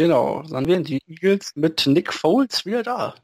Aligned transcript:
Genau, 0.00 0.42
dann 0.48 0.64
wären 0.64 0.82
die 0.82 1.02
Eagles 1.06 1.52
mit 1.56 1.86
Nick 1.86 2.14
Foles 2.14 2.64
wieder 2.64 2.82
da. 2.82 3.14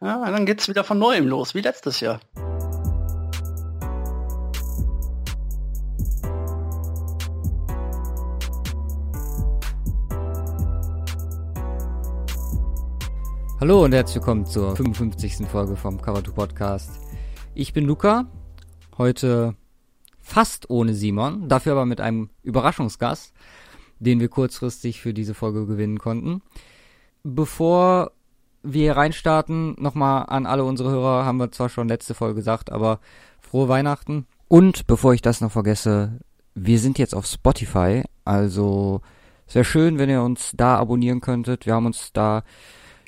Ja, 0.00 0.30
dann 0.30 0.46
geht's 0.46 0.68
wieder 0.68 0.84
von 0.84 0.96
neuem 0.96 1.26
los, 1.26 1.56
wie 1.56 1.60
letztes 1.60 1.98
Jahr. 1.98 2.20
Hallo 13.60 13.82
und 13.84 13.92
herzlich 13.92 14.14
willkommen 14.14 14.46
zur 14.46 14.76
55. 14.76 15.48
Folge 15.48 15.74
vom 15.74 16.00
Cover 16.00 16.22
2 16.22 16.30
Podcast. 16.30 16.92
Ich 17.56 17.72
bin 17.72 17.86
Luca, 17.86 18.30
heute 18.96 19.56
fast 20.20 20.70
ohne 20.70 20.94
Simon, 20.94 21.48
dafür 21.48 21.72
aber 21.72 21.86
mit 21.86 22.00
einem 22.00 22.30
Überraschungsgast, 22.44 23.34
den 24.00 24.20
wir 24.20 24.28
kurzfristig 24.28 25.00
für 25.00 25.14
diese 25.14 25.34
Folge 25.34 25.66
gewinnen 25.66 25.98
konnten. 25.98 26.42
Bevor 27.22 28.12
wir 28.62 28.96
reinstarten, 28.96 29.76
nochmal 29.78 30.26
an 30.28 30.46
alle 30.46 30.64
unsere 30.64 30.90
Hörer, 30.90 31.24
haben 31.24 31.38
wir 31.38 31.52
zwar 31.52 31.68
schon 31.68 31.88
letzte 31.88 32.14
Folge 32.14 32.34
gesagt, 32.34 32.70
aber 32.72 33.00
frohe 33.40 33.68
Weihnachten. 33.68 34.26
Und 34.48 34.86
bevor 34.86 35.14
ich 35.14 35.22
das 35.22 35.40
noch 35.40 35.52
vergesse, 35.52 36.18
wir 36.54 36.78
sind 36.78 36.98
jetzt 36.98 37.14
auf 37.14 37.26
Spotify, 37.26 38.02
also 38.24 39.00
es 39.46 39.54
wäre 39.54 39.64
schön, 39.64 39.98
wenn 39.98 40.10
ihr 40.10 40.22
uns 40.22 40.52
da 40.54 40.76
abonnieren 40.76 41.20
könntet. 41.20 41.66
Wir 41.66 41.74
haben 41.74 41.86
uns 41.86 42.12
da 42.12 42.44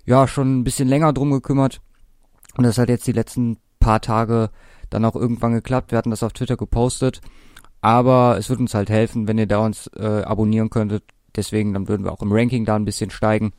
ja 0.05 0.27
schon 0.27 0.59
ein 0.59 0.65
bisschen 0.65 0.88
länger 0.88 1.13
drum 1.13 1.30
gekümmert. 1.30 1.80
Und 2.57 2.65
das 2.65 2.79
hat 2.79 2.88
jetzt 2.88 3.07
die 3.07 3.13
letzten 3.13 3.59
paar 3.79 4.01
Tage 4.01 4.51
dann 4.91 5.05
auch 5.05 5.15
irgendwann 5.15 5.52
geklappt. 5.52 5.93
Wir 5.93 5.99
hatten 5.99 6.11
das 6.11 6.24
auf 6.24 6.33
Twitter 6.33 6.57
gepostet. 6.57 7.21
Aber 7.83 8.39
es 8.39 8.49
würde 8.49 8.63
uns 8.63 8.75
halt 8.75 8.89
helfen, 8.89 9.29
wenn 9.29 9.39
ihr 9.39 9.47
da 9.47 9.59
uns 9.59 9.89
äh, 9.89 10.23
abonnieren 10.23 10.71
könntet. 10.71 11.03
Deswegen, 11.37 11.75
dann 11.75 11.89
würden 11.89 12.05
wir 12.05 12.13
auch 12.13 12.23
im 12.23 12.33
Ranking 12.33 12.65
da 12.65 12.77
ein 12.77 12.85
bisschen 12.85 13.11
steigen. 13.11 13.53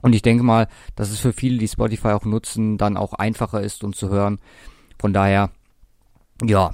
Und 0.00 0.14
ich 0.14 0.22
denke 0.22 0.44
mal, 0.44 0.68
dass 0.94 1.10
es 1.10 1.18
für 1.18 1.32
viele, 1.32 1.58
die 1.58 1.68
Spotify 1.68 2.08
auch 2.08 2.24
nutzen, 2.24 2.78
dann 2.78 2.96
auch 2.96 3.14
einfacher 3.14 3.60
ist, 3.60 3.82
uns 3.82 3.98
zu 3.98 4.08
hören. 4.08 4.38
Von 4.98 5.12
daher, 5.12 5.50
ja, 6.42 6.70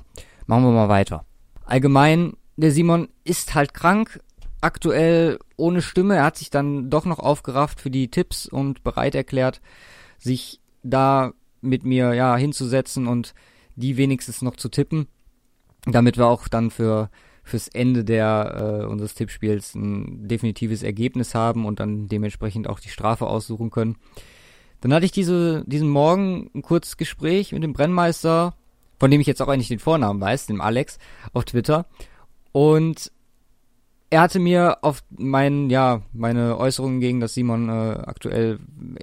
machen 0.47 0.65
wir 0.65 0.73
mal 0.73 0.91
weiter. 0.91 1.25
Allgemein, 1.65 2.35
der 2.57 2.71
Simon 2.71 3.09
ist 3.25 3.55
halt 3.55 3.73
krank, 3.73 4.21
aktuell 4.61 5.39
ohne 5.57 5.81
Stimme. 5.81 6.17
Er 6.17 6.25
hat 6.25 6.37
sich 6.37 6.51
dann 6.51 6.91
doch 6.91 7.07
noch 7.07 7.19
aufgerafft 7.19 7.81
für 7.81 7.91
die 7.91 8.11
Tipps 8.11 8.47
und 8.47 8.85
bereit 8.85 9.15
erklärt, 9.15 9.63
sich 10.19 10.61
da 10.83 11.33
mit 11.63 11.85
mir 11.85 12.13
ja 12.13 12.37
hinzusetzen 12.37 13.07
und 13.07 13.35
die 13.75 13.97
wenigstens 13.97 14.43
noch 14.43 14.57
zu 14.57 14.69
tippen, 14.69 15.09
damit 15.87 16.17
wir 16.17 16.27
auch 16.27 16.49
dann 16.49 16.71
für 16.71 17.11
fürs 17.47 17.69
Ende 17.69 18.05
der 18.05 18.83
äh, 18.83 18.87
unseres 18.87 19.15
Tippspiels 19.15 19.75
ein 19.75 20.27
definitives 20.27 20.83
Ergebnis 20.83 21.35
haben 21.35 21.67
und 21.67 21.79
dann 21.79 22.09
dementsprechend 22.09 22.69
auch 22.69 22.81
die 22.81 22.89
Strafe 22.89 23.27
aussuchen 23.27 23.71
können. 23.71 23.97
Dann 24.81 24.95
hatte 24.95 25.05
ich 25.05 25.13
diese 25.13 25.63
diesen 25.67 25.89
Morgen 25.89 26.51
ein 26.55 26.63
kurzes 26.63 26.97
Gespräch 26.97 27.53
mit 27.53 27.63
dem 27.63 27.75
Brennmeister, 27.75 28.55
von 28.99 29.11
dem 29.11 29.21
ich 29.21 29.27
jetzt 29.27 29.43
auch 29.43 29.49
eigentlich 29.49 29.69
den 29.69 29.79
Vornamen 29.79 30.21
weiß, 30.21 30.47
dem 30.47 30.63
Alex 30.63 30.99
auf 31.35 31.45
Twitter 31.45 31.87
und 32.53 33.13
er 34.15 34.21
hatte 34.21 34.39
mir 34.39 34.79
auf 34.83 35.03
meinen, 35.11 35.71
ja, 35.71 36.03
meine 36.13 36.57
Äußerungen 36.57 37.01
gegen, 37.01 37.19
dass 37.19 37.35
Simon 37.35 37.69
äh, 37.69 37.99
aktuell 38.07 38.61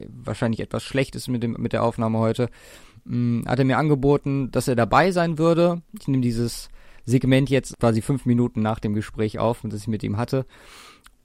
wahrscheinlich 0.08 0.62
etwas 0.62 0.84
schlecht 0.84 1.16
ist 1.16 1.28
mit 1.28 1.44
dem, 1.44 1.58
mit 1.60 1.74
der 1.74 1.84
Aufnahme 1.84 2.20
heute, 2.20 2.50
mh, 3.06 3.50
hat 3.50 3.60
er 3.60 3.66
mir 3.66 3.78
angeboten, 3.78 4.52
dass 4.52 4.68
er 4.68 4.76
dabei 4.76 5.12
sein 5.12 5.38
würde. 5.38 5.82
Ich 6.00 6.08
nehme 6.08 6.22
dieses 6.22 6.70
Segment 7.06 7.50
jetzt 7.50 7.80
quasi 7.80 8.02
fünf 8.02 8.26
Minuten 8.26 8.62
nach 8.62 8.80
dem 8.80 8.94
Gespräch 8.94 9.40
auf, 9.40 9.62
das 9.64 9.82
ich 9.82 9.88
mit 9.88 10.04
ihm 10.04 10.18
hatte. 10.18 10.46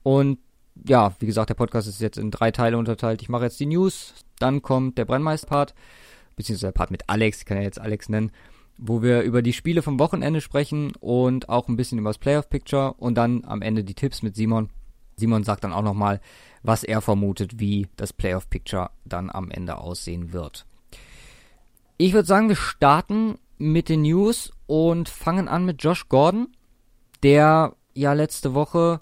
Und 0.03 0.39
ja, 0.87 1.13
wie 1.19 1.25
gesagt, 1.25 1.49
der 1.49 1.55
Podcast 1.55 1.87
ist 1.87 2.01
jetzt 2.01 2.17
in 2.17 2.31
drei 2.31 2.51
Teile 2.51 2.77
unterteilt. 2.77 3.21
Ich 3.21 3.29
mache 3.29 3.45
jetzt 3.45 3.59
die 3.59 3.65
News, 3.65 4.13
dann 4.39 4.61
kommt 4.61 4.97
der 4.97 5.05
Brennmeister-Part, 5.05 5.73
beziehungsweise 6.35 6.67
der 6.67 6.71
Part 6.73 6.91
mit 6.91 7.09
Alex, 7.09 7.39
ich 7.39 7.45
kann 7.45 7.57
ja 7.57 7.63
jetzt 7.63 7.81
Alex 7.81 8.09
nennen 8.09 8.31
wo 8.77 9.01
wir 9.01 9.21
über 9.21 9.41
die 9.41 9.53
Spiele 9.53 9.81
vom 9.81 9.99
Wochenende 9.99 10.41
sprechen 10.41 10.93
und 10.99 11.49
auch 11.49 11.67
ein 11.67 11.75
bisschen 11.75 11.97
über 11.99 12.09
das 12.09 12.19
Playoff 12.19 12.49
Picture 12.49 12.93
und 12.93 13.15
dann 13.15 13.43
am 13.43 13.61
Ende 13.61 13.83
die 13.83 13.95
Tipps 13.95 14.21
mit 14.21 14.35
Simon. 14.35 14.69
Simon 15.15 15.43
sagt 15.43 15.63
dann 15.63 15.73
auch 15.73 15.81
nochmal, 15.81 16.21
was 16.61 16.83
er 16.83 17.01
vermutet, 17.01 17.59
wie 17.59 17.87
das 17.95 18.13
Playoff 18.13 18.49
Picture 18.49 18.91
dann 19.03 19.31
am 19.31 19.49
Ende 19.49 19.77
aussehen 19.79 20.31
wird. 20.31 20.66
Ich 21.99 22.13
würde 22.13 22.27
sagen, 22.27 22.47
wir 22.47 22.55
starten 22.55 23.39
mit 23.57 23.89
den 23.89 24.03
News 24.03 24.51
und 24.67 25.09
fangen 25.09 25.47
an 25.47 25.65
mit 25.65 25.83
Josh 25.83 26.09
Gordon, 26.09 26.49
der 27.23 27.73
ja 27.95 28.13
letzte 28.13 28.53
Woche 28.53 29.01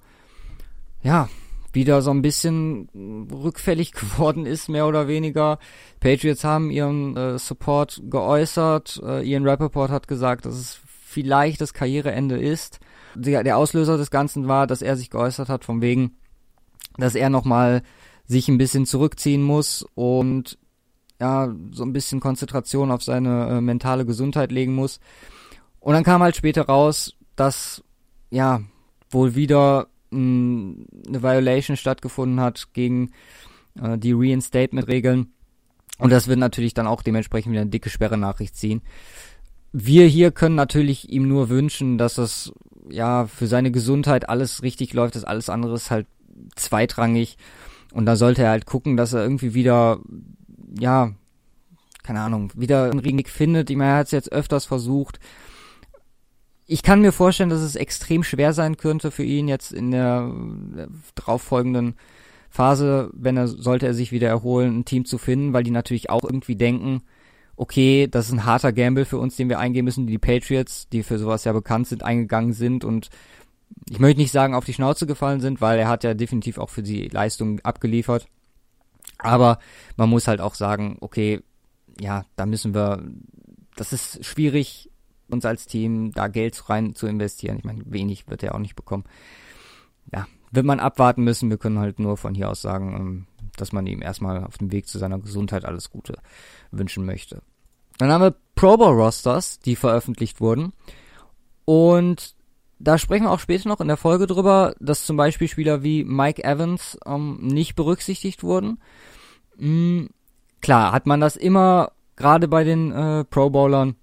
ja 1.04 1.28
wieder 1.74 2.02
so 2.02 2.12
ein 2.12 2.22
bisschen 2.22 2.88
rückfällig 3.30 3.92
geworden 3.92 4.46
ist, 4.46 4.70
mehr 4.70 4.88
oder 4.88 5.10
weniger. 5.10 5.60
Patriots 6.00 6.46
haben 6.46 6.72
ihren 6.72 7.18
äh, 7.18 7.38
Support 7.38 8.02
geäußert. 8.10 9.02
Äh, 9.06 9.30
Ian 9.30 9.46
Rappaport 9.46 9.92
hat 9.92 10.08
gesagt, 10.08 10.46
dass 10.46 10.56
es 10.56 10.80
vielleicht 10.86 11.60
das 11.60 11.74
Karriereende 11.74 12.38
ist. 12.38 12.80
Der, 13.14 13.44
der 13.44 13.58
Auslöser 13.58 13.98
des 13.98 14.10
Ganzen 14.10 14.48
war, 14.48 14.68
dass 14.68 14.82
er 14.82 14.96
sich 14.96 15.10
geäußert 15.10 15.50
hat, 15.50 15.66
von 15.66 15.82
wegen, 15.82 16.16
dass 16.98 17.16
er 17.16 17.30
nochmal 17.30 17.84
sich 18.26 18.48
ein 18.48 18.58
bisschen 18.58 18.86
zurückziehen 18.86 19.44
muss 19.44 19.86
und 19.96 20.58
ja, 21.20 21.54
so 21.72 21.84
ein 21.84 21.94
bisschen 21.94 22.20
Konzentration 22.20 22.92
auf 22.92 23.04
seine 23.04 23.48
äh, 23.50 23.62
mentale 23.62 24.06
Gesundheit 24.06 24.52
legen 24.52 24.76
muss. 24.76 25.00
Und 25.80 25.94
dann 25.94 26.04
kam 26.04 26.22
halt 26.22 26.36
später 26.36 26.64
raus, 26.64 27.16
dass 27.36 27.84
ja 28.32 28.62
wohl 29.10 29.36
wieder 29.36 29.88
eine 30.12 30.86
Violation 31.08 31.78
stattgefunden 31.78 32.40
hat 32.40 32.74
gegen 32.74 33.12
äh, 33.82 33.98
die 33.98 34.14
Reinstatement-Regeln. 34.14 35.32
Und 35.98 36.12
das 36.12 36.28
wird 36.28 36.40
natürlich 36.40 36.74
dann 36.74 36.88
auch 36.88 37.02
dementsprechend 37.02 37.52
wieder 37.52 37.62
eine 37.62 37.70
dicke 37.70 37.90
Sperre 37.90 38.18
Nachricht 38.18 38.56
ziehen. 38.56 38.82
Wir 39.72 40.08
hier 40.08 40.32
können 40.32 40.56
natürlich 40.56 41.10
ihm 41.10 41.28
nur 41.28 41.50
wünschen, 41.50 41.98
dass 41.98 42.18
es 42.18 42.54
ja 42.90 43.28
für 43.28 43.48
seine 43.48 43.72
Gesundheit 43.72 44.30
alles 44.30 44.62
richtig 44.62 44.94
läuft, 44.94 45.16
dass 45.16 45.24
alles 45.24 45.50
andere 45.50 45.76
ist 45.76 45.92
halt 45.92 46.08
zweitrangig. 46.56 47.38
Und 47.94 48.06
da 48.06 48.16
sollte 48.16 48.44
er 48.44 48.50
halt 48.50 48.66
gucken, 48.66 48.98
dass 48.98 49.14
er 49.14 49.24
irgendwie 49.24 49.54
wieder, 49.54 50.00
ja, 50.80 51.12
keine 52.04 52.22
Ahnung, 52.22 52.52
wieder 52.56 52.86
einen 52.86 53.00
Ring 53.00 53.26
findet. 53.26 53.70
Ich 53.70 53.76
meine, 53.76 53.92
er 53.92 53.98
hat 53.98 54.08
es 54.08 54.12
jetzt 54.12 54.32
öfters 54.32 54.66
versucht 54.66 55.20
ich 56.68 56.82
kann 56.82 57.02
mir 57.02 57.12
vorstellen, 57.12 57.50
dass 57.50 57.62
es 57.62 57.76
extrem 57.76 58.24
schwer 58.24 58.54
sein 58.54 58.78
könnte 58.78 59.12
für 59.12 59.24
ihn 59.24 59.48
jetzt 59.48 59.72
in 59.72 59.92
der 59.92 60.32
äh, 60.78 60.88
darauffolgenden 61.14 61.96
Phase, 62.50 63.12
wenn 63.14 63.38
er, 63.38 63.48
sollte 63.48 63.86
er 63.86 63.94
sich 63.94 64.12
wieder 64.12 64.30
erholen, 64.30 64.80
ein 64.80 64.86
Team 64.86 65.06
zu 65.06 65.18
finden, 65.18 65.54
weil 65.54 65.64
die 65.64 65.72
natürlich 65.72 66.10
auch 66.10 66.24
irgendwie 66.24 66.56
denken, 66.56 67.04
okay, 67.56 68.08
das 68.10 68.28
ist 68.28 68.34
ein 68.34 68.46
harter 68.46 68.74
Gamble 68.74 69.06
für 69.06 69.18
uns, 69.18 69.36
den 69.36 69.50
wir 69.50 69.60
eingehen 69.60 69.86
müssen, 69.86 70.08
die 70.08 70.18
Patriots, 70.18 70.90
die 70.90 71.04
für 71.04 71.20
sowas 71.20 71.44
ja 71.44 71.54
bekannt 71.54 71.88
sind, 71.88 72.04
eingegangen 72.04 72.54
sind 72.54 72.84
und 72.84 73.10
ich 73.90 74.00
möchte 74.00 74.22
nicht 74.22 74.32
sagen, 74.32 74.56
auf 74.56 74.66
die 74.66 74.74
Schnauze 74.74 75.06
gefallen 75.06 75.42
sind, 75.42 75.62
weil 75.62 75.78
er 75.80 75.88
hat 75.88 76.04
ja 76.04 76.14
definitiv 76.14 76.58
auch 76.58 76.70
für 76.70 76.84
die 76.84 77.08
Leistung 77.08 77.60
abgeliefert. 77.62 78.28
Aber 79.26 79.60
man 79.98 80.10
muss 80.10 80.28
halt 80.28 80.42
auch 80.42 80.56
sagen, 80.56 80.98
okay, 81.02 81.42
ja, 82.00 82.26
da 82.36 82.46
müssen 82.46 82.74
wir, 82.74 83.04
das 83.76 83.94
ist 83.94 84.24
schwierig, 84.26 84.90
uns 85.30 85.46
als 85.46 85.66
Team 85.66 86.12
da 86.12 86.28
Geld 86.28 86.70
rein 86.70 86.96
zu 86.96 87.08
investieren. 87.08 87.58
Ich 87.58 87.64
meine, 87.64 87.84
wenig 87.86 88.28
wird 88.28 88.44
er 88.44 88.56
auch 88.56 88.60
nicht 88.60 88.76
bekommen. 88.76 89.06
Ja, 90.14 90.28
wird 90.52 90.66
man 90.66 90.80
abwarten 90.80 91.24
müssen. 91.24 91.50
Wir 91.50 91.58
können 91.58 91.80
halt 91.80 92.00
nur 92.00 92.18
von 92.18 92.36
hier 92.36 92.50
aus 92.50 92.62
sagen, 92.62 92.96
ähm, 92.96 93.28
dass 93.58 93.72
man 93.72 93.88
ihm 93.88 94.02
erstmal 94.02 94.44
auf 94.44 94.58
dem 94.58 94.72
Weg 94.72 94.88
zu 94.88 95.00
seiner 95.00 95.20
Gesundheit 95.20 95.66
alles 95.66 95.90
Gute 95.90 96.18
wünschen 96.72 97.06
möchte. 97.06 97.42
Dann 97.98 98.12
haben 98.12 98.22
wir 98.22 98.36
Pro 98.56 98.78
Bowl 98.78 98.94
Rosters, 98.94 99.60
die 99.60 99.76
veröffentlicht 99.76 100.42
wurden. 100.42 100.74
Und 101.64 102.36
da 102.78 102.98
sprechen 102.98 103.24
wir 103.24 103.32
auch 103.32 103.40
später 103.40 103.70
noch 103.70 103.80
in 103.80 103.88
der 103.88 103.98
Folge 103.98 104.28
drüber, 104.28 104.76
dass 104.80 105.06
zum 105.06 105.18
Beispiel 105.18 105.48
Spieler 105.48 105.82
wie 105.82 106.04
Mike 106.04 106.44
Evans 106.44 106.98
ähm, 107.06 107.40
nicht 107.42 107.76
berücksichtigt 107.76 108.44
wurden. 108.44 108.80
Mhm, 109.58 110.10
klar, 110.62 110.92
hat 110.92 111.06
man 111.06 111.20
das 111.20 111.36
immer, 111.36 111.92
gerade 112.16 112.48
bei 112.48 112.64
den 112.64 112.92
äh, 112.92 113.24
Pro 113.26 113.50
Bowlern, 113.50 113.96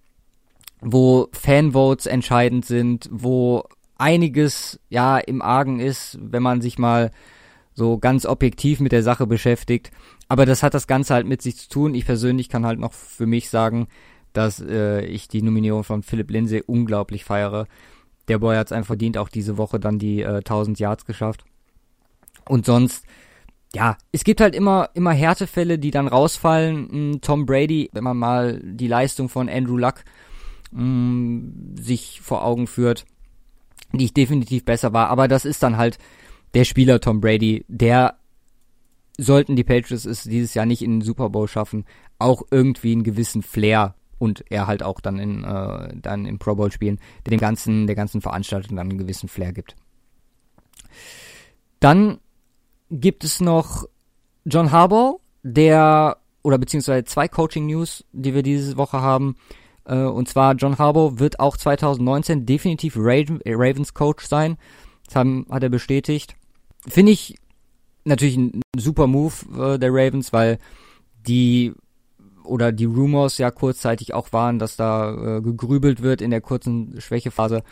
wo 0.80 1.28
Fanvotes 1.32 2.06
entscheidend 2.06 2.64
sind, 2.64 3.08
wo 3.12 3.64
einiges 3.96 4.80
ja 4.88 5.18
im 5.18 5.42
Argen 5.42 5.80
ist, 5.80 6.18
wenn 6.20 6.42
man 6.42 6.60
sich 6.60 6.78
mal 6.78 7.10
so 7.74 7.98
ganz 7.98 8.26
objektiv 8.26 8.80
mit 8.80 8.92
der 8.92 9.02
Sache 9.02 9.26
beschäftigt. 9.26 9.90
Aber 10.28 10.44
das 10.44 10.62
hat 10.62 10.74
das 10.74 10.86
Ganze 10.86 11.14
halt 11.14 11.26
mit 11.26 11.40
sich 11.42 11.56
zu 11.56 11.68
tun. 11.68 11.94
Ich 11.94 12.04
persönlich 12.04 12.48
kann 12.48 12.66
halt 12.66 12.78
noch 12.78 12.92
für 12.92 13.26
mich 13.26 13.48
sagen, 13.48 13.88
dass 14.32 14.60
äh, 14.60 15.04
ich 15.04 15.28
die 15.28 15.42
Nominierung 15.42 15.84
von 15.84 16.02
Philipp 16.02 16.30
Lindsay 16.30 16.62
unglaublich 16.66 17.24
feiere. 17.24 17.66
Der 18.28 18.38
Boy 18.38 18.56
hat 18.56 18.68
es 18.68 18.72
einfach 18.72 18.88
verdient, 18.88 19.18
auch 19.18 19.28
diese 19.28 19.58
Woche 19.58 19.78
dann 19.78 19.98
die 19.98 20.22
äh, 20.22 20.38
1000 20.38 20.78
Yards 20.78 21.04
geschafft. 21.04 21.44
Und 22.48 22.66
sonst, 22.66 23.04
ja, 23.74 23.96
es 24.12 24.24
gibt 24.24 24.40
halt 24.40 24.54
immer, 24.54 24.90
immer 24.94 25.12
Härtefälle, 25.12 25.78
die 25.78 25.90
dann 25.90 26.08
rausfallen. 26.08 26.88
Hm, 26.90 27.20
Tom 27.22 27.46
Brady, 27.46 27.88
wenn 27.92 28.04
man 28.04 28.18
mal 28.18 28.60
die 28.62 28.88
Leistung 28.88 29.28
von 29.28 29.48
Andrew 29.48 29.78
Luck 29.78 30.04
mh, 30.72 30.82
mm, 30.82 31.76
sich 31.80 32.20
vor 32.20 32.44
Augen 32.44 32.66
führt, 32.66 33.06
die 33.92 34.04
ich 34.04 34.14
definitiv 34.14 34.64
besser 34.64 34.92
war. 34.92 35.08
Aber 35.08 35.26
das 35.26 35.44
ist 35.44 35.62
dann 35.62 35.76
halt 35.78 35.98
der 36.54 36.64
Spieler 36.64 37.00
Tom 37.00 37.20
Brady, 37.20 37.64
der 37.68 38.16
sollten 39.18 39.56
die 39.56 39.64
Patriots 39.64 40.04
es 40.04 40.24
dieses 40.24 40.54
Jahr 40.54 40.66
nicht 40.66 40.82
in 40.82 40.98
den 40.98 41.02
Super 41.02 41.30
Bowl 41.30 41.48
schaffen, 41.48 41.84
auch 42.18 42.42
irgendwie 42.50 42.92
einen 42.92 43.04
gewissen 43.04 43.42
Flair 43.42 43.94
und 44.18 44.44
er 44.50 44.66
halt 44.66 44.82
auch 44.82 45.00
dann 45.00 45.18
in 45.18 45.44
äh, 45.44 45.94
dann 45.96 46.26
im 46.26 46.38
Pro 46.38 46.54
Bowl 46.54 46.70
spielen, 46.72 46.98
der 47.24 47.30
dem 47.30 47.40
ganzen 47.40 47.86
der 47.86 47.96
ganzen 47.96 48.20
Veranstaltung 48.20 48.76
dann 48.76 48.90
einen 48.90 48.98
gewissen 48.98 49.28
Flair 49.28 49.52
gibt. 49.52 49.76
Dann 51.80 52.18
gibt 52.92 53.24
es 53.24 53.40
noch 53.40 53.86
John 54.44 54.70
Harbaugh, 54.70 55.20
der 55.42 56.18
oder 56.42 56.58
beziehungsweise 56.58 57.04
zwei 57.04 57.26
Coaching 57.26 57.66
News, 57.66 58.04
die 58.12 58.34
wir 58.34 58.42
diese 58.42 58.76
Woche 58.76 59.00
haben. 59.00 59.36
Äh, 59.84 59.96
und 59.96 60.28
zwar 60.28 60.54
John 60.54 60.78
Harbaugh 60.78 61.18
wird 61.18 61.40
auch 61.40 61.56
2019 61.56 62.46
definitiv 62.46 62.94
Raven, 62.96 63.40
Ravens 63.46 63.94
Coach 63.94 64.26
sein. 64.26 64.58
Das 65.06 65.16
haben, 65.16 65.46
hat 65.50 65.62
er 65.62 65.68
bestätigt. 65.68 66.36
Finde 66.86 67.12
ich 67.12 67.36
natürlich 68.04 68.36
ein 68.36 68.60
super 68.76 69.06
Move 69.06 69.74
äh, 69.74 69.78
der 69.78 69.90
Ravens, 69.92 70.32
weil 70.32 70.58
die 71.26 71.72
oder 72.44 72.72
die 72.72 72.86
Rumors 72.86 73.38
ja 73.38 73.52
kurzzeitig 73.52 74.14
auch 74.14 74.32
waren, 74.32 74.58
dass 74.58 74.76
da 74.76 75.36
äh, 75.36 75.40
gegrübelt 75.40 76.02
wird 76.02 76.20
in 76.20 76.32
der 76.32 76.40
kurzen 76.40 77.00
Schwächephase, 77.00 77.62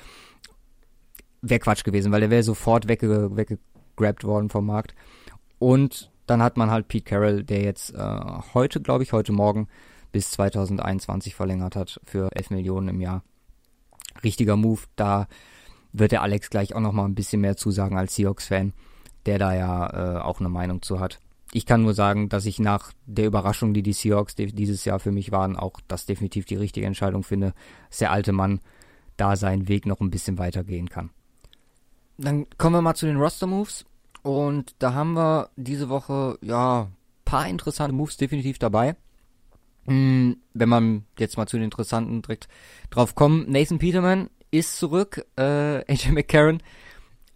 wäre 1.43 1.59
Quatsch 1.59 1.83
gewesen, 1.83 2.13
weil 2.13 2.21
der 2.21 2.31
wäre 2.31 2.45
sofort 2.45 2.87
wegge 2.87 3.59
weggegrabt 4.01 4.25
worden 4.25 4.49
vom 4.49 4.67
Markt. 4.67 4.95
Und 5.59 6.11
dann 6.27 6.43
hat 6.43 6.57
man 6.57 6.71
halt 6.71 6.89
Pete 6.89 7.05
Carroll, 7.05 7.45
der 7.45 7.63
jetzt 7.63 7.95
äh, 7.95 8.21
heute, 8.55 8.81
glaube 8.81 9.03
ich, 9.03 9.13
heute 9.13 9.33
Morgen 9.33 9.69
bis 10.13 10.31
2021 10.33 11.35
verlängert 11.35 11.77
hat 11.77 12.01
für 12.05 12.35
11 12.35 12.51
Millionen 12.51 12.89
im 12.89 13.01
Jahr. 13.01 13.23
Richtiger 14.25 14.57
Move, 14.57 14.81
da 14.97 15.29
wird 15.93 16.13
der 16.13 16.23
Alex 16.23 16.51
gleich 16.51 16.75
auch 16.75 16.81
noch 16.81 16.93
mal 16.93 17.05
ein 17.05 17.15
bisschen 17.15 17.41
mehr 17.41 17.57
zusagen 17.57 17.97
als 17.99 18.15
Seahawks-Fan, 18.15 18.73
der 19.27 19.39
da 19.39 19.55
ja 19.55 20.19
äh, 20.19 20.21
auch 20.21 20.41
eine 20.41 20.49
Meinung 20.49 20.83
zu 20.83 21.01
hat 21.01 21.21
ich 21.53 21.67
kann 21.67 21.83
nur 21.83 21.95
sagen, 21.95 22.29
dass 22.29 22.47
ich 22.47 22.59
nach 22.59 22.93
der 23.07 23.27
Überraschung, 23.27 23.75
die 23.75 23.83
die 23.83 23.93
Seahawks 23.93 24.35
dieses 24.37 24.85
Jahr 24.85 25.01
für 25.01 25.11
mich 25.11 25.33
waren, 25.33 25.57
auch 25.57 25.81
das 25.89 26.07
definitiv 26.07 26.45
die 26.45 26.57
richtige 26.57 26.87
Entscheidung 26.87 27.25
finde, 27.25 27.55
dass 27.89 27.99
der 27.99 28.13
alte 28.13 28.33
Mann 28.33 28.61
da 29.17 29.37
seinen 29.37 29.69
Weg 29.69 29.87
noch 29.87 30.01
ein 30.01 30.11
bisschen 30.11 30.39
weitergehen 30.39 30.89
kann. 30.89 31.11
Dann 32.19 32.47
kommen 32.57 32.77
wir 32.77 32.83
mal 32.83 32.95
zu 32.95 33.07
den 33.07 33.17
Roster-Moves. 33.17 33.85
Und 34.23 34.75
da 34.79 34.95
haben 34.95 35.15
wir 35.15 35.51
diese 35.57 35.89
Woche, 35.89 36.39
ja, 36.43 36.89
paar 37.25 37.49
interessante 37.49 37.95
Moves 37.95 38.17
definitiv 38.17 38.59
dabei. 38.59 38.97
Hm, 39.87 40.37
wenn 40.53 40.69
man 40.69 41.05
jetzt 41.19 41.37
mal 41.37 41.47
zu 41.47 41.57
den 41.57 41.65
interessanten 41.65 42.23
direkt 42.23 42.49
drauf 42.91 43.15
kommt. 43.15 43.49
Nathan 43.49 43.79
Peterman 43.79 44.29
ist 44.51 44.77
zurück. 44.77 45.27
Äh, 45.37 45.85
AJ 45.91 46.13
McCarron 46.13 46.63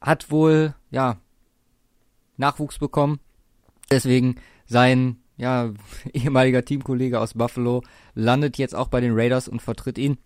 hat 0.00 0.30
wohl, 0.30 0.74
ja, 0.90 1.18
Nachwuchs 2.36 2.78
bekommen 2.78 3.20
Deswegen 3.90 4.36
sein 4.66 5.18
ja, 5.36 5.72
ehemaliger 6.12 6.64
Teamkollege 6.64 7.20
aus 7.20 7.34
Buffalo 7.34 7.82
landet 8.14 8.58
jetzt 8.58 8.74
auch 8.74 8.88
bei 8.88 9.00
den 9.00 9.12
Raiders 9.14 9.48
und 9.48 9.62
vertritt 9.62 9.98
ihn 9.98 10.18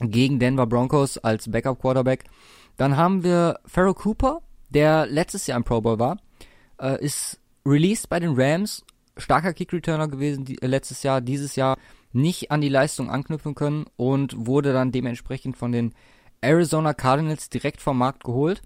gegen 0.00 0.38
Denver 0.38 0.66
Broncos 0.66 1.18
als 1.18 1.50
Backup 1.50 1.80
Quarterback. 1.80 2.24
Dann 2.76 2.96
haben 2.96 3.22
wir 3.22 3.60
Pharaoh 3.66 3.94
Cooper, 3.94 4.40
der 4.70 5.06
letztes 5.06 5.46
Jahr 5.46 5.56
im 5.56 5.64
Pro 5.64 5.80
Bowl 5.80 5.98
war, 5.98 6.18
äh, 6.80 7.02
ist 7.04 7.40
released 7.66 8.08
bei 8.08 8.20
den 8.20 8.34
Rams, 8.34 8.84
starker 9.16 9.52
Kick 9.52 9.72
Returner 9.72 10.08
gewesen 10.08 10.44
die, 10.44 10.60
äh, 10.62 10.66
letztes 10.66 11.02
Jahr, 11.02 11.20
dieses 11.20 11.56
Jahr 11.56 11.76
nicht 12.12 12.50
an 12.50 12.60
die 12.60 12.68
Leistung 12.68 13.10
anknüpfen 13.10 13.54
können 13.54 13.86
und 13.96 14.46
wurde 14.46 14.72
dann 14.72 14.92
dementsprechend 14.92 15.56
von 15.56 15.72
den 15.72 15.94
Arizona 16.40 16.94
Cardinals 16.94 17.50
direkt 17.50 17.80
vom 17.80 17.98
Markt 17.98 18.24
geholt. 18.24 18.62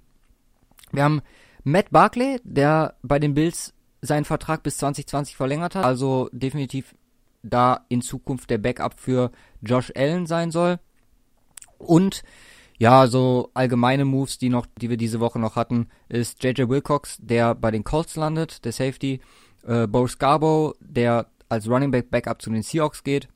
Wir 0.93 1.05
haben 1.05 1.23
Matt 1.65 1.91
Barkley, 1.91 2.41
der 2.45 2.95
bei 3.03 3.19
den 3.19 3.35
Bills 3.35 3.75
seinen 4.01 4.25
Vertrag 4.25 4.63
bis 4.63 4.79
2020 4.79 5.37
verlängert 5.37 5.75
hat, 5.75 5.85
also 5.85 6.29
definitiv 6.33 6.95
da 7.43 7.85
in 7.89 8.03
Zukunft 8.03 8.51
der 8.51 8.59
Backup 8.59 8.99
für 8.99 9.31
Josh 9.61 9.93
Allen 9.97 10.27
sein 10.27 10.51
soll. 10.51 10.79
Und 11.79 12.23
ja, 12.79 13.07
so 13.07 13.51
allgemeine 13.55 14.05
Moves, 14.05 14.39
die 14.39 14.49
noch, 14.49 14.67
die 14.81 14.91
wir 14.91 14.97
diese 14.97 15.21
Woche 15.21 15.39
noch 15.39 15.57
hatten, 15.57 15.89
ist 16.09 16.43
JJ 16.43 16.69
Wilcox, 16.69 17.19
der 17.21 17.55
bei 17.55 17.71
den 17.71 17.85
Colts 17.85 18.17
landet, 18.17 18.65
der 18.65 18.73
Safety, 18.73 19.21
äh, 19.67 19.87
Bo 19.87 20.07
Scarborough, 20.07 20.75
der 20.81 21.27
als 21.49 21.69
Running 21.69 21.91
Back 21.91 22.11
Backup 22.11 22.43
zu 22.43 22.51
den 22.51 22.63
Seahawks 22.63 23.05
geht 23.05 23.29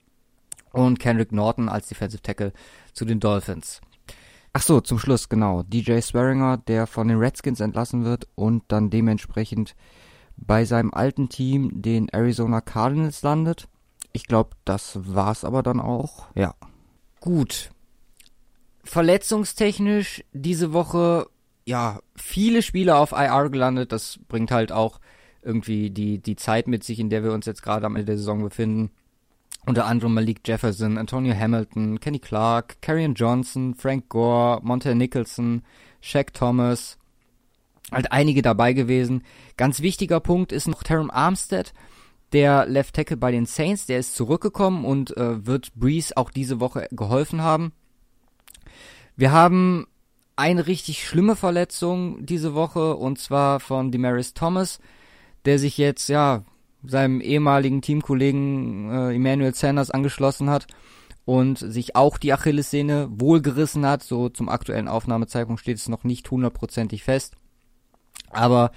und 0.72 0.98
Kendrick 0.98 1.32
Norton 1.32 1.68
als 1.68 1.88
Defensive 1.88 2.22
Tackle 2.22 2.52
zu 2.92 3.04
den 3.04 3.20
Dolphins. 3.20 3.80
Ach 4.52 4.62
so, 4.62 4.80
zum 4.80 4.98
Schluss, 4.98 5.28
genau. 5.28 5.62
DJ 5.62 6.00
Swearinger, 6.00 6.56
der 6.56 6.86
von 6.86 7.06
den 7.06 7.18
Redskins 7.18 7.60
entlassen 7.60 8.04
wird 8.04 8.26
und 8.34 8.64
dann 8.68 8.90
dementsprechend 8.90 9.76
bei 10.36 10.64
seinem 10.64 10.92
alten 10.92 11.28
Team, 11.28 11.82
den 11.82 12.08
Arizona 12.08 12.60
Cardinals, 12.60 13.22
landet. 13.22 13.68
Ich 14.12 14.26
glaube, 14.26 14.50
das 14.64 14.98
war's 15.02 15.44
aber 15.44 15.62
dann 15.62 15.80
auch. 15.80 16.26
Ja. 16.34 16.54
Gut. 17.20 17.70
Verletzungstechnisch 18.88 20.24
diese 20.32 20.72
Woche, 20.72 21.26
ja, 21.66 22.00
viele 22.16 22.62
Spieler 22.62 22.98
auf 22.98 23.12
IR 23.12 23.50
gelandet. 23.50 23.92
Das 23.92 24.18
bringt 24.28 24.50
halt 24.50 24.72
auch 24.72 24.98
irgendwie 25.42 25.90
die, 25.90 26.18
die 26.20 26.36
Zeit 26.36 26.68
mit 26.68 26.84
sich, 26.84 26.98
in 26.98 27.10
der 27.10 27.22
wir 27.22 27.32
uns 27.32 27.44
jetzt 27.44 27.62
gerade 27.62 27.84
am 27.84 27.96
Ende 27.96 28.06
der 28.06 28.16
Saison 28.16 28.42
befinden. 28.42 28.90
Unter 29.66 29.84
anderem 29.84 30.14
Malik 30.14 30.40
Jefferson, 30.48 30.96
Antonio 30.96 31.34
Hamilton, 31.34 32.00
Kenny 32.00 32.18
Clark, 32.18 32.80
Karrion 32.80 33.12
Johnson, 33.12 33.74
Frank 33.74 34.08
Gore, 34.08 34.60
Monte 34.62 34.94
Nicholson, 34.94 35.64
Shaq 36.00 36.32
Thomas, 36.32 36.96
halt 37.92 38.10
einige 38.10 38.40
dabei 38.40 38.72
gewesen. 38.72 39.22
Ganz 39.58 39.82
wichtiger 39.82 40.20
Punkt 40.20 40.50
ist 40.50 40.66
noch 40.66 40.82
Terram 40.82 41.10
Armstead, 41.10 41.74
der 42.32 42.64
Left 42.64 42.94
Tackle 42.94 43.18
bei 43.18 43.32
den 43.32 43.44
Saints, 43.44 43.84
der 43.84 43.98
ist 43.98 44.14
zurückgekommen 44.14 44.86
und 44.86 45.14
äh, 45.18 45.44
wird 45.46 45.74
Breeze 45.74 46.16
auch 46.16 46.30
diese 46.30 46.58
Woche 46.58 46.88
geholfen 46.90 47.42
haben. 47.42 47.72
Wir 49.18 49.32
haben 49.32 49.88
eine 50.36 50.68
richtig 50.68 51.04
schlimme 51.04 51.34
Verletzung 51.34 52.24
diese 52.24 52.54
Woche 52.54 52.94
und 52.94 53.18
zwar 53.18 53.58
von 53.58 53.90
Demaris 53.90 54.32
Thomas, 54.32 54.78
der 55.44 55.58
sich 55.58 55.76
jetzt 55.76 56.08
ja 56.08 56.44
seinem 56.84 57.20
ehemaligen 57.20 57.82
Teamkollegen 57.82 58.88
äh, 58.92 59.14
Emmanuel 59.16 59.56
Sanders 59.56 59.90
angeschlossen 59.90 60.48
hat 60.48 60.68
und 61.24 61.58
sich 61.58 61.96
auch 61.96 62.16
die 62.16 62.32
Achillessehne 62.32 63.08
wohlgerissen 63.10 63.84
hat. 63.84 64.04
So 64.04 64.28
zum 64.28 64.48
aktuellen 64.48 64.86
Aufnahmezeitpunkt 64.86 65.60
steht 65.60 65.78
es 65.78 65.88
noch 65.88 66.04
nicht 66.04 66.30
hundertprozentig 66.30 67.02
fest. 67.02 67.34
Aber 68.30 68.70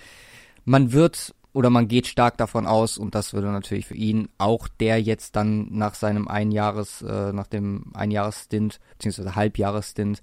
man 0.65 0.91
wird 0.91 1.35
oder 1.53 1.69
man 1.69 1.87
geht 1.87 2.07
stark 2.07 2.37
davon 2.37 2.65
aus, 2.65 2.97
und 2.97 3.15
das 3.15 3.33
würde 3.33 3.47
natürlich 3.47 3.85
für 3.85 3.95
ihn 3.95 4.29
auch 4.37 4.67
der 4.67 5.01
jetzt 5.01 5.35
dann 5.35 5.67
nach 5.71 5.95
seinem 5.95 6.27
Einjahres, 6.27 7.01
äh, 7.01 7.33
nach 7.33 7.47
dem 7.47 7.91
Einjahresstint, 7.93 8.79
beziehungsweise 8.97 9.35
Halbjahresstint 9.35 10.21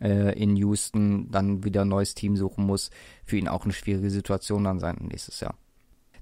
äh, 0.00 0.38
in 0.38 0.56
Houston 0.56 1.30
dann 1.30 1.64
wieder 1.64 1.82
ein 1.82 1.88
neues 1.88 2.14
Team 2.14 2.36
suchen 2.36 2.64
muss, 2.64 2.90
für 3.24 3.36
ihn 3.36 3.48
auch 3.48 3.64
eine 3.64 3.72
schwierige 3.72 4.10
Situation 4.10 4.64
dann 4.64 4.80
sein 4.80 4.96
nächstes 5.00 5.40
Jahr. 5.40 5.54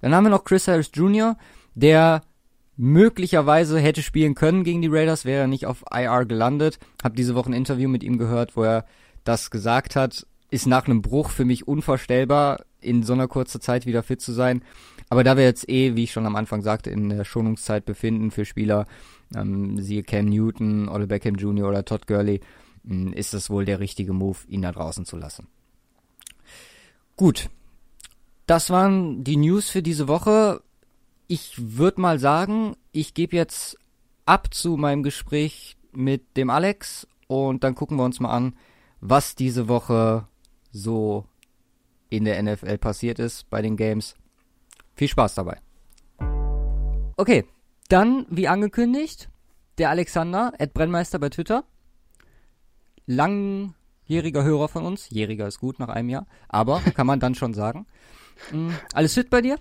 Dann 0.00 0.14
haben 0.14 0.24
wir 0.24 0.30
noch 0.30 0.44
Chris 0.44 0.66
Harris 0.66 0.90
Jr., 0.94 1.36
der 1.74 2.22
möglicherweise 2.76 3.78
hätte 3.78 4.02
spielen 4.02 4.34
können 4.34 4.64
gegen 4.64 4.82
die 4.82 4.88
Raiders, 4.88 5.24
wäre 5.24 5.42
er 5.42 5.46
nicht 5.46 5.66
auf 5.66 5.84
IR 5.92 6.24
gelandet. 6.24 6.78
Hab 7.02 7.14
diese 7.14 7.34
Woche 7.34 7.50
ein 7.50 7.54
Interview 7.54 7.88
mit 7.88 8.02
ihm 8.02 8.18
gehört, 8.18 8.56
wo 8.56 8.62
er 8.62 8.86
das 9.22 9.50
gesagt 9.50 9.96
hat 9.96 10.26
ist 10.50 10.66
nach 10.66 10.86
einem 10.86 11.02
Bruch 11.02 11.30
für 11.30 11.44
mich 11.44 11.68
unvorstellbar, 11.68 12.64
in 12.80 13.02
so 13.02 13.12
einer 13.12 13.28
kurzen 13.28 13.60
Zeit 13.60 13.86
wieder 13.86 14.02
fit 14.02 14.20
zu 14.20 14.32
sein. 14.32 14.62
Aber 15.08 15.24
da 15.24 15.36
wir 15.36 15.44
jetzt 15.44 15.68
eh, 15.68 15.96
wie 15.96 16.04
ich 16.04 16.12
schon 16.12 16.26
am 16.26 16.36
Anfang 16.36 16.62
sagte, 16.62 16.90
in 16.90 17.08
der 17.08 17.24
Schonungszeit 17.24 17.84
befinden 17.84 18.30
für 18.30 18.44
Spieler, 18.44 18.86
ähm, 19.34 19.80
siehe 19.80 20.02
Cam 20.02 20.26
Newton, 20.26 20.88
Ole 20.88 21.06
Beckham 21.06 21.34
Jr. 21.34 21.68
oder 21.68 21.84
Todd 21.84 22.06
Gurley, 22.06 22.40
ähm, 22.88 23.12
ist 23.12 23.34
das 23.34 23.50
wohl 23.50 23.64
der 23.64 23.80
richtige 23.80 24.12
Move, 24.12 24.38
ihn 24.48 24.62
da 24.62 24.72
draußen 24.72 25.04
zu 25.04 25.16
lassen. 25.16 25.46
Gut. 27.16 27.50
Das 28.46 28.70
waren 28.70 29.22
die 29.22 29.36
News 29.36 29.70
für 29.70 29.82
diese 29.82 30.08
Woche. 30.08 30.62
Ich 31.28 31.54
würde 31.76 32.00
mal 32.00 32.18
sagen, 32.18 32.76
ich 32.90 33.14
gebe 33.14 33.36
jetzt 33.36 33.78
ab 34.26 34.52
zu 34.52 34.76
meinem 34.76 35.02
Gespräch 35.02 35.76
mit 35.92 36.36
dem 36.36 36.50
Alex 36.50 37.06
und 37.26 37.62
dann 37.62 37.74
gucken 37.74 37.96
wir 37.96 38.04
uns 38.04 38.20
mal 38.20 38.30
an, 38.30 38.54
was 39.00 39.34
diese 39.34 39.68
Woche 39.68 40.26
so 40.72 41.26
in 42.10 42.24
der 42.24 42.42
NFL 42.42 42.78
passiert 42.78 43.18
ist 43.18 43.48
bei 43.48 43.62
den 43.62 43.76
Games. 43.76 44.14
Viel 44.94 45.08
Spaß 45.08 45.34
dabei. 45.36 45.58
Okay, 47.16 47.44
dann, 47.88 48.26
wie 48.28 48.48
angekündigt, 48.48 49.28
der 49.78 49.90
Alexander, 49.90 50.52
Ed 50.58 50.74
Brennmeister 50.74 51.18
bei 51.18 51.30
Twitter. 51.30 51.64
Langjähriger 53.06 54.44
Hörer 54.44 54.68
von 54.68 54.84
uns. 54.84 55.08
Jähriger 55.10 55.46
ist 55.46 55.58
gut 55.58 55.78
nach 55.78 55.88
einem 55.88 56.08
Jahr, 56.08 56.26
aber 56.48 56.80
kann 56.94 57.06
man 57.06 57.20
dann 57.20 57.34
schon 57.34 57.54
sagen. 57.54 57.86
Mhm. 58.52 58.74
Alles 58.92 59.14
fit 59.14 59.30
bei 59.30 59.40
dir? 59.40 59.58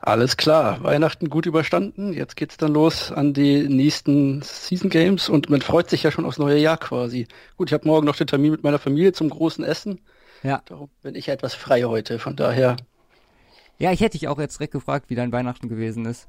Alles 0.00 0.36
klar, 0.36 0.82
Weihnachten 0.84 1.28
gut 1.28 1.46
überstanden. 1.46 2.12
Jetzt 2.12 2.36
geht's 2.36 2.56
dann 2.56 2.72
los 2.72 3.10
an 3.10 3.34
die 3.34 3.68
nächsten 3.68 4.42
Season 4.42 4.90
Games 4.90 5.28
und 5.28 5.50
man 5.50 5.60
freut 5.60 5.90
sich 5.90 6.04
ja 6.04 6.10
schon 6.10 6.24
aufs 6.24 6.38
neue 6.38 6.58
Jahr 6.58 6.76
quasi. 6.76 7.26
Gut, 7.56 7.70
ich 7.70 7.74
habe 7.74 7.86
morgen 7.86 8.06
noch 8.06 8.16
den 8.16 8.28
Termin 8.28 8.52
mit 8.52 8.62
meiner 8.62 8.78
Familie 8.78 9.12
zum 9.12 9.28
großen 9.28 9.64
Essen. 9.64 10.00
Ja. 10.42 10.62
Darum 10.66 10.88
bin 11.02 11.14
ich 11.14 11.28
etwas 11.28 11.54
frei 11.54 11.82
heute. 11.84 12.18
Von 12.18 12.36
daher 12.36 12.76
Ja, 13.78 13.92
ich 13.92 14.00
hätte 14.00 14.18
dich 14.18 14.28
auch 14.28 14.38
jetzt 14.38 14.58
direkt 14.58 14.72
gefragt, 14.72 15.06
wie 15.08 15.14
dein 15.14 15.32
Weihnachten 15.32 15.68
gewesen 15.68 16.06
ist. 16.06 16.28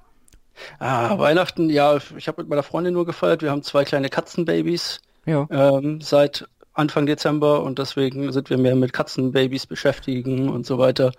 Ah, 0.79 1.17
Weihnachten, 1.19 1.69
ja, 1.69 1.97
ich 2.17 2.27
habe 2.27 2.41
mit 2.41 2.49
meiner 2.49 2.63
Freundin 2.63 2.93
nur 2.93 3.05
gefeiert. 3.05 3.41
Wir 3.43 3.51
haben 3.51 3.61
zwei 3.63 3.83
kleine 3.85 4.09
Katzenbabys 4.09 4.99
ähm, 5.51 6.01
seit 6.01 6.47
Anfang 6.73 7.05
Dezember 7.05 7.63
und 7.63 7.79
deswegen 7.79 8.31
sind 8.31 8.49
wir 8.49 8.57
mehr 8.57 8.75
mit 8.75 8.93
Katzenbabys 8.93 9.65
beschäftigen 9.67 10.49
und 10.49 10.65
so 10.65 10.77
weiter 10.77 11.11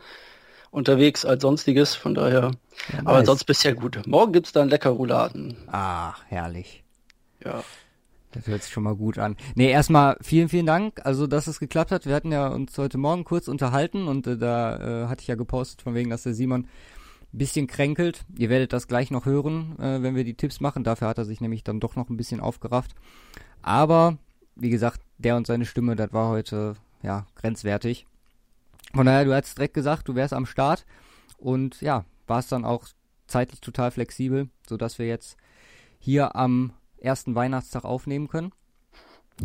unterwegs 0.70 1.24
als 1.24 1.42
sonstiges. 1.42 1.94
Von 1.94 2.14
daher, 2.14 2.52
Ja, 2.92 3.00
aber 3.04 3.24
sonst 3.24 3.44
bisher 3.44 3.74
gut. 3.74 4.00
Morgen 4.06 4.32
gibt's 4.32 4.52
dann 4.52 4.68
lecker 4.68 4.90
Rouladen. 4.90 5.56
Ah, 5.70 6.14
herrlich. 6.28 6.82
Ja. 7.44 7.62
Das 8.32 8.46
hört 8.46 8.62
sich 8.62 8.72
schon 8.72 8.82
mal 8.82 8.94
gut 8.94 9.18
an. 9.18 9.36
Nee, 9.54 9.70
erstmal 9.70 10.18
vielen, 10.20 10.48
vielen 10.48 10.66
Dank, 10.66 11.00
also 11.04 11.26
dass 11.26 11.46
es 11.46 11.60
geklappt 11.60 11.90
hat. 11.90 12.04
Wir 12.04 12.14
hatten 12.14 12.30
ja 12.30 12.48
uns 12.48 12.76
heute 12.76 12.98
Morgen 12.98 13.24
kurz 13.24 13.48
unterhalten 13.48 14.06
und 14.06 14.26
äh, 14.26 14.36
da 14.36 15.04
äh, 15.04 15.08
hatte 15.08 15.22
ich 15.22 15.28
ja 15.28 15.34
gepostet, 15.34 15.82
von 15.82 15.94
wegen, 15.94 16.10
dass 16.10 16.24
der 16.24 16.34
Simon 16.34 16.66
ein 17.32 17.38
bisschen 17.38 17.66
kränkelt. 17.66 18.24
Ihr 18.36 18.50
werdet 18.50 18.72
das 18.72 18.86
gleich 18.86 19.10
noch 19.10 19.24
hören, 19.24 19.78
äh, 19.78 20.02
wenn 20.02 20.14
wir 20.14 20.24
die 20.24 20.34
Tipps 20.34 20.60
machen. 20.60 20.84
Dafür 20.84 21.08
hat 21.08 21.18
er 21.18 21.24
sich 21.24 21.40
nämlich 21.40 21.64
dann 21.64 21.80
doch 21.80 21.96
noch 21.96 22.10
ein 22.10 22.16
bisschen 22.16 22.40
aufgerafft. 22.40 22.94
Aber, 23.62 24.18
wie 24.56 24.70
gesagt, 24.70 25.00
der 25.18 25.36
und 25.36 25.46
seine 25.46 25.64
Stimme, 25.64 25.96
das 25.96 26.12
war 26.12 26.28
heute, 26.28 26.76
ja, 27.02 27.26
grenzwertig. 27.34 28.06
Von 28.94 29.06
daher, 29.06 29.24
du 29.24 29.34
hast 29.34 29.56
direkt 29.56 29.74
gesagt, 29.74 30.08
du 30.08 30.14
wärst 30.14 30.32
am 30.34 30.46
Start 30.46 30.84
und 31.38 31.80
ja, 31.80 32.04
warst 32.26 32.52
dann 32.52 32.64
auch 32.64 32.86
zeitlich 33.26 33.60
total 33.60 33.90
flexibel, 33.90 34.48
sodass 34.66 34.98
wir 34.98 35.06
jetzt 35.06 35.36
hier 35.98 36.36
am 36.36 36.72
ersten 37.00 37.34
Weihnachtstag 37.34 37.84
aufnehmen 37.84 38.28
können. 38.28 38.52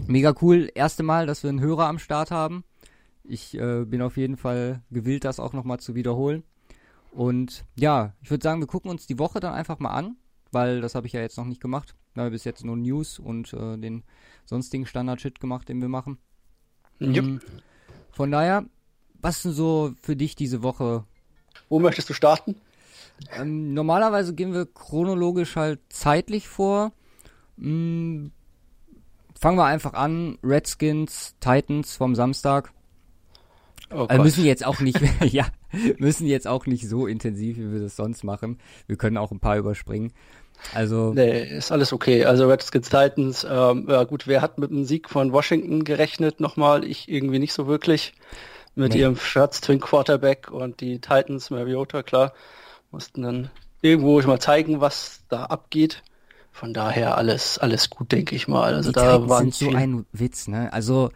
Mega 0.07 0.33
cool, 0.41 0.69
erste 0.73 1.03
Mal, 1.03 1.27
dass 1.27 1.43
wir 1.43 1.49
einen 1.49 1.59
Hörer 1.61 1.87
am 1.87 1.99
Start 1.99 2.31
haben. 2.31 2.63
Ich 3.23 3.57
äh, 3.57 3.85
bin 3.85 4.01
auf 4.01 4.17
jeden 4.17 4.37
Fall 4.37 4.81
gewillt, 4.91 5.23
das 5.23 5.39
auch 5.39 5.53
nochmal 5.53 5.79
zu 5.79 5.95
wiederholen. 5.95 6.43
Und 7.11 7.63
ja, 7.75 8.13
ich 8.21 8.31
würde 8.31 8.43
sagen, 8.43 8.59
wir 8.59 8.67
gucken 8.67 8.89
uns 8.89 9.05
die 9.05 9.19
Woche 9.19 9.39
dann 9.39 9.53
einfach 9.53 9.79
mal 9.79 9.91
an, 9.91 10.17
weil 10.51 10.81
das 10.81 10.95
habe 10.95 11.05
ich 11.07 11.13
ja 11.13 11.21
jetzt 11.21 11.37
noch 11.37 11.45
nicht 11.45 11.61
gemacht. 11.61 11.95
Wir 12.13 12.23
haben 12.23 12.31
bis 12.31 12.43
jetzt 12.43 12.65
nur 12.65 12.75
News 12.75 13.19
und 13.19 13.53
äh, 13.53 13.77
den 13.77 14.03
sonstigen 14.45 14.85
Standard-Shit 14.85 15.39
gemacht, 15.39 15.69
den 15.69 15.79
wir 15.81 15.89
machen. 15.89 16.17
Jupp. 16.99 17.25
Mm, 17.25 17.37
Von 18.11 18.31
daher, 18.31 18.65
was 19.21 19.37
ist 19.37 19.45
denn 19.45 19.51
so 19.53 19.93
für 20.01 20.15
dich 20.15 20.35
diese 20.35 20.63
Woche 20.63 21.05
Wo 21.69 21.79
möchtest 21.79 22.09
du 22.09 22.13
starten? 22.13 22.55
ähm, 23.31 23.73
normalerweise 23.73 24.33
gehen 24.33 24.53
wir 24.53 24.65
chronologisch 24.65 25.55
halt 25.55 25.79
zeitlich 25.89 26.47
vor. 26.47 26.91
Mm, 27.57 28.27
fangen 29.39 29.57
wir 29.57 29.65
einfach 29.65 29.93
an. 29.93 30.37
Redskins, 30.43 31.35
Titans 31.39 31.95
vom 31.95 32.15
Samstag. 32.15 32.71
Oh 33.91 34.05
Also 34.07 34.23
müssen 34.23 34.45
jetzt 34.45 34.65
auch 34.65 34.79
nicht, 34.79 34.99
ja, 35.23 35.45
müssen 35.97 36.27
jetzt 36.27 36.47
auch 36.47 36.65
nicht 36.65 36.87
so 36.87 37.07
intensiv, 37.07 37.57
wie 37.57 37.71
wir 37.71 37.79
das 37.79 37.95
sonst 37.95 38.23
machen. 38.23 38.59
Wir 38.87 38.95
können 38.97 39.17
auch 39.17 39.31
ein 39.31 39.39
paar 39.39 39.57
überspringen. 39.57 40.13
Also, 40.73 41.13
Nee, 41.13 41.43
ist 41.57 41.71
alles 41.71 41.91
okay. 41.93 42.25
Also 42.25 42.47
Redskins 42.47 42.89
Titans, 42.89 43.45
ähm, 43.49 43.87
ja 43.89 44.03
gut, 44.05 44.27
wer 44.27 44.41
hat 44.41 44.57
mit 44.59 44.69
dem 44.71 44.85
Sieg 44.85 45.09
von 45.09 45.33
Washington 45.33 45.83
gerechnet 45.83 46.39
nochmal? 46.39 46.85
Ich 46.85 47.09
irgendwie 47.09 47.39
nicht 47.39 47.53
so 47.53 47.67
wirklich. 47.67 48.13
Mit 48.75 48.93
Nee. 48.93 49.01
ihrem 49.01 49.15
First 49.15 49.65
Twin 49.65 49.79
Quarterback 49.79 50.49
und 50.49 50.81
die 50.81 50.99
Titans, 50.99 51.49
Mariota, 51.51 52.01
klar, 52.01 52.33
mussten 52.91 53.21
dann 53.21 53.51
irgendwo 53.81 54.19
mal 54.21 54.39
zeigen, 54.39 54.79
was 54.81 55.21
da 55.29 55.45
abgeht. 55.45 56.01
Von 56.53 56.71
daher 56.71 57.17
alles, 57.17 57.57
alles 57.57 57.89
gut, 57.89 58.11
denke 58.11 58.35
ich 58.35 58.47
mal. 58.47 58.75
Also 58.75 58.91
die 58.91 58.93
da 58.93 59.13
Titans 59.13 59.29
waren 59.29 59.51
sind 59.51 59.71
so 59.71 59.75
ein 59.75 60.05
Witz, 60.13 60.47
ne? 60.47 60.71
Also, 60.71 61.09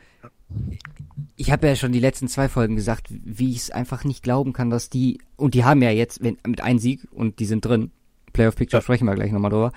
ich 1.36 1.52
habe 1.52 1.68
ja 1.68 1.76
schon 1.76 1.92
die 1.92 2.00
letzten 2.00 2.28
zwei 2.28 2.50
Folgen 2.50 2.76
gesagt, 2.76 3.08
wie 3.10 3.52
ich 3.52 3.58
es 3.58 3.72
einfach 3.72 4.04
nicht 4.04 4.24
glauben 4.24 4.52
kann, 4.52 4.72
dass 4.72 4.90
die, 4.90 5.20
und 5.36 5.54
die 5.54 5.64
haben 5.64 5.84
ja 5.84 5.92
jetzt 5.92 6.24
wenn, 6.24 6.38
mit 6.46 6.62
einem 6.62 6.80
Sieg 6.80 7.08
und 7.12 7.38
die 7.40 7.46
sind 7.46 7.64
drin. 7.64 7.92
Playoff 8.34 8.56
Picture 8.56 8.80
Ja. 8.80 8.82
sprechen 8.82 9.06
wir 9.06 9.14
gleich 9.14 9.32
nochmal 9.32 9.52
drüber. 9.52 9.72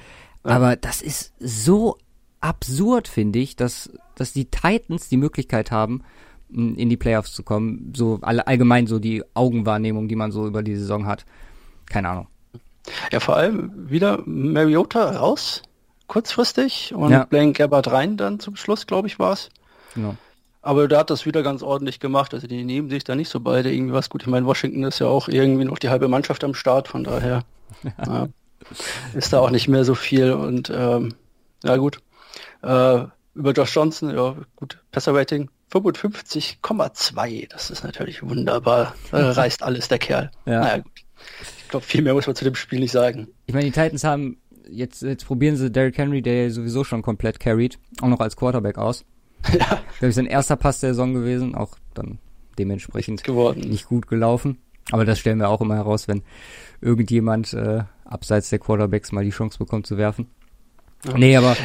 Ja. 0.47 0.52
Aber 0.52 0.76
das 0.76 1.02
ist 1.02 1.35
so 1.38 1.99
absurd, 2.40 3.07
finde 3.07 3.38
ich, 3.38 3.55
dass, 3.55 3.93
dass 4.14 4.33
die 4.33 4.47
Titans 4.47 5.11
die 5.11 5.19
Möglichkeit 5.19 5.71
haben, 5.71 6.02
in 6.49 6.88
die 6.88 6.97
Playoffs 6.97 7.33
zu 7.33 7.43
kommen. 7.43 7.93
So 7.95 8.19
alle, 8.23 8.47
allgemein 8.47 8.87
so 8.87 8.99
die 8.99 9.23
Augenwahrnehmung, 9.35 10.09
die 10.09 10.17
man 10.17 10.33
so 10.33 10.47
über 10.47 10.62
die 10.62 10.75
Saison 10.75 11.07
hat. 11.07 11.26
Keine 11.87 12.09
Ahnung. 12.09 12.29
Ja, 13.13 13.21
vor 13.21 13.37
allem 13.37 13.91
wieder 13.91 14.23
Mariota 14.25 15.11
raus, 15.19 15.63
kurzfristig, 16.07 16.95
und 16.95 17.13
Ja. 17.13 17.25
Blaine 17.25 17.53
Gabbard 17.53 17.91
rein 17.91 18.17
dann 18.17 18.41
zum 18.41 18.57
Schluss, 18.57 18.87
glaube 18.87 19.09
ich, 19.09 19.19
war's. 19.19 19.51
Genau. 19.95 20.17
Aber 20.63 20.89
der 20.89 20.99
hat 20.99 21.11
das 21.11 21.25
wieder 21.25 21.43
ganz 21.43 21.63
ordentlich 21.63 22.01
gemacht. 22.01 22.35
Also 22.35 22.47
die 22.47 22.65
nehmen 22.65 22.91
sich 22.91 23.05
da 23.05 23.15
nicht 23.15 23.31
so 23.31 23.41
beide 23.41 23.73
irgendwie 23.73 23.95
was 23.95 24.11
gut. 24.11 24.23
Ich 24.23 24.29
meine, 24.29 24.45
Washington 24.45 24.85
ist 24.85 24.99
ja 24.99 25.07
auch 25.07 25.29
irgendwie 25.29 25.65
noch 25.65 25.79
die 25.79 25.89
halbe 25.89 26.09
Mannschaft 26.09 26.45
am 26.45 26.55
Start, 26.55 26.89
von 26.89 27.05
daher 27.05 27.45
ja, 28.07 28.29
ist 29.15 29.33
da 29.33 29.41
auch 29.41 29.51
nicht 29.51 29.69
mehr 29.69 29.85
so 29.85 29.95
viel. 29.95 30.33
Und 30.33 30.71
ähm, 30.71 31.15
ja 31.65 31.77
gut. 31.77 32.01
Äh, 32.63 33.05
über 33.35 33.53
Josh 33.53 33.75
Johnson, 33.75 34.15
ja 34.15 34.35
gut, 34.57 34.79
Passer-Rating 34.93 35.49
55,2. 35.73 37.49
Das 37.49 37.71
ist 37.71 37.85
natürlich 37.85 38.23
wunderbar. 38.23 38.95
Da 39.13 39.31
reißt 39.33 39.63
alles 39.63 39.89
der 39.89 39.99
Kerl. 39.99 40.31
Ja. 40.45 40.61
Naja 40.61 40.79
gut. 40.79 40.93
Ich 41.71 41.73
glaube, 41.73 41.87
viel 41.87 42.03
mehr 42.03 42.15
muss 42.15 42.27
man 42.27 42.35
zu 42.35 42.43
dem 42.43 42.57
Spiel 42.57 42.81
nicht 42.81 42.91
sagen. 42.91 43.29
Ich 43.47 43.55
meine, 43.55 43.67
die 43.67 43.71
Titans 43.71 44.03
haben, 44.03 44.39
jetzt, 44.69 45.03
jetzt 45.03 45.25
probieren 45.25 45.55
sie 45.55 45.71
Derrick 45.71 45.97
Henry, 45.99 46.21
der 46.21 46.50
sowieso 46.50 46.83
schon 46.83 47.00
komplett 47.00 47.39
carried, 47.39 47.79
auch 48.00 48.09
noch 48.09 48.19
als 48.19 48.35
Quarterback 48.35 48.77
aus. 48.77 49.05
ja, 49.53 49.81
Glaube 50.00 50.09
ich, 50.09 50.17
sein 50.17 50.27
erster 50.27 50.57
Pass 50.57 50.81
der 50.81 50.95
Saison 50.95 51.15
gewesen, 51.15 51.55
auch 51.55 51.77
dann 51.95 52.19
dementsprechend 52.59 53.23
geworden. 53.23 53.61
nicht 53.61 53.87
gut 53.87 54.09
gelaufen. 54.09 54.59
Aber 54.91 55.05
das 55.05 55.21
stellen 55.21 55.39
wir 55.39 55.49
auch 55.49 55.61
immer 55.61 55.77
heraus, 55.77 56.09
wenn 56.09 56.23
irgendjemand 56.81 57.53
äh, 57.53 57.85
abseits 58.05 58.50
der 58.50 58.59
Quarterbacks 58.59 59.12
mal 59.12 59.23
die 59.23 59.31
Chance 59.31 59.57
bekommt 59.57 59.87
zu 59.87 59.97
werfen. 59.97 60.27
Ja. 61.07 61.17
Nee, 61.17 61.37
aber 61.37 61.57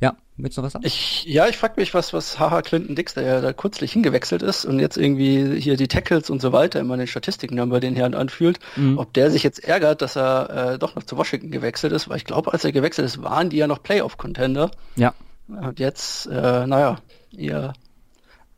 ja, 0.00 0.16
willst 0.36 0.56
du 0.56 0.60
noch 0.60 0.66
was 0.66 0.72
sagen? 0.74 0.84
Ich, 0.86 1.24
ja, 1.24 1.46
ich 1.48 1.56
frage 1.56 1.74
mich, 1.76 1.94
was, 1.94 2.12
was 2.12 2.38
Haha 2.38 2.62
Clinton 2.62 2.96
Dix, 2.96 3.14
der 3.14 3.22
ja 3.24 3.40
da 3.40 3.52
kürzlich 3.52 3.92
hingewechselt 3.92 4.42
ist 4.42 4.64
und 4.64 4.78
jetzt 4.80 4.96
irgendwie 4.96 5.60
hier 5.60 5.76
die 5.76 5.88
Tackles 5.88 6.28
und 6.30 6.40
so 6.42 6.52
weiter 6.52 6.80
immer 6.80 6.94
in 6.94 7.00
den 7.00 7.06
Statistiken 7.06 7.56
dann 7.56 7.70
bei 7.70 7.80
den 7.80 7.94
Herren 7.94 8.14
anfühlt, 8.14 8.58
Mhm. 8.76 8.98
ob 8.98 9.12
der 9.14 9.30
sich 9.30 9.42
jetzt 9.42 9.62
ärgert, 9.64 10.02
dass 10.02 10.16
er 10.16 10.72
äh, 10.74 10.78
doch 10.78 10.94
noch 10.96 11.04
zu 11.04 11.16
Washington 11.16 11.50
gewechselt 11.50 11.92
ist, 11.92 12.08
weil 12.08 12.16
ich 12.18 12.24
glaube, 12.24 12.52
als 12.52 12.64
er 12.64 12.72
gewechselt 12.72 13.06
ist, 13.06 13.22
waren 13.22 13.50
die 13.50 13.56
ja 13.58 13.66
noch 13.66 13.82
Playoff-Contender. 13.82 14.70
Ja, 14.96 15.14
Und 15.48 15.78
jetzt, 15.78 16.26
äh, 16.26 16.66
naja, 16.66 16.98
ihr, 17.30 17.72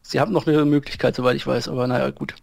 sie 0.03 0.21
haben 0.21 0.33
noch 0.33 0.47
eine 0.47 0.65
Möglichkeit, 0.65 1.15
soweit 1.17 1.37
ich 1.37 1.47
weiß, 1.47 1.69
aber 1.69 1.87
naja, 1.87 2.11
gut. 2.11 2.35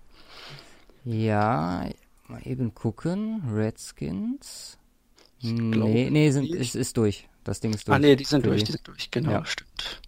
ja, 1.05 1.85
mal 2.27 2.41
eben 2.45 2.73
gucken. 2.73 3.43
Redskins. 3.53 4.77
Nee, 5.43 6.09
nee, 6.09 6.31
sind, 6.31 6.50
ist, 6.53 6.75
ist 6.75 6.97
durch. 6.97 7.27
Das 7.43 7.59
Ding 7.59 7.73
ist 7.73 7.88
durch. 7.88 7.95
Ah 7.95 8.00
nee, 8.00 8.15
die 8.15 8.23
sind 8.23 8.45
durch, 8.45 8.63
die 8.63 8.71
sind 8.71 8.88
durch, 8.88 9.12
genau, 9.12 9.31
Ja. 9.31 9.45
stimmt. 9.45 10.01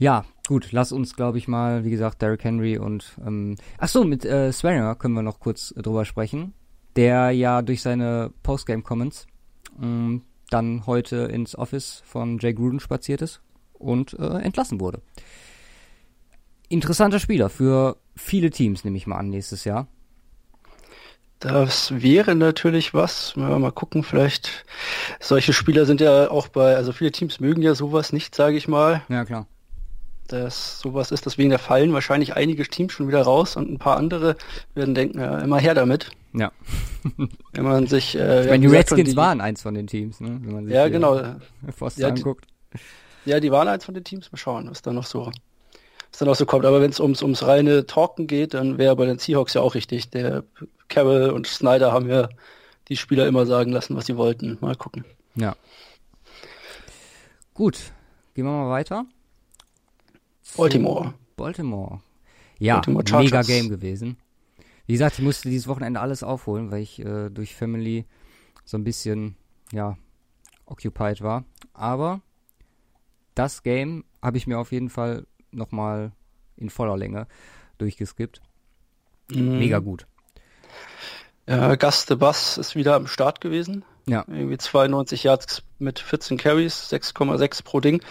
Ja, 0.00 0.24
gut, 0.46 0.70
lass 0.70 0.92
uns, 0.92 1.16
glaube 1.16 1.38
ich, 1.38 1.48
mal, 1.48 1.84
wie 1.84 1.90
gesagt, 1.90 2.22
Derrick 2.22 2.44
Henry 2.44 2.78
und 2.78 3.16
ähm, 3.26 3.56
ach 3.78 3.88
so, 3.88 4.04
mit 4.04 4.24
äh, 4.24 4.52
Swearinger 4.52 4.94
können 4.94 5.14
wir 5.14 5.22
noch 5.22 5.40
kurz 5.40 5.74
äh, 5.76 5.82
drüber 5.82 6.04
sprechen, 6.04 6.54
der 6.94 7.32
ja 7.32 7.62
durch 7.62 7.82
seine 7.82 8.32
Postgame-Comments 8.44 9.26
ähm, 9.82 10.22
dann 10.50 10.86
heute 10.86 11.16
ins 11.16 11.56
Office 11.58 12.02
von 12.06 12.38
Jay 12.38 12.54
Gruden 12.54 12.78
spaziert 12.78 13.22
ist 13.22 13.40
und 13.72 14.12
äh, 14.14 14.38
entlassen 14.38 14.80
wurde. 14.80 15.02
Interessanter 16.68 17.18
Spieler 17.18 17.48
für 17.50 17.96
viele 18.14 18.50
Teams, 18.50 18.84
nehme 18.84 18.96
ich 18.96 19.06
mal 19.06 19.16
an, 19.16 19.30
nächstes 19.30 19.64
Jahr. 19.64 19.88
Das 21.40 21.92
wäre 22.02 22.34
natürlich 22.34 22.94
was. 22.94 23.34
Ja, 23.36 23.58
mal 23.58 23.70
gucken, 23.70 24.02
vielleicht. 24.02 24.64
Solche 25.20 25.52
Spieler 25.52 25.86
sind 25.86 26.00
ja 26.00 26.30
auch 26.30 26.48
bei, 26.48 26.74
also 26.74 26.92
viele 26.92 27.12
Teams 27.12 27.38
mögen 27.38 27.62
ja 27.62 27.74
sowas 27.74 28.12
nicht, 28.12 28.34
sage 28.34 28.56
ich 28.56 28.66
mal. 28.66 29.02
Ja, 29.08 29.24
klar. 29.24 29.46
dass 30.26 30.80
sowas 30.80 31.10
ist. 31.12 31.26
Deswegen 31.26 31.50
da 31.50 31.58
fallen 31.58 31.92
wahrscheinlich 31.92 32.34
einige 32.36 32.64
Teams 32.66 32.92
schon 32.92 33.06
wieder 33.08 33.22
raus 33.22 33.56
und 33.56 33.70
ein 33.70 33.78
paar 33.78 33.96
andere 33.96 34.36
werden 34.74 34.94
denken, 34.94 35.20
ja, 35.20 35.38
immer 35.38 35.58
her 35.60 35.74
damit. 35.74 36.10
Ja. 36.34 36.50
Wenn 37.52 37.64
man 37.64 37.86
sich, 37.86 38.16
äh, 38.18 38.42
Ich 38.42 38.50
meine, 38.50 38.66
die 38.66 38.74
Redskins 38.74 39.10
die- 39.10 39.16
waren 39.16 39.40
eins 39.40 39.62
von 39.62 39.74
den 39.74 39.86
Teams, 39.86 40.20
ne? 40.20 40.38
Wenn 40.42 40.52
man 40.52 40.64
sich 40.66 40.74
Ja, 40.74 40.88
genau. 40.88 41.22
Foster 41.74 42.02
Ja, 42.02 42.10
die- 42.10 42.20
anguckt. 42.20 42.46
Ja, 43.24 43.40
die 43.40 43.50
waren 43.52 43.68
eins 43.68 43.84
von 43.84 43.94
den 43.94 44.04
Teams. 44.04 44.30
Mal 44.32 44.38
schauen, 44.38 44.68
was 44.70 44.82
da 44.82 44.92
noch 44.92 45.06
so, 45.06 45.30
was 46.10 46.18
da 46.18 46.24
noch 46.24 46.36
so 46.36 46.46
kommt. 46.46 46.64
Aber 46.64 46.80
wenn 46.80 46.90
es 46.90 47.00
ums, 47.00 47.22
ums 47.22 47.46
reine 47.46 47.86
Talken 47.86 48.26
geht, 48.26 48.54
dann 48.54 48.78
wäre 48.78 48.96
bei 48.96 49.06
den 49.06 49.18
Seahawks 49.18 49.54
ja 49.54 49.60
auch 49.60 49.74
richtig. 49.74 50.10
Der 50.10 50.44
Carroll 50.88 51.30
und 51.30 51.46
Snyder 51.46 51.92
haben 51.92 52.08
ja 52.08 52.28
die 52.88 52.96
Spieler 52.96 53.26
immer 53.26 53.46
sagen 53.46 53.72
lassen, 53.72 53.96
was 53.96 54.06
sie 54.06 54.16
wollten. 54.16 54.58
Mal 54.60 54.74
gucken. 54.76 55.04
Ja. 55.34 55.56
Gut, 57.54 57.92
gehen 58.34 58.44
wir 58.44 58.52
mal 58.52 58.70
weiter. 58.70 59.04
Baltimore. 60.56 61.14
Baltimore. 61.36 62.00
Ja, 62.58 62.76
Baltimore 62.76 63.22
mega. 63.22 63.42
Game 63.42 63.68
gewesen. 63.68 64.16
Wie 64.86 64.92
gesagt, 64.92 65.18
ich 65.18 65.24
musste 65.24 65.50
dieses 65.50 65.68
Wochenende 65.68 66.00
alles 66.00 66.22
aufholen, 66.22 66.70
weil 66.70 66.82
ich 66.82 67.04
äh, 67.04 67.28
durch 67.28 67.54
Family 67.54 68.06
so 68.64 68.78
ein 68.78 68.84
bisschen, 68.84 69.36
ja, 69.70 69.98
occupied 70.66 71.20
war. 71.20 71.44
Aber 71.74 72.22
das 73.34 73.62
Game 73.62 74.04
habe 74.22 74.38
ich 74.38 74.46
mir 74.46 74.58
auf 74.58 74.72
jeden 74.72 74.88
Fall 74.88 75.26
nochmal 75.50 76.12
in 76.56 76.70
voller 76.70 76.96
Länge 76.96 77.26
durchgeskippt. 77.78 78.40
Mhm. 79.30 79.58
Mega 79.58 79.78
gut. 79.78 80.06
Ja, 81.46 81.74
Gaste 81.76 82.16
Bass 82.16 82.58
ist 82.58 82.74
wieder 82.76 82.94
am 82.94 83.06
Start 83.06 83.40
gewesen. 83.40 83.84
Ja. 84.06 84.24
Irgendwie 84.28 84.58
92 84.58 85.24
Yards 85.24 85.62
mit 85.78 85.98
14 85.98 86.36
Carries, 86.36 86.92
6,6 86.92 87.62
pro 87.64 87.80
Ding. 87.80 88.02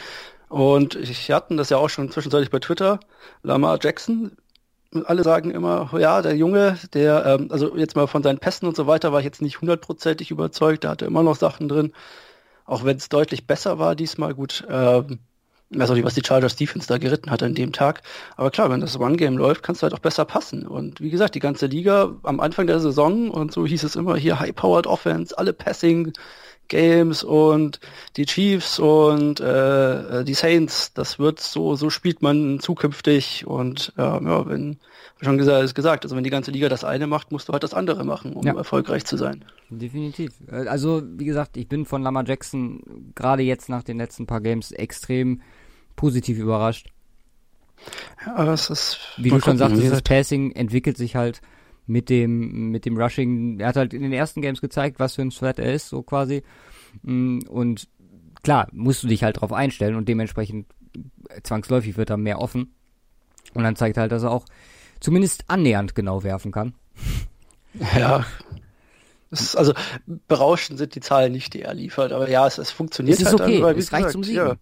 Und 0.50 0.96
ich 0.96 1.32
hatten 1.32 1.58
das 1.58 1.70
ja 1.70 1.78
auch 1.78 1.90
schon 1.90 2.12
zwischenzeitlich 2.12 2.50
bei 2.50 2.60
Twitter. 2.60 3.00
Lamar 3.44 3.80
Jackson, 3.82 4.32
alle 5.06 5.24
sagen 5.24 5.52
immer, 5.52 5.90
ja, 6.00 6.22
der 6.22 6.36
Junge, 6.36 6.78
der, 6.94 7.26
ähm, 7.26 7.48
also 7.52 7.76
jetzt 7.76 7.96
mal 7.96 8.08
von 8.08 8.24
seinen 8.24 8.40
Pässen 8.40 8.68
und 8.68 8.76
so 8.76 8.88
weiter, 8.88 9.12
war 9.12 9.20
ich 9.20 9.26
jetzt 9.26 9.42
nicht 9.42 9.62
hundertprozentig 9.62 10.32
überzeugt. 10.32 10.84
Da 10.84 10.90
hatte 10.90 11.06
immer 11.06 11.24
noch 11.24 11.36
Sachen 11.36 11.68
drin. 11.68 11.94
Auch 12.66 12.84
wenn 12.84 12.98
es 12.98 13.10
deutlich 13.10 13.46
besser 13.46 13.80
war 13.80 13.96
diesmal, 13.96 14.34
gut, 14.34 14.66
ähm, 14.70 15.20
ich 15.70 15.80
weiß 15.80 15.90
auch 15.90 15.96
nicht, 15.96 16.06
was 16.06 16.14
die 16.14 16.24
Chargers 16.26 16.56
Defense 16.56 16.88
da 16.88 16.98
geritten 16.98 17.30
hat 17.30 17.44
an 17.44 17.54
dem 17.54 17.74
Tag. 17.74 18.02
Aber 18.38 18.52
klar, 18.52 18.70
wenn 18.70 18.80
das 18.80 19.00
One-Game 19.00 19.38
läuft, 19.38 19.64
kannst 19.64 19.82
du 19.82 19.84
halt 19.84 19.94
auch 19.94 20.00
besser 20.00 20.24
passen. 20.24 20.66
Und 20.66 21.02
wie 21.02 21.10
gesagt, 21.10 21.36
die 21.36 21.40
ganze 21.40 21.66
Liga 21.66 22.16
am 22.24 22.40
Anfang 22.40 22.68
der 22.68 22.80
Saison 22.80 23.30
und 23.30 23.52
so 23.52 23.66
hieß 23.66 23.84
es 23.84 23.96
immer 23.96 24.16
hier 24.16 24.40
High-Powered 24.40 24.88
Offense, 24.88 25.38
alle 25.38 25.52
Passing 25.54 26.14
Games 26.68 27.24
und 27.24 27.80
die 28.18 28.26
Chiefs 28.26 28.80
und 28.80 29.40
äh, 29.40 30.24
die 30.24 30.34
Saints, 30.34 30.94
das 30.94 31.20
wird 31.20 31.40
so, 31.40 31.76
so 31.76 31.90
spielt 31.90 32.22
man 32.22 32.60
zukünftig 32.60 33.46
und 33.48 33.94
äh, 33.98 34.02
ja, 34.02 34.48
wenn 34.48 34.78
schon 35.22 35.38
gesagt, 35.38 35.74
gesagt, 35.74 36.06
also 36.06 36.16
wenn 36.16 36.24
die 36.24 36.30
ganze 36.30 36.52
Liga 36.52 36.70
das 36.70 36.84
eine 36.84 37.08
macht, 37.08 37.32
musst 37.32 37.50
du 37.50 37.54
halt 37.54 37.64
das 37.64 37.74
andere 37.74 38.04
machen, 38.04 38.34
um 38.34 38.46
ja. 38.46 38.56
erfolgreich 38.56 39.06
zu 39.06 39.18
sein. 39.18 39.46
Definitiv. 39.70 40.34
Äh, 40.52 40.68
also, 40.68 41.02
wie 41.04 41.26
gesagt, 41.26 41.58
ich 41.58 41.68
bin 41.68 41.86
von 41.86 42.04
Lamar 42.04 42.26
Jackson 42.26 43.12
gerade 43.16 43.44
jetzt 43.44 43.70
nach 43.70 43.84
den 43.84 43.98
letzten 43.98 44.28
paar 44.28 44.42
Games 44.42 44.72
extrem 44.72 45.42
positiv 45.98 46.40
überrascht. 46.40 46.88
Ja, 48.26 48.46
das 48.46 48.70
ist. 48.70 49.00
Wie 49.18 49.30
du 49.30 49.42
schon 49.42 49.58
sagtest, 49.58 49.92
das 49.92 50.02
Passing 50.02 50.54
entwickelt 50.54 50.96
sich 50.96 51.18
halt 51.18 51.42
mit 51.86 52.10
dem, 52.10 52.70
mit 52.72 52.86
dem 52.86 52.98
Rushing. 52.98 53.60
Er 53.60 53.68
hat 53.68 53.76
halt 53.76 53.94
in 53.94 54.02
den 54.02 54.14
ersten 54.14 54.42
Games 54.42 54.62
gezeigt, 54.62 55.00
was 55.00 55.16
für 55.16 55.22
ein 55.22 55.32
Threat 55.32 55.60
er 55.60 55.74
ist, 55.74 55.90
so 55.90 56.02
quasi. 56.02 56.44
Mm, 57.02 57.40
und 57.50 57.90
klar, 58.44 58.68
musst 58.72 59.04
du 59.04 59.08
dich 59.08 59.24
halt 59.24 59.42
drauf 59.42 59.52
einstellen 59.52 59.96
und 59.96 60.08
dementsprechend 60.08 60.68
zwangsläufig 61.44 61.98
wird 61.98 62.10
er 62.10 62.18
mehr 62.18 62.40
offen. 62.40 62.74
Und 63.54 63.64
dann 63.64 63.76
zeigt 63.76 63.98
halt, 63.98 64.12
dass 64.12 64.24
er 64.24 64.32
auch 64.32 64.46
zumindest 65.00 65.46
annähernd 65.48 65.96
genau 65.96 66.24
werfen 66.24 66.52
kann. 66.52 66.74
Ja. 67.96 68.26
Ist, 69.30 69.56
also 69.56 69.74
berauschend 70.28 70.80
sind 70.80 70.96
die 70.96 71.00
Zahlen 71.00 71.32
nicht, 71.32 71.54
die 71.54 71.62
er 71.62 71.76
liefert, 71.76 72.12
aber 72.12 72.28
ja, 72.28 72.48
es, 72.48 72.58
es 72.58 72.72
funktioniert 72.72 73.18
es 73.18 73.22
ist 73.22 73.28
halt 73.28 73.42
okay. 73.42 73.54
dann, 73.56 73.62
weil, 73.62 73.78
es 73.78 73.94
reicht 73.94 74.10
zum 74.10 74.24
Siegen. 74.24 74.48
Ja. 74.48 74.56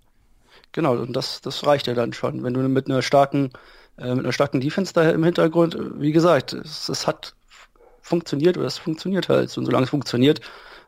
Genau, 0.75 0.91
und 0.98 1.13
das, 1.15 1.39
das 1.39 1.65
reicht 1.65 1.88
ja 1.88 1.94
dann 1.94 2.12
schon. 2.12 2.44
Wenn 2.44 2.53
du 2.53 2.60
mit 2.67 2.89
einer 2.89 3.01
starken, 3.01 3.51
äh, 3.98 4.13
mit 4.13 4.25
einer 4.25 4.34
starken 4.34 4.60
Defense 4.60 4.91
da 4.91 5.10
im 5.10 5.24
Hintergrund, 5.24 5.77
wie 6.01 6.12
gesagt, 6.12 6.51
es, 6.51 6.89
es 6.89 7.08
hat 7.08 7.34
funktioniert 8.01 8.58
oder 8.58 8.67
es 8.67 8.77
funktioniert 8.77 9.29
halt. 9.29 9.58
Und 9.58 9.63
solange 9.63 9.86
es 9.86 9.89
funktioniert, 9.89 10.41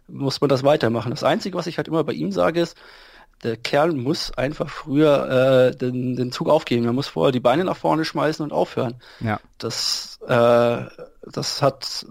muss 0.09 0.41
man 0.41 0.49
das 0.49 0.65
weitermachen. 0.65 1.11
Das 1.11 1.23
Einzige, 1.23 1.57
was 1.57 1.67
ich 1.67 1.77
halt 1.77 1.87
immer 1.87 2.03
bei 2.03 2.11
ihm 2.11 2.33
sage, 2.33 2.59
ist, 2.59 2.75
der 3.43 3.55
Kerl 3.55 3.93
muss 3.93 4.37
einfach 4.37 4.69
früher 4.69 5.71
äh, 5.71 5.77
den, 5.77 6.17
den 6.17 6.33
Zug 6.33 6.49
aufgeben. 6.49 6.85
Er 6.85 6.91
muss 6.91 7.07
vorher 7.07 7.31
die 7.31 7.39
Beine 7.39 7.63
nach 7.63 7.77
vorne 7.77 8.03
schmeißen 8.03 8.43
und 8.43 8.51
aufhören. 8.51 8.95
Ja. 9.21 9.39
Das, 9.57 10.19
äh, 10.27 10.81
das 11.31 11.61
hat 11.61 12.05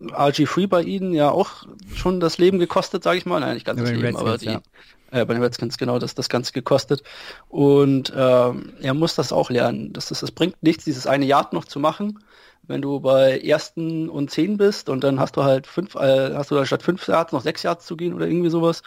RG3 0.00 0.66
bei 0.66 0.80
ihnen 0.80 1.12
ja 1.12 1.30
auch 1.30 1.66
schon 1.94 2.20
das 2.20 2.38
Leben 2.38 2.58
gekostet, 2.58 3.02
sage 3.02 3.18
ich 3.18 3.26
mal. 3.26 3.40
Nein, 3.40 3.52
nicht 3.52 3.66
ganz 3.66 3.80
ja, 3.80 3.84
das 3.84 3.92
Leben, 3.92 4.04
Redskins, 4.06 4.26
aber 4.26 4.38
die, 4.38 4.46
ja 4.46 4.60
äh, 5.10 5.24
bei 5.24 5.34
den 5.34 5.42
Redskins 5.42 5.78
genau 5.78 5.98
das, 5.98 6.14
das 6.14 6.28
Ganze 6.28 6.52
gekostet. 6.52 7.02
Und 7.48 8.12
ähm, 8.14 8.72
er 8.80 8.94
muss 8.94 9.14
das 9.14 9.32
auch 9.32 9.50
lernen. 9.50 9.92
Das, 9.92 10.08
das, 10.08 10.20
das 10.20 10.30
bringt 10.30 10.62
nichts, 10.62 10.84
dieses 10.84 11.06
eine 11.06 11.24
Yard 11.24 11.52
noch 11.52 11.64
zu 11.64 11.80
machen, 11.80 12.18
wenn 12.66 12.82
du 12.82 13.00
bei 13.00 13.38
ersten 13.40 14.08
und 14.08 14.30
zehn 14.30 14.56
bist 14.56 14.88
und 14.88 15.04
dann 15.04 15.20
hast 15.20 15.36
du 15.36 15.44
halt 15.44 15.66
fünf, 15.66 15.94
äh, 15.94 16.34
hast 16.34 16.50
du 16.50 16.54
da 16.54 16.66
statt 16.66 16.82
fünf 16.82 17.06
Yards 17.06 17.32
noch 17.32 17.42
sechs 17.42 17.62
Yards 17.62 17.86
zu 17.86 17.96
gehen 17.96 18.14
oder 18.14 18.26
irgendwie 18.26 18.50
sowas. 18.50 18.82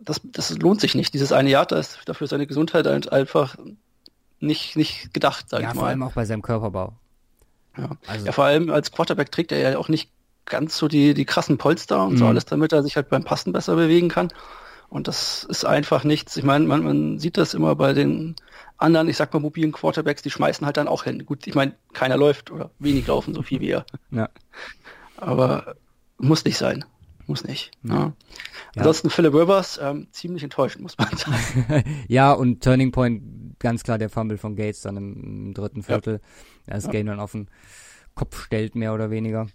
Das, 0.00 0.20
das 0.24 0.56
lohnt 0.58 0.80
sich 0.80 0.94
nicht. 0.94 1.12
Dieses 1.12 1.32
eine 1.32 1.50
Yard, 1.50 1.72
da 1.72 1.78
ist 1.78 2.00
dafür 2.06 2.26
seine 2.26 2.46
Gesundheit 2.46 2.86
einfach 2.86 3.56
nicht, 4.40 4.76
nicht 4.76 5.14
gedacht, 5.14 5.46
sag 5.48 5.62
ja, 5.62 5.68
ich 5.68 5.74
mal. 5.74 5.80
Vor 5.80 5.88
allem 5.88 6.02
auch 6.02 6.12
bei 6.12 6.24
seinem 6.24 6.42
Körperbau. 6.42 6.94
Ja. 7.76 7.90
Also. 8.06 8.26
ja, 8.26 8.32
vor 8.32 8.44
allem 8.44 8.70
als 8.70 8.90
Quarterback 8.92 9.30
trägt 9.30 9.52
er 9.52 9.70
ja 9.70 9.78
auch 9.78 9.88
nicht 9.88 10.10
ganz 10.44 10.76
so 10.76 10.88
die, 10.88 11.14
die 11.14 11.24
krassen 11.24 11.58
Polster 11.58 12.04
und 12.04 12.14
mhm. 12.14 12.18
so 12.18 12.26
alles, 12.26 12.44
damit 12.44 12.72
er 12.72 12.82
sich 12.82 12.96
halt 12.96 13.08
beim 13.08 13.24
Passen 13.24 13.52
besser 13.52 13.76
bewegen 13.76 14.08
kann. 14.08 14.28
Und 14.92 15.08
das 15.08 15.44
ist 15.44 15.64
einfach 15.64 16.04
nichts. 16.04 16.36
Ich 16.36 16.44
meine, 16.44 16.66
man, 16.66 16.84
man 16.84 17.18
sieht 17.18 17.38
das 17.38 17.54
immer 17.54 17.74
bei 17.76 17.94
den 17.94 18.36
anderen, 18.76 19.08
ich 19.08 19.16
sag 19.16 19.32
mal, 19.32 19.40
mobilen 19.40 19.72
Quarterbacks, 19.72 20.20
die 20.20 20.30
schmeißen 20.30 20.66
halt 20.66 20.76
dann 20.76 20.86
auch 20.86 21.04
hin. 21.04 21.24
Gut, 21.24 21.46
ich 21.46 21.54
meine, 21.54 21.74
keiner 21.94 22.18
läuft 22.18 22.50
oder 22.50 22.72
wenig 22.78 23.06
laufen, 23.06 23.32
so 23.32 23.40
viel 23.40 23.60
wie 23.60 23.70
er. 23.70 23.86
Ja. 24.10 24.28
Aber 25.16 25.76
muss 26.18 26.44
nicht 26.44 26.58
sein. 26.58 26.84
Muss 27.26 27.42
nicht. 27.44 27.70
Ja. 27.84 27.94
Ja. 27.94 28.12
Ansonsten 28.76 29.08
Philip 29.08 29.32
Rivers, 29.32 29.80
ähm, 29.82 30.08
ziemlich 30.12 30.42
enttäuscht, 30.42 30.78
muss 30.78 30.98
man 30.98 31.16
sagen. 31.16 31.84
ja, 32.08 32.30
und 32.34 32.62
Turning 32.62 32.92
Point, 32.92 33.58
ganz 33.60 33.84
klar 33.84 33.96
der 33.96 34.10
Fumble 34.10 34.36
von 34.36 34.56
Gates 34.56 34.82
dann 34.82 34.98
im, 34.98 35.46
im 35.46 35.54
dritten 35.54 35.82
Viertel. 35.82 36.20
Ja. 36.66 36.74
Das 36.74 36.90
Game 36.90 37.06
dann 37.06 37.18
auf 37.18 37.32
den 37.32 37.48
Kopf 38.14 38.44
stellt, 38.44 38.74
mehr 38.74 38.92
oder 38.92 39.10
weniger. 39.10 39.46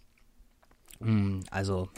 Hm, 0.99 1.41
also, 1.51 1.89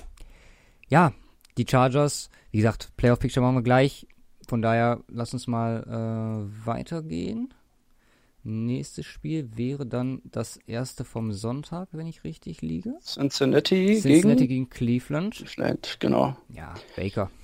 ja, 0.89 1.13
die 1.57 1.65
Chargers, 1.65 2.29
wie 2.51 2.57
gesagt, 2.57 2.91
Playoff 2.97 3.19
Picture 3.19 3.45
machen 3.45 3.55
wir 3.55 3.63
gleich. 3.63 4.07
Von 4.47 4.61
daher, 4.61 5.03
lass 5.07 5.33
uns 5.33 5.47
mal 5.47 5.83
äh, 5.87 6.65
weitergehen. 6.65 7.53
Nächstes 8.43 9.05
Spiel 9.05 9.49
wäre 9.55 9.85
dann 9.85 10.21
das 10.23 10.57
erste 10.65 11.03
vom 11.03 11.33
Sonntag, 11.33 11.89
wenn 11.91 12.07
ich 12.07 12.23
richtig 12.23 12.61
liege. 12.61 12.93
Cincinnati, 13.03 13.99
Cincinnati 14.01 14.47
gegen, 14.47 14.47
gegen 14.47 14.69
Cleveland. 14.69 15.35
Cleveland, 15.35 15.97
genau. 15.99 16.35
Ja, 16.49 16.73
Baker. 16.95 17.29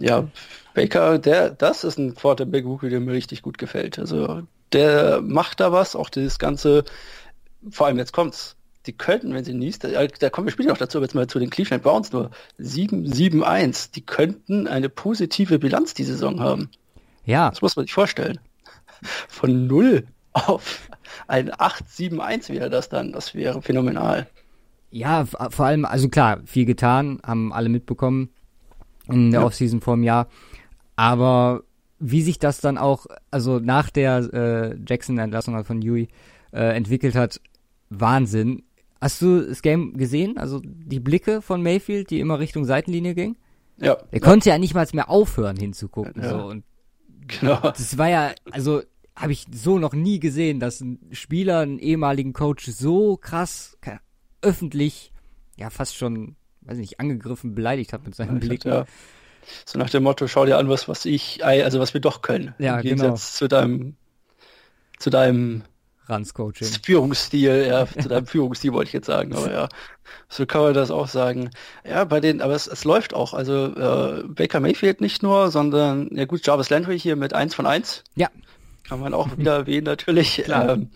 Ja, 0.00 0.28
Baker, 0.74 1.18
der, 1.18 1.50
das 1.50 1.82
ist 1.82 1.98
ein 1.98 2.14
Quarterback, 2.14 2.64
der 2.82 3.00
mir 3.00 3.12
richtig 3.12 3.42
gut 3.42 3.58
gefällt. 3.58 3.98
Also 3.98 4.42
der 4.72 5.20
macht 5.22 5.58
da 5.58 5.72
was, 5.72 5.96
auch 5.96 6.08
dieses 6.08 6.38
ganze, 6.38 6.84
vor 7.68 7.88
allem 7.88 7.98
jetzt 7.98 8.12
kommt's, 8.12 8.54
die 8.88 8.94
könnten, 8.94 9.34
wenn 9.34 9.44
sie 9.44 9.54
nicht, 9.54 9.84
da, 9.84 10.06
da 10.06 10.30
kommen 10.30 10.46
wir 10.46 10.52
später 10.52 10.70
noch 10.70 10.78
dazu, 10.78 10.98
aber 10.98 11.04
jetzt 11.04 11.14
mal 11.14 11.26
zu 11.26 11.38
den 11.38 11.50
Cleveland 11.50 11.82
Browns 11.82 12.10
nur 12.10 12.30
7-7-1, 12.58 13.92
die 13.92 14.04
könnten 14.04 14.66
eine 14.66 14.88
positive 14.88 15.58
Bilanz 15.58 15.94
die 15.94 16.04
Saison 16.04 16.40
haben. 16.40 16.70
Ja. 17.24 17.50
Das 17.50 17.62
muss 17.62 17.76
man 17.76 17.84
sich 17.84 17.92
vorstellen. 17.92 18.40
Von 19.28 19.66
0 19.66 20.04
auf 20.32 20.88
ein 21.28 21.50
8-7-1 21.50 22.48
wäre 22.48 22.70
das 22.70 22.88
dann, 22.88 23.12
das 23.12 23.34
wäre 23.34 23.62
phänomenal. 23.62 24.26
Ja, 24.90 25.26
vor 25.26 25.66
allem, 25.66 25.84
also 25.84 26.08
klar, 26.08 26.40
viel 26.46 26.64
getan, 26.64 27.20
haben 27.24 27.52
alle 27.52 27.68
mitbekommen 27.68 28.30
in 29.06 29.30
der 29.30 29.40
ja. 29.40 29.46
Offseason 29.46 29.82
vor 29.82 29.94
einem 29.94 30.02
Jahr, 30.02 30.28
aber 30.96 31.62
wie 31.98 32.22
sich 32.22 32.38
das 32.38 32.60
dann 32.60 32.78
auch, 32.78 33.06
also 33.30 33.58
nach 33.58 33.90
der 33.90 34.32
äh, 34.32 34.76
Jackson-Entlassung 34.86 35.62
von 35.64 35.82
Yui 35.82 36.08
äh, 36.52 36.74
entwickelt 36.74 37.14
hat, 37.14 37.40
Wahnsinn. 37.90 38.62
Hast 39.00 39.22
du 39.22 39.46
das 39.46 39.62
Game 39.62 39.96
gesehen? 39.96 40.38
Also 40.38 40.60
die 40.62 41.00
Blicke 41.00 41.40
von 41.40 41.62
Mayfield, 41.62 42.10
die 42.10 42.20
immer 42.20 42.38
Richtung 42.38 42.64
Seitenlinie 42.64 43.14
ging? 43.14 43.36
Ja. 43.76 43.96
Er 44.10 44.20
konnte 44.20 44.48
ja 44.48 44.58
nicht 44.58 44.74
mal 44.74 44.86
mehr 44.92 45.08
aufhören 45.08 45.56
hinzugucken. 45.56 46.22
Ja. 46.22 46.30
So. 46.30 46.46
Und 46.46 46.64
genau. 47.26 47.60
Das 47.60 47.96
war 47.96 48.08
ja, 48.08 48.32
also 48.50 48.82
habe 49.14 49.32
ich 49.32 49.46
so 49.52 49.78
noch 49.78 49.92
nie 49.92 50.20
gesehen, 50.20 50.60
dass 50.60 50.80
ein 50.80 50.98
Spieler 51.12 51.60
einen 51.60 51.78
ehemaligen 51.78 52.32
Coach 52.32 52.66
so 52.66 53.16
krass 53.16 53.78
öffentlich, 54.40 55.12
ja 55.56 55.70
fast 55.70 55.96
schon, 55.96 56.36
weiß 56.62 56.78
nicht, 56.78 57.00
angegriffen, 57.00 57.54
beleidigt 57.54 57.92
hat 57.92 58.04
mit 58.04 58.14
seinen 58.14 58.40
Blicken. 58.40 58.68
Ja. 58.68 58.84
So 59.64 59.78
nach 59.78 59.90
dem 59.90 60.02
Motto, 60.02 60.26
schau 60.28 60.44
dir 60.44 60.58
an, 60.58 60.68
was, 60.68 60.88
was 60.88 61.04
ich, 61.04 61.44
also 61.44 61.80
was 61.80 61.94
wir 61.94 62.00
doch 62.00 62.22
können. 62.22 62.54
Ja, 62.58 62.76
Im 62.76 62.82
Gegensatz 62.82 63.38
genau. 63.38 63.38
zu 63.38 63.48
deinem, 63.48 63.96
zu 64.98 65.10
deinem 65.10 65.62
Ranz-Coaching. 66.08 66.68
Führungsstil, 66.82 67.66
ja, 67.68 67.86
zu 67.86 68.08
deinem 68.08 68.26
Führungsstil 68.26 68.72
wollte 68.72 68.88
ich 68.88 68.92
jetzt 68.92 69.06
sagen, 69.06 69.34
aber 69.34 69.52
ja, 69.52 69.68
so 70.28 70.46
kann 70.46 70.62
man 70.62 70.74
das 70.74 70.90
auch 70.90 71.08
sagen. 71.08 71.50
Ja, 71.88 72.04
bei 72.04 72.20
den, 72.20 72.40
aber 72.40 72.54
es, 72.54 72.66
es 72.66 72.84
läuft 72.84 73.14
auch. 73.14 73.34
Also 73.34 73.66
äh, 73.66 74.24
Baker 74.26 74.60
Mayfield 74.60 75.00
nicht 75.00 75.22
nur, 75.22 75.50
sondern 75.50 76.08
ja 76.12 76.24
gut, 76.24 76.46
Jarvis 76.46 76.70
Landry 76.70 76.98
hier 76.98 77.16
mit 77.16 77.34
1 77.34 77.54
von 77.54 77.66
1. 77.66 78.04
Ja. 78.14 78.28
Kann 78.88 79.00
man 79.00 79.14
auch 79.14 79.28
wieder 79.36 79.56
erwähnen 79.56 79.84
natürlich. 79.84 80.44
Ähm, 80.48 80.90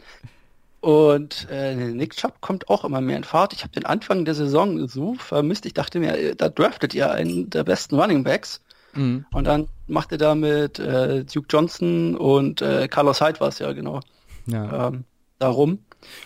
und 0.81 1.47
äh, 1.51 1.75
Nick 1.77 2.17
Chubb 2.17 2.41
kommt 2.41 2.69
auch 2.69 2.85
immer 2.85 3.01
mehr 3.01 3.17
in 3.17 3.25
Fahrt. 3.25 3.53
Ich 3.53 3.63
habe 3.63 3.73
den 3.73 3.87
Anfang 3.87 4.25
der 4.25 4.35
Saison 4.35 4.89
so 4.89 5.15
vermisst. 5.15 5.65
Ich 5.67 5.75
dachte 5.75 6.01
mir, 6.01 6.35
da 6.35 6.49
draftet 6.49 6.95
ihr 6.95 7.11
einen 7.11 7.51
der 7.51 7.65
besten 7.65 7.95
Running 7.99 8.25
Backs. 8.25 8.61
Mhm. 8.95 9.25
Und 9.33 9.47
dann 9.47 9.69
macht 9.87 10.13
ihr 10.13 10.19
da 10.19 10.35
mit 10.35 10.79
äh, 10.79 11.25
Duke 11.25 11.47
Johnson 11.49 12.17
und 12.17 12.63
äh, 12.63 12.89
Carlos 12.89 13.21
Hyde 13.21 13.41
war 13.41 13.49
es 13.49 13.59
ja 13.59 13.73
genau 13.73 14.01
ja. 14.47 14.89
ähm, 14.89 15.05
darum. 15.39 15.81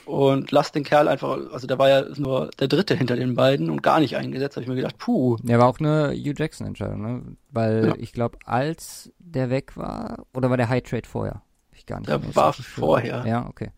Und 0.04 0.52
lass 0.52 0.72
den 0.72 0.84
Kerl 0.84 1.06
einfach, 1.08 1.38
also 1.52 1.66
der 1.66 1.78
war 1.78 1.88
ja 1.88 2.04
nur 2.16 2.50
der 2.58 2.68
Dritte 2.68 2.94
hinter 2.94 3.16
den 3.16 3.34
beiden 3.34 3.68
und 3.68 3.82
gar 3.82 4.00
nicht 4.00 4.16
eingesetzt. 4.16 4.56
habe 4.56 4.62
ich 4.62 4.68
mir 4.68 4.76
gedacht, 4.76 4.98
puh. 4.98 5.36
Der 5.42 5.58
war 5.58 5.68
auch 5.68 5.78
eine 5.78 6.12
Hugh 6.12 6.34
Jackson-Entscheidung, 6.36 7.02
ne? 7.02 7.36
Weil 7.50 7.88
ja. 7.88 7.94
ich 7.98 8.12
glaube, 8.12 8.38
als 8.44 9.12
der 9.18 9.50
weg 9.50 9.76
war, 9.76 10.24
oder 10.32 10.48
war 10.48 10.56
der 10.56 10.68
High 10.68 10.82
Trade 10.82 11.06
vorher? 11.06 11.42
Ich 11.72 11.84
gar 11.84 11.98
nicht. 11.98 12.08
Der 12.08 12.34
war 12.34 12.52
vorher. 12.52 13.24
Ja, 13.26 13.46
okay. 13.46 13.70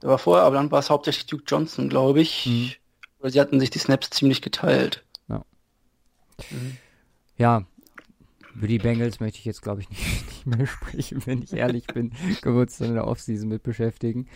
Der 0.00 0.10
war 0.10 0.18
vorher, 0.18 0.44
aber 0.44 0.56
dann 0.56 0.70
war 0.70 0.78
es 0.78 0.90
hauptsächlich 0.90 1.26
Duke 1.26 1.44
Johnson, 1.46 1.88
glaube 1.88 2.20
ich. 2.20 2.46
Mhm. 2.46 3.30
sie 3.30 3.40
hatten 3.40 3.58
sich 3.58 3.70
die 3.70 3.78
Snaps 3.78 4.10
ziemlich 4.10 4.42
geteilt. 4.42 5.04
Ja. 5.28 5.44
Mhm. 6.50 6.76
Ja, 7.36 7.64
über 8.54 8.68
die 8.68 8.78
Bengals 8.78 9.20
möchte 9.20 9.38
ich 9.38 9.44
jetzt, 9.44 9.62
glaube 9.62 9.80
ich, 9.80 9.90
nicht, 9.90 10.26
nicht, 10.26 10.46
mehr 10.46 10.66
sprechen, 10.66 11.22
wenn 11.26 11.42
ich 11.42 11.52
ehrlich 11.52 11.86
bin. 11.86 12.12
Können 12.40 12.56
wir 12.56 12.62
uns 12.62 12.78
dann 12.78 12.88
in 12.88 12.94
der 12.94 13.06
Offseason 13.06 13.48
mit 13.48 13.62
beschäftigen. 13.62 14.28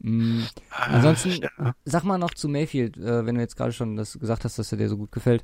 Mhm. 0.00 0.46
Ansonsten, 0.70 1.42
ja. 1.42 1.74
sag 1.84 2.04
mal 2.04 2.18
noch 2.18 2.34
zu 2.34 2.48
Mayfield, 2.48 2.96
äh, 2.96 3.26
wenn 3.26 3.34
du 3.34 3.40
jetzt 3.40 3.56
gerade 3.56 3.72
schon 3.72 3.96
das 3.96 4.18
gesagt 4.18 4.44
hast, 4.44 4.58
dass 4.58 4.72
er 4.72 4.78
dir 4.78 4.88
so 4.88 4.96
gut 4.96 5.12
gefällt. 5.12 5.42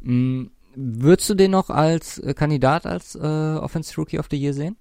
Mhm. 0.00 0.50
Würdest 0.74 1.28
du 1.28 1.34
den 1.34 1.50
noch 1.50 1.68
als 1.68 2.18
äh, 2.18 2.32
Kandidat 2.32 2.86
als 2.86 3.14
äh, 3.14 3.18
Offense 3.18 3.94
Rookie 3.96 4.18
of 4.18 4.28
the 4.30 4.36
Year 4.36 4.54
sehen? 4.54 4.76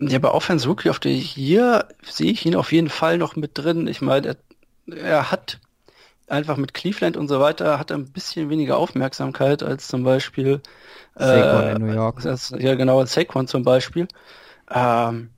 Ja, 0.00 0.18
bei 0.18 0.30
Offense 0.30 0.66
Rookie 0.68 0.90
of 0.90 1.00
the 1.02 1.16
Year 1.36 1.88
sehe 2.02 2.32
ich 2.32 2.44
ihn 2.44 2.56
auf 2.56 2.72
jeden 2.72 2.88
Fall 2.88 3.18
noch 3.18 3.36
mit 3.36 3.52
drin. 3.54 3.86
Ich 3.86 4.00
meine, 4.00 4.36
er, 4.86 4.96
er 4.96 5.30
hat 5.30 5.60
einfach 6.28 6.56
mit 6.56 6.74
Cleveland 6.74 7.16
und 7.16 7.28
so 7.28 7.40
weiter 7.40 7.78
hat 7.78 7.90
er 7.90 7.98
ein 7.98 8.12
bisschen 8.12 8.50
weniger 8.50 8.78
Aufmerksamkeit 8.78 9.62
als 9.62 9.88
zum 9.88 10.02
Beispiel 10.02 10.60
Saquon 11.14 11.64
äh, 11.64 11.72
in 11.72 11.86
New 11.86 11.92
York. 11.92 12.24
Als, 12.24 12.54
ja, 12.58 12.74
genau, 12.74 13.00
als 13.00 13.12
Saquon 13.12 13.46
zum 13.46 13.62
Beispiel. 13.64 14.08
Ähm, 14.70 15.30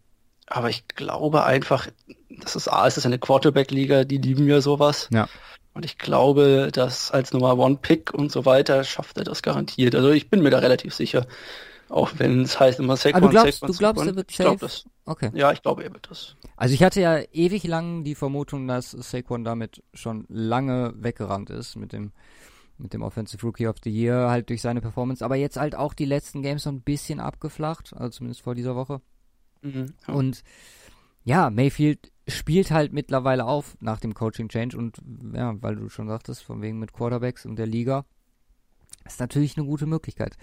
aber 0.46 0.70
ich 0.70 0.86
glaube 0.88 1.44
einfach, 1.44 1.88
das 2.28 2.56
ist 2.56 2.68
A, 2.68 2.86
es 2.86 2.96
ist 2.96 3.06
eine 3.06 3.18
Quarterback-Liga, 3.18 4.04
die 4.04 4.18
lieben 4.18 4.46
ja 4.46 4.60
sowas. 4.60 5.08
Ja. 5.12 5.28
Und 5.72 5.84
ich 5.84 5.98
glaube, 5.98 6.70
dass 6.72 7.10
als 7.10 7.32
Nummer 7.32 7.58
One-Pick 7.58 8.14
und 8.14 8.30
so 8.30 8.44
weiter 8.44 8.84
schafft 8.84 9.18
er 9.18 9.24
das 9.24 9.42
garantiert. 9.42 9.94
Also 9.94 10.10
ich 10.10 10.30
bin 10.30 10.40
mir 10.40 10.50
da 10.50 10.58
relativ 10.58 10.94
sicher. 10.94 11.26
Auch 11.88 12.10
wenn 12.18 12.42
es 12.42 12.58
heißt 12.58 12.80
immer 12.80 12.96
Saquon, 12.96 13.16
ah, 13.16 13.20
du 13.20 13.28
glaubst, 13.28 13.60
Saquon, 13.60 13.72
du 13.72 13.78
glaubst, 13.78 13.98
Saquon. 14.00 14.08
er 14.08 14.16
wird 14.16 14.30
safe? 14.30 14.54
Ich 14.54 14.60
das, 14.60 14.84
okay. 15.04 15.30
Ja, 15.34 15.52
ich 15.52 15.62
glaube, 15.62 15.84
er 15.84 15.92
wird 15.92 16.10
das. 16.10 16.36
Also 16.56 16.74
ich 16.74 16.82
hatte 16.82 17.00
ja 17.00 17.18
ewig 17.32 17.64
lang 17.64 18.04
die 18.04 18.14
Vermutung, 18.14 18.66
dass 18.66 18.90
Saquon 18.90 19.44
damit 19.44 19.82
schon 19.92 20.24
lange 20.28 20.94
weggerannt 20.96 21.50
ist 21.50 21.76
mit 21.76 21.92
dem 21.92 22.12
mit 22.76 22.92
dem 22.92 23.02
Offensive 23.02 23.46
Rookie 23.46 23.68
of 23.68 23.76
the 23.84 23.90
Year 23.90 24.30
halt 24.30 24.50
durch 24.50 24.60
seine 24.60 24.80
Performance, 24.80 25.24
aber 25.24 25.36
jetzt 25.36 25.56
halt 25.56 25.76
auch 25.76 25.94
die 25.94 26.06
letzten 26.06 26.42
Games 26.42 26.64
so 26.64 26.70
ein 26.70 26.80
bisschen 26.80 27.20
abgeflacht, 27.20 27.94
also 27.94 28.10
zumindest 28.10 28.42
vor 28.42 28.54
dieser 28.54 28.74
Woche. 28.74 29.00
Mhm, 29.62 29.94
ja. 30.08 30.14
Und 30.14 30.42
ja, 31.24 31.50
Mayfield 31.50 32.12
spielt 32.26 32.70
halt 32.70 32.92
mittlerweile 32.92 33.44
auf 33.44 33.76
nach 33.80 34.00
dem 34.00 34.14
Coaching 34.14 34.48
Change 34.48 34.76
und 34.76 35.00
ja, 35.32 35.54
weil 35.62 35.76
du 35.76 35.88
schon 35.88 36.08
sagtest, 36.08 36.42
von 36.42 36.62
wegen 36.62 36.78
mit 36.78 36.92
Quarterbacks 36.92 37.46
und 37.46 37.56
der 37.56 37.66
Liga, 37.66 38.04
ist 39.04 39.20
natürlich 39.20 39.56
eine 39.56 39.66
gute 39.66 39.86
Möglichkeit, 39.86 40.36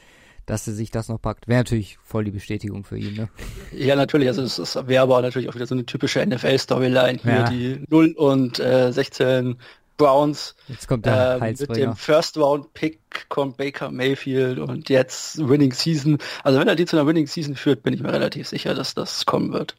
dass 0.45 0.67
er 0.67 0.73
sich 0.73 0.91
das 0.91 1.07
noch 1.07 1.21
packt. 1.21 1.47
Wäre 1.47 1.59
natürlich 1.59 1.97
voll 2.03 2.23
die 2.23 2.31
Bestätigung 2.31 2.83
für 2.83 2.97
ihn, 2.97 3.15
ne? 3.15 3.29
Ja, 3.71 3.95
natürlich, 3.95 4.27
also 4.27 4.41
es 4.43 4.75
wäre 4.87 5.03
aber 5.03 5.21
natürlich 5.21 5.49
auch 5.49 5.55
wieder 5.55 5.67
so 5.67 5.75
eine 5.75 5.85
typische 5.85 6.25
NFL-Storyline 6.25 7.19
hier, 7.21 7.31
ja. 7.31 7.49
die 7.49 7.85
0 7.89 8.13
und 8.17 8.59
äh, 8.59 8.91
16 8.91 9.57
Browns. 9.97 10.55
Jetzt 10.67 10.87
kommt 10.87 11.05
der 11.05 11.39
äh, 11.41 11.51
Mit 11.51 11.75
dem 11.75 11.95
First 11.95 12.37
Round 12.37 12.73
Pick 12.73 12.99
kommt 13.29 13.57
Baker 13.57 13.91
Mayfield 13.91 14.57
und 14.57 14.89
jetzt 14.89 15.47
Winning 15.47 15.73
Season. 15.73 16.17
Also 16.43 16.59
wenn 16.59 16.67
er 16.67 16.75
die 16.75 16.85
zu 16.85 16.97
einer 16.97 17.05
Winning 17.05 17.27
Season 17.27 17.55
führt, 17.55 17.83
bin 17.83 17.93
ich 17.93 18.01
mir 18.01 18.11
relativ 18.11 18.47
sicher, 18.47 18.73
dass 18.73 18.95
das 18.95 19.25
kommen 19.25 19.53
wird. 19.53 19.75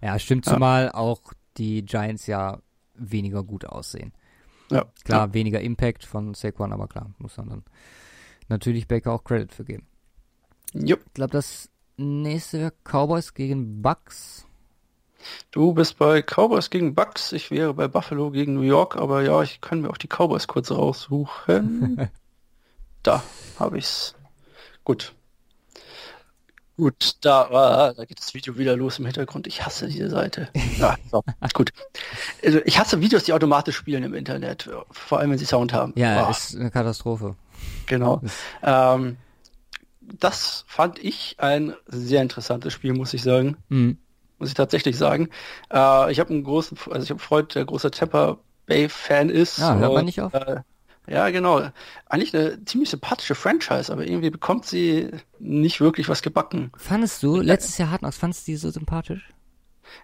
Ja, 0.00 0.18
stimmt, 0.18 0.44
zumal 0.44 0.86
ja. 0.86 0.94
auch 0.94 1.32
die 1.56 1.84
Giants 1.84 2.26
ja 2.26 2.60
weniger 2.94 3.42
gut 3.42 3.64
aussehen. 3.64 4.12
Ja. 4.70 4.84
Klar, 5.04 5.28
ja. 5.28 5.34
weniger 5.34 5.60
Impact 5.60 6.04
von 6.04 6.34
Saquon, 6.34 6.72
aber 6.72 6.86
klar, 6.86 7.10
muss 7.18 7.36
man 7.36 7.48
dann 7.48 7.64
natürlich 8.48 8.86
Baker 8.86 9.12
auch 9.12 9.24
Credit 9.24 9.52
für 9.52 9.64
geben. 9.64 9.86
Jupp. 10.74 11.00
Ich 11.06 11.14
glaube, 11.14 11.32
das 11.32 11.70
nächste 11.96 12.58
wäre 12.58 12.72
Cowboys 12.84 13.34
gegen 13.34 13.80
Bucks. 13.80 14.46
Du 15.50 15.72
bist 15.72 15.98
bei 15.98 16.22
Cowboys 16.22 16.68
gegen 16.68 16.94
Bucks, 16.94 17.32
ich 17.32 17.50
wäre 17.50 17.72
bei 17.72 17.88
Buffalo 17.88 18.30
gegen 18.30 18.54
New 18.54 18.62
York, 18.62 18.96
aber 18.96 19.22
ja, 19.22 19.42
ich 19.42 19.60
kann 19.60 19.80
mir 19.80 19.88
auch 19.88 19.96
die 19.96 20.08
Cowboys 20.08 20.46
kurz 20.48 20.70
raussuchen. 20.70 22.10
da 23.02 23.22
habe 23.58 23.78
ich's. 23.78 24.14
Gut. 24.84 25.14
Gut, 26.76 27.16
da, 27.20 27.42
ah, 27.42 27.94
da 27.94 28.04
geht 28.04 28.18
das 28.18 28.34
Video 28.34 28.58
wieder 28.58 28.76
los 28.76 28.98
im 28.98 29.06
Hintergrund. 29.06 29.46
Ich 29.46 29.64
hasse 29.64 29.86
diese 29.86 30.10
Seite. 30.10 30.48
Ja, 30.78 30.96
so, 31.08 31.22
gut. 31.52 31.70
Also 32.44 32.58
ich 32.64 32.78
hasse 32.80 33.00
Videos, 33.00 33.22
die 33.22 33.32
automatisch 33.32 33.76
spielen 33.76 34.02
im 34.02 34.12
Internet, 34.12 34.68
vor 34.90 35.20
allem 35.20 35.30
wenn 35.30 35.38
sie 35.38 35.46
Sound 35.46 35.72
haben. 35.72 35.92
Ja, 35.94 36.26
oh. 36.26 36.30
ist 36.30 36.56
eine 36.56 36.72
Katastrophe. 36.72 37.36
Genau. 37.86 38.20
Ähm, 38.62 39.16
das 40.18 40.64
fand 40.66 40.98
ich 40.98 41.36
ein 41.38 41.74
sehr 41.86 42.22
interessantes 42.22 42.72
Spiel, 42.72 42.92
muss 42.94 43.14
ich 43.14 43.22
sagen. 43.22 43.56
Mhm 43.68 43.98
muss 44.38 44.50
ich 44.50 44.54
tatsächlich 44.54 44.96
sagen. 44.98 45.28
Äh, 45.72 46.12
ich 46.12 46.20
habe 46.20 46.30
einen 46.30 46.44
großen, 46.44 46.76
also 46.90 47.02
ich 47.02 47.10
habe 47.10 47.20
Freund, 47.20 47.54
der 47.54 47.64
großer 47.64 47.90
Tampa 47.90 48.38
Bay 48.66 48.88
Fan 48.88 49.30
ist. 49.30 49.58
Ja, 49.58 49.76
hört 49.76 49.94
man 49.94 50.04
nicht 50.04 50.20
auf. 50.20 50.34
Äh, 50.34 50.60
ja, 51.06 51.28
genau. 51.30 51.62
Eigentlich 52.06 52.34
eine 52.34 52.64
ziemlich 52.64 52.90
sympathische 52.90 53.34
Franchise, 53.34 53.92
aber 53.92 54.06
irgendwie 54.06 54.30
bekommt 54.30 54.64
sie 54.66 55.10
nicht 55.38 55.80
wirklich 55.80 56.08
was 56.08 56.22
gebacken. 56.22 56.72
Fandest 56.76 57.22
du, 57.22 57.40
letztes 57.40 57.78
Jahr 57.78 57.90
Hard 57.90 58.14
fandest 58.14 58.46
du 58.46 58.52
die 58.52 58.56
so 58.56 58.70
sympathisch? 58.70 59.32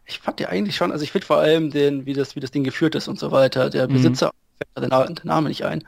Ich 0.04 0.20
fand 0.20 0.38
die 0.38 0.46
eigentlich 0.46 0.76
schon, 0.76 0.92
also 0.92 1.02
ich 1.02 1.10
finde 1.10 1.26
vor 1.26 1.38
allem 1.38 1.70
den, 1.70 2.04
wie 2.04 2.12
das, 2.12 2.36
wie 2.36 2.40
das 2.40 2.50
Ding 2.50 2.64
geführt 2.64 2.94
ist 2.94 3.08
und 3.08 3.18
so 3.18 3.32
weiter. 3.32 3.70
Der 3.70 3.88
mhm. 3.88 3.94
Besitzer 3.94 4.30
fällt 4.74 4.92
der, 4.92 5.06
der 5.06 5.24
Name 5.24 5.48
nicht 5.48 5.64
ein 5.64 5.84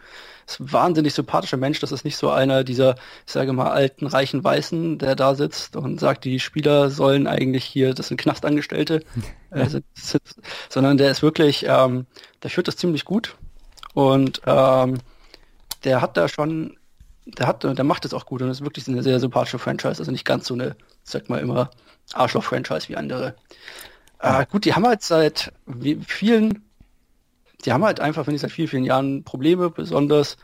ist 0.47 0.61
ein 0.61 0.73
wahnsinnig 0.73 1.15
sympathischer 1.15 1.57
Mensch. 1.57 1.81
Das 1.81 1.93
ist 1.93 2.05
nicht 2.05 2.17
so 2.17 2.31
einer 2.31 2.65
dieser, 2.65 2.97
ich 3.27 3.33
sage 3.33 3.53
mal, 3.53 3.71
alten, 3.71 4.07
reichen 4.07 4.43
Weißen, 4.43 4.99
der 4.99 5.15
da 5.17 5.35
sitzt 5.35 5.77
und 5.77 6.01
sagt, 6.01 6.25
die 6.25 6.41
Spieler 6.41 6.91
sollen 6.91 7.27
eigentlich 7.27 7.65
hier, 7.65 7.95
das 7.95 8.09
sind 8.09 8.21
Knastangestellte, 8.21 9.03
äh, 9.51 9.67
sondern 10.69 10.99
der 10.99 11.11
ist 11.11 11.23
wirklich, 11.23 11.65
ähm, 11.69 12.07
der 12.43 12.51
führt 12.51 12.69
das 12.69 12.77
ziemlich 12.77 13.05
gut 13.05 13.37
und 13.95 14.43
ähm, 14.47 14.99
der 15.85 16.01
hat 16.01 16.17
da 16.17 16.29
schon, 16.29 16.77
der 17.27 17.47
hat, 17.47 17.65
der 17.65 17.85
macht 17.85 18.05
es 18.05 18.15
auch 18.15 18.27
gut 18.27 18.43
und 18.43 18.51
ist 18.51 18.63
wirklich 18.63 18.87
eine 18.89 19.03
sehr 19.03 19.21
sympathische 19.21 19.59
Franchise, 19.59 20.01
also 20.01 20.11
nicht 20.11 20.25
ganz 20.25 20.47
so 20.47 20.55
eine, 20.55 20.77
sag 21.03 21.29
mal 21.29 21.41
immer, 21.41 21.71
Arschloch-Franchise 22.15 22.89
wie 22.89 22.97
andere. 22.97 23.35
Äh, 24.19 24.47
gut, 24.47 24.65
die 24.65 24.75
haben 24.75 24.87
halt 24.87 25.03
seit 25.03 25.53
vielen 26.07 26.65
die 27.65 27.73
haben 27.73 27.85
halt 27.85 28.01
einfach, 28.01 28.27
wenn 28.27 28.35
ich 28.35 28.41
seit 28.41 28.53
vielen, 28.53 28.69
vielen 28.69 28.85
Jahren 28.85 29.25
Probleme, 29.25 29.71
besonders 29.71 30.37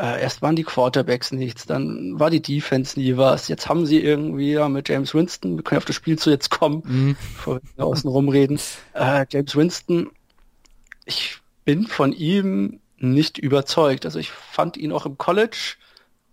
äh, 0.00 0.22
erst 0.22 0.40
waren 0.40 0.56
die 0.56 0.64
Quarterbacks 0.64 1.30
nichts, 1.30 1.66
dann 1.66 2.18
war 2.18 2.30
die 2.30 2.40
Defense 2.40 2.98
nie 2.98 3.16
was. 3.16 3.48
Jetzt 3.48 3.68
haben 3.68 3.84
sie 3.84 4.00
irgendwie 4.00 4.52
ja, 4.52 4.68
mit 4.68 4.88
James 4.88 5.14
Winston, 5.14 5.56
wir 5.56 5.64
können 5.64 5.78
auf 5.78 5.84
das 5.84 5.96
Spiel 5.96 6.18
zu 6.18 6.30
jetzt 6.30 6.50
kommen, 6.50 6.82
mhm. 6.86 7.16
bevor 7.34 7.60
wir 7.76 7.84
außen 7.84 8.08
rumreden. 8.08 8.58
Äh, 8.94 9.26
James 9.30 9.54
Winston, 9.54 10.10
ich 11.04 11.38
bin 11.64 11.86
von 11.86 12.12
ihm 12.12 12.80
nicht 12.98 13.38
überzeugt. 13.38 14.06
Also 14.06 14.18
ich 14.18 14.30
fand 14.30 14.76
ihn 14.76 14.92
auch 14.92 15.06
im 15.06 15.18
College, 15.18 15.76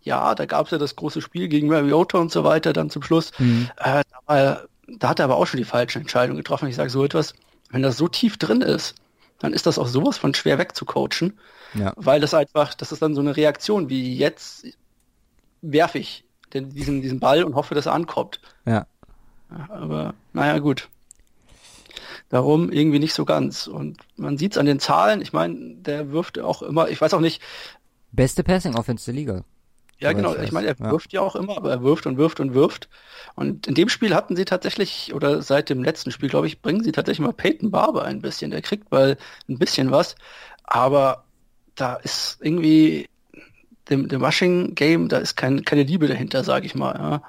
ja, 0.01 0.33
da 0.35 0.45
gab 0.45 0.67
es 0.67 0.71
ja 0.71 0.77
das 0.77 0.95
große 0.95 1.21
Spiel 1.21 1.49
gegen 1.49 1.67
Mariota 1.67 2.17
und 2.17 2.31
so 2.31 2.45
weiter 2.45 2.71
dann 2.71 2.89
zum 2.89 3.03
Schluss. 3.03 3.31
Mhm. 3.37 3.69
Äh, 3.77 4.03
da, 4.09 4.19
war, 4.25 4.61
da 4.87 5.09
hat 5.09 5.19
er 5.19 5.25
aber 5.25 5.35
auch 5.35 5.47
schon 5.47 5.57
die 5.57 5.65
falsche 5.65 5.99
Entscheidung 5.99 6.37
getroffen. 6.37 6.69
Ich 6.69 6.75
sage 6.75 6.89
so 6.89 7.03
etwas, 7.03 7.33
wenn 7.69 7.81
das 7.81 7.97
so 7.97 8.07
tief 8.07 8.37
drin 8.37 8.61
ist, 8.61 8.95
dann 9.39 9.53
ist 9.53 9.65
das 9.65 9.77
auch 9.77 9.87
sowas 9.87 10.17
von 10.17 10.33
schwer 10.33 10.57
wegzucoachen, 10.57 11.39
ja. 11.73 11.93
weil 11.95 12.19
das 12.19 12.33
einfach, 12.33 12.73
das 12.73 12.91
ist 12.91 13.01
dann 13.01 13.15
so 13.15 13.21
eine 13.21 13.35
Reaktion 13.35 13.89
wie 13.89 14.15
jetzt 14.15 14.65
werfe 15.61 15.99
ich 15.99 16.25
den, 16.53 16.69
diesen, 16.69 17.01
diesen 17.01 17.19
Ball 17.19 17.43
und 17.43 17.55
hoffe, 17.55 17.75
dass 17.75 17.85
er 17.85 17.93
ankommt. 17.93 18.39
Ja. 18.65 18.85
Aber 19.69 20.13
naja, 20.33 20.59
gut. 20.59 20.89
Darum 22.29 22.71
irgendwie 22.71 22.99
nicht 22.99 23.13
so 23.13 23.25
ganz. 23.25 23.67
Und 23.67 23.97
man 24.17 24.37
sieht 24.37 24.53
es 24.53 24.57
an 24.57 24.65
den 24.65 24.79
Zahlen, 24.79 25.21
ich 25.21 25.33
meine, 25.33 25.75
der 25.75 26.11
wirft 26.11 26.39
auch 26.39 26.61
immer, 26.61 26.89
ich 26.89 26.99
weiß 26.99 27.13
auch 27.13 27.21
nicht. 27.21 27.41
Beste 28.11 28.43
Passing 28.43 28.75
Offense 28.75 29.05
der 29.05 29.13
Liga. 29.13 29.43
Ja, 29.99 30.13
genau. 30.13 30.35
Ich 30.35 30.51
meine, 30.51 30.67
er 30.67 30.75
ja. 30.77 30.91
wirft 30.91 31.11
ja 31.11 31.21
auch 31.21 31.35
immer, 31.35 31.57
aber 31.57 31.71
er 31.71 31.81
wirft 31.81 32.05
und 32.05 32.17
wirft 32.17 32.39
und 32.39 32.53
wirft. 32.53 32.87
Und 33.35 33.65
in 33.67 33.73
dem 33.73 33.89
Spiel 33.89 34.13
hatten 34.13 34.35
sie 34.35 34.45
tatsächlich, 34.45 35.13
oder 35.13 35.41
seit 35.41 35.69
dem 35.69 35.83
letzten 35.83 36.11
Spiel, 36.11 36.29
glaube 36.29 36.47
ich, 36.47 36.61
bringen 36.61 36.83
sie 36.83 36.91
tatsächlich 36.91 37.25
mal 37.25 37.33
Peyton 37.33 37.71
Barber 37.71 38.03
ein 38.05 38.21
bisschen. 38.21 38.51
Der 38.51 38.61
kriegt 38.61 38.91
mal 38.91 39.17
ein 39.49 39.57
bisschen 39.57 39.89
was. 39.89 40.15
Aber 40.63 41.23
da 41.75 41.95
ist 41.95 42.37
irgendwie 42.41 43.09
dem, 43.89 44.07
dem 44.07 44.23
Rushing 44.23 44.75
Game, 44.75 45.07
da 45.07 45.17
ist 45.17 45.35
kein, 45.35 45.65
keine 45.65 45.83
Liebe 45.83 46.07
dahinter, 46.07 46.43
sage 46.43 46.67
ich 46.67 46.75
mal. 46.75 46.95
Ja. 46.95 47.21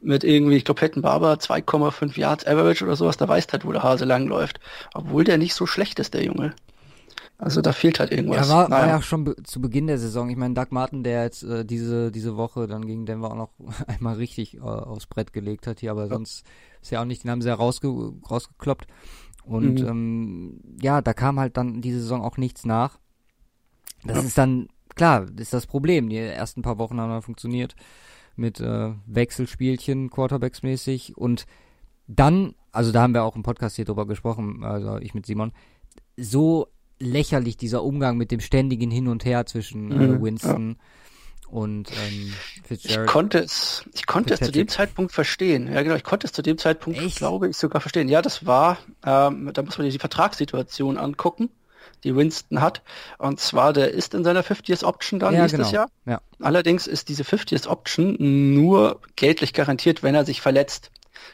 Mit 0.00 0.24
irgendwie, 0.24 0.56
ich 0.56 0.64
glaube, 0.64 0.80
Peyton 0.80 1.02
Barber 1.02 1.34
2,5 1.34 2.18
Yards 2.18 2.46
Average 2.46 2.84
oder 2.84 2.96
sowas, 2.96 3.16
da 3.18 3.28
weiß 3.28 3.46
halt, 3.52 3.64
wo 3.64 3.72
der 3.72 3.82
Hase 3.82 4.04
langläuft. 4.06 4.60
Obwohl 4.94 5.24
der 5.24 5.36
nicht 5.36 5.54
so 5.54 5.66
schlecht 5.66 5.98
ist, 5.98 6.14
der 6.14 6.24
Junge. 6.24 6.54
Also 7.38 7.60
da 7.60 7.72
fehlt 7.72 8.00
halt 8.00 8.12
irgendwas. 8.12 8.48
Ja, 8.48 8.54
war, 8.54 8.70
war 8.70 8.86
ja 8.86 9.02
schon 9.02 9.24
be 9.24 9.36
zu 9.42 9.60
Beginn 9.60 9.86
der 9.86 9.98
Saison. 9.98 10.30
Ich 10.30 10.36
meine, 10.36 10.54
Doug 10.54 10.68
Martin, 10.70 11.02
der 11.02 11.24
jetzt 11.24 11.42
äh, 11.42 11.64
diese, 11.66 12.10
diese 12.10 12.36
Woche 12.36 12.66
dann 12.66 12.86
gegen 12.86 13.04
Denver 13.04 13.30
auch 13.30 13.36
noch 13.36 13.50
einmal 13.86 14.14
richtig 14.16 14.56
äh, 14.56 14.60
aufs 14.60 15.06
Brett 15.06 15.32
gelegt 15.32 15.66
hat 15.66 15.80
hier, 15.80 15.90
aber 15.90 16.04
ja. 16.04 16.08
sonst 16.08 16.46
ist 16.80 16.90
ja 16.90 17.00
auch 17.00 17.04
nicht, 17.04 17.24
den 17.24 17.30
haben 17.30 17.42
sie 17.42 17.48
ja 17.48 17.54
rausge 17.54 17.88
rausgekloppt. 18.30 18.86
Und 19.44 19.80
mhm. 19.80 19.88
ähm, 19.88 20.60
ja, 20.80 21.02
da 21.02 21.12
kam 21.12 21.38
halt 21.38 21.56
dann 21.56 21.80
diese 21.80 22.00
Saison 22.00 22.22
auch 22.22 22.36
nichts 22.36 22.64
nach. 22.64 22.98
Das 24.04 24.16
ja. 24.16 24.22
ist 24.22 24.38
dann, 24.38 24.68
klar, 24.94 25.26
ist 25.36 25.52
das 25.52 25.66
Problem. 25.66 26.08
Die 26.08 26.16
ersten 26.16 26.62
paar 26.62 26.78
Wochen 26.78 26.98
haben 27.00 27.10
dann 27.10 27.22
funktioniert 27.22 27.76
mit 28.34 28.60
äh, 28.60 28.92
Wechselspielchen, 29.06 30.10
Quarterbacks-mäßig. 30.10 31.16
Und 31.16 31.46
dann, 32.06 32.54
also 32.72 32.92
da 32.92 33.02
haben 33.02 33.14
wir 33.14 33.24
auch 33.24 33.36
im 33.36 33.42
Podcast 33.42 33.76
hier 33.76 33.84
drüber 33.84 34.06
gesprochen, 34.06 34.64
also 34.64 34.98
ich 34.98 35.14
mit 35.14 35.26
Simon, 35.26 35.52
so 36.16 36.68
lächerlich, 36.98 37.56
dieser 37.56 37.82
Umgang 37.82 38.16
mit 38.16 38.30
dem 38.30 38.40
ständigen 38.40 38.90
Hin 38.90 39.08
und 39.08 39.24
Her 39.24 39.46
zwischen 39.46 39.92
äh, 39.92 39.94
Mhm, 39.94 40.22
Winston 40.22 40.76
und 41.48 41.90
ähm, 41.92 42.32
Ich 42.56 42.62
Fitzgerald. 42.62 43.08
konnte 43.08 43.38
es, 43.38 43.84
ich 43.94 44.06
konnte 44.06 44.34
es 44.34 44.40
zu 44.40 44.50
dem. 44.50 44.68
Zeitpunkt 44.68 45.12
verstehen. 45.12 45.72
Ja, 45.72 45.82
genau, 45.82 45.94
ich 45.94 46.04
konnte 46.04 46.26
es 46.26 46.32
zu 46.32 46.42
dem 46.42 46.58
Zeitpunkt, 46.58 46.98
Echt? 47.00 47.18
glaube 47.18 47.48
ich, 47.48 47.56
sogar 47.56 47.80
verstehen. 47.80 48.08
Ja, 48.08 48.22
das 48.22 48.46
war, 48.46 48.78
ähm, 49.04 49.50
da 49.52 49.62
muss 49.62 49.78
man 49.78 49.84
sich 49.86 49.94
die 49.94 50.00
Vertragssituation 50.00 50.98
angucken, 50.98 51.50
die 52.04 52.16
Winston 52.16 52.60
hat. 52.60 52.82
Und 53.18 53.38
zwar, 53.40 53.72
der 53.72 53.92
ist 53.92 54.12
in 54.14 54.24
seiner 54.24 54.42
50th 54.42 54.84
Option 54.84 55.20
dann 55.20 55.34
ja, 55.34 55.42
nächstes 55.42 55.68
genau. 55.68 55.72
Jahr. 55.72 55.90
Ja. 56.04 56.20
Allerdings 56.40 56.86
ist 56.86 57.08
diese 57.08 57.22
50th 57.22 57.68
Option 57.68 58.16
nur 58.54 59.00
geltlich 59.14 59.52
garantiert, 59.52 60.02
wenn 60.02 60.14
er 60.14 60.24
sich 60.24 60.40
verletzt. 60.40 60.90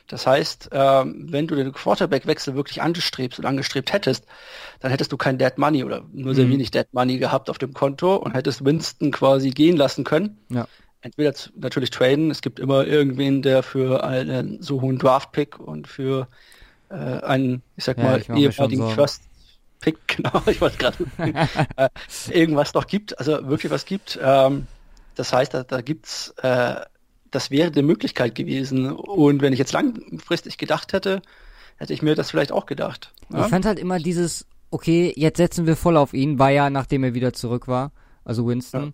Das 0.08 0.26
heißt, 0.26 0.70
ähm, 0.72 1.26
wenn 1.30 1.46
du 1.46 1.54
den 1.56 1.72
Quarterback-Wechsel 1.72 2.54
wirklich 2.54 2.82
angestrebt 2.82 3.38
und 3.38 3.46
angestrebt 3.46 3.92
hättest, 3.92 4.26
dann 4.80 4.90
hättest 4.90 5.12
du 5.12 5.16
kein 5.16 5.38
Dead 5.38 5.56
Money 5.58 5.84
oder 5.84 6.04
nur 6.12 6.34
sehr 6.34 6.48
Mhm. 6.48 6.50
wenig 6.50 6.70
Dead 6.72 6.86
Money 6.92 7.18
gehabt 7.18 7.50
auf 7.50 7.58
dem 7.58 7.74
Konto 7.74 8.16
und 8.16 8.34
hättest 8.34 8.64
Winston 8.64 9.12
quasi 9.12 9.50
gehen 9.50 9.76
lassen 9.76 10.04
können. 10.04 10.38
Ja. 10.48 10.68
Entweder 11.00 11.34
natürlich 11.56 11.90
traden, 11.90 12.30
es 12.30 12.42
gibt 12.42 12.60
immer 12.60 12.86
irgendwen, 12.86 13.42
der 13.42 13.62
für 13.64 14.04
einen 14.04 14.62
so 14.62 14.80
hohen 14.82 14.98
Draft-Pick 14.98 15.58
und 15.58 15.88
für 15.88 16.28
äh, 16.90 16.94
einen, 16.96 17.62
ich 17.76 17.84
sag 17.84 17.96
Ja, 17.96 18.02
mal, 18.02 18.18
ich 18.18 18.30
ehemaligen 18.32 18.54
Sorgen. 18.72 18.86
First-Pick, 18.86 20.06
genau, 20.08 20.42
ich 20.48 20.60
wollte 20.60 20.78
gerade 20.78 20.98
äh, 21.76 21.88
irgendwas 22.28 22.74
noch 22.74 22.86
gibt, 22.86 23.18
also 23.18 23.48
wirklich 23.48 23.72
was 23.72 23.84
gibt. 23.84 24.18
Ähm, 24.22 24.68
das 25.14 25.32
heißt, 25.32 25.54
da, 25.54 25.64
da 25.64 25.80
gibt's, 25.82 26.30
äh, 26.42 26.80
das 27.32 27.50
wäre 27.50 27.72
eine 27.72 27.82
Möglichkeit 27.82 28.34
gewesen. 28.36 28.90
Und 28.92 29.42
wenn 29.42 29.52
ich 29.52 29.58
jetzt 29.58 29.72
langfristig 29.72 30.58
gedacht 30.58 30.92
hätte, 30.92 31.22
hätte 31.76 31.92
ich 31.92 32.02
mir 32.02 32.14
das 32.14 32.30
vielleicht 32.30 32.52
auch 32.52 32.66
gedacht. 32.66 33.12
Ich 33.30 33.36
Ja? 33.36 33.48
fand 33.48 33.66
halt 33.66 33.78
immer 33.80 33.98
dieses, 33.98 34.46
okay, 34.70 35.12
jetzt 35.16 35.38
setzen 35.38 35.66
wir 35.66 35.74
voll 35.76 35.96
auf 35.96 36.14
ihn, 36.14 36.38
war 36.38 36.50
ja 36.50 36.70
nachdem 36.70 37.02
er 37.04 37.14
wieder 37.14 37.32
zurück 37.32 37.66
war, 37.66 37.92
also 38.24 38.46
Winston. 38.46 38.92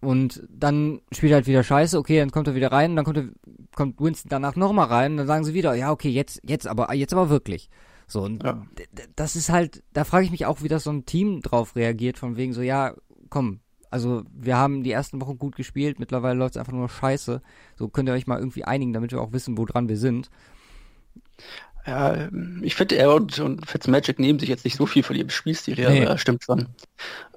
Und 0.00 0.42
dann 0.50 1.00
spielt 1.12 1.32
er 1.32 1.36
halt 1.36 1.46
wieder 1.46 1.64
scheiße, 1.64 1.98
okay, 1.98 2.18
dann 2.18 2.30
kommt 2.30 2.46
er 2.46 2.54
wieder 2.54 2.70
rein, 2.72 2.94
dann 2.94 3.04
kommt, 3.06 3.16
er, 3.16 3.28
kommt 3.74 4.00
Winston 4.00 4.28
danach 4.28 4.54
nochmal 4.54 4.86
rein, 4.88 5.16
dann 5.16 5.26
sagen 5.26 5.44
sie 5.44 5.54
wieder, 5.54 5.74
ja, 5.74 5.90
okay, 5.92 6.10
jetzt, 6.10 6.40
jetzt 6.44 6.66
aber, 6.66 6.92
jetzt 6.94 7.12
aber 7.14 7.30
wirklich. 7.30 7.70
So, 8.06 8.20
und 8.22 8.42
Ja. 8.42 8.66
das 9.16 9.34
ist 9.34 9.48
halt, 9.48 9.82
da 9.94 10.04
frage 10.04 10.26
ich 10.26 10.30
mich 10.30 10.44
auch, 10.44 10.62
wie 10.62 10.68
das 10.68 10.84
so 10.84 10.90
ein 10.90 11.06
Team 11.06 11.40
drauf 11.40 11.74
reagiert, 11.74 12.18
von 12.18 12.36
wegen 12.36 12.52
so, 12.52 12.60
ja, 12.60 12.94
komm, 13.30 13.60
also 13.94 14.24
wir 14.34 14.56
haben 14.56 14.82
die 14.82 14.90
ersten 14.90 15.20
Wochen 15.20 15.38
gut 15.38 15.54
gespielt, 15.54 16.00
mittlerweile 16.00 16.36
läuft 16.36 16.56
es 16.56 16.58
einfach 16.58 16.72
nur 16.72 16.88
scheiße. 16.88 17.40
So 17.76 17.86
könnt 17.88 18.08
ihr 18.08 18.12
euch 18.12 18.26
mal 18.26 18.40
irgendwie 18.40 18.64
einigen, 18.64 18.92
damit 18.92 19.12
wir 19.12 19.20
auch 19.20 19.30
wissen, 19.32 19.56
woran 19.56 19.88
wir 19.88 19.96
sind. 19.96 20.30
Ja, 21.86 22.28
ich 22.62 22.74
finde, 22.74 22.96
er 22.96 23.14
und, 23.14 23.38
und 23.38 23.66
Fitzmagic 23.66 24.18
nehmen 24.18 24.40
sich 24.40 24.48
jetzt 24.48 24.64
nicht 24.64 24.76
so 24.76 24.86
viel 24.86 25.04
von 25.04 25.14
ihrem 25.14 25.30
Spielstil 25.30 25.76
her, 25.76 25.90
Nee. 25.90 26.00
aber 26.00 26.10
ja, 26.10 26.18
stimmt 26.18 26.42
schon. 26.42 26.66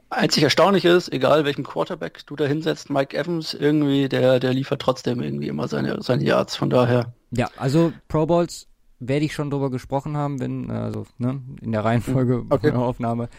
Einzig 0.10 0.41
erstaunlich 0.41 0.84
ist, 0.86 1.13
egal 1.13 1.46
welchen 1.46 1.63
Quarterback 1.63 2.26
du 2.26 2.36
da 2.36 2.46
hinsetzt, 2.46 2.89
Mike 2.89 3.15
Evans 3.15 3.54
irgendwie, 3.54 4.10
der, 4.10 4.39
der 4.39 4.54
liefert 4.54 4.82
trotzdem 4.82 5.22
irgendwie 5.22 5.50
immer 5.50 5.67
seine, 5.67 6.02
seine 6.02 6.24
Yards, 6.24 6.56
von 6.56 6.72
daher. 6.72 7.13
Ja, 7.30 7.52
also 7.58 7.93
Pro 8.08 8.26
Bowls 8.26 8.65
werde 9.00 9.26
ich 9.26 9.34
schon 9.36 9.52
drüber 9.52 9.70
gesprochen 9.70 10.17
haben, 10.17 10.39
wenn, 10.39 10.72
äh, 10.72 10.74
also, 10.74 11.06
ne, 11.20 11.39
in 11.62 11.72
der 11.72 11.86
Reihenfolge 11.86 12.46
Okay. 12.50 12.72
der 12.72 12.80
Aufnahme. 12.80 13.30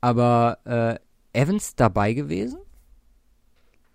Aber 0.00 0.58
äh, 0.66 1.00
Evans 1.32 1.74
dabei 1.74 2.12
gewesen? 2.12 2.58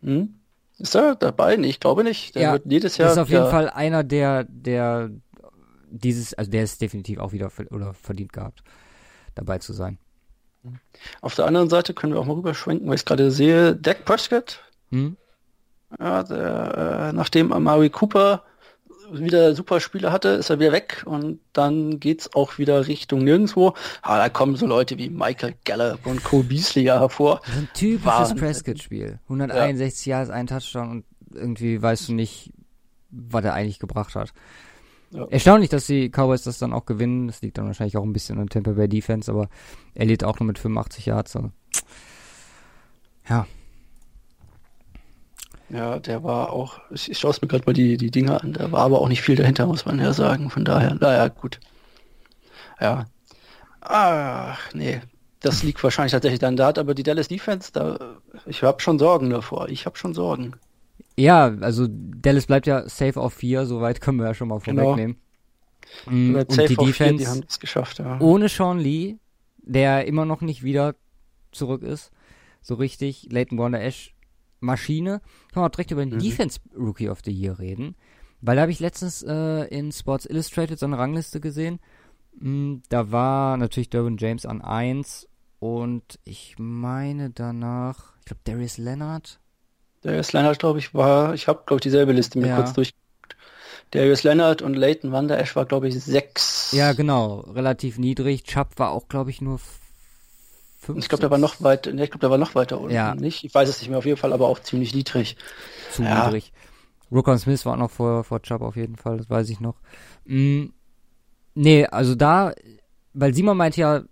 Hm? 0.02 0.36
Ist 0.78 0.95
er 0.95 1.15
dabei? 1.15 1.56
Nee, 1.56 1.69
ich 1.69 1.80
glaube 1.80 2.04
nicht. 2.04 2.36
Der 2.36 2.41
Ja, 2.41 2.52
wird 2.54 2.65
jedes 2.65 2.98
Jahr. 2.98 3.08
Das 3.10 3.17
ist 3.17 3.21
auf 3.24 3.30
jeden 3.30 3.50
Fall 3.50 3.69
einer, 3.69 4.04
der, 4.04 4.43
der 4.45 5.10
dieses, 5.89 6.34
also 6.34 6.52
der 6.52 6.63
ist 6.63 6.82
definitiv 6.82 7.19
auch 7.19 7.32
wieder 7.32 7.50
oder 7.71 7.93
verdient 7.93 8.34
gehabt, 8.34 8.63
dabei 9.36 9.60
zu 9.60 9.71
sein. 9.74 9.98
Auf 11.21 11.36
der 11.36 11.45
anderen 11.45 11.69
Seite 11.69 11.93
können 11.93 12.13
wir 12.13 12.19
auch 12.19 12.26
mal 12.26 12.34
rüberschwenken, 12.34 12.88
weil 12.88 12.95
ich 12.95 13.02
es 13.02 13.06
gerade 13.06 13.32
sehe. 13.32 13.76
Dak 13.76 14.04
Prescott, 14.04 14.62
Hm? 14.91 15.15
ja, 16.00 16.24
der, 16.24 17.10
äh, 17.10 17.13
nachdem 17.13 17.54
Amari 17.54 17.89
Cooper 17.89 18.43
wieder 19.12 19.56
super 19.56 19.80
Spiele 19.80 20.12
hatte, 20.12 20.30
ist 20.30 20.50
er 20.50 20.60
wieder 20.60 20.72
weg 20.72 21.04
und 21.06 21.39
dann 21.54 22.00
geht's 22.00 22.34
auch 22.34 22.58
wieder 22.58 22.88
Richtung 22.88 23.24
nirgendwo. 23.24 23.74
Aber 24.02 24.18
da 24.18 24.30
kommen 24.30 24.56
so 24.56 24.65
Leute 24.65 24.98
wie 24.98 25.10
Michael 25.10 25.56
Gallup 25.63 26.06
und 26.06 26.24
Cole 26.24 26.44
Beasley 26.44 26.84
ja 26.84 27.00
hervor. 27.00 27.41
Ein 27.46 27.70
typisches. 27.74 28.36
Prescott-Spiel. 28.36 29.20
161 29.24 30.06
Yards, 30.06 30.30
ein 30.30 30.48
Touchdown 30.48 30.89
und 30.89 31.06
irgendwie 31.34 31.82
weißt 31.82 32.10
du 32.10 32.13
nicht, 32.13 32.52
was 33.10 33.44
er 33.44 33.54
eigentlich 33.54 33.80
gebracht 33.80 34.15
hat. 34.15 34.34
Ja. 35.12 35.28
Erstaunlich, 35.30 35.70
dass 35.70 35.86
die 35.88 36.10
Cowboys 36.10 36.44
das 36.44 36.58
dann 36.60 36.74
auch 36.74 36.86
gewinnen. 36.86 37.28
Das 37.28 37.41
liegt 37.41 37.58
dann 37.58 37.68
wahrscheinlich 37.68 37.98
auch 37.98 38.04
ein 38.04 38.13
bisschen 38.13 38.39
an 38.39 38.50
Tampa 38.50 38.72
Bay 38.72 38.89
Defense, 38.89 39.32
aber 39.32 39.50
er 39.94 40.06
lädt 40.06 40.24
auch 40.24 40.39
nur 40.39 40.48
mit 40.48 40.60
85 40.60 41.06
Yards. 41.06 41.36
Also. 41.36 41.52
Ja, 43.30 43.48
Ja, 45.69 45.97
der 45.99 46.23
war 46.23 46.54
auch, 46.54 46.80
ich, 46.91 47.17
schaue 47.17 47.32
es 47.32 47.41
mir 47.41 47.47
gerade 47.47 47.63
mal 47.65 47.73
die, 47.73 47.97
die 47.97 48.12
Dinger 48.12 48.43
an, 48.43 48.54
da 48.54 48.71
war 48.71 48.82
aber 48.82 49.01
auch 49.01 49.08
nicht 49.10 49.21
viel 49.23 49.36
dahinter, 49.36 49.65
muss 49.65 49.86
man 49.86 49.99
ja 49.99 50.13
sagen. 50.13 50.49
Von 50.51 50.63
daher, 50.63 50.93
naja, 50.95 51.28
gut. 51.28 51.60
Ja. 52.80 53.06
Ach, 53.82 54.60
nee. 54.73 55.01
Das 55.41 55.63
liegt 55.63 55.84
wahrscheinlich 55.84 56.12
tatsächlich 56.12 56.39
dann 56.39 56.56
da, 56.56 56.69
aber 56.69 56.93
die 56.95 57.04
Dallas 57.04 57.28
Defense, 57.28 57.71
da, 57.71 58.17
ich 58.45 58.63
habe 58.63 58.82
schon 58.82 58.97
Sorgen 58.99 59.30
davor. 59.30 59.69
Ich 59.69 59.86
habe 59.86 59.97
schon 59.97 60.13
Sorgen. 60.13 60.54
ja 61.17 61.54
also 61.62 61.86
Dallas 61.89 62.47
bleibt 62.47 62.65
ja 62.67 62.88
safe 62.89 63.19
auf 63.19 63.34
4, 63.34 63.65
soweit 63.65 64.01
können 64.01 64.17
wir 64.17 64.25
ja 64.28 64.34
schon 64.34 64.47
mal 64.47 64.60
Genau. 64.60 64.84
vorwegnehmen. 64.84 65.17
Oder 66.08 66.39
Und 66.47 66.51
safe 66.51 66.67
die 66.69 66.75
Defense 66.78 67.23
die 67.23 67.28
haben 67.28 67.43
es 67.47 67.60
geschafft, 67.60 67.99
ja. 67.99 68.19
ohne 68.19 68.49
Sean 68.49 68.80
Lee, 68.80 69.17
der 69.62 70.08
immer 70.08 70.25
noch 70.25 70.41
nicht 70.41 70.63
wieder 70.63 70.95
zurück 71.51 71.84
ist, 71.84 72.12
so 72.62 72.73
richtig, 72.75 73.28
Leighton 73.32 73.58
Warner 73.60 73.82
Ash 73.82 74.14
Maschine, 74.65 75.21
kann 75.54 75.62
man 75.62 75.65
auch 75.69 75.75
direkt 75.75 75.91
über 75.91 76.06
den 76.06 76.17
Mhm. 76.17 76.19
Defense 76.19 76.60
Rookie 76.78 77.10
of 77.10 77.19
the 77.23 77.32
Year 77.32 77.58
reden, 77.60 77.95
weil 78.41 78.56
da 78.58 78.63
habe 78.63 78.71
ich 78.71 78.80
letztens 78.80 79.23
äh, 79.23 79.63
in 79.65 79.91
Sports 79.91 80.25
Illustrated 80.25 80.78
so 80.80 80.86
eine 80.86 80.97
Rangliste 80.97 81.39
gesehen, 81.39 81.80
Mm, 82.38 82.80
da 82.89 83.13
war 83.13 83.56
natürlich 83.56 83.89
Derwin 83.89 84.17
James 84.17 84.45
an 84.45 84.62
1 84.62 85.30
und 85.60 86.19
ich 86.25 86.56
meine 86.58 87.30
danach, 87.30 88.12
ich 88.19 88.25
glaube 88.25 88.41
Darius 88.43 88.78
Leonard, 88.78 89.39
Darius 90.01 90.34
Leonard, 90.34 90.60
glaube 90.60 90.80
ich, 90.80 90.93
war, 90.93 91.34
ich 91.34 91.47
habe, 91.47 91.63
glaube 91.65 91.78
ich, 91.80 91.84
dieselbe 91.84 92.12
Liste 92.12 92.38
mir 92.38 92.47
Ja. 92.49 92.58
kurz 92.58 92.73
durch. 92.73 92.93
Darius 93.91 94.23
Leonard 94.23 94.62
und 94.62 94.73
Leighton 94.75 95.13
Van 95.13 95.30
Der 95.30 95.39
Esch 95.39 95.56
war, 95.56 95.65
glaube 95.65 95.88
ich, 95.88 95.97
sechs. 96.04 96.71
ja 96.73 96.91
genau, 96.91 97.39
relativ 97.39 97.97
niedrig, 97.97 98.43
Chubb 98.43 98.78
war 98.78 98.91
auch 98.91 99.08
glaube 99.08 99.30
ich 99.30 99.39
nur 99.41 99.58
5. 100.86 101.00
Ich 101.00 101.10
glaube, 101.10 101.21
der 101.21 101.32
war 101.32 101.38
noch 101.38 101.62
weit, 101.62 101.88
ne, 101.88 102.04
ich 102.04 102.10
glaube, 102.12 102.21
der 102.21 102.30
war 102.30 102.38
noch 102.38 102.56
weiter 102.56 102.80
unten, 102.80 102.93
Ja. 102.93 103.15
nicht? 103.15 103.43
Ich 103.43 103.54
weiß 103.54 103.67
es 103.69 103.80
nicht 103.80 103.89
mehr, 103.89 103.98
auf 103.98 104.06
jeden 104.06 104.17
Fall, 104.17 104.34
aber 104.34 104.48
auch 104.48 104.60
ziemlich 104.60 104.93
niedrig. 104.93 105.36
zu 105.91 106.04
Ja. 106.04 106.26
niedrig. 106.26 106.52
Rookon 107.12 107.38
Smith 107.39 107.65
war 107.65 107.74
auch 107.74 107.78
noch 107.80 107.91
vor, 107.91 108.24
vor 108.24 108.41
Chubb 108.41 108.62
auf 108.62 108.76
jeden 108.76 108.95
Fall, 108.95 109.17
das 109.17 109.30
weiß 109.30 109.50
ich 109.50 109.60
noch. 109.60 109.76
Mm, 110.26 110.65
nee, 111.54 111.86
also 111.86 112.15
da, 112.15 112.54
weil 113.13 113.34
Simon 113.34 113.58
meint 113.58 113.78
ja, 113.78 114.04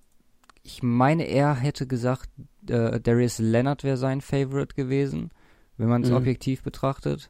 ich 0.62 0.82
meine, 0.84 1.24
er 1.24 1.56
hätte 1.56 1.88
gesagt, 1.88 2.30
äh, 2.70 3.00
Darius 3.00 3.40
Leonard 3.40 3.84
wäre 3.84 3.98
sein 3.98 4.22
Favorite 4.22 4.76
gewesen, 4.76 5.32
wenn 5.78 5.90
man 5.90 6.04
es 6.04 6.10
Mhm. 6.10 6.16
objektiv 6.18 6.62
betrachtet. 6.64 7.30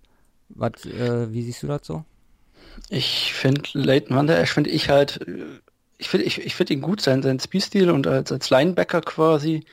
Was, 0.49 0.85
äh, 0.85 1.31
wie 1.31 1.41
siehst 1.41 1.63
du 1.63 1.67
das 1.67 1.81
so? 1.87 2.03
Ich 2.89 3.33
finde 3.33 3.63
Leighton 3.73 4.15
Van 4.15 4.27
Der 4.27 4.39
Esch 4.39 4.53
finde 4.53 4.69
ich 4.69 4.89
halt, 4.89 5.21
äh, 5.27 5.45
ich 6.03 6.09
finde 6.09 6.25
ich, 6.25 6.45
ich 6.45 6.53
finde 6.55 6.73
ihn 6.73 6.81
gut, 6.81 6.99
sein, 6.99 7.23
sein 7.23 7.39
Spielstil 7.39 7.89
und 7.89 8.07
als, 8.07 8.29
als 8.29 8.49
Linebacker 8.49 8.99
quasi, 8.99 9.63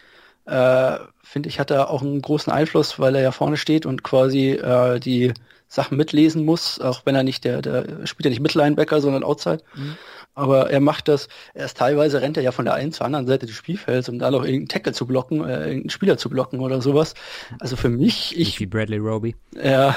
äh, 0.46 0.96
finde 1.24 1.48
ich, 1.48 1.58
hat 1.58 1.72
er 1.72 1.90
auch 1.90 2.02
einen 2.02 2.22
großen 2.22 2.52
Einfluss, 2.52 3.00
weil 3.00 3.16
er 3.16 3.22
ja 3.22 3.32
vorne 3.32 3.56
steht 3.56 3.84
und 3.84 4.04
quasi 4.04 4.50
äh, 4.50 5.00
die 5.00 5.32
Sachen 5.66 5.96
mitlesen 5.96 6.44
muss, 6.44 6.80
auch 6.80 7.02
wenn 7.04 7.16
er 7.16 7.24
nicht 7.24 7.44
der, 7.44 7.62
der 7.62 8.06
spielt 8.06 8.26
ja 8.26 8.30
nicht 8.30 8.40
mit 8.40 8.54
Linebacker, 8.54 9.00
sondern 9.00 9.24
Outside. 9.24 9.62
Mhm. 9.74 9.96
Aber 10.34 10.70
er 10.70 10.78
macht 10.80 11.08
das, 11.08 11.28
er 11.54 11.64
ist 11.66 11.76
teilweise 11.76 12.22
rennt 12.22 12.36
er 12.36 12.44
ja 12.44 12.52
von 12.52 12.64
der 12.64 12.74
einen 12.74 12.92
zur 12.92 13.06
anderen 13.06 13.26
Seite 13.26 13.46
des 13.46 13.56
Spielfelds, 13.56 14.08
um 14.08 14.20
da 14.20 14.30
noch 14.30 14.44
irgendeinen 14.44 14.68
Tackle 14.68 14.92
zu 14.92 15.04
blocken, 15.06 15.40
äh, 15.44 15.58
irgendeinen 15.66 15.90
Spieler 15.90 16.16
zu 16.16 16.30
blocken 16.30 16.60
oder 16.60 16.80
sowas. 16.80 17.14
Also 17.58 17.74
für 17.74 17.88
mich, 17.88 18.38
ich, 18.38 18.60
wie 18.60 18.66
Bradley 18.66 18.98
Roby. 18.98 19.34
ja, 19.60 19.96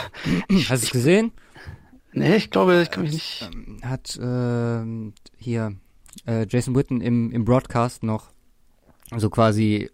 Hast 0.69 0.69
du 0.69 0.87
es 0.87 0.91
gesehen? 0.91 1.31
nee, 2.11 2.35
ich 2.35 2.49
glaube, 2.49 2.81
ich 2.81 2.89
kann 2.91 3.03
mich 3.03 3.13
nicht, 3.13 3.49
Ähm, 3.53 3.79
Hat 3.83 4.19
ähm, 4.21 5.13
hier 5.37 5.73
äh, 6.25 6.45
Jason 6.49 6.75
Witten 6.75 7.01
im, 7.01 7.31
im 7.31 7.45
Broadcast 7.45 8.03
noch 8.03 8.31
so 9.15 9.29
quasi 9.29 9.89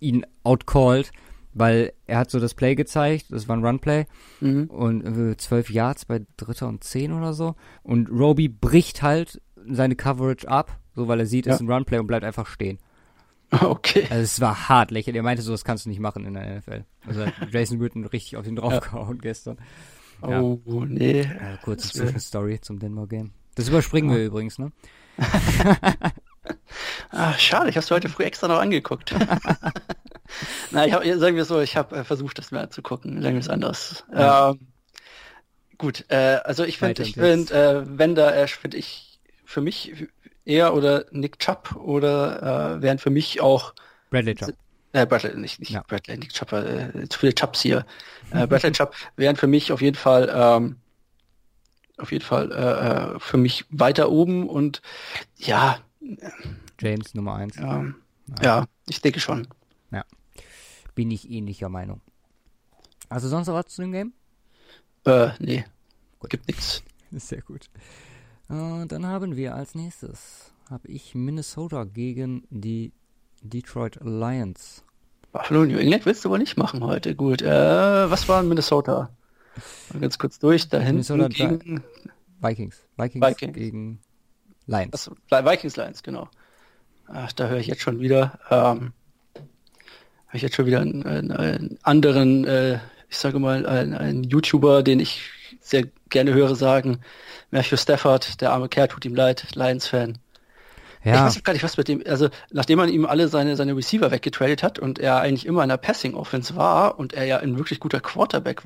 ihn 0.00 0.24
outcalled, 0.42 1.10
weil 1.52 1.92
er 2.06 2.18
hat 2.18 2.30
so 2.30 2.40
das 2.40 2.54
Play 2.54 2.74
gezeigt, 2.74 3.26
das 3.30 3.48
war 3.48 3.56
ein 3.56 3.64
Runplay 3.64 4.06
mhm. 4.40 4.64
und 4.64 5.04
äh, 5.32 5.36
12 5.36 5.70
Yards 5.70 6.04
bei 6.04 6.22
Dritter 6.36 6.68
und 6.68 6.84
10 6.84 7.12
oder 7.12 7.32
so 7.32 7.54
und 7.82 8.08
Roby 8.10 8.48
bricht 8.48 9.02
halt 9.02 9.40
seine 9.68 9.96
Coverage 9.96 10.48
ab, 10.48 10.78
so 10.94 11.08
weil 11.08 11.20
er 11.20 11.26
sieht, 11.26 11.46
es 11.46 11.50
Ja. 11.50 11.54
ist 11.54 11.60
ein 11.62 11.70
Runplay 11.70 11.98
und 11.98 12.06
bleibt 12.06 12.24
einfach 12.24 12.46
stehen. 12.46 12.78
okay. 13.60 14.06
Also 14.10 14.22
es 14.22 14.40
war 14.40 14.68
hart 14.68 14.90
lächerlich. 14.90 15.16
Er 15.16 15.22
meinte 15.22 15.42
so, 15.42 15.52
das 15.52 15.64
kannst 15.64 15.84
du 15.86 15.88
nicht 15.88 16.00
machen 16.00 16.24
in 16.26 16.34
der 16.34 16.58
NFL. 16.58 16.84
Also 17.06 17.24
hat 17.26 17.34
Jason 17.52 17.80
Witten 17.80 18.04
richtig 18.04 18.36
auf 18.36 18.46
ihn 18.46 18.56
draufgehauen 18.56 19.18
gestern. 19.20 19.58
Ja. 20.22 20.40
Oh, 20.40 20.60
nee. 20.86 21.20
Äh, 21.20 21.26
kurze 21.62 21.92
Zwischenstory 21.92 22.60
zum 22.60 22.78
Denver 22.78 23.06
Game. 23.06 23.30
Das 23.54 23.68
überspringen 23.68 24.10
Ja. 24.10 24.16
wir 24.16 24.26
übrigens, 24.26 24.58
ne? 24.58 24.72
ah, 27.10 27.34
schade, 27.34 27.70
ich 27.70 27.76
habe 27.76 27.84
es 27.84 27.90
heute 27.90 28.08
früh 28.08 28.24
extra 28.24 28.48
noch 28.48 28.58
angeguckt. 28.58 29.14
Na, 30.70 30.86
ich 30.86 30.92
hab, 30.92 31.04
sagen 31.04 31.36
wir 31.36 31.44
so, 31.44 31.60
ich 31.60 31.76
habe 31.76 31.96
äh, 31.96 32.04
versucht, 32.04 32.38
das 32.38 32.50
mir 32.50 32.60
anzugucken, 32.60 33.20
längst 33.20 33.50
anders. 33.50 34.04
Ja. 34.12 34.50
Ähm, 34.50 34.68
gut, 35.78 36.04
äh, 36.08 36.40
also 36.44 36.64
ich 36.64 36.78
finde, 36.78 37.02
ich 37.02 37.14
finde, 37.14 37.54
äh, 37.54 37.82
wenn 37.86 38.14
da, 38.14 38.32
äh, 38.34 38.46
finde 38.48 38.76
ich, 38.76 39.20
für 39.44 39.60
mich 39.60 40.08
er 40.44 40.74
oder 40.74 41.06
Nick 41.10 41.38
Chubb 41.38 41.76
oder 41.76 42.76
äh, 42.76 42.82
wären 42.82 42.98
für 42.98 43.10
mich 43.10 43.40
auch 43.40 43.74
Bradley 44.10 44.34
Chubb. 44.34 44.54
Äh, 44.92 45.06
Bradley, 45.06 45.36
nicht, 45.36 45.58
nicht 45.60 45.72
ja. 45.72 45.82
Bradley, 45.86 46.18
Nick 46.18 46.32
Chubb, 46.32 46.52
äh, 46.52 47.08
zu 47.08 47.18
viele 47.18 47.34
Chubs 47.34 47.62
hier. 47.62 47.84
Äh, 48.30 48.46
Bradley 48.46 48.72
Chubb 48.72 48.94
wären 49.16 49.36
für 49.36 49.46
mich 49.46 49.72
auf 49.72 49.80
jeden 49.80 49.96
Fall 49.96 50.30
ähm, 50.34 50.76
auf 51.98 52.12
jeden 52.12 52.24
Fall 52.24 52.50
äh, 52.52 53.14
äh 53.16 53.20
für 53.20 53.36
mich 53.36 53.64
weiter 53.70 54.10
oben 54.10 54.48
und 54.48 54.82
ja. 55.36 55.78
James 56.80 57.14
Nummer 57.14 57.36
eins. 57.36 57.56
Ja, 57.56 57.84
ja, 58.42 58.66
ich 58.88 59.00
denke 59.00 59.20
schon. 59.20 59.46
Ja. 59.90 60.04
Bin 60.94 61.10
ich 61.10 61.30
ähnlicher 61.30 61.68
Meinung. 61.68 62.00
Also 63.08 63.28
sonst 63.28 63.46
noch 63.46 63.54
was 63.54 63.66
zu 63.66 63.82
dem 63.82 63.92
Game? 63.92 64.12
Äh, 65.04 65.30
nee. 65.38 65.64
Gut. 66.18 66.30
Gibt 66.30 66.48
nichts. 66.48 66.82
Sehr 67.12 67.42
gut. 67.42 67.70
Und 68.48 68.88
dann 68.92 69.06
haben 69.06 69.36
wir 69.36 69.54
als 69.54 69.74
nächstes, 69.74 70.52
habe 70.70 70.88
ich 70.88 71.14
Minnesota 71.14 71.84
gegen 71.84 72.46
die 72.50 72.92
Detroit 73.42 73.98
Lions. 74.02 74.84
Buffalo 75.32 75.64
New 75.64 75.78
England 75.78 76.06
willst 76.06 76.24
du 76.24 76.28
aber 76.28 76.38
nicht 76.38 76.56
machen 76.56 76.82
heute. 76.82 77.14
Gut. 77.14 77.42
Äh, 77.42 78.10
was 78.10 78.28
war 78.28 78.40
in 78.40 78.48
Minnesota? 78.48 79.10
Mal 79.92 80.00
ganz 80.00 80.18
kurz 80.18 80.38
durch. 80.38 80.68
Da 80.68 80.78
hinten 80.78 81.28
gegen 81.28 81.84
Vikings. 82.40 82.82
Vikings. 82.96 83.26
Vikings. 83.26 83.54
gegen 83.54 84.00
Lions. 84.66 84.92
Also, 84.92 85.16
Vikings 85.30 85.76
Lions, 85.76 86.02
genau. 86.02 86.28
Ach, 87.06 87.32
da 87.32 87.48
höre 87.48 87.58
ich 87.58 87.66
jetzt 87.66 87.82
schon 87.82 88.00
wieder, 88.00 88.38
ähm, 88.50 88.92
höre 89.34 90.34
ich 90.34 90.42
jetzt 90.42 90.56
schon 90.56 90.66
wieder 90.66 90.80
einen, 90.80 91.04
einen, 91.04 91.32
einen 91.32 91.78
anderen, 91.82 92.44
äh, 92.44 92.78
ich 93.08 93.18
sage 93.18 93.38
mal, 93.38 93.66
einen, 93.66 93.94
einen 93.94 94.24
YouTuber, 94.24 94.82
den 94.82 95.00
ich 95.00 95.30
sehr 95.60 95.84
gerne 96.08 96.32
höre, 96.32 96.54
sagen, 96.54 97.00
Matthew 97.50 97.76
Stafford, 97.76 98.40
der 98.40 98.52
arme 98.52 98.68
Kerl, 98.68 98.88
tut 98.88 99.04
ihm 99.04 99.14
leid, 99.14 99.54
Lions-Fan. 99.54 100.18
Ja. 101.04 101.14
Ich 101.14 101.20
weiß 101.20 101.44
gar 101.44 101.52
nicht, 101.52 101.62
was 101.62 101.76
mit 101.76 101.88
dem, 101.88 102.02
also 102.06 102.30
nachdem 102.50 102.78
man 102.78 102.88
ihm 102.88 103.04
alle 103.04 103.28
seine, 103.28 103.56
seine 103.56 103.76
Receiver 103.76 104.10
weggetradet 104.10 104.62
hat 104.62 104.78
und 104.78 104.98
er 104.98 105.20
eigentlich 105.20 105.44
immer 105.44 105.62
in 105.62 105.68
der 105.68 105.76
Passing-Offense 105.76 106.56
war 106.56 106.98
und 106.98 107.12
er 107.12 107.26
ja 107.26 107.38
ein 107.38 107.58
wirklich 107.58 107.78
guter 107.78 108.00
Quarterback 108.00 108.62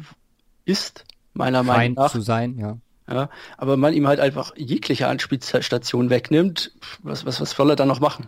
ist, 0.69 1.05
meiner 1.35 1.63
Meinung 1.63 1.97
nach. 1.97 2.13
zu 2.13 2.21
sein, 2.21 2.59
ja. 2.59 2.79
Ja, 3.11 3.31
aber 3.57 3.79
man 3.79 3.95
ihm 3.95 4.07
halt 4.07 4.21
einfach 4.21 4.55
jegliche 4.57 5.09
Anspielstation 5.09 6.11
wegnimmt, 6.11 6.73
was, 7.03 7.25
was, 7.25 7.41
was 7.41 7.53
soll 7.53 7.71
er 7.71 7.77
dann 7.77 7.89
noch 7.89 8.01
machen? 8.01 8.27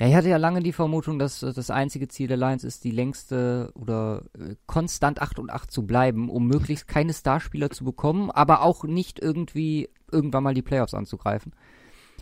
Ja, 0.00 0.06
ich 0.06 0.14
hatte 0.14 0.28
ja 0.28 0.36
lange 0.36 0.62
die 0.62 0.72
Vermutung, 0.72 1.18
dass 1.18 1.40
das 1.40 1.70
einzige 1.70 2.06
Ziel 2.06 2.28
der 2.28 2.36
Lions 2.36 2.62
ist, 2.62 2.84
die 2.84 2.92
längste 2.92 3.72
oder 3.74 4.22
äh, 4.38 4.54
konstant 4.66 5.20
8 5.20 5.40
und 5.40 5.50
8 5.50 5.72
zu 5.72 5.86
bleiben, 5.86 6.30
um 6.30 6.46
möglichst 6.46 6.86
keine 6.86 7.12
Starspieler 7.12 7.70
zu 7.70 7.84
bekommen, 7.84 8.30
aber 8.30 8.62
auch 8.62 8.84
nicht 8.84 9.18
irgendwie 9.18 9.88
irgendwann 10.12 10.44
mal 10.44 10.54
die 10.54 10.62
Playoffs 10.62 10.94
anzugreifen. 10.94 11.52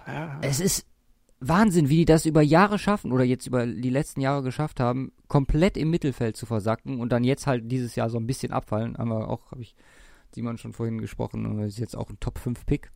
Ja. 0.06 0.38
Es 0.40 0.60
ist 0.60 0.86
Wahnsinn, 1.40 1.88
wie 1.88 1.96
die 1.98 2.04
das 2.04 2.24
über 2.24 2.40
Jahre 2.40 2.78
schaffen 2.78 3.12
oder 3.12 3.24
jetzt 3.24 3.46
über 3.46 3.66
die 3.66 3.90
letzten 3.90 4.20
Jahre 4.20 4.42
geschafft 4.42 4.80
haben, 4.80 5.12
komplett 5.28 5.76
im 5.76 5.90
Mittelfeld 5.90 6.36
zu 6.36 6.46
versacken 6.46 7.00
und 7.00 7.10
dann 7.10 7.24
jetzt 7.24 7.46
halt 7.46 7.70
dieses 7.70 7.94
Jahr 7.94 8.08
so 8.08 8.18
ein 8.18 8.26
bisschen 8.26 8.52
abfallen. 8.52 8.96
Haben 8.96 9.10
wir 9.10 9.28
auch, 9.28 9.50
habe 9.50 9.62
ich 9.62 9.74
Simon 10.34 10.58
schon 10.58 10.72
vorhin 10.72 11.00
gesprochen, 11.00 11.46
und 11.46 11.58
das 11.58 11.68
ist 11.68 11.78
jetzt 11.78 11.96
auch 11.96 12.08
ein 12.08 12.20
Top 12.20 12.38
5 12.38 12.64
Pick. 12.66 12.90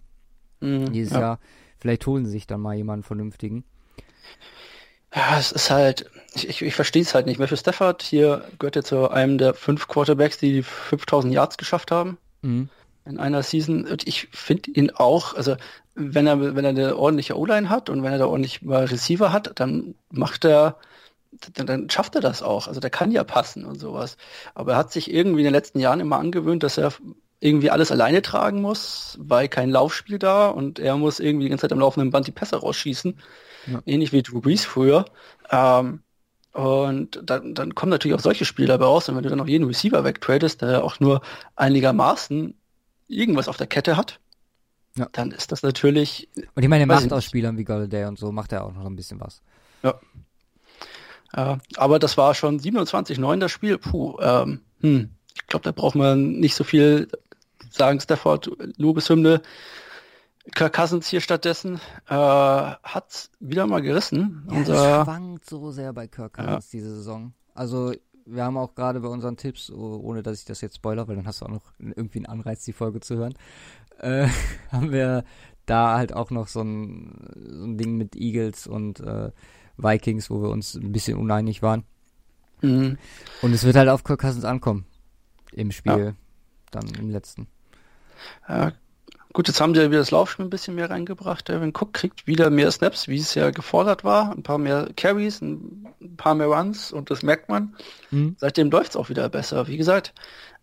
Mhm, 0.60 0.92
dieses 0.92 1.12
ja. 1.12 1.20
Jahr. 1.20 1.40
Vielleicht 1.78 2.06
holen 2.06 2.24
sie 2.26 2.32
sich 2.32 2.46
dann 2.46 2.60
mal 2.60 2.74
jemanden 2.74 3.02
vernünftigen. 3.02 3.64
Ja, 5.14 5.38
es 5.38 5.50
ist 5.50 5.70
halt, 5.70 6.08
ich, 6.34 6.48
ich, 6.48 6.62
ich 6.62 6.74
verstehe 6.74 7.02
es 7.02 7.14
halt 7.14 7.26
nicht. 7.26 7.40
Matthew 7.40 7.56
Stafford 7.56 8.02
hier 8.02 8.44
gehört 8.58 8.76
ja 8.76 8.82
zu 8.82 9.10
einem 9.10 9.38
der 9.38 9.54
fünf 9.54 9.88
Quarterbacks, 9.88 10.38
die 10.38 10.62
5000 10.62 11.32
Yards 11.34 11.58
geschafft 11.58 11.90
haben. 11.90 12.18
Mhm. 12.42 12.68
In 13.06 13.18
einer 13.18 13.42
Season. 13.42 13.86
Und 13.86 14.06
ich 14.06 14.28
finde 14.30 14.70
ihn 14.70 14.90
auch, 14.90 15.34
also 15.34 15.56
wenn 16.00 16.26
er, 16.26 16.56
wenn 16.56 16.64
er 16.64 16.70
eine 16.70 16.96
ordentliche 16.96 17.38
O-Line 17.38 17.68
hat 17.68 17.90
und 17.90 18.02
wenn 18.02 18.12
er 18.12 18.18
da 18.18 18.26
ordentlich 18.26 18.62
mal 18.62 18.84
Receiver 18.84 19.32
hat, 19.32 19.52
dann 19.60 19.94
macht 20.10 20.44
er, 20.44 20.76
dann, 21.54 21.66
dann 21.66 21.90
schafft 21.90 22.14
er 22.14 22.20
das 22.20 22.42
auch. 22.42 22.68
Also 22.68 22.80
der 22.80 22.90
kann 22.90 23.12
ja 23.12 23.24
passen 23.24 23.64
und 23.64 23.78
sowas. 23.78 24.16
Aber 24.54 24.72
er 24.72 24.78
hat 24.78 24.92
sich 24.92 25.12
irgendwie 25.12 25.40
in 25.40 25.44
den 25.44 25.52
letzten 25.52 25.78
Jahren 25.78 26.00
immer 26.00 26.18
angewöhnt, 26.18 26.62
dass 26.62 26.78
er 26.78 26.92
irgendwie 27.40 27.70
alles 27.70 27.90
alleine 27.90 28.22
tragen 28.22 28.60
muss, 28.60 29.16
weil 29.20 29.48
kein 29.48 29.70
Laufspiel 29.70 30.18
da 30.18 30.48
und 30.48 30.78
er 30.78 30.96
muss 30.96 31.20
irgendwie 31.20 31.44
die 31.44 31.50
ganze 31.50 31.62
Zeit 31.62 31.72
am 31.72 31.80
laufenden 31.80 32.10
Band 32.10 32.26
die 32.26 32.32
Pässe 32.32 32.56
rausschießen. 32.56 33.18
Ja. 33.66 33.82
Ähnlich 33.86 34.12
wie 34.12 34.22
Drew 34.22 34.40
Brees 34.40 34.64
früher. 34.64 35.06
Ähm, 35.50 36.02
und 36.52 37.20
dann, 37.22 37.54
dann 37.54 37.74
kommen 37.74 37.90
natürlich 37.90 38.16
auch 38.16 38.22
solche 38.22 38.44
Spiele 38.44 38.68
dabei 38.68 38.86
raus. 38.86 39.08
Und 39.08 39.16
wenn 39.16 39.22
du 39.22 39.28
dann 39.28 39.38
noch 39.38 39.48
jeden 39.48 39.66
Receiver 39.66 40.04
wegtradest, 40.04 40.62
der 40.62 40.84
auch 40.84 41.00
nur 41.00 41.22
einigermaßen 41.56 42.54
irgendwas 43.08 43.48
auf 43.48 43.56
der 43.56 43.66
Kette 43.66 43.96
hat, 43.96 44.20
ja. 44.96 45.08
dann 45.12 45.30
ist 45.30 45.52
das 45.52 45.62
natürlich. 45.62 46.28
Und 46.54 46.62
ich 46.62 46.68
meine, 46.68 46.84
er 46.84 46.86
macht 46.86 47.12
aus 47.12 47.24
Spielern 47.24 47.56
wie 47.56 47.64
Galladay 47.64 48.06
und 48.06 48.18
so, 48.18 48.32
macht 48.32 48.52
er 48.52 48.64
auch 48.64 48.72
noch 48.72 48.86
ein 48.86 48.96
bisschen 48.96 49.20
was. 49.20 49.42
Ja. 49.82 49.94
ja 51.36 51.58
aber 51.76 51.98
das 51.98 52.16
war 52.16 52.34
schon 52.34 52.60
27-9 52.60 53.38
das 53.38 53.52
Spiel. 53.52 53.78
Puh, 53.78 54.18
ähm, 54.20 54.60
hm, 54.80 55.10
ich 55.34 55.46
glaube, 55.46 55.64
da 55.64 55.72
braucht 55.72 55.94
man 55.94 56.32
nicht 56.32 56.54
so 56.54 56.64
viel 56.64 57.08
sagen, 57.70 58.00
Stafford, 58.00 58.50
Lobeshymne. 58.76 59.42
Kirk 60.54 60.72
Cousins 60.72 61.06
hier 61.06 61.20
stattdessen 61.20 61.80
äh, 62.08 62.14
hat 62.14 63.30
wieder 63.40 63.66
mal 63.66 63.82
gerissen. 63.82 64.46
Ja, 64.50 64.56
Unser, 64.56 65.04
schwankt 65.04 65.48
so 65.48 65.70
sehr 65.70 65.92
bei 65.92 66.08
Kirk 66.08 66.32
Cousins 66.32 66.72
ja. 66.72 66.78
diese 66.78 66.96
Saison. 66.96 67.34
Also 67.54 67.92
wir 68.30 68.44
haben 68.44 68.56
auch 68.56 68.74
gerade 68.74 69.00
bei 69.00 69.08
unseren 69.08 69.36
Tipps, 69.36 69.70
oh, 69.70 70.00
ohne 70.02 70.22
dass 70.22 70.38
ich 70.38 70.44
das 70.44 70.60
jetzt 70.60 70.76
spoiler, 70.76 71.08
weil 71.08 71.16
dann 71.16 71.26
hast 71.26 71.40
du 71.40 71.46
auch 71.46 71.50
noch 71.50 71.72
irgendwie 71.78 72.18
einen 72.18 72.26
Anreiz, 72.26 72.64
die 72.64 72.72
Folge 72.72 73.00
zu 73.00 73.16
hören, 73.16 73.34
äh, 73.98 74.28
haben 74.72 74.92
wir 74.92 75.24
da 75.66 75.96
halt 75.96 76.12
auch 76.12 76.30
noch 76.30 76.48
so 76.48 76.62
ein, 76.62 77.28
so 77.48 77.64
ein 77.64 77.78
Ding 77.78 77.96
mit 77.96 78.16
Eagles 78.16 78.66
und 78.66 79.00
äh, 79.00 79.30
Vikings, 79.76 80.30
wo 80.30 80.42
wir 80.42 80.50
uns 80.50 80.74
ein 80.74 80.92
bisschen 80.92 81.18
uneinig 81.18 81.62
waren. 81.62 81.84
Mhm. 82.60 82.98
Und 83.42 83.52
es 83.52 83.64
wird 83.64 83.76
halt 83.76 83.88
auf 83.88 84.04
Kirk 84.04 84.20
Cousins 84.20 84.44
ankommen 84.44 84.84
im 85.52 85.70
Spiel, 85.70 85.98
ja. 85.98 86.12
dann 86.70 86.86
im 86.98 87.10
letzten. 87.10 87.46
Ja, 88.48 88.72
Gut, 89.32 89.46
jetzt 89.46 89.60
haben 89.60 89.74
sie 89.74 89.80
ja 89.80 89.90
wieder 89.90 90.00
das 90.00 90.10
Laufspiel 90.10 90.44
ein 90.44 90.50
bisschen 90.50 90.74
mehr 90.74 90.90
reingebracht. 90.90 91.48
Devin 91.48 91.70
Cook 91.70 91.92
kriegt 91.92 92.26
wieder 92.26 92.50
mehr 92.50 92.70
Snaps, 92.72 93.06
wie 93.06 93.18
es 93.18 93.34
ja 93.34 93.50
gefordert 93.50 94.02
war. 94.02 94.32
Ein 94.32 94.42
paar 94.42 94.58
mehr 94.58 94.88
Carries, 94.96 95.40
ein 95.40 95.86
paar 96.16 96.34
mehr 96.34 96.48
Runs 96.48 96.92
und 96.92 97.10
das 97.10 97.22
merkt 97.22 97.48
man. 97.48 97.76
Mhm. 98.10 98.34
Seitdem 98.38 98.70
läuft 98.70 98.90
es 98.90 98.96
auch 98.96 99.08
wieder 99.08 99.28
besser. 99.28 99.68
Wie 99.68 99.76
gesagt, 99.76 100.14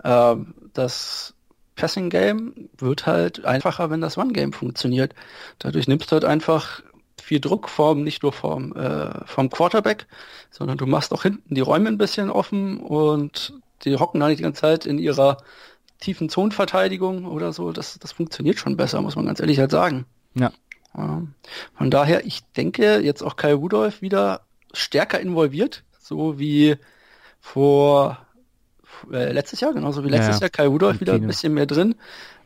ähm, 0.04 0.54
das 0.74 1.34
Passing 1.76 2.10
Game 2.10 2.70
wird 2.78 3.06
halt 3.06 3.46
einfacher, 3.46 3.90
wenn 3.90 4.02
das 4.02 4.18
One 4.18 4.34
Game 4.34 4.52
funktioniert. 4.52 5.14
Dadurch 5.60 5.88
nimmst 5.88 6.12
du 6.12 6.14
halt 6.14 6.26
einfach 6.26 6.82
viel 7.22 7.40
Druck 7.40 7.70
vom, 7.70 8.04
nicht 8.04 8.24
nur 8.24 8.34
vom, 8.34 8.76
äh, 8.76 9.26
vom 9.26 9.50
Quarterback, 9.50 10.08
sondern 10.52 10.78
du 10.78 10.86
machst 10.86 11.14
auch 11.14 11.24
hinten 11.24 11.56
die 11.56 11.62
Räume 11.62 11.88
ein 11.88 11.98
bisschen 11.98 12.30
offen 12.30 12.80
und 12.80 13.54
die 13.84 13.96
hocken 13.96 14.20
da 14.20 14.28
nicht 14.28 14.40
die 14.40 14.44
ganze 14.44 14.62
Zeit 14.62 14.86
in 14.86 14.98
ihrer 14.98 15.38
tiefen 16.00 16.30
Zonenverteidigung 16.30 17.26
oder 17.26 17.54
so, 17.54 17.72
das, 17.72 17.98
das 18.00 18.12
funktioniert 18.12 18.60
schon 18.60 18.78
besser, 18.78 19.02
muss 19.02 19.16
man 19.16 19.26
ganz 19.26 19.40
ehrlich 19.40 19.60
halt 19.60 19.72
sagen. 19.72 20.06
Ja. 20.34 20.52
Von 20.94 21.92
daher, 21.92 22.26
ich 22.26 22.42
denke, 22.56 23.00
jetzt 23.00 23.22
auch 23.22 23.36
Kai 23.36 23.54
Rudolph 23.54 24.02
wieder 24.02 24.42
stärker 24.74 25.20
involviert, 25.20 25.84
so 26.00 26.40
wie 26.40 26.76
vor 27.40 28.26
äh, 29.12 29.32
letztes 29.32 29.60
Jahr, 29.60 29.74
genauso 29.74 30.04
wie 30.04 30.10
letztes 30.10 30.38
ja, 30.38 30.42
Jahr, 30.42 30.50
Kai 30.50 30.68
Rudolph 30.68 31.00
wieder 31.00 31.14
ein 31.14 31.28
bisschen 31.28 31.54
mehr 31.54 31.68
drin 31.68 31.96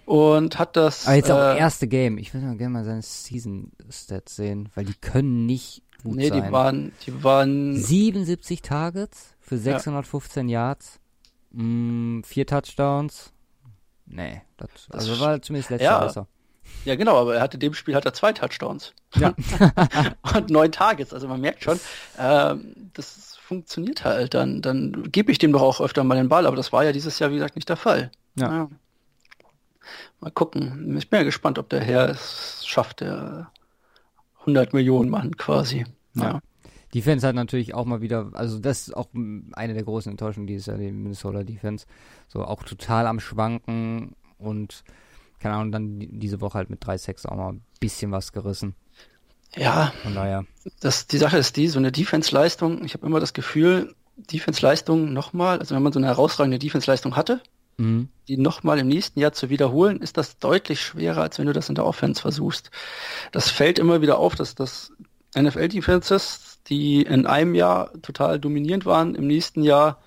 und 0.05 0.59
hat 0.59 0.75
das. 0.75 1.07
Aber 1.07 1.15
jetzt 1.15 1.31
auch 1.31 1.55
äh, 1.55 1.57
erste 1.57 1.87
Game. 1.87 2.17
Ich 2.17 2.33
will 2.33 2.41
mal 2.41 2.57
gerne 2.57 2.73
mal 2.73 2.83
seine 2.83 3.01
Season 3.01 3.71
Stats 3.89 4.35
sehen, 4.35 4.69
weil 4.75 4.85
die 4.85 4.95
können 4.95 5.45
nicht 5.45 5.83
gut 6.03 6.15
nee, 6.15 6.27
sein. 6.27 6.39
Nee, 6.39 6.45
die 6.45 6.51
waren, 6.51 6.91
die 7.05 7.23
waren 7.23 7.75
77 7.77 8.61
Targets 8.61 9.35
für 9.39 9.57
615 9.57 10.49
ja. 10.49 10.67
Yards, 10.67 10.99
mh, 11.51 11.63
mm, 11.63 12.23
vier 12.23 12.45
Touchdowns, 12.45 13.31
Nee, 14.11 14.41
das, 14.57 14.69
das 14.89 15.07
also 15.07 15.19
war 15.21 15.41
zumindest 15.41 15.69
letztes 15.69 15.85
ja. 15.85 15.91
Jahr 15.93 16.05
besser. 16.05 16.27
Ja, 16.85 16.95
genau, 16.95 17.17
aber 17.17 17.35
er 17.35 17.41
hatte 17.41 17.57
dem 17.57 17.73
Spiel 17.73 17.95
hat 17.95 18.05
er 18.05 18.13
zwei 18.13 18.33
Touchdowns. 18.33 18.93
Ja. 19.15 19.33
und 20.35 20.49
neun 20.49 20.71
Targets. 20.71 21.13
Also 21.13 21.27
man 21.27 21.41
merkt 21.41 21.63
schon, 21.63 21.79
ähm, 22.17 22.75
das 22.93 23.37
funktioniert 23.37 24.03
halt. 24.03 24.33
Dann, 24.33 24.61
dann 24.61 25.11
gebe 25.11 25.31
ich 25.31 25.37
dem 25.37 25.51
doch 25.51 25.61
auch 25.61 25.81
öfter 25.81 26.03
mal 26.03 26.15
den 26.15 26.29
Ball, 26.29 26.45
aber 26.45 26.55
das 26.55 26.73
war 26.73 26.83
ja 26.83 26.91
dieses 26.91 27.19
Jahr, 27.19 27.29
wie 27.29 27.35
gesagt, 27.35 27.55
nicht 27.55 27.69
der 27.69 27.77
Fall. 27.77 28.11
Ja. 28.35 28.51
ja. 28.51 28.69
Mal 30.19 30.31
gucken. 30.31 30.97
Ich 30.97 31.09
bin 31.09 31.19
ja 31.19 31.23
gespannt, 31.23 31.59
ob 31.59 31.69
der 31.69 31.81
Herr 31.81 32.09
es 32.09 32.63
schafft, 32.65 33.01
der 33.01 33.51
100 34.41 34.73
Millionen 34.73 35.09
Mann 35.09 35.37
quasi. 35.37 35.85
Ja. 36.15 36.23
ja. 36.23 36.41
Defense 36.93 37.25
hat 37.27 37.35
natürlich 37.35 37.73
auch 37.73 37.85
mal 37.85 38.01
wieder, 38.01 38.31
also 38.33 38.59
das 38.59 38.87
ist 38.89 38.95
auch 38.97 39.07
eine 39.13 39.73
der 39.73 39.83
großen 39.83 40.11
Enttäuschungen 40.11 40.47
dieses 40.47 40.65
Jahr, 40.65 40.77
die 40.77 40.91
Minnesota 40.91 41.43
Defense. 41.43 41.85
So 42.27 42.43
auch 42.43 42.63
total 42.63 43.07
am 43.07 43.19
Schwanken 43.19 44.15
und 44.37 44.83
keine 45.39 45.55
Ahnung, 45.55 45.71
dann 45.71 45.99
diese 45.99 46.39
Woche 46.41 46.55
halt 46.57 46.69
mit 46.69 46.83
3-6 46.83 47.27
auch 47.27 47.35
mal 47.35 47.53
ein 47.53 47.61
bisschen 47.79 48.11
was 48.11 48.31
gerissen. 48.31 48.75
Ja, 49.55 49.91
Von 50.03 50.13
daher. 50.15 50.45
das, 50.79 51.07
die 51.07 51.17
Sache 51.17 51.37
ist 51.37 51.57
die, 51.57 51.67
so 51.67 51.79
eine 51.79 51.91
Defense-Leistung, 51.91 52.85
ich 52.85 52.93
habe 52.93 53.05
immer 53.07 53.19
das 53.19 53.33
Gefühl, 53.33 53.95
Defense-Leistung 54.15 55.11
nochmal, 55.13 55.59
also 55.59 55.75
wenn 55.75 55.83
man 55.83 55.91
so 55.91 55.99
eine 55.99 56.07
herausragende 56.07 56.59
Defense-Leistung 56.59 57.15
hatte, 57.15 57.41
Mhm. 57.77 58.09
die 58.27 58.37
nochmal 58.37 58.79
im 58.79 58.87
nächsten 58.87 59.19
Jahr 59.19 59.31
zu 59.31 59.49
wiederholen, 59.49 60.01
ist 60.01 60.17
das 60.17 60.37
deutlich 60.37 60.81
schwerer, 60.81 61.21
als 61.21 61.39
wenn 61.39 61.47
du 61.47 61.53
das 61.53 61.69
in 61.69 61.75
der 61.75 61.85
Offense 61.85 62.21
versuchst. 62.21 62.69
Das 63.31 63.49
fällt 63.49 63.79
immer 63.79 64.01
wieder 64.01 64.19
auf, 64.19 64.35
dass 64.35 64.55
das 64.55 64.91
NFL-Defenses, 65.35 66.50
die 66.67 67.01
in 67.03 67.25
einem 67.25 67.55
Jahr 67.55 67.91
total 68.01 68.39
dominierend 68.39 68.85
waren, 68.85 69.15
im 69.15 69.27
nächsten 69.27 69.63
Jahr, 69.63 70.01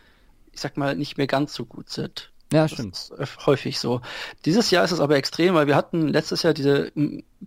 ich 0.53 0.61
sag 0.61 0.77
mal, 0.77 0.95
nicht 0.97 1.17
mehr 1.19 1.27
ganz 1.27 1.55
so 1.55 1.65
gut 1.65 1.91
sind. 1.91 2.31
Ja, 2.53 2.63
Das 2.63 2.73
stimmt. 2.73 2.95
ist 2.95 3.13
öf- 3.15 3.47
häufig 3.47 3.81
so. 3.81 4.01
Dieses 4.45 4.71
Jahr 4.71 4.85
ist 4.85 4.93
es 4.93 5.01
aber 5.01 5.17
extrem, 5.17 5.55
weil 5.55 5.67
wir 5.67 5.75
hatten 5.75 6.09
letztes 6.09 6.43
Jahr 6.45 6.55
diese 6.55 6.93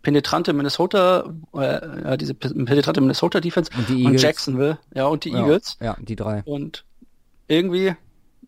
penetrante 0.02 0.52
Minnesota, 0.52 1.34
äh, 1.54 1.60
ja, 2.04 2.18
diese 2.18 2.34
pe- 2.34 2.54
penetrante 2.54 3.00
Minnesota 3.00 3.40
Defense 3.40 3.72
Und 3.78 3.88
die 3.88 4.04
und. 4.06 4.22
Jacksonville, 4.22 4.80
ja, 4.94 5.06
und 5.06 5.24
die 5.24 5.30
Ja, 5.32 5.40
Eagles. 5.40 5.78
Ja, 5.80 5.96
die 6.02 6.16
drei. 6.18 6.42
Und 6.44 6.84
irgendwie 7.48 7.96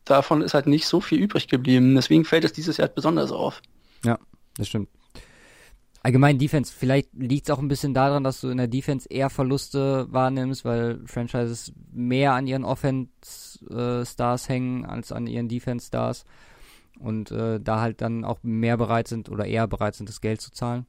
davon 0.04 0.42
ist 0.42 0.54
halt 0.54 0.68
nicht 0.68 0.88
so 0.88 1.00
viel 1.00 1.20
übrig 1.20 1.48
geblieben. 1.48 1.96
Deswegen 1.96 2.26
fällt 2.26 2.44
es 2.44 2.52
dieses 2.52 2.76
Jahr 2.78 2.90
besonders 2.90 3.32
auf. 3.32 3.62
Ja, 4.04 4.18
das 4.58 4.68
stimmt. 4.68 4.90
Allgemein 6.02 6.38
Defense, 6.38 6.74
vielleicht 6.74 7.10
liegt 7.14 7.50
es 7.50 7.54
auch 7.54 7.60
ein 7.60 7.68
bisschen 7.68 7.94
daran, 7.94 8.24
dass 8.24 8.40
du 8.40 8.50
in 8.50 8.58
der 8.58 8.68
Defense 8.68 9.08
eher 9.10 9.30
Verluste 9.30 10.08
wahrnimmst, 10.10 10.64
weil 10.64 11.02
Franchises 11.06 11.74
mehr 11.92 12.34
an 12.34 12.48
ihren 12.48 12.64
Offense-Stars 12.64 14.48
hängen 14.48 14.86
als 14.86 15.12
an 15.12 15.28
ihren 15.28 15.50
Defense-Stars 15.50 16.24
und 17.00 17.32
äh, 17.32 17.60
da 17.60 17.82
halt 17.82 18.02
dann 18.02 18.24
auch 18.24 18.40
mehr 18.44 18.78
bereit 18.78 19.10
sind 19.10 19.30
oder 19.30 19.46
eher 19.46 19.68
bereit 19.68 19.96
sind, 19.96 20.08
das 20.08 20.22
Geld 20.22 20.40
zu 20.40 20.52
zahlen. 20.52 20.86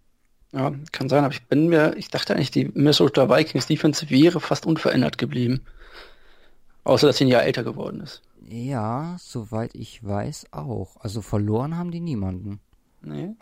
Ja, 0.52 0.72
kann 0.92 1.08
sein, 1.08 1.24
aber 1.24 1.34
ich 1.34 1.46
bin 1.46 1.68
mir, 1.68 1.96
ich 1.96 2.08
dachte 2.08 2.34
eigentlich, 2.34 2.50
die 2.50 2.66
Minnesota 2.66 3.28
Vikings 3.28 3.66
Defense 3.66 4.10
wäre 4.10 4.40
fast 4.40 4.66
unverändert 4.66 5.18
geblieben. 5.18 5.62
Außer, 6.84 7.06
dass 7.06 7.18
sie 7.18 7.24
ein 7.24 7.28
Jahr 7.28 7.44
älter 7.44 7.62
geworden 7.62 8.00
ist. 8.00 8.22
Ja, 8.48 9.16
soweit 9.20 9.74
ich 9.74 10.04
weiß 10.04 10.46
auch. 10.52 10.96
Also 10.98 11.22
verloren 11.22 11.76
haben 11.76 11.92
die 11.92 12.00
niemanden. 12.00 12.60
Nee. 13.02 13.34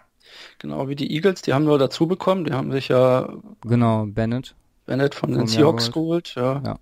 Genau 0.59 0.89
wie 0.89 0.97
die 0.97 1.13
Eagles, 1.15 1.43
die 1.43 1.53
haben 1.55 1.65
nur 1.65 1.79
dazu 1.79 2.07
bekommen, 2.07 2.45
die 2.45 2.53
haben 2.53 2.71
sich 2.73 2.89
ja 2.89 3.29
Genau, 3.63 4.07
Bennett. 4.07 4.55
Bennett 4.87 5.15
von 5.15 5.31
den 5.31 5.41
Vom 5.41 5.47
Seahawks 5.49 5.93
geholt, 5.93 6.35
ja. 6.37 6.63
Ja. 6.65 6.79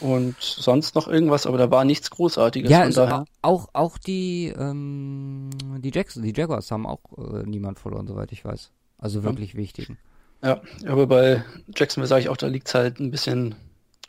Und 0.00 0.36
sonst 0.40 0.94
noch 0.94 1.08
irgendwas, 1.08 1.46
aber 1.46 1.56
da 1.56 1.70
war 1.70 1.84
nichts 1.84 2.10
Großartiges. 2.10 2.70
Ja, 2.70 2.78
von 2.78 2.86
also 2.86 3.00
daher. 3.06 3.24
auch 3.42 3.68
auch 3.72 3.96
die 3.98 4.52
ähm, 4.56 5.48
die 5.78 5.90
Jackson, 5.92 6.22
die 6.22 6.34
Jaguars 6.36 6.70
haben 6.70 6.86
auch 6.86 7.00
äh, 7.16 7.42
niemand 7.46 7.78
verloren, 7.78 8.06
soweit 8.06 8.30
ich 8.32 8.44
weiß. 8.44 8.70
Also 8.98 9.24
wirklich 9.24 9.54
wichtigen. 9.54 9.98
Ja, 10.42 10.60
aber 10.86 11.06
bei 11.06 11.44
Jacksonville 11.74 12.06
sage 12.08 12.20
ich 12.22 12.28
auch, 12.28 12.36
da 12.36 12.46
liegt's 12.46 12.74
halt 12.74 13.00
ein 13.00 13.10
bisschen, 13.10 13.54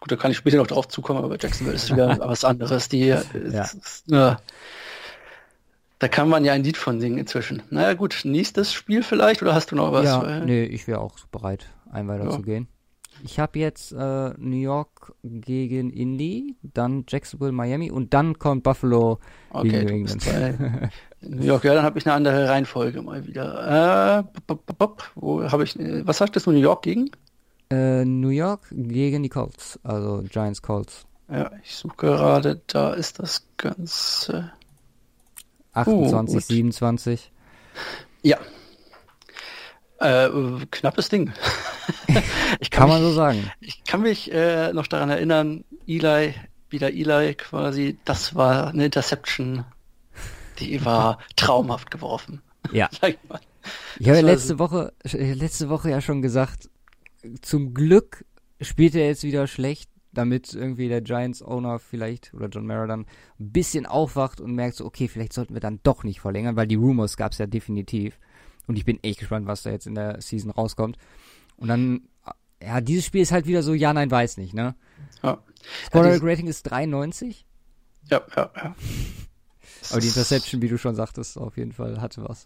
gut, 0.01 0.11
da 0.11 0.17
kann 0.17 0.31
ich 0.31 0.37
später 0.37 0.57
noch 0.57 0.67
drauf 0.67 0.87
zukommen, 0.89 1.19
aber 1.19 1.29
bei 1.29 1.37
Jacksonville 1.39 1.75
ist 1.75 1.89
wieder 1.89 2.19
was 2.21 2.43
anderes. 2.43 2.89
Die, 2.89 3.09
äh, 3.09 3.23
Ja. 3.49 3.63
ist, 3.63 4.03
ja, 4.07 4.39
da 5.99 6.07
kann 6.07 6.29
man 6.29 6.45
ja 6.45 6.53
ein 6.53 6.63
Lied 6.63 6.77
von 6.77 6.99
singen 6.99 7.17
inzwischen. 7.17 7.61
Naja 7.69 7.93
gut, 7.93 8.21
nächstes 8.23 8.71
Spiel 8.73 9.03
vielleicht, 9.03 9.41
oder 9.41 9.53
hast 9.55 9.71
du 9.71 9.75
noch 9.75 9.91
was? 9.91 10.05
ja, 10.05 10.21
Weil- 10.23 10.45
nee, 10.45 10.63
ich 10.63 10.87
wäre 10.87 10.99
auch 10.99 11.17
bereit, 11.31 11.67
ein 11.91 12.07
weiter 12.07 12.25
Ja. 12.25 12.31
zu 12.31 12.41
gehen. 12.41 12.67
Ich 13.23 13.39
habe 13.39 13.57
jetzt 13.57 13.93
äh, 13.93 14.29
New 14.37 14.57
York 14.57 15.13
gegen 15.23 15.89
Indy, 15.89 16.55
dann 16.61 17.03
Jacksonville, 17.07 17.51
Miami 17.51 17.89
und 17.89 18.13
dann 18.13 18.37
kommt 18.37 18.61
Buffalo 18.61 19.17
Okay, 19.49 19.69
gegen 19.85 20.03
New 20.03 20.11
England. 20.11 20.91
New 21.21 21.43
York, 21.43 21.63
ja, 21.63 21.73
dann 21.73 21.83
habe 21.83 21.97
ich 21.97 22.05
eine 22.05 22.13
andere 22.13 22.47
Reihenfolge 22.47 23.01
mal 23.01 23.25
wieder. 23.25 24.19
Äh, 24.19 24.23
bop, 24.45 24.67
bop, 24.67 24.77
bop, 24.77 25.11
wo 25.15 25.43
habe 25.51 25.63
ich, 25.63 25.79
äh, 25.79 26.05
was 26.05 26.19
sagtest 26.19 26.45
du, 26.45 26.51
New 26.51 26.59
York 26.59 26.83
gegen? 26.83 27.09
äh, 27.71 28.05
New 28.05 28.29
York 28.29 28.61
gegen 28.71 29.23
die 29.23 29.29
Colts, 29.29 29.79
also 29.83 30.23
Giants 30.29 30.61
Colts. 30.61 31.05
Ja, 31.29 31.49
ich 31.63 31.75
suche 31.75 31.95
gerade, 31.97 32.61
da 32.67 32.93
ist 32.93 33.17
das 33.19 33.47
Ganze. 33.57 34.51
28, 35.77 36.33
gut. 36.35 36.43
27. 36.43 37.31
Ja. 38.23 38.37
Äh, 39.99 40.29
knappes 40.71 41.09
Ding. 41.09 41.31
ich 42.59 42.69
Kann 42.69 42.89
man 42.89 43.01
mich, 43.01 43.09
so 43.09 43.15
sagen. 43.15 43.51
Ich 43.61 43.83
kann 43.83 44.01
mich 44.01 44.31
äh, 44.31 44.73
noch 44.73 44.87
daran 44.87 45.09
erinnern, 45.09 45.63
Eli, 45.87 46.33
wieder 46.69 46.91
Eli 46.91 47.35
quasi, 47.35 47.97
das 48.05 48.35
war 48.35 48.67
eine 48.67 48.85
Interception, 48.85 49.65
die 50.59 50.83
war 50.85 51.19
traumhaft 51.35 51.91
geworfen. 51.91 52.41
Ja. 52.71 52.89
Ich. 53.07 53.17
Ich 53.99 54.07
habe 54.07 54.19
ja 54.19 54.25
letzte 54.25 54.59
Woche, 54.59 54.93
äh, 55.03 55.33
letzte 55.33 55.67
Woche 55.67 55.89
ja 55.89 55.99
schon 55.99 56.21
gesagt, 56.21 56.69
zum 57.41 57.73
Glück 57.73 58.23
spielt 58.61 58.95
er 58.95 59.07
jetzt 59.07 59.23
wieder 59.23 59.45
schlecht, 59.47 59.89
damit 60.13 60.53
irgendwie 60.53 60.87
der 60.89 61.01
Giants-Owner 61.01 61.79
vielleicht 61.79 62.33
oder 62.33 62.47
John 62.47 62.65
Mara 62.65 62.87
dann 62.87 63.01
ein 63.39 63.51
bisschen 63.51 63.85
aufwacht 63.85 64.41
und 64.41 64.53
merkt 64.55 64.75
so, 64.75 64.85
okay, 64.85 65.07
vielleicht 65.07 65.33
sollten 65.33 65.53
wir 65.53 65.61
dann 65.61 65.79
doch 65.83 66.03
nicht 66.03 66.19
verlängern, 66.21 66.55
weil 66.55 66.67
die 66.67 66.75
Rumors 66.75 67.17
gab 67.17 67.33
es 67.33 67.37
ja 67.37 67.45
definitiv. 67.45 68.19
Und 68.67 68.77
ich 68.77 68.85
bin 68.85 68.99
echt 69.03 69.19
gespannt, 69.19 69.47
was 69.47 69.63
da 69.63 69.69
jetzt 69.69 69.87
in 69.87 69.95
der 69.95 70.21
Season 70.21 70.51
rauskommt. 70.51 70.97
Und 71.57 71.67
dann, 71.69 72.01
ja, 72.61 72.81
dieses 72.81 73.05
Spiel 73.05 73.21
ist 73.21 73.31
halt 73.31 73.47
wieder 73.47 73.63
so, 73.63 73.73
ja, 73.73 73.93
nein, 73.93 74.11
weiß 74.11 74.37
nicht, 74.37 74.53
ne? 74.53 74.75
Ja. 75.23 75.37
Scorer 75.85 76.19
die- 76.19 76.25
Rating 76.25 76.47
ist 76.47 76.63
93, 76.63 77.45
Ja, 78.09 78.21
ja, 78.35 78.51
ja. 78.55 78.75
aber 79.91 80.01
die 80.01 80.07
Interception, 80.07 80.61
wie 80.61 80.67
du 80.69 80.77
schon 80.77 80.95
sagtest, 80.95 81.37
auf 81.37 81.57
jeden 81.57 81.71
Fall 81.71 82.01
hatte 82.01 82.23
was. 82.27 82.45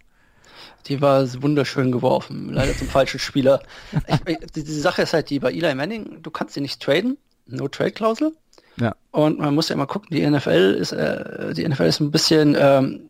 Die 0.88 1.02
war 1.02 1.26
wunderschön 1.42 1.92
geworfen, 1.92 2.50
leider 2.52 2.76
zum 2.78 2.88
falschen 2.88 3.20
Spieler. 3.20 3.62
Ich, 4.28 4.38
die, 4.52 4.64
die 4.64 4.80
Sache 4.80 5.04
ist 5.04 5.14
halt 5.14 5.30
die 5.30 5.40
bei 5.40 5.52
Eli 5.52 5.74
Manning, 5.76 6.22
du 6.22 6.30
kannst 6.30 6.56
ihn 6.58 6.64
nicht 6.64 6.82
traden, 6.82 7.18
no 7.46 7.68
trade 7.68 7.92
Klausel. 7.92 8.34
Ja. 8.78 8.96
Und 9.12 9.40
man 9.40 9.54
muss 9.54 9.70
ja 9.70 9.76
immer 9.76 9.88
gucken, 9.88 10.10
die 10.12 10.28
NFL 10.28 10.78
ist, 10.80 10.92
äh, 10.92 11.54
die 11.54 11.68
NFL 11.68 11.84
ist 11.84 12.00
ein 12.00 12.12
bisschen, 12.12 12.56
ähm, 12.58 13.10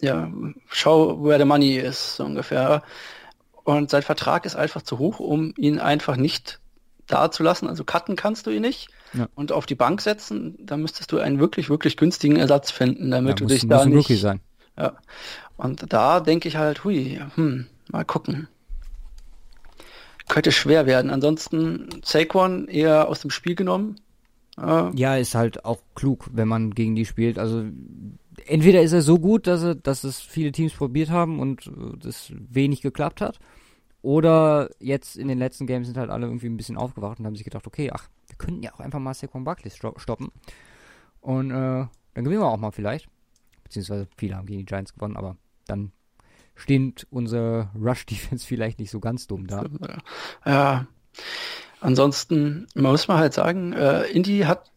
ja, 0.00 0.30
schau, 0.68 1.22
where 1.22 1.38
the 1.38 1.44
money 1.44 1.76
is, 1.76 2.16
so 2.16 2.24
ungefähr. 2.24 2.82
Und 3.64 3.90
sein 3.90 4.02
Vertrag 4.02 4.46
ist 4.46 4.56
einfach 4.56 4.82
zu 4.82 4.98
hoch, 4.98 5.20
um 5.20 5.52
ihn 5.56 5.78
einfach 5.78 6.16
nicht 6.16 6.60
da 7.06 7.30
zu 7.30 7.42
lassen. 7.42 7.68
Also 7.68 7.84
cutten 7.84 8.16
kannst 8.16 8.46
du 8.46 8.50
ihn 8.50 8.62
nicht. 8.62 8.88
Ja. 9.12 9.28
Und 9.34 9.52
auf 9.52 9.66
die 9.66 9.74
Bank 9.74 10.00
setzen, 10.00 10.56
da 10.60 10.76
müsstest 10.76 11.12
du 11.12 11.18
einen 11.18 11.40
wirklich, 11.40 11.68
wirklich 11.68 11.96
günstigen 11.96 12.36
Ersatz 12.36 12.70
finden, 12.70 13.10
damit 13.10 13.30
Ja, 13.30 13.34
du 13.36 13.44
muss, 13.44 13.52
dich 13.52 13.62
muss 13.64 13.70
da 13.70 13.82
ein 13.82 13.88
nicht. 13.90 13.98
Rookie 13.98 14.16
sein. 14.16 14.40
Ja. 14.78 14.94
Und 15.56 15.92
da 15.92 16.20
denke 16.20 16.48
ich 16.48 16.56
halt, 16.56 16.84
hui, 16.84 17.20
hm, 17.34 17.66
mal 17.90 18.04
gucken. 18.04 18.48
Könnte 20.30 20.52
schwer 20.52 20.86
werden. 20.86 21.10
Ansonsten 21.10 21.88
Saquon 22.04 22.68
eher 22.68 23.08
aus 23.08 23.20
dem 23.20 23.30
Spiel 23.30 23.54
genommen. 23.54 23.96
Ja, 24.94 25.16
ist 25.16 25.34
halt 25.34 25.64
auch 25.64 25.80
klug, 25.94 26.28
wenn 26.32 26.48
man 26.48 26.70
gegen 26.72 26.94
die 26.94 27.06
spielt. 27.06 27.38
Also 27.38 27.64
entweder 28.46 28.82
ist 28.82 28.92
er 28.92 29.02
so 29.02 29.18
gut, 29.18 29.46
dass, 29.46 29.62
er, 29.62 29.74
dass 29.74 30.04
es 30.04 30.20
viele 30.20 30.52
Teams 30.52 30.72
probiert 30.72 31.10
haben 31.10 31.40
und 31.40 31.66
äh, 31.66 31.96
das 31.98 32.32
wenig 32.36 32.82
geklappt 32.82 33.20
hat. 33.20 33.38
Oder 34.02 34.70
jetzt 34.78 35.16
in 35.16 35.28
den 35.28 35.38
letzten 35.38 35.66
Games 35.66 35.86
sind 35.86 35.96
halt 35.98 36.10
alle 36.10 36.26
irgendwie 36.26 36.48
ein 36.48 36.56
bisschen 36.56 36.76
aufgewacht 36.76 37.18
und 37.18 37.26
haben 37.26 37.36
sich 37.36 37.44
gedacht, 37.44 37.66
okay, 37.66 37.90
ach, 37.92 38.08
wir 38.28 38.36
könnten 38.36 38.62
ja 38.62 38.72
auch 38.72 38.80
einfach 38.80 38.98
mal 38.98 39.14
Saquon 39.14 39.44
Barkley 39.44 39.70
sto- 39.70 39.98
stoppen. 39.98 40.28
Und 41.20 41.50
äh, 41.50 41.54
dann 42.14 42.24
gewinnen 42.24 42.40
wir 42.40 42.48
auch 42.48 42.56
mal 42.56 42.70
vielleicht. 42.72 43.08
Beziehungsweise 43.64 44.08
viele 44.16 44.36
haben 44.36 44.46
gegen 44.46 44.60
die 44.60 44.66
Giants 44.66 44.94
gewonnen, 44.94 45.16
aber 45.16 45.36
dann 45.66 45.92
steht 46.60 47.06
unsere 47.10 47.70
Rush-Defense 47.80 48.46
vielleicht 48.46 48.78
nicht 48.78 48.90
so 48.90 49.00
ganz 49.00 49.26
dumm 49.26 49.46
da. 49.46 49.64
ja. 50.46 50.86
Ansonsten, 51.80 52.66
man 52.74 52.92
muss 52.92 53.08
mal 53.08 53.18
halt 53.18 53.32
sagen, 53.32 53.72
äh, 53.72 54.02
Indy 54.08 54.40
hat 54.40 54.70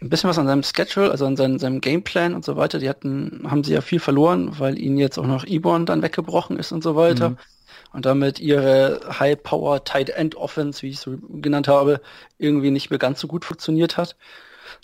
ein 0.00 0.08
bisschen 0.08 0.30
was 0.30 0.38
an 0.38 0.46
seinem 0.46 0.62
Schedule, 0.62 1.10
also 1.10 1.26
an 1.26 1.36
seinem, 1.36 1.58
seinem 1.58 1.80
Gameplan 1.82 2.34
und 2.34 2.44
so 2.44 2.56
weiter. 2.56 2.78
Die 2.78 2.88
hatten, 2.88 3.42
haben 3.46 3.64
sie 3.64 3.74
ja 3.74 3.82
viel 3.82 4.00
verloren, 4.00 4.58
weil 4.58 4.78
ihnen 4.78 4.96
jetzt 4.96 5.18
auch 5.18 5.26
noch 5.26 5.44
Ebon 5.44 5.84
dann 5.84 6.02
weggebrochen 6.02 6.58
ist 6.58 6.72
und 6.72 6.82
so 6.82 6.96
weiter. 6.96 7.30
Mhm. 7.30 7.36
Und 7.92 8.06
damit 8.06 8.40
ihre 8.40 9.00
High-Power 9.18 9.84
Tight 9.84 10.10
End 10.10 10.36
Offense, 10.36 10.82
wie 10.82 10.88
ich 10.88 10.96
es 10.96 11.02
so 11.02 11.18
genannt 11.28 11.68
habe, 11.68 12.00
irgendwie 12.38 12.70
nicht 12.70 12.88
mehr 12.88 12.98
ganz 12.98 13.20
so 13.20 13.26
gut 13.26 13.44
funktioniert 13.44 13.96
hat. 13.96 14.16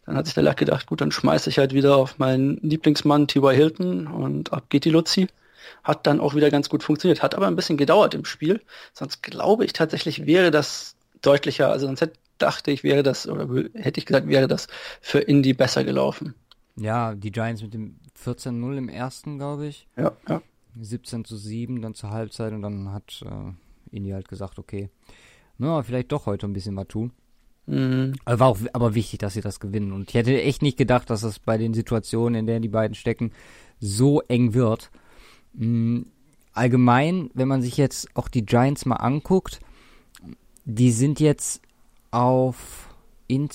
Dann 0.04 0.16
hat 0.16 0.26
sich 0.26 0.34
der 0.34 0.42
Lack 0.42 0.58
gedacht, 0.58 0.86
gut, 0.86 1.00
dann 1.00 1.12
schmeiße 1.12 1.48
ich 1.48 1.58
halt 1.58 1.72
wieder 1.72 1.96
auf 1.96 2.18
meinen 2.18 2.58
Lieblingsmann 2.62 3.28
T.Y. 3.28 3.54
Hilton 3.54 4.06
und 4.08 4.52
ab 4.52 4.64
geht 4.68 4.84
die 4.84 4.90
Luzi. 4.90 5.28
Hat 5.84 6.06
dann 6.06 6.20
auch 6.20 6.34
wieder 6.34 6.50
ganz 6.50 6.68
gut 6.68 6.82
funktioniert. 6.82 7.22
Hat 7.22 7.34
aber 7.34 7.46
ein 7.46 7.56
bisschen 7.56 7.76
gedauert 7.76 8.14
im 8.14 8.24
Spiel. 8.24 8.62
Sonst 8.92 9.22
glaube 9.22 9.64
ich 9.64 9.72
tatsächlich 9.72 10.26
wäre 10.26 10.50
das 10.50 10.96
deutlicher, 11.22 11.70
also 11.70 11.86
sonst 11.86 12.00
hätte, 12.00 12.18
dachte 12.38 12.70
ich, 12.70 12.84
wäre 12.84 13.02
das, 13.02 13.26
oder 13.28 13.48
hätte 13.74 13.98
ich 13.98 14.06
gesagt, 14.06 14.28
wäre 14.28 14.48
das 14.48 14.68
für 15.00 15.20
Indy 15.20 15.54
besser 15.54 15.84
gelaufen. 15.84 16.34
Ja, 16.76 17.14
die 17.14 17.32
Giants 17.32 17.62
mit 17.62 17.72
dem 17.72 17.96
14-0 18.22 18.76
im 18.76 18.88
ersten, 18.88 19.38
glaube 19.38 19.66
ich. 19.66 19.88
Ja, 19.96 20.12
ja. 20.28 20.42
17 20.78 21.24
zu 21.24 21.36
7 21.36 21.80
dann 21.80 21.94
zur 21.94 22.10
Halbzeit 22.10 22.52
und 22.52 22.60
dann 22.60 22.92
hat 22.92 23.24
äh, 23.24 23.96
Indy 23.96 24.10
halt 24.10 24.28
gesagt, 24.28 24.58
okay, 24.58 24.90
na, 25.58 25.82
vielleicht 25.82 26.12
doch 26.12 26.26
heute 26.26 26.46
ein 26.46 26.52
bisschen 26.52 26.76
was 26.76 26.88
tun. 26.88 27.12
Mhm. 27.66 28.14
War 28.24 28.48
auch 28.48 28.58
aber 28.72 28.94
wichtig, 28.94 29.18
dass 29.18 29.34
sie 29.34 29.40
das 29.40 29.58
gewinnen. 29.58 29.92
Und 29.92 30.10
ich 30.10 30.14
hätte 30.14 30.40
echt 30.40 30.62
nicht 30.62 30.76
gedacht, 30.76 31.10
dass 31.10 31.22
es 31.22 31.38
bei 31.38 31.58
den 31.58 31.74
Situationen, 31.74 32.40
in 32.40 32.46
denen 32.46 32.62
die 32.62 32.68
beiden 32.68 32.94
stecken, 32.94 33.32
so 33.80 34.20
eng 34.22 34.54
wird. 34.54 34.90
Mm, 35.56 36.02
allgemein, 36.52 37.30
wenn 37.34 37.48
man 37.48 37.62
sich 37.62 37.76
jetzt 37.76 38.08
auch 38.14 38.28
die 38.28 38.44
Giants 38.44 38.86
mal 38.86 38.96
anguckt, 38.96 39.60
die 40.64 40.90
sind 40.90 41.20
jetzt 41.20 41.60
auf, 42.10 42.88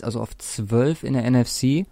also 0.01 0.21
auf 0.21 0.37
12 0.37 1.03
in 1.03 1.13
der 1.13 1.29
NFC. 1.29 1.85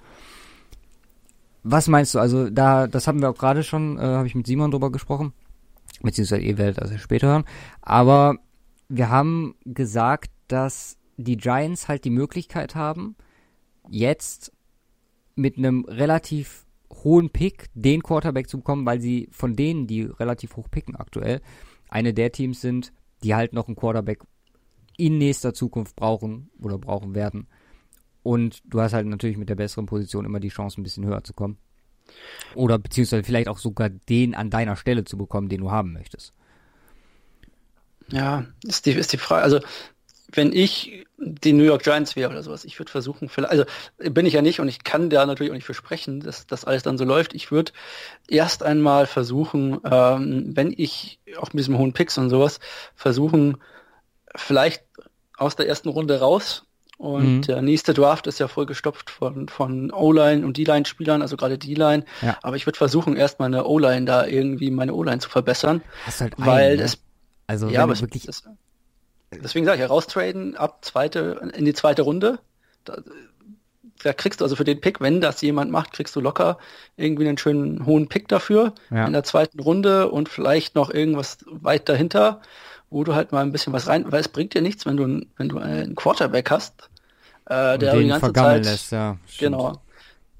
Was 1.63 1.87
meinst 1.87 2.15
du? 2.15 2.19
Also 2.19 2.49
da, 2.49 2.87
das 2.87 3.07
haben 3.07 3.21
wir 3.21 3.29
auch 3.29 3.37
gerade 3.37 3.63
schon, 3.63 3.97
äh, 3.97 4.01
habe 4.01 4.27
ich 4.27 4.35
mit 4.35 4.47
Simon 4.47 4.71
drüber 4.71 4.91
gesprochen, 4.91 5.33
beziehungsweise 6.01 6.41
ihr 6.41 6.57
werdet 6.57 6.77
das 6.77 6.91
ja 6.91 6.97
später 6.97 7.27
hören. 7.27 7.45
Aber 7.81 8.37
wir 8.87 9.09
haben 9.09 9.55
gesagt, 9.65 10.31
dass 10.47 10.97
die 11.17 11.37
Giants 11.37 11.87
halt 11.87 12.05
die 12.05 12.09
Möglichkeit 12.09 12.75
haben, 12.75 13.15
jetzt 13.89 14.53
mit 15.35 15.57
einem 15.57 15.85
relativ 15.85 16.65
hohen 17.03 17.29
Pick 17.29 17.69
den 17.73 18.03
Quarterback 18.03 18.49
zu 18.49 18.57
bekommen, 18.57 18.85
weil 18.85 18.99
sie 18.99 19.29
von 19.31 19.55
denen, 19.55 19.87
die 19.87 20.03
relativ 20.03 20.55
hoch 20.55 20.69
picken 20.69 20.95
aktuell, 20.95 21.41
eine 21.89 22.13
der 22.13 22.31
Teams 22.31 22.61
sind, 22.61 22.93
die 23.23 23.35
halt 23.35 23.53
noch 23.53 23.67
einen 23.67 23.75
Quarterback 23.75 24.23
in 24.97 25.17
nächster 25.17 25.53
Zukunft 25.53 25.95
brauchen 25.95 26.49
oder 26.61 26.77
brauchen 26.77 27.15
werden. 27.15 27.47
Und 28.21 28.61
du 28.65 28.81
hast 28.81 28.93
halt 28.93 29.07
natürlich 29.07 29.37
mit 29.37 29.49
der 29.49 29.55
besseren 29.55 29.85
Position 29.85 30.25
immer 30.25 30.39
die 30.39 30.49
Chance, 30.49 30.79
ein 30.79 30.83
bisschen 30.83 31.05
höher 31.05 31.23
zu 31.23 31.33
kommen. 31.33 31.57
Oder 32.55 32.77
beziehungsweise 32.77 33.23
vielleicht 33.23 33.47
auch 33.47 33.59
sogar 33.59 33.89
den 33.89 34.35
an 34.35 34.49
deiner 34.49 34.75
Stelle 34.75 35.05
zu 35.05 35.17
bekommen, 35.17 35.49
den 35.49 35.61
du 35.61 35.71
haben 35.71 35.93
möchtest. 35.93 36.33
Ja, 38.11 38.45
ist 38.63 38.85
die, 38.85 38.91
ist 38.91 39.13
die 39.13 39.17
Frage. 39.17 39.43
Also, 39.43 39.59
wenn 40.31 40.53
ich 40.53 41.05
die 41.17 41.53
New 41.53 41.63
York 41.63 41.83
Giants 41.83 42.15
wäre 42.15 42.29
oder 42.29 42.43
sowas, 42.43 42.65
ich 42.65 42.79
würde 42.79 42.91
versuchen, 42.91 43.29
also 43.45 43.65
bin 43.97 44.25
ich 44.25 44.33
ja 44.33 44.41
nicht 44.41 44.59
und 44.59 44.67
ich 44.67 44.83
kann 44.83 45.09
da 45.09 45.25
natürlich 45.25 45.51
auch 45.51 45.55
nicht 45.55 45.65
versprechen, 45.65 46.21
dass 46.21 46.47
das 46.47 46.65
alles 46.65 46.83
dann 46.83 46.97
so 46.97 47.05
läuft. 47.05 47.33
Ich 47.33 47.51
würde 47.51 47.71
erst 48.27 48.63
einmal 48.63 49.07
versuchen, 49.07 49.79
ähm, 49.89 50.51
wenn 50.55 50.73
ich 50.75 51.19
auch 51.37 51.53
mit 51.53 51.59
diesem 51.59 51.77
hohen 51.77 51.93
Picks 51.93 52.17
und 52.17 52.29
sowas, 52.29 52.59
versuchen, 52.95 53.57
vielleicht 54.35 54.83
aus 55.37 55.55
der 55.55 55.67
ersten 55.67 55.89
Runde 55.89 56.19
raus. 56.19 56.65
Und 56.97 57.37
mhm. 57.37 57.41
der 57.43 57.61
nächste 57.61 57.93
Draft 57.93 58.27
ist 58.27 58.39
ja 58.39 58.49
voll 58.49 58.65
gestopft 58.65 59.09
von, 59.09 59.47
von 59.47 59.89
O-Line 59.89 60.45
und 60.45 60.57
D-Line-Spielern, 60.57 61.21
also 61.21 61.37
gerade 61.37 61.57
D-Line. 61.57 62.03
Ja. 62.21 62.37
Aber 62.43 62.57
ich 62.57 62.65
würde 62.65 62.77
versuchen, 62.77 63.15
erst 63.15 63.39
meine 63.39 63.65
O-Line 63.65 64.05
da 64.05 64.25
irgendwie 64.25 64.69
meine 64.69 64.93
O-Line 64.93 65.19
zu 65.19 65.29
verbessern. 65.29 65.81
Hast 66.05 66.19
halt 66.19 66.33
weil 66.35 66.73
einen, 66.73 66.81
es, 66.81 66.97
ne? 66.97 67.01
also 67.47 67.69
ja, 67.69 67.83
aber 67.83 67.97
wirklich, 68.01 68.25
das, 68.25 68.43
deswegen 69.31 69.65
sage 69.65 69.77
ich 69.77 69.81
ja, 69.81 69.87
raustraden 69.87 70.55
ab 70.55 70.83
zweite, 70.83 71.51
in 71.53 71.65
die 71.65 71.73
zweite 71.73 72.03
Runde. 72.03 72.39
Da, 72.85 72.97
da 74.01 74.13
kriegst 74.13 74.39
du 74.39 74.45
also 74.45 74.55
für 74.55 74.63
den 74.63 74.79
Pick, 74.79 75.01
wenn 75.01 75.19
das 75.19 75.41
jemand 75.41 75.71
macht, 75.71 75.93
kriegst 75.93 76.15
du 76.15 76.21
locker 76.21 76.57
irgendwie 76.95 77.27
einen 77.27 77.37
schönen 77.37 77.85
hohen 77.85 78.07
Pick 78.07 78.27
dafür 78.29 78.73
ja. 78.91 79.05
in 79.05 79.13
der 79.13 79.23
zweiten 79.23 79.59
Runde 79.59 80.09
und 80.09 80.29
vielleicht 80.29 80.75
noch 80.75 80.89
irgendwas 80.89 81.39
weit 81.45 81.89
dahinter 81.89 82.41
wo 82.89 83.03
du 83.03 83.15
halt 83.15 83.31
mal 83.31 83.41
ein 83.41 83.51
bisschen 83.51 83.73
was 83.73 83.87
rein, 83.87 84.11
weil 84.11 84.21
es 84.21 84.27
bringt 84.27 84.53
dir 84.53 84.61
nichts, 84.61 84.85
wenn 84.85 84.97
du, 84.97 85.25
wenn 85.37 85.49
du 85.49 85.57
einen 85.59 85.95
Quarterback 85.95 86.49
hast, 86.51 86.89
äh, 87.45 87.77
der 87.77 87.95
die 87.95 88.07
ganze 88.07 88.33
Zeit, 88.33 88.65
lässt, 88.65 88.91
ja, 88.91 89.17
genau, 89.37 89.81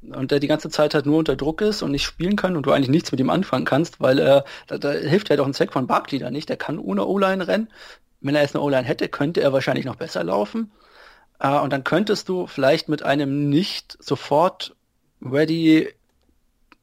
und 0.02 0.32
der 0.32 0.40
die 0.40 0.48
ganze 0.48 0.70
Zeit 0.70 0.94
halt 0.94 1.06
nur 1.06 1.18
unter 1.18 1.36
Druck 1.36 1.62
ist 1.62 1.82
und 1.82 1.92
nicht 1.92 2.04
spielen 2.04 2.36
kann 2.36 2.56
und 2.56 2.66
du 2.66 2.72
eigentlich 2.72 2.90
nichts 2.90 3.12
mit 3.12 3.20
ihm 3.20 3.30
anfangen 3.30 3.66
kannst, 3.66 4.00
weil 4.00 4.20
er, 4.20 4.46
da, 4.68 4.78
da 4.78 4.92
hilft 4.92 5.30
halt 5.30 5.40
auch 5.40 5.46
ein 5.46 5.54
Zweck 5.54 5.74
von 5.74 5.88
Barkley 5.88 6.20
da 6.20 6.32
nicht, 6.32 6.50
der 6.50 6.58
kann 6.58 6.80
ohne 6.80 7.06
O-Line 7.06 7.48
rennen. 7.48 7.70
Wenn 8.22 8.36
er 8.36 8.41
jetzt 8.41 8.55
eine 8.55 8.63
O-Line 8.63 8.88
hätte, 8.88 9.07
könnte 9.09 9.41
er 9.41 9.53
wahrscheinlich 9.53 9.86
noch 9.86 9.95
besser 9.95 10.24
laufen. 10.24 10.72
Äh, 11.39 11.59
und 11.59 11.72
dann 11.72 11.84
könntest 11.84 12.30
du 12.30 12.47
vielleicht 12.47 12.89
mit 12.89 13.03
einem 13.03 13.49
nicht 13.49 13.97
sofort 14.01 14.76
ready 15.22 15.89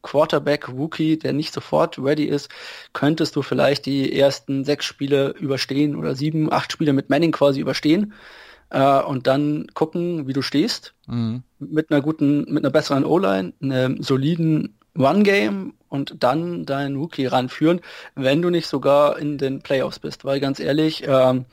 Quarterback-Rookie, 0.02 1.18
der 1.18 1.32
nicht 1.32 1.52
sofort 1.52 1.98
ready 1.98 2.24
ist, 2.24 2.48
könntest 2.92 3.34
du 3.34 3.42
vielleicht 3.42 3.86
die 3.86 4.16
ersten 4.16 4.64
sechs 4.64 4.84
Spiele 4.84 5.30
überstehen 5.30 5.96
oder 5.96 6.14
sieben, 6.14 6.52
acht 6.52 6.70
Spiele 6.70 6.92
mit 6.92 7.10
Manning 7.10 7.32
quasi 7.32 7.60
überstehen 7.60 8.12
äh, 8.70 9.00
und 9.02 9.26
dann 9.26 9.66
gucken, 9.74 10.28
wie 10.28 10.32
du 10.32 10.42
stehst. 10.42 10.94
Mhm. 11.08 11.42
Mit 11.58 11.90
einer 11.90 12.02
guten, 12.02 12.44
mit 12.52 12.64
einer 12.64 12.70
besseren 12.70 13.04
O-Line, 13.04 13.52
einem 13.60 14.00
soliden 14.02 14.78
One-Game 14.96 15.74
und 15.88 16.22
dann 16.22 16.66
deinen 16.66 16.96
Rookie 16.96 17.26
ranführen, 17.26 17.80
wenn 18.14 18.42
du 18.42 18.50
nicht 18.50 18.66
sogar 18.66 19.18
in 19.18 19.38
den 19.38 19.60
Playoffs 19.60 19.98
bist. 19.98 20.24
Weil 20.24 20.40
ganz 20.40 20.60
ehrlich, 20.60 21.04
ähm, 21.06 21.44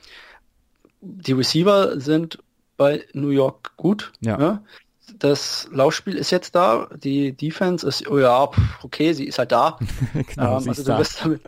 die 1.02 1.34
Receiver 1.34 2.00
sind 2.00 2.40
bei 2.78 3.06
New 3.14 3.30
York 3.30 3.78
gut. 3.78 4.12
Ja. 4.22 4.40
ja 4.40 4.64
das 5.20 5.68
Laufspiel 5.72 6.16
ist 6.16 6.32
jetzt 6.32 6.56
da, 6.56 6.88
die 6.96 7.34
Defense 7.34 7.88
ist, 7.88 8.08
oh 8.08 8.20
ja, 8.20 8.50
okay, 8.82 9.14
sie 9.14 9.26
ist 9.26 9.40
halt 9.40 9.52
da. 9.52 9.78
genau, 10.14 10.60
ähm, 10.60 10.70
also 10.70 10.84
du 10.84 10.98
wirst, 10.98 11.24
damit, 11.24 11.42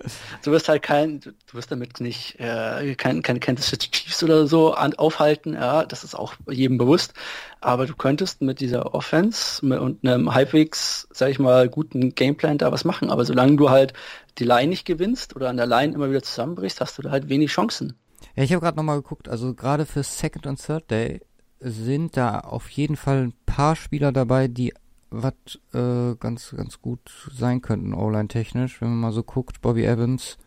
du 0.44 0.52
wirst 0.52 0.70
halt 0.70 0.84
kein, 0.84 1.20
du 1.20 1.34
wirst 1.54 1.72
damit 1.72 2.00
nicht 2.00 2.40
äh, 2.40 2.96
kein, 2.96 3.22
keine 3.22 3.40
Kansas 3.40 3.68
City 3.68 3.90
Chiefs 3.92 4.24
oder 4.24 4.48
so 4.48 4.74
an, 4.74 4.94
aufhalten, 4.96 5.54
ja, 5.54 5.86
das 5.86 6.04
ist 6.04 6.16
auch 6.16 6.36
jedem 6.50 6.78
bewusst. 6.78 7.14
Aber 7.62 7.88
du 7.88 7.96
könntest 7.96 8.42
mit 8.42 8.60
dieser 8.60 8.94
Offense 8.94 9.66
und 9.66 10.08
einem 10.08 10.34
halbwegs, 10.34 11.08
sag 11.12 11.32
ich 11.32 11.40
mal, 11.40 11.68
guten 11.68 12.14
Gameplan 12.14 12.58
da 12.58 12.72
was 12.72 12.86
machen. 12.86 13.10
Aber 13.10 13.26
solange 13.26 13.56
du 13.56 13.70
halt 13.70 13.94
die 14.38 14.44
Line 14.44 14.68
nicht 14.68 14.86
gewinnst 14.86 15.36
oder 15.36 15.50
an 15.50 15.58
der 15.58 15.66
Line 15.66 15.94
immer 15.94 16.10
wieder 16.10 16.22
zusammenbrichst, 16.22 16.80
hast 16.82 16.98
du 16.98 17.02
da 17.02 17.12
halt 17.12 17.30
wenig 17.30 17.52
Chancen. 17.52 17.98
Ja, 18.36 18.44
ich 18.44 18.52
habe 18.52 18.62
gerade 18.62 18.78
nochmal 18.78 18.98
geguckt, 18.98 19.30
also 19.30 19.54
gerade 19.54 19.86
für 19.86 20.04
Second 20.04 20.46
und 20.46 20.64
Third 20.64 20.92
Day 20.92 21.22
sind 21.66 22.16
da 22.16 22.40
auf 22.40 22.70
jeden 22.70 22.96
Fall 22.96 23.24
ein 23.24 23.34
paar 23.46 23.76
Spieler 23.76 24.12
dabei, 24.12 24.48
die 24.48 24.74
was 25.10 25.34
äh, 25.74 26.16
ganz, 26.20 26.54
ganz 26.56 26.82
gut 26.82 27.30
sein 27.32 27.62
könnten, 27.62 27.94
O-Line 27.94 28.28
technisch, 28.28 28.82
wenn 28.82 28.90
man 28.90 29.00
mal 29.00 29.12
so 29.12 29.24
guckt. 29.24 29.62
Bobby 29.62 29.86
Evans, 29.86 30.38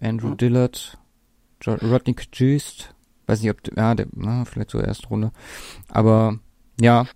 Andrew 0.00 0.28
mhm. 0.28 0.36
Dillard, 0.36 0.98
Rodney 1.66 2.14
Kajust, 2.14 2.94
weiß 3.26 3.42
nicht, 3.42 3.50
ob, 3.50 3.76
ja, 3.76 3.94
der, 3.94 4.06
na, 4.12 4.44
vielleicht 4.44 4.70
so 4.70 4.80
erste 4.80 5.08
Runde. 5.08 5.32
Aber, 5.88 6.38
ja, 6.80 7.06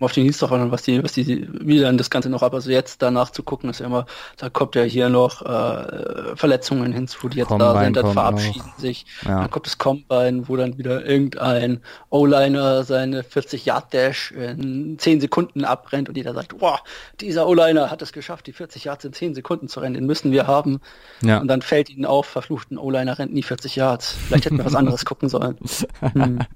auf 0.00 0.12
die 0.12 0.22
Dienstag 0.22 0.50
an, 0.52 0.70
was 0.70 0.82
die, 0.82 1.02
was 1.02 1.12
die, 1.12 1.48
wie 1.52 1.80
dann 1.80 1.98
das 1.98 2.10
Ganze 2.10 2.28
noch, 2.28 2.42
aber 2.42 2.60
so 2.60 2.70
jetzt 2.70 3.02
danach 3.02 3.30
zu 3.30 3.42
gucken, 3.42 3.70
ist 3.70 3.80
ja 3.80 3.86
immer, 3.86 4.06
da 4.36 4.50
kommt 4.50 4.74
ja 4.74 4.82
hier 4.82 5.08
noch 5.08 5.42
äh, 5.42 6.36
Verletzungen 6.36 6.92
hinzu, 6.92 7.28
die 7.28 7.38
jetzt 7.38 7.48
Combine 7.48 7.72
da 7.72 7.84
sind, 7.84 7.96
dann 7.96 8.12
verabschieden 8.12 8.66
noch. 8.66 8.78
sich. 8.78 9.06
Ja. 9.24 9.40
Dann 9.40 9.50
kommt 9.50 9.66
das 9.66 9.78
Combine, 9.78 10.48
wo 10.48 10.56
dann 10.56 10.78
wieder 10.78 11.04
irgendein 11.04 11.80
O-Liner 12.10 12.84
seine 12.84 13.22
40 13.22 13.64
Yard 13.64 13.92
Dash 13.92 14.32
in 14.32 14.98
10 14.98 15.20
Sekunden 15.20 15.64
abrennt 15.64 16.08
und 16.08 16.16
jeder 16.16 16.34
sagt, 16.34 16.58
boah, 16.58 16.80
dieser 17.20 17.46
O-Liner 17.46 17.90
hat 17.90 18.02
es 18.02 18.12
geschafft, 18.12 18.46
die 18.46 18.52
40 18.52 18.84
Yards 18.84 19.04
in 19.04 19.12
10 19.12 19.34
Sekunden 19.34 19.68
zu 19.68 19.80
rennen, 19.80 19.94
den 19.94 20.06
müssen 20.06 20.32
wir 20.32 20.46
haben. 20.46 20.80
Ja. 21.22 21.38
Und 21.38 21.48
dann 21.48 21.62
fällt 21.62 21.90
ihnen 21.90 22.04
auf, 22.04 22.26
verfluchten 22.26 22.78
O-Liner 22.78 23.18
rennt 23.18 23.32
nie 23.32 23.42
40 23.42 23.76
Yards. 23.76 24.16
Vielleicht 24.26 24.46
hätten 24.46 24.58
wir 24.58 24.64
was 24.64 24.74
anderes 24.74 25.04
gucken 25.04 25.28
sollen. 25.28 25.56
Hm. 26.00 26.38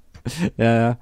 Ja, 0.57 0.75
ja. 0.77 0.99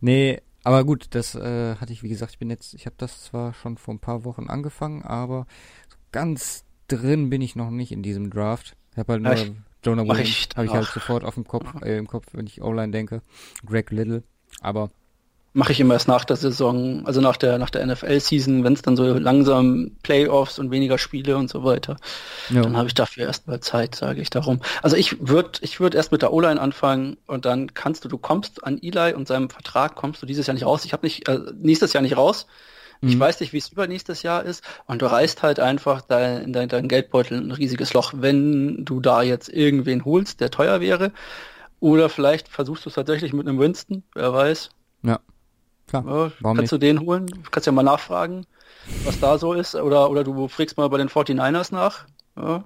Nee, 0.00 0.40
aber 0.66 0.84
gut, 0.84 1.06
das 1.10 1.36
äh, 1.36 1.76
hatte 1.76 1.92
ich, 1.92 2.02
wie 2.02 2.08
gesagt, 2.08 2.32
ich 2.32 2.40
bin 2.40 2.50
jetzt, 2.50 2.74
ich 2.74 2.86
habe 2.86 2.96
das 2.98 3.22
zwar 3.22 3.54
schon 3.54 3.76
vor 3.78 3.94
ein 3.94 4.00
paar 4.00 4.24
Wochen 4.24 4.48
angefangen, 4.48 5.02
aber 5.02 5.46
so 5.88 5.96
ganz 6.10 6.64
drin 6.88 7.30
bin 7.30 7.40
ich 7.40 7.54
noch 7.54 7.70
nicht 7.70 7.92
in 7.92 8.02
diesem 8.02 8.30
Draft. 8.30 8.76
Ich 8.90 8.98
habe 8.98 9.12
halt 9.12 9.22
nur 9.22 9.32
ich, 9.34 9.52
Jonah 9.84 10.02
Williams, 10.02 10.48
habe 10.56 10.66
ich 10.66 10.72
halt 10.72 10.86
sofort 10.86 11.22
auf 11.22 11.34
dem 11.34 11.46
Kopf, 11.46 11.72
äh, 11.82 11.96
im 11.96 12.08
Kopf, 12.08 12.26
wenn 12.32 12.48
ich 12.48 12.62
online 12.62 12.90
denke. 12.90 13.22
Greg 13.64 13.92
Little, 13.92 14.24
aber 14.60 14.90
mache 15.56 15.72
ich 15.72 15.80
immer 15.80 15.94
erst 15.94 16.06
nach 16.06 16.26
der 16.26 16.36
Saison, 16.36 17.06
also 17.06 17.22
nach 17.22 17.38
der 17.38 17.56
nach 17.56 17.70
der 17.70 17.84
NFL-Season, 17.86 18.62
wenn 18.62 18.74
es 18.74 18.82
dann 18.82 18.94
so 18.94 19.14
langsam 19.14 19.92
Playoffs 20.02 20.58
und 20.58 20.70
weniger 20.70 20.98
Spiele 20.98 21.38
und 21.38 21.48
so 21.48 21.64
weiter, 21.64 21.96
ja. 22.50 22.60
dann 22.60 22.76
habe 22.76 22.88
ich 22.88 22.94
dafür 22.94 23.24
erstmal 23.24 23.60
Zeit, 23.60 23.94
sage 23.94 24.20
ich 24.20 24.28
darum. 24.28 24.60
Also 24.82 24.96
ich 24.96 25.26
würde 25.26 25.52
ich 25.62 25.80
würde 25.80 25.96
erst 25.96 26.12
mit 26.12 26.20
der 26.20 26.34
O-Line 26.34 26.60
anfangen 26.60 27.16
und 27.26 27.46
dann 27.46 27.72
kannst 27.72 28.04
du, 28.04 28.08
du 28.08 28.18
kommst 28.18 28.64
an 28.64 28.78
Eli 28.82 29.14
und 29.14 29.26
seinem 29.26 29.48
Vertrag 29.48 29.94
kommst 29.94 30.20
du 30.20 30.26
dieses 30.26 30.46
Jahr 30.46 30.52
nicht 30.52 30.66
raus. 30.66 30.84
Ich 30.84 30.92
habe 30.92 31.06
nicht 31.06 31.26
äh, 31.26 31.38
nächstes 31.58 31.94
Jahr 31.94 32.02
nicht 32.02 32.18
raus. 32.18 32.46
Mhm. 33.00 33.08
Ich 33.08 33.18
weiß 33.18 33.40
nicht, 33.40 33.54
wie 33.54 33.58
es 33.58 33.70
übernächstes 33.70 34.22
Jahr 34.22 34.44
ist 34.44 34.62
und 34.86 35.00
du 35.00 35.06
reißt 35.06 35.42
halt 35.42 35.58
einfach 35.58 36.02
dein, 36.02 36.42
in 36.42 36.52
dein, 36.52 36.68
dein 36.68 36.86
Geldbeutel 36.86 37.38
ein 37.38 37.50
riesiges 37.50 37.94
Loch, 37.94 38.12
wenn 38.14 38.84
du 38.84 39.00
da 39.00 39.22
jetzt 39.22 39.48
irgendwen 39.48 40.04
holst, 40.04 40.40
der 40.40 40.50
teuer 40.50 40.82
wäre. 40.82 41.12
Oder 41.80 42.10
vielleicht 42.10 42.48
versuchst 42.48 42.84
du 42.84 42.90
es 42.90 42.94
tatsächlich 42.94 43.32
mit 43.32 43.48
einem 43.48 43.58
Winston, 43.58 44.02
wer 44.14 44.34
weiß. 44.34 44.68
Ja. 45.02 45.20
Klar. 45.86 46.04
Ja, 46.06 46.32
kannst 46.42 46.60
nicht? 46.60 46.72
du 46.72 46.78
den 46.78 47.00
holen? 47.00 47.26
Kannst 47.50 47.66
ja 47.66 47.72
mal 47.72 47.82
nachfragen, 47.82 48.46
was 49.04 49.20
da 49.20 49.38
so 49.38 49.52
ist. 49.52 49.74
Oder, 49.74 50.10
oder 50.10 50.24
du 50.24 50.48
fragst 50.48 50.76
mal 50.76 50.88
bei 50.88 50.98
den 50.98 51.08
49ers 51.08 51.72
nach. 51.72 52.06
Ja. 52.36 52.64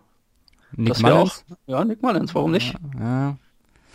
Nick 0.77 0.95
das 0.95 1.05
Auch, 1.05 1.33
ja, 1.67 1.85
Nick 1.85 2.03
Mullins, 2.03 2.35
warum 2.35 2.53
nicht? 2.53 2.75
Ja. 2.99 3.37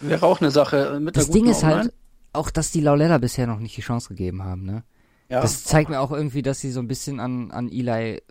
Wäre 0.01 0.25
auch 0.25 0.41
eine 0.41 0.51
Sache 0.51 0.99
mit 0.99 1.15
Das 1.15 1.29
Ding 1.29 1.47
ist 1.47 1.63
halt 1.63 1.93
auch, 2.33 2.49
dass 2.49 2.71
die 2.71 2.81
Laulella 2.81 3.17
bisher 3.17 3.47
noch 3.47 3.59
nicht 3.59 3.77
die 3.77 3.81
Chance 3.81 4.09
gegeben 4.09 4.43
haben, 4.43 4.65
ne? 4.65 4.83
Ja. 5.29 5.41
Das 5.41 5.63
zeigt 5.63 5.89
mir 5.89 5.99
auch 6.01 6.11
irgendwie, 6.11 6.41
dass 6.41 6.59
sie 6.59 6.69
so 6.69 6.79
ein 6.79 6.87
bisschen 6.87 7.19
an, 7.19 7.51
an 7.51 7.69
Eli 7.69 8.21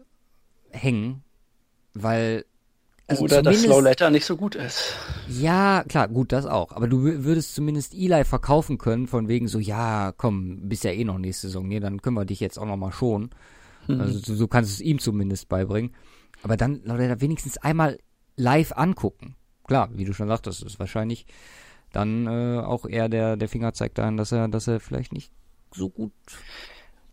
hängen, 0.70 1.24
weil 1.94 2.44
also 3.06 3.24
Oder 3.24 3.42
dass 3.42 3.60
Slow 3.60 3.82
Letter 3.82 4.10
nicht 4.10 4.24
so 4.24 4.36
gut 4.36 4.54
ist. 4.54 4.94
Ja, 5.28 5.84
klar, 5.86 6.08
gut, 6.08 6.32
das 6.32 6.46
auch. 6.46 6.72
Aber 6.72 6.88
du 6.88 7.02
würdest 7.02 7.54
zumindest 7.54 7.94
Eli 7.94 8.24
verkaufen 8.24 8.78
können, 8.78 9.06
von 9.06 9.28
wegen 9.28 9.46
so, 9.46 9.58
ja, 9.58 10.12
komm, 10.16 10.68
bist 10.68 10.84
ja 10.84 10.90
eh 10.90 11.04
noch 11.04 11.18
nächste 11.18 11.48
Saison, 11.48 11.68
nee, 11.68 11.80
dann 11.80 12.00
können 12.00 12.16
wir 12.16 12.24
dich 12.24 12.40
jetzt 12.40 12.58
auch 12.58 12.66
noch 12.66 12.78
mal 12.78 12.92
schonen. 12.92 13.30
Mhm. 13.88 14.00
Also 14.00 14.18
so, 14.18 14.34
so 14.34 14.48
kannst 14.48 14.70
du 14.70 14.74
es 14.74 14.80
ihm 14.80 14.98
zumindest 14.98 15.48
beibringen. 15.48 15.94
Aber 16.42 16.56
dann 16.56 16.82
Lauletta 16.84 17.20
wenigstens 17.20 17.58
einmal 17.58 17.98
live 18.36 18.72
angucken. 18.72 19.36
Klar, 19.66 19.90
wie 19.94 20.04
du 20.04 20.14
schon 20.14 20.28
sagtest, 20.28 20.62
ist 20.62 20.78
wahrscheinlich 20.78 21.26
dann 21.92 22.26
äh, 22.26 22.60
auch 22.60 22.86
eher 22.86 23.08
der, 23.08 23.36
der 23.36 23.48
Finger 23.48 23.72
zeigt 23.72 23.98
dahin, 23.98 24.16
dass 24.16 24.32
er, 24.32 24.48
dass 24.48 24.66
er 24.66 24.80
vielleicht 24.80 25.12
nicht 25.12 25.30
so 25.72 25.90
gut 25.90 26.12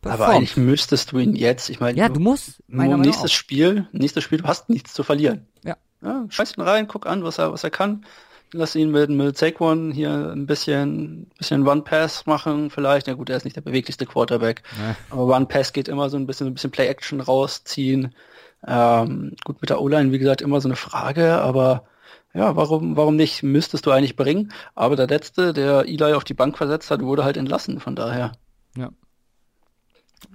performt. 0.02 0.22
Aber 0.22 0.34
eigentlich 0.34 0.58
müsstest 0.58 1.12
du 1.12 1.20
ihn 1.20 1.36
jetzt, 1.36 1.70
ich 1.70 1.80
meine, 1.80 1.98
ja, 1.98 2.10
du 2.10 2.20
musst, 2.20 2.64
meiner 2.68 2.98
nächstes 2.98 3.32
Spiel, 3.32 3.88
nächstes 3.92 4.24
Spiel, 4.24 4.40
du 4.40 4.48
hast 4.48 4.70
nichts 4.70 4.94
zu 4.94 5.04
verlieren. 5.04 5.48
Ja. 5.64 5.78
ja 6.02 6.26
scheiß 6.30 6.58
ihn 6.58 6.62
rein, 6.62 6.88
guck 6.88 7.06
an, 7.06 7.24
was 7.24 7.38
er, 7.38 7.52
was 7.52 7.64
er 7.64 7.72
kann. 7.72 8.06
Lass 8.54 8.76
ihn 8.76 8.92
mit, 8.92 9.10
mit 9.10 9.38
Saquon 9.38 9.92
hier 9.92 10.34
ein 10.36 10.46
bisschen, 10.46 11.28
bisschen 11.38 11.66
One-Pass 11.66 12.26
machen 12.26 12.70
vielleicht. 12.70 13.08
Na 13.08 13.14
gut, 13.14 13.30
er 13.30 13.38
ist 13.38 13.46
nicht 13.46 13.56
der 13.56 13.62
beweglichste 13.62 14.06
Quarterback. 14.06 14.64
Ja. 14.78 14.96
Aber 15.10 15.38
One-Pass 15.38 15.72
geht 15.72 15.88
immer 15.88 16.10
so 16.10 16.18
ein 16.18 16.28
bisschen, 16.28 16.48
so 16.48 16.52
ein 16.52 16.54
bisschen 16.56 16.72
Play-Action 16.72 17.22
rausziehen. 17.22 18.14
Ähm, 18.68 19.38
gut, 19.46 19.62
mit 19.62 19.70
der 19.70 19.82
O-Line, 19.82 20.12
wie 20.12 20.20
gesagt, 20.20 20.42
immer 20.42 20.60
so 20.60 20.68
eine 20.68 20.76
Frage, 20.76 21.40
aber 21.42 21.86
ja, 22.34 22.56
warum, 22.56 22.98
warum 22.98 23.16
nicht? 23.16 23.42
Müsstest 23.44 23.86
du 23.86 23.92
eigentlich 23.92 24.16
bringen. 24.16 24.52
Aber 24.76 24.96
der 24.98 25.08
letzte, 25.08 25.54
der 25.54 25.86
Eli 25.86 26.14
auf 26.14 26.24
die 26.24 26.34
Bank 26.34 26.58
versetzt 26.58 26.92
hat, 26.92 27.02
wurde 27.02 27.24
halt 27.24 27.38
entlassen, 27.38 27.80
von 27.80 27.96
daher. 27.96 28.34
Ja. 28.76 28.90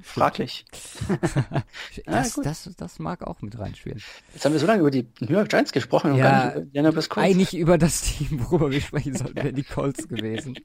Fraglich. 0.03 0.65
das, 2.07 2.37
ja, 2.37 2.43
das, 2.43 2.71
das 2.77 2.99
mag 2.99 3.23
auch 3.27 3.43
mit 3.43 3.59
reinspielen. 3.59 4.03
Jetzt 4.35 4.45
haben 4.45 4.53
wir 4.53 4.59
so 4.59 4.67
lange 4.67 4.81
über 4.81 4.91
die 4.91 5.07
New 5.21 5.35
York 5.35 5.49
Giants 5.49 5.73
gesprochen 5.73 6.13
und 6.13 6.19
ja, 6.19 6.51
gar 6.51 6.61
nicht 6.61 6.75
über 6.75 7.23
Eigentlich 7.23 7.57
über 7.57 7.79
das 7.79 8.03
Team, 8.03 8.45
worüber 8.45 8.71
wir 8.71 8.81
sprechen 8.81 9.17
sollten, 9.17 9.37
wären 9.37 9.55
die 9.55 9.63
Colts 9.63 10.09
gewesen. 10.09 10.59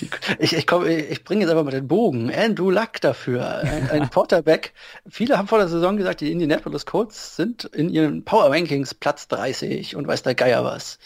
Die, 0.00 0.08
ich, 0.38 0.56
ich, 0.56 0.66
komm, 0.66 0.86
ich 0.86 1.24
bringe 1.24 1.42
jetzt 1.42 1.50
einfach 1.50 1.64
mal 1.64 1.70
den 1.70 1.88
Bogen. 1.88 2.32
Andrew 2.32 2.70
Luck 2.70 3.00
dafür. 3.00 3.58
Ein, 3.58 3.90
ein 3.90 4.10
Quarterback. 4.10 4.72
Viele 5.08 5.36
haben 5.36 5.48
vor 5.48 5.58
der 5.58 5.68
Saison 5.68 5.96
gesagt, 5.96 6.20
die 6.20 6.30
Indianapolis 6.30 6.86
Colts 6.86 7.36
sind 7.36 7.64
in 7.64 7.88
ihren 7.88 8.24
Power 8.24 8.50
Rankings 8.50 8.94
Platz 8.94 9.28
30 9.28 9.96
und 9.96 10.06
weiß 10.06 10.22
der 10.22 10.34
Geier 10.34 10.64
was. 10.64 10.98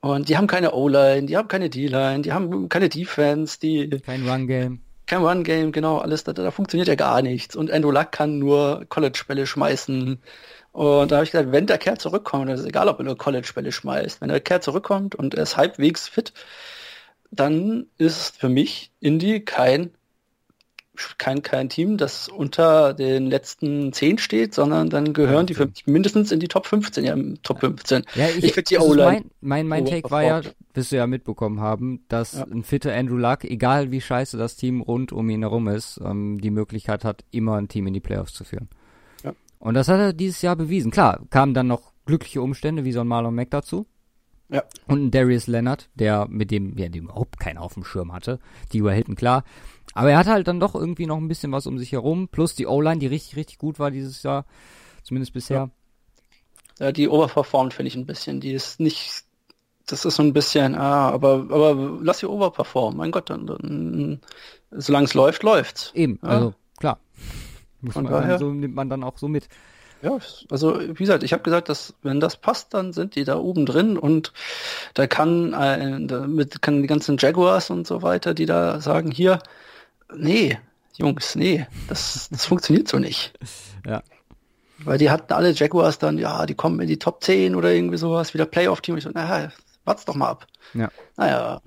Und 0.00 0.28
die 0.28 0.36
haben 0.36 0.46
keine 0.46 0.72
O-Line, 0.72 1.26
die 1.26 1.36
haben 1.36 1.48
keine 1.48 1.70
D-Line, 1.70 2.22
die 2.22 2.32
haben 2.32 2.68
keine 2.68 2.88
Defense, 2.88 3.58
die. 3.58 3.88
Kein 4.04 4.28
Run-Game. 4.28 4.80
Kein 5.06 5.22
Run-Game, 5.22 5.70
genau, 5.72 5.98
alles, 5.98 6.24
da, 6.24 6.32
da 6.32 6.50
funktioniert 6.50 6.88
ja 6.88 6.96
gar 6.96 7.22
nichts. 7.22 7.54
Und 7.54 7.70
Andrew 7.70 7.92
Luck 7.92 8.10
kann 8.12 8.38
nur 8.38 8.84
College-Bälle 8.88 9.46
schmeißen. 9.46 10.20
Und 10.72 11.10
da 11.10 11.16
habe 11.16 11.24
ich 11.24 11.30
gesagt, 11.30 11.52
wenn 11.52 11.66
der 11.66 11.78
Kerl 11.78 11.98
zurückkommt, 11.98 12.50
das 12.50 12.60
ist 12.60 12.66
egal, 12.66 12.88
ob 12.88 12.98
er 12.98 13.04
nur 13.04 13.16
College-Bälle 13.16 13.72
schmeißt, 13.72 14.20
wenn 14.20 14.28
der 14.28 14.40
Kerl 14.40 14.60
zurückkommt 14.62 15.14
und 15.14 15.34
er 15.34 15.44
ist 15.44 15.56
halbwegs 15.56 16.08
fit, 16.08 16.32
dann 17.30 17.86
ist 17.98 18.36
für 18.36 18.48
mich 18.48 18.92
Indy 19.00 19.44
kein 19.44 19.92
kein, 21.18 21.42
kein 21.42 21.68
Team, 21.68 21.96
das 21.96 22.28
unter 22.28 22.94
den 22.94 23.26
letzten 23.26 23.92
zehn 23.92 24.18
steht, 24.18 24.54
sondern 24.54 24.90
dann 24.90 25.12
gehören 25.12 25.46
die 25.46 25.54
für 25.54 25.66
mich 25.66 25.86
mindestens 25.86 26.32
in 26.32 26.40
die 26.40 26.48
Top 26.48 26.66
15, 26.66 27.04
ja, 27.04 27.12
im 27.12 27.42
Top 27.42 27.60
15. 27.60 28.04
Ja, 28.14 28.28
ich, 28.28 28.44
ich 28.44 28.52
finde 28.52 28.68
die 28.68 28.78
also 28.78 28.94
Mein, 28.94 29.30
mein, 29.40 29.68
mein 29.68 29.86
Take 29.86 30.10
war 30.10 30.22
ja, 30.22 30.40
wirst 30.74 30.92
du 30.92 30.96
ja 30.96 31.06
mitbekommen 31.06 31.60
haben, 31.60 32.04
dass 32.08 32.34
ja. 32.34 32.44
ein 32.44 32.62
fitter 32.62 32.94
Andrew 32.94 33.16
Luck, 33.16 33.44
egal 33.44 33.90
wie 33.90 34.00
scheiße 34.00 34.36
das 34.36 34.56
Team 34.56 34.80
rund 34.80 35.12
um 35.12 35.28
ihn 35.30 35.42
herum 35.42 35.68
ist, 35.68 36.00
ähm, 36.04 36.40
die 36.40 36.50
Möglichkeit 36.50 37.04
hat, 37.04 37.24
immer 37.30 37.56
ein 37.56 37.68
Team 37.68 37.86
in 37.86 37.94
die 37.94 38.00
Playoffs 38.00 38.34
zu 38.34 38.44
führen. 38.44 38.68
Ja. 39.24 39.32
Und 39.58 39.74
das 39.74 39.88
hat 39.88 39.98
er 39.98 40.12
dieses 40.12 40.42
Jahr 40.42 40.56
bewiesen. 40.56 40.90
Klar, 40.90 41.20
kamen 41.30 41.54
dann 41.54 41.66
noch 41.66 41.92
glückliche 42.06 42.40
Umstände 42.40 42.84
wie 42.84 42.92
so 42.92 43.00
ein 43.00 43.08
Marlon 43.08 43.34
Mack 43.34 43.50
dazu. 43.50 43.86
Ja. 44.48 44.62
Und 44.86 45.06
ein 45.06 45.10
Darius 45.10 45.48
Leonard, 45.48 45.88
der 45.94 46.28
mit 46.28 46.50
dem, 46.50 46.78
ja, 46.78 46.88
dem 46.88 47.04
überhaupt 47.04 47.40
keinen 47.40 47.58
auf 47.58 47.74
dem 47.74 47.84
Schirm 47.84 48.12
hatte. 48.12 48.38
Die 48.72 48.78
über 48.78 48.92
Hilton, 48.92 49.16
klar. 49.16 49.44
Aber 49.96 50.10
er 50.10 50.18
hat 50.18 50.26
halt 50.26 50.46
dann 50.46 50.60
doch 50.60 50.74
irgendwie 50.74 51.06
noch 51.06 51.16
ein 51.16 51.26
bisschen 51.26 51.52
was 51.52 51.66
um 51.66 51.78
sich 51.78 51.92
herum. 51.92 52.28
Plus 52.28 52.54
die 52.54 52.66
O-Line, 52.66 52.98
die 52.98 53.06
richtig, 53.06 53.36
richtig 53.36 53.56
gut 53.56 53.78
war 53.78 53.90
dieses 53.90 54.22
Jahr. 54.22 54.44
Zumindest 55.02 55.32
bisher. 55.32 55.70
Ja, 56.78 56.86
ja 56.86 56.92
die 56.92 57.08
overperformt, 57.08 57.72
finde 57.72 57.88
ich 57.88 57.96
ein 57.96 58.04
bisschen. 58.04 58.40
Die 58.40 58.52
ist 58.52 58.78
nicht, 58.78 59.24
das 59.86 60.04
ist 60.04 60.16
so 60.16 60.22
ein 60.22 60.34
bisschen, 60.34 60.74
ah, 60.74 61.08
aber, 61.08 61.46
aber 61.50 61.98
lass 62.02 62.18
sie 62.18 62.28
overperformen. 62.28 62.98
Mein 62.98 63.10
Gott, 63.10 63.30
dann, 63.30 63.46
dann 63.46 64.20
solange 64.70 65.06
es 65.06 65.14
läuft, 65.14 65.42
läuft's. 65.42 65.92
Eben, 65.94 66.18
ja. 66.22 66.28
also 66.28 66.54
klar. 66.78 66.98
Muss 67.80 67.94
Von 67.94 68.04
man 68.04 68.12
daher, 68.12 68.38
so 68.38 68.50
nimmt 68.50 68.74
man 68.74 68.90
dann 68.90 69.02
auch 69.02 69.16
so 69.16 69.28
mit. 69.28 69.48
Ja, 70.02 70.18
also 70.50 70.78
wie 70.78 70.92
gesagt, 70.92 71.22
ich 71.22 71.32
habe 71.32 71.42
gesagt, 71.42 71.70
dass 71.70 71.94
wenn 72.02 72.20
das 72.20 72.36
passt, 72.36 72.74
dann 72.74 72.92
sind 72.92 73.14
die 73.16 73.24
da 73.24 73.38
oben 73.38 73.64
drin 73.64 73.96
und 73.96 74.34
da 74.92 75.06
kann 75.06 75.54
äh, 75.54 76.06
damit 76.06 76.60
kann 76.60 76.82
die 76.82 76.86
ganzen 76.86 77.16
Jaguars 77.18 77.70
und 77.70 77.86
so 77.86 78.02
weiter, 78.02 78.34
die 78.34 78.44
da 78.44 78.80
sagen, 78.80 79.10
hier, 79.10 79.38
nee, 80.14 80.58
Jungs, 80.96 81.36
nee, 81.36 81.66
das, 81.88 82.28
das 82.30 82.46
funktioniert 82.46 82.88
so 82.88 82.98
nicht. 82.98 83.32
Ja. 83.84 84.02
Weil 84.78 84.98
die 84.98 85.10
hatten 85.10 85.32
alle 85.32 85.52
Jaguars 85.52 85.98
dann, 85.98 86.18
ja, 86.18 86.44
die 86.46 86.54
kommen 86.54 86.80
in 86.80 86.88
die 86.88 86.98
Top 86.98 87.22
10 87.22 87.54
oder 87.54 87.72
irgendwie 87.72 87.96
sowas, 87.96 88.34
wieder 88.34 88.46
Playoff-Team. 88.46 88.94
Und 88.94 88.98
ich 88.98 89.04
so, 89.04 89.10
naja, 89.10 89.52
wart's 89.84 90.04
doch 90.04 90.14
mal 90.14 90.28
ab. 90.28 90.46
Ja. 90.74 90.90
Naja, 91.16 91.62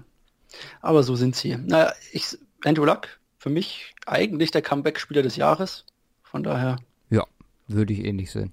aber 0.82 1.04
so 1.04 1.16
sind 1.16 1.36
sie. 1.36 1.58
Naja, 1.58 1.94
ich, 2.12 2.38
Andrew 2.64 2.86
Luck, 2.86 3.08
für 3.38 3.50
mich 3.50 3.96
eigentlich 4.06 4.52
der 4.52 4.62
Comeback-Spieler 4.62 5.24
des 5.24 5.36
Jahres. 5.36 5.86
Von 6.24 6.44
daher. 6.44 6.78
Ja, 7.10 7.26
würde 7.68 7.94
ich 7.94 8.06
ähnlich 8.06 8.32
sehen. 8.32 8.52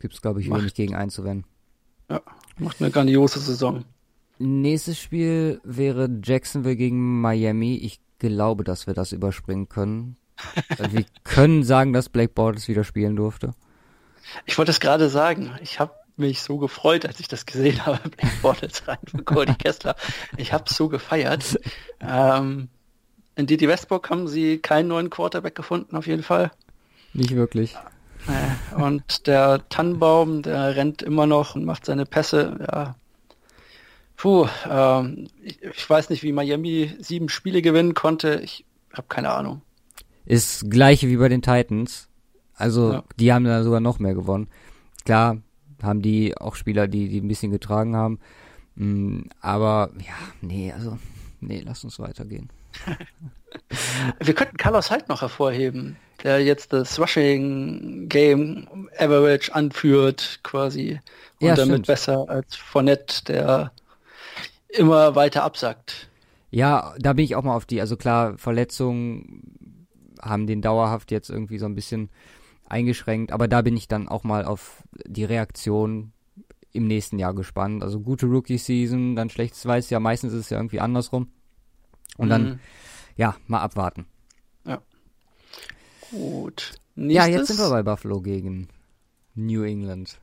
Gibt's, 0.00 0.20
glaube 0.20 0.40
ich, 0.40 0.50
wenig 0.50 0.74
gegen 0.74 0.94
einzuwenden. 0.94 1.46
Ja, 2.10 2.20
macht 2.58 2.80
eine 2.80 2.90
grandiose 2.90 3.38
Saison. 3.38 3.84
Nächstes 4.38 4.98
Spiel 4.98 5.60
wäre 5.64 6.08
Jacksonville 6.22 6.76
gegen 6.76 7.20
Miami. 7.20 7.76
Ich 7.76 8.00
glaube, 8.18 8.64
dass 8.64 8.86
wir 8.86 8.94
das 8.94 9.12
überspringen 9.12 9.68
können. 9.68 10.16
wir 10.78 11.04
können 11.24 11.62
sagen, 11.62 11.92
dass 11.92 12.08
Blake 12.08 12.32
Bortles 12.34 12.68
wieder 12.68 12.84
spielen 12.84 13.16
durfte. 13.16 13.52
Ich 14.44 14.58
wollte 14.58 14.70
es 14.70 14.80
gerade 14.80 15.08
sagen. 15.08 15.52
Ich 15.62 15.80
habe 15.80 15.92
mich 16.16 16.42
so 16.42 16.58
gefreut, 16.58 17.06
als 17.06 17.20
ich 17.20 17.28
das 17.28 17.46
gesehen 17.46 17.84
habe. 17.86 18.00
Blake 18.16 18.36
Bortles 18.42 18.86
rein 18.88 18.98
für 19.06 19.22
Cody 19.22 19.54
Kessler. 19.54 19.96
Ich 20.36 20.52
habe 20.52 20.64
es 20.68 20.76
so 20.76 20.88
gefeiert. 20.88 21.58
Ähm, 22.00 22.68
in 23.36 23.46
Didi 23.46 23.68
Westbrook 23.68 24.10
haben 24.10 24.28
sie 24.28 24.58
keinen 24.58 24.88
neuen 24.88 25.10
Quarterback 25.10 25.54
gefunden, 25.54 25.96
auf 25.96 26.06
jeden 26.06 26.22
Fall. 26.22 26.50
Nicht 27.12 27.34
wirklich. 27.34 27.74
Äh, 28.26 28.74
und 28.74 29.26
der 29.26 29.68
Tannenbaum, 29.68 30.42
der 30.42 30.76
rennt 30.76 31.02
immer 31.02 31.26
noch 31.26 31.54
und 31.54 31.64
macht 31.64 31.84
seine 31.84 32.06
Pässe. 32.06 32.58
Ja, 32.60 32.96
Puh, 34.16 34.48
ähm, 34.68 35.28
ich, 35.42 35.62
ich, 35.62 35.90
weiß 35.90 36.10
nicht, 36.10 36.22
wie 36.22 36.32
Miami 36.32 36.94
sieben 36.98 37.28
Spiele 37.28 37.60
gewinnen 37.62 37.94
konnte. 37.94 38.40
Ich 38.42 38.64
habe 38.92 39.06
keine 39.08 39.30
Ahnung. 39.30 39.62
Ist 40.24 40.70
gleiche 40.70 41.08
wie 41.08 41.18
bei 41.18 41.28
den 41.28 41.42
Titans. 41.42 42.08
Also 42.54 42.92
ja. 42.94 43.04
die 43.18 43.32
haben 43.32 43.44
da 43.44 43.62
sogar 43.62 43.80
noch 43.80 43.98
mehr 43.98 44.14
gewonnen. 44.14 44.48
Klar 45.04 45.38
haben 45.82 46.00
die 46.00 46.36
auch 46.36 46.54
Spieler, 46.54 46.88
die 46.88 47.08
die 47.08 47.20
ein 47.20 47.28
bisschen 47.28 47.52
getragen 47.52 47.94
haben. 47.94 48.18
Mm, 48.76 49.22
aber 49.40 49.90
ja, 49.98 50.14
nee, 50.40 50.72
also 50.72 50.98
nee, 51.40 51.62
lass 51.64 51.84
uns 51.84 51.98
weitergehen. 51.98 52.48
Wir 54.20 54.34
könnten 54.34 54.56
Carlos 54.56 54.90
halt 54.90 55.08
noch 55.08 55.22
hervorheben, 55.22 55.96
der 56.22 56.42
jetzt 56.42 56.72
das 56.72 56.98
Rushing 56.98 58.08
Game 58.08 58.88
Average 58.98 59.54
anführt, 59.54 60.40
quasi. 60.42 61.00
Und 61.40 61.48
ja, 61.48 61.54
damit 61.54 61.72
stimmt. 61.74 61.86
besser 61.86 62.28
als 62.28 62.56
Fournette, 62.56 63.24
der 63.24 63.72
immer 64.76 65.14
weiter 65.14 65.42
absackt. 65.42 66.10
Ja, 66.50 66.94
da 66.98 67.12
bin 67.12 67.24
ich 67.24 67.36
auch 67.36 67.42
mal 67.42 67.56
auf 67.56 67.66
die, 67.66 67.80
also 67.80 67.96
klar, 67.96 68.38
Verletzungen 68.38 69.42
haben 70.20 70.46
den 70.46 70.62
dauerhaft 70.62 71.10
jetzt 71.10 71.28
irgendwie 71.28 71.58
so 71.58 71.66
ein 71.66 71.74
bisschen 71.74 72.10
eingeschränkt, 72.64 73.32
aber 73.32 73.48
da 73.48 73.62
bin 73.62 73.76
ich 73.76 73.88
dann 73.88 74.08
auch 74.08 74.24
mal 74.24 74.44
auf 74.44 74.82
die 75.06 75.24
Reaktion 75.24 76.12
im 76.72 76.86
nächsten 76.86 77.18
Jahr 77.18 77.34
gespannt. 77.34 77.82
Also 77.82 78.00
gute 78.00 78.26
Rookie-Season, 78.26 79.16
dann 79.16 79.30
schlechtes 79.30 79.64
Weiß, 79.66 79.90
ja, 79.90 80.00
meistens 80.00 80.32
ist 80.32 80.40
es 80.40 80.50
ja 80.50 80.58
irgendwie 80.58 80.80
andersrum. 80.80 81.28
Und 82.16 82.28
dann, 82.28 82.44
mhm. 82.44 82.58
ja, 83.16 83.36
mal 83.46 83.60
abwarten. 83.60 84.06
Ja. 84.64 84.80
Gut. 86.10 86.72
Nächstes. 86.94 87.14
Ja, 87.14 87.26
jetzt 87.26 87.46
sind 87.48 87.58
wir 87.58 87.70
bei 87.70 87.82
Buffalo 87.82 88.20
gegen 88.20 88.68
New 89.34 89.62
England. 89.62 90.18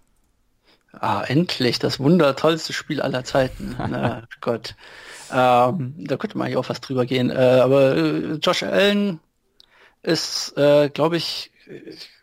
Ah, 1.00 1.24
endlich, 1.28 1.80
das 1.80 2.00
wundertollste 2.00 2.72
Spiel 2.74 3.02
aller 3.02 3.24
Zeiten. 3.24 3.76
Na 3.90 4.24
Gott. 4.42 4.76
Ähm, 5.32 5.96
da 5.98 6.18
könnte 6.18 6.38
man 6.38 6.46
eigentlich 6.46 6.58
auch 6.58 6.70
was 6.70 6.82
drüber 6.82 7.06
gehen. 7.06 7.30
Äh, 7.30 7.36
aber 7.36 7.96
äh, 7.98 8.34
Josh 8.36 8.64
Allen 8.64 9.20
ist, 10.04 10.56
äh, 10.58 10.90
glaube 10.90 11.18
ich, 11.18 11.52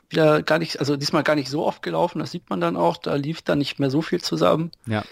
wieder 0.08 0.42
gar 0.42 0.58
nicht, 0.58 0.78
also 0.80 0.96
diesmal 0.96 1.22
gar 1.22 1.36
nicht 1.36 1.48
so 1.48 1.66
oft 1.66 1.82
gelaufen, 1.82 2.18
das 2.18 2.32
sieht 2.32 2.50
man 2.50 2.60
dann 2.60 2.76
auch, 2.76 2.96
da 2.96 3.14
lief 3.14 3.42
dann 3.42 3.58
nicht 3.58 3.78
mehr 3.78 3.90
so 3.90 4.02
viel 4.02 4.20
zusammen. 4.20 4.70
Ja. 4.86 5.04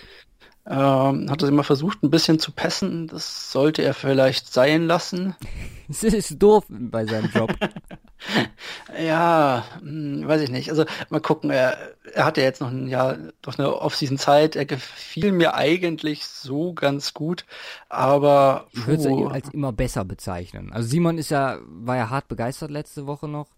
Ähm, 0.66 1.30
hat 1.30 1.40
er 1.40 1.48
immer 1.48 1.64
versucht, 1.64 2.02
ein 2.02 2.10
bisschen 2.10 2.38
zu 2.38 2.52
passen. 2.52 3.06
Das 3.06 3.50
sollte 3.52 3.82
er 3.82 3.94
vielleicht 3.94 4.52
sein 4.52 4.86
lassen. 4.86 5.34
Das 5.90 6.02
ist 6.02 6.42
doof 6.42 6.66
bei 6.68 7.06
seinem 7.06 7.30
Job. 7.30 7.50
ja, 9.00 9.64
hm, 9.80 10.26
weiß 10.26 10.42
ich 10.42 10.50
nicht. 10.50 10.70
Also 10.70 10.84
mal 11.10 11.20
gucken, 11.20 11.50
er, 11.50 11.76
er 12.12 12.24
hatte 12.24 12.42
jetzt 12.42 12.60
noch 12.60 12.70
ein 12.70 12.88
Jahr, 12.88 13.16
doch 13.42 13.58
eine 13.58 13.74
Off-Season-Zeit. 13.74 14.56
Er 14.56 14.64
gefiel 14.64 15.32
mir 15.32 15.54
eigentlich 15.54 16.26
so 16.26 16.72
ganz 16.72 17.14
gut, 17.14 17.44
aber 17.88 18.66
ich 18.72 18.86
würde 18.86 19.02
es 19.02 19.32
als 19.32 19.48
immer 19.50 19.72
besser 19.72 20.04
bezeichnen. 20.04 20.72
Also 20.72 20.88
Simon 20.88 21.18
ist 21.18 21.30
ja, 21.30 21.58
war 21.66 21.96
ja 21.96 22.10
hart 22.10 22.28
begeistert 22.28 22.70
letzte 22.70 23.06
Woche 23.06 23.28
noch. 23.28 23.48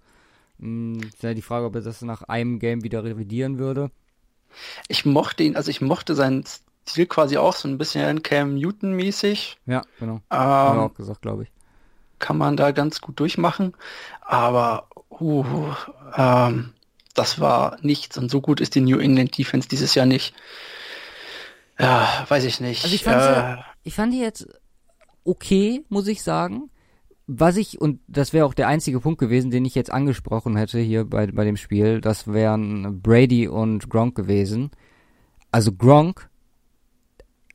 Hm, 0.58 1.00
ist 1.02 1.22
ja 1.22 1.34
die 1.34 1.42
Frage, 1.42 1.66
ob 1.66 1.74
er 1.74 1.80
das 1.80 2.02
nach 2.02 2.22
einem 2.22 2.58
Game 2.58 2.84
wieder 2.84 3.04
revidieren 3.04 3.58
würde. 3.58 3.90
Ich 4.88 5.04
mochte 5.04 5.42
ihn, 5.42 5.56
also 5.56 5.70
ich 5.70 5.80
mochte 5.80 6.14
seinen 6.14 6.44
Stil 6.88 7.06
quasi 7.06 7.36
auch 7.36 7.54
so 7.54 7.68
ein 7.68 7.78
bisschen 7.78 8.22
Cam 8.22 8.56
Newton-mäßig. 8.56 9.58
Ja, 9.66 9.82
genau. 9.98 10.16
Ähm, 10.30 10.38
Haben 10.38 10.78
wir 10.78 10.82
auch 10.84 10.94
gesagt, 10.94 11.22
glaube 11.22 11.44
ich. 11.44 11.52
Kann 12.20 12.38
man 12.38 12.56
da 12.56 12.70
ganz 12.70 13.00
gut 13.00 13.18
durchmachen. 13.18 13.74
Aber 14.20 14.88
uh, 15.18 15.44
ähm, 16.16 16.72
das 17.14 17.40
war 17.40 17.78
nichts. 17.82 18.16
Und 18.16 18.30
so 18.30 18.40
gut 18.40 18.60
ist 18.60 18.74
die 18.74 18.80
New 18.80 18.98
England 18.98 19.36
Defense 19.36 19.68
dieses 19.68 19.94
Jahr 19.94 20.06
nicht. 20.06 20.34
Ja, 21.78 22.26
weiß 22.28 22.44
ich 22.44 22.60
nicht. 22.60 22.84
Also 22.84 22.94
ich 22.94 23.02
fand, 23.02 23.22
sie, 23.22 23.28
äh, 23.28 23.56
ich 23.82 23.94
fand 23.94 24.12
die 24.12 24.20
jetzt 24.20 24.46
okay, 25.24 25.84
muss 25.88 26.06
ich 26.06 26.22
sagen. 26.22 26.70
Was 27.32 27.56
ich, 27.56 27.80
und 27.80 28.00
das 28.08 28.32
wäre 28.32 28.44
auch 28.44 28.54
der 28.54 28.66
einzige 28.66 28.98
Punkt 28.98 29.20
gewesen, 29.20 29.52
den 29.52 29.64
ich 29.64 29.76
jetzt 29.76 29.92
angesprochen 29.92 30.56
hätte 30.56 30.80
hier 30.80 31.04
bei, 31.04 31.28
bei 31.28 31.44
dem 31.44 31.56
Spiel, 31.56 32.00
das 32.00 32.26
wären 32.26 33.00
Brady 33.02 33.46
und 33.46 33.88
Gronk 33.88 34.16
gewesen. 34.16 34.72
Also 35.52 35.72
Gronk, 35.72 36.28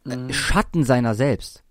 mh. 0.06 0.32
Schatten 0.32 0.86
seiner 0.86 1.14
selbst. 1.14 1.65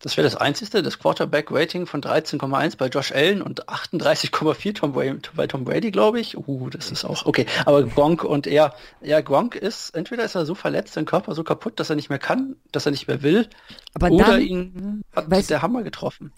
Das 0.00 0.16
wäre 0.16 0.26
das 0.26 0.36
einzige, 0.36 0.82
das 0.82 0.98
Quarterback-Rating 0.98 1.86
von 1.86 2.02
13,1 2.02 2.76
bei 2.76 2.88
Josh 2.88 3.12
Allen 3.12 3.40
und 3.40 3.68
38,4 3.68 4.74
Tom 4.74 4.92
Brady, 4.92 5.18
bei 5.34 5.46
Tom 5.46 5.64
Brady, 5.64 5.90
glaube 5.90 6.20
ich. 6.20 6.36
Uh, 6.36 6.68
das 6.68 6.90
ist 6.90 7.04
auch 7.04 7.24
okay. 7.24 7.46
Aber 7.64 7.82
Gronk 7.82 8.22
und 8.22 8.46
er, 8.46 8.74
ja, 9.00 9.20
Gronk 9.22 9.54
ist, 9.54 9.90
entweder 9.90 10.24
ist 10.24 10.34
er 10.34 10.44
so 10.44 10.54
verletzt, 10.54 10.94
sein 10.94 11.06
Körper 11.06 11.34
so 11.34 11.44
kaputt, 11.44 11.80
dass 11.80 11.88
er 11.88 11.96
nicht 11.96 12.10
mehr 12.10 12.18
kann, 12.18 12.56
dass 12.72 12.84
er 12.84 12.92
nicht 12.92 13.08
mehr 13.08 13.22
will, 13.22 13.48
Aber 13.94 14.10
oder 14.10 14.24
dann, 14.24 14.40
ihn 14.42 15.02
hat 15.14 15.28
weißt- 15.28 15.48
der 15.48 15.62
Hammer 15.62 15.82
getroffen. 15.82 16.32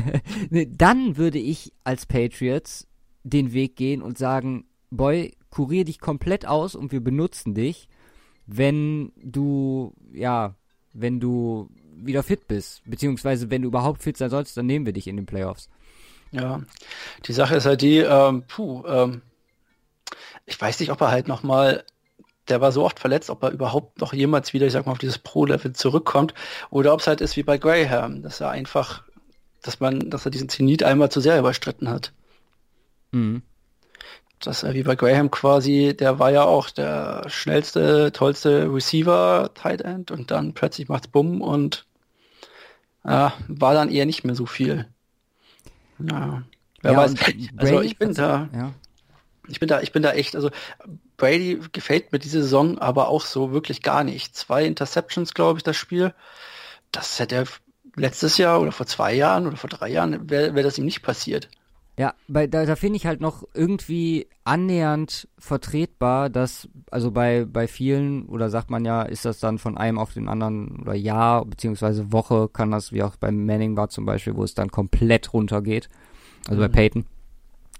Dann 0.50 1.16
würde 1.16 1.38
ich 1.38 1.72
als 1.84 2.06
Patriots 2.06 2.88
den 3.22 3.52
Weg 3.52 3.76
gehen 3.76 4.02
und 4.02 4.18
sagen, 4.18 4.66
Boy, 4.90 5.36
kurier 5.50 5.84
dich 5.84 6.00
komplett 6.00 6.46
aus 6.46 6.74
und 6.74 6.90
wir 6.92 7.00
benutzen 7.02 7.54
dich, 7.54 7.88
wenn 8.46 9.12
du, 9.22 9.94
ja, 10.12 10.56
wenn 10.92 11.20
du 11.20 11.70
wieder 12.06 12.22
fit 12.22 12.48
bist. 12.48 12.82
Beziehungsweise, 12.84 13.50
wenn 13.50 13.62
du 13.62 13.68
überhaupt 13.68 14.02
fit 14.02 14.16
sein 14.16 14.30
sollst, 14.30 14.56
dann 14.56 14.66
nehmen 14.66 14.86
wir 14.86 14.92
dich 14.92 15.06
in 15.06 15.16
den 15.16 15.26
Playoffs. 15.26 15.68
Ja, 16.32 16.62
die 17.26 17.32
Sache 17.32 17.54
ist 17.54 17.66
halt 17.66 17.80
die, 17.82 17.98
ähm, 17.98 18.42
puh, 18.48 18.84
ähm, 18.86 19.22
ich 20.46 20.60
weiß 20.60 20.80
nicht, 20.80 20.90
ob 20.90 21.00
er 21.00 21.10
halt 21.10 21.28
nochmal, 21.28 21.84
der 22.48 22.60
war 22.60 22.72
so 22.72 22.84
oft 22.84 22.98
verletzt, 22.98 23.30
ob 23.30 23.42
er 23.42 23.52
überhaupt 23.52 24.00
noch 24.00 24.12
jemals 24.12 24.52
wieder, 24.52 24.66
ich 24.66 24.72
sag 24.72 24.84
mal, 24.84 24.92
auf 24.92 24.98
dieses 24.98 25.18
Pro-Level 25.18 25.72
zurückkommt, 25.74 26.34
oder 26.70 26.92
ob 26.92 27.00
es 27.00 27.06
halt 27.06 27.20
ist 27.20 27.36
wie 27.36 27.44
bei 27.44 27.56
Graham, 27.56 28.22
dass 28.22 28.40
er 28.40 28.50
einfach, 28.50 29.04
dass 29.62 29.80
man, 29.80 30.10
dass 30.10 30.24
er 30.26 30.30
diesen 30.30 30.48
Zenit 30.48 30.82
einmal 30.82 31.10
zu 31.10 31.20
sehr 31.20 31.38
überstritten 31.38 31.88
hat. 31.88 32.12
Mhm. 33.12 33.42
Dass 34.40 34.64
er 34.64 34.74
wie 34.74 34.82
bei 34.82 34.96
Graham 34.96 35.30
quasi, 35.30 35.96
der 35.96 36.18
war 36.18 36.32
ja 36.32 36.42
auch 36.42 36.68
der 36.68 37.24
schnellste, 37.28 38.10
tollste 38.12 38.74
Receiver, 38.74 39.52
Tight 39.54 39.82
End, 39.82 40.10
und 40.10 40.32
dann 40.32 40.52
plötzlich 40.52 40.88
macht's 40.88 41.08
Bumm 41.08 41.40
und 41.40 41.86
äh, 43.04 43.30
war 43.48 43.74
dann 43.74 43.90
eher 43.90 44.06
nicht 44.06 44.24
mehr 44.24 44.34
so 44.34 44.46
viel. 44.46 44.88
Ja, 45.98 46.42
wer 46.82 46.92
Ja, 46.92 46.98
weiß. 46.98 47.14
Also 47.56 47.80
ich 47.82 47.98
bin 47.98 48.14
da, 48.14 48.48
Ja. 48.54 48.72
ich 49.48 49.60
bin 49.60 49.68
da, 49.68 49.80
ich 49.80 49.92
bin 49.92 50.02
da 50.02 50.12
echt, 50.12 50.34
also 50.34 50.50
Brady 51.16 51.60
gefällt 51.72 52.12
mir 52.12 52.18
diese 52.18 52.42
Saison 52.42 52.78
aber 52.78 53.08
auch 53.08 53.24
so 53.24 53.52
wirklich 53.52 53.82
gar 53.82 54.04
nicht. 54.04 54.36
Zwei 54.36 54.64
Interceptions, 54.64 55.34
glaube 55.34 55.58
ich, 55.58 55.62
das 55.62 55.76
Spiel. 55.76 56.12
Das 56.92 57.18
hätte 57.18 57.36
er 57.36 57.44
letztes 57.96 58.38
Jahr 58.38 58.60
oder 58.60 58.72
vor 58.72 58.86
zwei 58.86 59.14
Jahren 59.14 59.46
oder 59.46 59.56
vor 59.56 59.70
drei 59.70 59.88
Jahren 59.88 60.28
wäre 60.28 60.54
wär 60.54 60.62
das 60.62 60.78
ihm 60.78 60.84
nicht 60.84 61.02
passiert. 61.02 61.48
Ja, 61.96 62.14
bei, 62.26 62.48
da, 62.48 62.66
da 62.66 62.74
finde 62.74 62.96
ich 62.96 63.06
halt 63.06 63.20
noch 63.20 63.44
irgendwie 63.54 64.26
annähernd 64.42 65.28
vertretbar, 65.38 66.28
dass, 66.28 66.68
also 66.90 67.12
bei, 67.12 67.44
bei 67.44 67.68
vielen, 67.68 68.26
oder 68.26 68.50
sagt 68.50 68.68
man 68.68 68.84
ja, 68.84 69.02
ist 69.02 69.24
das 69.24 69.38
dann 69.38 69.58
von 69.58 69.78
einem 69.78 69.98
auf 69.98 70.12
den 70.12 70.28
anderen, 70.28 70.80
oder 70.80 70.94
Jahr, 70.94 71.44
beziehungsweise 71.44 72.12
Woche 72.12 72.48
kann 72.48 72.72
das, 72.72 72.90
wie 72.90 73.04
auch 73.04 73.14
beim 73.16 73.46
Manning 73.46 73.76
war 73.76 73.90
zum 73.90 74.06
Beispiel, 74.06 74.34
wo 74.34 74.42
es 74.42 74.54
dann 74.54 74.70
komplett 74.70 75.32
runtergeht. 75.32 75.88
Also 76.48 76.60
bei 76.60 76.68
Mhm. 76.68 76.72
Peyton. 76.72 77.06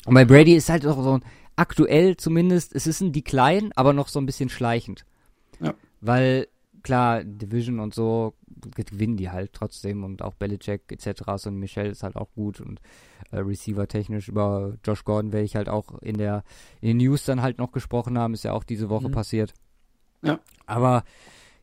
Und 0.06 0.14
bei 0.14 0.24
Brady 0.24 0.54
ist 0.54 0.68
halt 0.68 0.86
auch 0.86 1.02
so 1.02 1.14
ein, 1.14 1.24
aktuell 1.56 2.16
zumindest, 2.16 2.74
es 2.74 2.86
ist 2.86 3.00
ein 3.00 3.12
Decline, 3.12 3.70
aber 3.74 3.92
noch 3.92 4.08
so 4.08 4.20
ein 4.20 4.26
bisschen 4.26 4.48
schleichend. 4.48 5.04
Ja. 5.60 5.74
Weil, 6.00 6.46
klar, 6.84 7.24
Division 7.24 7.80
und 7.80 7.92
so 7.94 8.34
gewinnen 8.76 9.16
die 9.16 9.30
halt 9.30 9.52
trotzdem 9.52 10.04
und 10.04 10.22
auch 10.22 10.34
Belichick 10.34 10.82
etc. 10.92 11.22
So 11.36 11.50
und 11.50 11.56
Michelle 11.58 11.88
ist 11.90 12.02
halt 12.04 12.14
auch 12.14 12.30
gut 12.34 12.60
und 12.60 12.80
äh, 13.32 13.38
Receiver-technisch 13.38 14.28
über 14.28 14.76
Josh 14.84 15.04
Gordon 15.04 15.32
werde 15.32 15.44
ich 15.44 15.56
halt 15.56 15.68
auch 15.68 16.00
in 16.00 16.16
der 16.16 16.44
in 16.80 16.88
den 16.88 16.96
News 16.98 17.24
dann 17.24 17.42
halt 17.42 17.58
noch 17.58 17.72
gesprochen 17.72 18.16
haben, 18.18 18.34
ist 18.34 18.44
ja 18.44 18.52
auch 18.52 18.64
diese 18.64 18.88
Woche 18.88 19.08
Mhm. 19.08 19.12
passiert. 19.12 19.52
Ja. 20.22 20.38
Aber 20.66 21.02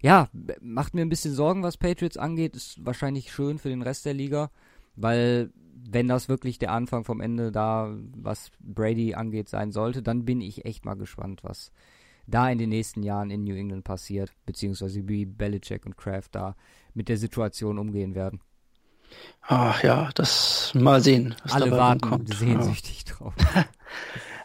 ja, 0.01 0.29
macht 0.61 0.93
mir 0.93 1.01
ein 1.01 1.09
bisschen 1.09 1.33
Sorgen, 1.33 1.63
was 1.63 1.77
Patriots 1.77 2.17
angeht, 2.17 2.55
ist 2.55 2.83
wahrscheinlich 2.85 3.31
schön 3.31 3.57
für 3.59 3.69
den 3.69 3.83
Rest 3.83 4.05
der 4.05 4.13
Liga, 4.15 4.49
weil 4.95 5.51
wenn 5.83 6.07
das 6.07 6.29
wirklich 6.29 6.59
der 6.59 6.71
Anfang 6.71 7.03
vom 7.03 7.21
Ende 7.21 7.51
da, 7.51 7.95
was 8.15 8.51
Brady 8.59 9.13
angeht, 9.15 9.49
sein 9.49 9.71
sollte, 9.71 10.01
dann 10.03 10.25
bin 10.25 10.41
ich 10.41 10.65
echt 10.65 10.85
mal 10.85 10.95
gespannt, 10.95 11.43
was 11.43 11.71
da 12.31 12.49
in 12.49 12.57
den 12.57 12.69
nächsten 12.69 13.03
Jahren 13.03 13.29
in 13.29 13.43
New 13.43 13.55
England 13.55 13.83
passiert, 13.83 14.31
beziehungsweise 14.45 15.07
wie 15.07 15.25
Belichick 15.25 15.85
und 15.85 15.97
Kraft 15.97 16.35
da 16.35 16.55
mit 16.93 17.09
der 17.09 17.17
Situation 17.17 17.77
umgehen 17.77 18.15
werden. 18.15 18.41
Ach 19.41 19.83
ja, 19.83 20.09
das 20.15 20.71
mal 20.73 21.01
sehen, 21.01 21.35
was 21.43 21.53
Alle 21.53 21.65
dabei 21.65 21.77
warten 21.77 22.03
rumkommt. 22.03 22.33
sehnsüchtig 22.33 23.05
drauf. 23.05 23.33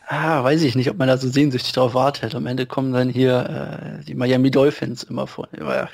Ah, 0.08 0.44
weiß 0.44 0.62
ich 0.62 0.76
nicht, 0.76 0.88
ob 0.88 0.98
man 0.98 1.08
da 1.08 1.18
so 1.18 1.28
sehnsüchtig 1.28 1.72
drauf 1.72 1.92
wartet. 1.94 2.36
Am 2.36 2.46
Ende 2.46 2.64
kommen 2.66 2.92
dann 2.92 3.08
hier 3.08 3.98
äh, 4.00 4.04
die 4.04 4.14
Miami 4.14 4.52
Dolphins 4.52 5.02
immer 5.02 5.26
vor. 5.26 5.48
Ja, 5.58 5.88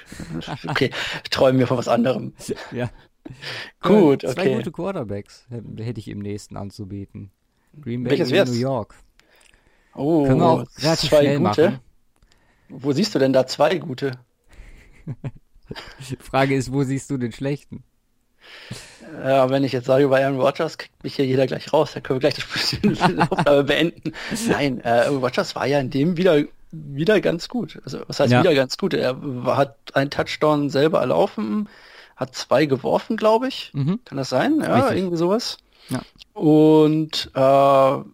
Okay, 0.69 0.91
träumen 1.31 1.59
wir 1.59 1.67
von 1.67 1.79
was 1.79 1.89
anderem. 1.89 2.35
ja. 2.73 2.91
Gut, 3.81 4.21
Zwei 4.21 4.31
okay. 4.33 4.55
gute 4.57 4.71
Quarterbacks 4.71 5.47
hätte 5.49 5.83
hätte 5.83 5.99
ich 6.01 6.09
im 6.09 6.19
nächsten 6.19 6.59
anzubieten. 6.59 7.31
Green 7.81 8.03
Bay 8.05 8.11
Welches 8.11 8.29
und 8.29 8.35
wär's? 8.35 8.51
New 8.51 8.59
York. 8.59 8.95
Oh, 9.95 10.25
Können 10.27 10.41
wir 10.41 10.47
auch 10.47 10.65
relativ 10.79 11.11
zwei 11.11 11.21
schnell 11.21 11.39
gute. 11.39 11.63
machen. 11.71 11.81
Wo 12.69 12.93
siehst 12.93 13.15
du 13.15 13.19
denn 13.19 13.33
da 13.33 13.47
zwei 13.47 13.77
gute? 13.79 14.13
Frage 16.21 16.55
ist, 16.55 16.73
wo 16.73 16.83
siehst 16.83 17.11
du 17.11 17.17
den 17.19 17.33
schlechten? 17.33 17.83
Ja, 19.25 19.51
wenn 19.51 19.63
ich 19.65 19.73
jetzt 19.73 19.87
sage 19.87 20.05
über 20.05 20.19
Aaron 20.19 20.41
Rodgers, 20.41 20.79
kriegt 20.79 21.03
mich 21.05 21.15
hier 21.17 21.27
jeder 21.27 21.47
gleich 21.47 21.73
raus. 21.73 21.93
Da 21.95 22.01
können 22.01 22.21
wir 22.21 22.31
gleich 22.31 22.35
das 22.35 22.71
Spiel 22.71 22.97
beenden. 23.65 24.13
Nein, 24.49 24.81
äh, 24.81 24.89
Aaron 24.89 25.19
Rodgers 25.23 25.55
war 25.55 25.67
ja 25.67 25.79
in 25.81 25.91
dem 25.91 26.17
wieder 26.17 26.43
wieder 26.71 27.21
ganz 27.21 27.49
gut. 27.49 27.79
Also 27.85 28.01
was 28.07 28.19
heißt 28.19 28.33
Ja. 28.33 28.41
wieder 28.43 28.55
ganz 28.55 28.79
gut? 28.79 28.95
Er 28.95 29.17
war, 29.21 29.59
hat 29.59 29.77
einen 29.95 30.09
Touchdown 30.11 30.71
selber 30.71 31.01
erlaufen, 31.01 31.69
hat 32.17 32.35
zwei 32.35 32.65
geworfen, 32.65 33.19
glaube 33.19 33.49
ich. 33.49 33.71
Mhm. 33.75 34.01
Kann 34.07 34.17
das 34.17 34.31
sein? 34.31 34.59
Ja, 34.61 34.77
Richtig. 34.77 34.97
irgendwie 34.99 35.19
sowas. 35.19 35.59
Ja. 35.91 36.01
Und 36.33 37.31
äh, 37.35 38.09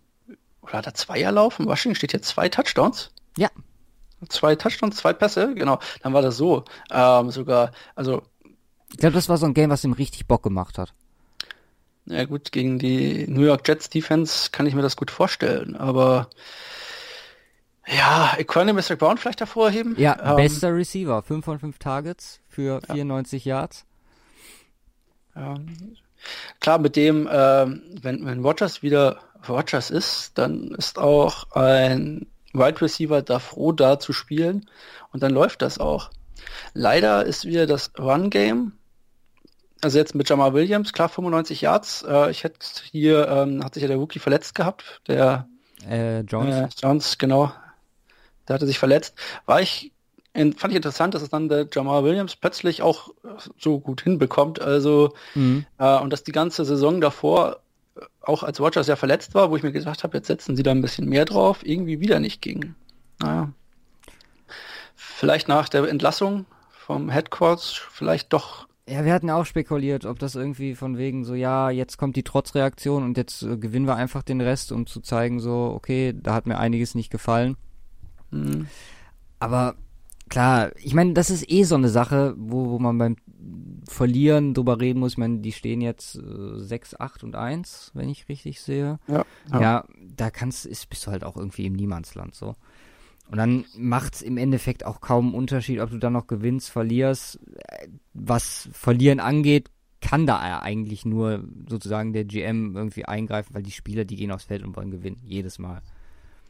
oder 0.68 0.78
hat 0.78 0.86
er 0.86 0.94
zwei 0.94 1.20
erlaufen? 1.20 1.66
Washington 1.66 1.96
steht 1.96 2.12
hier 2.12 2.22
zwei 2.22 2.48
Touchdowns. 2.48 3.10
Ja. 3.36 3.48
Zwei 4.28 4.56
Touchdowns, 4.56 4.96
zwei 4.96 5.12
Pässe, 5.12 5.54
genau. 5.54 5.78
Dann 6.02 6.12
war 6.12 6.22
das 6.22 6.36
so. 6.36 6.64
Ähm, 6.90 7.30
sogar, 7.30 7.72
also 7.94 8.22
Ich 8.90 8.98
glaube, 8.98 9.14
das 9.14 9.28
war 9.28 9.36
so 9.38 9.46
ein 9.46 9.54
Game, 9.54 9.70
was 9.70 9.84
ihm 9.84 9.92
richtig 9.92 10.26
Bock 10.26 10.42
gemacht 10.42 10.78
hat. 10.78 10.92
Ja 12.06 12.24
gut, 12.24 12.52
gegen 12.52 12.78
die 12.78 13.26
New 13.28 13.42
York 13.44 13.68
Jets 13.68 13.90
Defense 13.90 14.50
kann 14.50 14.66
ich 14.66 14.74
mir 14.74 14.80
das 14.82 14.96
gut 14.96 15.10
vorstellen, 15.10 15.76
aber 15.76 16.28
ja, 17.86 18.34
Equanimous 18.38 18.88
Mr. 18.90 18.96
Brown 18.96 19.18
vielleicht 19.18 19.40
hervorheben. 19.40 19.94
Ja, 19.98 20.18
Ähm, 20.30 20.36
bester 20.36 20.74
Receiver. 20.74 21.22
5 21.22 21.44
von 21.44 21.58
5 21.58 21.78
Targets 21.78 22.40
für 22.48 22.80
94 22.90 23.44
Yards. 23.44 23.84
ähm, 25.36 25.96
klar, 26.60 26.78
mit 26.78 26.96
dem, 26.96 27.28
ähm, 27.30 27.82
wenn, 28.02 28.24
wenn 28.26 28.42
Rogers 28.44 28.82
wieder 28.82 29.20
Rogers 29.48 29.90
ist, 29.90 30.32
dann 30.38 30.68
ist 30.76 30.98
auch 30.98 31.50
ein 31.52 32.26
Wide 32.52 32.80
Receiver 32.80 33.22
da 33.22 33.38
froh, 33.38 33.72
da 33.72 33.98
zu 33.98 34.12
spielen 34.12 34.68
und 35.12 35.22
dann 35.22 35.32
läuft 35.32 35.62
das 35.62 35.78
auch. 35.78 36.10
Leider 36.74 37.24
ist 37.26 37.44
wieder 37.44 37.66
das 37.66 37.92
Run-Game, 37.98 38.72
also 39.80 39.98
jetzt 39.98 40.14
mit 40.14 40.28
Jamal 40.28 40.54
Williams, 40.54 40.92
klar 40.92 41.08
95 41.08 41.60
Yards, 41.60 42.02
äh, 42.08 42.30
ich 42.30 42.42
hätte 42.44 42.58
hier, 42.90 43.28
ähm, 43.28 43.62
hat 43.64 43.74
sich 43.74 43.82
ja 43.82 43.88
der 43.88 43.96
Rookie 43.98 44.18
verletzt 44.18 44.54
gehabt, 44.54 45.00
der 45.06 45.46
Äh, 45.88 46.20
Jones. 46.22 46.56
Äh, 46.56 46.68
Jones, 46.82 47.18
genau. 47.18 47.52
Der 48.48 48.54
hatte 48.54 48.66
sich 48.66 48.78
verletzt. 48.78 49.14
War 49.46 49.60
ich, 49.60 49.92
fand 50.34 50.68
ich 50.68 50.74
interessant, 50.76 51.14
dass 51.14 51.22
es 51.22 51.28
dann 51.28 51.48
der 51.48 51.68
Jamal 51.72 52.02
Williams 52.02 52.34
plötzlich 52.34 52.82
auch 52.82 53.10
so 53.58 53.78
gut 53.78 54.02
hinbekommt. 54.02 54.60
Also, 54.60 55.12
Mhm. 55.34 55.66
äh, 55.78 55.98
und 56.00 56.12
dass 56.12 56.24
die 56.24 56.32
ganze 56.32 56.64
Saison 56.64 57.00
davor, 57.00 57.60
auch 58.28 58.42
als 58.42 58.60
Rogers 58.60 58.86
ja 58.86 58.96
verletzt 58.96 59.34
war, 59.34 59.50
wo 59.50 59.56
ich 59.56 59.62
mir 59.62 59.72
gedacht 59.72 60.04
habe, 60.04 60.18
jetzt 60.18 60.26
setzen 60.26 60.54
sie 60.54 60.62
da 60.62 60.70
ein 60.70 60.82
bisschen 60.82 61.08
mehr 61.08 61.24
drauf, 61.24 61.64
irgendwie 61.64 62.00
wieder 62.00 62.20
nicht 62.20 62.42
ging. 62.42 62.74
Naja. 63.20 63.52
Vielleicht 64.94 65.48
nach 65.48 65.68
der 65.68 65.88
Entlassung 65.88 66.44
vom 66.70 67.08
Headquarters, 67.08 67.72
vielleicht 67.72 68.32
doch. 68.32 68.68
Ja, 68.86 69.04
wir 69.04 69.12
hatten 69.12 69.30
auch 69.30 69.46
spekuliert, 69.46 70.04
ob 70.04 70.18
das 70.18 70.34
irgendwie 70.34 70.74
von 70.74 70.98
wegen 70.98 71.24
so, 71.24 71.34
ja, 71.34 71.70
jetzt 71.70 71.96
kommt 71.96 72.16
die 72.16 72.22
Trotzreaktion 72.22 73.02
und 73.02 73.16
jetzt 73.16 73.42
äh, 73.42 73.56
gewinnen 73.56 73.86
wir 73.86 73.96
einfach 73.96 74.22
den 74.22 74.40
Rest, 74.40 74.72
um 74.72 74.86
zu 74.86 75.00
zeigen, 75.00 75.40
so, 75.40 75.72
okay, 75.74 76.14
da 76.14 76.34
hat 76.34 76.46
mir 76.46 76.58
einiges 76.58 76.94
nicht 76.94 77.10
gefallen. 77.10 77.56
Hm, 78.30 78.66
Aber 79.40 79.74
klar, 80.28 80.72
ich 80.76 80.94
meine, 80.94 81.12
das 81.12 81.30
ist 81.30 81.50
eh 81.50 81.64
so 81.64 81.74
eine 81.74 81.88
Sache, 81.88 82.34
wo, 82.38 82.70
wo 82.70 82.78
man 82.78 82.98
beim 82.98 83.16
Verlieren 83.88 84.54
drüber 84.54 84.80
reden 84.80 85.00
muss. 85.00 85.12
Ich 85.12 85.18
meine, 85.18 85.38
die 85.38 85.52
stehen 85.52 85.80
jetzt 85.80 86.16
äh, 86.16 86.58
6, 86.58 87.00
8 87.00 87.24
und 87.24 87.36
1, 87.36 87.92
wenn 87.94 88.08
ich 88.08 88.28
richtig 88.28 88.60
sehe. 88.60 88.98
Ja, 89.08 89.24
ja. 89.52 89.60
ja 89.60 89.84
da 90.16 90.30
kannst, 90.30 90.66
ist, 90.66 90.88
bist 90.90 91.06
du 91.06 91.10
halt 91.10 91.24
auch 91.24 91.36
irgendwie 91.36 91.66
im 91.66 91.72
Niemandsland 91.72 92.34
so. 92.34 92.54
Und 93.30 93.36
dann 93.36 93.64
macht's 93.76 94.22
im 94.22 94.38
Endeffekt 94.38 94.86
auch 94.86 95.00
kaum 95.00 95.26
einen 95.26 95.34
Unterschied, 95.34 95.80
ob 95.80 95.90
du 95.90 95.98
dann 95.98 96.14
noch 96.14 96.26
gewinnst, 96.26 96.70
verlierst. 96.70 97.38
Was 98.14 98.68
Verlieren 98.72 99.20
angeht, 99.20 99.70
kann 100.00 100.26
da 100.26 100.60
eigentlich 100.60 101.04
nur 101.04 101.44
sozusagen 101.68 102.12
der 102.12 102.24
GM 102.24 102.76
irgendwie 102.76 103.04
eingreifen, 103.04 103.54
weil 103.54 103.62
die 103.62 103.72
Spieler, 103.72 104.04
die 104.04 104.16
gehen 104.16 104.30
aufs 104.30 104.44
Feld 104.44 104.64
und 104.64 104.76
wollen 104.76 104.90
gewinnen, 104.90 105.20
jedes 105.24 105.58
Mal. 105.58 105.82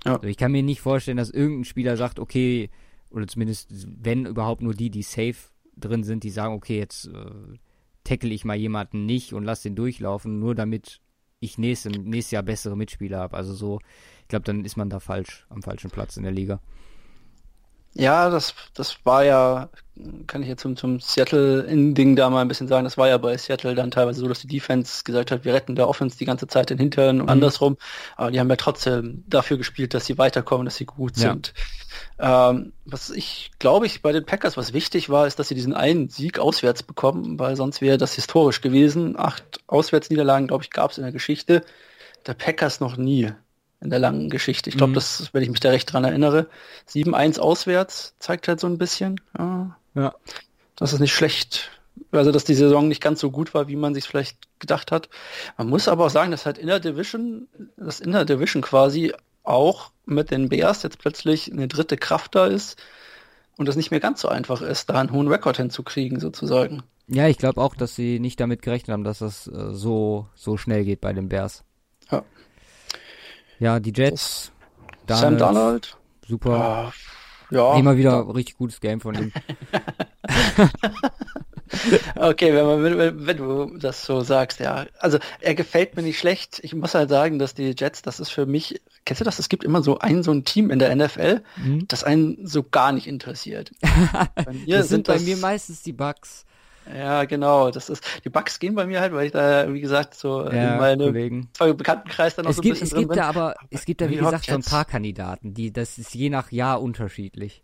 Ja. 0.04 0.16
Also 0.16 0.28
ich 0.28 0.36
kann 0.36 0.52
mir 0.52 0.62
nicht 0.62 0.80
vorstellen, 0.80 1.16
dass 1.16 1.30
irgendein 1.30 1.64
Spieler 1.64 1.96
sagt, 1.96 2.20
okay, 2.20 2.70
oder 3.10 3.26
zumindest 3.26 3.70
wenn 3.86 4.26
überhaupt 4.26 4.62
nur 4.62 4.74
die, 4.74 4.90
die 4.90 5.02
safe 5.02 5.50
drin 5.76 6.04
sind, 6.04 6.24
die 6.24 6.30
sagen, 6.30 6.54
okay, 6.54 6.78
jetzt 6.78 7.06
äh, 7.06 7.58
tackle 8.04 8.30
ich 8.30 8.44
mal 8.44 8.56
jemanden 8.56 9.06
nicht 9.06 9.32
und 9.32 9.44
lass 9.44 9.62
den 9.62 9.74
durchlaufen, 9.74 10.38
nur 10.38 10.54
damit 10.54 11.00
ich 11.40 11.58
nächstes, 11.58 11.92
nächstes 11.92 12.32
Jahr 12.32 12.42
bessere 12.42 12.76
Mitspieler 12.76 13.18
habe. 13.18 13.36
Also 13.36 13.54
so, 13.54 13.80
ich 14.22 14.28
glaube, 14.28 14.44
dann 14.44 14.64
ist 14.64 14.76
man 14.76 14.90
da 14.90 15.00
falsch, 15.00 15.46
am 15.48 15.62
falschen 15.62 15.90
Platz 15.90 16.16
in 16.16 16.24
der 16.24 16.32
Liga. 16.32 16.60
Ja, 17.94 18.30
das, 18.30 18.54
das 18.74 19.04
war 19.04 19.24
ja, 19.24 19.70
kann 20.26 20.42
ich 20.42 20.48
jetzt 20.48 20.62
zum, 20.62 20.76
zum 20.76 21.00
Seattle-Ding 21.00 22.14
da 22.14 22.30
mal 22.30 22.42
ein 22.42 22.48
bisschen 22.48 22.68
sagen, 22.68 22.84
das 22.84 22.96
war 22.96 23.08
ja 23.08 23.18
bei 23.18 23.36
Seattle 23.36 23.74
dann 23.74 23.90
teilweise 23.90 24.20
so, 24.20 24.28
dass 24.28 24.40
die 24.40 24.46
Defense 24.46 25.02
gesagt 25.04 25.30
hat, 25.30 25.44
wir 25.44 25.54
retten 25.54 25.74
der 25.74 25.88
Offense 25.88 26.16
die 26.16 26.24
ganze 26.24 26.46
Zeit 26.46 26.70
den 26.70 26.78
Hintern 26.78 27.20
und 27.20 27.26
mhm. 27.26 27.30
andersrum. 27.30 27.76
Aber 28.16 28.30
die 28.30 28.38
haben 28.38 28.48
ja 28.50 28.56
trotzdem 28.56 29.24
dafür 29.26 29.56
gespielt, 29.56 29.94
dass 29.94 30.06
sie 30.06 30.18
weiterkommen, 30.18 30.64
dass 30.64 30.76
sie 30.76 30.84
gut 30.84 31.16
ja. 31.16 31.30
sind. 31.30 31.54
Ähm, 32.20 32.72
was 32.84 33.10
ich 33.10 33.50
glaube 33.58 33.86
ich 33.86 34.02
bei 34.02 34.12
den 34.12 34.24
Packers, 34.24 34.56
was 34.56 34.72
wichtig 34.72 35.08
war, 35.08 35.26
ist, 35.26 35.38
dass 35.38 35.48
sie 35.48 35.54
diesen 35.54 35.74
einen 35.74 36.08
Sieg 36.08 36.38
auswärts 36.38 36.82
bekommen, 36.82 37.38
weil 37.38 37.56
sonst 37.56 37.80
wäre 37.80 37.98
das 37.98 38.14
historisch 38.14 38.60
gewesen. 38.60 39.18
Acht 39.18 39.60
Auswärtsniederlagen, 39.66 40.46
glaube 40.46 40.62
ich, 40.62 40.70
gab 40.70 40.92
es 40.92 40.98
in 40.98 41.04
der 41.04 41.12
Geschichte 41.12 41.64
der 42.26 42.34
Packers 42.34 42.80
noch 42.80 42.96
nie 42.96 43.32
in 43.80 43.90
der 43.90 43.98
langen 43.98 44.28
Geschichte. 44.30 44.70
Ich 44.70 44.76
glaube, 44.76 44.90
mhm. 44.90 44.94
das, 44.94 45.30
wenn 45.32 45.42
ich 45.42 45.50
mich 45.50 45.60
da 45.60 45.70
recht 45.70 45.92
dran 45.92 46.04
erinnere, 46.04 46.48
7-1 46.88 47.38
auswärts 47.38 48.14
zeigt 48.18 48.48
halt 48.48 48.60
so 48.60 48.66
ein 48.66 48.78
bisschen. 48.78 49.20
Ja. 49.38 49.76
ja. 49.94 50.14
Das 50.76 50.92
ist 50.92 51.00
nicht 51.00 51.14
schlecht. 51.14 51.70
Also, 52.10 52.32
dass 52.32 52.44
die 52.44 52.54
Saison 52.54 52.88
nicht 52.88 53.02
ganz 53.02 53.20
so 53.20 53.30
gut 53.30 53.54
war, 53.54 53.68
wie 53.68 53.76
man 53.76 53.94
sich 53.94 54.04
vielleicht 54.04 54.38
gedacht 54.58 54.92
hat. 54.92 55.08
Man 55.56 55.68
muss 55.68 55.88
aber 55.88 56.06
auch 56.06 56.10
sagen, 56.10 56.30
dass 56.30 56.46
halt 56.46 56.58
in 56.58 56.68
der 56.68 56.80
Division, 56.80 57.48
das 57.76 58.00
in 58.00 58.12
der 58.12 58.24
Division 58.24 58.62
quasi 58.62 59.12
auch 59.42 59.90
mit 60.04 60.30
den 60.30 60.48
Bears 60.48 60.82
jetzt 60.82 60.98
plötzlich 60.98 61.52
eine 61.52 61.68
dritte 61.68 61.96
Kraft 61.96 62.34
da 62.34 62.46
ist 62.46 62.80
und 63.56 63.68
es 63.68 63.76
nicht 63.76 63.90
mehr 63.90 64.00
ganz 64.00 64.20
so 64.20 64.28
einfach 64.28 64.62
ist, 64.62 64.90
da 64.90 64.94
einen 64.94 65.12
hohen 65.12 65.28
Rekord 65.28 65.56
hinzukriegen, 65.56 66.20
sozusagen. 66.20 66.82
Ja, 67.08 67.26
ich 67.26 67.38
glaube 67.38 67.60
auch, 67.60 67.74
dass 67.74 67.94
sie 67.94 68.20
nicht 68.20 68.38
damit 68.38 68.62
gerechnet 68.62 68.92
haben, 68.92 69.04
dass 69.04 69.18
das 69.18 69.46
äh, 69.46 69.72
so, 69.72 70.28
so 70.34 70.56
schnell 70.56 70.84
geht 70.84 71.00
bei 71.00 71.12
den 71.12 71.28
Bears. 71.28 71.64
Ja. 73.58 73.80
Die 73.80 73.92
Jets. 73.94 74.52
Donald, 75.06 75.22
Sam 75.22 75.38
Donald. 75.38 75.96
Super. 76.26 76.92
Uh, 77.50 77.54
ja. 77.54 77.76
Immer 77.78 77.96
wieder 77.96 78.10
ja. 78.10 78.20
richtig 78.20 78.56
gutes 78.58 78.80
Game 78.80 79.00
von 79.00 79.14
ihm. 79.14 79.32
okay, 82.16 82.54
wenn, 82.54 82.66
man, 82.66 82.82
wenn, 82.98 83.26
wenn, 83.26 83.36
du 83.36 83.78
das 83.78 84.04
so 84.04 84.20
sagst, 84.20 84.60
ja. 84.60 84.86
Also 84.98 85.18
er 85.40 85.54
gefällt 85.54 85.96
mir 85.96 86.02
nicht 86.02 86.18
schlecht. 86.18 86.60
Ich 86.62 86.74
muss 86.74 86.94
halt 86.94 87.08
sagen, 87.08 87.38
dass 87.38 87.54
die 87.54 87.74
Jets, 87.76 88.02
das 88.02 88.20
ist 88.20 88.28
für 88.30 88.44
mich, 88.44 88.82
kennst 89.06 89.20
du 89.20 89.24
das? 89.24 89.38
Es 89.38 89.48
gibt 89.48 89.64
immer 89.64 89.82
so 89.82 89.98
ein 89.98 90.22
so 90.22 90.30
ein 90.30 90.44
Team 90.44 90.70
in 90.70 90.78
der 90.78 90.94
NFL, 90.94 91.42
mhm. 91.56 91.88
das 91.88 92.04
einen 92.04 92.46
so 92.46 92.62
gar 92.62 92.92
nicht 92.92 93.06
interessiert. 93.06 93.72
Bei 93.80 94.52
mir 94.52 94.78
das 94.78 94.88
sind, 94.88 95.06
sind 95.06 95.18
bei 95.18 95.18
mir 95.18 95.38
meistens 95.38 95.82
die 95.82 95.92
Bugs. 95.92 96.44
Ja, 96.94 97.24
genau. 97.24 97.70
Das 97.70 97.88
ist, 97.88 98.04
die 98.24 98.30
Bugs 98.30 98.58
gehen 98.58 98.74
bei 98.74 98.86
mir 98.86 99.00
halt, 99.00 99.12
weil 99.12 99.26
ich 99.26 99.32
da, 99.32 99.72
wie 99.72 99.80
gesagt, 99.80 100.14
so 100.14 100.44
ja, 100.44 100.74
in 100.74 100.78
meinem 100.78 101.12
Bekanntenkreis 101.76 102.36
dann 102.36 102.44
noch 102.44 102.50
es 102.50 102.56
so 102.56 102.62
gibt, 102.62 102.76
ein 102.76 102.80
bisschen 102.80 102.98
Es 102.98 103.08
gibt 103.08 103.16
da 103.16 103.28
aber, 103.28 103.54
es 103.70 103.84
gibt 103.84 104.00
da, 104.00 104.08
wie 104.08 104.16
gesagt, 104.16 104.46
so 104.46 104.54
ein 104.54 104.62
paar 104.62 104.84
Kandidaten, 104.84 105.54
die, 105.54 105.72
das 105.72 105.98
ist 105.98 106.14
je 106.14 106.30
nach 106.30 106.50
Jahr 106.50 106.80
unterschiedlich. 106.80 107.62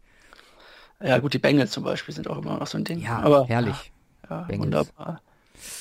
Ja, 1.03 1.18
gut, 1.18 1.35
die 1.35 1.39
Bengals 1.39 1.70
zum 1.70 1.85
Beispiel 1.85 2.14
sind 2.14 2.29
auch 2.29 2.39
immer 2.39 2.59
noch 2.59 2.66
so 2.66 2.79
ein 2.79 2.85
Ding. 2.85 3.01
Ja, 3.01 3.18
aber 3.18 3.47
herrlich. 3.47 3.93
Ja, 4.29 4.47
ja 4.51 4.59
wunderbar. 4.59 5.20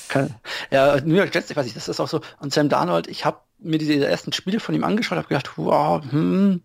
Kann, 0.08 0.36
ja, 0.72 1.00
New 1.02 1.16
York 1.16 1.34
Jets, 1.34 1.50
ich 1.50 1.56
weiß 1.56 1.66
nicht, 1.66 1.76
das 1.76 1.88
ist 1.88 2.00
auch 2.00 2.08
so. 2.08 2.22
Und 2.40 2.54
Sam 2.54 2.70
Darnold, 2.70 3.08
ich 3.08 3.26
habe 3.26 3.40
mir 3.64 3.78
diese 3.78 4.06
ersten 4.06 4.34
Spiele 4.34 4.60
von 4.60 4.76
ihm 4.76 4.84
angeschaut, 4.84 5.18
habe 5.18 5.28
gedacht, 5.28 5.52
wow, 5.58 6.04
hm. 6.10 6.62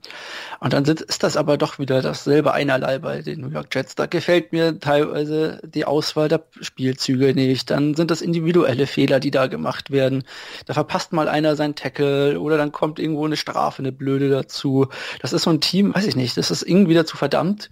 Und 0.60 0.72
dann 0.72 0.84
sind, 0.84 1.00
ist 1.00 1.22
das 1.22 1.36
aber 1.36 1.56
doch 1.56 1.78
wieder 1.78 2.02
dasselbe 2.02 2.52
einerlei 2.52 2.98
bei 2.98 3.22
den 3.22 3.40
New 3.40 3.50
York 3.50 3.74
Jets. 3.74 3.94
Da 3.94 4.06
gefällt 4.06 4.52
mir 4.52 4.78
teilweise 4.78 5.60
die 5.64 5.84
Auswahl 5.84 6.28
der 6.28 6.44
Spielzüge 6.60 7.34
nicht. 7.34 7.70
Dann 7.70 7.94
sind 7.94 8.10
das 8.10 8.22
individuelle 8.22 8.86
Fehler, 8.86 9.20
die 9.20 9.30
da 9.30 9.46
gemacht 9.46 9.90
werden. 9.90 10.24
Da 10.66 10.74
verpasst 10.74 11.12
mal 11.12 11.28
einer 11.28 11.56
sein 11.56 11.74
Tackle 11.74 12.40
oder 12.40 12.56
dann 12.56 12.72
kommt 12.72 12.98
irgendwo 12.98 13.24
eine 13.24 13.36
Strafe, 13.36 13.80
eine 13.80 13.92
blöde 13.92 14.28
dazu. 14.28 14.88
Das 15.20 15.32
ist 15.32 15.42
so 15.42 15.50
ein 15.50 15.60
Team, 15.60 15.94
weiß 15.94 16.06
ich 16.06 16.16
nicht, 16.16 16.36
das 16.36 16.50
ist 16.50 16.62
irgendwie 16.62 16.94
dazu 16.94 17.16
verdammt, 17.16 17.70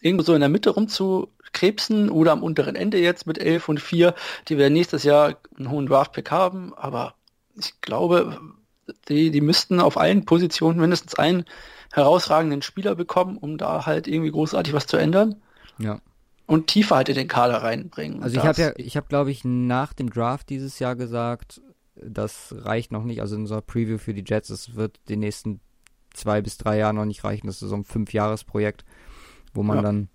irgendwo 0.00 0.24
so 0.24 0.34
in 0.34 0.40
der 0.40 0.48
Mitte 0.48 0.70
rumzukrebsen 0.70 2.10
oder 2.10 2.32
am 2.32 2.42
unteren 2.42 2.76
Ende 2.76 2.98
jetzt 2.98 3.26
mit 3.26 3.38
11 3.38 3.68
und 3.68 3.80
4. 3.80 4.14
Die 4.48 4.58
werden 4.58 4.74
nächstes 4.74 5.02
Jahr 5.02 5.36
einen 5.56 5.70
hohen 5.70 5.86
Draft-Pick 5.86 6.30
haben, 6.30 6.74
aber 6.74 7.14
ich 7.56 7.80
glaube, 7.80 8.40
die, 9.08 9.30
die 9.30 9.40
müssten 9.40 9.80
auf 9.80 9.96
allen 9.96 10.24
Positionen 10.24 10.78
mindestens 10.78 11.14
einen 11.14 11.44
herausragenden 11.92 12.62
Spieler 12.62 12.94
bekommen, 12.94 13.38
um 13.38 13.58
da 13.58 13.86
halt 13.86 14.08
irgendwie 14.08 14.30
großartig 14.30 14.72
was 14.74 14.86
zu 14.86 14.96
ändern. 14.96 15.36
Ja. 15.78 16.00
Und 16.46 16.66
tiefer 16.66 16.96
halt 16.96 17.08
in 17.08 17.14
den 17.14 17.28
Kader 17.28 17.62
reinbringen. 17.62 18.22
Also 18.22 18.36
ich 18.36 18.44
habe 18.44 18.60
ja, 18.60 18.72
ich 18.76 18.96
habe 18.96 19.06
glaube 19.08 19.30
ich 19.30 19.44
nach 19.44 19.92
dem 19.94 20.10
Draft 20.10 20.50
dieses 20.50 20.78
Jahr 20.78 20.94
gesagt, 20.94 21.62
das 21.96 22.54
reicht 22.58 22.92
noch 22.92 23.04
nicht. 23.04 23.20
Also 23.20 23.36
in 23.36 23.42
unserer 23.42 23.62
Preview 23.62 23.98
für 23.98 24.12
die 24.12 24.24
Jets, 24.26 24.50
es 24.50 24.74
wird 24.74 25.00
den 25.08 25.20
nächsten 25.20 25.60
zwei 26.12 26.42
bis 26.42 26.58
drei 26.58 26.78
Jahren 26.78 26.96
noch 26.96 27.06
nicht 27.06 27.24
reichen. 27.24 27.46
Das 27.46 27.62
ist 27.62 27.68
so 27.68 27.74
ein 27.74 27.84
Fünfjahresprojekt, 27.84 28.84
wo 29.54 29.62
man 29.62 29.76
ja. 29.76 29.82
dann 29.82 30.08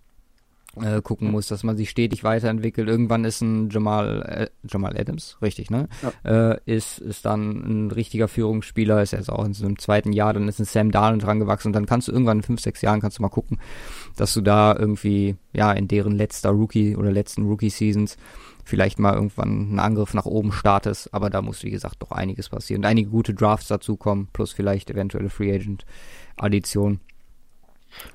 äh, 0.76 1.02
gucken 1.02 1.32
muss, 1.32 1.48
dass 1.48 1.64
man 1.64 1.78
sich 1.78 1.90
stetig 1.90 2.24
weiterentwickelt. 2.24 2.88
Irgendwann 2.88 3.26
ist 3.26 3.42
ein 3.42 3.70
Jamal, 3.70 4.22
äh, 4.22 4.68
Jamal 4.68 4.98
Adams, 4.98 5.38
richtig, 5.42 5.70
ne? 5.70 5.88
Ja. 6.24 6.52
Äh, 6.52 6.60
ist, 6.66 7.00
ist 7.00 7.26
dann 7.26 7.88
ein 7.88 7.92
richtiger 7.92 8.28
Führungsspieler, 8.28 9.02
ist 9.02 9.12
jetzt 9.12 9.32
auch 9.32 9.44
in 9.46 9.54
so 9.54 9.66
einem 9.66 9.80
zweiten 9.80 10.14
Jahr, 10.14 10.34
dann 10.34 10.48
ist 10.48 10.60
ein 10.60 10.66
Sam 10.66 10.92
Darnold 10.92 11.24
dran 11.24 11.40
gewachsen 11.40 11.70
und 11.70 11.74
dann 11.74 11.86
kannst 11.86 12.08
du 12.08 12.12
irgendwann 12.12 12.38
in 12.40 12.44
fünf, 12.44 12.62
sechs 12.62 12.82
Jahren 12.82 13.02
kannst 13.02 13.18
du 13.18 13.22
mal 13.24 13.30
gucken, 13.30 13.60
dass 14.16 14.34
du 14.34 14.42
da 14.42 14.76
irgendwie, 14.76 15.36
ja, 15.54 15.72
in 15.72 15.88
deren 15.88 16.16
letzter 16.16 16.52
Rookie 16.52 16.96
oder 16.96 17.12
letzten 17.12 17.46
Rookie-Seasons 17.48 18.18
vielleicht 18.64 19.00
mal 19.00 19.16
irgendwann 19.16 19.50
einen 19.50 19.80
Angriff 19.80 20.14
nach 20.14 20.26
oben 20.26 20.52
startest, 20.52 21.14
aber 21.14 21.32
da 21.32 21.42
muss, 21.42 21.64
wie 21.64 21.72
gesagt, 21.72 21.96
doch 22.00 22.12
einiges 22.12 22.50
passieren 22.50 22.82
und 22.82 22.86
einige 22.86 23.10
gute 23.10 23.34
Drafts 23.34 23.68
dazukommen, 23.68 24.28
plus 24.32 24.54
vielleicht 24.54 24.92
eventuelle 24.92 25.30
Free 25.30 25.52
Agent 25.54 25.86
Addition. 26.38 27.00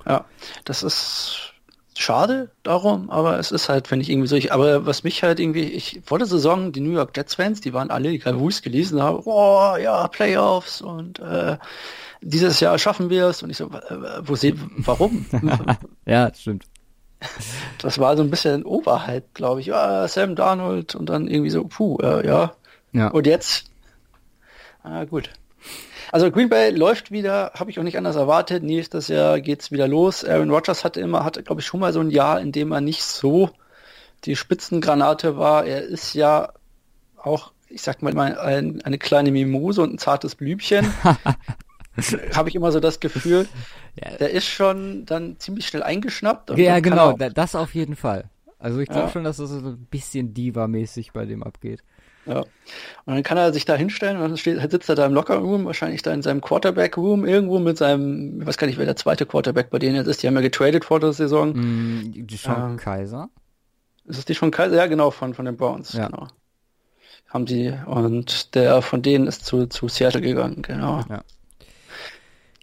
Ja, 0.06 0.24
das 0.64 0.84
ist 0.84 1.53
schade 1.96 2.50
darum, 2.62 3.10
aber 3.10 3.38
es 3.38 3.52
ist 3.52 3.68
halt, 3.68 3.90
wenn 3.90 4.00
ich 4.00 4.10
irgendwie 4.10 4.28
so, 4.28 4.36
ich, 4.36 4.52
aber 4.52 4.86
was 4.86 5.04
mich 5.04 5.22
halt 5.22 5.40
irgendwie, 5.40 5.64
ich 5.64 6.00
vor 6.04 6.18
der 6.18 6.26
Saison, 6.26 6.72
die 6.72 6.80
New 6.80 6.92
York 6.92 7.16
Jets 7.16 7.34
Fans, 7.34 7.60
die 7.60 7.72
waren 7.72 7.90
alle, 7.90 8.10
ich 8.10 8.24
es 8.26 8.62
gelesen 8.62 9.02
habe, 9.02 9.22
oh 9.24 9.76
ja, 9.76 10.08
Playoffs 10.08 10.80
und 10.80 11.20
äh, 11.20 11.56
dieses 12.20 12.60
Jahr 12.60 12.78
schaffen 12.78 13.10
wir 13.10 13.26
es 13.26 13.42
und 13.42 13.50
ich 13.50 13.56
so, 13.56 13.66
äh, 13.66 14.20
wo 14.22 14.34
sehen, 14.34 14.70
warum? 14.78 15.26
ja, 16.06 16.32
stimmt. 16.34 16.64
Das 17.78 17.98
war 17.98 18.16
so 18.16 18.22
ein 18.22 18.30
bisschen 18.30 18.64
Oberheit, 18.64 19.24
glaube 19.34 19.60
ich. 19.60 19.66
Ja, 19.66 20.06
Sam 20.08 20.34
Darnold 20.34 20.94
und 20.94 21.08
dann 21.08 21.26
irgendwie 21.26 21.50
so, 21.50 21.64
puh, 21.64 21.98
äh, 22.02 22.26
ja. 22.26 22.54
ja. 22.92 23.08
Und 23.08 23.26
jetzt, 23.26 23.70
ah, 24.82 25.04
gut. 25.04 25.30
Also 26.12 26.30
Green 26.30 26.48
Bay 26.48 26.70
läuft 26.70 27.10
wieder, 27.10 27.52
habe 27.54 27.70
ich 27.70 27.78
auch 27.78 27.82
nicht 27.82 27.98
anders 27.98 28.16
erwartet. 28.16 28.62
Nächstes 28.62 29.08
Jahr 29.08 29.40
geht's 29.40 29.72
wieder 29.72 29.88
los. 29.88 30.24
Aaron 30.24 30.50
Rodgers 30.50 30.84
hatte 30.84 31.00
immer, 31.00 31.24
hatte 31.24 31.42
glaube 31.42 31.60
ich 31.60 31.66
schon 31.66 31.80
mal 31.80 31.92
so 31.92 32.00
ein 32.00 32.10
Jahr, 32.10 32.40
in 32.40 32.52
dem 32.52 32.72
er 32.72 32.80
nicht 32.80 33.02
so 33.02 33.50
die 34.24 34.36
Spitzengranate 34.36 35.36
war. 35.36 35.64
Er 35.66 35.82
ist 35.82 36.14
ja 36.14 36.52
auch, 37.16 37.52
ich 37.68 37.82
sag 37.82 38.02
mal, 38.02 38.16
ein, 38.16 38.82
eine 38.82 38.98
kleine 38.98 39.32
Mimose 39.32 39.82
und 39.82 39.94
ein 39.94 39.98
zartes 39.98 40.34
Blümchen. 40.34 40.86
habe 42.34 42.48
ich 42.48 42.54
immer 42.54 42.72
so 42.72 42.80
das 42.80 43.00
Gefühl. 43.00 43.48
Ja. 43.96 44.16
Der 44.16 44.30
ist 44.30 44.46
schon 44.46 45.06
dann 45.06 45.38
ziemlich 45.38 45.66
schnell 45.66 45.82
eingeschnappt. 45.82 46.56
ja, 46.58 46.80
genau, 46.80 47.12
das 47.16 47.54
auf 47.54 47.74
jeden 47.74 47.96
Fall. 47.96 48.30
Also 48.58 48.80
ich 48.80 48.88
glaube 48.88 49.06
ja. 49.06 49.10
schon, 49.10 49.24
dass 49.24 49.36
das 49.36 49.50
so 49.50 49.58
ein 49.58 49.86
bisschen 49.90 50.32
Diva-mäßig 50.32 51.12
bei 51.12 51.26
dem 51.26 51.42
abgeht. 51.42 51.82
Ja. 52.26 52.40
Und 52.40 53.14
dann 53.14 53.22
kann 53.22 53.36
er 53.36 53.52
sich 53.52 53.64
da 53.64 53.74
hinstellen 53.74 54.16
und 54.16 54.22
dann 54.22 54.36
steht, 54.36 54.58
sitzt 54.70 54.88
er 54.88 54.94
da 54.94 55.06
im 55.06 55.12
Locker-Room, 55.12 55.66
wahrscheinlich 55.66 56.02
da 56.02 56.12
in 56.12 56.22
seinem 56.22 56.40
Quarterback-Room 56.40 57.24
irgendwo 57.24 57.58
mit 57.58 57.76
seinem, 57.76 58.40
ich 58.40 58.46
weiß 58.46 58.56
gar 58.56 58.66
nicht, 58.66 58.78
wer 58.78 58.86
der 58.86 58.96
zweite 58.96 59.26
Quarterback 59.26 59.70
bei 59.70 59.78
denen 59.78 59.96
jetzt 59.96 60.06
ist, 60.06 60.22
die 60.22 60.26
haben 60.26 60.34
ja 60.34 60.40
getradet 60.40 60.84
vor 60.84 61.00
der 61.00 61.12
Saison. 61.12 61.52
Mm, 61.52 62.26
die 62.26 62.36
Sean 62.36 62.72
ähm, 62.72 62.76
Kaiser? 62.76 63.28
Ist 64.06 64.18
es 64.18 64.24
die 64.24 64.34
Sean 64.34 64.50
Kaiser? 64.50 64.76
Ja, 64.76 64.86
genau, 64.86 65.10
von, 65.10 65.34
von 65.34 65.44
den 65.44 65.56
Browns, 65.56 65.92
ja. 65.92 66.08
genau. 66.08 66.28
Haben 67.28 67.46
sie, 67.46 67.74
und 67.86 68.54
der 68.54 68.80
von 68.80 69.02
denen 69.02 69.26
ist 69.26 69.44
zu, 69.44 69.66
zu 69.66 69.88
Seattle 69.88 70.20
gegangen, 70.20 70.62
genau. 70.62 71.04
Ja. 71.08 71.24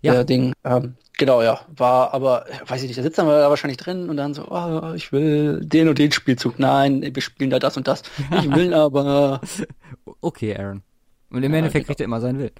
ja. 0.01 0.13
der 0.13 0.23
Ding. 0.23 0.53
Ähm, 0.63 0.95
genau, 1.21 1.43
ja. 1.43 1.61
War 1.77 2.15
aber, 2.15 2.45
weiß 2.65 2.81
ich 2.81 2.87
nicht, 2.87 2.97
da 2.97 3.03
sitzt 3.03 3.19
dann 3.19 3.27
da 3.27 3.47
wahrscheinlich 3.47 3.77
drin 3.77 4.09
und 4.09 4.17
dann 4.17 4.33
so, 4.33 4.47
oh, 4.49 4.93
ich 4.95 5.11
will 5.11 5.61
den 5.63 5.87
und 5.87 5.99
den 5.99 6.11
Spielzug. 6.11 6.57
Nein, 6.57 7.03
wir 7.13 7.21
spielen 7.21 7.51
da 7.51 7.59
das 7.59 7.77
und 7.77 7.87
das. 7.87 8.01
Ich 8.31 8.49
will 8.51 8.73
aber. 8.73 9.39
Okay, 10.19 10.57
Aaron. 10.57 10.81
Und 11.29 11.43
im 11.43 11.51
ja, 11.51 11.59
Endeffekt 11.59 11.85
kriegt 11.85 11.99
er 11.99 12.05
immer 12.05 12.19
seinen 12.21 12.39
Willen. 12.39 12.55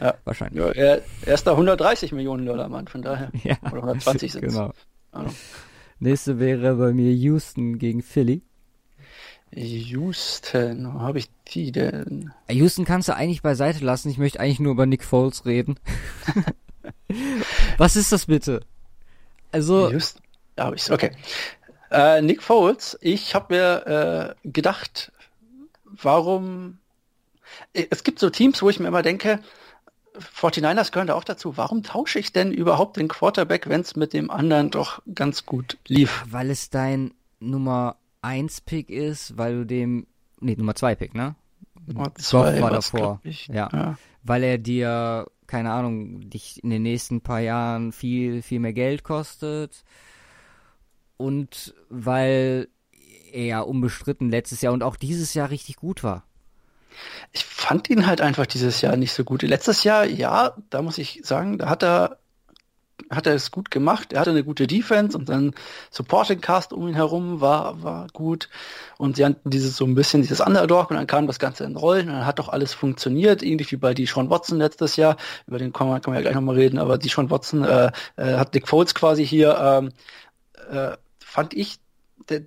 Ja. 0.00 0.14
Wahrscheinlich. 0.24 0.64
Ja, 0.64 0.70
er, 0.70 1.02
er 1.26 1.34
ist 1.34 1.46
da 1.46 1.50
130 1.52 2.12
Millionen 2.12 2.46
Dollar 2.46 2.70
Mann, 2.70 2.88
von 2.88 3.02
daher. 3.02 3.30
Ja. 3.44 3.56
Oder 3.70 3.82
120 3.82 4.32
sind 4.32 4.40
Genau. 4.40 4.72
Also. 5.12 5.34
Nächste 5.98 6.38
wäre 6.38 6.76
bei 6.76 6.94
mir 6.94 7.12
Houston 7.12 7.78
gegen 7.78 8.02
Philly. 8.02 8.42
Houston, 9.54 10.94
wo 10.94 11.00
habe 11.00 11.18
ich 11.18 11.28
die 11.48 11.70
denn? 11.70 12.32
Houston 12.48 12.86
kannst 12.86 13.08
du 13.08 13.14
eigentlich 13.14 13.42
beiseite 13.42 13.84
lassen. 13.84 14.08
Ich 14.08 14.16
möchte 14.16 14.40
eigentlich 14.40 14.60
nur 14.60 14.72
über 14.72 14.86
Nick 14.86 15.04
Foles 15.04 15.44
reden. 15.44 15.78
Was 17.78 17.96
ist 17.96 18.12
das 18.12 18.26
bitte? 18.26 18.60
Also. 19.52 19.90
Houston, 19.90 20.22
da 20.56 20.66
habe 20.66 20.76
ich 20.76 20.90
okay. 20.90 21.12
Äh, 21.90 22.22
Nick 22.22 22.42
Foles, 22.42 22.96
ich 23.00 23.34
habe 23.34 23.54
mir 23.54 24.36
äh, 24.44 24.48
gedacht, 24.48 25.12
warum. 25.84 26.78
Es 27.72 28.04
gibt 28.04 28.20
so 28.20 28.30
Teams, 28.30 28.62
wo 28.62 28.70
ich 28.70 28.78
mir 28.78 28.88
immer 28.88 29.02
denke, 29.02 29.40
49ers 30.18 30.92
gehören 30.92 31.08
da 31.08 31.14
auch 31.14 31.24
dazu. 31.24 31.56
Warum 31.56 31.82
tausche 31.82 32.18
ich 32.18 32.32
denn 32.32 32.52
überhaupt 32.52 32.96
den 32.96 33.08
Quarterback, 33.08 33.68
wenn 33.68 33.80
es 33.80 33.96
mit 33.96 34.12
dem 34.12 34.30
anderen 34.30 34.70
doch 34.70 35.02
ganz 35.14 35.46
gut 35.46 35.78
lief? 35.86 36.24
Weil 36.28 36.50
es 36.50 36.70
dein 36.70 37.12
Nummer 37.40 37.96
1 38.22 38.62
Pick 38.62 38.90
ist, 38.90 39.36
weil 39.38 39.54
du 39.54 39.66
dem, 39.66 40.06
nee, 40.40 40.54
Nummer 40.56 40.74
2 40.74 40.94
Pick, 40.94 41.14
ne? 41.14 41.34
Nummer 41.86 42.14
2 42.14 42.60
war 42.60 42.70
davor. 42.70 43.20
Ja. 43.24 43.68
ja. 43.72 43.98
Weil 44.22 44.44
er 44.44 44.58
dir, 44.58 45.26
keine 45.50 45.72
Ahnung, 45.72 46.30
dich 46.30 46.62
in 46.62 46.70
den 46.70 46.82
nächsten 46.82 47.20
paar 47.20 47.40
Jahren 47.40 47.92
viel, 47.92 48.42
viel 48.42 48.60
mehr 48.60 48.72
Geld 48.72 49.04
kostet. 49.04 49.84
Und 51.16 51.74
weil 51.90 52.68
er 53.32 53.44
ja 53.44 53.60
unbestritten 53.60 54.30
letztes 54.30 54.62
Jahr 54.62 54.72
und 54.72 54.82
auch 54.82 54.96
dieses 54.96 55.34
Jahr 55.34 55.50
richtig 55.50 55.76
gut 55.76 56.02
war 56.02 56.24
ich 57.32 57.44
fand 57.44 57.90
ihn 57.90 58.06
halt 58.06 58.20
einfach 58.20 58.46
dieses 58.46 58.80
Jahr 58.80 58.96
nicht 58.96 59.12
so 59.12 59.24
gut. 59.24 59.42
Letztes 59.42 59.84
Jahr, 59.84 60.04
ja, 60.04 60.56
da 60.70 60.82
muss 60.82 60.98
ich 60.98 61.20
sagen, 61.24 61.58
da 61.58 61.68
hat 61.68 61.82
er 61.82 62.18
hat 63.10 63.26
er 63.26 63.34
es 63.34 63.50
gut 63.50 63.70
gemacht. 63.70 64.12
Er 64.12 64.20
hatte 64.20 64.30
eine 64.30 64.44
gute 64.44 64.66
Defense 64.66 65.16
und 65.16 65.28
sein 65.28 65.54
Supporting 65.90 66.40
Cast 66.40 66.72
um 66.72 66.88
ihn 66.88 66.94
herum 66.94 67.40
war, 67.40 67.82
war 67.82 68.06
gut. 68.12 68.48
Und 68.98 69.16
sie 69.16 69.24
hatten 69.24 69.48
dieses 69.48 69.76
so 69.76 69.84
ein 69.84 69.94
bisschen 69.94 70.22
dieses 70.22 70.40
Underdog 70.40 70.90
und 70.90 70.96
dann 70.96 71.06
kam 71.06 71.26
das 71.26 71.38
Ganze 71.38 71.64
in 71.64 71.76
Rollen 71.76 72.08
und 72.08 72.14
dann 72.14 72.26
hat 72.26 72.38
doch 72.38 72.48
alles 72.48 72.74
funktioniert, 72.74 73.42
ähnlich 73.42 73.72
wie 73.72 73.76
bei 73.76 73.94
die 73.94 74.06
Sean 74.06 74.30
Watson 74.30 74.58
letztes 74.58 74.96
Jahr. 74.96 75.16
Über 75.46 75.58
den 75.58 75.72
kann 75.72 75.88
man, 75.88 76.02
kann 76.02 76.12
man 76.12 76.18
ja 76.18 76.22
gleich 76.22 76.34
nochmal 76.34 76.56
reden, 76.56 76.78
aber 76.78 76.98
die 76.98 77.08
Sean 77.08 77.30
Watson 77.30 77.64
äh, 77.64 77.92
äh, 78.16 78.36
hat 78.36 78.54
Dick 78.54 78.68
Foles 78.68 78.94
quasi 78.94 79.26
hier, 79.26 79.56
ähm, 79.58 79.92
äh, 80.70 80.96
fand 81.18 81.54
ich, 81.54 81.78
der, 82.28 82.42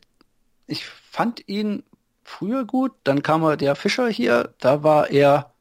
ich 0.67 0.85
fand 0.85 1.47
ihn 1.47 1.83
früher 2.23 2.65
gut. 2.65 2.91
Dann 3.03 3.23
kam 3.23 3.57
der 3.57 3.75
Fischer 3.75 4.07
hier, 4.07 4.53
da 4.59 4.83
war 4.83 5.09
er, 5.09 5.52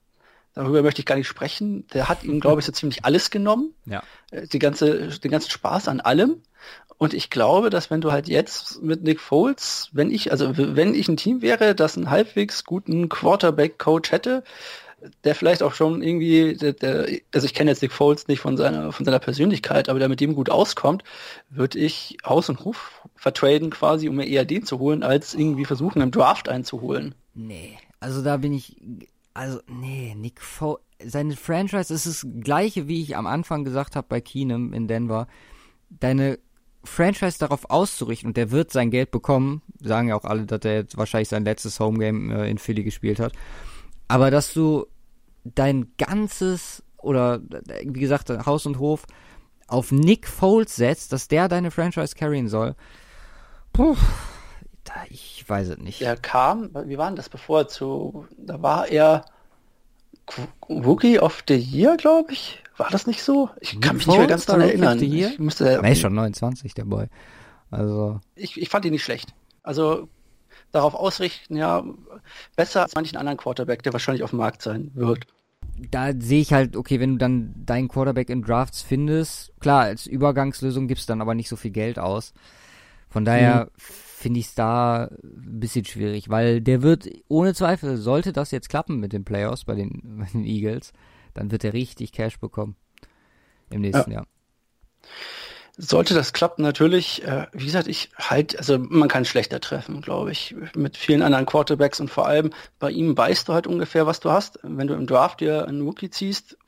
darüber 0.54 0.82
möchte 0.82 1.00
ich 1.00 1.06
gar 1.06 1.16
nicht 1.16 1.28
sprechen, 1.28 1.86
der 1.94 2.08
hat 2.08 2.24
ihm, 2.24 2.40
glaube 2.40 2.60
ich, 2.60 2.66
so 2.66 2.72
ziemlich 2.72 3.04
alles 3.04 3.30
genommen. 3.30 3.74
Ja. 3.86 4.02
Äh, 4.30 4.46
die 4.46 4.58
ganze, 4.58 5.08
den 5.08 5.30
ganzen 5.30 5.50
Spaß 5.50 5.88
an 5.88 6.00
allem. 6.00 6.42
Und 6.98 7.14
ich 7.14 7.30
glaube, 7.30 7.70
dass 7.70 7.90
wenn 7.90 8.00
du 8.00 8.12
halt 8.12 8.28
jetzt 8.28 8.80
mit 8.82 9.02
Nick 9.02 9.20
Foles, 9.20 9.88
wenn 9.92 10.10
ich, 10.10 10.30
also 10.30 10.52
wenn 10.56 10.94
ich 10.94 11.08
ein 11.08 11.16
Team 11.16 11.42
wäre, 11.42 11.74
das 11.74 11.96
einen 11.96 12.10
halbwegs 12.10 12.64
guten 12.64 13.08
Quarterback-Coach 13.08 14.12
hätte, 14.12 14.44
der 15.24 15.34
vielleicht 15.34 15.62
auch 15.62 15.74
schon 15.74 16.02
irgendwie, 16.02 16.56
der, 16.56 16.72
der, 16.74 17.06
also 17.34 17.44
ich 17.44 17.54
kenne 17.54 17.70
jetzt 17.70 17.82
Nick 17.82 17.92
Foles 17.92 18.28
nicht 18.28 18.40
von 18.40 18.56
seiner, 18.56 18.92
von 18.92 19.04
seiner 19.04 19.18
Persönlichkeit, 19.18 19.88
aber 19.88 19.98
der 19.98 20.08
mit 20.08 20.20
dem 20.20 20.34
gut 20.34 20.50
auskommt, 20.50 21.02
würde 21.50 21.78
ich 21.78 22.18
Haus 22.24 22.48
und 22.48 22.64
Hof 22.64 23.02
vertraden 23.16 23.70
quasi, 23.70 24.08
um 24.08 24.16
mir 24.16 24.26
eher 24.26 24.44
den 24.44 24.64
zu 24.64 24.78
holen, 24.78 25.02
als 25.02 25.34
irgendwie 25.34 25.64
versuchen, 25.64 26.02
im 26.02 26.10
Draft 26.10 26.48
einzuholen. 26.48 27.14
Nee, 27.34 27.78
also 27.98 28.22
da 28.22 28.36
bin 28.36 28.52
ich, 28.52 28.76
also 29.34 29.60
nee, 29.66 30.14
Nick 30.14 30.40
Foles, 30.40 30.82
seine 31.04 31.36
Franchise 31.36 31.92
ist 31.92 32.06
das 32.06 32.26
gleiche, 32.40 32.88
wie 32.88 33.02
ich 33.02 33.16
am 33.16 33.26
Anfang 33.26 33.64
gesagt 33.64 33.96
habe 33.96 34.06
bei 34.08 34.20
Keenum 34.20 34.72
in 34.72 34.88
Denver. 34.88 35.26
Deine 35.90 36.38
Franchise 36.84 37.38
darauf 37.38 37.70
auszurichten 37.70 38.28
und 38.28 38.36
der 38.36 38.50
wird 38.50 38.72
sein 38.72 38.90
Geld 38.90 39.10
bekommen, 39.10 39.62
sagen 39.80 40.08
ja 40.08 40.16
auch 40.16 40.24
alle, 40.24 40.46
dass 40.46 40.60
er 40.64 40.74
jetzt 40.74 40.96
wahrscheinlich 40.96 41.28
sein 41.28 41.44
letztes 41.44 41.78
Homegame 41.78 42.46
äh, 42.46 42.50
in 42.50 42.58
Philly 42.58 42.82
gespielt 42.82 43.20
hat. 43.20 43.32
Aber 44.08 44.30
dass 44.30 44.52
du 44.52 44.86
dein 45.44 45.92
ganzes 45.96 46.82
oder 46.98 47.40
wie 47.84 48.00
gesagt 48.00 48.30
Haus 48.46 48.66
und 48.66 48.78
Hof 48.78 49.06
auf 49.66 49.90
Nick 49.90 50.28
Foles 50.28 50.76
setzt, 50.76 51.12
dass 51.12 51.28
der 51.28 51.48
deine 51.48 51.70
Franchise 51.70 52.14
carryen 52.14 52.48
soll. 52.48 52.74
Puh, 53.72 53.96
ich 55.08 55.44
weiß 55.46 55.68
es 55.68 55.78
nicht. 55.78 56.02
Er 56.02 56.16
kam, 56.16 56.70
wie 56.86 56.98
war 56.98 57.06
denn 57.06 57.16
das 57.16 57.28
bevor 57.28 57.68
zu, 57.68 58.26
da 58.36 58.62
war 58.62 58.88
er 58.88 59.24
Rookie 60.68 61.18
of 61.18 61.42
the 61.48 61.54
Year, 61.54 61.96
glaube 61.96 62.32
ich. 62.32 62.62
War 62.76 62.90
das 62.90 63.06
nicht 63.06 63.22
so? 63.22 63.50
Ich 63.60 63.80
kann 63.80 63.96
mich 63.96 64.06
nicht 64.06 64.16
mehr 64.16 64.26
ganz 64.26 64.46
daran 64.46 64.62
erinnern. 64.62 65.00
Ich 65.00 65.38
müsste, 65.38 65.80
nee, 65.82 65.94
schon 65.94 66.14
29, 66.14 66.74
der 66.74 66.84
Boy. 66.84 67.06
Also. 67.70 68.20
Ich, 68.34 68.60
ich 68.60 68.68
fand 68.68 68.84
ihn 68.84 68.92
nicht 68.92 69.04
schlecht. 69.04 69.34
Also 69.62 70.08
darauf 70.72 70.94
ausrichten, 70.94 71.56
ja, 71.56 71.84
besser 72.56 72.82
als 72.82 72.94
manchen 72.94 73.16
anderen 73.16 73.38
Quarterback, 73.38 73.82
der 73.82 73.92
wahrscheinlich 73.92 74.22
auf 74.22 74.30
dem 74.30 74.38
Markt 74.38 74.62
sein 74.62 74.90
wird. 74.94 75.26
Da 75.90 76.10
sehe 76.18 76.40
ich 76.40 76.52
halt, 76.52 76.76
okay, 76.76 77.00
wenn 77.00 77.12
du 77.12 77.18
dann 77.18 77.54
deinen 77.64 77.88
Quarterback 77.88 78.30
in 78.30 78.42
Drafts 78.42 78.82
findest, 78.82 79.52
klar, 79.60 79.82
als 79.82 80.06
Übergangslösung 80.06 80.88
gibst 80.88 81.08
du 81.08 81.12
dann 81.12 81.20
aber 81.20 81.34
nicht 81.34 81.48
so 81.48 81.56
viel 81.56 81.70
Geld 81.70 81.98
aus. 81.98 82.32
Von 83.10 83.24
daher 83.24 83.66
mhm. 83.66 83.70
Finde 84.22 84.40
ich 84.40 84.46
es 84.46 84.54
da 84.54 85.08
ein 85.22 85.60
bisschen 85.60 85.84
schwierig, 85.84 86.30
weil 86.30 86.60
der 86.60 86.82
wird, 86.82 87.08
ohne 87.28 87.54
Zweifel, 87.54 87.96
sollte 87.96 88.32
das 88.32 88.52
jetzt 88.52 88.68
klappen 88.68 88.98
mit 88.98 89.12
den 89.12 89.24
Playoffs 89.24 89.64
bei 89.64 89.74
den, 89.74 90.00
bei 90.18 90.26
den 90.32 90.44
Eagles, 90.44 90.92
dann 91.34 91.50
wird 91.50 91.64
er 91.64 91.72
richtig 91.72 92.12
Cash 92.12 92.38
bekommen 92.38 92.76
im 93.70 93.80
nächsten 93.80 94.10
ja. 94.10 94.18
Jahr. 94.18 94.26
Sollte 95.78 96.12
das 96.12 96.34
klappen, 96.34 96.62
natürlich, 96.62 97.24
äh, 97.24 97.46
wie 97.52 97.64
gesagt, 97.64 97.88
ich 97.88 98.10
halt, 98.16 98.58
also 98.58 98.78
man 98.78 99.08
kann 99.08 99.24
schlechter 99.24 99.58
treffen, 99.58 100.02
glaube 100.02 100.30
ich, 100.30 100.54
mit 100.76 100.98
vielen 100.98 101.22
anderen 101.22 101.46
Quarterbacks 101.46 101.98
und 101.98 102.08
vor 102.08 102.26
allem 102.26 102.52
bei 102.78 102.90
ihm 102.90 103.16
weißt 103.16 103.48
du 103.48 103.54
halt 103.54 103.66
ungefähr, 103.66 104.06
was 104.06 104.20
du 104.20 104.30
hast. 104.30 104.58
Wenn 104.62 104.86
du 104.86 104.94
im 104.94 105.06
Draft 105.06 105.40
dir 105.40 105.66
einen 105.66 105.80
Rookie 105.80 106.10
ziehst, 106.10 106.58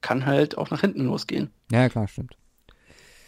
kann 0.00 0.24
halt 0.24 0.56
auch 0.56 0.70
nach 0.70 0.80
hinten 0.80 1.04
losgehen. 1.04 1.50
Ja, 1.70 1.88
klar, 1.90 2.08
stimmt. 2.08 2.36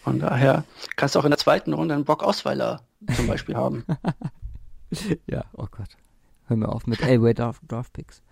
Von 0.03 0.19
daher 0.19 0.65
kannst 0.97 1.15
du 1.15 1.19
auch 1.19 1.25
in 1.25 1.31
der 1.31 1.39
zweiten 1.39 1.75
Runde 1.75 1.95
einen 1.95 2.05
Brock 2.05 2.25
Ausweiler 2.25 2.81
zum 3.15 3.27
Beispiel 3.27 3.57
haben. 3.57 3.85
ja, 5.27 5.45
oh 5.53 5.67
Gott. 5.71 5.97
Hör 6.47 6.57
mir 6.57 6.69
auf 6.69 6.87
mit 6.87 7.01
Elway 7.03 7.35
Draft, 7.35 7.63
Draft 7.69 7.93
Picks 7.93 8.23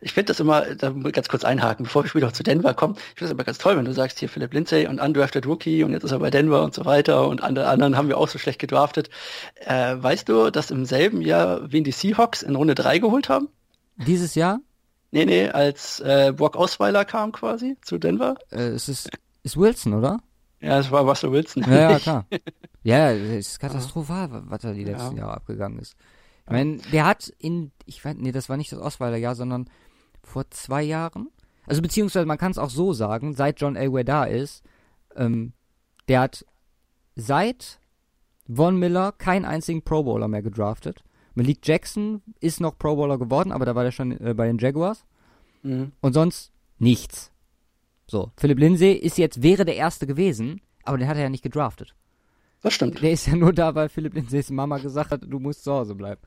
ich 0.00 0.12
finde 0.12 0.26
das 0.26 0.40
immer, 0.40 0.62
da 0.74 0.90
ganz 0.90 1.28
kurz 1.28 1.44
einhaken, 1.44 1.84
bevor 1.84 2.04
wir 2.04 2.08
später 2.08 2.32
zu 2.32 2.42
Denver 2.42 2.74
kommen, 2.74 2.94
ich 2.94 3.02
finde 3.02 3.24
das 3.24 3.30
immer 3.32 3.44
ganz 3.44 3.58
toll, 3.58 3.76
wenn 3.76 3.84
du 3.84 3.92
sagst, 3.92 4.18
hier 4.18 4.28
Philip 4.28 4.52
Lindsay 4.52 4.86
und 4.86 5.00
undrafted 5.00 5.46
Rookie 5.46 5.82
und 5.82 5.92
jetzt 5.92 6.04
ist 6.04 6.12
er 6.12 6.18
bei 6.18 6.30
Denver 6.30 6.62
und 6.62 6.74
so 6.74 6.84
weiter 6.84 7.26
und 7.28 7.42
andere 7.42 7.66
anderen 7.68 7.96
haben 7.96 8.08
wir 8.08 8.18
auch 8.18 8.28
so 8.28 8.38
schlecht 8.38 8.60
gedraftet. 8.60 9.10
Äh, 9.56 9.96
weißt 9.98 10.28
du, 10.28 10.50
dass 10.50 10.70
im 10.70 10.84
selben 10.84 11.20
Jahr 11.20 11.72
wen 11.72 11.84
die 11.84 11.92
Seahawks 11.92 12.42
in 12.42 12.54
Runde 12.54 12.74
3 12.74 12.98
geholt 12.98 13.28
haben? 13.28 13.48
Dieses 13.96 14.34
Jahr? 14.34 14.60
Nee, 15.10 15.24
nee, 15.24 15.48
als 15.48 16.00
äh, 16.00 16.32
Brock 16.36 16.56
Osweiler 16.56 17.04
kam 17.04 17.32
quasi 17.32 17.76
zu 17.82 17.98
Denver. 17.98 18.36
Äh, 18.50 18.68
es 18.68 18.88
ist, 18.88 19.10
ist 19.42 19.56
Wilson, 19.56 19.94
oder? 19.94 20.20
Ja, 20.60 20.78
es 20.78 20.90
war 20.90 21.02
Russell 21.02 21.32
Wilson. 21.32 21.64
Ja, 21.64 21.92
ja 21.92 21.98
klar. 21.98 22.26
ja, 22.82 23.10
es 23.12 23.46
ist 23.48 23.60
katastrophal, 23.60 24.28
was 24.46 24.62
da 24.62 24.72
die 24.72 24.84
letzten 24.84 25.16
ja. 25.16 25.24
Jahre 25.24 25.34
abgegangen 25.34 25.78
ist. 25.78 25.96
Ich 26.46 26.52
meine, 26.52 26.78
der 26.92 27.06
hat 27.06 27.32
in, 27.38 27.72
ich 27.84 28.04
weiß, 28.04 28.16
nee, 28.18 28.32
das 28.32 28.48
war 28.48 28.56
nicht 28.56 28.72
das 28.72 28.80
Osweiler-Jahr, 28.80 29.34
sondern 29.34 29.68
vor 30.22 30.50
zwei 30.50 30.82
Jahren. 30.82 31.28
Also 31.66 31.82
beziehungsweise 31.82 32.24
man 32.24 32.38
kann 32.38 32.50
es 32.50 32.58
auch 32.58 32.70
so 32.70 32.94
sagen, 32.94 33.34
seit 33.34 33.60
John 33.60 33.76
Elway 33.76 34.02
da 34.02 34.24
ist, 34.24 34.64
ähm, 35.14 35.52
der 36.08 36.20
hat 36.20 36.46
seit 37.14 37.80
Von 38.50 38.78
Miller 38.78 39.12
keinen 39.12 39.44
einzigen 39.44 39.82
Pro 39.82 40.02
Bowler 40.02 40.28
mehr 40.28 40.42
gedraftet. 40.42 41.04
Malik 41.34 41.58
Jackson 41.66 42.22
ist 42.40 42.60
noch 42.60 42.78
Pro 42.78 42.96
Bowler 42.96 43.18
geworden, 43.18 43.52
aber 43.52 43.66
da 43.66 43.74
war 43.74 43.84
der 43.84 43.92
schon 43.92 44.18
äh, 44.18 44.32
bei 44.34 44.46
den 44.46 44.58
Jaguars. 44.58 45.04
Mhm. 45.62 45.92
Und 46.00 46.14
sonst 46.14 46.50
nichts. 46.78 47.30
So, 48.10 48.32
Philipp 48.36 48.58
Lindsay 48.58 48.92
ist 48.92 49.18
jetzt, 49.18 49.42
wäre 49.42 49.64
der 49.64 49.76
Erste 49.76 50.06
gewesen, 50.06 50.60
aber 50.82 50.96
den 50.96 51.08
hat 51.08 51.16
er 51.16 51.24
ja 51.24 51.28
nicht 51.28 51.42
gedraftet. 51.42 51.94
Das 52.62 52.74
stimmt. 52.74 53.00
Der 53.02 53.12
ist 53.12 53.26
ja 53.26 53.36
nur 53.36 53.52
da, 53.52 53.74
weil 53.74 53.88
Philipp 53.88 54.14
Lindsays 54.14 54.50
Mama 54.50 54.78
gesagt 54.78 55.10
hat, 55.12 55.20
du 55.24 55.38
musst 55.38 55.62
zu 55.62 55.72
Hause 55.72 55.94
bleiben. 55.94 56.20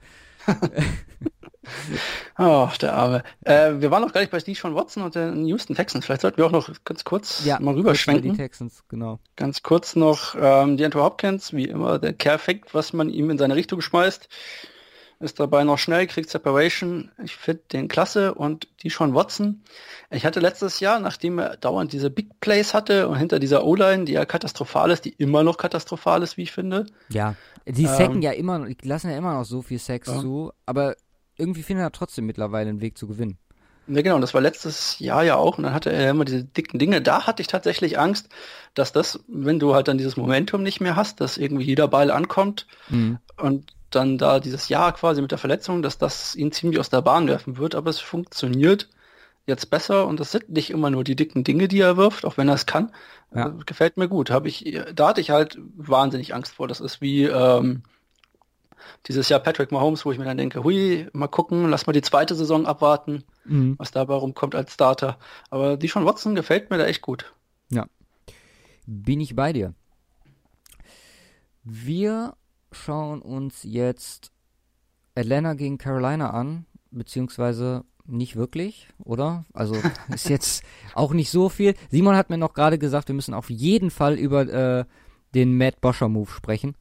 oh, 2.38 2.70
der 2.80 2.94
Arme. 2.94 3.24
Äh, 3.44 3.74
wir 3.80 3.92
waren 3.92 4.02
noch 4.02 4.14
gar 4.14 4.22
nicht 4.22 4.32
bei 4.32 4.40
Steve 4.40 4.58
Sean 4.58 4.76
Watson 4.76 5.04
und 5.04 5.16
den 5.16 5.46
Houston 5.46 5.76
Texans. 5.76 6.06
Vielleicht 6.06 6.22
sollten 6.22 6.38
wir 6.38 6.46
auch 6.46 6.52
noch 6.52 6.70
ganz 6.86 7.04
kurz 7.04 7.44
ja, 7.46 7.60
mal 7.60 7.74
rüberschwenken. 7.74 8.32
Die 8.32 8.38
Texans, 8.38 8.84
genau. 8.88 9.20
Ganz 9.36 9.62
kurz 9.62 9.96
noch 9.96 10.36
ähm, 10.40 10.78
die 10.78 10.86
Andrew 10.86 11.02
Hopkins, 11.02 11.52
wie 11.54 11.66
immer, 11.66 12.00
der 12.00 12.14
Kerl 12.14 12.38
fängt, 12.38 12.74
was 12.74 12.94
man 12.94 13.10
ihm 13.10 13.30
in 13.30 13.38
seine 13.38 13.56
Richtung 13.56 13.82
schmeißt. 13.82 14.30
Ist 15.22 15.40
dabei 15.40 15.64
noch 15.64 15.78
schnell, 15.78 16.08
kriegt 16.08 16.30
Separation. 16.30 17.12
Ich 17.24 17.36
finde 17.36 17.64
den 17.72 17.88
klasse 17.88 18.34
und 18.34 18.68
die 18.84 18.90
schon 18.90 19.14
Watson. 19.14 19.64
Ich 20.10 20.26
hatte 20.26 20.40
letztes 20.40 20.80
Jahr, 20.80 21.00
nachdem 21.00 21.40
er 21.40 21.58
dauernd 21.58 21.94
diese 21.94 22.10
Big 22.10 22.40
Plays 22.40 22.74
hatte 22.74 23.08
und 23.08 23.18
hinter 23.18 23.40
dieser 23.40 23.64
O-Line, 23.66 24.06
die 24.06 24.14
ja 24.14 24.26
katastrophal 24.26 24.92
ist, 24.92 25.06
die 25.06 25.12
immer 25.12 25.44
noch 25.44 25.58
katastrophal 25.58 26.24
ist, 26.24 26.38
wie 26.38 26.44
ich 26.44 26.52
finde. 26.52 26.86
Ja, 27.10 27.36
die 27.66 27.86
sacken 27.86 28.18
ähm, 28.18 28.22
ja 28.22 28.32
immer, 28.32 28.68
die 28.68 28.88
lassen 28.88 29.10
ja 29.10 29.18
immer 29.18 29.34
noch 29.34 29.46
so 29.46 29.62
viel 29.62 29.80
Sex 29.80 30.08
ja. 30.08 30.20
zu, 30.20 30.52
aber 30.66 30.96
irgendwie 31.38 31.64
findet 31.64 31.86
er 31.86 31.92
trotzdem 31.92 32.26
mittlerweile 32.26 32.70
einen 32.70 32.82
Weg 32.82 32.98
zu 32.98 33.08
gewinnen. 33.08 33.38
Ja, 33.88 34.02
genau, 34.02 34.20
das 34.20 34.34
war 34.34 34.42
letztes 34.42 35.00
Jahr 35.00 35.24
ja 35.24 35.36
auch, 35.36 35.58
und 35.58 35.64
dann 35.64 35.74
hatte 35.74 35.92
er 35.92 36.12
immer 36.12 36.24
diese 36.24 36.44
dicken 36.44 36.80
Dinge. 36.80 37.02
Da 37.02 37.26
hatte 37.26 37.42
ich 37.42 37.48
tatsächlich 37.48 37.98
Angst, 37.98 38.30
dass 38.74 38.92
das, 38.92 39.20
wenn 39.28 39.60
du 39.60 39.74
halt 39.74 39.88
dann 39.88 39.98
dieses 39.98 40.18
Momentum 40.18 40.64
nicht 40.64 40.82
mehr 40.82 40.96
hast, 40.96 41.20
dass 41.20 41.38
irgendwie 41.38 41.66
jeder 41.66 41.88
Ball 41.88 42.12
ankommt 42.12 42.68
mhm. 42.90 43.18
und 43.38 43.74
dann 43.96 44.18
da 44.18 44.40
dieses 44.40 44.70
Jahr 44.70 44.94
quasi 44.94 45.22
mit 45.22 45.32
der 45.32 45.38
Verletzung, 45.38 45.82
dass 45.82 45.98
das 45.98 46.36
ihn 46.36 46.52
ziemlich 46.52 46.80
aus 46.80 46.90
der 46.90 47.02
Bahn 47.02 47.28
werfen 47.28 47.58
wird, 47.58 47.76
aber 47.76 47.90
es 47.90 48.00
funktioniert 48.00 48.90
jetzt 49.48 49.70
besser 49.70 50.08
und 50.08 50.20
das 50.20 50.32
sind 50.32 50.50
nicht 50.50 50.70
immer 50.70 50.90
nur 50.90 51.04
die 51.04 51.16
dicken 51.16 51.44
Dinge, 51.44 51.68
die 51.68 51.80
er 51.80 51.98
wirft, 51.98 52.26
auch 52.26 52.38
wenn 52.38 52.48
er 52.48 52.56
es 52.56 52.66
kann. 52.66 52.92
Ja. 53.34 53.48
Äh, 53.48 53.54
gefällt 53.66 53.98
mir 53.98 54.08
gut. 54.08 54.30
Habe 54.30 54.48
ich, 54.48 54.78
da 54.94 55.10
hatte 55.10 55.22
ich 55.22 55.32
halt 55.32 55.58
wahnsinnig 55.76 56.34
Angst 56.34 56.54
vor. 56.54 56.68
Das 56.68 56.80
ist 56.80 57.02
wie 57.02 57.24
ähm, 57.24 57.84
dieses 59.08 59.30
Jahr 59.30 59.40
Patrick 59.40 59.72
Mahomes, 59.72 60.06
wo 60.06 60.12
ich 60.12 60.20
mir 60.20 60.26
dann 60.26 60.38
denke, 60.38 60.64
hui, 60.64 61.08
mal 61.14 61.28
gucken, 61.28 61.70
lass 61.70 61.88
mal 61.88 61.94
die 61.94 62.02
zweite 62.02 62.36
Saison 62.36 62.66
abwarten, 62.66 63.24
mhm. 63.46 63.76
was 63.78 63.92
dabei 63.92 64.16
rumkommt 64.16 64.56
als 64.56 64.74
Starter. 64.74 65.18
Aber 65.50 65.78
die 65.78 65.90
schon 65.90 66.06
Watson 66.06 66.36
gefällt 66.36 66.70
mir 66.70 66.78
da 66.78 66.86
echt 66.86 67.02
gut. 67.02 67.34
Ja. 67.70 67.88
Bin 68.86 69.20
ich 69.20 69.36
bei 69.36 69.54
dir. 69.54 69.74
Wir 71.64 72.34
schauen 72.72 73.22
uns 73.22 73.64
jetzt 73.64 74.32
Atlanta 75.16 75.54
gegen 75.54 75.78
Carolina 75.78 76.32
an, 76.32 76.66
beziehungsweise 76.92 77.84
nicht 78.06 78.36
wirklich, 78.36 78.88
oder? 79.00 79.46
Also 79.54 79.76
ist 80.14 80.30
jetzt 80.30 80.64
auch 80.94 81.14
nicht 81.14 81.30
so 81.30 81.50
viel. 81.50 81.76
Simon 81.90 82.16
hat 82.16 82.30
mir 82.30 82.38
noch 82.38 82.54
gerade 82.54 82.78
gesagt, 82.78 83.08
wir 83.08 83.16
müssen 83.16 83.34
auf 83.34 83.50
jeden 83.50 83.92
Fall 83.92 84.16
über 84.16 84.42
äh, 84.48 84.86
den 85.34 85.58
Matt 85.58 85.82
Boscher 85.82 86.10
Move 86.10 86.32
sprechen. 86.32 86.76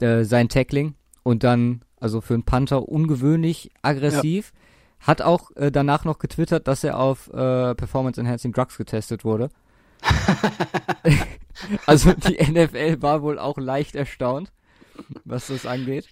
Äh, 0.00 0.24
sein 0.24 0.48
Tackling 0.48 0.94
und 1.22 1.44
dann, 1.44 1.84
also 2.00 2.20
für 2.20 2.34
einen 2.34 2.44
Panther 2.44 2.88
ungewöhnlich 2.88 3.70
aggressiv. 3.82 4.52
Ja. 4.54 4.58
Hat 5.08 5.22
auch 5.22 5.50
äh, 5.56 5.72
danach 5.72 6.04
noch 6.04 6.20
getwittert, 6.20 6.68
dass 6.68 6.84
er 6.84 6.98
auf 6.98 7.28
äh, 7.28 7.74
Performance 7.74 8.20
Enhancing 8.20 8.52
Drugs 8.52 8.78
getestet 8.78 9.24
wurde. 9.24 9.50
also 11.86 12.12
die 12.12 12.40
NFL 12.40 13.02
war 13.02 13.22
wohl 13.22 13.38
auch 13.40 13.58
leicht 13.58 13.96
erstaunt 13.96 14.52
was 15.24 15.48
das 15.48 15.66
angeht. 15.66 16.08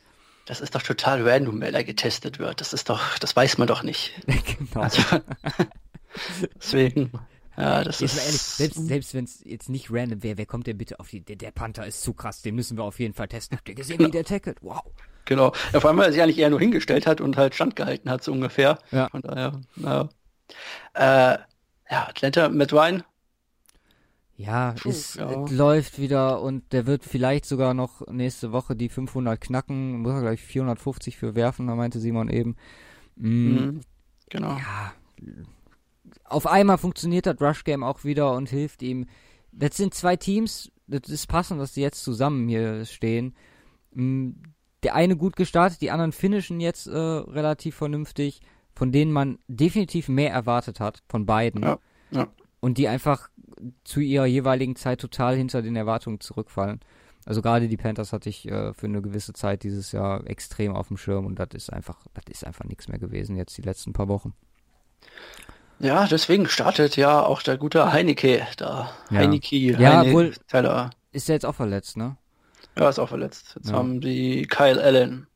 Das 0.47 0.61
ist 0.61 0.75
doch 0.75 0.83
total 0.83 1.27
random, 1.29 1.61
wer 1.61 1.71
da 1.71 1.83
getestet 1.83 2.39
wird. 2.39 2.61
Das 2.61 2.73
ist 2.73 2.89
doch, 2.89 3.19
das 3.19 3.37
weiß 3.37 3.59
man 3.59 3.69
doch 3.69 3.83
nicht. 3.83 4.13
genau. 4.27 4.83
Also, 4.83 5.03
deswegen. 6.57 7.13
Ja, 7.57 7.85
das 7.85 8.01
jetzt 8.01 8.17
ist. 8.17 8.25
Ehrlich, 8.25 8.41
selbst, 8.41 8.87
selbst 8.87 9.15
wenn 9.15 9.25
es 9.25 9.43
jetzt 9.45 9.69
nicht 9.69 9.89
random 9.91 10.23
wäre, 10.23 10.39
wer 10.39 10.47
kommt 10.47 10.67
denn 10.67 10.79
bitte 10.79 10.99
auf 10.99 11.09
die. 11.09 11.21
Der, 11.21 11.37
der, 11.37 11.51
Panther 11.51 11.87
ist 11.87 12.03
zu 12.03 12.15
krass, 12.15 12.43
den 12.43 12.55
müssen 12.55 12.77
wir 12.79 12.85
auf 12.85 12.99
jeden 12.99 13.15
Fall 13.15 13.29
testen. 13.29 13.59
Habt 13.59 13.69
ihr 13.69 13.75
gesehen, 13.75 13.99
genau. 13.99 14.09
wie 14.09 14.13
der 14.13 14.25
tackelt? 14.25 14.59
Wow. 14.63 14.83
Genau. 15.27 15.53
Ja, 15.73 15.81
vor 15.81 15.91
allem, 15.91 15.99
weil 15.99 16.07
er 16.07 16.13
sich 16.13 16.23
eigentlich 16.23 16.39
eher 16.39 16.51
nur 16.51 16.59
hingestellt 16.59 17.07
hat 17.07 17.21
und 17.21 17.37
halt 17.37 17.55
standgehalten 17.55 18.11
hat, 18.11 18.25
so 18.25 18.33
ungefähr. 18.33 18.79
Ja. 18.91 19.09
Von 19.11 19.23
daher, 19.23 19.61
ja. 19.77 20.09
Äh, 20.95 21.39
ja, 21.91 22.09
Atlanta 22.09 22.49
mit 22.49 22.73
Ryan 22.73 23.05
ja, 24.41 24.73
Puh, 24.73 24.89
es 24.89 25.15
ja. 25.15 25.47
läuft 25.51 25.99
wieder 25.99 26.41
und 26.41 26.73
der 26.73 26.87
wird 26.87 27.05
vielleicht 27.05 27.45
sogar 27.45 27.75
noch 27.75 28.07
nächste 28.07 28.53
Woche 28.53 28.75
die 28.75 28.89
500 28.89 29.39
knacken, 29.39 30.01
muss 30.01 30.15
er 30.15 30.23
gleich 30.23 30.41
450 30.41 31.19
für 31.19 31.35
werfen, 31.35 31.67
da 31.67 31.75
meinte 31.75 32.01
Simon 32.01 32.31
eben. 32.31 32.57
Mm, 33.17 33.49
mhm, 33.49 33.81
genau. 34.31 34.57
Ja, 34.57 34.93
auf 36.25 36.47
einmal 36.47 36.79
funktioniert 36.79 37.27
das 37.27 37.39
Rush 37.41 37.65
Game 37.65 37.85
auch 37.85 38.05
wieder 38.05 38.33
und 38.33 38.49
hilft 38.49 38.83
ihm. 38.83 39.07
Das 39.53 39.77
sind 39.77 39.93
zwei 39.93 40.17
Teams, 40.17 40.73
das 40.87 41.11
ist 41.11 41.27
passend, 41.27 41.61
dass 41.61 41.75
die 41.75 41.83
jetzt 41.83 42.03
zusammen 42.03 42.49
hier 42.49 42.87
stehen. 42.87 43.35
Mm, 43.93 44.31
der 44.83 44.95
eine 44.95 45.19
gut 45.19 45.37
gestartet, 45.37 45.83
die 45.83 45.91
anderen 45.91 46.13
finishen 46.13 46.61
jetzt 46.61 46.87
äh, 46.87 46.97
relativ 46.97 47.77
vernünftig, 47.77 48.41
von 48.75 48.91
denen 48.91 49.13
man 49.13 49.39
definitiv 49.49 50.09
mehr 50.09 50.33
erwartet 50.33 50.81
hat, 50.81 51.03
von 51.11 51.27
beiden. 51.27 51.63
Ja, 51.63 51.79
ja. 52.11 52.29
Und 52.61 52.79
die 52.79 52.89
einfach 52.89 53.31
zu 53.85 54.01
ihrer 54.01 54.27
jeweiligen 54.27 54.77
Zeit 54.77 55.01
total 55.01 55.37
hinter 55.37 55.63
den 55.63 55.77
Erwartungen 55.77 56.21
zurückfallen. 56.21 56.81
Also 57.27 57.43
gerade 57.43 57.69
die 57.69 57.77
Panthers 57.77 58.13
hatte 58.13 58.29
ich 58.29 58.49
äh, 58.49 58.73
für 58.73 58.87
eine 58.87 59.03
gewisse 59.03 59.33
Zeit 59.33 59.63
dieses 59.63 59.93
Jahr 59.93 60.27
extrem 60.27 60.75
auf 60.75 60.89
dem 60.89 60.97
Schirm 60.97 61.27
und 61.27 61.39
das 61.39 61.49
ist 61.53 61.73
einfach, 61.73 61.99
das 62.15 62.25
ist 62.29 62.47
einfach 62.47 62.65
nichts 62.65 62.89
mehr 62.89 62.99
gewesen 62.99 63.37
jetzt 63.37 63.57
die 63.57 63.63
letzten 63.63 63.93
paar 63.93 64.09
Wochen. 64.09 64.33
Ja, 65.79 66.07
deswegen 66.07 66.47
startet 66.47 66.97
ja 66.97 67.23
auch 67.23 67.43
der 67.43 67.57
gute 67.57 67.93
Heineke 67.93 68.47
da. 68.57 68.91
Ja. 69.11 69.19
Heineke, 69.19 69.57
ja, 69.57 70.01
Heine, 70.01 70.13
wohl 70.13 70.35
Teller. 70.49 70.91
Ist 71.13 71.29
er 71.29 71.37
jetzt 71.37 71.47
auch 71.47 71.55
verletzt, 71.55 71.97
ne? 71.97 72.17
Ja, 72.77 72.89
ist 72.89 72.99
auch 72.99 73.09
verletzt. 73.09 73.55
Jetzt 73.57 73.71
ja. 73.71 73.77
haben 73.77 74.01
die 74.01 74.47
Kyle 74.47 74.83
Allen. 74.83 75.27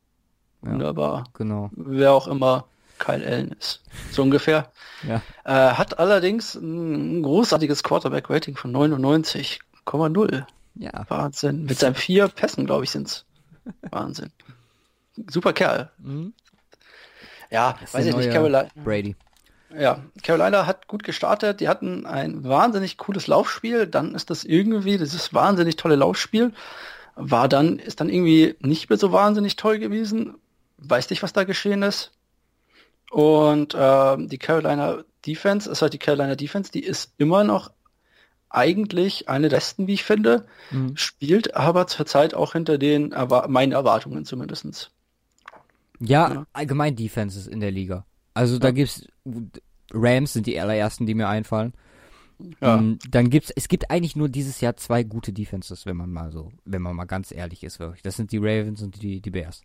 Wunderbar. 0.61 1.17
Ja, 1.17 1.23
genau. 1.33 1.69
Wer 1.75 2.13
auch 2.13 2.27
immer 2.27 2.67
Kyle 2.99 3.25
Allen 3.25 3.51
ist. 3.51 3.81
So 4.11 4.23
ungefähr. 4.23 4.71
Ja. 5.07 5.21
Äh, 5.43 5.73
hat 5.73 5.99
allerdings 5.99 6.55
ein 6.55 7.21
großartiges 7.23 7.83
Quarterback-Rating 7.83 8.55
von 8.55 8.71
99,0. 8.71 10.45
Ja. 10.75 11.05
Wahnsinn. 11.07 11.65
Mit 11.65 11.79
seinen 11.79 11.95
vier 11.95 12.27
Pässen, 12.27 12.65
glaube 12.65 12.83
ich, 12.83 12.91
sind's. 12.91 13.25
Wahnsinn. 13.89 14.31
Super 15.29 15.53
Kerl. 15.53 15.91
Mhm. 15.97 16.33
Ja, 17.49 17.75
weiß 17.91 18.05
ich 18.05 18.15
nicht, 18.15 18.31
Carolina. 18.31 18.67
Brady. 18.83 19.15
Ja, 19.77 20.03
Carolina 20.23 20.65
hat 20.65 20.87
gut 20.87 21.03
gestartet. 21.03 21.59
Die 21.59 21.67
hatten 21.67 22.05
ein 22.05 22.43
wahnsinnig 22.43 22.97
cooles 22.97 23.27
Laufspiel. 23.27 23.87
Dann 23.87 24.15
ist 24.15 24.29
das 24.29 24.43
irgendwie, 24.43 24.97
dieses 24.97 25.33
wahnsinnig 25.33 25.75
tolle 25.75 25.95
Laufspiel, 25.95 26.53
war 27.15 27.47
dann, 27.47 27.79
ist 27.79 27.99
dann 27.99 28.09
irgendwie 28.09 28.55
nicht 28.59 28.89
mehr 28.89 28.97
so 28.97 29.11
wahnsinnig 29.11 29.55
toll 29.55 29.79
gewesen. 29.79 30.35
Weiß 30.77 31.09
nicht, 31.09 31.23
was 31.23 31.33
da 31.33 31.43
geschehen 31.43 31.83
ist. 31.83 32.11
Und 33.11 33.73
äh, 33.73 34.17
die 34.27 34.37
Carolina 34.37 35.03
Defense 35.25 35.69
ist 35.69 35.81
halt 35.81 35.93
die 35.93 35.99
Carolina 35.99 36.35
Defense, 36.35 36.71
die 36.71 36.83
ist 36.83 37.13
immer 37.17 37.43
noch 37.43 37.71
eigentlich 38.49 39.27
eine 39.27 39.49
der 39.49 39.57
besten, 39.57 39.87
wie 39.87 39.93
ich 39.93 40.03
finde, 40.03 40.45
mhm. 40.71 40.95
spielt 40.95 41.55
aber 41.55 41.87
zurzeit 41.87 42.33
auch 42.33 42.53
hinter 42.53 42.77
den 42.77 43.11
Erwa 43.11 43.47
meinen 43.47 43.73
Erwartungen 43.73 44.25
zumindestens. 44.25 44.91
Ja, 45.99 46.33
ja, 46.33 46.47
allgemein 46.53 46.95
Defenses 46.95 47.47
in 47.47 47.59
der 47.59 47.71
Liga. 47.71 48.05
Also 48.33 48.55
ja. 48.55 48.59
da 48.59 48.71
gibt's 48.71 49.07
Rams 49.91 50.33
sind 50.33 50.47
die 50.47 50.59
allerersten, 50.59 51.05
die 51.05 51.13
mir 51.13 51.27
einfallen. 51.27 51.73
Ja. 52.61 52.77
Ähm, 52.77 52.99
dann 53.09 53.29
gibt's 53.29 53.51
es 53.55 53.67
gibt 53.67 53.91
eigentlich 53.91 54.15
nur 54.15 54.29
dieses 54.29 54.61
Jahr 54.61 54.75
zwei 54.77 55.03
gute 55.03 55.31
Defenses, 55.31 55.85
wenn 55.85 55.97
man 55.97 56.11
mal 56.11 56.31
so, 56.31 56.51
wenn 56.65 56.81
man 56.81 56.95
mal 56.95 57.05
ganz 57.05 57.31
ehrlich 57.31 57.63
ist 57.63 57.79
wirklich. 57.79 58.01
Das 58.01 58.15
sind 58.15 58.31
die 58.31 58.37
Ravens 58.37 58.81
und 58.81 59.01
die 59.01 59.21
die 59.21 59.31
Bears. 59.31 59.63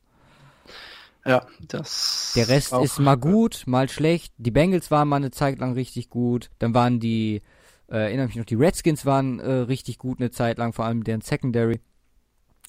Ja, 1.25 1.47
das. 1.69 2.33
Der 2.35 2.49
Rest 2.49 2.73
ist 2.73 2.99
mal 2.99 3.17
gut, 3.17 3.65
mal 3.67 3.89
schlecht. 3.89 4.33
Die 4.39 4.51
Bengals 4.51 4.91
waren 4.91 5.09
mal 5.09 5.17
eine 5.17 5.31
Zeit 5.31 5.59
lang 5.59 5.75
richtig 5.75 6.09
gut. 6.09 6.51
Dann 6.59 6.75
waren 6.75 6.99
die, 6.99 7.43
äh, 7.89 7.97
erinnere 7.97 8.27
mich 8.27 8.37
noch, 8.37 8.45
die 8.45 8.55
Redskins 8.55 9.05
waren 9.05 9.39
äh, 9.39 9.53
richtig 9.53 9.99
gut 9.99 10.21
eine 10.21 10.31
Zeit 10.31 10.59
lang, 10.59 10.73
vor 10.73 10.87
allem 10.87 11.05
deren 11.05 11.21
Secondary. 11.21 11.81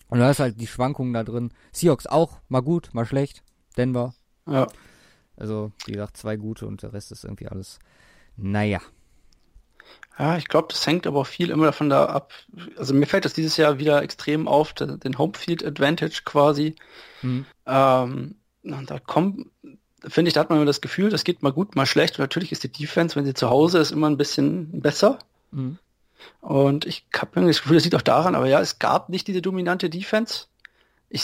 Und 0.09 0.19
da 0.19 0.29
ist 0.29 0.39
halt 0.39 0.59
die 0.59 0.67
Schwankungen 0.67 1.13
da 1.13 1.23
drin. 1.23 1.53
Seahawks 1.71 2.07
auch 2.07 2.39
mal 2.49 2.61
gut, 2.61 2.89
mal 2.93 3.05
schlecht. 3.05 3.43
Denver. 3.77 4.13
Ja. 4.45 4.67
Also, 5.37 5.71
wie 5.85 5.93
gesagt, 5.93 6.17
zwei 6.17 6.35
gute 6.35 6.67
und 6.67 6.83
der 6.83 6.91
Rest 6.93 7.11
ist 7.11 7.23
irgendwie 7.23 7.47
alles, 7.47 7.79
naja. 8.35 8.81
Ja, 10.19 10.37
ich 10.37 10.47
glaube, 10.47 10.67
das 10.69 10.85
hängt 10.85 11.07
aber 11.07 11.21
auch 11.21 11.27
viel 11.27 11.49
immer 11.49 11.65
davon 11.65 11.89
da 11.89 12.05
ab. 12.05 12.33
Also 12.77 12.93
mir 12.93 13.07
fällt 13.07 13.25
das 13.25 13.33
dieses 13.33 13.57
Jahr 13.57 13.79
wieder 13.79 14.03
extrem 14.03 14.47
auf, 14.47 14.73
den 14.73 15.17
Homefield 15.17 15.65
Advantage 15.65 16.21
quasi. 16.25 16.75
Mhm. 17.21 17.45
Ähm, 17.65 18.35
da 18.63 18.99
kommt, 18.99 19.47
finde 20.07 20.29
ich, 20.29 20.33
da 20.33 20.41
hat 20.41 20.49
man 20.49 20.59
immer 20.59 20.65
das 20.65 20.81
Gefühl, 20.81 21.09
das 21.09 21.23
geht 21.23 21.41
mal 21.41 21.53
gut, 21.53 21.75
mal 21.75 21.85
schlecht. 21.85 22.17
Und 22.17 22.23
natürlich 22.23 22.51
ist 22.51 22.63
die 22.63 22.71
Defense, 22.71 23.15
wenn 23.15 23.25
sie 23.25 23.33
zu 23.33 23.49
Hause 23.49 23.79
ist, 23.79 23.91
immer 23.91 24.09
ein 24.09 24.17
bisschen 24.17 24.81
besser. 24.81 25.19
Mhm. 25.51 25.77
Und 26.39 26.85
ich 26.85 27.05
habe 27.15 27.31
irgendwie 27.35 27.53
das 27.53 27.61
Gefühl, 27.61 27.77
das 27.77 27.83
liegt 27.83 27.95
auch 27.95 28.01
daran, 28.01 28.35
aber 28.35 28.47
ja, 28.47 28.59
es 28.61 28.79
gab 28.79 29.09
nicht 29.09 29.27
diese 29.27 29.41
dominante 29.41 29.89
Defense. 29.89 30.45
Ich 31.09 31.23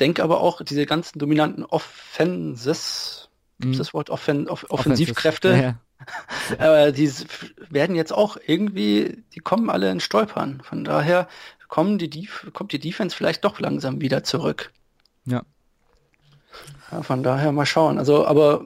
denke 0.00 0.22
aber 0.22 0.40
auch, 0.40 0.62
diese 0.62 0.86
ganzen 0.86 1.18
dominanten 1.18 1.64
Offenses, 1.64 3.28
mhm. 3.58 3.72
ist 3.72 3.80
das 3.80 3.94
Wort 3.94 4.10
Offen, 4.10 4.48
Off 4.48 4.66
Offensivkräfte, 4.68 5.48
ja, 5.50 5.56
ja. 5.56 5.78
aber 6.58 6.92
die 6.92 7.10
werden 7.70 7.96
jetzt 7.96 8.12
auch 8.12 8.36
irgendwie, 8.46 9.24
die 9.34 9.40
kommen 9.40 9.70
alle 9.70 9.90
in 9.90 10.00
Stolpern. 10.00 10.60
Von 10.62 10.84
daher 10.84 11.28
kommen 11.68 11.98
die 11.98 12.28
kommt 12.52 12.72
die 12.72 12.78
Defense 12.78 13.16
vielleicht 13.16 13.44
doch 13.44 13.60
langsam 13.60 14.00
wieder 14.00 14.22
zurück. 14.22 14.72
Ja. 15.24 15.42
Ja, 16.90 17.02
von 17.02 17.22
daher 17.22 17.52
mal 17.52 17.66
schauen. 17.66 17.98
Also, 17.98 18.26
aber 18.26 18.64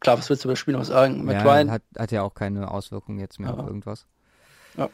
klar, 0.00 0.18
was 0.18 0.28
willst 0.28 0.44
du 0.44 0.48
über 0.48 0.52
das 0.52 0.58
Spiel 0.58 0.74
noch 0.74 0.84
sagen? 0.84 1.28
Ja, 1.30 1.42
Ryan 1.42 1.70
hat, 1.70 1.82
hat 1.98 2.12
ja 2.12 2.22
auch 2.22 2.34
keine 2.34 2.70
Auswirkungen 2.70 3.18
jetzt 3.18 3.40
mehr 3.40 3.50
ja. 3.50 3.56
auf 3.56 3.66
irgendwas. 3.66 4.06
Ja. 4.76 4.88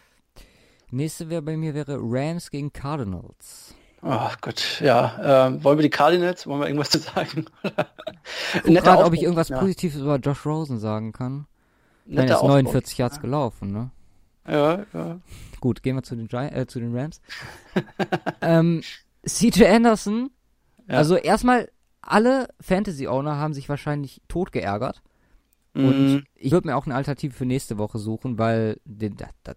Nächste 0.90 1.30
wäre 1.30 1.42
bei 1.42 1.56
mir 1.56 1.74
wäre 1.74 1.98
Rams 2.00 2.50
gegen 2.50 2.72
Cardinals. 2.72 3.74
Oh 4.02 4.30
Gott, 4.40 4.80
ja. 4.80 5.46
Ähm, 5.46 5.62
wollen 5.62 5.78
wir 5.78 5.82
die 5.82 5.90
Cardinals? 5.90 6.46
Wollen 6.46 6.60
wir 6.60 6.66
irgendwas 6.66 6.90
zu 6.90 6.98
sagen? 6.98 7.46
Gerade, 8.64 9.04
ob 9.04 9.12
ich 9.14 9.22
irgendwas 9.22 9.48
ja. 9.48 9.59
Positives 9.60 10.00
über 10.00 10.16
Josh 10.16 10.44
Rosen 10.44 10.78
sagen 10.78 11.12
kann. 11.12 11.46
Dann 12.04 12.26
ist 12.26 12.42
49 12.42 12.98
Yards 12.98 13.16
ja. 13.16 13.22
gelaufen, 13.22 13.70
ne? 13.70 13.90
Ja, 14.46 14.84
ja. 14.92 15.20
Gut, 15.60 15.84
gehen 15.84 15.94
wir 15.94 16.02
zu 16.02 16.16
den, 16.16 16.26
Gi 16.26 16.36
äh, 16.36 16.66
zu 16.66 16.80
den 16.80 16.96
Rams. 16.96 17.20
ähm, 18.40 18.82
CJ 19.24 19.66
Anderson, 19.66 20.30
ja. 20.88 20.96
also 20.96 21.14
erstmal, 21.14 21.70
alle 22.03 22.49
Fantasy-Owner 22.61 23.37
haben 23.37 23.55
sich 23.55 23.69
wahrscheinlich 23.69 24.20
tot 24.29 24.53
geärgert. 24.53 25.03
Mhm. 25.74 25.85
Und 25.85 26.24
ich 26.35 26.53
würde 26.53 26.69
mir 26.69 26.77
auch 26.77 26.87
eine 26.87 26.95
Alternative 26.95 27.33
für 27.33 27.47
nächste 27.47 27.79
Woche 27.79 27.99
suchen, 27.99 28.39
weil 28.39 28.81
das, 28.85 29.31
das 29.43 29.57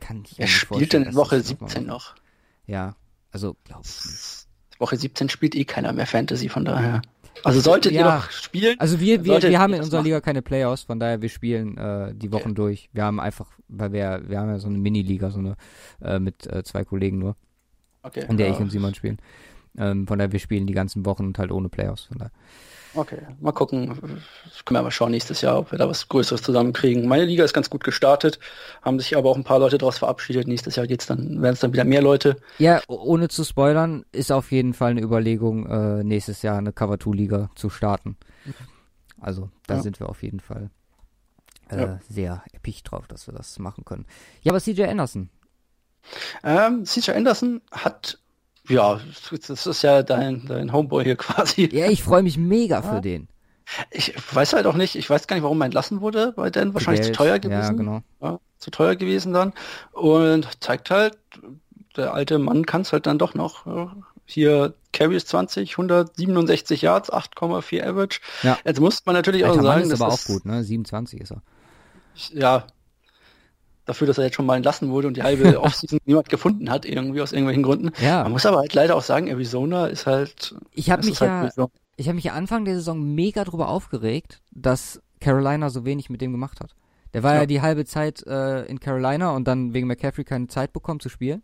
kann 0.00 0.22
ich 0.24 0.38
Er 0.38 0.46
spielt 0.46 0.92
in 0.94 1.14
Woche 1.14 1.40
17 1.40 1.86
noch. 1.86 2.14
Ja, 2.66 2.96
also 3.30 3.56
glaube 3.64 3.82
ich 3.84 4.04
nicht. 4.04 4.46
Woche 4.78 4.96
17 4.96 5.28
spielt 5.28 5.54
eh 5.54 5.64
keiner 5.64 5.92
mehr 5.92 6.06
Fantasy, 6.06 6.48
von 6.48 6.64
daher. 6.64 7.02
Also 7.42 7.60
solltet 7.60 7.92
ja. 7.92 8.00
ihr 8.00 8.14
noch 8.14 8.30
spielen? 8.30 8.78
Also 8.78 9.00
wir, 9.00 9.24
wir, 9.24 9.42
wir 9.42 9.58
haben 9.58 9.72
in 9.72 9.80
unserer 9.80 10.00
machen. 10.00 10.06
Liga 10.06 10.20
keine 10.20 10.42
Playoffs, 10.42 10.82
von 10.84 11.00
daher 11.00 11.20
wir 11.20 11.28
spielen 11.28 11.76
äh, 11.76 12.14
die 12.14 12.32
Wochen 12.32 12.50
okay. 12.50 12.54
durch. 12.54 12.88
Wir 12.92 13.04
haben 13.04 13.20
einfach, 13.20 13.50
weil 13.68 13.92
wir, 13.92 14.22
wir 14.26 14.38
haben 14.38 14.48
ja 14.48 14.58
so 14.58 14.68
eine 14.68 14.78
Mini-Liga, 14.78 15.30
so 15.30 15.40
eine 15.40 15.56
äh, 16.00 16.18
mit 16.18 16.46
äh, 16.46 16.62
zwei 16.64 16.84
Kollegen 16.84 17.18
nur. 17.18 17.36
Okay. 18.02 18.26
In 18.28 18.36
der 18.36 18.50
ich 18.50 18.58
und 18.58 18.70
Simon 18.70 18.94
spielen. 18.94 19.18
Ähm, 19.76 20.06
von 20.06 20.18
daher 20.18 20.32
wir 20.32 20.40
spielen 20.40 20.66
die 20.66 20.72
ganzen 20.72 21.04
Wochen 21.04 21.26
und 21.26 21.38
halt 21.38 21.50
ohne 21.50 21.68
Playoffs. 21.68 22.04
Von 22.04 22.18
daher. 22.18 22.32
Okay, 22.96 23.18
mal 23.40 23.52
gucken. 23.52 23.88
Können 24.64 24.78
wir 24.78 24.82
mal 24.82 24.90
schauen 24.92 25.10
nächstes 25.10 25.40
Jahr, 25.40 25.58
ob 25.58 25.72
wir 25.72 25.78
da 25.78 25.88
was 25.88 26.08
Größeres 26.08 26.42
zusammenkriegen. 26.42 27.08
Meine 27.08 27.24
Liga 27.24 27.44
ist 27.44 27.52
ganz 27.52 27.68
gut 27.68 27.82
gestartet, 27.82 28.38
haben 28.82 29.00
sich 29.00 29.16
aber 29.16 29.30
auch 29.30 29.36
ein 29.36 29.42
paar 29.42 29.58
Leute 29.58 29.78
daraus 29.78 29.98
verabschiedet. 29.98 30.46
Nächstes 30.46 30.76
Jahr 30.76 30.86
geht's 30.86 31.06
dann, 31.06 31.42
werden 31.42 31.54
es 31.54 31.60
dann 31.60 31.72
wieder 31.72 31.84
mehr 31.84 32.02
Leute. 32.02 32.36
Ja, 32.58 32.80
ohne 32.86 33.28
zu 33.28 33.42
spoilern, 33.42 34.04
ist 34.12 34.30
auf 34.30 34.52
jeden 34.52 34.74
Fall 34.74 34.92
eine 34.92 35.02
Überlegung, 35.02 35.66
äh, 35.66 36.04
nächstes 36.04 36.42
Jahr 36.42 36.58
eine 36.58 36.72
Cover 36.72 37.00
2 37.00 37.10
Liga 37.16 37.50
zu 37.56 37.68
starten. 37.68 38.16
Also, 39.20 39.50
da 39.66 39.76
ja. 39.76 39.82
sind 39.82 39.98
wir 39.98 40.08
auf 40.08 40.22
jeden 40.22 40.40
Fall 40.40 40.70
äh, 41.70 41.80
ja. 41.80 42.00
sehr 42.08 42.44
episch 42.52 42.82
drauf, 42.84 43.08
dass 43.08 43.26
wir 43.26 43.34
das 43.34 43.58
machen 43.58 43.84
können. 43.84 44.06
Ja, 44.42 44.52
aber 44.52 44.60
CJ 44.60 44.84
Anderson. 44.84 45.30
Ähm, 46.44 46.84
CJ 46.84 47.12
Anderson 47.12 47.62
hat 47.72 48.18
ja, 48.68 49.00
das 49.30 49.66
ist 49.66 49.82
ja 49.82 50.02
dein, 50.02 50.46
dein 50.46 50.72
Homeboy 50.72 51.04
hier 51.04 51.16
quasi. 51.16 51.68
Ja, 51.72 51.86
ich 51.90 52.02
freue 52.02 52.22
mich 52.22 52.38
mega 52.38 52.82
für 52.82 53.00
den. 53.00 53.28
Ich 53.90 54.14
weiß 54.32 54.52
halt 54.52 54.66
auch 54.66 54.74
nicht, 54.74 54.94
ich 54.94 55.08
weiß 55.08 55.26
gar 55.26 55.36
nicht, 55.36 55.42
warum 55.42 55.60
er 55.62 55.66
entlassen 55.66 56.00
wurde 56.00 56.32
bei 56.36 56.50
Dan. 56.50 56.74
Wahrscheinlich 56.74 57.02
Geld. 57.02 57.14
zu 57.14 57.18
teuer 57.22 57.38
gewesen. 57.38 57.62
Ja, 57.62 57.72
genau. 57.72 58.02
Ja, 58.20 58.38
zu 58.58 58.70
teuer 58.70 58.94
gewesen 58.94 59.32
dann. 59.32 59.52
Und 59.92 60.62
zeigt 60.62 60.90
halt, 60.90 61.16
der 61.96 62.12
alte 62.12 62.38
Mann 62.38 62.66
kann 62.66 62.82
es 62.82 62.92
halt 62.92 63.06
dann 63.06 63.18
doch 63.18 63.34
noch. 63.34 63.66
Hier 64.26 64.74
Carries 64.92 65.26
20, 65.26 65.72
167 65.72 66.82
Yards, 66.82 67.12
8,4 67.12 67.82
Average. 67.82 68.20
Ja. 68.42 68.58
Jetzt 68.64 68.80
muss 68.80 69.04
man 69.06 69.14
natürlich 69.14 69.44
Alter 69.44 69.60
auch 69.60 69.62
sagen, 69.62 69.80
Mann 69.82 69.90
ist 69.90 70.00
aber 70.00 70.12
auch 70.12 70.24
gut, 70.24 70.44
ne? 70.44 70.62
27 70.62 71.20
ist 71.20 71.32
er. 71.32 71.42
Ja, 72.32 72.66
dafür, 73.84 74.06
dass 74.06 74.18
er 74.18 74.24
jetzt 74.24 74.36
schon 74.36 74.46
mal 74.46 74.56
entlassen 74.56 74.90
wurde 74.90 75.08
und 75.08 75.16
die 75.16 75.22
halbe 75.22 75.60
Offseason 75.60 75.98
niemand 76.04 76.28
gefunden 76.28 76.70
hat, 76.70 76.84
irgendwie 76.84 77.20
aus 77.20 77.32
irgendwelchen 77.32 77.62
Gründen. 77.62 77.90
Ja. 78.00 78.22
Man 78.22 78.32
muss 78.32 78.46
aber 78.46 78.58
halt 78.58 78.74
leider 78.74 78.96
auch 78.96 79.02
sagen, 79.02 79.26
Arizona 79.28 79.86
ist 79.86 80.06
halt. 80.06 80.54
Ich 80.72 80.90
habe 80.90 81.04
mich 81.06 81.20
halt 81.20 81.54
ja, 81.56 81.66
ich 81.96 82.06
habe 82.08 82.16
mich 82.16 82.24
ja 82.24 82.32
Anfang 82.32 82.64
der 82.64 82.74
Saison 82.74 83.14
mega 83.14 83.44
drüber 83.44 83.68
aufgeregt, 83.68 84.42
dass 84.52 85.00
Carolina 85.20 85.70
so 85.70 85.84
wenig 85.84 86.10
mit 86.10 86.20
dem 86.20 86.32
gemacht 86.32 86.60
hat. 86.60 86.74
Der 87.12 87.22
war 87.22 87.34
ja, 87.34 87.40
ja 87.40 87.46
die 87.46 87.62
halbe 87.62 87.84
Zeit 87.84 88.26
äh, 88.26 88.64
in 88.64 88.80
Carolina 88.80 89.30
und 89.30 89.46
dann 89.46 89.72
wegen 89.72 89.86
McCaffrey 89.86 90.24
keine 90.24 90.48
Zeit 90.48 90.72
bekommen 90.72 91.00
zu 91.00 91.08
spielen. 91.08 91.42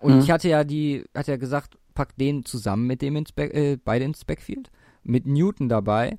Und 0.00 0.14
mhm. 0.14 0.20
ich 0.20 0.30
hatte 0.30 0.48
ja 0.48 0.64
die, 0.64 1.04
hat 1.14 1.26
ja 1.26 1.36
gesagt, 1.36 1.76
pack 1.94 2.16
den 2.16 2.44
zusammen 2.44 2.86
mit 2.86 3.02
dem 3.02 3.16
ins 3.16 3.32
Back, 3.32 3.52
äh, 3.52 3.76
beide 3.76 4.04
ins 4.04 4.24
Backfield, 4.24 4.70
mit 5.02 5.26
Newton 5.26 5.68
dabei. 5.68 6.18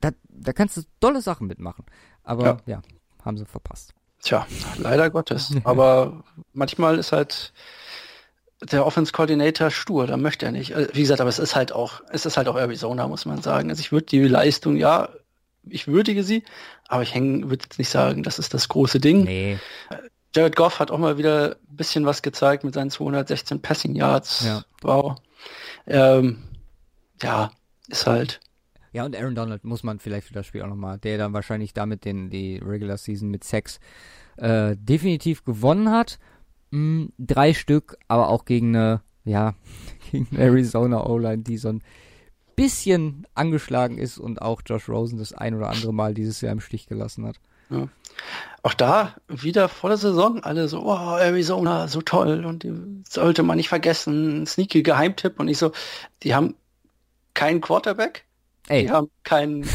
Da, 0.00 0.10
da 0.28 0.52
kannst 0.52 0.76
du 0.76 0.82
tolle 1.00 1.20
Sachen 1.20 1.46
mitmachen. 1.46 1.84
Aber 2.24 2.44
ja, 2.44 2.58
ja 2.66 2.82
haben 3.24 3.36
sie 3.36 3.44
verpasst. 3.44 3.94
Tja, 4.26 4.44
leider 4.76 5.08
Gottes. 5.08 5.52
Aber 5.64 6.24
manchmal 6.52 6.98
ist 6.98 7.12
halt 7.12 7.52
der 8.60 8.84
Offense 8.84 9.12
Coordinator 9.12 9.70
stur, 9.70 10.08
da 10.08 10.16
möchte 10.16 10.46
er 10.46 10.52
nicht. 10.52 10.72
Äh, 10.72 10.88
wie 10.94 11.02
gesagt, 11.02 11.20
aber 11.20 11.28
es 11.28 11.38
ist 11.38 11.54
halt 11.54 11.72
auch, 11.72 12.00
es 12.10 12.24
ist 12.24 12.36
halt 12.38 12.48
auch 12.48 12.56
Arizona, 12.56 13.06
muss 13.06 13.26
man 13.26 13.42
sagen. 13.42 13.68
Also 13.68 13.80
ich 13.80 13.92
würde 13.92 14.06
die 14.06 14.22
Leistung, 14.22 14.76
ja, 14.76 15.10
ich 15.68 15.86
würdige 15.86 16.24
sie, 16.24 16.42
aber 16.88 17.02
ich 17.02 17.14
würde 17.14 17.64
jetzt 17.64 17.78
nicht 17.78 17.90
sagen, 17.90 18.22
das 18.22 18.38
ist 18.38 18.54
das 18.54 18.68
große 18.68 18.98
Ding. 18.98 19.24
Nee. 19.24 19.58
Jared 20.34 20.56
Goff 20.56 20.80
hat 20.80 20.90
auch 20.90 20.98
mal 20.98 21.18
wieder 21.18 21.56
ein 21.70 21.76
bisschen 21.76 22.06
was 22.06 22.22
gezeigt 22.22 22.64
mit 22.64 22.74
seinen 22.74 22.90
216 22.90 23.60
Passing 23.62 23.94
Yards. 23.94 24.44
Ja. 24.44 24.64
Wow. 24.80 25.16
Ähm, 25.86 26.42
ja, 27.22 27.52
ist 27.88 28.06
halt. 28.06 28.40
Ja, 28.96 29.04
und 29.04 29.14
Aaron 29.14 29.34
Donald 29.34 29.62
muss 29.62 29.82
man 29.82 29.98
vielleicht 29.98 30.26
für 30.26 30.32
das 30.32 30.46
Spiel 30.46 30.62
auch 30.62 30.68
nochmal, 30.68 30.96
der 30.96 31.18
dann 31.18 31.34
wahrscheinlich 31.34 31.74
damit 31.74 32.06
den, 32.06 32.30
die 32.30 32.56
Regular 32.56 32.96
Season 32.96 33.28
mit 33.28 33.44
Sex 33.44 33.78
äh, 34.38 34.74
definitiv 34.74 35.44
gewonnen 35.44 35.90
hat. 35.90 36.18
Mh, 36.70 37.08
drei 37.18 37.52
Stück, 37.52 37.98
aber 38.08 38.30
auch 38.30 38.46
gegen 38.46 38.74
eine, 38.74 39.02
ja, 39.26 39.54
gegen 40.10 40.28
eine 40.30 40.44
Arizona 40.44 41.04
O-Line, 41.04 41.42
die 41.42 41.58
so 41.58 41.68
ein 41.68 41.82
bisschen 42.56 43.26
angeschlagen 43.34 43.98
ist 43.98 44.16
und 44.16 44.40
auch 44.40 44.62
Josh 44.64 44.88
Rosen 44.88 45.18
das 45.18 45.34
ein 45.34 45.54
oder 45.54 45.68
andere 45.68 45.92
Mal 45.92 46.14
dieses 46.14 46.40
Jahr 46.40 46.52
im 46.52 46.60
Stich 46.60 46.86
gelassen 46.86 47.26
hat. 47.26 47.36
Ja. 47.68 47.88
Auch 48.62 48.72
da 48.72 49.14
wieder 49.28 49.68
vor 49.68 49.90
der 49.90 49.98
Saison 49.98 50.42
alle 50.42 50.68
so, 50.68 50.86
oh, 50.86 51.18
Arizona, 51.18 51.86
so 51.88 52.00
toll 52.00 52.46
und 52.46 52.62
die 52.62 52.72
sollte 53.06 53.42
man 53.42 53.58
nicht 53.58 53.68
vergessen, 53.68 54.46
sneaky 54.46 54.82
Geheimtipp 54.82 55.38
und 55.38 55.48
ich 55.48 55.58
so, 55.58 55.72
die 56.22 56.34
haben 56.34 56.54
keinen 57.34 57.60
Quarterback, 57.60 58.24
Ey. 58.68 58.82
Die 58.82 58.90
haben 58.90 59.10
keinen, 59.22 59.62
die, 59.62 59.68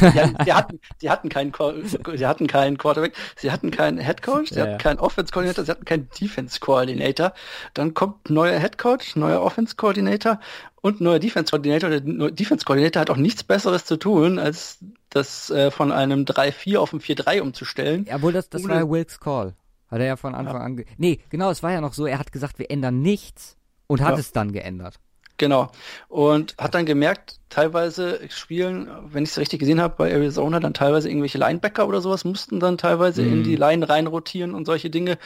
die, 0.45 0.53
hatten, 0.53 0.79
die 1.01 1.09
hatten 1.09 1.29
keinen, 1.29 1.53
die 1.53 2.27
hatten 2.27 2.47
keinen 2.47 2.77
Quarterback, 2.77 3.13
sie 3.37 3.51
hatten 3.51 3.71
keinen 3.71 3.99
Head 3.99 4.21
Coach, 4.21 4.49
sie 4.49 4.59
ja. 4.59 4.63
hatten 4.63 4.77
keinen 4.79 4.99
Offense 4.99 5.31
Coordinator, 5.31 5.63
sie 5.63 5.71
hatten 5.71 5.85
keinen 5.85 6.09
Defense 6.19 6.59
Coordinator. 6.59 7.33
Dann 7.73 7.93
kommt 7.93 8.29
neuer 8.29 8.59
Head 8.59 8.77
Coach, 8.77 9.15
neuer 9.15 9.41
Offense 9.41 9.75
Coordinator 9.75 10.39
und 10.81 10.99
neuer 10.99 11.19
Defense 11.19 11.51
Coordinator. 11.51 11.89
Der 11.89 12.01
Defense 12.31 12.65
Coordinator 12.65 13.01
hat 13.01 13.09
auch 13.09 13.17
nichts 13.17 13.43
Besseres 13.43 13.85
zu 13.85 13.97
tun, 13.97 14.39
als 14.39 14.79
das 15.09 15.49
äh, 15.49 15.71
von 15.71 15.91
einem 15.91 16.25
3-4 16.25 16.77
auf 16.77 16.93
ein 16.93 16.99
4-3 16.99 17.41
umzustellen. 17.41 18.05
Ja, 18.05 18.21
wohl 18.21 18.33
das, 18.33 18.49
das 18.49 18.67
war 18.67 18.75
ja 18.75 18.89
Wilkes 18.89 19.19
Call. 19.19 19.53
Hat 19.89 19.99
er 19.99 20.05
ja 20.05 20.15
von 20.15 20.35
Anfang 20.35 20.55
ja. 20.55 20.61
an. 20.61 20.85
Nee, 20.97 21.19
genau, 21.29 21.51
es 21.51 21.63
war 21.63 21.71
ja 21.71 21.81
noch 21.81 21.93
so, 21.93 22.05
er 22.05 22.17
hat 22.17 22.31
gesagt, 22.31 22.59
wir 22.59 22.71
ändern 22.71 23.01
nichts 23.01 23.57
und 23.87 24.01
hat 24.01 24.17
es 24.17 24.31
dann 24.31 24.53
geändert. 24.53 24.99
Genau. 25.37 25.71
Und 26.07 26.55
hat 26.57 26.75
dann 26.75 26.85
gemerkt, 26.85 27.39
teilweise 27.49 28.19
spielen, 28.29 28.89
wenn 29.05 29.23
ich 29.23 29.31
es 29.31 29.37
richtig 29.37 29.59
gesehen 29.59 29.81
habe, 29.81 29.95
bei 29.97 30.11
Arizona 30.11 30.59
dann 30.59 30.73
teilweise 30.73 31.09
irgendwelche 31.09 31.37
Linebacker 31.37 31.87
oder 31.87 32.01
sowas 32.01 32.23
mussten 32.23 32.59
dann 32.59 32.77
teilweise 32.77 33.21
mhm. 33.21 33.33
in 33.33 33.43
die 33.43 33.55
Line 33.55 33.87
reinrotieren 33.87 34.53
und 34.53 34.65
solche 34.65 34.89
Dinge, 34.89 35.17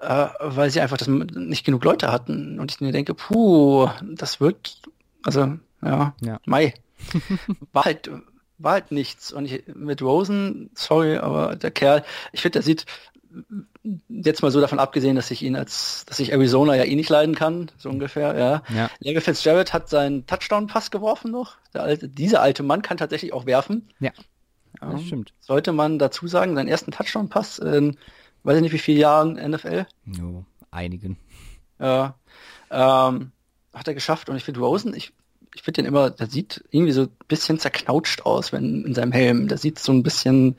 äh, 0.00 0.26
weil 0.40 0.70
sie 0.70 0.80
einfach 0.80 0.96
das 0.96 1.08
nicht 1.08 1.64
genug 1.64 1.84
Leute 1.84 2.10
hatten. 2.10 2.58
Und 2.58 2.70
ich 2.70 2.80
mir 2.80 2.92
denke, 2.92 3.14
puh, 3.14 3.88
das 4.02 4.40
wird, 4.40 4.80
also 5.22 5.54
ja, 5.82 6.14
ja. 6.20 6.40
Mai. 6.44 6.74
war 7.72 7.84
halt 7.84 8.10
war 8.60 8.72
halt 8.72 8.92
nichts. 8.92 9.32
Und 9.32 9.46
ich, 9.46 9.64
mit 9.74 10.02
Rosen, 10.02 10.70
sorry, 10.74 11.16
aber 11.16 11.56
der 11.56 11.70
Kerl, 11.70 12.04
ich 12.32 12.42
finde, 12.42 12.54
der 12.54 12.62
sieht 12.62 12.86
jetzt 14.08 14.42
mal 14.42 14.50
so 14.50 14.60
davon 14.60 14.78
abgesehen, 14.78 15.16
dass 15.16 15.30
ich 15.30 15.42
ihn 15.42 15.56
als, 15.56 16.04
dass 16.06 16.20
ich 16.20 16.32
Arizona 16.32 16.76
ja 16.76 16.84
eh 16.84 16.94
nicht 16.94 17.08
leiden 17.08 17.34
kann, 17.34 17.70
so 17.78 17.88
ungefähr, 17.88 18.36
ja. 18.38 18.62
ja. 18.74 18.90
Larry 19.00 19.20
Fitzgerald 19.20 19.72
hat 19.72 19.88
seinen 19.88 20.26
Touchdown-Pass 20.26 20.90
geworfen 20.90 21.30
noch. 21.30 21.56
Der 21.72 21.82
alte, 21.82 22.08
dieser 22.08 22.42
alte 22.42 22.62
Mann 22.62 22.82
kann 22.82 22.98
tatsächlich 22.98 23.32
auch 23.32 23.46
werfen. 23.46 23.88
Ja. 23.98 24.12
ja. 24.80 24.92
Das 24.92 25.02
stimmt. 25.02 25.32
Sollte 25.40 25.72
man 25.72 25.98
dazu 25.98 26.26
sagen, 26.26 26.54
seinen 26.54 26.68
ersten 26.68 26.90
Touchdown-Pass 26.90 27.58
in, 27.58 27.96
weiß 28.42 28.56
ich 28.56 28.62
nicht 28.62 28.72
wie 28.72 28.78
viele 28.78 29.00
Jahren 29.00 29.34
NFL? 29.34 29.86
No, 30.04 30.44
einigen. 30.70 31.16
Ja. 31.78 32.16
Ähm, 32.70 33.32
hat 33.72 33.88
er 33.88 33.94
geschafft 33.94 34.28
und 34.28 34.36
ich 34.36 34.44
finde 34.44 34.60
Rosen, 34.60 34.94
ich, 34.94 35.12
ich 35.54 35.62
finde 35.62 35.82
den 35.82 35.88
immer, 35.88 36.10
der 36.10 36.26
sieht 36.26 36.64
irgendwie 36.70 36.92
so 36.92 37.02
ein 37.02 37.16
bisschen 37.28 37.58
zerknautscht 37.58 38.22
aus, 38.22 38.52
wenn 38.52 38.84
in 38.84 38.94
seinem 38.94 39.12
Helm. 39.12 39.48
Der 39.48 39.56
sieht 39.56 39.78
so 39.78 39.92
ein 39.92 40.02
bisschen 40.02 40.56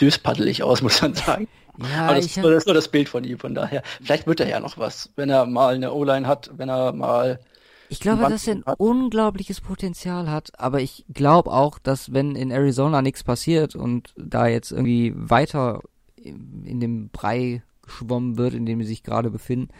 döspaddelig 0.00 0.62
aus, 0.62 0.80
muss 0.82 1.02
man 1.02 1.14
sagen. 1.14 1.48
Ja, 1.82 2.06
Aber 2.06 2.16
das, 2.16 2.26
ist 2.26 2.36
nur, 2.36 2.50
das 2.50 2.62
ist 2.62 2.66
nur 2.66 2.74
das 2.74 2.88
Bild 2.88 3.08
von 3.08 3.24
ihm, 3.24 3.38
von 3.38 3.54
daher. 3.54 3.82
Vielleicht 4.02 4.26
wird 4.26 4.40
er 4.40 4.48
ja 4.48 4.60
noch 4.60 4.78
was, 4.78 5.10
wenn 5.16 5.30
er 5.30 5.46
mal 5.46 5.74
eine 5.74 5.92
O-Line 5.92 6.26
hat, 6.26 6.50
wenn 6.56 6.68
er 6.68 6.92
mal. 6.92 7.40
Ich 7.88 8.00
glaube, 8.00 8.28
dass 8.28 8.46
er 8.46 8.54
ein 8.54 8.62
unglaubliches 8.62 9.60
Potenzial 9.60 10.30
hat, 10.30 10.52
aber 10.58 10.80
ich 10.80 11.04
glaube 11.12 11.50
auch, 11.50 11.78
dass 11.78 12.12
wenn 12.12 12.36
in 12.36 12.50
Arizona 12.52 13.02
nichts 13.02 13.24
passiert 13.24 13.74
und 13.74 14.14
da 14.16 14.46
jetzt 14.46 14.70
irgendwie 14.70 15.12
weiter 15.16 15.80
in 16.16 16.78
dem 16.78 17.08
Brei 17.08 17.62
geschwommen 17.82 18.38
wird, 18.38 18.54
in 18.54 18.66
dem 18.66 18.80
sie 18.80 18.88
sich 18.88 19.02
gerade 19.02 19.30
befinden, 19.30 19.72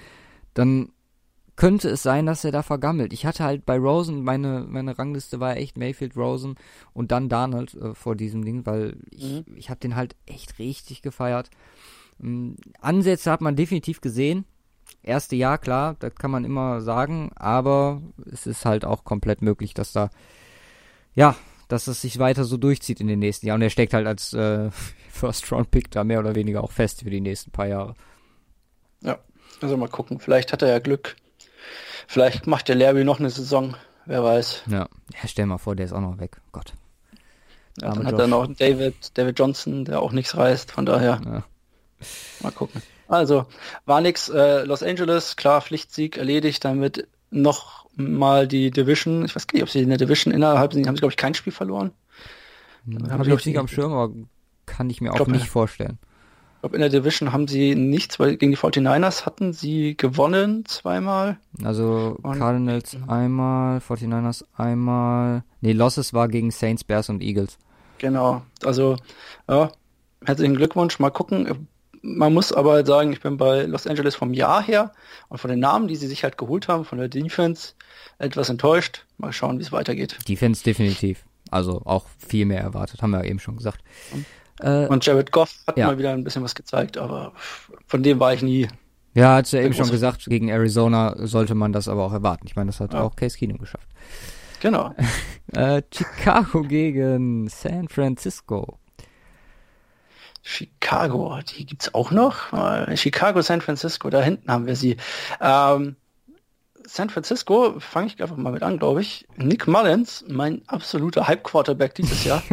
dann 0.55 0.91
könnte 1.61 1.91
es 1.91 2.03
sein, 2.03 2.25
dass 2.25 2.43
er 2.43 2.53
da 2.53 2.63
vergammelt. 2.63 3.13
Ich 3.13 3.27
hatte 3.27 3.45
halt 3.45 3.67
bei 3.67 3.77
Rosen, 3.77 4.25
meine, 4.25 4.65
meine 4.67 4.99
Rangliste 4.99 5.41
war 5.41 5.59
echt 5.59 5.77
Mayfield, 5.77 6.17
Rosen 6.17 6.55
und 6.95 7.13
dann 7.13 7.29
Darnold 7.29 7.75
äh, 7.75 7.95
vor 7.95 8.17
diesem 8.17 8.47
Ding, 8.47 8.65
weil 8.65 8.97
ich, 9.11 9.45
mhm. 9.47 9.57
ich 9.57 9.69
habe 9.69 9.79
den 9.79 9.95
halt 9.95 10.17
echt 10.25 10.59
richtig 10.59 11.03
gefeiert. 11.03 11.51
Ähm, 12.23 12.57
Ansätze 12.81 13.31
hat 13.31 13.41
man 13.41 13.57
definitiv 13.57 14.01
gesehen, 14.01 14.45
erste 15.03 15.37
Jahr, 15.37 15.59
klar, 15.59 15.97
das 15.99 16.15
kann 16.15 16.31
man 16.31 16.45
immer 16.45 16.81
sagen, 16.81 17.31
aber 17.37 18.03
es 18.31 18.47
ist 18.47 18.65
halt 18.65 18.85
auch 18.85 19.05
komplett 19.05 19.43
möglich, 19.43 19.75
dass 19.75 19.93
da, 19.93 20.11
ja, 21.15 21.37
dass 21.69 21.87
es 21.87 22.01
sich 22.01 22.19
weiter 22.19 22.45
so 22.45 22.57
durchzieht 22.57 23.01
in 23.01 23.07
den 23.07 23.21
nächsten 23.21 23.47
Jahren. 23.47 23.61
Und 23.61 23.65
er 23.65 23.71
steckt 23.71 23.95
halt 23.95 24.07
als 24.07 24.33
äh, 24.33 24.71
First-Round-Pick 25.13 25.91
da 25.91 26.05
mehr 26.05 26.21
oder 26.21 26.35
weniger 26.35 26.65
auch 26.65 26.73
fest 26.73 27.03
für 27.03 27.11
die 27.11 27.21
nächsten 27.21 27.51
paar 27.51 27.67
Jahre. 27.67 27.95
Ja, 29.03 29.19
also 29.61 29.77
mal 29.77 29.89
gucken. 29.89 30.19
Vielleicht 30.21 30.53
hat 30.53 30.63
er 30.63 30.69
ja 30.69 30.79
Glück. 30.79 31.17
Vielleicht 32.07 32.47
macht 32.47 32.69
der 32.69 32.77
Larry 32.77 33.05
noch 33.05 33.21
eine 33.21 33.31
Saison. 33.31 33.77
Wer 34.07 34.25
weiß. 34.25 34.65
Ja, 34.67 34.89
ja 35.13 35.29
stell 35.29 35.47
mal 35.47 35.59
vor, 35.59 35.77
der 35.77 35.87
ist 35.87 35.93
auch 35.93 36.01
noch 36.01 36.19
weg. 36.19 36.39
Gott. 36.53 36.73
Ja, 37.81 37.95
dann 37.95 38.07
hat 38.07 38.19
er 38.19 38.27
noch 38.27 38.53
David, 38.53 39.17
David 39.17 39.39
Johnson, 39.39 39.85
der 39.85 40.03
auch 40.03 40.13
nichts 40.13 40.37
reißt. 40.37 40.73
Von 40.73 40.87
daher. 40.87 41.21
Ja. 41.25 41.45
Mal 42.43 42.53
gucken. 42.53 42.83
Also, 43.09 43.47
war 43.87 44.01
nix. 44.01 44.29
Äh, 44.29 44.65
Los 44.65 44.83
Angeles, 44.83 45.37
klar, 45.37 45.61
Pflichtsieg 45.61 46.17
erledigt, 46.17 46.65
damit 46.65 47.09
noch 47.31 47.87
mal 47.97 48.47
die 48.47 48.71
Division. 48.71 49.25
Ich 49.25 49.35
weiß 49.35 49.47
gar 49.47 49.57
nicht, 49.57 49.63
ob 49.63 49.71
sie 49.71 49.81
in 49.81 49.89
der 49.89 49.99
Division 49.99 50.33
innerhalb 50.33 50.73
sind. 50.73 50.87
Haben 50.87 50.97
sie, 50.97 51.01
glaube 51.01 51.13
ich, 51.13 51.17
kein 51.17 51.35
Spiel 51.35 51.53
verloren. 51.53 51.93
Hm, 52.85 53.11
Habe 53.11 53.25
ich 53.25 53.29
jetzt 53.29 53.47
nicht 53.47 53.59
am 53.59 53.69
Schirm, 53.69 53.93
aber 53.93 54.15
kann 54.67 54.89
ich 54.91 55.01
mir 55.01 55.13
auch 55.13 55.17
glaub, 55.17 55.29
nicht 55.29 55.49
vorstellen. 55.49 55.99
Ich 56.55 56.61
glaube, 56.63 56.77
in 56.77 56.81
der 56.81 56.91
Division 56.91 57.33
haben 57.33 57.49
sie 57.49 57.75
nichts, 57.75 58.21
weil 58.21 58.37
gegen 58.37 58.53
die 58.53 58.59
49ers 58.59 59.25
hatten 59.25 59.53
sie 59.53 59.97
gewonnen 59.97 60.65
zweimal. 60.67 61.39
Also 61.65 62.19
und, 62.23 62.39
Cardinals 62.39 62.97
einmal, 63.09 63.79
49ers 63.79 64.45
einmal. 64.57 65.43
Nee, 65.63 65.73
Losses 65.73 66.13
war 66.13 66.29
gegen 66.29 66.51
Saints, 66.51 66.85
Bears 66.85 67.09
und 67.09 67.23
Eagles. 67.23 67.59
Genau. 67.99 68.43
Also, 68.63 68.97
ja, 69.49 69.73
herzlichen 70.25 70.55
Glückwunsch. 70.55 70.99
Mal 70.99 71.11
gucken. 71.11 71.69
Man 72.03 72.33
muss 72.33 72.53
aber 72.53 72.73
halt 72.73 72.87
sagen, 72.87 73.13
ich 73.13 73.21
bin 73.21 73.37
bei 73.37 73.63
Los 73.63 73.87
Angeles 73.87 74.15
vom 74.15 74.33
Jahr 74.33 74.63
her 74.63 74.93
und 75.29 75.39
von 75.39 75.51
den 75.51 75.61
Namen, 75.61 75.87
die 75.87 75.97
sie 75.97 76.07
sich 76.07 76.25
halt 76.25 76.39
geholt 76.39 76.69
haben, 76.69 76.85
von 76.85 76.99
der 76.99 77.09
Defense, 77.09 77.75
etwas 78.19 78.49
enttäuscht. 78.49 79.05
Mal 79.19 79.33
schauen, 79.33 79.59
wie 79.59 79.63
es 79.63 79.73
weitergeht. 79.73 80.17
Defense 80.27 80.65
definitiv. 80.65 81.25
Also 81.51 81.83
auch 81.85 82.07
viel 82.19 82.47
mehr 82.47 82.61
erwartet, 82.61 83.03
haben 83.03 83.11
wir 83.11 83.25
ja 83.25 83.31
eben 83.31 83.39
schon 83.39 83.57
gesagt. 83.57 83.81
Äh, 84.61 84.87
und 84.87 85.05
Jared 85.05 85.33
Goff 85.33 85.55
hat 85.67 85.77
ja. 85.77 85.87
mal 85.87 85.99
wieder 85.99 86.13
ein 86.13 86.25
bisschen 86.25 86.43
was 86.43 86.55
gezeigt, 86.55 86.97
aber 86.97 87.33
von 87.87 88.03
dem 88.03 88.21
war 88.21 88.33
ich 88.33 88.43
nie. 88.43 88.69
Ja, 89.15 89.37
hat 89.37 89.51
ja 89.51 89.61
eben 89.61 89.75
schon 89.75 89.91
gesagt, 89.91 90.27
gegen 90.27 90.49
Arizona 90.49 91.15
sollte 91.27 91.55
man 91.55 91.73
das 91.73 91.89
aber 91.89 92.05
auch 92.05 92.13
erwarten. 92.13 92.47
Ich 92.47 92.57
meine, 92.57 92.69
das 92.69 92.81
hat 92.81 92.95
ja. 92.95 93.03
auch 93.03 93.17
Case 93.17 93.37
Keenum 93.37 93.59
geschafft. 93.59 93.89
Genau. 94.61 94.95
äh, 95.53 95.83
Chicago 95.93 96.63
gegen 96.63 97.49
San 97.49 97.89
Francisco. 97.89 98.79
Chicago, 100.43 101.39
die 101.57 101.67
gibt's 101.67 101.95
auch 101.95 102.11
noch. 102.11 102.53
Äh, 102.53 102.97
Chicago, 102.97 103.43
San 103.43 103.61
Francisco, 103.61 104.11
da 104.11 104.23
hinten 104.23 104.51
haben 104.51 104.67
wir 104.67 104.77
sie. 104.77 104.97
Ähm, 105.41 105.97
San 106.87 107.11
Francisco, 107.11 107.79
fange 107.79 108.09
ich 108.09 108.21
einfach 108.21 108.37
mal 108.37 108.53
mit 108.53 108.62
an, 108.62 108.79
glaube 108.79 109.03
ich. 109.03 109.27
Nick 109.37 109.69
Mullins, 109.69 110.25
mein 110.29 110.62
absoluter 110.67 111.29
Hype-Quarterback 111.29 111.95
dieses 111.95 112.25
Jahr. 112.25 112.43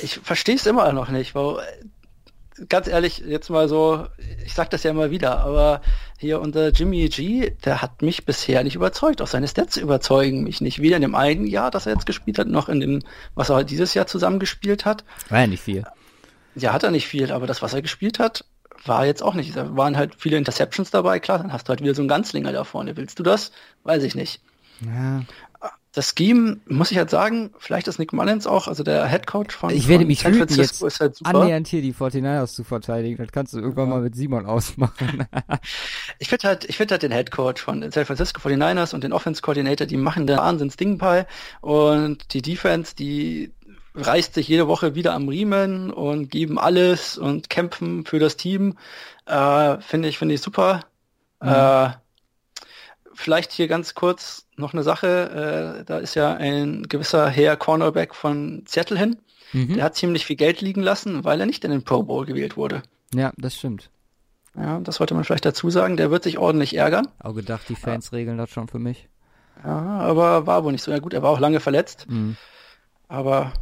Ich 0.00 0.20
verstehe 0.22 0.54
es 0.54 0.66
immer 0.66 0.92
noch 0.92 1.08
nicht. 1.08 1.34
Weil, 1.34 1.58
ganz 2.68 2.86
ehrlich, 2.86 3.18
jetzt 3.18 3.50
mal 3.50 3.68
so, 3.68 4.06
ich 4.44 4.54
sag 4.54 4.70
das 4.70 4.82
ja 4.82 4.90
immer 4.90 5.10
wieder, 5.10 5.40
aber 5.40 5.80
hier 6.18 6.40
unter 6.40 6.68
Jimmy 6.68 7.08
G, 7.08 7.50
der 7.64 7.82
hat 7.82 8.02
mich 8.02 8.24
bisher 8.24 8.62
nicht 8.62 8.76
überzeugt. 8.76 9.20
Auch 9.20 9.26
seine 9.26 9.48
Stats 9.48 9.76
überzeugen 9.76 10.44
mich 10.44 10.60
nicht. 10.60 10.80
Weder 10.80 10.96
in 10.96 11.02
dem 11.02 11.14
einen 11.14 11.46
Jahr, 11.46 11.70
das 11.70 11.86
er 11.86 11.94
jetzt 11.94 12.06
gespielt 12.06 12.38
hat, 12.38 12.46
noch 12.46 12.68
in 12.68 12.80
dem, 12.80 13.02
was 13.34 13.50
er 13.50 13.64
dieses 13.64 13.94
Jahr 13.94 14.06
zusammengespielt 14.06 14.84
hat. 14.84 15.04
War 15.28 15.40
ja 15.40 15.46
nicht 15.46 15.62
viel. 15.62 15.84
Ja, 16.56 16.72
hat 16.72 16.82
er 16.82 16.90
nicht 16.90 17.06
viel, 17.06 17.32
aber 17.32 17.46
das, 17.46 17.62
was 17.62 17.74
er 17.74 17.82
gespielt 17.82 18.18
hat, 18.18 18.44
war 18.84 19.06
jetzt 19.06 19.22
auch 19.22 19.34
nicht. 19.34 19.56
Da 19.56 19.76
waren 19.76 19.96
halt 19.96 20.14
viele 20.18 20.36
Interceptions 20.36 20.90
dabei, 20.90 21.20
klar, 21.20 21.38
dann 21.38 21.52
hast 21.52 21.68
du 21.68 21.70
halt 21.70 21.82
wieder 21.82 21.94
so 21.94 22.02
einen 22.02 22.08
Ganzlinger 22.08 22.52
da 22.52 22.64
vorne. 22.64 22.96
Willst 22.96 23.18
du 23.18 23.22
das? 23.22 23.52
Weiß 23.82 24.02
ich 24.02 24.14
nicht. 24.14 24.40
Ja 24.80 25.22
das 25.94 26.12
Scheme, 26.16 26.58
muss 26.66 26.90
ich 26.90 26.98
halt 26.98 27.08
sagen, 27.08 27.50
vielleicht 27.58 27.86
ist 27.86 27.98
Nick 27.98 28.12
Mullins 28.12 28.48
auch, 28.48 28.66
also 28.66 28.82
der 28.82 29.06
Head 29.06 29.28
Coach 29.28 29.54
von, 29.54 29.70
ich 29.70 29.86
werde 29.86 30.04
mich 30.04 30.20
San 30.20 30.34
Francisco 30.34 30.86
jetzt 30.86 30.94
ist 30.94 31.00
halt 31.00 31.16
super. 31.16 31.30
annähernd 31.30 31.68
hier 31.68 31.82
die 31.82 31.94
49ers 31.94 32.54
zu 32.54 32.64
verteidigen. 32.64 33.16
Das 33.16 33.30
kannst 33.30 33.52
du 33.52 33.58
irgendwann 33.58 33.88
ja. 33.88 33.94
mal 33.94 34.02
mit 34.02 34.16
Simon 34.16 34.46
ausmachen. 34.46 35.26
ich 36.18 36.28
finde 36.28 36.48
halt, 36.48 36.64
ich 36.68 36.76
finde 36.76 36.94
halt 36.94 37.02
den 37.04 37.12
Head 37.12 37.30
Coach 37.30 37.62
von 37.62 37.88
San 37.92 38.04
Francisco 38.04 38.40
49ers 38.46 38.92
und 38.92 39.04
den 39.04 39.12
Offense 39.12 39.40
Coordinator, 39.40 39.86
die 39.86 39.96
machen 39.96 40.26
da 40.26 40.38
Wahnsinns 40.38 40.76
Ding 40.76 40.98
bei 40.98 41.26
und 41.60 42.34
die 42.34 42.42
Defense, 42.42 42.96
die 42.96 43.52
reißt 43.94 44.34
sich 44.34 44.48
jede 44.48 44.66
Woche 44.66 44.94
wieder 44.94 45.14
am 45.14 45.28
Riemen 45.28 45.90
und 45.90 46.30
geben 46.30 46.58
alles 46.58 47.16
und 47.16 47.48
kämpfen 47.48 48.04
für 48.04 48.18
das 48.18 48.36
Team. 48.36 48.76
Äh, 49.26 49.78
finde 49.80 50.08
ich, 50.08 50.18
finde 50.18 50.34
ich 50.34 50.40
super. 50.40 50.80
Mhm. 51.40 51.48
Äh, 51.48 51.90
vielleicht 53.14 53.52
hier 53.52 53.68
ganz 53.68 53.94
kurz 53.94 54.46
noch 54.56 54.72
eine 54.72 54.82
Sache. 54.82 55.80
Äh, 55.80 55.84
da 55.84 55.98
ist 55.98 56.14
ja 56.14 56.34
ein 56.34 56.84
gewisser 56.84 57.28
Herr 57.28 57.56
Cornerback 57.56 58.14
von 58.14 58.64
Seattle 58.66 58.98
hin. 58.98 59.16
Mhm. 59.52 59.74
Der 59.74 59.84
hat 59.84 59.94
ziemlich 59.94 60.26
viel 60.26 60.36
Geld 60.36 60.60
liegen 60.60 60.82
lassen, 60.82 61.24
weil 61.24 61.38
er 61.40 61.46
nicht 61.46 61.64
in 61.64 61.70
den 61.70 61.84
Pro 61.84 62.02
Bowl 62.02 62.26
gewählt 62.26 62.56
wurde. 62.56 62.82
Ja, 63.14 63.32
das 63.36 63.54
stimmt. 63.54 63.90
Ja, 64.56 64.80
das 64.80 64.96
sollte 64.96 65.14
man 65.14 65.24
vielleicht 65.24 65.44
dazu 65.44 65.70
sagen. 65.70 65.96
Der 65.96 66.10
wird 66.10 66.24
sich 66.24 66.38
ordentlich 66.38 66.76
ärgern. 66.76 67.08
Auch 67.20 67.34
gedacht, 67.34 67.68
die 67.68 67.76
Fans 67.76 68.10
ja. 68.10 68.18
regeln 68.18 68.38
das 68.38 68.50
schon 68.50 68.68
für 68.68 68.78
mich. 68.78 69.08
Ja, 69.64 69.78
aber 70.00 70.46
war 70.46 70.64
wohl 70.64 70.72
nicht 70.72 70.82
so. 70.82 70.90
Ja 70.90 70.98
gut, 70.98 71.14
er 71.14 71.22
war 71.22 71.30
auch 71.30 71.40
lange 71.40 71.60
verletzt. 71.60 72.06
Mhm. 72.08 72.36
Aber 73.08 73.52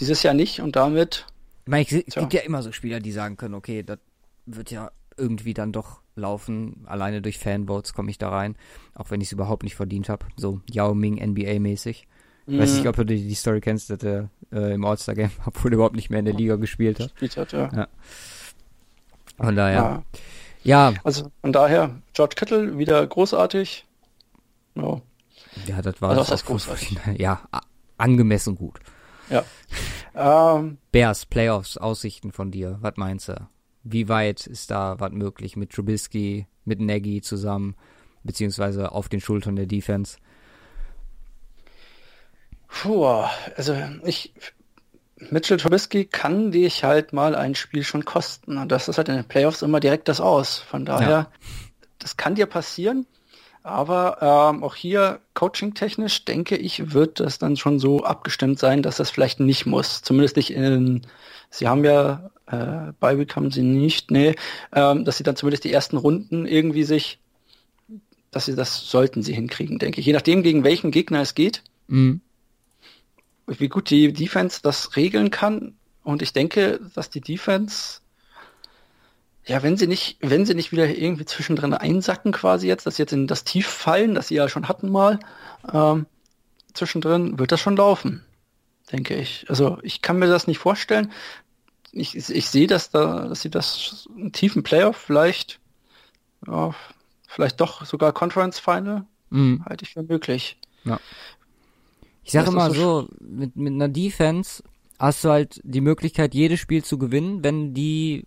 dieses 0.00 0.22
Jahr 0.22 0.34
nicht 0.34 0.60
und 0.60 0.76
damit. 0.76 1.26
Ich 1.66 1.70
meine, 1.70 1.84
es 1.84 2.14
gibt 2.14 2.34
ja 2.34 2.40
immer 2.40 2.62
so 2.62 2.72
Spieler, 2.72 3.00
die 3.00 3.12
sagen 3.12 3.36
können, 3.36 3.54
okay, 3.54 3.82
das 3.82 3.98
wird 4.46 4.70
ja 4.70 4.90
irgendwie 5.16 5.54
dann 5.54 5.72
doch 5.72 6.00
laufen. 6.16 6.84
Alleine 6.86 7.22
durch 7.22 7.38
Fanvotes 7.38 7.92
komme 7.92 8.10
ich 8.10 8.18
da 8.18 8.30
rein, 8.30 8.56
auch 8.94 9.10
wenn 9.10 9.20
ich 9.20 9.28
es 9.28 9.32
überhaupt 9.32 9.62
nicht 9.62 9.76
verdient 9.76 10.08
habe. 10.08 10.26
So 10.36 10.60
Yao 10.70 10.94
Ming 10.94 11.20
NBA-mäßig. 11.20 12.06
Ich 12.46 12.58
weiß 12.58 12.72
nicht, 12.72 12.82
mhm. 12.82 12.88
ob 12.88 12.96
du 12.96 13.04
die, 13.04 13.28
die 13.28 13.34
Story 13.34 13.60
kennst, 13.60 13.90
dass 13.90 14.02
er 14.02 14.28
äh, 14.52 14.74
im 14.74 14.84
All-Star-Game, 14.84 15.30
obwohl 15.46 15.70
er 15.70 15.74
überhaupt 15.74 15.94
nicht 15.94 16.10
mehr 16.10 16.18
in 16.18 16.24
der 16.24 16.34
Liga 16.34 16.56
gespielt 16.56 16.98
hat. 16.98 17.14
Gespielt 17.14 17.36
hat, 17.36 17.52
ja. 17.52 17.70
ja. 17.72 17.88
Von 19.36 19.54
daher. 19.54 20.02
Ja. 20.64 20.90
ja. 20.90 21.00
Also 21.04 21.30
von 21.42 21.52
daher, 21.52 22.02
George 22.12 22.34
Kittle 22.36 22.78
wieder 22.78 23.06
großartig. 23.06 23.86
Ja, 24.74 25.00
ja 25.66 25.82
das 25.82 26.02
war 26.02 26.10
also, 26.10 26.24
das 26.24 26.44
großartig. 26.44 26.98
Ja, 27.18 27.42
angemessen 27.98 28.56
gut. 28.56 28.80
Ja. 29.30 29.44
Ähm, 30.14 30.78
Bears, 30.92 31.24
Playoffs, 31.24 31.76
Aussichten 31.76 32.32
von 32.32 32.50
dir, 32.50 32.78
was 32.80 32.94
meinst 32.96 33.28
du? 33.28 33.48
wie 33.82 34.08
weit 34.08 34.46
ist 34.46 34.70
da 34.70 34.96
was 34.98 35.12
möglich 35.12 35.56
mit 35.56 35.70
Trubisky, 35.70 36.46
mit 36.64 36.80
Nagy 36.80 37.22
zusammen, 37.22 37.76
beziehungsweise 38.22 38.92
auf 38.92 39.08
den 39.08 39.20
Schultern 39.20 39.56
der 39.56 39.66
Defense? 39.66 40.18
Puh, 42.68 43.24
also 43.56 43.76
ich, 44.04 44.32
Mitchell 45.16 45.56
Trubisky 45.56 46.04
kann 46.04 46.52
dich 46.52 46.84
halt 46.84 47.12
mal 47.12 47.34
ein 47.34 47.54
Spiel 47.54 47.82
schon 47.82 48.04
kosten. 48.04 48.58
Und 48.58 48.70
das 48.70 48.88
ist 48.88 48.98
halt 48.98 49.08
in 49.08 49.16
den 49.16 49.24
Playoffs 49.24 49.62
immer 49.62 49.80
direkt 49.80 50.08
das 50.08 50.20
Aus. 50.20 50.58
Von 50.58 50.84
daher, 50.84 51.08
ja. 51.08 51.30
das 51.98 52.16
kann 52.16 52.34
dir 52.34 52.46
passieren. 52.46 53.06
Aber 53.70 54.18
ähm, 54.20 54.64
auch 54.64 54.74
hier 54.74 55.20
coaching-technisch 55.34 56.24
denke 56.24 56.56
ich, 56.56 56.92
wird 56.92 57.20
das 57.20 57.38
dann 57.38 57.56
schon 57.56 57.78
so 57.78 58.02
abgestimmt 58.02 58.58
sein, 58.58 58.82
dass 58.82 58.96
das 58.96 59.10
vielleicht 59.10 59.38
nicht 59.38 59.64
muss. 59.64 60.02
Zumindest 60.02 60.36
nicht 60.36 60.50
in, 60.50 61.02
sie 61.50 61.68
haben 61.68 61.84
ja 61.84 62.30
äh, 62.46 62.92
bei 62.98 63.14
haben 63.16 63.52
sie 63.52 63.62
nicht, 63.62 64.10
nee, 64.10 64.34
ähm, 64.72 65.04
dass 65.04 65.18
sie 65.18 65.22
dann 65.22 65.36
zumindest 65.36 65.62
die 65.62 65.72
ersten 65.72 65.96
Runden 65.96 66.46
irgendwie 66.46 66.82
sich, 66.82 67.20
dass 68.32 68.46
sie 68.46 68.56
das 68.56 68.90
sollten 68.90 69.22
sie 69.22 69.34
hinkriegen, 69.34 69.78
denke 69.78 70.00
ich. 70.00 70.06
Je 70.06 70.12
nachdem, 70.12 70.42
gegen 70.42 70.64
welchen 70.64 70.90
Gegner 70.90 71.20
es 71.20 71.36
geht, 71.36 71.62
mhm. 71.86 72.20
wie 73.46 73.68
gut 73.68 73.88
die 73.90 74.12
Defense 74.12 74.58
das 74.62 74.96
regeln 74.96 75.30
kann. 75.30 75.74
Und 76.02 76.22
ich 76.22 76.32
denke, 76.32 76.80
dass 76.96 77.08
die 77.08 77.20
Defense 77.20 78.00
ja, 79.46 79.62
wenn 79.62 79.76
sie 79.76 79.86
nicht, 79.86 80.18
wenn 80.20 80.44
sie 80.46 80.54
nicht 80.54 80.72
wieder 80.72 80.88
irgendwie 80.88 81.24
zwischendrin 81.24 81.74
einsacken 81.74 82.32
quasi 82.32 82.66
jetzt, 82.66 82.86
dass 82.86 82.96
sie 82.96 83.02
jetzt 83.02 83.12
in 83.12 83.26
das 83.26 83.44
Tief 83.44 83.66
fallen, 83.66 84.14
das 84.14 84.28
sie 84.28 84.34
ja 84.34 84.48
schon 84.48 84.68
hatten 84.68 84.90
mal, 84.90 85.18
ähm, 85.72 86.06
zwischendrin 86.74 87.38
wird 87.38 87.52
das 87.52 87.60
schon 87.60 87.76
laufen, 87.76 88.22
denke 88.92 89.14
ich. 89.16 89.46
Also 89.48 89.78
ich 89.82 90.02
kann 90.02 90.18
mir 90.18 90.28
das 90.28 90.46
nicht 90.46 90.58
vorstellen. 90.58 91.10
Ich, 91.92 92.14
ich 92.14 92.48
sehe, 92.48 92.66
dass 92.66 92.90
da, 92.90 93.28
dass 93.28 93.40
sie 93.40 93.50
das 93.50 94.08
einen 94.14 94.32
tiefen 94.32 94.62
Playoff 94.62 94.96
vielleicht, 94.96 95.58
ja, 96.46 96.74
vielleicht 97.26 97.60
doch 97.60 97.84
sogar 97.84 98.12
Conference 98.12 98.58
Final 98.58 99.04
mhm. 99.30 99.64
halte 99.64 99.84
ich 99.84 99.94
für 99.94 100.02
möglich. 100.02 100.58
Ja. 100.84 101.00
Ich 102.22 102.32
sage 102.32 102.50
immer 102.50 102.72
so, 102.72 103.08
mit, 103.18 103.56
mit 103.56 103.72
einer 103.72 103.88
Defense 103.88 104.62
hast 104.98 105.24
du 105.24 105.30
halt 105.30 105.60
die 105.64 105.80
Möglichkeit, 105.80 106.34
jedes 106.34 106.60
Spiel 106.60 106.84
zu 106.84 106.98
gewinnen, 106.98 107.42
wenn 107.42 107.74
die 107.74 108.24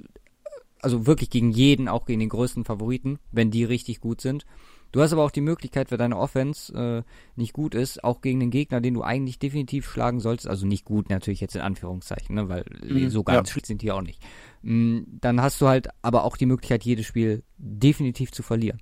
also 0.84 1.08
wirklich 1.08 1.30
gegen 1.30 1.52
jeden, 1.52 1.88
auch 1.88 2.06
gegen 2.06 2.20
den 2.20 2.30
größten 2.30 2.66
Favoriten, 2.66 3.20
wenn 3.32 3.52
die 3.52 3.64
richtig 3.64 4.02
gut 4.02 4.22
sind. 4.22 4.46
Du 4.92 5.02
hast 5.02 5.12
aber 5.12 5.24
auch 5.24 5.32
die 5.32 5.42
Möglichkeit, 5.42 5.90
wenn 5.90 5.98
deine 5.98 6.18
Offense 6.18 6.72
äh, 6.72 7.04
nicht 7.36 7.54
gut 7.54 7.74
ist, 7.74 8.04
auch 8.04 8.22
gegen 8.22 8.40
den 8.40 8.52
Gegner, 8.52 8.80
den 8.80 8.94
du 8.94 9.02
eigentlich 9.02 9.40
definitiv 9.40 9.90
schlagen 9.90 10.20
solltest, 10.20 10.48
also 10.48 10.68
nicht 10.68 10.86
gut 10.86 11.10
natürlich 11.10 11.42
jetzt 11.42 11.56
in 11.56 11.62
Anführungszeichen, 11.62 12.36
ne, 12.36 12.48
weil 12.48 12.64
mhm, 12.88 13.10
so 13.10 13.24
ganz 13.24 13.50
ja. 13.50 13.54
schlecht 13.54 13.66
sind 13.66 13.82
die 13.82 13.92
auch 13.92 14.04
nicht. 14.04 14.22
Mhm, 14.62 15.08
dann 15.20 15.42
hast 15.42 15.60
du 15.62 15.68
halt 15.68 15.88
aber 16.04 16.24
auch 16.24 16.38
die 16.38 16.46
Möglichkeit, 16.46 16.84
jedes 16.84 17.08
Spiel 17.08 17.44
definitiv 17.58 18.32
zu 18.32 18.44
verlieren. 18.44 18.80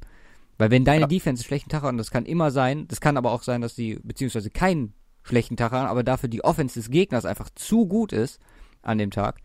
Weil 0.57 0.69
wenn 0.69 0.83
deine 0.83 1.01
ja. 1.01 1.07
Defense 1.07 1.41
einen 1.41 1.47
schlechten 1.47 1.69
Tag 1.69 1.83
hat, 1.83 1.91
und 1.91 1.97
das 1.97 2.11
kann 2.11 2.25
immer 2.25 2.51
sein, 2.51 2.89
das 2.89 2.99
kann 2.99 3.15
aber 3.15 3.31
auch 3.31 3.43
sein, 3.43 3.61
dass 3.61 3.75
die, 3.75 3.97
beziehungsweise 4.03 4.49
keinen 4.49 4.93
schlechten 5.23 5.55
Tag 5.55 5.71
haben, 5.71 5.87
aber 5.87 6.03
dafür 6.03 6.27
die 6.27 6.43
Offense 6.43 6.77
des 6.77 6.89
Gegners 6.89 7.25
einfach 7.25 7.49
zu 7.55 7.87
gut 7.87 8.11
ist 8.11 8.39
an 8.81 8.97
dem 8.97 9.11
Tag, 9.11 9.39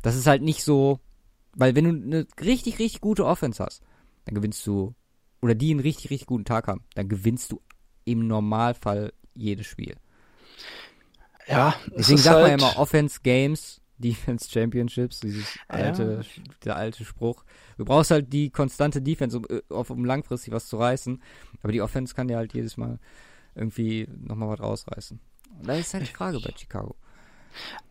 das 0.00 0.16
ist 0.16 0.26
halt 0.26 0.42
nicht 0.42 0.64
so, 0.64 1.00
weil 1.54 1.74
wenn 1.74 1.84
du 1.84 1.90
eine 1.90 2.26
richtig, 2.40 2.78
richtig 2.78 3.00
gute 3.00 3.24
Offense 3.24 3.64
hast, 3.64 3.82
dann 4.24 4.34
gewinnst 4.34 4.66
du 4.66 4.94
oder 5.40 5.54
die 5.54 5.70
einen 5.70 5.80
richtig, 5.80 6.10
richtig 6.10 6.26
guten 6.26 6.44
Tag 6.44 6.66
haben, 6.66 6.82
dann 6.94 7.08
gewinnst 7.08 7.52
du 7.52 7.60
im 8.04 8.26
Normalfall 8.26 9.12
jedes 9.34 9.66
Spiel. 9.66 9.96
Ja, 11.46 11.74
deswegen 11.96 12.18
sagt 12.18 12.36
halt 12.36 12.50
man 12.50 12.60
ja 12.60 12.68
immer 12.68 12.78
Offense 12.78 13.20
Games, 13.22 13.80
Defense 13.98 14.48
Championships, 14.50 15.20
dieses 15.20 15.58
alte, 15.66 16.22
ja. 16.22 16.42
der 16.64 16.76
alte 16.76 17.04
Spruch. 17.04 17.44
Du 17.78 17.84
brauchst 17.84 18.10
halt 18.10 18.32
die 18.32 18.50
konstante 18.50 19.02
Defense, 19.02 19.36
um, 19.38 19.46
äh, 19.48 19.60
um 19.72 20.04
langfristig 20.04 20.52
was 20.52 20.68
zu 20.68 20.76
reißen, 20.76 21.22
aber 21.62 21.72
die 21.72 21.82
Offense 21.82 22.14
kann 22.14 22.28
dir 22.28 22.36
halt 22.36 22.54
jedes 22.54 22.76
Mal 22.76 22.98
irgendwie 23.54 24.08
nochmal 24.20 24.50
was 24.50 24.60
rausreißen. 24.60 25.18
Und 25.58 25.68
da 25.68 25.74
ist 25.74 25.94
halt 25.94 26.06
die 26.06 26.12
Frage 26.12 26.38
bei 26.40 26.52
Chicago. 26.56 26.94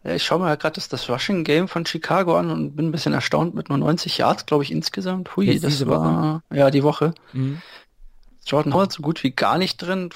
Ich 0.03 0.23
schaue 0.23 0.39
mir 0.39 0.45
halt 0.45 0.61
gerade 0.61 0.75
das, 0.75 0.87
das 0.87 1.09
Rushing 1.09 1.43
Game 1.43 1.67
von 1.67 1.85
Chicago 1.85 2.37
an 2.37 2.49
und 2.49 2.75
bin 2.75 2.87
ein 2.87 2.91
bisschen 2.91 3.13
erstaunt 3.13 3.55
mit 3.55 3.69
nur 3.69 3.77
90 3.77 4.17
Yards, 4.17 4.45
glaube 4.45 4.63
ich, 4.63 4.71
insgesamt. 4.71 5.35
Hui, 5.35 5.45
Jetzt 5.45 5.63
das 5.63 5.85
war, 5.85 6.41
Woche? 6.49 6.57
ja, 6.57 6.71
die 6.71 6.83
Woche. 6.83 7.13
Mhm. 7.33 7.61
Jordan 8.45 8.73
Howard 8.73 8.93
so 8.93 9.01
gut 9.01 9.23
wie 9.23 9.31
gar 9.31 9.57
nicht 9.57 9.77
drin, 9.77 10.09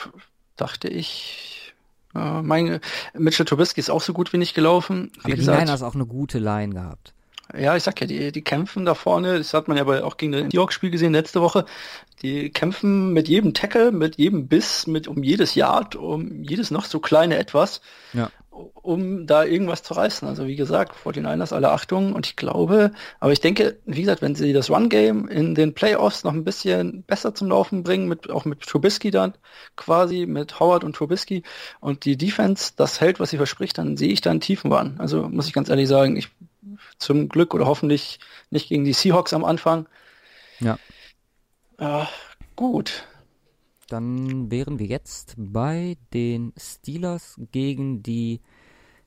dachte 0.55 0.87
ich. 0.87 1.73
Äh, 2.15 2.41
mein, 2.41 2.79
Mitchell 3.13 3.45
Trubisky 3.45 3.81
ist 3.81 3.89
auch 3.89 4.01
so 4.01 4.13
gut 4.13 4.31
wie 4.31 4.37
nicht 4.37 4.53
gelaufen. 4.53 5.11
Wie 5.15 5.31
Aber 5.31 5.35
gesagt, 5.35 5.59
die 5.59 5.65
Niners 5.65 5.83
auch 5.83 5.95
eine 5.95 6.05
gute 6.05 6.39
Line 6.39 6.73
gehabt. 6.73 7.13
Ja, 7.57 7.75
ich 7.75 7.83
sag 7.83 7.99
ja, 7.99 8.07
die, 8.07 8.31
die 8.31 8.41
kämpfen 8.43 8.85
da 8.85 8.93
vorne, 8.93 9.37
das 9.37 9.53
hat 9.53 9.67
man 9.67 9.75
ja 9.75 9.83
bei, 9.83 10.05
auch 10.05 10.15
gegen 10.15 10.31
den 10.31 10.51
York-Spiel 10.51 10.89
gesehen 10.89 11.11
letzte 11.11 11.41
Woche, 11.41 11.65
die 12.21 12.49
kämpfen 12.49 13.11
mit 13.11 13.27
jedem 13.27 13.53
Tackle, 13.53 13.91
mit 13.91 14.15
jedem 14.15 14.47
Biss, 14.47 14.87
mit 14.87 15.09
um 15.09 15.21
jedes 15.21 15.55
Yard, 15.55 15.97
um 15.97 16.43
jedes 16.43 16.71
noch 16.71 16.85
so 16.85 16.99
kleine 16.99 17.37
Etwas. 17.37 17.81
Ja 18.13 18.31
um 18.51 19.25
da 19.25 19.45
irgendwas 19.45 19.81
zu 19.81 19.93
reißen. 19.93 20.27
Also 20.27 20.45
wie 20.45 20.55
gesagt, 20.55 20.95
vor 20.95 21.13
den 21.13 21.23
Niners 21.23 21.53
alle 21.53 21.71
Achtung 21.71 22.13
und 22.13 22.27
ich 22.27 22.35
glaube, 22.35 22.91
aber 23.19 23.31
ich 23.31 23.39
denke, 23.39 23.77
wie 23.85 24.01
gesagt, 24.01 24.21
wenn 24.21 24.35
sie 24.35 24.51
das 24.53 24.69
One-Game 24.69 25.27
in 25.29 25.55
den 25.55 25.73
Playoffs 25.73 26.23
noch 26.23 26.33
ein 26.33 26.43
bisschen 26.43 27.03
besser 27.03 27.33
zum 27.33 27.47
Laufen 27.47 27.83
bringen, 27.83 28.07
mit, 28.07 28.29
auch 28.29 28.45
mit 28.45 28.61
Trubisky 28.61 29.09
dann 29.09 29.33
quasi, 29.77 30.25
mit 30.25 30.59
Howard 30.59 30.83
und 30.83 30.95
Trubisky 30.95 31.43
und 31.79 32.03
die 32.05 32.17
Defense 32.17 32.73
das 32.75 32.99
hält, 32.99 33.19
was 33.19 33.29
sie 33.29 33.37
verspricht, 33.37 33.77
dann 33.77 33.95
sehe 33.95 34.11
ich 34.11 34.21
da 34.21 34.31
einen 34.31 34.41
Tiefenwahn. 34.41 34.95
Also 34.99 35.29
muss 35.29 35.47
ich 35.47 35.53
ganz 35.53 35.69
ehrlich 35.69 35.87
sagen, 35.87 36.17
ich 36.17 36.29
zum 36.97 37.29
Glück 37.29 37.53
oder 37.53 37.65
hoffentlich 37.65 38.19
nicht 38.49 38.69
gegen 38.69 38.83
die 38.83 38.93
Seahawks 38.93 39.33
am 39.33 39.45
Anfang. 39.45 39.87
Ja. 40.59 40.77
Äh, 41.77 42.05
gut. 42.55 43.05
Dann 43.91 44.49
wären 44.49 44.79
wir 44.79 44.85
jetzt 44.85 45.33
bei 45.37 45.97
den 46.13 46.53
Steelers 46.57 47.35
gegen 47.51 48.01
die 48.01 48.39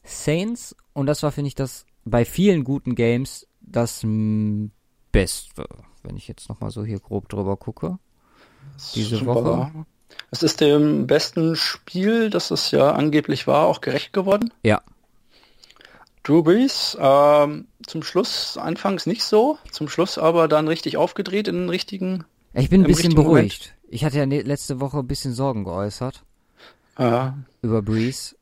Saints. 0.02 0.76
Und 0.92 1.06
das 1.06 1.22
war, 1.22 1.32
finde 1.32 1.48
ich, 1.48 1.54
das 1.54 1.86
bei 2.04 2.26
vielen 2.26 2.64
guten 2.64 2.94
Games 2.94 3.46
das 3.62 4.02
Beste. 5.10 5.64
Wenn 6.02 6.18
ich 6.18 6.28
jetzt 6.28 6.50
nochmal 6.50 6.70
so 6.70 6.84
hier 6.84 7.00
grob 7.00 7.30
drüber 7.30 7.56
gucke. 7.56 7.98
Diese 8.94 9.16
Super. 9.16 9.34
Woche. 9.34 9.86
Es 10.30 10.42
ist 10.42 10.60
dem 10.60 11.06
besten 11.06 11.56
Spiel, 11.56 12.28
das 12.28 12.50
es 12.50 12.70
ja 12.70 12.92
angeblich 12.92 13.46
war, 13.46 13.66
auch 13.66 13.80
gerecht 13.80 14.12
geworden. 14.12 14.52
Ja. 14.62 14.82
Drew 16.24 16.42
Brees, 16.42 16.96
ähm, 17.00 17.68
zum 17.86 18.02
Schluss 18.02 18.58
anfangs 18.58 19.06
nicht 19.06 19.22
so, 19.22 19.58
zum 19.70 19.88
Schluss 19.88 20.18
aber 20.18 20.46
dann 20.46 20.68
richtig 20.68 20.98
aufgedreht 20.98 21.48
in 21.48 21.54
den 21.54 21.68
richtigen. 21.70 22.24
Ich 22.52 22.68
bin 22.68 22.82
ein 22.82 22.86
bisschen 22.86 23.14
beruhigt. 23.14 23.62
Moment. 23.62 23.73
Ich 23.88 24.04
hatte 24.04 24.18
ja 24.18 24.26
ne, 24.26 24.42
letzte 24.42 24.80
Woche 24.80 24.98
ein 24.98 25.06
bisschen 25.06 25.34
Sorgen 25.34 25.64
geäußert. 25.64 26.24
Ja. 26.98 27.36
Über 27.62 27.82
Breeze. 27.82 28.36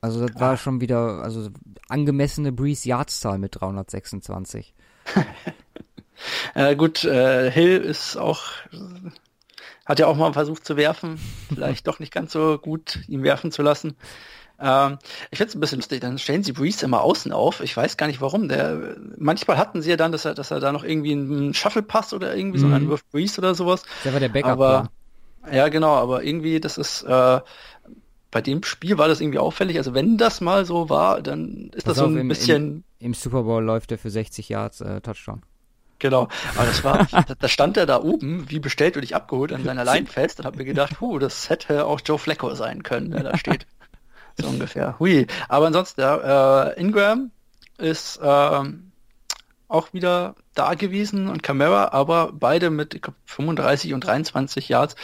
Also 0.00 0.26
das 0.26 0.40
war 0.40 0.56
schon 0.56 0.80
wieder, 0.80 1.22
also 1.22 1.48
angemessene 1.88 2.50
Breeze 2.50 2.88
Yardszahl 2.88 3.38
mit 3.38 3.60
326. 3.60 4.74
äh, 6.54 6.74
gut, 6.74 7.04
äh, 7.04 7.50
Hill 7.50 7.78
ist 7.78 8.16
auch, 8.16 8.42
hat 9.86 10.00
ja 10.00 10.08
auch 10.08 10.16
mal 10.16 10.32
versucht 10.32 10.66
zu 10.66 10.76
werfen. 10.76 11.20
Vielleicht 11.48 11.86
doch 11.86 12.00
nicht 12.00 12.12
ganz 12.12 12.32
so 12.32 12.58
gut, 12.58 13.00
ihn 13.08 13.22
werfen 13.22 13.52
zu 13.52 13.62
lassen. 13.62 13.94
Ähm, 14.60 14.98
ich 15.30 15.38
finde 15.38 15.48
es 15.50 15.54
ein 15.56 15.60
bisschen 15.60 15.78
lustig, 15.78 16.00
dann 16.00 16.18
stellen 16.18 16.42
sie 16.42 16.52
Breeze 16.52 16.84
immer 16.84 17.02
außen 17.02 17.32
auf. 17.32 17.60
Ich 17.60 17.76
weiß 17.76 17.96
gar 17.96 18.06
nicht 18.06 18.20
warum. 18.20 18.48
Der, 18.48 18.96
manchmal 19.16 19.58
hatten 19.58 19.82
sie 19.82 19.90
ja 19.90 19.96
dann, 19.96 20.12
dass 20.12 20.24
er, 20.24 20.34
dass 20.34 20.50
er 20.50 20.60
da 20.60 20.72
noch 20.72 20.84
irgendwie 20.84 21.12
einen 21.12 21.54
Shuffle-Pass 21.54 22.12
oder 22.12 22.36
irgendwie 22.36 22.58
mhm. 22.58 22.68
so 22.68 22.74
einen 22.74 22.88
Wirf 22.88 23.04
Breeze 23.10 23.38
oder 23.38 23.54
sowas. 23.54 23.82
Der 24.04 24.12
war 24.12 24.20
der 24.20 24.28
Backup. 24.28 24.50
Aber, 24.52 24.90
ja, 25.50 25.68
genau, 25.68 25.94
aber 25.94 26.22
irgendwie, 26.22 26.60
das 26.60 26.78
ist, 26.78 27.02
äh, 27.02 27.40
bei 28.32 28.40
dem 28.40 28.62
Spiel 28.64 28.98
war 28.98 29.08
das 29.08 29.20
irgendwie 29.20 29.38
auffällig. 29.38 29.76
Also 29.76 29.94
wenn 29.94 30.16
das 30.16 30.40
mal 30.40 30.64
so 30.64 30.88
war, 30.88 31.22
dann 31.22 31.70
ist 31.74 31.84
Pass 31.84 31.94
das 31.94 31.96
so 31.98 32.06
ein 32.06 32.16
im, 32.16 32.28
bisschen. 32.28 32.84
Im, 32.98 33.06
Im, 33.06 33.14
Super 33.14 33.42
Bowl 33.42 33.62
läuft 33.62 33.92
er 33.92 33.98
für 33.98 34.10
60 34.10 34.48
Yards 34.48 34.80
äh, 34.80 35.00
Touchdown. 35.00 35.42
Genau. 35.98 36.28
Aber 36.56 36.66
das 36.66 36.82
war, 36.82 37.06
da 37.38 37.48
stand 37.48 37.76
er 37.76 37.86
da 37.86 38.02
oben, 38.02 38.50
wie 38.50 38.58
bestellt 38.58 38.96
und 38.96 39.04
ich 39.04 39.14
abgeholt 39.14 39.52
an 39.52 39.62
seiner 39.64 39.84
Line 39.84 40.06
fest 40.06 40.40
und 40.40 40.46
habe 40.46 40.56
mir 40.56 40.64
gedacht, 40.64 41.00
huh, 41.00 41.18
das 41.18 41.48
hätte 41.48 41.86
auch 41.86 42.00
Joe 42.04 42.18
Flacco 42.18 42.54
sein 42.54 42.82
können, 42.82 43.12
der 43.12 43.22
da 43.22 43.36
steht. 43.36 43.66
So 44.38 44.48
ungefähr. 44.48 44.98
Hui. 44.98 45.26
Aber 45.48 45.66
ansonsten, 45.66 46.00
ja, 46.00 46.68
äh, 46.68 46.80
Ingram 46.80 47.30
ist 47.78 48.18
äh, 48.18 48.62
auch 49.68 49.92
wieder 49.92 50.34
da 50.54 50.74
gewesen 50.74 51.28
und 51.28 51.42
Camara, 51.42 51.92
aber 51.92 52.32
beide 52.32 52.70
mit 52.70 53.00
glaub, 53.02 53.16
35 53.24 53.94
und 53.94 54.04
23 54.04 54.68
Yards. 54.68 54.96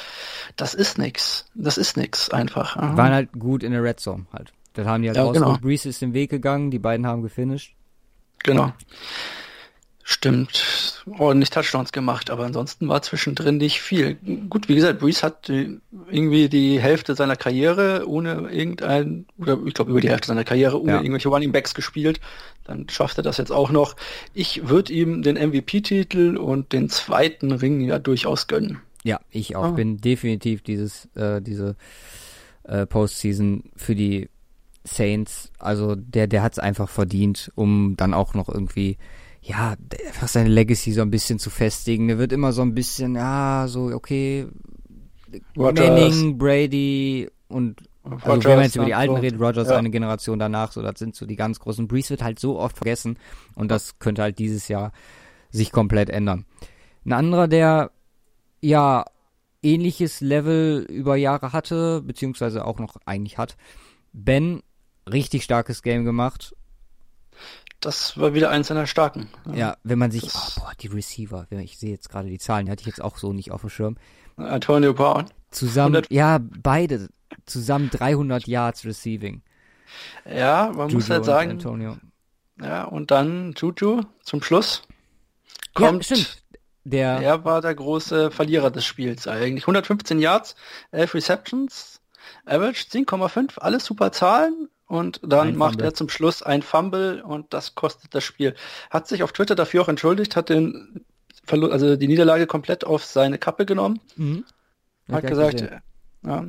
Das 0.57 0.75
ist 0.75 0.99
nix. 0.99 1.47
Das 1.55 1.79
ist 1.79 1.97
nix 1.97 2.31
einfach. 2.31 2.77
Aha. 2.77 2.97
Waren 2.97 3.13
halt 3.13 3.33
gut 3.33 3.63
in 3.63 3.73
der 3.73 3.83
Red 3.83 3.99
Zone 4.01 4.27
halt. 4.33 4.53
Das 4.75 4.87
haben 4.87 5.03
die 5.03 5.09
halt 5.09 5.17
ja, 5.17 5.31
Genau. 5.33 5.57
Breeze 5.59 5.89
ist 5.89 6.03
den 6.03 6.13
Weg 6.13 6.31
gegangen, 6.31 6.71
die 6.71 6.79
beiden 6.79 7.07
haben 7.07 7.23
gefinisht. 7.23 7.75
Genau. 8.45 8.73
Stimmt, 10.11 11.05
ordentlich 11.19 11.51
Touchdowns 11.51 11.93
gemacht, 11.93 12.31
aber 12.31 12.47
ansonsten 12.47 12.89
war 12.89 13.03
zwischendrin 13.03 13.59
nicht 13.59 13.83
viel. 13.83 14.15
Gut, 14.49 14.67
wie 14.67 14.75
gesagt, 14.75 15.01
Brees 15.01 15.23
hat 15.23 15.51
irgendwie 15.51 16.49
die 16.49 16.81
Hälfte 16.81 17.15
seiner 17.15 17.37
Karriere 17.37 18.09
ohne 18.09 18.49
irgendein, 18.51 19.27
oder 19.37 19.59
ich 19.67 19.75
glaube 19.75 19.91
über 19.91 20.01
die 20.01 20.09
Hälfte 20.09 20.29
seiner 20.29 20.45
Karriere 20.45 20.81
ohne 20.81 20.93
ja. 20.93 21.03
irgendwelche 21.03 21.29
Running 21.29 21.53
Backs 21.53 21.75
gespielt. 21.75 22.21
Dann 22.65 22.89
schafft 22.89 23.19
er 23.19 23.23
das 23.23 23.37
jetzt 23.37 23.53
auch 23.53 23.71
noch. 23.71 23.97
Ich 24.33 24.67
würde 24.67 24.95
ihm 24.95 25.21
den 25.21 25.37
MVP-Titel 25.37 26.39
und 26.39 26.73
den 26.73 26.89
zweiten 26.89 27.53
Ring 27.53 27.83
ja 27.83 27.99
durchaus 27.99 28.47
gönnen. 28.47 28.81
Ja, 29.05 29.21
ich 29.31 29.57
auch. 29.57 29.65
Ah. 29.65 29.71
Bin 29.73 29.99
definitiv 29.99 30.63
dieses, 30.63 31.05
äh, 31.17 31.43
diese 31.43 31.77
äh, 32.63 32.87
Postseason 32.87 33.65
für 33.77 33.95
die 33.95 34.31
Saints, 34.85 35.53
also 35.59 35.97
der, 35.97 36.29
der 36.29 36.43
hat 36.43 36.53
es 36.53 36.59
einfach 36.59 36.89
verdient, 36.89 37.53
um 37.57 37.95
dann 37.99 38.15
auch 38.15 38.33
noch 38.33 38.49
irgendwie 38.49 38.97
ja, 39.49 39.77
einfach 40.07 40.29
seine 40.29 40.51
Legacy 40.51 40.93
so 40.93 41.01
ein 41.01 41.11
bisschen 41.11 41.39
zu 41.39 41.49
festigen. 41.49 42.09
Der 42.09 42.19
wird 42.19 42.33
immer 42.33 42.53
so 42.53 42.61
ein 42.63 42.75
bisschen, 42.75 43.15
ja, 43.15 43.65
so, 43.67 43.87
okay, 43.87 44.47
Rogers. 45.57 45.89
Manning, 45.89 46.39
Brady 46.39 47.31
und 47.49 47.81
also 48.05 48.31
Rogers, 48.31 48.45
wenn 48.45 48.57
man 48.57 48.65
jetzt 48.65 48.77
über 48.77 48.85
die 48.85 48.95
Alten 48.95 49.17
so. 49.17 49.21
redet, 49.21 49.41
Rogers 49.41 49.69
ja. 49.69 49.77
eine 49.77 49.91
Generation 49.91 50.39
danach, 50.39 50.73
so, 50.73 50.83
das 50.83 50.99
sind 50.99 51.15
so 51.15 51.25
die 51.25 51.37
ganz 51.37 51.61
großen. 51.61 51.89
Breeze 51.89 52.11
wird 52.11 52.23
halt 52.23 52.39
so 52.39 52.59
oft 52.59 52.77
vergessen 52.77 53.19
und 53.55 53.71
das 53.71 53.99
könnte 53.99 54.23
halt 54.23 54.39
dieses 54.39 54.69
Jahr 54.69 54.93
sich 55.51 55.73
komplett 55.73 56.11
ändern. 56.11 56.45
Ein 57.07 57.13
anderer, 57.13 57.49
der 57.49 57.91
ja 58.61 59.07
ähnliches 59.63 60.21
Level 60.21 60.87
über 60.91 61.17
Jahre 61.17 61.53
hatte, 61.53 62.03
beziehungsweise 62.03 62.67
auch 62.67 62.79
noch 62.79 62.97
eigentlich 63.07 63.39
hat, 63.39 63.57
Ben, 64.13 64.63
richtig 65.11 65.43
starkes 65.45 65.83
Game 65.83 66.05
gemacht, 66.05 66.55
das 67.81 68.19
war 68.19 68.35
wieder 68.35 68.51
eins 68.51 68.69
seiner 68.69 68.87
starken. 68.87 69.29
Ja, 69.53 69.77
wenn 69.85 69.99
man 69.99 70.11
sich, 70.11 70.25
oh, 70.25 70.61
boah, 70.61 70.73
die 70.81 70.89
Receiver, 70.89 71.47
ich 71.51 71.79
sehe 71.79 71.91
jetzt 71.91 72.09
gerade 72.09 72.29
die 72.29 72.39
Zahlen, 72.39 72.67
die 72.67 72.73
hatte 72.73 72.81
ich 72.81 72.87
jetzt 72.87 73.03
auch 73.03 73.17
so 73.17 73.33
nicht 73.33 73.53
auf 73.53 73.61
dem 73.61 73.71
Schirm. 73.71 73.97
Antonio 74.37 74.95
Brown. 74.95 75.27
Zusammen, 75.51 75.97
100. 75.97 76.11
ja, 76.11 76.39
beide, 76.41 77.09
zusammen 77.47 77.91
300 77.91 78.47
Yards 78.47 78.85
Receiving. 78.85 79.43
Ja, 80.25 80.71
man 80.75 80.89
Juju 80.89 80.95
muss 80.99 81.11
halt 81.11 81.25
sagen. 81.25 81.51
Antonio. 81.53 81.97
Ja, 82.61 82.85
und 82.85 83.11
dann 83.11 83.55
Juju 83.57 84.03
zum 84.23 84.43
Schluss. 84.43 84.83
Kommt, 85.75 86.09
ja, 86.09 86.17
stimmt. 86.17 86.43
Der, 86.85 87.21
er 87.21 87.45
war 87.45 87.61
der 87.61 87.75
große 87.75 88.31
Verlierer 88.31 88.71
des 88.71 88.85
Spiels 88.85 89.29
eigentlich. 89.29 89.65
115 89.65 90.19
Yards, 90.19 90.57
11 90.91 91.15
Receptions, 91.15 92.01
Average 92.47 92.87
10,5, 92.91 93.59
alles 93.59 93.85
super 93.85 94.11
Zahlen. 94.11 94.69
Und 94.89 95.21
dann 95.23 95.49
ein 95.49 95.57
macht 95.57 95.75
Fumble. 95.75 95.87
er 95.87 95.95
zum 95.95 96.09
Schluss 96.09 96.43
ein 96.43 96.63
Fumble 96.63 97.23
und 97.23 97.53
das 97.53 97.75
kostet 97.75 98.15
das 98.15 98.25
Spiel. 98.25 98.55
Hat 98.91 99.07
sich 99.07 99.23
auf 99.23 99.33
Twitter 99.33 99.55
dafür 99.55 99.83
auch 99.83 99.89
entschuldigt, 99.89 100.35
hat 100.35 100.49
den 100.49 101.05
Verlust, 101.45 101.73
also 101.73 101.97
die 101.97 102.09
Niederlage 102.09 102.47
komplett 102.47 102.85
auf 102.85 103.05
seine 103.05 103.39
Kappe 103.39 103.67
genommen. 103.67 104.01
Mhm. 104.17 104.45
hat 105.13 105.27
gesagt, 105.27 105.61
ja, 106.25 106.45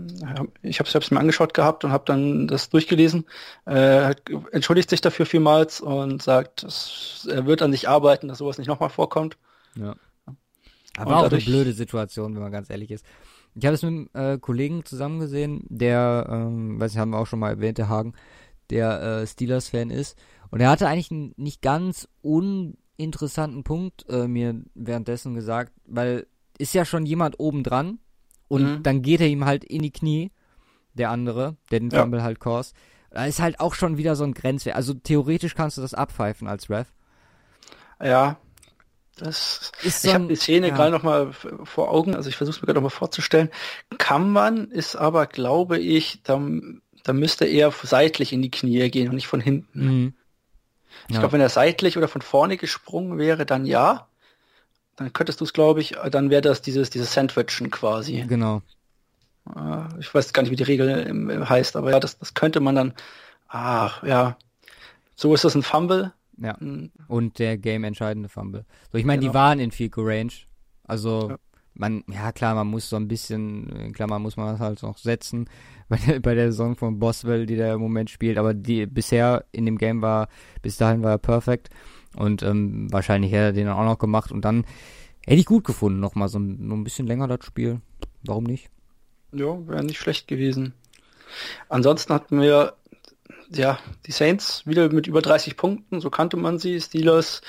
ich 0.61 0.79
habe 0.79 0.87
es 0.87 0.91
selbst 0.91 1.11
mir 1.11 1.19
angeschaut 1.19 1.53
gehabt 1.53 1.83
und 1.83 1.91
habe 1.91 2.05
dann 2.05 2.47
das 2.47 2.69
durchgelesen. 2.69 3.25
Äh, 3.65 4.15
entschuldigt 4.51 4.89
sich 4.89 5.01
dafür 5.01 5.25
vielmals 5.25 5.79
und 5.79 6.23
sagt, 6.23 6.65
er 7.27 7.45
wird 7.45 7.61
an 7.61 7.71
sich 7.71 7.87
arbeiten, 7.87 8.29
dass 8.29 8.39
sowas 8.39 8.57
nicht 8.57 8.67
nochmal 8.67 8.89
vorkommt. 8.89 9.37
Ja. 9.75 9.95
Aber 10.97 11.17
auch 11.17 11.23
dadurch, 11.23 11.45
eine 11.45 11.55
blöde 11.55 11.73
Situation, 11.73 12.33
wenn 12.35 12.41
man 12.41 12.51
ganz 12.51 12.69
ehrlich 12.69 12.89
ist. 12.89 13.05
Ich 13.59 13.65
habe 13.65 13.75
es 13.75 13.83
mit 13.83 14.09
einem 14.13 14.33
äh, 14.35 14.37
Kollegen 14.39 14.85
zusammen 14.85 15.19
gesehen, 15.19 15.65
der, 15.69 16.27
ähm, 16.29 16.79
weiß 16.79 16.93
ich, 16.93 16.97
haben 16.97 17.11
wir 17.11 17.19
auch 17.19 17.27
schon 17.27 17.39
mal 17.39 17.51
erwähnt, 17.51 17.77
der 17.77 17.89
Hagen, 17.89 18.13
der 18.69 19.01
äh, 19.01 19.27
Steelers-Fan 19.27 19.89
ist. 19.89 20.17
Und 20.49 20.61
er 20.61 20.69
hatte 20.69 20.87
eigentlich 20.87 21.11
einen 21.11 21.33
nicht 21.37 21.61
ganz 21.61 22.07
uninteressanten 22.21 23.63
Punkt 23.63 24.05
äh, 24.09 24.27
mir 24.27 24.61
währenddessen 24.75 25.33
gesagt, 25.33 25.73
weil 25.85 26.25
ist 26.57 26.73
ja 26.73 26.85
schon 26.85 27.05
jemand 27.05 27.39
oben 27.39 27.63
dran 27.63 27.99
und 28.47 28.63
mhm. 28.63 28.83
dann 28.83 29.01
geht 29.01 29.21
er 29.21 29.27
ihm 29.27 29.45
halt 29.45 29.63
in 29.63 29.81
die 29.81 29.91
Knie, 29.91 30.31
der 30.93 31.09
andere, 31.09 31.55
der 31.71 31.79
den 31.79 31.91
Fumble 31.91 32.19
ja. 32.19 32.23
halt 32.25 32.39
caused. 32.39 32.75
Da 33.11 33.25
ist 33.25 33.39
halt 33.39 33.59
auch 33.59 33.73
schon 33.73 33.97
wieder 33.97 34.15
so 34.15 34.23
ein 34.23 34.33
Grenzwert. 34.33 34.75
Also 34.75 34.93
theoretisch 34.93 35.55
kannst 35.55 35.77
du 35.77 35.81
das 35.81 35.93
abpfeifen 35.93 36.47
als 36.47 36.69
Ref. 36.69 36.93
Ja, 38.01 38.37
das 39.19 39.71
ist 39.83 40.05
ich 40.05 40.13
habe 40.13 40.27
die 40.27 40.35
Szene 40.35 40.69
ja. 40.69 40.75
gerade 40.75 40.91
noch 40.91 41.03
mal 41.03 41.31
vor 41.63 41.91
Augen, 41.91 42.15
also 42.15 42.29
ich 42.29 42.35
versuche 42.35 42.55
es 42.55 42.61
mir 42.61 42.65
gerade 42.65 42.79
noch 42.79 42.89
mal 42.89 42.95
vorzustellen. 42.95 43.49
Kann 43.97 44.31
man, 44.31 44.71
ist 44.71 44.95
aber, 44.95 45.27
glaube 45.27 45.77
ich, 45.77 46.21
da, 46.23 46.41
da 47.03 47.13
müsste 47.13 47.45
er 47.45 47.71
seitlich 47.71 48.33
in 48.33 48.41
die 48.41 48.51
Knie 48.51 48.89
gehen 48.89 49.09
und 49.09 49.15
nicht 49.15 49.27
von 49.27 49.41
hinten. 49.41 49.85
Mhm. 49.85 50.13
Ich 51.07 51.15
ja. 51.15 51.21
glaube, 51.21 51.33
wenn 51.33 51.41
er 51.41 51.49
seitlich 51.49 51.97
oder 51.97 52.07
von 52.07 52.21
vorne 52.21 52.57
gesprungen 52.57 53.17
wäre, 53.17 53.45
dann 53.45 53.65
ja. 53.65 54.07
Dann 54.95 55.13
könntest 55.13 55.39
du 55.39 55.45
es, 55.45 55.53
glaube 55.53 55.79
ich, 55.81 55.95
dann 56.11 56.29
wäre 56.29 56.41
das 56.41 56.61
dieses, 56.61 56.89
dieses 56.89 57.13
Sandwichen 57.13 57.71
quasi. 57.71 58.25
Genau. 58.27 58.61
Ich 59.99 60.13
weiß 60.13 60.33
gar 60.33 60.43
nicht, 60.43 60.51
wie 60.51 60.57
die 60.57 60.63
Regel 60.63 61.47
heißt, 61.49 61.75
aber 61.75 61.91
ja, 61.91 61.99
das, 61.99 62.19
das 62.19 62.33
könnte 62.33 62.59
man 62.59 62.75
dann. 62.75 62.93
Ach, 63.47 64.03
ja. 64.03 64.37
So 65.15 65.33
ist 65.33 65.43
das 65.43 65.55
ein 65.55 65.63
Fumble. 65.63 66.13
Ja. 66.41 66.55
Mhm. 66.59 66.91
Und 67.07 67.39
der 67.39 67.57
game 67.57 67.83
entscheidende 67.83 68.29
Fumble. 68.29 68.65
So, 68.91 68.97
ich 68.97 69.05
meine, 69.05 69.19
genau. 69.19 69.31
die 69.31 69.35
waren 69.35 69.59
in 69.59 69.71
Field 69.71 69.93
Range. 69.97 70.31
Also, 70.85 71.29
ja. 71.29 71.37
man, 71.73 72.03
ja 72.09 72.31
klar, 72.31 72.55
man 72.55 72.67
muss 72.67 72.89
so 72.89 72.95
ein 72.95 73.07
bisschen, 73.07 73.69
in 73.69 73.93
Klammern 73.93 74.21
muss 74.21 74.37
man 74.37 74.47
das 74.53 74.59
halt 74.59 74.81
noch 74.81 74.97
setzen 74.97 75.49
bei 75.89 75.97
der, 75.97 76.19
bei 76.19 76.35
der 76.35 76.51
Saison 76.51 76.75
von 76.75 76.99
Boswell, 76.99 77.45
die 77.45 77.55
der 77.55 77.73
im 77.73 77.81
Moment 77.81 78.09
spielt. 78.09 78.37
Aber 78.37 78.53
die 78.53 78.85
bisher 78.85 79.45
in 79.51 79.65
dem 79.65 79.77
Game 79.77 80.01
war, 80.01 80.29
bis 80.61 80.77
dahin 80.77 81.03
war 81.03 81.11
er 81.11 81.17
perfekt. 81.17 81.69
Und 82.15 82.41
ähm, 82.41 82.91
wahrscheinlich 82.91 83.31
hätte 83.31 83.43
er 83.43 83.53
den 83.53 83.67
auch 83.67 83.83
noch 83.83 83.99
gemacht. 83.99 84.31
Und 84.31 84.45
dann 84.45 84.65
hätte 85.25 85.39
ich 85.39 85.45
gut 85.45 85.63
gefunden, 85.63 85.99
nochmal 85.99 86.29
so 86.29 86.39
ein, 86.39 86.71
ein 86.71 86.83
bisschen 86.83 87.07
länger 87.07 87.27
das 87.27 87.45
Spiel. 87.45 87.81
Warum 88.23 88.45
nicht? 88.45 88.69
Ja, 89.31 89.67
wäre 89.67 89.83
nicht 89.83 89.99
schlecht 89.99 90.27
gewesen. 90.27 90.73
Ansonsten 91.69 92.13
hatten 92.13 92.41
wir 92.41 92.73
ja, 93.51 93.79
die 94.05 94.11
Saints 94.11 94.65
wieder 94.65 94.91
mit 94.91 95.07
über 95.07 95.21
30 95.21 95.57
Punkten, 95.57 96.01
so 96.01 96.09
kannte 96.09 96.37
man 96.37 96.59
sie. 96.59 96.79
Steelers 96.79 97.41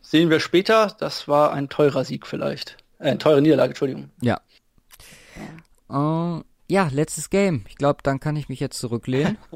sehen 0.00 0.30
wir 0.30 0.40
später. 0.40 0.94
Das 0.98 1.28
war 1.28 1.52
ein 1.52 1.68
teurer 1.68 2.04
Sieg 2.04 2.26
vielleicht. 2.26 2.76
Äh, 2.98 3.10
eine 3.10 3.18
teure 3.18 3.42
Niederlage, 3.42 3.70
Entschuldigung. 3.70 4.10
Ja. 4.20 4.40
Uh, 5.88 6.42
ja, 6.68 6.88
letztes 6.90 7.28
Game. 7.28 7.64
Ich 7.68 7.76
glaube, 7.76 8.00
dann 8.02 8.20
kann 8.20 8.36
ich 8.36 8.48
mich 8.48 8.60
jetzt 8.60 8.78
zurücklehnen. 8.78 9.36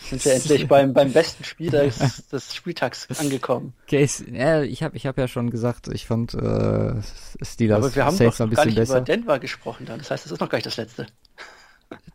Sind 0.00 0.24
wir 0.24 0.34
endlich 0.34 0.68
beim, 0.68 0.94
beim 0.94 1.12
besten 1.12 1.42
Spiel 1.42 1.70
des, 1.70 2.26
des 2.32 2.54
Spieltags 2.54 3.08
angekommen. 3.18 3.74
Case, 3.88 4.24
ja, 4.30 4.62
ich 4.62 4.82
habe 4.82 4.96
ich 4.96 5.06
hab 5.06 5.18
ja 5.18 5.26
schon 5.26 5.50
gesagt, 5.50 5.88
ich 5.88 6.06
fand 6.06 6.34
äh, 6.34 6.94
Steelers 7.42 7.78
Aber 7.78 7.94
wir 7.94 8.04
haben 8.04 8.16
Saints 8.16 8.38
doch 8.38 8.46
ein 8.46 8.50
bisschen 8.50 8.56
gar 8.56 8.66
nicht 8.66 8.76
besser. 8.76 8.98
über 8.98 9.04
Denver 9.04 9.38
gesprochen 9.40 9.86
dann. 9.86 9.98
Das 9.98 10.10
heißt, 10.10 10.24
das 10.24 10.32
ist 10.32 10.40
noch 10.40 10.48
gar 10.48 10.58
nicht 10.58 10.66
das 10.66 10.76
letzte. 10.76 11.06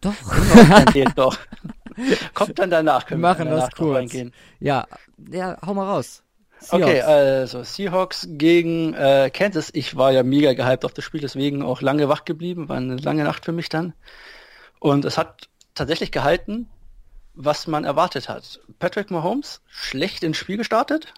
Doch. 0.02 0.14
doch. 1.16 1.38
Kommt 2.34 2.60
dann 2.60 2.70
danach. 2.70 3.06
Können 3.06 3.22
wir 3.22 3.30
machen 3.30 3.50
wir 3.50 3.56
das 3.58 3.72
kurz. 3.72 3.98
Reingehen. 3.98 4.34
Ja, 4.60 4.88
ja, 5.32 5.58
hau 5.66 5.74
mal 5.74 5.86
raus. 5.88 6.24
Seahawks. 6.60 6.86
Okay, 6.86 7.02
also 7.02 7.64
Seahawks 7.64 8.28
gegen 8.30 8.94
äh, 8.94 9.30
Kansas. 9.34 9.70
Ich 9.74 9.98
war 9.98 10.12
ja 10.12 10.24
mega 10.24 10.54
gehypt 10.54 10.86
auf 10.86 10.94
das 10.94 11.04
Spiel, 11.04 11.20
deswegen 11.20 11.62
auch 11.62 11.82
lange 11.82 12.08
wach 12.10 12.26
geblieben. 12.26 12.70
War 12.70 12.78
eine 12.78 12.96
lange 12.96 13.24
Nacht 13.24 13.46
für 13.46 13.52
mich 13.52 13.70
dann. 13.70 13.94
Und 14.80 15.06
es 15.06 15.18
hat 15.18 15.50
tatsächlich 15.76 16.12
gehalten, 16.12 16.70
was 17.34 17.68
man 17.68 17.84
erwartet 17.84 18.30
hat. 18.30 18.62
Patrick 18.80 19.12
Mahomes 19.12 19.62
schlecht 19.68 20.24
ins 20.24 20.38
Spiel 20.38 20.58
gestartet. 20.58 21.14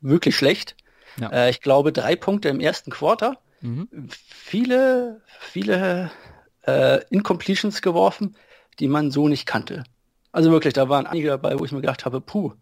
Wirklich 0.00 0.36
schlecht. 0.36 0.76
Ja. 1.18 1.28
Äh, 1.30 1.50
ich 1.50 1.60
glaube, 1.60 1.92
drei 1.92 2.16
Punkte 2.16 2.48
im 2.48 2.60
ersten 2.60 2.90
Quarter. 2.90 3.38
Mhm. 3.60 3.88
Viele, 4.08 5.22
viele 5.38 6.10
äh, 6.66 7.02
Incompletions 7.10 7.82
geworfen, 7.82 8.36
die 8.78 8.88
man 8.88 9.10
so 9.10 9.28
nicht 9.28 9.46
kannte. 9.46 9.84
Also 10.32 10.50
wirklich, 10.50 10.74
da 10.74 10.88
waren 10.88 11.06
einige 11.06 11.28
dabei, 11.28 11.58
wo 11.58 11.64
ich 11.64 11.72
mir 11.72 11.80
gedacht 11.80 12.04
habe, 12.04 12.20
puh, 12.20 12.52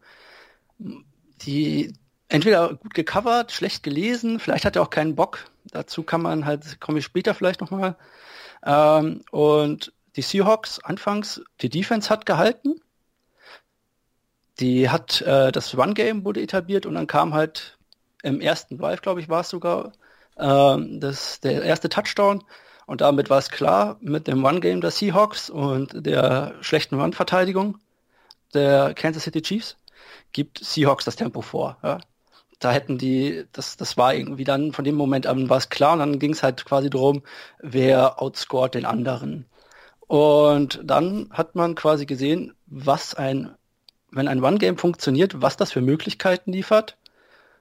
die 1.42 1.92
entweder 2.28 2.74
gut 2.74 2.94
gecovert, 2.94 3.52
schlecht 3.52 3.82
gelesen, 3.82 4.38
vielleicht 4.40 4.64
hat 4.64 4.76
er 4.76 4.82
auch 4.82 4.90
keinen 4.90 5.14
Bock. 5.16 5.50
Dazu 5.70 6.02
kann 6.02 6.22
man 6.22 6.44
halt, 6.44 6.80
komme 6.80 6.98
ich 6.98 7.04
später 7.04 7.34
vielleicht 7.34 7.60
nochmal. 7.60 7.96
Ähm, 8.64 9.22
und 9.30 9.92
die 10.16 10.22
Seahawks 10.22 10.80
anfangs, 10.80 11.42
die 11.60 11.68
Defense 11.68 12.10
hat 12.10 12.26
gehalten. 12.26 12.80
Die 14.60 14.90
hat, 14.90 15.20
äh, 15.22 15.52
das 15.52 15.76
Run-Game 15.76 16.24
wurde 16.24 16.42
etabliert 16.42 16.84
und 16.86 16.94
dann 16.94 17.06
kam 17.06 17.32
halt 17.32 17.78
im 18.22 18.40
ersten 18.40 18.76
Drive, 18.78 19.02
glaube 19.02 19.20
ich, 19.20 19.28
war 19.28 19.42
es 19.42 19.50
sogar, 19.50 19.92
äh, 20.36 20.76
das, 20.98 21.40
der 21.40 21.62
erste 21.62 21.88
Touchdown 21.88 22.42
und 22.88 23.02
damit 23.02 23.28
war 23.28 23.36
es 23.36 23.50
klar, 23.50 23.98
mit 24.00 24.26
dem 24.28 24.42
One-Game 24.42 24.80
der 24.80 24.90
Seahawks 24.90 25.50
und 25.50 26.06
der 26.06 26.54
schlechten 26.62 26.98
Run-Verteidigung 26.98 27.76
der 28.54 28.94
Kansas 28.94 29.24
City 29.24 29.42
Chiefs 29.42 29.76
gibt 30.32 30.58
Seahawks 30.64 31.04
das 31.04 31.14
Tempo 31.14 31.42
vor. 31.42 31.76
Ja. 31.82 32.00
Da 32.60 32.72
hätten 32.72 32.96
die, 32.96 33.44
das, 33.52 33.76
das 33.76 33.98
war 33.98 34.14
irgendwie 34.14 34.44
dann, 34.44 34.72
von 34.72 34.86
dem 34.86 34.94
Moment 34.94 35.26
an 35.26 35.50
war 35.50 35.58
es 35.58 35.68
klar 35.68 35.92
und 35.92 35.98
dann 35.98 36.18
ging 36.18 36.32
es 36.32 36.42
halt 36.42 36.64
quasi 36.64 36.88
darum, 36.88 37.22
wer 37.58 38.22
outscored 38.22 38.74
den 38.74 38.86
anderen. 38.86 39.44
Und 40.06 40.80
dann 40.82 41.28
hat 41.30 41.56
man 41.56 41.74
quasi 41.74 42.06
gesehen, 42.06 42.54
was 42.64 43.12
ein, 43.12 43.54
wenn 44.10 44.28
ein 44.28 44.42
One-Game 44.42 44.78
funktioniert, 44.78 45.42
was 45.42 45.58
das 45.58 45.72
für 45.72 45.82
Möglichkeiten 45.82 46.52
liefert. 46.52 46.96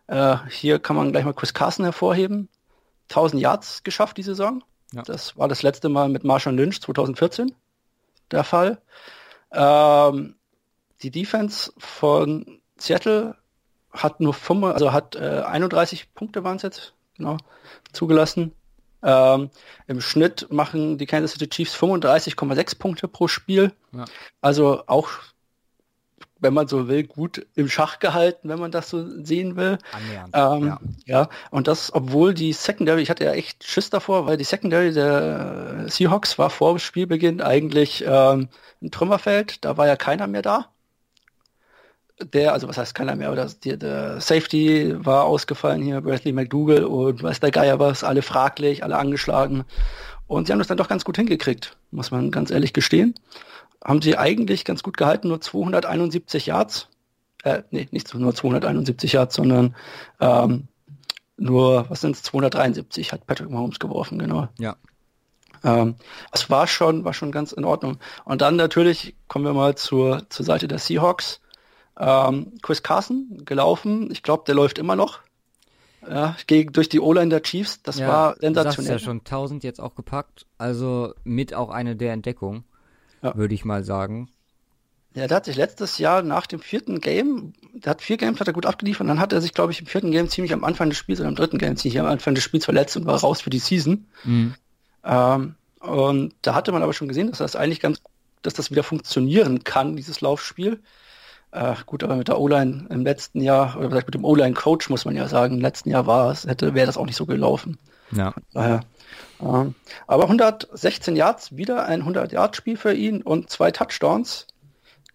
Äh, 0.07 0.37
hier 0.49 0.79
kann 0.79 0.95
man 0.95 1.11
gleich 1.11 1.25
mal 1.25 1.33
Chris 1.33 1.53
Carson 1.53 1.83
hervorheben. 1.83 2.47
1000 3.09 3.41
Yards 3.41 3.83
geschafft 3.83 4.15
die 4.15 4.23
Saison. 4.23 4.63
Ja. 4.93 5.01
Das 5.03 5.37
war 5.37 5.47
das 5.47 5.63
letzte 5.63 5.89
Mal 5.89 6.09
mit 6.09 6.23
Marshall 6.23 6.55
Lynch 6.55 6.81
2014 6.81 7.53
der 8.31 8.43
Fall. 8.43 8.81
Ähm, 9.51 10.35
die 11.01 11.11
Defense 11.11 11.71
von 11.77 12.59
Seattle 12.77 13.35
hat 13.91 14.19
nur 14.19 14.33
5, 14.33 14.65
also 14.65 14.91
hat 14.91 15.15
äh, 15.15 15.41
31 15.45 16.13
Punkte 16.13 16.43
waren 16.43 16.57
es 16.57 16.63
jetzt, 16.63 16.93
genau, 17.17 17.37
zugelassen. 17.93 18.53
Ähm, 19.03 19.49
Im 19.87 20.01
Schnitt 20.01 20.47
machen 20.51 20.97
die 20.97 21.05
Kansas 21.05 21.31
City 21.31 21.47
Chiefs 21.49 21.75
35,6 21.75 22.77
Punkte 22.79 23.07
pro 23.07 23.27
Spiel. 23.27 23.71
Ja. 23.91 24.05
Also 24.41 24.83
auch 24.87 25.09
wenn 26.39 26.53
man 26.53 26.67
so 26.67 26.87
will, 26.87 27.03
gut 27.03 27.45
im 27.55 27.69
Schach 27.69 27.99
gehalten, 27.99 28.49
wenn 28.49 28.59
man 28.59 28.71
das 28.71 28.89
so 28.89 29.05
sehen 29.23 29.55
will. 29.55 29.77
Ähm, 30.33 30.65
ja. 30.67 30.79
ja, 31.05 31.29
und 31.51 31.67
das, 31.67 31.93
obwohl 31.93 32.33
die 32.33 32.53
Secondary, 32.53 33.01
ich 33.01 33.09
hatte 33.09 33.25
ja 33.25 33.33
echt 33.33 33.63
Schiss 33.63 33.89
davor, 33.89 34.25
weil 34.25 34.37
die 34.37 34.43
Secondary 34.43 34.93
der 34.93 35.85
Seahawks 35.87 36.37
war 36.37 36.49
vor 36.49 36.79
Spielbeginn 36.79 37.41
eigentlich 37.41 38.03
ähm, 38.07 38.49
ein 38.81 38.91
Trümmerfeld, 38.91 39.65
da 39.65 39.77
war 39.77 39.87
ja 39.87 39.95
keiner 39.95 40.27
mehr 40.27 40.41
da. 40.41 40.67
Der, 42.19 42.53
also 42.53 42.67
was 42.67 42.79
heißt 42.79 42.95
keiner 42.95 43.15
mehr, 43.15 43.33
das, 43.35 43.59
die, 43.59 43.77
der 43.77 44.19
Safety 44.19 44.95
war 44.97 45.25
ausgefallen 45.25 45.83
hier, 45.83 46.01
Bradley 46.01 46.33
McDougall 46.33 46.83
und 46.83 47.21
weiß 47.21 47.39
der 47.41 47.51
Geier 47.51 47.79
was, 47.79 48.03
alle 48.03 48.23
fraglich, 48.23 48.83
alle 48.83 48.97
angeschlagen. 48.97 49.65
Und 50.25 50.47
sie 50.47 50.51
haben 50.51 50.59
das 50.59 50.67
dann 50.67 50.77
doch 50.77 50.89
ganz 50.89 51.05
gut 51.05 51.15
hingekriegt, 51.15 51.77
muss 51.91 52.09
man 52.09 52.31
ganz 52.31 52.49
ehrlich 52.49 52.73
gestehen 52.73 53.13
haben 53.87 54.01
sie 54.01 54.17
eigentlich 54.17 54.65
ganz 54.65 54.83
gut 54.83 54.97
gehalten, 54.97 55.29
nur 55.29 55.39
271 55.39 56.45
Yards. 56.45 56.89
Äh, 57.43 57.63
nee, 57.71 57.87
nicht 57.91 58.13
nur 58.13 58.35
271 58.35 59.13
Yards, 59.13 59.35
sondern 59.35 59.75
ähm, 60.19 60.67
nur, 61.37 61.89
was 61.89 62.01
sind 62.01 62.15
es, 62.15 62.23
273 62.23 63.13
hat 63.13 63.25
Patrick 63.25 63.49
Mahomes 63.49 63.79
geworfen, 63.79 64.19
genau. 64.19 64.49
Ja. 64.59 64.75
Ähm, 65.63 65.95
es 66.33 66.49
war 66.49 66.67
schon, 66.67 67.05
war 67.05 67.13
schon 67.13 67.31
ganz 67.31 67.53
in 67.53 67.63
Ordnung. 67.63 67.97
Und 68.25 68.41
dann 68.41 68.57
natürlich 68.57 69.15
kommen 69.29 69.45
wir 69.45 69.53
mal 69.53 69.75
zur, 69.75 70.29
zur 70.29 70.45
Seite 70.45 70.67
der 70.67 70.79
Seahawks. 70.79 71.39
Ähm, 71.97 72.57
Chris 72.61 72.83
Carson 72.83 73.43
gelaufen, 73.45 74.11
ich 74.11 74.21
glaube, 74.21 74.43
der 74.45 74.55
läuft 74.55 74.79
immer 74.79 74.97
noch. 74.97 75.19
Ja, 76.07 76.35
gegen, 76.45 76.73
durch 76.73 76.89
die 76.89 76.99
O-Line 76.99 77.29
der 77.29 77.41
Chiefs, 77.41 77.81
das 77.81 77.99
ja, 77.99 78.07
war 78.07 78.35
sensationell. 78.39 78.97
Du 78.97 78.99
ja 78.99 78.99
schon 78.99 79.19
1000 79.19 79.63
jetzt 79.63 79.79
auch 79.79 79.95
gepackt, 79.95 80.45
also 80.57 81.13
mit 81.23 81.53
auch 81.53 81.69
eine 81.69 81.95
der 81.95 82.13
Entdeckungen 82.13 82.65
ja. 83.21 83.35
würde 83.35 83.53
ich 83.53 83.65
mal 83.65 83.83
sagen. 83.83 84.29
Ja, 85.13 85.27
der 85.27 85.37
hat 85.37 85.45
sich 85.45 85.55
letztes 85.55 85.97
Jahr 85.97 86.21
nach 86.21 86.45
dem 86.45 86.59
vierten 86.59 87.01
Game, 87.01 87.53
der 87.73 87.91
hat 87.91 88.01
vier 88.01 88.17
Games 88.17 88.39
hat 88.39 88.47
er 88.47 88.53
gut 88.53 88.65
abgeliefert 88.65 89.01
und 89.01 89.07
dann 89.07 89.19
hat 89.19 89.33
er 89.33 89.41
sich, 89.41 89.53
glaube 89.53 89.71
ich, 89.71 89.79
im 89.79 89.87
vierten 89.87 90.11
Game 90.11 90.29
ziemlich 90.29 90.53
am 90.53 90.63
Anfang 90.63 90.89
des 90.89 90.97
Spiels 90.97 91.19
oder 91.19 91.29
im 91.29 91.35
dritten 91.35 91.57
Game 91.57 91.75
ziemlich 91.75 91.99
am 91.99 92.05
Anfang 92.05 92.35
des 92.35 92.43
Spiels 92.43 92.65
verletzt 92.65 92.95
und 92.97 93.05
war 93.05 93.19
raus 93.19 93.41
für 93.41 93.49
die 93.49 93.59
Season. 93.59 94.07
Mhm. 94.23 94.53
Ähm, 95.03 95.55
Und 95.79 96.33
da 96.41 96.55
hatte 96.55 96.71
man 96.71 96.83
aber 96.83 96.93
schon 96.93 97.07
gesehen, 97.07 97.29
dass 97.29 97.37
das 97.37 97.55
eigentlich 97.55 97.79
ganz, 97.79 98.01
dass 98.41 98.53
das 98.53 98.71
wieder 98.71 98.83
funktionieren 98.83 99.63
kann, 99.63 99.95
dieses 99.95 100.21
Laufspiel. 100.21 100.81
Äh, 101.51 101.75
gut, 101.85 102.03
aber 102.03 102.15
mit 102.15 102.27
der 102.27 102.39
O-Line 102.39 102.87
im 102.89 103.03
letzten 103.03 103.41
Jahr, 103.41 103.77
oder 103.77 103.95
mit 103.95 104.13
dem 104.13 104.25
O-Line-Coach 104.25 104.89
muss 104.89 105.05
man 105.05 105.15
ja 105.15 105.27
sagen, 105.27 105.55
im 105.55 105.61
letzten 105.61 105.89
Jahr 105.89 106.05
war 106.05 106.31
es, 106.31 106.45
hätte, 106.45 106.73
wäre 106.73 106.87
das 106.87 106.97
auch 106.97 107.05
nicht 107.05 107.15
so 107.15 107.25
gelaufen. 107.25 107.77
Ja. 108.11 108.33
Daher, 108.53 108.81
aber 109.39 110.23
116 110.23 111.15
Yards, 111.15 111.55
wieder 111.55 111.85
ein 111.85 112.03
100-Yard-Spiel 112.03 112.77
für 112.77 112.93
ihn 112.93 113.21
und 113.21 113.49
zwei 113.49 113.71
Touchdowns. 113.71 114.47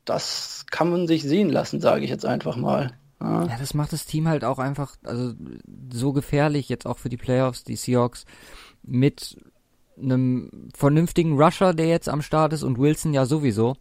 Das 0.05 0.65
kann 0.71 0.91
man 0.91 1.07
sich 1.07 1.23
sehen 1.23 1.51
lassen, 1.51 1.81
sage 1.81 2.05
ich 2.05 2.11
jetzt 2.11 2.27
einfach 2.27 2.57
mal. 2.57 2.93
Ja. 3.21 3.47
das 3.47 3.75
macht 3.75 3.93
das 3.93 4.05
Team 4.05 4.27
halt 4.27 4.45
auch 4.45 4.59
einfach, 4.59 4.97
also 5.05 5.33
so 5.93 6.13
gefährlich 6.13 6.69
jetzt 6.69 6.87
auch 6.87 6.99
für 6.99 7.09
die 7.09 7.17
Playoffs, 7.17 7.63
die 7.63 7.77
Seahawks 7.77 8.25
mit 8.83 9.37
einem 9.97 10.71
vernünftigen 10.75 11.41
Rusher, 11.41 11.73
der 11.73 11.87
jetzt 11.87 12.09
am 12.09 12.23
Start 12.23 12.53
ist 12.53 12.65
und 12.65 12.79
Wilson 12.79 13.15
ja 13.15 13.25
sowieso. 13.25 13.77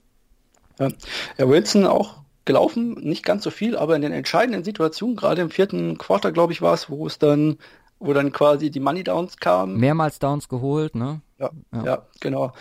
Ja, 0.79 0.89
ja 1.37 1.49
Wilson 1.49 1.87
auch 1.87 2.21
gelaufen, 2.45 2.93
nicht 2.95 3.23
ganz 3.23 3.43
so 3.43 3.49
viel, 3.49 3.75
aber 3.77 3.95
in 3.95 4.01
den 4.01 4.11
entscheidenden 4.11 4.63
Situationen, 4.63 5.15
gerade 5.15 5.41
im 5.41 5.49
vierten 5.49 5.97
Quarter, 5.97 6.31
glaube 6.31 6.53
ich, 6.53 6.61
war 6.61 6.73
es, 6.73 6.89
wo 6.89 7.05
es 7.07 7.19
dann, 7.19 7.57
wo 8.01 8.13
dann 8.13 8.31
quasi 8.31 8.71
die 8.71 8.79
Money 8.79 9.03
Downs 9.03 9.37
kamen. 9.37 9.77
Mehrmals 9.77 10.19
Downs 10.19 10.49
geholt, 10.49 10.95
ne? 10.95 11.21
Ja, 11.37 11.51
ja, 11.73 11.83
ja 11.83 12.05
genau. 12.19 12.53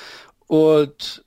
Und 0.47 1.25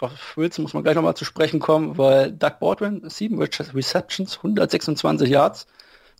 auf 0.00 0.36
Wilson 0.36 0.62
muss 0.62 0.74
man 0.74 0.82
gleich 0.82 0.94
nochmal 0.94 1.16
zu 1.16 1.24
sprechen 1.24 1.60
kommen, 1.60 1.96
weil 1.96 2.32
Doug 2.32 2.58
Baldwin, 2.60 3.02
sieben 3.08 3.40
Receptions, 3.40 4.36
126 4.38 5.28
Yards. 5.28 5.66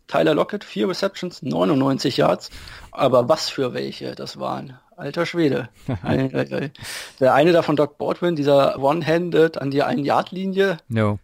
Tyler 0.07 0.35
Lockett, 0.35 0.63
vier 0.63 0.87
Receptions, 0.87 1.41
99 1.41 2.17
Yards. 2.17 2.49
Aber 2.91 3.27
was 3.27 3.49
für 3.49 3.73
welche 3.73 4.13
das 4.15 4.39
waren. 4.39 4.77
Alter 4.95 5.25
Schwede. 5.25 5.69
Der 7.19 7.33
eine 7.33 7.51
davon, 7.51 7.75
Doc 7.75 7.97
Baldwin, 7.97 8.35
dieser 8.35 8.79
One-Handed 8.79 9.59
an 9.59 9.71
die 9.71 9.83
Ein-Yard-Linie. 9.83 10.77
No. 10.87 11.19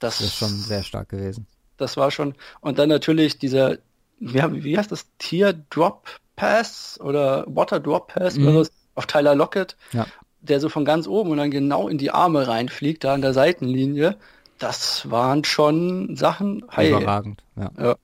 Das, 0.00 0.18
das, 0.18 0.26
ist 0.26 0.36
schon 0.36 0.48
sehr 0.48 0.82
stark 0.82 1.10
gewesen. 1.10 1.46
Das 1.76 1.96
war 1.96 2.10
schon. 2.10 2.34
Und 2.60 2.78
dann 2.78 2.88
natürlich 2.88 3.38
dieser, 3.38 3.78
wie, 4.18 4.64
wie 4.64 4.78
heißt 4.78 4.92
das? 4.92 5.06
Tier 5.18 5.52
Drop 5.70 6.08
Pass 6.36 6.98
oder 7.02 7.44
Water 7.46 7.80
Drop 7.80 8.08
Pass 8.08 8.36
mhm. 8.36 8.48
oder 8.48 8.68
auf 8.94 9.06
Tyler 9.06 9.34
Lockett. 9.34 9.76
Ja. 9.92 10.06
Der 10.40 10.60
so 10.60 10.68
von 10.68 10.84
ganz 10.84 11.06
oben 11.06 11.30
und 11.30 11.38
dann 11.38 11.50
genau 11.50 11.88
in 11.88 11.98
die 11.98 12.10
Arme 12.10 12.46
reinfliegt, 12.46 13.04
da 13.04 13.14
an 13.14 13.22
der 13.22 13.32
Seitenlinie. 13.32 14.16
Das 14.58 15.10
waren 15.10 15.44
schon 15.44 16.16
Sachen. 16.16 16.64
Hey, 16.70 16.90
Überragend, 16.90 17.42
ja. 17.56 17.70
ja. 17.78 17.96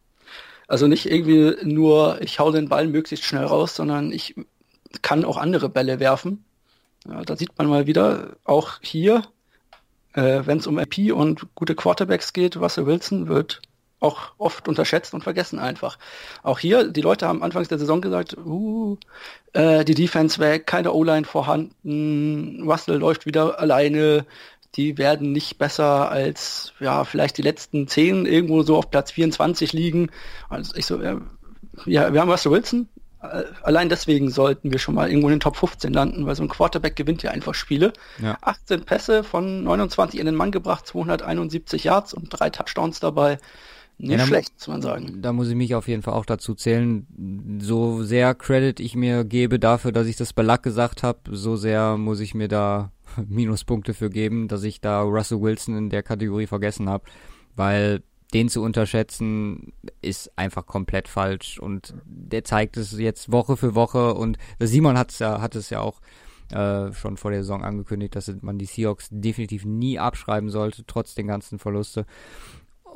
Also 0.67 0.87
nicht 0.87 1.11
irgendwie 1.11 1.57
nur, 1.65 2.21
ich 2.23 2.39
hau 2.39 2.51
den 2.51 2.69
Ball 2.69 2.87
möglichst 2.87 3.25
schnell 3.25 3.45
raus, 3.45 3.75
sondern 3.75 4.13
ich 4.13 4.37
kann 5.03 5.25
auch 5.25 5.37
andere 5.37 5.69
Bälle 5.69 6.01
werfen. 6.01 6.45
Ja, 7.09 7.23
da 7.23 7.37
sieht 7.37 7.57
man 7.59 7.69
mal 7.69 7.87
wieder, 7.87 8.37
auch 8.45 8.79
hier, 8.81 9.25
äh, 10.13 10.43
wenn 10.45 10.59
es 10.59 10.67
um 10.67 10.79
MP 10.79 11.13
und 11.13 11.55
gute 11.55 11.75
Quarterbacks 11.75 12.33
geht, 12.33 12.57
Russell 12.57 12.87
Wilson 12.87 13.29
wird 13.29 13.63
auch 14.01 14.33
oft 14.39 14.67
unterschätzt 14.67 15.15
und 15.15 15.23
vergessen 15.23 15.59
einfach. 15.59 15.99
Auch 16.43 16.59
hier, 16.59 16.89
die 16.89 17.03
Leute 17.03 17.29
haben 17.29 17.43
anfangs 17.43 17.69
der 17.69 17.79
Saison 17.79 18.01
gesagt, 18.01 18.37
uh, 18.39 18.97
äh, 19.53 19.85
die 19.85 19.95
Defense 19.95 20.39
weg, 20.39 20.67
keine 20.67 20.93
O-Line 20.93 21.27
vorhanden, 21.27 22.63
Russell 22.67 22.97
läuft 22.97 23.27
wieder 23.27 23.61
alleine, 23.61 24.25
die 24.77 24.99
werden 24.99 25.33
nicht 25.33 25.59
besser 25.59 26.11
als 26.11 26.73
ja 26.81 27.05
vielleicht 27.05 27.39
die 27.39 27.43
letzten 27.43 27.89
zehn 27.89 28.25
irgendwo 28.25 28.63
so 28.63 28.77
auf 28.77 28.91
Platz 28.91 29.11
24 29.11 29.73
liegen. 29.73 30.11
Also 30.49 30.77
ich 30.77 30.87
so, 30.87 31.01
ja, 31.03 31.21
ja 31.87 32.13
wir 32.13 32.21
haben 32.21 32.31
Russell 32.31 32.53
Wilson. 32.53 32.89
Äh, 33.23 33.45
allein 33.63 33.89
deswegen 33.89 34.31
sollten 34.31 34.73
wir 34.73 34.79
schon 34.79 34.95
mal 34.95 35.09
irgendwo 35.09 35.29
in 35.29 35.35
den 35.35 35.41
Top 35.41 35.57
15 35.57 35.93
landen, 35.93 36.25
weil 36.25 36.37
so 36.37 36.43
ein 36.43 36.49
Quarterback 36.49 36.97
gewinnt 36.97 37.23
ja 37.23 37.33
einfach 37.33 37.55
Spiele. 37.55 37.93
Ja. 38.23 38.39
18 38.41 38.85
Pässe 38.85 39.25
von 39.25 39.65
29 39.65 40.19
in 40.19 40.27
den 40.27 40.37
Mann 40.37 40.53
gebracht, 40.53 40.87
271 40.87 41.85
Yards 41.85 42.15
und 42.15 42.29
drei 42.31 42.51
Touchdowns 42.51 43.01
dabei. 43.01 43.39
Nicht 44.01 44.19
ja, 44.19 44.27
schlecht, 44.27 44.55
muss 44.55 44.69
man 44.69 44.81
sagen. 44.81 45.21
Da 45.21 45.33
muss 45.35 45.51
ich 45.51 45.55
mich 45.55 45.75
auf 45.75 45.87
jeden 45.87 46.01
Fall 46.03 46.15
auch 46.15 46.25
dazu 46.25 46.55
zählen. 46.55 47.07
So 47.61 48.03
sehr 48.03 48.35
Credit 48.35 48.81
ich 48.81 48.97
mir 48.97 49.25
gebe 49.25 49.59
dafür, 49.59 49.93
dass 49.93 50.07
ich 50.07 50.17
das 50.17 50.33
bei 50.33 50.43
Luck 50.43 50.63
gesagt 50.63 51.03
habe, 51.03 51.19
so 51.31 51.57
sehr 51.57 51.99
muss 51.99 52.21
ich 52.21 52.35
mir 52.35 52.49
da 52.49 52.93
Minuspunkte 53.29 53.93
für 53.93 54.09
geben, 54.09 54.49
dass 54.49 54.63
ich 54.63 54.81
da 54.81 55.03
Russell 55.03 55.43
Wilson 55.43 55.77
in 55.77 55.91
der 55.91 56.03
Kategorie 56.03 56.47
vergessen 56.47 56.89
habe, 56.89 57.05
weil 57.57 58.03
den 58.33 58.49
zu 58.49 58.63
unterschätzen 58.63 59.75
ist 60.01 60.33
einfach 60.39 60.65
komplett 60.65 61.09
falsch 61.09 61.59
und 61.59 61.95
der 62.07 62.45
zeigt 62.45 62.79
es 62.79 62.99
jetzt 62.99 63.31
Woche 63.31 63.57
für 63.57 63.75
Woche 63.75 64.15
und 64.15 64.39
Simon 64.61 64.97
hat's 64.97 65.19
ja, 65.19 65.43
hat 65.43 65.57
es 65.57 65.69
ja 65.69 65.81
auch 65.81 66.01
äh, 66.51 66.93
schon 66.95 67.17
vor 67.17 67.31
der 67.31 67.43
Saison 67.43 67.63
angekündigt, 67.65 68.17
dass 68.17 68.33
man 68.41 68.59
die 68.59 68.65
Seahawks 68.65 69.09
definitiv 69.11 69.65
nie 69.65 69.99
abschreiben 69.99 70.49
sollte, 70.49 70.85
trotz 70.87 71.15
den 71.15 71.27
ganzen 71.27 71.59
Verluste. 71.59 72.07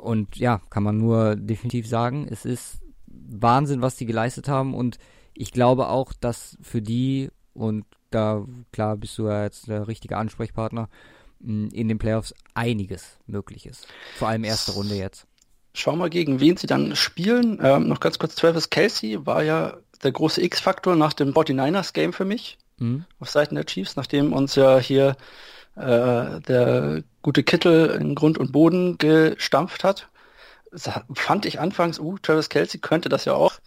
Und 0.01 0.37
ja, 0.37 0.61
kann 0.69 0.83
man 0.83 0.97
nur 0.97 1.35
definitiv 1.35 1.87
sagen, 1.87 2.27
es 2.29 2.45
ist 2.45 2.79
Wahnsinn, 3.07 3.81
was 3.81 3.95
die 3.95 4.05
geleistet 4.05 4.47
haben 4.47 4.73
und 4.73 4.97
ich 5.33 5.51
glaube 5.51 5.89
auch, 5.89 6.13
dass 6.13 6.57
für 6.61 6.81
die 6.81 7.29
und 7.53 7.85
da, 8.11 8.45
klar, 8.71 8.97
bist 8.97 9.17
du 9.17 9.27
ja 9.27 9.43
jetzt 9.43 9.67
der 9.67 9.87
richtige 9.87 10.17
Ansprechpartner, 10.17 10.89
in 11.39 11.87
den 11.87 11.97
Playoffs 11.97 12.33
einiges 12.53 13.17
möglich 13.27 13.65
ist. 13.65 13.87
Vor 14.15 14.29
allem 14.29 14.43
erste 14.43 14.71
Runde 14.71 14.95
jetzt. 14.95 15.27
Schau 15.73 15.95
mal, 15.95 16.09
gegen 16.09 16.39
wen 16.39 16.55
sie 16.55 16.67
dann 16.67 16.95
spielen. 16.95 17.59
Ähm, 17.61 17.87
noch 17.87 17.99
ganz 17.99 18.17
kurz, 18.17 18.35
Travis 18.35 18.69
Kelsey 18.69 19.25
war 19.25 19.43
ja 19.43 19.77
der 20.03 20.11
große 20.13 20.41
X-Faktor 20.41 20.95
nach 20.95 21.13
dem 21.13 21.33
49ers-Game 21.33 22.13
für 22.13 22.25
mich. 22.25 22.57
Mhm. 22.77 23.05
Auf 23.19 23.29
Seiten 23.29 23.55
der 23.55 23.65
Chiefs, 23.65 23.95
nachdem 23.95 24.31
uns 24.31 24.55
ja 24.55 24.79
hier 24.79 25.17
äh, 25.75 26.39
der 26.41 27.03
gute 27.25 27.43
Kittel 27.43 27.89
in 27.99 28.13
Grund 28.13 28.37
und 28.37 28.51
Boden 28.51 28.99
gestampft 28.99 29.83
hat. 29.83 30.09
Das 30.71 30.89
fand 31.13 31.45
ich 31.45 31.59
anfangs, 31.59 31.99
uh, 31.99 32.17
Travis 32.19 32.49
Kelsey 32.49 32.79
könnte 32.79 33.09
das 33.09 33.25
ja 33.25 33.33
auch 33.33 33.59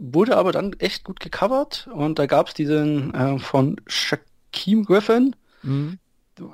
wurde 0.00 0.36
aber 0.36 0.50
dann 0.52 0.72
echt 0.78 1.04
gut 1.04 1.20
gecovert 1.20 1.88
und 1.92 2.18
da 2.18 2.26
gab 2.26 2.48
es 2.48 2.54
diesen 2.54 3.14
äh, 3.14 3.38
von 3.38 3.76
Shaquem 3.86 4.84
Griffin, 4.84 5.36
mhm. 5.62 5.98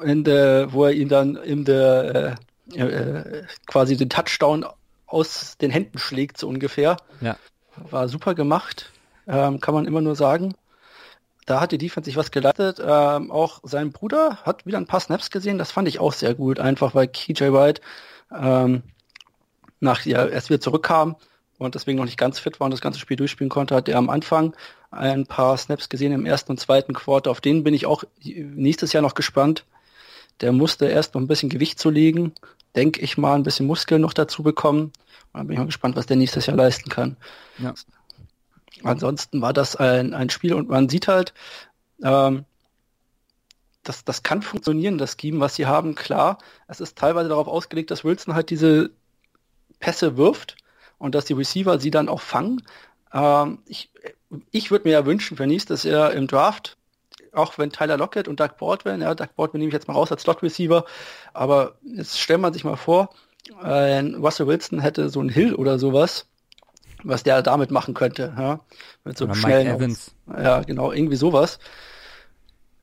in 0.02 0.24
der, 0.24 0.72
wo 0.72 0.84
er 0.84 0.92
ihn 0.92 1.08
dann 1.08 1.36
in 1.36 1.64
der 1.64 2.38
äh, 2.74 2.80
äh, 2.80 3.44
quasi 3.66 3.96
den 3.96 4.10
Touchdown 4.10 4.66
aus 5.06 5.56
den 5.58 5.70
Händen 5.70 5.98
schlägt, 5.98 6.38
so 6.38 6.48
ungefähr. 6.48 6.96
Ja. 7.20 7.36
War 7.90 8.08
super 8.08 8.34
gemacht, 8.34 8.90
ähm, 9.28 9.60
kann 9.60 9.74
man 9.74 9.86
immer 9.86 10.00
nur 10.00 10.16
sagen. 10.16 10.54
Da 11.46 11.60
hat 11.60 11.72
die 11.72 11.78
Defense 11.78 12.06
sich 12.06 12.16
was 12.16 12.32
geleitet. 12.32 12.80
Ähm, 12.84 13.30
auch 13.30 13.60
sein 13.62 13.92
Bruder 13.92 14.38
hat 14.42 14.66
wieder 14.66 14.78
ein 14.78 14.86
paar 14.86 15.00
Snaps 15.00 15.30
gesehen. 15.30 15.58
Das 15.58 15.72
fand 15.72 15.86
ich 15.88 16.00
auch 16.00 16.12
sehr 16.12 16.34
gut, 16.34 16.58
einfach 16.58 16.94
weil 16.94 17.08
KJ 17.08 17.52
White 17.52 17.80
ähm, 18.36 18.82
nach 19.80 20.04
ja, 20.04 20.26
erst 20.26 20.50
wieder 20.50 20.60
zurückkam 20.60 21.16
und 21.58 21.74
deswegen 21.74 21.98
noch 21.98 22.04
nicht 22.04 22.18
ganz 22.18 22.38
fit 22.38 22.60
war 22.60 22.66
und 22.66 22.72
das 22.72 22.80
ganze 22.80 22.98
Spiel 22.98 23.16
durchspielen 23.16 23.48
konnte, 23.48 23.74
hat 23.74 23.88
er 23.88 23.98
am 23.98 24.10
Anfang 24.10 24.54
ein 24.90 25.26
paar 25.26 25.56
Snaps 25.56 25.88
gesehen 25.88 26.12
im 26.12 26.26
ersten 26.26 26.52
und 26.52 26.58
zweiten 26.58 26.94
Quarter. 26.94 27.30
Auf 27.30 27.40
den 27.40 27.64
bin 27.64 27.74
ich 27.74 27.86
auch 27.86 28.04
nächstes 28.22 28.92
Jahr 28.92 29.02
noch 29.02 29.14
gespannt. 29.14 29.64
Der 30.40 30.52
musste 30.52 30.86
erst 30.86 31.14
noch 31.14 31.20
ein 31.20 31.28
bisschen 31.28 31.48
Gewicht 31.48 31.78
zulegen, 31.78 32.32
denke 32.74 33.00
ich 33.00 33.16
mal, 33.16 33.34
ein 33.34 33.42
bisschen 33.42 33.66
Muskeln 33.66 34.02
noch 34.02 34.12
dazu 34.12 34.42
bekommen. 34.42 34.92
Und 35.32 35.40
dann 35.40 35.46
bin 35.46 35.54
ich 35.54 35.58
mal 35.58 35.66
gespannt, 35.66 35.96
was 35.96 36.06
der 36.06 36.16
nächstes 36.16 36.46
Jahr 36.46 36.56
leisten 36.56 36.90
kann. 36.90 37.16
Ja. 37.58 37.74
Ansonsten 38.84 39.40
war 39.40 39.52
das 39.52 39.76
ein, 39.76 40.14
ein 40.14 40.30
Spiel 40.30 40.54
und 40.54 40.68
man 40.68 40.88
sieht 40.88 41.08
halt, 41.08 41.32
ähm, 42.02 42.44
das, 43.82 44.04
das 44.04 44.22
kann 44.22 44.42
funktionieren, 44.42 44.98
das 44.98 45.16
Scheme, 45.20 45.40
was 45.40 45.54
sie 45.54 45.66
haben, 45.66 45.94
klar. 45.94 46.38
Es 46.66 46.80
ist 46.80 46.98
teilweise 46.98 47.28
darauf 47.28 47.46
ausgelegt, 47.46 47.90
dass 47.90 48.04
Wilson 48.04 48.34
halt 48.34 48.50
diese 48.50 48.90
Pässe 49.78 50.16
wirft 50.16 50.56
und 50.98 51.14
dass 51.14 51.24
die 51.24 51.34
Receiver 51.34 51.78
sie 51.78 51.90
dann 51.90 52.08
auch 52.08 52.20
fangen. 52.20 52.62
Ähm, 53.12 53.58
ich 53.66 53.90
ich 54.50 54.70
würde 54.70 54.88
mir 54.88 54.92
ja 54.92 55.06
wünschen 55.06 55.36
für 55.36 55.46
nächstes 55.46 55.84
Jahr 55.84 56.12
im 56.12 56.26
Draft, 56.26 56.76
auch 57.32 57.58
wenn 57.58 57.70
Tyler 57.70 57.96
Lockett 57.96 58.28
und 58.28 58.40
Doug 58.40 58.56
Baldwin, 58.58 59.00
ja, 59.00 59.14
Doug 59.14 59.28
Baldwin 59.36 59.60
nehme 59.60 59.68
ich 59.68 59.74
jetzt 59.74 59.88
mal 59.88 59.94
raus 59.94 60.10
als 60.10 60.22
Slot 60.22 60.42
Receiver, 60.42 60.84
aber 61.32 61.76
jetzt 61.84 62.18
stellt 62.18 62.40
man 62.40 62.52
sich 62.52 62.64
mal 62.64 62.76
vor, 62.76 63.10
äh, 63.62 64.00
Russell 64.00 64.46
Wilson 64.46 64.80
hätte 64.80 65.08
so 65.08 65.20
ein 65.20 65.28
Hill 65.28 65.54
oder 65.54 65.78
sowas, 65.78 66.26
was 67.02 67.22
der 67.22 67.42
damit 67.42 67.70
machen 67.70 67.94
könnte, 67.94 68.34
ja, 68.38 68.60
mit 69.04 69.16
so 69.16 69.32
schnellen, 69.34 69.76
Evans. 69.76 70.14
ja, 70.28 70.60
genau, 70.62 70.92
irgendwie 70.92 71.16
sowas. 71.16 71.58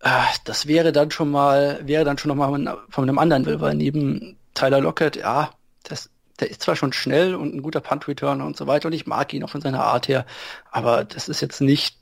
Äh, 0.01 0.09
das 0.45 0.67
wäre 0.67 0.91
dann 0.91 1.11
schon 1.11 1.31
mal, 1.31 1.79
wäre 1.83 2.05
dann 2.05 2.17
schon 2.17 2.29
noch 2.29 2.35
mal 2.35 2.77
von 2.89 3.03
einem 3.03 3.17
anderen 3.17 3.45
Will, 3.45 3.61
weil 3.61 3.75
neben 3.75 4.37
Tyler 4.53 4.81
Lockett, 4.81 5.15
ja, 5.15 5.51
das 5.83 6.09
der 6.39 6.49
ist 6.49 6.63
zwar 6.63 6.75
schon 6.75 6.93
schnell 6.93 7.35
und 7.35 7.53
ein 7.53 7.61
guter 7.61 7.79
Punt-Returner 7.79 8.45
und 8.45 8.57
so 8.57 8.65
weiter 8.65 8.87
und 8.87 8.93
ich 8.93 9.05
mag 9.05 9.33
ihn 9.33 9.43
auch 9.43 9.49
von 9.49 9.61
seiner 9.61 9.83
Art 9.83 10.07
her, 10.07 10.25
aber 10.71 11.03
das 11.03 11.29
ist 11.29 11.41
jetzt 11.41 11.61
nicht 11.61 11.97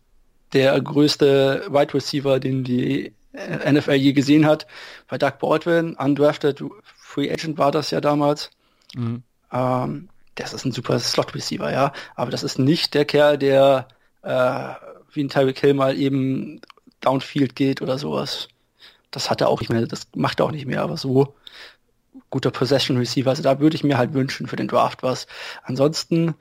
der 0.54 0.80
größte 0.80 1.68
Wide 1.70 1.94
Receiver, 1.94 2.40
den 2.40 2.64
die 2.64 3.14
NFL 3.34 3.94
je 3.94 4.14
gesehen 4.14 4.46
hat. 4.46 4.68
Bei 5.08 5.18
Doug 5.18 5.34
Baldwin, 5.40 5.96
undrafted 5.96 6.64
Free 6.98 7.32
Agent 7.32 7.58
war 7.58 7.72
das 7.72 7.92
ja 7.92 8.02
damals. 8.02 8.52
Mhm. 8.96 9.24
Ähm, 9.52 10.10
das 10.36 10.53
ist 10.53 10.66
ein 10.66 10.72
super 10.72 10.99
Slot 10.99 11.36
Receiver, 11.36 11.72
ja, 11.72 11.94
aber 12.16 12.32
das 12.32 12.44
ist 12.44 12.60
nicht 12.60 12.94
der 12.94 13.06
Kerl, 13.06 13.38
der 13.38 13.88
äh, 14.24 14.74
wie 15.14 15.24
ein 15.24 15.30
Tyreek 15.30 15.60
Hill 15.60 15.74
mal 15.74 15.98
eben 15.98 16.62
downfield 17.02 17.56
geht 17.56 17.82
oder 17.82 17.98
sowas. 17.98 18.48
Das 19.12 19.30
hat 19.30 19.41
er 19.41 19.49
auch 19.49 19.60
nicht 19.60 19.70
mehr, 19.70 19.86
das 19.86 20.08
macht 20.16 20.40
er 20.40 20.45
auch 20.45 20.52
nicht 20.52 20.66
mehr, 20.66 20.84
aber 20.84 20.98
so 20.98 21.36
guter 22.30 22.52
Possession 22.52 22.98
Receiver. 22.98 23.30
Also 23.30 23.44
da 23.44 23.60
würde 23.60 23.76
ich 23.76 23.84
mir 23.84 23.98
halt 23.98 24.14
wünschen 24.14 24.48
für 24.48 24.56
den 24.56 24.68
Draft 24.68 25.03
was. 25.03 25.28
Ansonsten 25.64 26.36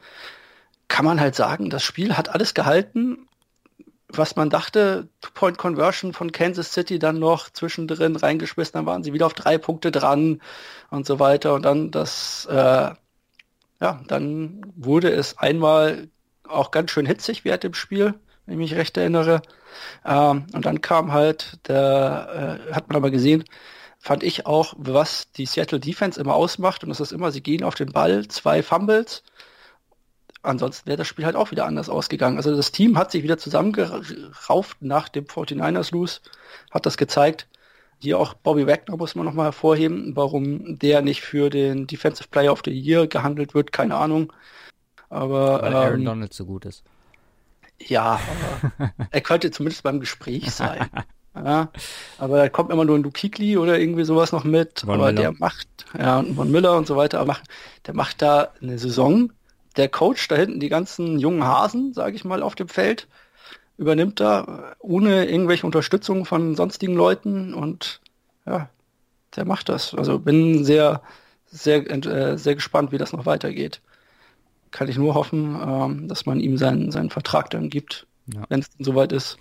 kann 0.89 1.05
man 1.05 1.21
halt 1.21 1.35
sagen, 1.35 1.71
das 1.71 1.83
Spiel 1.83 2.17
hat 2.17 2.29
alles 2.31 2.55
gehalten, 2.55 3.29
was 4.09 4.35
man 4.35 4.51
dachte, 4.51 5.09
Two-Point-Conversion 5.21 6.13
von 6.13 6.33
Kansas 6.33 6.73
City 6.73 6.99
dann 6.99 7.19
noch 7.19 7.49
zwischendrin 7.51 8.17
reingeschmissen, 8.17 8.73
dann 8.73 8.87
waren 8.87 9.05
sie 9.05 9.13
wieder 9.13 9.27
auf 9.27 9.35
drei 9.35 9.57
Punkte 9.57 9.93
dran 9.93 10.41
und 10.91 11.07
so 11.07 11.21
weiter. 11.21 11.55
Und 11.55 11.63
dann 11.63 11.93
das, 11.93 12.47
äh, 12.47 12.91
ja, 13.81 14.01
dann 14.09 14.61
wurde 14.77 15.11
es 15.11 15.39
einmal 15.39 16.09
auch 16.47 16.71
ganz 16.71 16.91
schön 16.91 17.07
hitzig 17.07 17.45
während 17.45 17.63
dem 17.63 17.75
Spiel, 17.75 18.15
wenn 18.47 18.55
ich 18.55 18.59
mich 18.59 18.75
recht 18.75 18.97
erinnere. 18.97 19.43
Ähm, 20.05 20.47
und 20.53 20.65
dann 20.67 20.81
kam 20.81 21.13
halt, 21.13 21.59
der, 21.69 22.61
äh, 22.69 22.75
hat 22.75 22.89
man 22.89 22.97
aber 22.97 23.11
gesehen, 23.11 23.45
fand 23.99 24.23
ich 24.23 24.47
auch, 24.47 24.75
was 24.79 25.31
die 25.33 25.47
Seattle 25.47 25.81
Defense 25.81 26.21
immer 26.21 26.35
ausmacht, 26.35 26.83
und 26.83 26.91
das 26.91 27.01
ist 27.01 27.13
immer, 27.13 27.31
sie 27.33 27.43
gehen 27.43 27.65
auf 27.65 27.75
den 27.75 27.93
Ball, 27.93 28.27
zwei 28.29 28.63
Fumbles, 28.63 29.23
ansonsten 30.43 30.87
wäre 30.87 30.97
das 30.97 31.07
Spiel 31.07 31.25
halt 31.27 31.37
auch 31.37 31.51
wieder 31.51 31.67
anders 31.67 31.89
ausgegangen. 31.89 32.39
Also 32.39 32.55
das 32.57 32.73
Team 32.73 32.99
hat 32.99 33.11
sich 33.11 33.23
wieder 33.23 33.39
zusammengerauft 33.39 34.79
nach 34.81 35.09
dem 35.09 35.27
49ers 35.27 35.93
Lose, 35.93 36.21
hat 36.71 36.87
das 36.87 36.97
gezeigt. 36.97 37.47
Hier 38.03 38.19
auch 38.19 38.35
Bobby 38.35 38.67
Wagner 38.67 38.97
muss 38.97 39.15
man 39.15 39.27
nochmal 39.27 39.47
hervorheben, 39.47 40.17
warum 40.17 40.79
der 40.79 41.03
nicht 41.03 41.21
für 41.21 41.51
den 41.51 41.87
Defensive 41.87 42.29
Player 42.31 42.53
of 42.53 42.63
the 42.65 42.71
Year 42.71 43.07
gehandelt 43.07 43.55
wird, 43.55 43.73
keine 43.73 43.97
Ahnung. 43.97 44.33
Aber 45.11 45.61
Weil 45.61 45.75
Aaron 45.75 46.01
ähm, 46.01 46.05
Donald 46.07 46.33
so 46.33 46.47
gut 46.47 46.65
ist. 46.65 46.83
Ja, 47.79 48.21
er 49.11 49.21
könnte 49.21 49.51
zumindest 49.51 49.83
beim 49.83 50.01
Gespräch 50.01 50.51
sein. 50.51 50.89
ja, 51.35 51.71
aber 52.19 52.39
da 52.39 52.49
kommt 52.49 52.71
immer 52.71 52.85
nur 52.85 52.97
ein 52.97 53.03
Dukikli 53.03 53.59
oder 53.59 53.79
irgendwie 53.79 54.05
sowas 54.05 54.33
noch 54.33 54.45
mit. 54.45 54.81
Von 54.81 54.91
aber 54.91 55.07
Miller. 55.07 55.21
der 55.21 55.33
macht, 55.33 55.69
ja, 55.99 56.21
und 56.21 56.37
von 56.37 56.51
Miller 56.51 56.77
und 56.77 56.87
so 56.87 56.97
weiter, 56.97 57.21
aber 57.21 57.29
macht, 57.29 57.51
der 57.87 57.95
macht 57.95 58.23
da 58.23 58.53
eine 58.63 58.79
Saison, 58.79 59.33
der 59.77 59.89
Coach 59.89 60.27
da 60.29 60.37
hinten 60.37 60.61
die 60.61 60.69
ganzen 60.69 61.19
jungen 61.19 61.45
Hasen, 61.45 61.93
sage 61.93 62.17
ich 62.17 62.25
mal, 62.25 62.43
auf 62.43 62.55
dem 62.55 62.69
Feld, 62.69 63.09
übernimmt 63.81 64.21
da 64.21 64.75
ohne 64.79 65.25
irgendwelche 65.25 65.65
Unterstützung 65.65 66.27
von 66.27 66.55
sonstigen 66.55 66.95
Leuten 66.95 67.55
und 67.55 68.03
ja, 68.45 68.69
der 69.35 69.47
macht 69.47 69.71
das. 69.71 69.95
Also 69.95 70.19
bin 70.19 70.65
sehr, 70.67 71.01
sehr, 71.47 71.91
äh, 71.91 72.37
sehr 72.37 72.55
gespannt, 72.55 72.93
wie 72.93 72.99
das 72.99 73.15
noch 73.15 73.25
weitergeht. 73.25 73.81
Kann 74.71 74.89
ich 74.89 74.99
nur 74.99 75.15
hoffen, 75.15 75.59
ähm, 75.67 76.09
dass 76.09 76.27
man 76.27 76.41
ihm 76.41 76.59
seinen, 76.59 76.93
seinen 76.93 77.09
Vertrag 77.09 77.49
dann 77.49 77.71
gibt, 77.71 78.07
ja. 78.27 78.43
wenn 78.51 78.61
es 78.61 78.69
soweit 78.79 79.13
ist. 79.13 79.39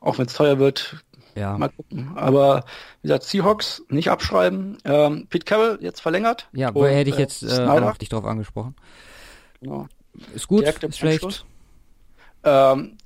Auch 0.00 0.18
wenn 0.18 0.26
es 0.26 0.34
teuer 0.34 0.58
wird, 0.58 0.96
ja. 1.34 1.56
Mal 1.58 1.68
gucken. 1.68 2.12
Aber 2.14 2.64
wie 3.02 3.08
gesagt, 3.08 3.24
Seahawks 3.24 3.82
nicht 3.88 4.10
abschreiben. 4.10 4.78
Ähm, 4.84 5.26
Pete 5.28 5.44
Carroll 5.44 5.78
jetzt 5.82 6.00
verlängert. 6.00 6.48
Ja, 6.52 6.74
wo 6.74 6.86
hätte 6.86 7.10
ich 7.10 7.18
jetzt 7.18 7.42
äh, 7.42 7.62
auch 7.62 7.96
dich 7.98 8.08
drauf 8.08 8.24
angesprochen. 8.24 8.74
Genau. 9.60 9.86
Ist 10.34 10.48
gut, 10.48 10.62
Direkt 10.62 10.82
ist 10.82 10.98
schlecht. 10.98 11.44
Ähm, 12.46 12.96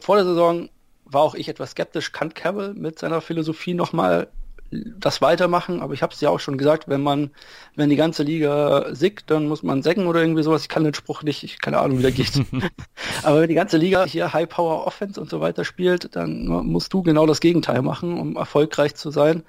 vor 0.00 0.16
der 0.16 0.24
Saison 0.24 0.68
war 1.04 1.22
auch 1.22 1.34
ich 1.34 1.48
etwas 1.48 1.72
skeptisch. 1.72 2.12
Kann 2.12 2.34
Carroll 2.34 2.74
mit 2.74 2.98
seiner 2.98 3.20
Philosophie 3.20 3.74
nochmal 3.74 4.28
das 4.70 5.22
weitermachen, 5.22 5.80
aber 5.80 5.94
ich 5.94 6.02
habe 6.02 6.12
es 6.12 6.20
ja 6.20 6.28
auch 6.28 6.40
schon 6.40 6.58
gesagt, 6.58 6.88
wenn 6.88 7.00
man, 7.00 7.30
wenn 7.74 7.88
die 7.88 7.96
ganze 7.96 8.22
Liga 8.22 8.94
sickt, 8.94 9.30
dann 9.30 9.48
muss 9.48 9.62
man 9.62 9.82
säcken 9.82 10.06
oder 10.06 10.20
irgendwie 10.20 10.42
sowas. 10.42 10.62
Ich 10.62 10.68
kann 10.68 10.84
den 10.84 10.92
Spruch 10.92 11.22
nicht, 11.22 11.42
ich 11.42 11.60
keine 11.60 11.78
Ahnung, 11.78 11.98
wie 11.98 12.02
der 12.02 12.12
geht. 12.12 12.42
aber 13.22 13.40
wenn 13.40 13.48
die 13.48 13.54
ganze 13.54 13.78
Liga 13.78 14.04
hier 14.04 14.32
High 14.32 14.48
Power 14.48 14.86
Offense 14.86 15.18
und 15.18 15.30
so 15.30 15.40
weiter 15.40 15.64
spielt, 15.64 16.14
dann 16.16 16.46
musst 16.46 16.92
du 16.92 17.02
genau 17.02 17.26
das 17.26 17.40
Gegenteil 17.40 17.80
machen, 17.80 18.18
um 18.18 18.36
erfolgreich 18.36 18.94
zu 18.94 19.10
sein. 19.10 19.44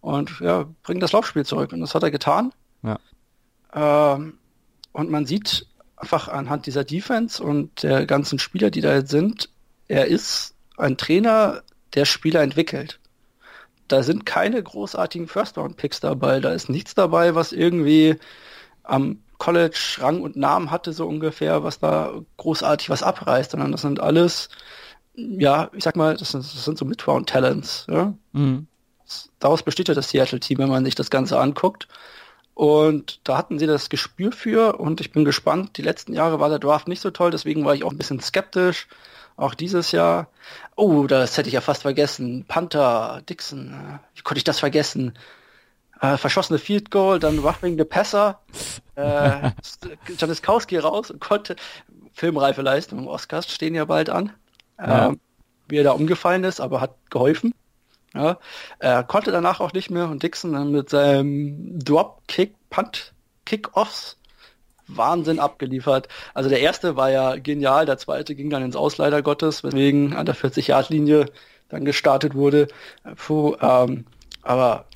Und 0.00 0.40
ja, 0.40 0.66
bring 0.82 1.00
das 1.00 1.12
Laufspiel 1.12 1.46
zurück. 1.46 1.72
Und 1.72 1.80
das 1.80 1.94
hat 1.94 2.02
er 2.02 2.10
getan. 2.10 2.52
Ja. 2.82 2.98
Ähm, 3.74 4.38
und 4.92 5.10
man 5.10 5.24
sieht 5.24 5.66
einfach 6.04 6.28
anhand 6.28 6.66
dieser 6.66 6.84
Defense 6.84 7.42
und 7.42 7.82
der 7.82 8.04
ganzen 8.04 8.38
Spieler, 8.38 8.70
die 8.70 8.82
da 8.82 8.94
jetzt 8.94 9.10
sind, 9.10 9.48
er 9.88 10.06
ist 10.06 10.54
ein 10.76 10.96
Trainer, 10.96 11.62
der 11.94 12.04
Spieler 12.04 12.42
entwickelt 12.42 13.00
da 13.88 14.02
sind 14.02 14.26
keine 14.26 14.62
großartigen 14.62 15.28
First-Round-Picks 15.28 16.00
dabei. 16.00 16.40
Da 16.40 16.52
ist 16.52 16.68
nichts 16.68 16.94
dabei, 16.94 17.34
was 17.34 17.52
irgendwie 17.52 18.16
am 18.82 19.20
College 19.38 19.96
Rang 19.98 20.22
und 20.22 20.36
Namen 20.36 20.70
hatte, 20.70 20.92
so 20.92 21.06
ungefähr, 21.06 21.62
was 21.64 21.80
da 21.80 22.12
großartig 22.36 22.88
was 22.88 23.02
abreißt, 23.02 23.50
sondern 23.50 23.72
das 23.72 23.82
sind 23.82 24.00
alles, 24.00 24.48
ja, 25.14 25.70
ich 25.72 25.84
sag 25.84 25.96
mal, 25.96 26.16
das 26.16 26.30
sind, 26.30 26.44
das 26.44 26.64
sind 26.64 26.78
so 26.78 26.84
Mid-Round-Talents. 26.84 27.86
Ja? 27.90 28.14
Mhm. 28.32 28.66
Daraus 29.38 29.62
besteht 29.62 29.88
ja 29.88 29.94
das 29.94 30.10
Seattle-Team, 30.10 30.58
wenn 30.58 30.70
man 30.70 30.84
sich 30.84 30.94
das 30.94 31.10
Ganze 31.10 31.38
anguckt. 31.38 31.88
Und 32.54 33.20
da 33.24 33.36
hatten 33.36 33.58
sie 33.58 33.66
das 33.66 33.88
Gespür 33.88 34.30
für 34.30 34.78
und 34.78 35.00
ich 35.00 35.10
bin 35.10 35.24
gespannt. 35.24 35.76
Die 35.76 35.82
letzten 35.82 36.12
Jahre 36.12 36.38
war 36.38 36.48
der 36.48 36.60
Draft 36.60 36.86
nicht 36.86 37.00
so 37.00 37.10
toll, 37.10 37.32
deswegen 37.32 37.64
war 37.64 37.74
ich 37.74 37.82
auch 37.82 37.90
ein 37.90 37.98
bisschen 37.98 38.20
skeptisch. 38.20 38.86
Auch 39.36 39.54
dieses 39.54 39.90
Jahr. 39.90 40.28
Oh, 40.76 41.08
das 41.08 41.36
hätte 41.36 41.48
ich 41.48 41.54
ja 41.54 41.60
fast 41.60 41.82
vergessen. 41.82 42.44
Panther, 42.46 43.22
Dixon. 43.28 43.98
Wie 44.14 44.22
konnte 44.22 44.38
ich 44.38 44.44
das 44.44 44.60
vergessen? 44.60 45.18
Äh, 46.00 46.16
verschossene 46.16 46.60
Field 46.60 46.92
Goal, 46.92 47.18
dann 47.18 47.40
Roughing 47.40 47.76
the 47.76 47.84
Passer. 47.84 48.40
Äh, 48.94 49.50
Janiskowski 50.18 50.78
raus 50.78 51.10
und 51.10 51.20
konnte 51.20 51.56
filmreife 52.12 52.62
Leistung. 52.62 53.08
Oscars 53.08 53.50
stehen 53.50 53.74
ja 53.74 53.84
bald 53.84 54.08
an. 54.08 54.32
Ja. 54.78 55.08
Ähm, 55.08 55.20
wie 55.68 55.78
er 55.78 55.84
da 55.84 55.92
umgefallen 55.92 56.44
ist, 56.44 56.60
aber 56.60 56.80
hat 56.80 56.94
geholfen. 57.10 57.54
Ja, 58.14 58.38
er 58.78 59.02
konnte 59.02 59.32
danach 59.32 59.60
auch 59.60 59.72
nicht 59.72 59.90
mehr 59.90 60.08
und 60.08 60.22
Dixon 60.22 60.52
dann 60.52 60.70
mit 60.70 60.88
seinem 60.88 61.78
Drop-Kick, 61.80 62.54
Punt-Kick-Offs 62.70 64.18
Wahnsinn 64.86 65.38
abgeliefert. 65.38 66.08
Also 66.34 66.48
der 66.50 66.60
erste 66.60 66.96
war 66.96 67.10
ja 67.10 67.36
genial, 67.36 67.86
der 67.86 67.98
zweite 67.98 68.34
ging 68.34 68.50
dann 68.50 68.62
ins 68.62 68.76
Ausleider 68.76 69.22
Gottes, 69.22 69.64
weswegen 69.64 70.14
an 70.14 70.26
der 70.26 70.36
40-Yard-Linie 70.36 71.26
dann 71.68 71.84
gestartet 71.84 72.34
wurde. 72.34 72.68
Puh, 73.16 73.56
ähm, 73.60 74.04
aber 74.42 74.86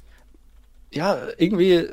ja, 0.93 1.19
irgendwie 1.39 1.89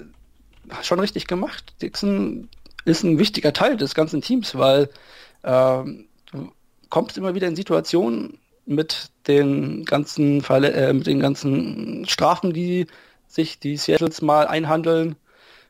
schon 0.81 0.99
richtig 0.99 1.27
gemacht. 1.27 1.73
Dixon 1.81 2.49
ist 2.85 3.03
ein 3.03 3.19
wichtiger 3.19 3.53
Teil 3.53 3.77
des 3.77 3.95
ganzen 3.95 4.21
Teams, 4.21 4.55
weil 4.55 4.89
ähm, 5.43 6.07
du 6.31 6.51
kommst 6.89 7.17
immer 7.17 7.35
wieder 7.35 7.47
in 7.47 7.55
Situationen 7.55 8.39
mit 8.65 9.09
den 9.27 9.85
ganzen 9.85 10.41
Verle 10.41 10.71
äh, 10.73 10.93
mit 10.93 11.07
den 11.07 11.19
ganzen 11.19 12.05
Strafen, 12.07 12.53
die 12.53 12.87
sich 13.27 13.59
die 13.59 13.77
Seattles 13.77 14.21
mal 14.21 14.47
einhandeln, 14.47 15.15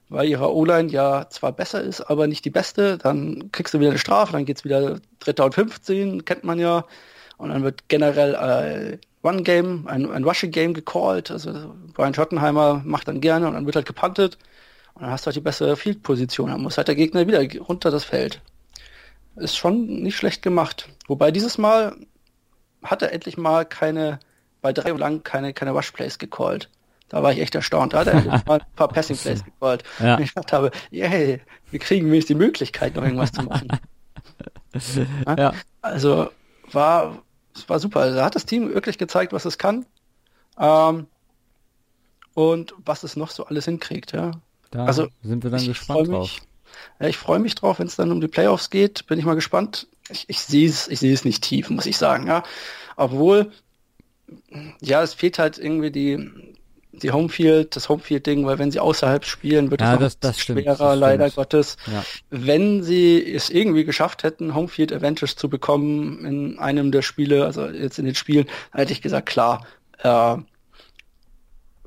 weil 0.10 0.28
ihre 0.28 0.54
O-Line 0.54 0.90
ja 0.90 1.28
zwar 1.30 1.52
besser 1.52 1.82
ist, 1.82 2.02
aber 2.02 2.28
nicht 2.28 2.46
die 2.46 2.50
beste. 2.50 2.98
Dann 2.98 3.52
kriegst 3.52 3.74
du 3.74 3.80
wieder 3.80 3.90
eine 3.90 4.00
Strafe, 4.00 4.34
dann 4.34 4.46
geht's 4.46 4.64
wieder 4.64 5.00
Dritter 5.20 5.46
und 5.46 5.56
15, 5.56 6.26
kennt 6.26 6.44
man 6.44 6.60
ja. 6.60 6.86
Und 7.38 7.50
dann 7.50 7.64
wird 7.64 7.90
generell 7.90 8.36
äh, 8.36 8.98
One-Game, 9.26 9.88
ein, 9.88 10.10
ein 10.10 10.24
Rushing-Game 10.24 10.74
gecallt. 10.74 11.32
Also 11.32 11.74
Brian 11.94 12.14
Schottenheimer 12.14 12.82
macht 12.86 13.08
dann 13.08 13.22
gerne 13.22 13.48
und 13.48 13.54
dann 13.54 13.66
wird 13.66 13.76
halt 13.76 13.88
gepantet. 13.88 14.38
Und 14.94 15.02
dann 15.02 15.12
hast 15.12 15.26
du 15.26 15.28
halt 15.28 15.36
die 15.36 15.42
bessere 15.42 15.76
Field-Position. 15.76 16.52
Dann 16.52 16.62
muss 16.62 16.78
halt 16.78 16.88
der 16.88 16.96
Gegner 16.96 17.28
wieder 17.28 17.44
runter 17.62 17.92
das 17.92 18.06
Feld. 18.06 18.42
Ist 19.36 19.58
schon 19.58 19.88
nicht 19.88 20.16
schlecht 20.16 20.42
gemacht. 20.42 20.88
Wobei 21.08 21.32
dieses 21.32 21.58
Mal 21.58 21.98
hat 22.86 23.02
er 23.02 23.12
endlich 23.12 23.38
mal 23.38 23.66
keine, 23.66 24.20
bei 24.62 24.74
drei 24.74 24.92
lang 24.92 25.24
keine, 25.24 25.54
keine 25.54 25.72
Rush-Plays 25.72 26.18
gecallt. 26.18 26.70
Da 27.10 27.22
war 27.22 27.32
ich 27.32 27.40
echt 27.40 27.56
erstaunt. 27.56 27.94
Da 27.94 28.00
hat 28.00 28.08
er 28.08 28.22
mal 28.46 28.60
ein 28.60 28.66
paar 28.76 28.88
Passing 28.88 29.18
Plays 29.18 29.44
gecallt. 29.44 29.84
Ja. 30.00 30.16
Und 30.16 30.24
ich 30.24 30.34
dachte 30.34 30.56
habe, 30.56 30.72
yay, 30.92 31.42
wir 31.72 31.80
kriegen 31.80 32.08
wenigstens 32.08 32.38
die 32.38 32.44
Möglichkeit, 32.44 32.96
noch 32.96 33.04
irgendwas 33.04 33.32
zu 33.32 33.44
machen. 33.44 33.68
ja. 35.38 35.54
Also 35.82 36.30
war, 36.72 37.22
es 37.56 37.70
war 37.70 37.80
super. 37.80 38.02
Also, 38.02 38.18
da 38.18 38.26
hat 38.26 38.36
das 38.36 38.46
Team 38.46 38.74
wirklich 38.74 38.98
gezeigt, 38.98 39.34
was 39.34 39.46
es 39.46 39.58
kann. 39.58 39.86
Ähm, 40.60 41.08
und 42.34 42.74
was 42.84 43.04
es 43.04 43.16
noch 43.16 43.30
so 43.30 43.46
alles 43.46 43.66
hinkriegt, 43.66 44.12
ja. 44.12 44.32
Da 44.72 44.86
also 44.86 45.08
sind 45.24 45.44
wir 45.44 45.52
dann 45.52 45.66
gespannt 45.66 46.10
drauf. 46.10 46.42
Ja, 47.00 47.08
ich 47.08 47.18
freue 47.18 47.40
mich 47.40 47.56
drauf, 47.56 47.80
wenn 47.80 47.88
es 47.88 47.96
dann 47.96 48.12
um 48.12 48.20
die 48.20 48.28
Playoffs 48.28 48.70
geht, 48.70 49.08
bin 49.08 49.20
ich 49.20 49.26
mal 49.26 49.36
gespannt. 49.36 49.88
Ich, 50.10 50.26
ich 50.28 50.40
sehe 50.40 50.68
es, 50.68 50.88
ich 50.88 51.00
sehe 51.00 51.14
es 51.14 51.26
nicht 51.26 51.44
tief, 51.44 51.70
muss 51.70 51.86
ich 51.86 51.98
sagen, 51.98 52.28
ja. 52.28 52.44
Obwohl, 52.96 53.52
ja, 54.82 55.02
es 55.02 55.14
fehlt 55.14 55.40
halt 55.40 55.58
irgendwie 55.58 55.92
die, 55.92 56.32
die 56.92 57.12
Homefield, 57.12 57.76
das 57.76 57.90
Homefield-Ding, 57.90 58.46
weil 58.46 58.60
wenn 58.60 58.72
sie 58.72 58.80
außerhalb 58.80 59.26
spielen, 59.26 59.72
wird 59.72 59.82
ja, 59.82 59.94
es 59.96 60.00
das, 60.00 60.20
das 60.20 60.40
schwerer, 60.40 60.76
stimmt, 60.76 60.80
das 60.80 61.00
leider 61.00 61.30
Gottes. 61.30 61.78
Ja. 61.88 62.04
Wenn 62.30 62.84
sie 62.84 63.34
es 63.34 63.50
irgendwie 63.50 63.84
geschafft 63.84 64.24
hätten, 64.24 64.56
Homefield 64.56 64.94
Advantage 64.94 65.36
zu 65.36 65.50
bekommen 65.50 66.26
in 66.26 66.60
einem 66.60 66.92
der 66.92 67.02
Spiele, 67.02 67.46
also 67.46 67.68
jetzt 67.68 68.00
in 68.00 68.06
den 68.06 68.16
Spielen, 68.16 68.48
hätte 68.72 68.94
ich 68.94 69.02
gesagt, 69.02 69.28
klar. 69.28 69.66
Äh, 70.00 70.38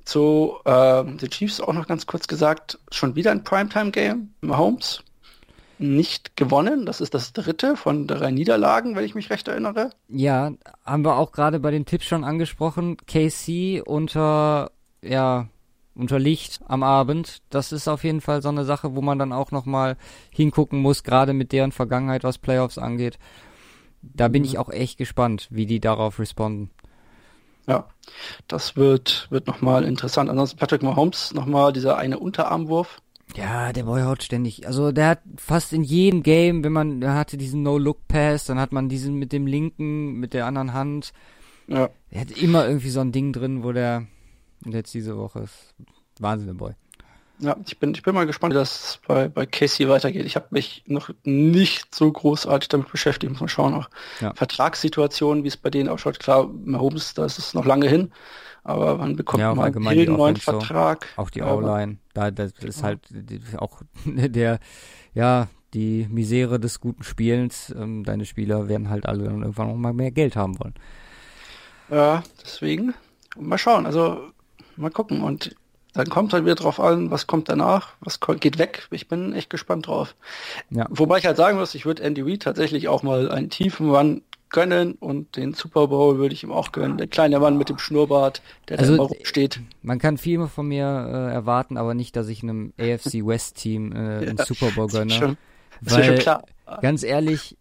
zu 0.05 0.57
äh, 0.65 1.05
den 1.05 1.31
Chiefs 1.31 1.61
auch 1.61 1.75
noch 1.75 1.87
ganz 1.87 2.07
kurz 2.07 2.27
gesagt, 2.27 2.79
schon 2.91 3.15
wieder 3.15 3.31
ein 3.31 3.45
Primetime-Game, 3.45 4.33
Mahomes. 4.41 5.03
Nicht 5.81 6.37
gewonnen. 6.37 6.87
Das 6.87 7.01
ist 7.01 7.15
das 7.15 7.33
dritte 7.33 7.77
von 7.77 8.07
drei 8.07 8.31
Niederlagen, 8.31 8.97
wenn 8.97 9.05
ich 9.05 9.15
mich 9.15 9.31
recht 9.31 9.49
erinnere. 9.49 9.91
Ja, 10.09 10.53
haben 10.85 11.05
wir 11.05 11.17
auch 11.17 11.33
gerade 11.33 11.61
bei 11.61 11.71
den 11.71 11.87
Tipps 11.87 12.07
schon 12.07 12.25
angesprochen. 12.25 12.97
KC 13.07 13.83
unter, 13.85 14.71
ja, 15.03 15.49
unter 15.95 16.19
Licht 16.19 16.61
am 16.67 16.83
Abend. 16.83 17.39
Das 17.51 17.73
ist 17.73 17.89
auf 17.89 18.05
jeden 18.05 18.21
Fall 18.21 18.43
so 18.43 18.49
eine 18.49 18.65
Sache, 18.65 18.95
wo 18.95 19.03
man 19.03 19.19
dann 19.19 19.33
auch 19.33 19.51
nochmal 19.51 19.97
hingucken 20.31 20.81
muss, 20.81 21.03
gerade 21.03 21.33
mit 21.33 21.53
deren 21.53 21.73
Vergangenheit, 21.73 22.25
was 22.25 22.39
Playoffs 22.39 22.79
angeht. 22.79 23.19
Da 24.03 24.29
bin 24.29 24.43
mhm. 24.43 24.49
ich 24.49 24.59
auch 24.59 24.71
echt 24.71 24.97
gespannt, 24.97 25.49
wie 25.51 25.67
die 25.67 25.81
darauf 25.81 26.19
responden. 26.19 26.71
Ja, 27.67 27.87
das 28.47 28.77
wird, 28.77 29.27
wird 29.31 29.47
nochmal 29.47 29.85
interessant. 29.85 30.31
Ansonsten 30.31 30.57
Patrick 30.57 30.83
Mahomes, 30.83 31.35
nochmal 31.35 31.73
dieser 31.73 31.99
eine 31.99 32.19
Unterarmwurf. 32.19 33.03
Ja, 33.37 33.73
der 33.73 33.85
Boy 33.85 34.03
haut 34.03 34.23
ständig. 34.23 34.67
Also 34.67 34.91
der 34.91 35.09
hat 35.09 35.21
fast 35.37 35.73
in 35.73 35.83
jedem 35.83 36.23
Game, 36.23 36.65
wenn 36.65 36.73
man, 36.73 37.01
der 37.01 37.15
hatte 37.15 37.37
diesen 37.37 37.63
No-Look-Pass, 37.63 38.47
dann 38.47 38.59
hat 38.59 38.73
man 38.73 38.89
diesen 38.89 39.15
mit 39.15 39.33
dem 39.33 39.47
linken, 39.47 40.15
mit 40.15 40.35
der 40.35 40.47
anderen 40.47 40.73
Hand. 40.73 41.13
Ja. 41.67 41.91
Er 42.11 42.21
hat 42.23 42.31
immer 42.31 42.67
irgendwie 42.67 42.91
so 42.91 43.01
ein 43.01 43.13
Ding 43.13 43.33
drin, 43.33 43.63
wo 43.63 43.73
der, 43.73 44.07
jetzt 44.65 44.95
diese 44.95 45.17
Woche 45.17 45.41
ist 45.41 45.75
Wahnsinn, 46.19 46.49
der 46.49 46.55
Boy. 46.55 46.73
Ja, 47.41 47.57
ich 47.65 47.79
bin, 47.79 47.95
ich 47.95 48.03
bin 48.03 48.15
mal 48.15 48.27
gespannt, 48.27 48.53
wie 48.53 48.59
das 48.59 48.99
bei, 49.07 49.29
bei 49.29 49.47
Casey 49.47 49.89
weitergeht. 49.89 50.27
Ich 50.27 50.35
habe 50.35 50.49
mich 50.51 50.83
noch 50.87 51.11
nicht 51.23 51.95
so 51.95 52.11
großartig 52.11 52.69
damit 52.69 52.91
beschäftigt. 52.91 53.31
Muss 53.31 53.41
man 53.41 53.49
schauen 53.49 53.75
auch. 53.75 53.89
Ja. 54.21 54.35
Vertragssituationen, 54.35 55.45
wie 55.45 55.49
es 55.49 55.57
bei 55.57 55.71
denen 55.71 55.89
ausschaut. 55.89 56.19
Klar, 56.19 56.49
Mahomes, 56.65 57.15
da 57.15 57.25
ist 57.25 57.39
es 57.39 57.55
noch 57.55 57.65
lange 57.65 57.89
hin. 57.89 58.11
Aber 58.65 58.99
man 58.99 59.17
bekommt 59.17 59.41
ja, 59.41 59.55
mal 59.55 59.73
einen 59.75 60.13
neuen 60.13 60.37
Vertrag. 60.37 61.07
Auch 61.17 61.31
die 61.31 61.43
O-Line. 61.43 61.99
Da, 62.15 62.31
das 62.31 62.53
ist 62.61 62.83
halt 62.83 63.01
auch 63.57 63.83
der, 64.05 64.59
ja, 65.15 65.49
die 65.75 66.07
Misere 66.11 66.61
des 66.61 66.81
guten 66.81 67.03
Spielens. 67.03 67.75
Ähm, 67.77 68.05
deine 68.05 68.25
Spieler 68.25 68.69
werden 68.69 68.91
halt 68.91 69.07
alle 69.07 69.25
dann 69.25 69.43
irgendwann 69.43 69.69
noch 69.69 69.77
mal 69.77 69.93
mehr 69.93 70.11
Geld 70.11 70.37
haben 70.37 70.59
wollen. 70.59 70.75
Ja, 71.91 72.23
deswegen. 72.43 72.95
Mal 73.39 73.59
schauen. 73.59 73.87
Also, 73.87 74.31
mal 74.77 74.91
gucken. 74.91 75.23
Und 75.23 75.55
dann 75.95 76.09
kommt 76.09 76.33
halt 76.33 76.45
wieder 76.45 76.55
drauf 76.55 76.81
an, 76.81 77.11
was 77.11 77.27
kommt 77.27 77.49
danach, 77.49 77.95
was 78.01 78.21
geht 78.21 78.59
weg. 78.59 78.87
Ich 78.91 79.09
bin 79.09 79.33
echt 79.33 79.51
gespannt 79.51 79.87
drauf. 79.87 80.15
Ja. 80.71 80.87
Wobei 80.91 81.19
ich 81.19 81.27
halt 81.27 81.37
sagen 81.37 81.59
muss, 81.59 81.75
ich 81.75 81.87
würde 81.87 82.03
Andy 82.03 82.21
Reid 82.23 82.43
tatsächlich 82.43 82.89
auch 82.89 83.03
mal 83.03 83.31
einen 83.31 83.51
tiefen 83.51 83.91
Run 83.91 84.23
gönnen 84.51 84.95
und 84.95 85.37
den 85.37 85.55
Super 85.55 85.89
Bowl 85.89 86.19
würde 86.19 86.35
ich 86.35 86.43
ihm 86.43 86.53
auch 86.53 86.73
gönnen. 86.73 86.99
Der 86.99 87.07
kleine 87.07 87.39
Mann 87.41 87.59
mit 87.59 87.69
dem 87.69 87.79
Schnurrbart, 87.79 88.43
der 88.69 88.79
also, 88.79 88.97
da 88.97 89.03
immer 89.03 89.09
rumsteht. 89.09 89.61
Man 89.83 89.99
kann 89.99 90.19
viel 90.19 90.47
von 90.47 90.69
mir 90.69 90.85
äh, 90.87 91.33
erwarten, 91.35 91.77
aber 91.77 91.95
nicht, 91.95 92.17
dass 92.17 92.29
ich 92.29 92.43
einem 92.43 92.73
AFC 92.79 93.27
West 93.27 93.57
Team 93.57 93.93
äh, 93.93 93.97
ja, 94.25 94.31
einen 94.31 94.39
Super 94.39 94.71
Bowl 94.71 94.89
gönne. 94.89 95.13
Schon, 95.13 95.37
weil, 95.81 96.05
schon 96.05 96.19
klar. 96.19 96.45
Ganz 96.81 97.03
ehrlich, 97.03 97.57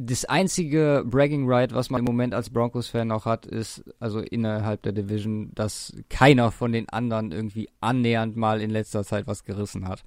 das 0.00 0.24
einzige 0.24 1.02
Bragging 1.04 1.50
Right, 1.50 1.74
was 1.74 1.90
man 1.90 1.98
im 1.98 2.04
Moment 2.04 2.32
als 2.32 2.50
Broncos-Fan 2.50 3.10
auch 3.10 3.24
hat, 3.24 3.46
ist 3.46 3.82
also 3.98 4.20
innerhalb 4.20 4.82
der 4.82 4.92
Division, 4.92 5.50
dass 5.56 5.92
keiner 6.08 6.52
von 6.52 6.70
den 6.70 6.88
anderen 6.88 7.32
irgendwie 7.32 7.68
annähernd 7.80 8.36
mal 8.36 8.60
in 8.60 8.70
letzter 8.70 9.02
Zeit 9.02 9.26
was 9.26 9.42
gerissen 9.42 9.88
hat. 9.88 10.04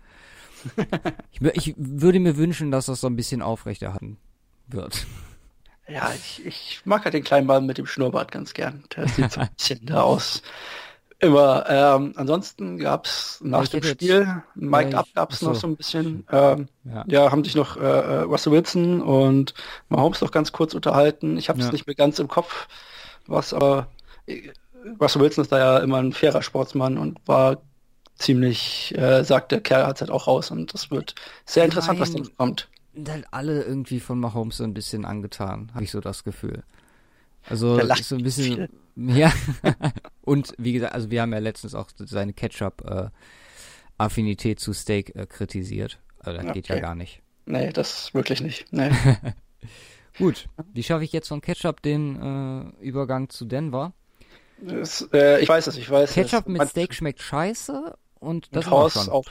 ich, 1.31 1.41
ich, 1.41 1.76
würde 1.77 2.22
mir 2.22 2.38
wünschen, 2.38 2.72
dass 2.72 2.85
das 2.85 3.02
so 3.02 3.07
ein 3.07 3.18
bisschen 3.18 3.41
aufrechterhalten 3.41 4.18
wird. 4.68 5.06
Ja, 5.91 6.11
ich, 6.15 6.45
ich 6.45 6.81
mag 6.85 7.03
halt 7.03 7.13
den 7.13 7.23
kleinen 7.23 7.47
Mann 7.47 7.65
mit 7.65 7.77
dem 7.77 7.85
Schnurrbart 7.85 8.31
ganz 8.31 8.53
gern. 8.53 8.84
Der 8.95 9.07
sieht 9.07 9.31
so 9.31 9.41
ein 9.41 9.49
bisschen 9.57 9.85
da 9.85 10.01
aus. 10.01 10.41
Immer. 11.19 11.65
Ähm, 11.69 12.13
ansonsten 12.15 12.80
gab 12.80 13.05
es 13.05 13.39
nach 13.43 13.68
dem 13.68 13.84
Spiel, 13.84 14.41
Mike 14.55 14.97
Up 14.97 15.05
gab 15.13 15.31
es 15.31 15.43
noch 15.43 15.53
so 15.53 15.68
ein 15.68 15.76
bisschen. 15.76 16.26
Ähm, 16.31 16.68
ja. 16.84 17.03
ja. 17.07 17.31
haben 17.31 17.43
sich 17.43 17.53
noch 17.53 17.77
äh, 17.77 17.81
äh, 17.81 18.19
Russell 18.22 18.53
Wilson 18.53 19.01
und 19.01 19.53
Mahomes 19.89 20.22
noch 20.22 20.31
ganz 20.31 20.51
kurz 20.51 20.73
unterhalten. 20.73 21.38
Ich 21.38 21.49
habe 21.49 21.59
es 21.59 21.68
ja. 21.68 21.72
nicht 21.72 21.85
mehr 21.85 21.95
ganz 21.95 22.18
im 22.18 22.27
Kopf, 22.27 22.68
was 23.27 23.53
aber 23.53 23.88
äh, 24.26 24.49
Russell 24.99 25.22
Wilson 25.22 25.43
ist 25.43 25.51
da 25.51 25.59
ja 25.59 25.77
immer 25.77 25.97
ein 25.97 26.13
fairer 26.13 26.41
Sportsmann 26.41 26.97
und 26.97 27.19
war 27.27 27.61
ziemlich, 28.15 28.97
äh, 28.97 29.23
sagt 29.23 29.51
der 29.51 29.61
Kerl 29.61 29.85
hat 29.85 30.01
halt 30.01 30.09
auch 30.11 30.26
raus 30.26 30.49
und 30.49 30.73
das 30.73 30.89
wird 30.89 31.13
sehr 31.45 31.65
interessant, 31.65 31.99
Nein, 31.99 32.07
was 32.07 32.13
dann 32.13 32.38
kommt. 32.38 32.68
Halt 33.07 33.26
alle 33.31 33.63
irgendwie 33.63 33.99
von 33.99 34.19
Mahomes 34.19 34.57
so 34.57 34.63
ein 34.63 34.73
bisschen 34.73 35.05
angetan, 35.05 35.72
habe 35.73 35.84
ich 35.84 35.91
so 35.91 36.01
das 36.01 36.23
Gefühl. 36.23 36.63
Also 37.49 37.80
so 37.95 38.15
ein 38.15 38.23
bisschen, 38.23 38.69
ja. 38.95 39.34
und 40.22 40.53
wie 40.57 40.73
gesagt, 40.73 40.93
also 40.93 41.09
wir 41.09 41.22
haben 41.22 41.31
ja 41.34 41.39
letztens 41.39 41.73
auch 41.73 41.89
seine 41.97 42.34
Ketchup-Affinität 42.34 44.57
äh, 44.57 44.61
zu 44.61 44.73
Steak 44.73 45.15
äh, 45.15 45.26
kritisiert. 45.26 45.99
Also 46.19 46.38
das 46.38 46.45
okay. 46.45 46.53
geht 46.53 46.68
ja 46.68 46.80
gar 46.80 46.93
nicht. 46.95 47.22
Nee, 47.45 47.72
das 47.72 48.13
wirklich 48.13 48.41
nicht. 48.41 48.65
Nee. 48.72 48.91
Gut, 50.18 50.49
wie 50.73 50.84
schaffe 50.84 51.05
ich 51.05 51.13
jetzt 51.13 51.30
von 51.30 51.39
Ketchup 51.41 51.81
den 51.81 52.22
äh, 52.22 52.65
Übergang 52.84 53.30
zu 53.30 53.45
Denver? 53.45 53.93
Das, 54.59 55.07
äh, 55.13 55.39
ich 55.41 55.49
weiß 55.49 55.68
es, 55.68 55.77
ich 55.77 55.89
weiß 55.89 56.13
Ketchup 56.13 56.45
es. 56.45 56.51
mit 56.51 56.69
Steak 56.69 56.93
schmeckt 56.93 57.22
scheiße 57.22 57.97
und 58.19 58.53
das 58.55 58.65
und 58.65 58.72
Horst 58.72 59.09
auch. 59.09 59.23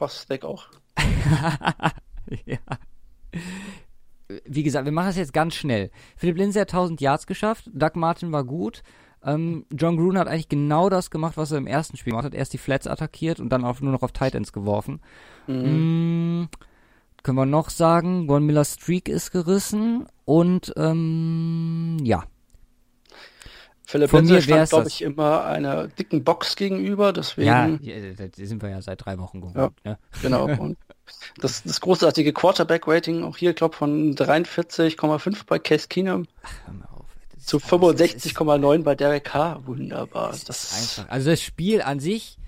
Horst 0.00 0.22
Steak 0.22 0.44
auch. 0.44 0.66
ja 2.46 2.56
wie 4.44 4.62
gesagt, 4.62 4.84
wir 4.84 4.92
machen 4.92 5.10
es 5.10 5.16
jetzt 5.16 5.32
ganz 5.32 5.54
schnell. 5.54 5.90
Philipp 6.16 6.38
Lindsay 6.38 6.60
hat 6.60 6.72
1000 6.72 7.00
Yards 7.00 7.26
geschafft, 7.26 7.70
Doug 7.72 7.92
Martin 7.94 8.32
war 8.32 8.44
gut. 8.44 8.82
Ähm, 9.22 9.64
John 9.72 9.96
Gruden 9.96 10.18
hat 10.18 10.28
eigentlich 10.28 10.48
genau 10.48 10.90
das 10.90 11.10
gemacht, 11.10 11.36
was 11.36 11.50
er 11.50 11.58
im 11.58 11.66
ersten 11.66 11.96
Spiel 11.96 12.10
gemacht 12.10 12.26
hat. 12.26 12.34
Erst 12.34 12.52
die 12.52 12.58
Flats 12.58 12.86
attackiert 12.86 13.40
und 13.40 13.50
dann 13.50 13.64
auch 13.64 13.80
nur 13.80 13.92
noch 13.92 14.02
auf 14.02 14.12
Titans 14.12 14.52
geworfen. 14.52 15.00
Mhm. 15.46 16.42
Mm, 16.42 16.48
können 17.22 17.38
wir 17.38 17.46
noch 17.46 17.70
sagen, 17.70 18.26
Von 18.26 18.44
Miller 18.44 18.66
Streak 18.66 19.08
ist 19.08 19.30
gerissen 19.30 20.06
und 20.26 20.74
ähm, 20.76 21.96
ja, 22.02 22.24
Philipp 23.86 24.10
Von 24.10 24.24
Lindsay 24.24 24.42
stand, 24.42 24.70
glaube 24.70 24.88
ich, 24.88 25.02
immer 25.02 25.44
einer 25.44 25.88
dicken 25.88 26.24
Box 26.24 26.56
gegenüber, 26.56 27.12
deswegen. 27.12 27.46
Ja, 27.46 27.68
da 28.16 28.24
sind 28.32 28.62
wir 28.62 28.70
ja 28.70 28.80
seit 28.80 29.04
drei 29.04 29.18
Wochen 29.18 29.42
gewohnt. 29.42 29.74
Ja, 29.84 29.90
ja. 29.92 29.98
Genau. 30.22 30.44
Und 30.58 30.78
das, 31.38 31.62
das 31.62 31.80
großartige 31.80 32.32
Quarterback-Rating 32.32 33.24
auch 33.24 33.36
hier, 33.36 33.52
glaube 33.52 33.76
von 33.76 34.14
43,5 34.14 35.44
bei 35.46 35.58
Case 35.58 35.88
Keenum. 35.88 36.26
zu 37.38 37.58
65,9 37.58 38.82
bei 38.82 38.94
Derek 38.94 39.24
Carr. 39.24 39.66
Wunderbar. 39.66 40.30
Das, 40.30 40.44
das 40.44 40.64
ist 40.64 40.98
einfach. 40.98 41.12
Also 41.12 41.30
das 41.30 41.42
Spiel 41.42 41.82
an 41.82 42.00
sich, 42.00 42.38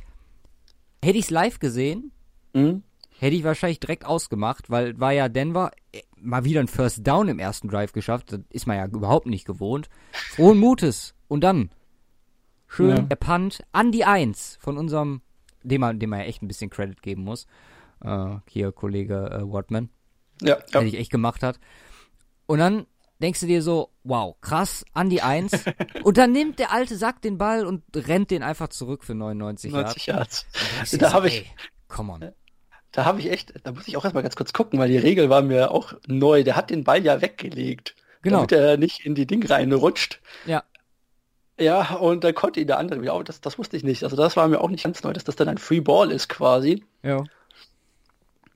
hätte 1.05 1.19
ich 1.19 1.27
es 1.27 1.31
live 1.31 1.59
gesehen, 1.59 2.13
mhm. 2.55 2.83
hätte 3.19 3.37
ich 3.37 3.45
wahrscheinlich 3.45 3.81
direkt 3.81 4.07
ausgemacht, 4.07 4.71
weil 4.71 4.99
war 4.99 5.13
ja 5.13 5.29
Denver 5.29 5.71
äh, 5.93 6.01
mal 6.17 6.45
wieder 6.45 6.61
ein 6.61 6.69
First 6.69 7.07
Down 7.07 7.29
im 7.29 7.39
ersten 7.39 7.69
Drive 7.69 7.93
geschafft. 7.93 8.33
Das 8.33 8.41
ist 8.51 8.67
man 8.67 8.79
ja 8.79 8.87
überhaupt 8.87 9.27
nicht 9.27 9.45
gewohnt. 9.45 9.91
Frohen 10.13 10.59
Mutes. 10.59 11.13
Und 11.29 11.43
dann 11.43 11.71
schön 12.67 12.91
ja. 12.91 13.03
der 13.03 13.17
Punt 13.17 13.63
an 13.73 13.93
die 13.93 14.05
Eins 14.05 14.59
von 14.61 14.79
unserem, 14.79 15.23
dem 15.63 15.81
man, 15.81 15.99
dem 15.99 16.11
man 16.11 16.21
ja 16.21 16.27
echt 16.27 16.43
ein 16.43 16.49
bisschen 16.49 16.71
Credit 16.71 17.01
geben 17.03 17.25
muss. 17.25 17.47
Äh, 18.05 18.37
hier 18.49 18.73
Kollege 18.73 19.31
äh, 19.31 19.43
Watman. 19.43 19.89
Ja, 20.43 20.57
ja. 20.57 20.65
Der 20.73 20.83
sich 20.83 20.99
echt 20.99 21.11
gemacht 21.11 21.43
hat. 21.43 21.59
Und 22.47 22.59
dann 22.59 22.87
denkst 23.21 23.41
du 23.41 23.47
dir 23.47 23.63
so, 23.63 23.91
wow, 24.05 24.37
krass, 24.41 24.85
an 24.93 25.11
die 25.11 25.23
Eins. 25.23 25.65
und 26.05 26.19
dann 26.19 26.33
nimmt 26.33 26.59
der 26.59 26.73
alte 26.73 26.97
Sack 26.97 27.23
den 27.23 27.39
Ball 27.39 27.67
und 27.67 27.83
rennt 27.95 28.31
den 28.31 28.43
einfach 28.43 28.69
zurück 28.69 29.05
für 29.05 29.15
99 29.15 29.73
90 29.73 30.07
Yards. 30.07 30.47
Yards. 30.77 30.99
Da 30.99 31.13
habe 31.13 31.29
ich. 31.29 31.55
Come 31.89 32.13
on. 32.13 32.33
Da 32.93 33.05
habe 33.05 33.21
ich 33.21 33.31
echt, 33.31 33.55
da 33.65 33.73
muss 33.73 33.89
ich 33.89 33.97
auch 33.97 34.05
erstmal 34.05 34.23
ganz 34.23 34.37
kurz 34.37 34.53
gucken, 34.53 34.79
weil 34.79 34.89
die 34.89 34.97
Regel 34.97 35.29
war 35.29 35.43
mir 35.43 35.71
auch 35.71 35.93
neu. 36.07 36.45
Der 36.45 36.57
hat 36.57 36.71
den 36.71 36.85
Ball 36.85 37.05
ja 37.05 37.21
weggelegt. 37.21 37.95
Genau. 38.23 38.39
Damit 38.39 38.53
er 38.53 38.77
nicht 38.77 39.05
in 39.05 39.15
die 39.15 39.27
Ding 39.27 39.45
reinrutscht. 39.45 40.21
Ja. 40.47 40.65
Ja, 41.59 41.95
und 41.95 42.23
dann 42.23 42.35
konnte 42.35 42.61
ihn 42.61 42.67
der 42.67 42.79
andere 42.79 43.01
wieder, 43.01 43.23
das, 43.25 43.41
das 43.41 43.59
wusste 43.59 43.77
ich 43.77 43.85
nicht. 43.85 44.05
Also 44.05 44.17
das 44.17 44.37
war 44.37 44.47
mir 44.49 44.61
auch 44.61 44.69
nicht 44.69 44.85
ganz 44.85 45.03
neu, 45.03 45.13
dass 45.13 45.25
das 45.25 45.37
dann 45.37 45.49
ein 45.49 45.59
Free 45.59 45.81
Ball 45.81 46.11
ist 46.11 46.29
quasi. 46.29 46.85
Ja. 47.03 47.25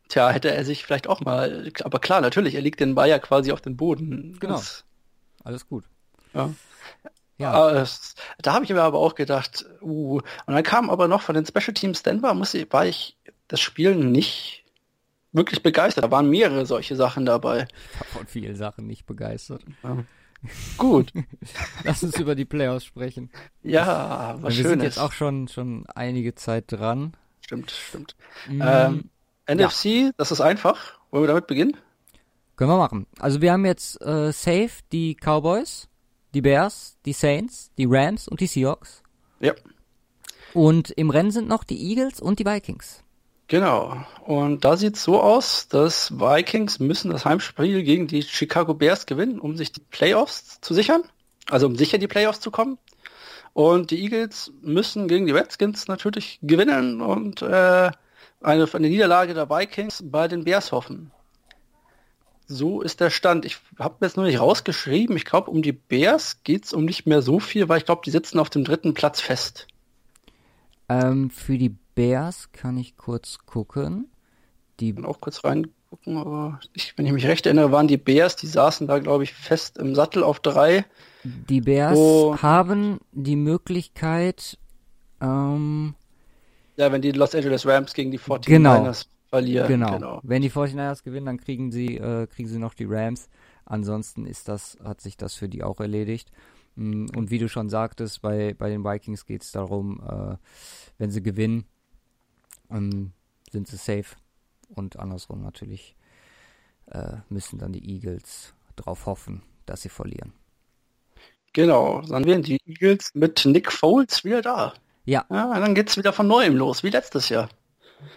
Tja, 0.09 0.31
hätte 0.31 0.53
er 0.53 0.65
sich 0.65 0.85
vielleicht 0.85 1.07
auch 1.07 1.21
mal, 1.21 1.73
aber 1.83 1.99
klar, 1.99 2.21
natürlich, 2.21 2.55
er 2.55 2.63
liegt 2.63 2.81
den 2.81 2.95
Ball 2.95 3.09
ja 3.09 3.19
quasi 3.19 3.53
auf 3.53 3.61
den 3.61 3.77
Boden. 3.77 4.37
Genau. 4.41 4.55
Das, 4.55 4.85
Alles 5.45 5.67
gut. 5.67 5.85
Ja. 6.35 6.51
Ja. 7.39 7.73
Das, 7.73 8.17
da 8.43 8.53
habe 8.53 8.65
ich 8.65 8.71
mir 8.71 8.83
aber 8.83 8.99
auch 8.99 9.15
gedacht, 9.15 9.65
uh, 9.81 10.17
und 10.19 10.55
dann 10.55 10.63
kam 10.63 10.91
aber 10.91 11.09
noch 11.09 11.23
von 11.23 11.35
den 11.35 11.47
Special 11.47 11.73
Teams 11.73 12.03
Denver, 12.03 12.35
muss 12.35 12.53
ich, 12.53 12.71
war 12.71 12.85
ich 12.85 13.17
das 13.49 13.61
Spiel 13.61 13.95
nicht 13.95 14.65
wirklich 15.33 15.63
begeistert. 15.63 16.05
Da 16.05 16.11
waren 16.11 16.29
mehrere 16.29 16.67
solche 16.67 16.97
Sachen 16.97 17.25
dabei. 17.25 17.67
Ich 17.95 18.01
war 18.01 18.07
von 18.09 18.27
vielen 18.27 18.57
Sachen 18.57 18.87
nicht 18.87 19.07
begeistert. 19.07 19.63
Ja. 19.83 20.05
Gut. 20.79 21.13
Lass 21.85 22.03
uns 22.03 22.19
über 22.19 22.35
die 22.35 22.45
Playoffs 22.45 22.85
sprechen. 22.85 23.31
Ja, 23.63 24.37
was 24.41 24.57
Wir 24.57 24.69
sind 24.69 24.83
jetzt 24.83 24.99
auch 24.99 25.13
schon, 25.13 25.49
schon 25.49 25.87
einige 25.95 26.35
Zeit 26.35 26.65
dran. 26.69 27.17
Stimmt, 27.41 27.71
stimmt. 27.71 28.17
Mm, 28.49 28.63
ähm, 28.63 29.11
NFC, 29.49 29.85
ja. 29.85 30.11
das 30.17 30.31
ist 30.31 30.41
einfach. 30.41 30.99
Wollen 31.11 31.25
wir 31.25 31.29
damit 31.29 31.47
beginnen? 31.47 31.77
Können 32.57 32.71
wir 32.71 32.79
machen. 32.79 33.07
Also 33.19 33.41
wir 33.41 33.53
haben 33.53 33.65
jetzt 33.65 34.01
äh, 34.03 34.33
safe 34.33 34.71
die 34.93 35.17
Cowboys, 35.17 35.89
die 36.35 36.43
Bears, 36.43 36.99
die 37.05 37.13
Saints, 37.13 37.73
die 37.77 37.87
Rams 37.89 38.29
und 38.29 38.41
die 38.41 38.47
Seahawks. 38.47 39.03
Ja. 39.41 39.55
Und 40.53 40.91
im 40.91 41.11
Rennen 41.11 41.31
sind 41.31 41.49
noch 41.49 41.65
die 41.65 41.81
Eagles 41.91 42.21
und 42.21 42.39
die 42.39 42.47
Vikings. 42.47 43.03
Genau. 43.51 43.97
Und 44.25 44.65
da 44.65 44.77
sieht 44.77 44.95
es 44.95 45.03
so 45.03 45.21
aus, 45.21 45.67
dass 45.67 46.13
Vikings 46.13 46.79
müssen 46.79 47.11
das 47.11 47.25
Heimspiel 47.25 47.83
gegen 47.83 48.07
die 48.07 48.23
Chicago 48.23 48.75
Bears 48.75 49.07
gewinnen, 49.07 49.41
um 49.41 49.57
sich 49.57 49.73
die 49.73 49.81
Playoffs 49.81 50.61
zu 50.61 50.73
sichern. 50.73 51.03
Also 51.49 51.67
um 51.67 51.75
sicher 51.75 51.99
die 51.99 52.07
Playoffs 52.07 52.39
zu 52.39 52.53
kommen. 52.53 52.79
Und 53.53 53.91
die 53.91 54.05
Eagles 54.05 54.53
müssen 54.63 55.09
gegen 55.09 55.27
die 55.27 55.33
Redskins 55.33 55.89
natürlich 55.89 56.39
gewinnen 56.43 57.01
und 57.01 57.43
äh, 57.43 57.91
eine, 58.41 58.69
eine 58.73 58.89
Niederlage 58.89 59.35
der 59.35 59.51
Vikings 59.51 60.05
bei 60.07 60.29
den 60.29 60.45
Bears 60.45 60.71
hoffen. 60.71 61.11
So 62.47 62.83
ist 62.83 63.01
der 63.01 63.11
Stand. 63.11 63.45
Ich 63.45 63.59
habe 63.81 63.97
mir 63.99 64.07
jetzt 64.07 64.17
nur 64.17 64.27
nicht 64.27 64.39
rausgeschrieben. 64.39 65.17
Ich 65.17 65.25
glaube, 65.25 65.51
um 65.51 65.61
die 65.63 65.73
Bears 65.73 66.45
geht 66.45 66.67
es 66.67 66.73
um 66.73 66.85
nicht 66.85 67.05
mehr 67.05 67.21
so 67.21 67.41
viel, 67.41 67.69
weil 67.69 67.79
ich 67.79 67.85
glaube, 67.85 68.03
die 68.05 68.13
sitzen 68.13 68.39
auf 68.39 68.49
dem 68.49 68.63
dritten 68.63 68.95
Platz 68.95 69.21
fest. 69.21 69.67
Ähm, 70.89 71.31
für 71.31 71.59
die 71.59 71.75
Bears 72.01 72.51
kann 72.53 72.79
ich 72.79 72.97
kurz 72.97 73.41
gucken. 73.45 74.09
Die 74.81 74.95
kann 74.95 75.05
auch 75.05 75.21
kurz 75.21 75.45
reingucken, 75.45 76.17
aber 76.17 76.59
ich, 76.73 76.97
wenn 76.97 77.05
ich 77.05 77.13
mich 77.13 77.27
recht 77.27 77.45
erinnere, 77.45 77.73
waren 77.73 77.89
die 77.89 77.99
Bears, 77.99 78.37
die 78.37 78.47
saßen 78.47 78.87
da, 78.87 79.01
glaube 79.01 79.25
ich, 79.25 79.35
fest 79.35 79.77
im 79.77 79.95
Sattel 79.95 80.23
auf 80.23 80.41
drei. 80.41 80.87
Die 81.25 81.61
Bears 81.61 81.99
haben 82.41 83.01
die 83.13 83.37
Möglichkeit, 83.37 84.57
ähm, 85.21 85.95
ja, 86.79 86.91
wenn 86.91 87.03
die 87.03 87.13
Los 87.13 87.35
Angeles 87.35 87.67
Rams 87.67 87.93
gegen 87.93 88.11
die 88.11 88.19
49ers 88.19 88.47
genau, 88.47 88.93
verlieren. 89.29 89.69
Genau. 89.69 89.93
genau. 89.93 90.21
Wenn 90.23 90.41
die 90.41 90.51
49ers 90.51 91.05
gewinnen, 91.05 91.27
dann 91.27 91.39
kriegen 91.39 91.71
sie, 91.71 91.99
äh, 91.99 92.27
kriegen 92.29 92.49
sie 92.49 92.59
noch 92.59 92.73
die 92.73 92.87
Rams. 92.89 93.29
Ansonsten 93.67 94.25
ist 94.25 94.49
das, 94.49 94.79
hat 94.83 95.03
sich 95.03 95.19
das 95.19 95.35
für 95.35 95.51
die 95.51 95.63
auch 95.63 95.81
erledigt. 95.81 96.33
Mm, 96.77 97.09
und 97.15 97.31
wie 97.31 97.39
du 97.39 97.51
schon 97.51 97.69
sagtest, 97.69 98.23
bei, 98.23 98.55
bei 98.55 98.71
den 98.71 98.85
Vikings 98.85 99.27
geht 99.27 99.43
es 99.43 99.53
darum, 99.53 100.01
äh, 100.01 100.37
wenn 100.97 101.11
sie 101.11 101.23
gewinnen, 101.23 101.67
ähm, 102.71 103.13
sind 103.51 103.69
sie 103.69 103.77
safe. 103.77 104.17
Und 104.69 104.99
andersrum 104.99 105.43
natürlich 105.43 105.97
äh, 106.87 107.17
müssen 107.29 107.59
dann 107.59 107.73
die 107.73 107.89
Eagles 107.89 108.55
darauf 108.77 109.07
hoffen, 109.07 109.43
dass 109.67 109.83
sie 109.83 109.89
verlieren. 109.89 110.33
Genau, 111.53 112.01
dann 112.03 112.25
wären 112.27 112.43
die 112.43 112.61
Eagles 112.65 113.11
mit 113.15 113.45
Nick 113.45 113.73
Foles 113.73 114.25
wieder 114.25 114.43
da. 114.43 114.75
Ja. 115.05 115.25
ja 115.31 115.59
dann 115.59 115.75
geht's 115.75 115.97
wieder 115.97 116.13
von 116.13 116.29
neuem 116.29 116.55
los, 116.55 116.85
wie 116.85 116.91
letztes 116.91 117.29
Jahr. 117.29 117.49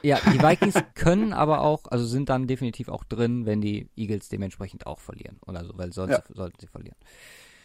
Ja, 0.01 0.19
die 0.19 0.39
Vikings 0.41 0.75
können 0.93 1.33
aber 1.33 1.61
auch, 1.61 1.85
also 1.85 2.05
sind 2.05 2.29
dann 2.29 2.47
definitiv 2.47 2.89
auch 2.89 3.03
drin, 3.03 3.45
wenn 3.45 3.61
die 3.61 3.89
Eagles 3.95 4.29
dementsprechend 4.29 4.85
auch 4.85 4.99
verlieren. 4.99 5.39
Oder 5.47 5.65
so, 5.65 5.77
weil 5.77 5.91
sonst 5.93 6.11
ja. 6.11 6.23
sollten 6.29 6.59
sie 6.59 6.67
verlieren. 6.67 6.97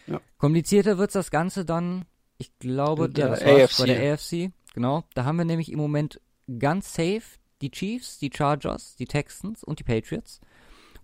Ja. 0.07 0.19
Komplizierter 0.37 0.97
wird's 0.97 1.13
das 1.13 1.29
Ganze 1.29 1.65
dann, 1.65 2.05
ich 2.37 2.57
glaube, 2.57 3.09
der, 3.09 3.39
ja, 3.39 3.67
bei 3.77 3.85
der 3.85 4.13
AFC. 4.13 4.51
Genau, 4.73 5.03
da 5.13 5.25
haben 5.25 5.37
wir 5.37 5.45
nämlich 5.45 5.71
im 5.71 5.79
Moment 5.79 6.19
ganz 6.57 6.93
safe 6.93 7.21
die 7.61 7.71
Chiefs, 7.71 8.19
die 8.19 8.31
Chargers, 8.33 8.95
die 8.95 9.05
Texans 9.05 9.63
und 9.63 9.79
die 9.79 9.83
Patriots. 9.83 10.39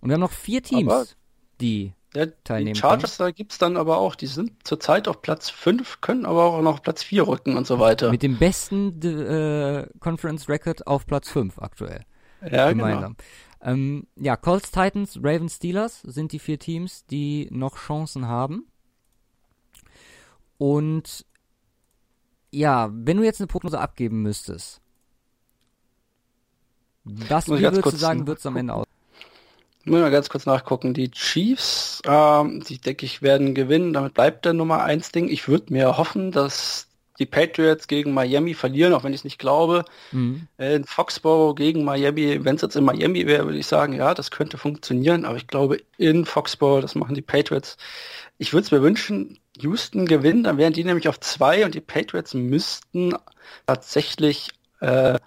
Und 0.00 0.08
wir 0.08 0.14
haben 0.14 0.20
noch 0.20 0.32
vier 0.32 0.62
Teams, 0.62 0.92
aber 0.92 1.06
die 1.60 1.92
ja, 2.14 2.26
teilnehmen. 2.44 2.74
Die 2.74 2.80
Chargers, 2.80 3.18
können. 3.18 3.28
da 3.28 3.32
gibt 3.32 3.52
es 3.52 3.58
dann 3.58 3.76
aber 3.76 3.98
auch, 3.98 4.14
die 4.14 4.26
sind 4.26 4.66
zurzeit 4.66 5.08
auf 5.08 5.20
Platz 5.22 5.50
5, 5.50 6.00
können 6.00 6.24
aber 6.24 6.44
auch 6.44 6.62
noch 6.62 6.82
Platz 6.82 7.02
4 7.02 7.28
rücken 7.28 7.56
und 7.56 7.66
so 7.66 7.78
weiter. 7.78 8.10
Mit 8.10 8.22
dem 8.22 8.38
besten 8.38 9.00
äh, 9.02 9.86
Conference 10.00 10.48
Record 10.48 10.86
auf 10.86 11.06
Platz 11.06 11.28
5 11.28 11.58
aktuell. 11.58 12.04
Ja, 12.42 12.70
genau. 12.70 12.84
gemeinsam. 12.84 13.16
Genau. 13.16 13.72
Ähm, 13.72 14.06
ja, 14.16 14.36
Colts, 14.36 14.70
Titans, 14.70 15.18
Ravens, 15.22 15.56
Steelers 15.56 16.02
sind 16.02 16.32
die 16.32 16.38
vier 16.38 16.58
Teams, 16.58 17.04
die 17.06 17.48
noch 17.50 17.76
Chancen 17.76 18.28
haben. 18.28 18.66
Und 20.58 21.26
ja, 22.50 22.90
wenn 22.92 23.16
du 23.16 23.24
jetzt 23.24 23.40
eine 23.40 23.48
Prognose 23.48 23.78
abgeben 23.78 24.22
müsstest, 24.22 24.80
was 27.06 27.48
würdest 27.48 27.84
du 27.84 27.90
sagen, 27.90 28.26
wird 28.26 28.38
es 28.38 28.46
am 28.46 28.56
Ende 28.56 28.74
aus? 28.74 28.86
Muss 29.84 30.00
mal 30.00 30.10
ganz 30.10 30.28
kurz 30.28 30.46
nachgucken. 30.46 30.94
Die 30.94 31.12
Chiefs, 31.12 32.02
ähm, 32.04 32.64
die 32.68 32.78
denke 32.78 33.06
ich, 33.06 33.22
werden 33.22 33.54
gewinnen. 33.54 33.92
Damit 33.92 34.14
bleibt 34.14 34.44
der 34.44 34.52
Nummer 34.52 34.82
1 34.82 35.12
Ding. 35.12 35.28
Ich 35.28 35.46
würde 35.46 35.72
mir 35.72 35.96
hoffen, 35.96 36.32
dass 36.32 36.88
die 37.20 37.26
Patriots 37.26 37.86
gegen 37.86 38.12
Miami 38.12 38.54
verlieren, 38.54 38.92
auch 38.92 39.04
wenn 39.04 39.12
ich 39.12 39.20
es 39.20 39.24
nicht 39.24 39.38
glaube. 39.38 39.84
Mhm. 40.10 40.48
In 40.58 40.84
Foxborough 40.84 41.54
gegen 41.54 41.84
Miami, 41.84 42.44
wenn 42.44 42.56
es 42.56 42.62
jetzt 42.62 42.74
in 42.74 42.84
Miami 42.84 43.26
wäre, 43.26 43.44
würde 43.44 43.58
ich 43.58 43.68
sagen, 43.68 43.92
ja, 43.92 44.12
das 44.12 44.32
könnte 44.32 44.58
funktionieren. 44.58 45.24
Aber 45.24 45.36
ich 45.36 45.46
glaube, 45.46 45.78
in 45.98 46.24
Foxborough, 46.24 46.82
das 46.82 46.96
machen 46.96 47.14
die 47.14 47.22
Patriots. 47.22 47.76
Ich 48.38 48.52
würde 48.52 48.64
es 48.64 48.72
mir 48.72 48.82
wünschen, 48.82 49.38
Houston 49.60 50.06
gewinnt, 50.06 50.46
dann 50.46 50.58
wären 50.58 50.72
die 50.72 50.84
nämlich 50.84 51.08
auf 51.08 51.20
zwei 51.20 51.64
und 51.64 51.74
die 51.74 51.80
Patriots 51.80 52.34
müssten 52.34 53.14
tatsächlich 53.66 54.50
äh, 54.80 55.18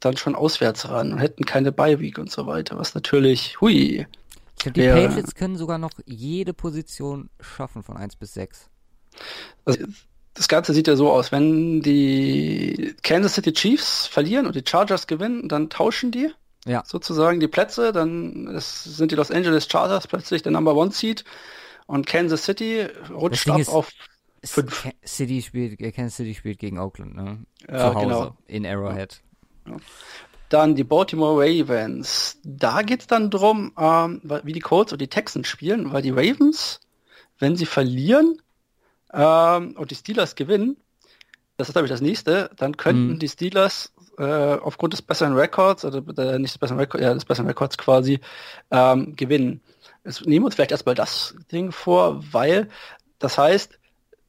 dann 0.00 0.16
schon 0.16 0.34
auswärts 0.34 0.88
ran 0.88 1.12
und 1.12 1.18
hätten 1.18 1.44
keine 1.44 1.72
Bye-Week 1.72 2.18
und 2.18 2.30
so 2.30 2.46
weiter, 2.46 2.78
was 2.78 2.94
natürlich, 2.94 3.60
hui. 3.60 4.06
Ich 4.56 4.62
glaube, 4.62 4.74
die 4.74 4.80
wär, 4.82 4.94
Patriots 4.94 5.34
können 5.34 5.56
sogar 5.56 5.78
noch 5.78 5.92
jede 6.06 6.52
Position 6.52 7.30
schaffen 7.40 7.82
von 7.82 7.96
1 7.96 8.16
bis 8.16 8.34
6. 8.34 8.68
Also, 9.64 9.84
das 10.34 10.48
Ganze 10.48 10.72
sieht 10.72 10.86
ja 10.86 10.94
so 10.94 11.10
aus, 11.10 11.32
wenn 11.32 11.80
die 11.82 12.94
Kansas 13.02 13.34
City 13.34 13.52
Chiefs 13.52 14.06
verlieren 14.06 14.46
und 14.46 14.54
die 14.54 14.64
Chargers 14.64 15.06
gewinnen, 15.08 15.48
dann 15.48 15.68
tauschen 15.68 16.12
die 16.12 16.30
ja. 16.64 16.82
sozusagen 16.86 17.40
die 17.40 17.48
Plätze, 17.48 17.92
dann 17.92 18.56
sind 18.60 19.10
die 19.10 19.16
Los 19.16 19.30
Angeles 19.30 19.68
Chargers 19.68 20.06
plötzlich 20.06 20.42
der 20.42 20.52
Number 20.52 20.74
One 20.76 20.92
Seed 20.92 21.24
und 21.86 22.06
Kansas 22.06 22.44
City 22.44 22.86
rutscht 23.10 23.48
ab 23.48 23.66
auf 23.68 23.90
fünf. 24.44 24.88
City 25.04 25.42
spielt, 25.42 25.78
Kansas 25.94 26.16
City 26.16 26.34
spielt 26.34 26.58
gegen 26.58 26.78
Oakland, 26.78 27.16
ne? 27.16 27.44
Ja, 27.68 27.78
Zu 27.78 27.94
Hause 27.94 28.06
genau. 28.06 28.36
in 28.46 28.66
Arrowhead. 28.66 29.20
Dann 30.48 30.74
die 30.74 30.84
Baltimore 30.84 31.42
Ravens. 31.42 32.38
Da 32.42 32.82
geht 32.82 33.00
es 33.00 33.06
dann 33.06 33.30
drum, 33.30 33.72
ähm, 33.78 34.20
wie 34.44 34.52
die 34.52 34.60
Colts 34.60 34.92
und 34.92 35.00
die 35.00 35.08
Texans 35.08 35.46
spielen, 35.46 35.92
weil 35.92 36.02
die 36.02 36.10
Ravens, 36.10 36.80
wenn 37.38 37.56
sie 37.56 37.66
verlieren 37.66 38.40
ähm, 39.12 39.74
und 39.76 39.90
die 39.90 39.94
Steelers 39.94 40.34
gewinnen, 40.34 40.76
das 41.58 41.68
ist 41.68 41.74
glaube 41.74 41.86
ich 41.86 41.90
das 41.90 42.00
nächste, 42.00 42.50
dann 42.56 42.76
könnten 42.76 43.14
mhm. 43.14 43.18
die 43.18 43.28
Steelers 43.28 43.92
äh, 44.16 44.24
aufgrund 44.24 44.92
des 44.92 45.02
besseren 45.02 45.34
Records, 45.34 45.84
oder 45.84 45.98
äh, 46.18 46.38
nicht 46.38 46.54
des 46.54 46.58
besseren 46.58 46.78
Records, 46.78 47.02
ja, 47.02 47.12
des 47.14 47.24
besseren 47.24 47.48
Records 47.48 47.76
quasi, 47.76 48.20
ähm, 48.70 49.16
gewinnen. 49.16 49.60
Jetzt 50.04 50.24
nehmen 50.24 50.42
wir 50.42 50.46
uns 50.46 50.54
vielleicht 50.54 50.70
erstmal 50.70 50.94
das 50.94 51.34
Ding 51.52 51.72
vor, 51.72 52.22
weil 52.32 52.68
das 53.18 53.36
heißt, 53.36 53.77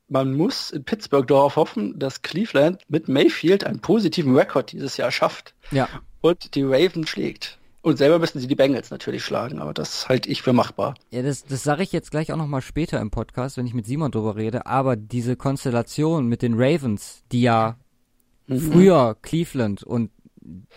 man 0.10 0.34
muss 0.34 0.72
in 0.72 0.84
Pittsburgh 0.84 1.28
darauf 1.28 1.56
hoffen, 1.56 1.98
dass 1.98 2.22
Cleveland 2.22 2.82
mit 2.90 3.08
Mayfield 3.08 3.64
einen 3.64 3.80
positiven 3.80 4.36
Rekord 4.36 4.72
dieses 4.72 4.98
Jahr 4.98 5.12
schafft. 5.12 5.54
Ja. 5.72 5.88
Und 6.22 6.56
die 6.56 6.64
Raven 6.64 7.08
schlägt. 7.08 7.60
Und 7.82 7.98
selber 7.98 8.20
müssen 8.20 8.40
sie 8.40 8.48
die 8.48 8.56
Bengals 8.56 8.92
natürlich 8.92 9.24
schlagen, 9.24 9.60
aber 9.60 9.74
das 9.74 10.10
halte 10.10 10.30
ich 10.30 10.42
für 10.42 10.52
machbar. 10.52 10.96
Ja, 11.12 11.22
das, 11.22 11.46
das 11.46 11.64
sage 11.64 11.84
ich 11.84 11.94
jetzt 11.94 12.12
gleich 12.12 12.32
auch 12.34 12.38
nochmal 12.38 12.62
später 12.62 13.00
im 13.00 13.10
Podcast, 13.10 13.56
wenn 13.56 13.66
ich 13.66 13.74
mit 13.74 13.86
Simon 13.86 14.12
drüber 14.12 14.36
rede, 14.36 14.66
aber 14.66 14.98
diese 14.98 15.38
Konstellation 15.38 16.28
mit 16.28 16.42
den 16.42 16.56
Ravens, 16.56 17.24
die 17.32 17.42
ja 17.42 17.78
mhm. 18.48 18.60
früher 18.60 19.18
Cleveland 19.22 19.84
und 19.84 20.12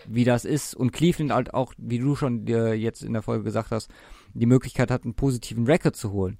wie 0.07 0.23
das 0.23 0.45
ist 0.45 0.75
und 0.75 0.91
Cleveland 0.91 1.33
halt 1.33 1.53
auch, 1.53 1.73
wie 1.77 1.99
du 1.99 2.15
schon 2.15 2.45
dir 2.45 2.73
jetzt 2.73 3.03
in 3.03 3.13
der 3.13 3.21
Folge 3.21 3.43
gesagt 3.43 3.71
hast, 3.71 3.89
die 4.33 4.45
Möglichkeit 4.45 4.89
hat, 4.89 5.03
einen 5.03 5.15
positiven 5.15 5.65
Rekord 5.65 5.95
zu 5.95 6.11
holen. 6.11 6.37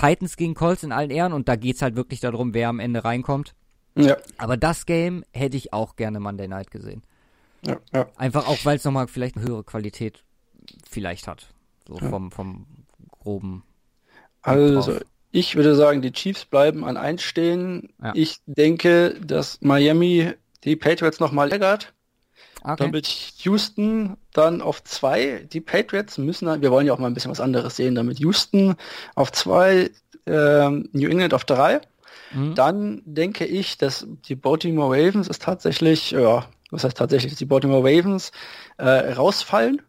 Titans 0.00 0.36
gegen 0.36 0.54
Colts 0.54 0.82
in 0.82 0.92
allen 0.92 1.10
Ehren 1.10 1.32
und 1.32 1.48
da 1.48 1.56
geht's 1.56 1.82
halt 1.82 1.94
wirklich 1.94 2.20
darum, 2.20 2.54
wer 2.54 2.68
am 2.68 2.80
Ende 2.80 3.04
reinkommt. 3.04 3.54
Ja. 3.96 4.16
Aber 4.38 4.56
das 4.56 4.86
Game 4.86 5.24
hätte 5.32 5.56
ich 5.56 5.72
auch 5.72 5.96
gerne 5.96 6.20
Monday 6.20 6.48
Night 6.48 6.70
gesehen. 6.70 7.02
Ja, 7.66 7.78
ja. 7.92 8.06
Einfach 8.16 8.48
auch, 8.48 8.64
weil 8.64 8.76
es 8.76 8.84
nochmal 8.84 9.08
vielleicht 9.08 9.36
eine 9.36 9.46
höhere 9.46 9.64
Qualität 9.64 10.24
vielleicht 10.88 11.28
hat. 11.28 11.48
So 11.86 11.98
ja. 11.98 12.08
vom, 12.08 12.30
vom 12.30 12.66
groben. 13.10 13.64
Also, 14.40 14.98
ich 15.32 15.56
würde 15.56 15.74
sagen, 15.74 16.00
die 16.00 16.12
Chiefs 16.12 16.46
bleiben 16.46 16.84
an 16.84 16.96
1 16.96 17.20
stehen. 17.20 17.92
Ja. 18.02 18.12
Ich 18.14 18.38
denke, 18.46 19.20
dass 19.20 19.60
Miami 19.60 20.32
die 20.64 20.76
Patriots 20.76 21.20
nochmal 21.20 21.52
ärgert. 21.52 21.92
Okay. 22.62 22.76
Damit 22.76 23.06
Houston 23.38 24.16
dann 24.32 24.60
auf 24.60 24.84
zwei, 24.84 25.46
die 25.50 25.60
Patriots 25.60 26.18
müssen, 26.18 26.60
wir 26.60 26.70
wollen 26.70 26.86
ja 26.86 26.92
auch 26.92 26.98
mal 26.98 27.06
ein 27.06 27.14
bisschen 27.14 27.30
was 27.30 27.40
anderes 27.40 27.76
sehen, 27.76 27.94
damit 27.94 28.18
Houston 28.18 28.76
auf 29.14 29.32
zwei, 29.32 29.90
äh, 30.26 30.68
New 30.68 31.08
England 31.08 31.32
auf 31.32 31.44
drei. 31.44 31.80
Mhm. 32.32 32.54
Dann 32.54 33.02
denke 33.04 33.46
ich, 33.46 33.78
dass 33.78 34.06
die 34.26 34.34
Baltimore 34.34 34.94
Ravens 34.94 35.28
ist 35.28 35.42
tatsächlich, 35.42 36.10
ja, 36.10 36.46
was 36.70 36.84
heißt 36.84 36.96
tatsächlich, 36.96 37.32
dass 37.32 37.38
die 37.38 37.46
Baltimore 37.46 37.82
Ravens 37.82 38.30
äh, 38.76 39.12
rausfallen 39.12 39.82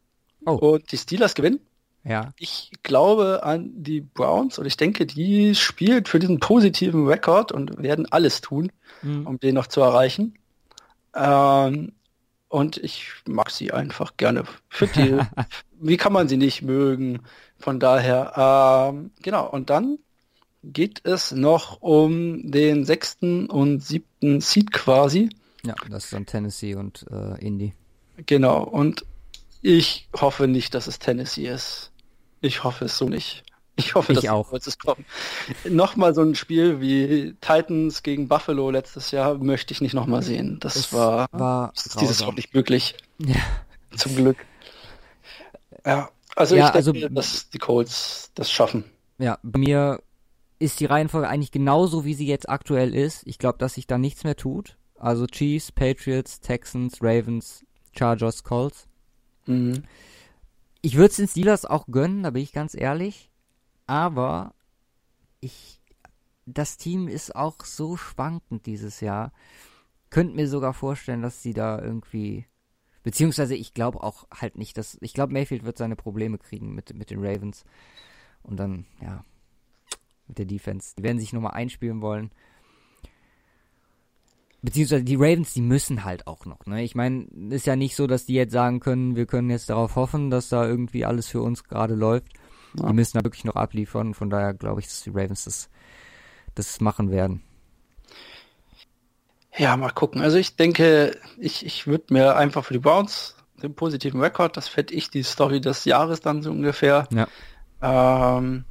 oh. 0.45 0.53
und 0.53 0.91
die 0.91 0.98
Steelers 0.98 1.35
gewinnen. 1.35 1.60
Ja. 2.03 2.34
Ich 2.38 2.72
glaube 2.81 3.43
an 3.43 3.69
die 3.76 4.02
Browns 4.02 4.57
und 4.57 4.65
ich 4.65 4.76
denke, 4.77 5.06
die 5.06 5.53
spielt 5.53 6.07
für 6.07 6.19
diesen 6.19 6.39
positiven 6.39 7.07
Rekord 7.07 7.52
und 7.52 7.81
werden 7.84 8.11
alles 8.11 8.41
tun, 8.41 8.72
mhm. 9.03 9.27
um 9.27 9.39
den 9.39 9.53
noch 9.53 9.68
zu 9.68 9.81
erreichen. 9.81 10.35
Ähm, 11.15 11.91
und 12.52 12.78
ich 12.78 13.07
mag 13.26 13.49
sie 13.49 13.72
einfach 13.72 14.18
gerne. 14.18 14.44
Für 14.68 14.88
die, 14.88 15.18
wie 15.80 15.98
kann 15.98 16.11
man 16.11 16.28
sie 16.28 16.38
nicht 16.38 16.61
mögen? 16.61 17.22
Von 17.57 17.80
daher, 17.80 18.91
ähm, 18.94 19.11
genau. 19.22 19.49
Und 19.49 19.69
dann 19.69 19.99
geht 20.64 21.02
es 21.06 21.32
noch 21.32 21.82
um 21.82 22.52
den 22.52 22.86
sechsten 22.86 23.49
und 23.49 23.84
siebten 23.84 24.41
Seed 24.41 24.73
quasi. 24.73 25.30
Ja, 25.65 25.76
das 25.90 26.06
ist 26.06 26.14
dann 26.14 26.26
Tennessee 26.26 26.76
und 26.76 27.06
äh, 27.10 27.40
Indy. 27.40 27.73
Genau, 28.26 28.64
und 28.64 29.06
ich 29.61 30.10
hoffe 30.19 30.48
nicht, 30.48 30.73
dass 30.73 30.88
es 30.88 30.99
Tennessee 30.99 31.48
ist. 31.48 31.91
Ich 32.41 32.64
hoffe 32.64 32.86
es 32.86 32.98
so 32.98 33.07
nicht. 33.07 33.44
Ich 33.86 33.95
hoffe, 33.95 34.14
Ich 34.14 34.20
dass 34.22 34.30
auch. 34.30 34.52
es 34.53 34.78
kommen. 34.80 35.06
Nochmal 35.70 36.14
so 36.14 36.22
ein 36.22 36.36
Spiel 36.36 36.80
wie 36.82 37.36
Titans 37.41 38.03
gegen 38.03 38.28
Buffalo 38.28 38.70
letztes 38.72 39.12
Jahr 39.12 39.38
möchte 39.38 39.74
ich 39.74 39.82
nicht 39.82 39.94
nochmal 39.94 40.22
sehen. 40.24 40.58
Das 40.60 40.76
Es 40.76 40.94
war, 40.94 41.28
war 41.32 41.72
das 41.76 41.86
ist 41.88 42.02
dieses. 42.02 42.20
Jahr 42.20 42.34
nicht 42.34 42.53
möglich. 42.53 42.95
Ja. 43.20 43.36
Zum 43.98 44.16
Glück. 44.16 44.38
Ja, 45.86 46.10
also 46.36 46.56
Ja, 46.56 46.68
ich 46.68 46.72
denke, 46.84 47.06
also- 47.06 47.10
dass 47.14 47.49
die 47.49 47.58
Colts 47.60 48.32
das 48.36 48.52
schaffen. 48.52 48.84
Ja, 49.18 49.40
bei 49.44 49.60
mir 49.60 50.02
ist 50.60 50.80
die 50.80 50.86
Reihenfolge 50.86 51.28
eigentlich 51.28 51.52
genauso, 51.52 52.06
wie 52.06 52.14
sie 52.14 52.28
jetzt 52.28 52.48
aktuell 52.49 52.94
ist. 52.95 53.24
Ich 53.26 53.40
glaube, 53.40 53.58
dass 53.58 53.74
sich 53.74 53.88
da 53.88 53.98
nichts 53.98 54.24
mehr 54.24 54.36
tut. 54.36 54.78
Also 54.98 55.26
Chiefs, 55.26 55.72
Patriots, 55.72 56.40
Texans, 56.40 56.99
Ravens, 57.02 57.64
Chargers, 57.98 58.44
Colts. 58.44 58.88
Mhm. 59.48 59.84
Ich 60.84 60.95
würde 60.95 61.10
es 61.10 61.16
den 61.18 61.28
Steelers 61.28 61.66
auch 61.66 61.88
gönnen, 61.88 62.24
da 62.24 62.30
bin 62.30 62.44
ich 62.44 62.53
ganz 62.53 62.76
ehrlich. 62.76 63.31
Aber 63.91 64.53
ich, 65.41 65.81
das 66.45 66.77
Team 66.77 67.09
ist 67.09 67.35
auch 67.35 67.65
so 67.65 67.97
schwankend 67.97 68.65
dieses 68.65 69.01
Jahr. 69.01 69.34
Könnt 70.09 70.34
mir 70.34 70.47
sogar 70.47 70.73
vorstellen, 70.73 71.22
dass 71.22 71.43
sie 71.43 71.53
da 71.53 71.77
irgendwie, 71.77 72.45
beziehungsweise 73.03 73.53
ich 73.53 73.73
glaube 73.73 74.01
auch 74.01 74.27
halt 74.34 74.57
nicht, 74.57 74.77
dass, 74.77 74.97
ich 75.01 75.13
glaube 75.13 75.34
Mayfield 75.34 75.65
wird 75.65 75.77
seine 75.77 75.97
Probleme 75.97 76.38
kriegen 76.38 76.73
mit, 76.73 76.93
mit 76.93 77.09
den 77.09 77.19
Ravens. 77.19 77.65
Und 78.43 78.61
dann, 78.61 78.85
ja, 79.01 79.26
mit 80.26 80.38
der 80.38 80.45
Defense. 80.45 80.93
Die 80.97 81.03
werden 81.03 81.19
sich 81.19 81.34
nochmal 81.34 81.55
einspielen 81.55 82.01
wollen. 82.01 82.31
Beziehungsweise 84.61 85.03
die 85.03 85.15
Ravens, 85.15 85.53
die 85.53 85.61
müssen 85.61 86.05
halt 86.05 86.27
auch 86.27 86.45
noch. 86.45 86.65
Ne? 86.65 86.81
Ich 86.81 86.95
meine, 86.95 87.26
ist 87.49 87.65
ja 87.65 87.76
nicht 87.76 87.97
so, 87.97 88.07
dass 88.07 88.26
die 88.26 88.35
jetzt 88.35 88.53
sagen 88.53 88.80
können, 88.80 89.18
wir 89.18 89.26
können 89.26 89.49
jetzt 89.49 89.69
darauf 89.69 89.97
hoffen, 89.97 90.30
dass 90.30 90.47
da 90.47 90.65
irgendwie 90.65 91.03
alles 91.03 91.27
für 91.27 91.41
uns 91.41 91.65
gerade 91.65 91.95
läuft. 91.95 92.31
Ja. 92.80 92.88
Die 92.88 92.93
müssen 92.93 93.18
da 93.18 93.23
wirklich 93.23 93.45
noch 93.45 93.56
abliefern. 93.56 94.14
Von 94.14 94.30
daher 94.30 94.53
glaube 94.53 94.81
ich, 94.81 94.88
dass 94.88 95.02
die 95.02 95.10
Ravens 95.10 95.45
das, 95.45 95.69
das 96.56 96.80
machen 96.81 97.11
werden. 97.11 97.41
Ja, 99.57 99.76
mal 99.76 99.91
gucken. 99.91 100.22
Also 100.22 100.38
ich 100.38 100.56
denke, 100.56 101.18
ich, 101.38 101.65
ich 101.65 101.88
würde 101.88 102.14
mir 102.14 102.35
einfach 102.35 102.64
für 102.65 102.73
die 102.73 102.80
Browns 102.80 103.35
den 103.61 103.76
positiven 103.76 104.22
Rekord, 104.22 104.57
das 104.57 104.68
fände 104.68 104.93
ich 104.93 105.10
die 105.10 105.23
Story 105.23 105.61
des 105.61 105.85
Jahres 105.85 106.22
dann 106.22 106.41
so 106.41 106.52
ungefähr. 106.52 107.07
Ja. 107.11 107.27
Ähm, 107.81 108.65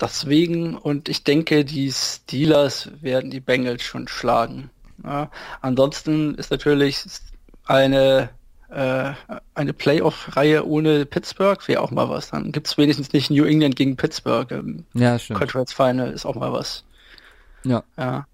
deswegen, 0.00 0.76
und 0.76 1.08
ich 1.08 1.24
denke, 1.24 1.64
die 1.64 1.90
Steelers 1.92 2.90
werden 3.00 3.30
die 3.30 3.40
Bengals 3.40 3.82
schon 3.82 4.08
schlagen. 4.08 4.70
Ja, 5.02 5.30
ansonsten 5.60 6.34
ist 6.36 6.50
natürlich 6.50 7.04
eine, 7.64 8.30
äh, 8.68 9.12
eine 9.54 9.72
Playoff-Reihe 9.72 10.66
ohne 10.66 11.06
Pittsburgh 11.06 11.66
wäre 11.68 11.82
auch 11.82 11.90
mal 11.90 12.08
was. 12.08 12.30
Dann 12.30 12.52
gibt's 12.52 12.76
wenigstens 12.76 13.12
nicht 13.12 13.30
New 13.30 13.44
England 13.44 13.76
gegen 13.76 13.96
Pittsburgh 13.96 14.50
im 14.50 14.84
Ja, 14.94 15.18
stimmt. 15.18 15.38
Conference 15.38 15.72
Final, 15.72 16.10
ist 16.10 16.26
auch 16.26 16.34
mal 16.34 16.52
was. 16.52 16.84
Ja. 17.64 17.84
Ja. 17.96 18.26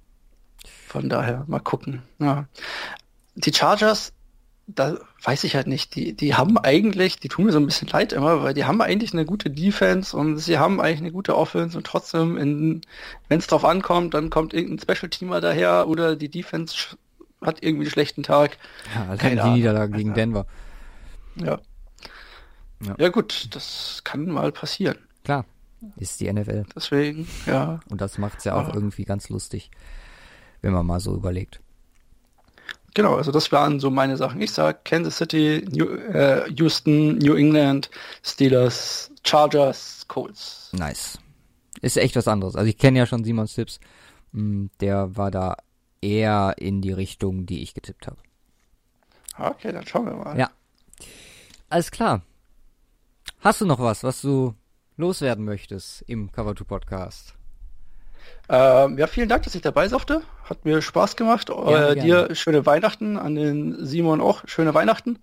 Von 0.89 1.09
daher, 1.09 1.45
mal 1.47 1.61
gucken. 1.61 2.03
Ja. 2.19 2.47
Die 3.35 3.53
Chargers, 3.53 4.13
da 4.67 4.99
weiß 5.23 5.45
ich 5.45 5.55
halt 5.55 5.67
nicht, 5.67 5.95
die, 5.95 6.15
die 6.15 6.35
haben 6.35 6.59
eigentlich, 6.59 7.19
die 7.19 7.29
tun 7.29 7.47
mir 7.47 7.53
so 7.53 7.59
ein 7.59 7.67
bisschen 7.67 7.89
leid 7.89 8.13
immer, 8.13 8.43
weil 8.43 8.55
die 8.55 8.65
haben 8.65 8.81
eigentlich 8.81 9.13
eine 9.13 9.25
gute 9.25 9.51
Defense 9.51 10.17
und 10.17 10.39
sie 10.39 10.59
haben 10.59 10.81
eigentlich 10.81 11.01
eine 11.01 11.13
gute 11.13 11.37
Offense 11.37 11.77
und 11.77 11.87
trotzdem, 11.87 12.37
wenn 12.37 13.39
es 13.39 13.47
drauf 13.47 13.65
ankommt, 13.65 14.15
dann 14.15 14.31
kommt 14.31 14.55
irgendein 14.55 14.79
Special-Teamer 14.79 15.41
daher 15.41 15.89
oder 15.89 16.17
die 16.17 16.29
Defense 16.29 16.97
hat 17.43 17.63
irgendwie 17.63 17.85
einen 17.87 17.91
schlechten 17.93 18.23
Tag. 18.23 18.57
Ja, 18.95 19.03
allein 19.05 19.19
Keine 19.19 19.35
die 19.37 19.41
Ahnung. 19.41 19.55
Niederlage 19.55 19.93
gegen 19.97 20.15
Denver. 20.15 20.47
Ja. 21.37 21.61
Ja. 22.85 22.95
Ja 22.99 23.09
gut, 23.11 23.49
das 23.55 24.01
kann 24.05 24.27
mal 24.27 24.51
passieren. 24.53 24.99
Klar, 25.25 25.45
ist 25.97 26.21
die 26.21 26.33
NFL. 26.33 26.65
Deswegen, 26.75 27.29
ja. 27.47 27.81
Und 27.91 28.01
das 28.01 28.19
macht's 28.19 28.45
ja 28.45 28.55
auch 28.55 28.69
Ja. 28.69 28.75
irgendwie 28.75 29.05
ganz 29.05 29.29
lustig, 29.29 29.71
wenn 30.63 30.73
man 30.73 30.85
mal 30.87 30.99
so 31.01 31.15
überlegt. 31.15 31.61
Genau, 32.95 33.15
also 33.15 33.33
das 33.33 33.51
waren 33.53 33.81
so 33.81 33.89
meine 33.91 34.17
Sachen. 34.19 34.41
Ich 34.43 34.51
sag 34.53 34.85
Kansas 34.85 35.17
City, 35.17 35.65
New, 35.71 35.87
äh, 35.87 36.51
Houston, 36.59 37.17
New 37.19 37.35
England, 37.35 37.89
Steelers, 38.23 39.11
Chargers, 39.25 40.05
Colts. 40.09 40.71
Nice. 40.73 41.19
Ist 41.81 41.97
echt 41.97 42.17
was 42.17 42.29
anderes. 42.29 42.55
Also 42.55 42.69
ich 42.69 42.77
kenne 42.77 42.99
ja 42.99 43.07
schon 43.07 43.25
Simons 43.25 43.55
Tipps. 43.55 43.81
Mm, 44.33 44.67
Der 44.81 45.17
war 45.17 45.31
da 45.31 45.57
eher 46.03 46.55
in 46.59 46.83
die 46.83 46.93
Richtung, 46.93 47.47
die 47.47 47.63
ich 47.63 47.73
getippt 47.75 48.07
habe. 48.07 48.19
Okay, 49.39 49.73
dann 49.73 49.87
schauen 49.87 50.07
wir 50.07 50.15
mal. 50.15 50.39
Ja. 50.39 50.51
Alles 51.71 51.91
klar. 51.91 52.23
Hast 53.41 53.61
du 53.61 53.67
noch 53.67 53.81
was, 53.81 54.05
was 54.05 54.21
du 54.21 54.55
loswerden 54.97 55.45
möchtest 55.45 56.03
im 56.03 56.31
Cover 56.31 56.55
2 56.55 56.65
Podcast? 56.65 57.35
Ähm, 58.49 58.99
ja, 58.99 59.07
vielen 59.07 59.29
Dank, 59.29 59.43
dass 59.45 59.55
ich 59.55 59.63
dabei 59.63 59.89
durfte. 59.89 60.23
Hat 60.45 60.65
mir 60.65 60.83
Spaß 60.83 61.17
gemacht. 61.17 61.47
Gerne, 61.49 61.89
äh, 61.89 61.95
gerne. 61.95 62.29
dir 62.29 62.35
schöne 62.35 62.67
Weihnachten, 62.67 63.17
an 63.17 63.35
den 63.35 63.85
Simon 63.85 64.21
auch 64.21 64.43
schöne 64.47 64.75
Weihnachten. 64.75 65.19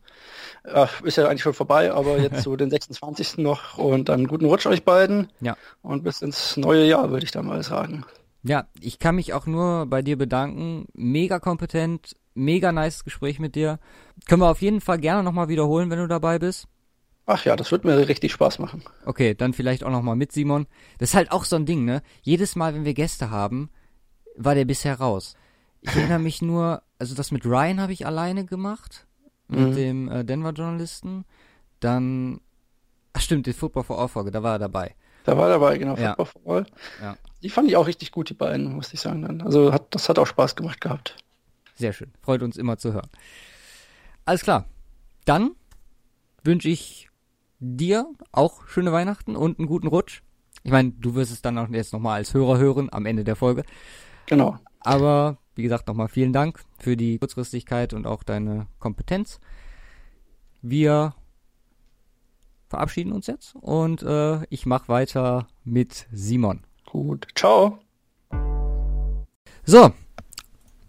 Äh, 0.63 0.87
ist 1.03 1.17
ja 1.17 1.27
eigentlich 1.27 1.43
schon 1.43 1.53
vorbei, 1.53 1.93
aber 1.93 2.17
jetzt 2.17 2.41
so 2.43 2.55
den 2.55 2.69
26. 2.69 3.37
noch 3.37 3.77
und 3.77 4.09
dann 4.09 4.27
guten 4.27 4.45
Rutsch 4.45 4.65
euch 4.65 4.83
beiden 4.83 5.29
Ja. 5.39 5.55
und 5.81 6.03
bis 6.03 6.21
ins 6.21 6.57
neue 6.57 6.85
Jahr, 6.85 7.11
würde 7.11 7.23
ich 7.25 7.31
da 7.31 7.41
mal 7.41 7.63
sagen. 7.63 8.03
Ja, 8.43 8.67
ich 8.79 8.99
kann 8.99 9.15
mich 9.15 9.33
auch 9.33 9.45
nur 9.47 9.85
bei 9.85 10.01
dir 10.01 10.17
bedanken. 10.17 10.85
Mega 10.93 11.39
kompetent, 11.39 12.15
mega 12.33 12.71
nice 12.71 13.03
Gespräch 13.03 13.39
mit 13.39 13.55
dir. 13.55 13.79
Können 14.27 14.41
wir 14.41 14.49
auf 14.49 14.61
jeden 14.61 14.81
Fall 14.81 14.97
gerne 14.99 15.23
nochmal 15.23 15.49
wiederholen, 15.49 15.89
wenn 15.89 15.99
du 15.99 16.07
dabei 16.07 16.39
bist. 16.39 16.67
Ach 17.25 17.45
ja, 17.45 17.55
das 17.55 17.71
wird 17.71 17.83
mir 17.83 18.07
richtig 18.07 18.31
Spaß 18.31 18.57
machen. 18.59 18.81
Okay, 19.05 19.35
dann 19.35 19.53
vielleicht 19.53 19.83
auch 19.83 19.91
nochmal 19.91 20.15
mit 20.15 20.31
Simon. 20.31 20.65
Das 20.97 21.09
ist 21.09 21.15
halt 21.15 21.31
auch 21.31 21.43
so 21.45 21.57
ein 21.57 21.65
Ding, 21.65 21.85
ne? 21.85 22.01
Jedes 22.21 22.55
Mal, 22.55 22.73
wenn 22.73 22.85
wir 22.85 22.93
Gäste 22.95 23.29
haben, 23.29 23.69
war 24.35 24.55
der 24.55 24.65
bisher 24.65 24.99
raus. 24.99 25.35
Ich 25.81 25.89
erinnere 25.95 26.19
mich 26.19 26.41
nur, 26.41 26.81
also 26.97 27.13
das 27.15 27.31
mit 27.31 27.45
Ryan 27.45 27.81
habe 27.81 27.93
ich 27.93 28.05
alleine 28.07 28.45
gemacht, 28.45 29.05
mit 29.47 29.69
Mhm. 29.69 29.75
dem 29.75 30.09
äh, 30.11 30.23
Denver-Journalisten. 30.25 31.25
Dann, 31.81 32.39
ach 33.13 33.21
stimmt, 33.21 33.45
die 33.47 33.53
Football 33.53 33.83
for 33.83 33.99
All 33.99 34.07
Folge, 34.07 34.31
da 34.31 34.41
war 34.43 34.53
er 34.53 34.59
dabei. 34.59 34.95
Da 35.29 35.37
war 35.37 35.49
dabei, 35.49 35.77
genau, 35.77 35.95
Ja. 35.95 36.15
Football. 36.15 36.65
Ja. 37.01 37.15
Die 37.41 37.49
fand 37.49 37.67
ich 37.69 37.77
auch 37.77 37.87
richtig 37.87 38.11
gut, 38.11 38.29
die 38.29 38.33
beiden, 38.33 38.73
muss 38.73 38.93
ich 38.93 38.99
sagen 38.99 39.21
dann. 39.21 39.41
Also 39.41 39.71
hat, 39.71 39.93
das 39.93 40.09
hat 40.09 40.19
auch 40.19 40.27
Spaß 40.27 40.55
gemacht 40.55 40.81
gehabt. 40.81 41.15
Sehr 41.75 41.93
schön. 41.93 42.11
Freut 42.21 42.41
uns 42.43 42.57
immer 42.57 42.77
zu 42.77 42.93
hören. 42.93 43.09
Alles 44.25 44.41
klar. 44.41 44.65
Dann 45.25 45.51
wünsche 46.43 46.69
ich 46.69 47.09
dir 47.59 48.05
auch 48.31 48.67
schöne 48.67 48.91
Weihnachten 48.91 49.35
und 49.35 49.59
einen 49.59 49.67
guten 49.67 49.87
Rutsch. 49.87 50.21
Ich 50.63 50.71
meine, 50.71 50.91
du 50.91 51.15
wirst 51.15 51.31
es 51.31 51.41
dann 51.41 51.57
auch 51.57 51.69
jetzt 51.69 51.93
nochmal 51.93 52.15
als 52.15 52.33
Hörer 52.33 52.57
hören 52.57 52.89
am 52.91 53.05
Ende 53.05 53.23
der 53.23 53.35
Folge. 53.35 53.63
Genau. 54.25 54.57
Aber 54.81 55.37
wie 55.55 55.63
gesagt, 55.63 55.87
nochmal 55.87 56.07
vielen 56.07 56.33
Dank 56.33 56.59
für 56.79 56.97
die 56.97 57.17
Kurzfristigkeit 57.19 57.93
und 57.93 58.07
auch 58.07 58.23
deine 58.23 58.67
Kompetenz. 58.79 59.39
Wir 60.61 61.13
verabschieden 62.69 63.11
uns 63.11 63.27
jetzt 63.27 63.55
und 63.55 64.03
äh, 64.03 64.45
ich 64.49 64.65
mache 64.65 64.87
weiter 64.87 65.47
mit 65.63 66.07
Simon. 66.11 66.61
Gut. 66.85 67.27
Ciao. 67.35 67.79
So, 69.65 69.91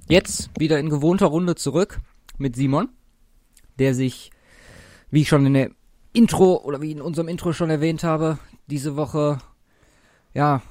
jetzt 0.09 0.51
wieder 0.59 0.79
in 0.79 0.91
gewohnter 0.91 1.27
Runde 1.27 1.55
zurück 1.57 1.99
mit 2.39 2.55
Simon, 2.55 2.91
der 3.79 3.95
sich, 3.95 4.31
wie 5.11 5.23
ich 5.23 5.29
schon 5.29 5.47
in 5.47 5.55
der 5.55 5.71
Intro 6.13 6.57
oder 6.63 6.81
wie 6.81 6.93
in 6.93 7.01
unserem 7.01 7.29
Intro 7.29 7.53
schon 7.53 7.71
erwähnt 7.71 8.05
habe, 8.05 8.39
diese 8.67 8.97
Woche 8.97 9.39
ja 10.35 10.63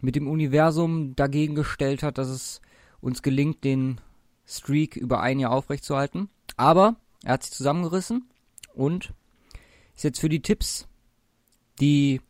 mit 0.00 0.16
dem 0.16 0.28
Universum 0.28 1.16
dagegen 1.16 1.54
gestellt 1.54 2.02
hat, 2.02 2.18
dass 2.18 2.28
es 2.28 2.60
uns 3.00 3.22
gelingt, 3.22 3.64
den 3.64 4.00
Streak 4.46 4.96
über 4.96 5.20
ein 5.20 5.38
Jahr 5.38 5.52
aufrechtzuerhalten. 5.52 6.28
Aber 6.56 6.96
er 7.24 7.34
hat 7.34 7.42
sich 7.42 7.52
zusammengerissen 7.52 8.28
und 8.74 9.14
ist 9.94 10.04
jetzt 10.04 10.20
für 10.20 10.28
die 10.28 10.42
Tipps, 10.42 10.86
die 11.80 12.20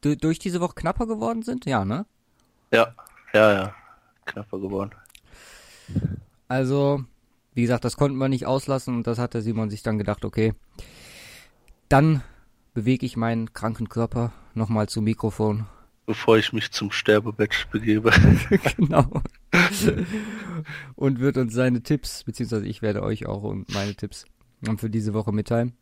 du- 0.00 0.16
durch 0.16 0.38
diese 0.38 0.60
Woche 0.60 0.74
knapper 0.74 1.06
geworden 1.06 1.42
sind, 1.42 1.66
ja, 1.66 1.84
ne? 1.84 2.06
Ja, 2.72 2.94
ja, 3.32 3.52
ja. 3.52 3.74
Knapper 4.24 4.58
geworden. 4.58 4.90
Also, 6.48 7.04
wie 7.54 7.62
gesagt, 7.62 7.84
das 7.84 7.96
konnten 7.96 8.18
wir 8.18 8.28
nicht 8.28 8.46
auslassen 8.46 8.96
und 8.96 9.06
das 9.06 9.18
hat 9.18 9.34
der 9.34 9.42
Simon 9.42 9.70
sich 9.70 9.82
dann 9.82 9.98
gedacht, 9.98 10.24
okay, 10.24 10.54
dann 11.88 12.22
bewege 12.74 13.06
ich 13.06 13.16
meinen 13.16 13.52
kranken 13.52 13.88
Körper 13.88 14.32
nochmal 14.54 14.88
zum 14.88 15.04
Mikrofon. 15.04 15.66
Bevor 16.06 16.38
ich 16.38 16.52
mich 16.52 16.70
zum 16.70 16.92
Sterbebett 16.92 17.66
begebe. 17.72 18.10
genau. 18.76 19.22
und 20.94 21.18
wird 21.18 21.36
uns 21.36 21.52
seine 21.54 21.82
Tipps, 21.82 22.24
beziehungsweise 22.24 22.66
ich 22.66 22.82
werde 22.82 23.02
euch 23.02 23.26
auch 23.26 23.42
und 23.42 23.72
meine 23.72 23.94
Tipps 23.94 24.24
für 24.78 24.90
diese 24.90 25.14
Woche 25.14 25.32
mitteilen. 25.32 25.76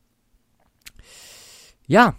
Ja, 1.86 2.15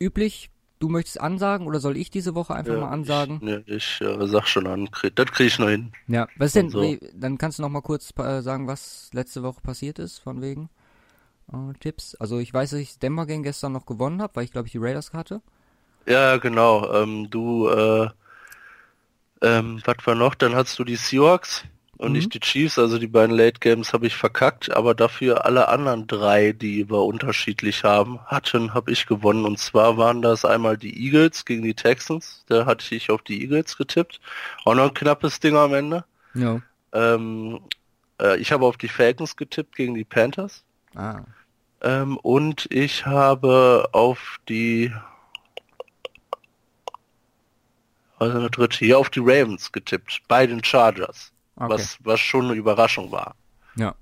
üblich 0.00 0.50
du 0.80 0.88
möchtest 0.90 1.20
ansagen 1.20 1.66
oder 1.68 1.80
soll 1.80 1.96
ich 1.98 2.10
diese 2.10 2.34
Woche 2.36 2.54
einfach 2.54 2.74
Ja, 2.74 2.76
mal 2.76 2.90
ansagen? 2.90 3.36
Ich, 3.40 3.46
ne, 3.46 3.62
ich 3.66 4.00
äh, 4.02 4.26
sag 4.28 4.46
schon 4.46 4.66
an, 4.66 4.90
krieg, 4.90 5.16
das 5.16 5.30
krieg 5.32 5.46
ich 5.46 5.58
noch 5.58 5.68
hin. 5.70 5.92
Ja, 6.08 6.28
was 6.36 6.52
denn, 6.52 6.72
so. 6.72 6.80
we- 6.80 7.00
dann 7.14 7.36
kannst 7.38 7.58
du 7.58 7.62
noch 7.62 7.68
mal 7.68 7.80
kurz 7.82 8.12
äh, 8.18 8.40
sagen, 8.42 8.66
was 8.68 9.10
letzte 9.12 9.42
Woche 9.42 9.60
passiert 9.60 9.98
ist, 9.98 10.18
von 10.18 10.40
wegen 10.40 10.68
äh, 11.52 11.74
Tipps. 11.80 12.14
Also 12.16 12.38
ich 12.40 12.54
weiß, 12.54 12.70
dass 12.70 12.80
ich 12.80 12.90
das 12.90 12.98
Denver 13.00 13.26
Game 13.26 13.42
gestern 13.44 13.72
noch 13.72 13.86
gewonnen 13.86 14.22
habe, 14.22 14.36
weil 14.36 14.44
ich 14.44 14.52
glaube 14.52 14.68
ich 14.68 14.72
die 14.72 14.78
Raiders 14.78 15.12
hatte. 15.14 15.42
Ja, 16.06 16.36
genau. 16.38 16.92
Ähm, 16.92 17.28
du, 17.30 17.68
äh, 17.68 18.08
ähm, 19.42 19.80
was 19.84 19.96
war 20.06 20.14
noch? 20.14 20.34
Dann 20.34 20.54
hast 20.54 20.78
du 20.78 20.84
die 20.84 20.96
Seahawks 20.96 21.64
und 21.98 22.08
Mhm. 22.08 22.12
nicht 22.14 22.34
die 22.34 22.40
Chiefs. 22.40 22.78
Also 22.78 22.98
die 22.98 23.06
beiden 23.06 23.34
Late 23.36 23.60
Games 23.60 23.92
habe 23.92 24.06
ich 24.06 24.16
verkackt, 24.16 24.74
aber 24.74 24.94
dafür 24.94 25.44
alle 25.44 25.68
anderen 25.68 26.06
drei, 26.06 26.52
die 26.52 26.88
wir 26.90 27.04
unterschiedlich 27.04 27.84
haben, 27.84 28.20
hatten, 28.26 28.74
habe 28.74 28.92
ich 28.92 29.06
gewonnen. 29.06 29.44
Und 29.44 29.58
zwar 29.58 29.96
waren 29.96 30.22
das 30.22 30.44
einmal 30.44 30.76
die 30.76 31.04
Eagles 31.04 31.44
gegen 31.44 31.62
die 31.62 31.74
Texans. 31.74 32.44
Da 32.48 32.66
hatte 32.66 32.94
ich 32.94 33.10
auf 33.10 33.22
die 33.22 33.42
Eagles 33.42 33.76
getippt. 33.76 34.20
Auch 34.64 34.74
noch 34.74 34.84
ein 34.88 34.94
knappes 34.94 35.40
Ding 35.40 35.56
am 35.56 35.74
Ende. 35.74 36.04
Ja. 36.34 36.60
Ähm, 36.92 37.60
äh, 38.20 38.38
ich 38.38 38.52
habe 38.52 38.66
auf 38.66 38.76
die 38.76 38.88
Falcons 38.88 39.36
getippt 39.36 39.76
gegen 39.76 39.94
die 39.94 40.04
Panthers. 40.04 40.62
Ah. 40.94 41.20
Ähm, 41.82 42.16
und 42.18 42.66
ich 42.70 43.06
habe 43.06 43.88
auf 43.92 44.38
die 44.48 44.92
ist 48.18 48.32
der 48.32 48.48
dritte? 48.48 48.78
Hier 48.78 48.98
auf 48.98 49.10
die 49.10 49.20
Ravens 49.20 49.72
getippt, 49.72 50.22
bei 50.28 50.46
den 50.46 50.64
Chargers. 50.64 51.32
Okay. 51.56 51.72
Was, 51.72 51.98
was 52.04 52.20
schon 52.20 52.46
eine 52.46 52.54
Überraschung 52.54 53.10
war. 53.10 53.34
Ja. 53.76 53.94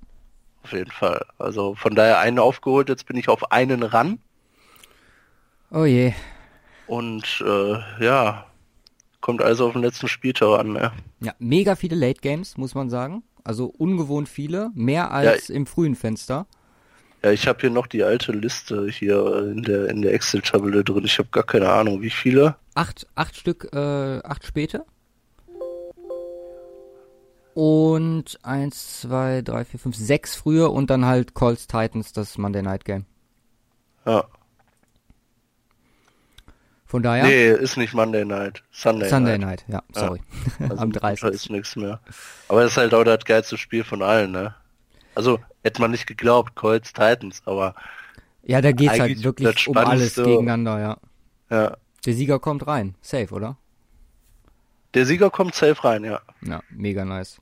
Auf 0.62 0.72
jeden 0.72 0.90
Fall. 0.90 1.24
Also 1.38 1.74
von 1.74 1.94
daher 1.94 2.18
einen 2.18 2.38
aufgeholt, 2.38 2.88
jetzt 2.88 3.06
bin 3.06 3.16
ich 3.16 3.28
auf 3.28 3.52
einen 3.52 3.82
ran. 3.82 4.18
Oh 5.70 5.84
je. 5.84 6.12
Und 6.86 7.42
äh, 7.44 8.04
ja, 8.04 8.46
kommt 9.20 9.42
also 9.42 9.66
auf 9.66 9.72
den 9.72 9.82
letzten 9.82 10.08
Spieltag 10.08 10.60
an. 10.60 10.72
Ne? 10.72 10.92
Ja, 11.20 11.34
mega 11.38 11.76
viele 11.76 11.96
Late 11.96 12.20
Games, 12.20 12.56
muss 12.56 12.74
man 12.74 12.90
sagen. 12.90 13.22
Also 13.44 13.66
ungewohnt 13.66 14.28
viele, 14.28 14.70
mehr 14.74 15.10
als 15.10 15.50
im 15.50 15.66
frühen 15.66 15.94
Fenster. 15.94 16.46
Ja, 17.22 17.30
ich 17.30 17.46
habe 17.46 17.60
hier 17.60 17.70
noch 17.70 17.86
die 17.86 18.02
alte 18.02 18.32
Liste 18.32 18.86
hier 18.88 19.38
in 19.50 19.62
der 19.62 19.88
in 19.88 20.02
der 20.02 20.12
Excel-Tabelle 20.12 20.84
drin. 20.84 21.04
Ich 21.04 21.18
habe 21.18 21.28
gar 21.30 21.44
keine 21.44 21.70
Ahnung, 21.70 22.02
wie 22.02 22.10
viele. 22.10 22.56
Acht, 22.74 23.06
acht 23.14 23.36
Stück, 23.36 23.68
äh, 23.72 24.18
acht 24.22 24.44
später. 24.46 24.84
Und 27.54 28.38
eins, 28.42 29.00
zwei, 29.02 29.40
drei, 29.42 29.64
vier, 29.64 29.78
fünf, 29.78 29.94
sechs 29.96 30.34
früher 30.34 30.72
und 30.72 30.90
dann 30.90 31.04
halt 31.04 31.34
Colts 31.34 31.68
Titans, 31.68 32.12
das 32.12 32.36
Monday 32.36 32.62
Night 32.62 32.84
Game. 32.84 33.06
Ja. 34.04 34.24
Von 36.84 37.02
daher, 37.02 37.24
Nee, 37.24 37.50
ist 37.50 37.76
nicht 37.76 37.94
Monday 37.94 38.24
Night. 38.24 38.62
Sunday, 38.72 39.08
Sunday 39.08 39.38
Night. 39.38 39.64
Night, 39.68 39.84
ja, 39.94 40.00
sorry. 40.00 40.20
Also 40.58 40.76
Am 40.78 40.88
mit 40.88 41.00
30. 41.00 41.22
Montag 41.22 41.34
ist 41.34 41.50
nichts 41.50 41.76
mehr. 41.76 42.00
Aber 42.48 42.62
es 42.64 42.72
ist 42.72 42.76
halt 42.76 42.92
auch 42.92 43.04
das 43.04 43.24
geilste 43.24 43.56
Spiel 43.56 43.84
von 43.84 44.02
allen, 44.02 44.32
ne? 44.32 44.54
Also, 45.14 45.38
hätte 45.62 45.80
man 45.80 45.92
nicht 45.92 46.06
geglaubt, 46.06 46.56
Colts 46.56 46.92
Titans, 46.92 47.42
aber 47.46 47.74
Ja, 48.42 48.60
da 48.60 48.72
geht's 48.72 48.98
halt 48.98 49.22
wirklich 49.22 49.54
das 49.54 49.66
um 49.68 49.76
alles 49.76 50.16
gegeneinander, 50.16 50.80
ja. 50.80 50.96
ja. 51.50 51.76
Der 52.04 52.14
Sieger 52.14 52.38
kommt 52.40 52.66
rein. 52.66 52.96
Safe, 53.00 53.32
oder? 53.32 53.56
Der 54.92 55.06
Sieger 55.06 55.30
kommt 55.30 55.54
safe 55.54 55.82
rein, 55.84 56.04
ja. 56.04 56.20
Ja, 56.42 56.60
mega 56.70 57.04
nice. 57.04 57.40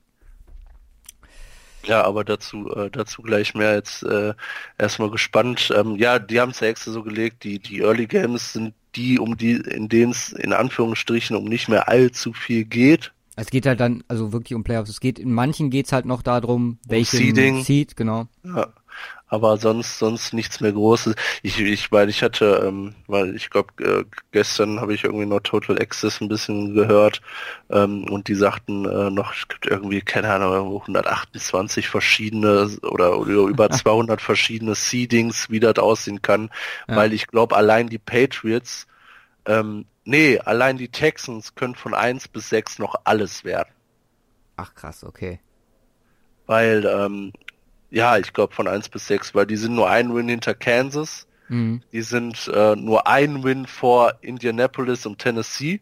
Ja, 1.85 2.03
aber 2.03 2.23
dazu, 2.23 2.69
äh, 2.75 2.89
dazu 2.89 3.21
gleich 3.21 3.53
mehr 3.55 3.75
jetzt 3.75 4.03
äh, 4.03 4.33
erstmal 4.77 5.09
gespannt. 5.09 5.71
Ähm, 5.75 5.97
ja, 5.97 6.19
die 6.19 6.39
haben 6.39 6.51
es 6.51 6.61
ja 6.61 6.67
extra 6.67 6.91
so 6.91 7.03
gelegt, 7.03 7.43
die, 7.43 7.59
die 7.59 7.79
Early 7.81 8.07
Games 8.07 8.53
sind 8.53 8.73
die, 8.95 9.19
um 9.19 9.37
die, 9.37 9.53
in 9.53 9.89
denen 9.89 10.11
es 10.11 10.31
in 10.31 10.53
Anführungsstrichen 10.53 11.35
um 11.35 11.45
nicht 11.45 11.67
mehr 11.67 11.89
allzu 11.89 12.31
viel 12.33 12.63
geht. 12.63 13.11
Es 13.35 13.49
geht 13.49 13.65
halt 13.65 13.79
dann, 13.79 14.03
also 14.07 14.31
wirklich 14.31 14.55
um 14.55 14.63
Playoffs. 14.63 14.89
Es 14.89 14.99
geht, 14.99 15.17
in 15.17 15.33
manchen 15.33 15.71
geht's 15.71 15.91
halt 15.91 16.05
noch 16.05 16.21
darum, 16.21 16.77
welchen 16.87 17.17
Seeding. 17.17 17.63
Seed, 17.63 17.95
genau. 17.95 18.27
Ja. 18.43 18.67
Aber 19.27 19.57
sonst, 19.57 19.97
sonst 19.97 20.33
nichts 20.33 20.59
mehr 20.61 20.71
Großes. 20.73 21.15
Ich, 21.41 21.59
ich 21.59 21.89
meine, 21.89 22.11
ich 22.11 22.21
hatte, 22.21 22.63
ähm, 22.67 22.93
weil 23.07 23.35
ich 23.35 23.49
glaube, 23.49 23.83
äh, 23.83 24.05
gestern 24.31 24.79
habe 24.79 24.93
ich 24.93 25.03
irgendwie 25.05 25.25
noch 25.25 25.39
Total 25.39 25.79
Access 25.81 26.21
ein 26.21 26.27
bisschen 26.27 26.75
gehört 26.75 27.21
ähm, 27.71 28.03
und 28.11 28.27
die 28.27 28.35
sagten 28.35 28.85
äh, 28.85 29.09
noch, 29.09 29.33
es 29.33 29.47
gibt 29.47 29.65
irgendwie, 29.65 30.01
keine 30.01 30.31
Ahnung, 30.31 30.53
irgendwo 30.53 30.81
128 30.81 31.87
verschiedene 31.89 32.69
oder, 32.83 33.17
oder 33.17 33.31
über 33.47 33.71
200 33.71 34.21
verschiedene 34.21 34.75
Seedings, 34.75 35.49
wie 35.49 35.59
das 35.59 35.79
aussehen 35.79 36.21
kann, 36.21 36.51
Ja. 36.87 36.95
weil 36.97 37.13
ich 37.13 37.25
glaube, 37.25 37.55
allein 37.55 37.87
die 37.89 37.97
Patriots, 37.99 38.85
ähm, 39.45 39.85
nee, 40.05 40.37
allein 40.39 40.77
die 40.77 40.89
Texans 40.89 41.55
können 41.55 41.73
von 41.75 41.95
1 41.95 42.27
bis 42.27 42.49
6 42.49 42.77
noch 42.77 42.95
alles 43.03 43.43
werden. 43.43 43.69
Ach 44.57 44.75
krass, 44.75 45.03
okay. 45.03 45.39
Weil, 46.45 46.85
ähm, 46.85 47.31
ja, 47.93 48.17
ich 48.17 48.33
glaube 48.33 48.55
von 48.55 48.67
1 48.67 48.89
bis 48.89 49.07
6, 49.07 49.35
weil 49.35 49.45
die 49.45 49.55
sind 49.55 49.75
nur 49.75 49.87
ein 49.87 50.15
Win 50.15 50.27
hinter 50.27 50.55
Kansas. 50.55 51.27
Mhm. 51.47 51.83
Die 51.91 52.01
sind 52.01 52.49
äh, 52.51 52.75
nur 52.75 53.05
ein 53.05 53.43
Win 53.43 53.67
vor 53.67 54.15
Indianapolis 54.21 55.05
und 55.05 55.19
Tennessee. 55.19 55.79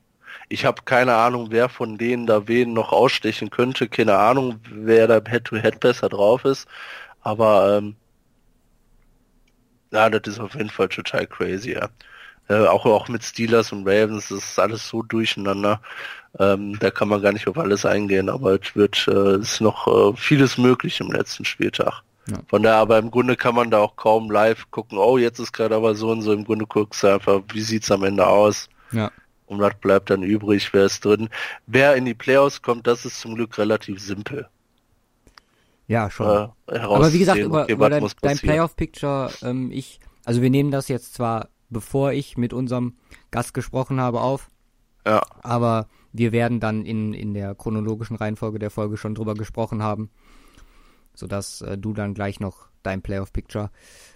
Ich 0.49 0.65
habe 0.65 0.81
keine 0.83 1.15
Ahnung, 1.15 1.47
wer 1.51 1.69
von 1.69 1.97
denen 1.97 2.27
da 2.27 2.49
wen 2.49 2.73
noch 2.73 2.91
ausstechen 2.91 3.49
könnte. 3.49 3.87
Keine 3.87 4.17
Ahnung, 4.17 4.59
wer 4.69 5.07
da 5.07 5.21
Head-to-Head 5.25 5.79
besser 5.79 6.09
drauf 6.09 6.43
ist. 6.43 6.67
Aber 7.21 7.77
ähm, 7.77 7.95
ja, 9.91 10.09
das 10.09 10.33
ist 10.33 10.39
auf 10.41 10.55
jeden 10.55 10.69
Fall 10.69 10.89
total 10.89 11.27
crazy, 11.27 11.71
ja. 11.71 11.87
Äh, 12.49 12.67
auch, 12.67 12.85
auch 12.85 13.07
mit 13.07 13.23
Steelers 13.23 13.71
und 13.71 13.87
Ravens, 13.87 14.27
das 14.27 14.39
ist 14.39 14.59
alles 14.59 14.85
so 14.89 15.01
durcheinander. 15.01 15.81
Ähm, 16.39 16.77
da 16.79 16.91
kann 16.91 17.09
man 17.09 17.21
gar 17.21 17.33
nicht 17.33 17.47
auf 17.47 17.57
alles 17.57 17.85
eingehen, 17.85 18.29
aber 18.29 18.59
es 18.61 18.75
wird 18.75 19.07
äh, 19.07 19.39
ist 19.39 19.59
noch 19.59 19.87
äh, 19.87 20.15
vieles 20.15 20.57
möglich 20.57 20.99
im 21.01 21.11
letzten 21.11 21.43
Spieltag. 21.43 22.03
Ja. 22.27 22.37
Von 22.47 22.63
daher, 22.63 22.77
aber 22.77 22.99
im 22.99 23.11
Grunde 23.11 23.35
kann 23.35 23.55
man 23.55 23.71
da 23.71 23.79
auch 23.79 23.95
kaum 23.95 24.31
live 24.31 24.69
gucken, 24.71 24.97
oh, 24.97 25.17
jetzt 25.17 25.39
ist 25.39 25.51
gerade 25.51 25.75
aber 25.75 25.95
so 25.95 26.09
und 26.11 26.21
so, 26.21 26.31
im 26.31 26.45
Grunde 26.45 26.65
guckst 26.65 27.03
du 27.03 27.07
einfach, 27.07 27.41
wie 27.51 27.61
sieht's 27.61 27.91
am 27.91 28.03
Ende 28.03 28.25
aus? 28.27 28.69
Ja. 28.91 29.11
Und 29.47 29.59
was 29.59 29.73
bleibt 29.81 30.09
dann 30.09 30.23
übrig, 30.23 30.71
wer 30.71 30.85
ist 30.85 31.03
drin? 31.03 31.27
Wer 31.67 31.95
in 31.95 32.05
die 32.05 32.13
Playoffs 32.13 32.61
kommt, 32.61 32.87
das 32.87 33.05
ist 33.05 33.19
zum 33.19 33.35
Glück 33.35 33.57
relativ 33.57 33.99
simpel. 33.99 34.47
Ja, 35.87 36.09
schon. 36.09 36.51
Äh, 36.67 36.77
Aber 36.77 37.11
wie 37.11 37.19
gesagt, 37.19 37.39
über, 37.39 37.63
okay, 37.63 37.73
über 37.73 37.89
dein, 37.89 38.07
dein. 38.21 38.37
Playoff-Picture, 38.37 39.29
ähm, 39.41 39.71
ich, 39.73 39.99
also 40.23 40.41
wir 40.41 40.49
nehmen 40.49 40.71
das 40.71 40.87
jetzt 40.87 41.15
zwar, 41.15 41.49
bevor 41.69 42.13
ich 42.13 42.37
mit 42.37 42.53
unserem 42.53 42.95
Gast 43.29 43.53
gesprochen 43.53 43.99
habe, 43.99 44.21
auf, 44.21 44.49
Ja, 45.05 45.21
aber 45.41 45.87
wir 46.13 46.31
werden 46.31 46.59
dann 46.59 46.85
in, 46.85 47.13
in 47.13 47.33
der 47.33 47.55
chronologischen 47.55 48.15
Reihenfolge 48.15 48.59
der 48.59 48.69
Folge 48.71 48.97
schon 48.97 49.15
drüber 49.15 49.35
gesprochen 49.35 49.81
haben, 49.83 50.09
sodass 51.13 51.61
äh, 51.61 51.77
du 51.77 51.93
dann 51.93 52.13
gleich 52.13 52.39
noch 52.39 52.67
dein 52.83 53.01
Playoff-Picture, 53.01 53.71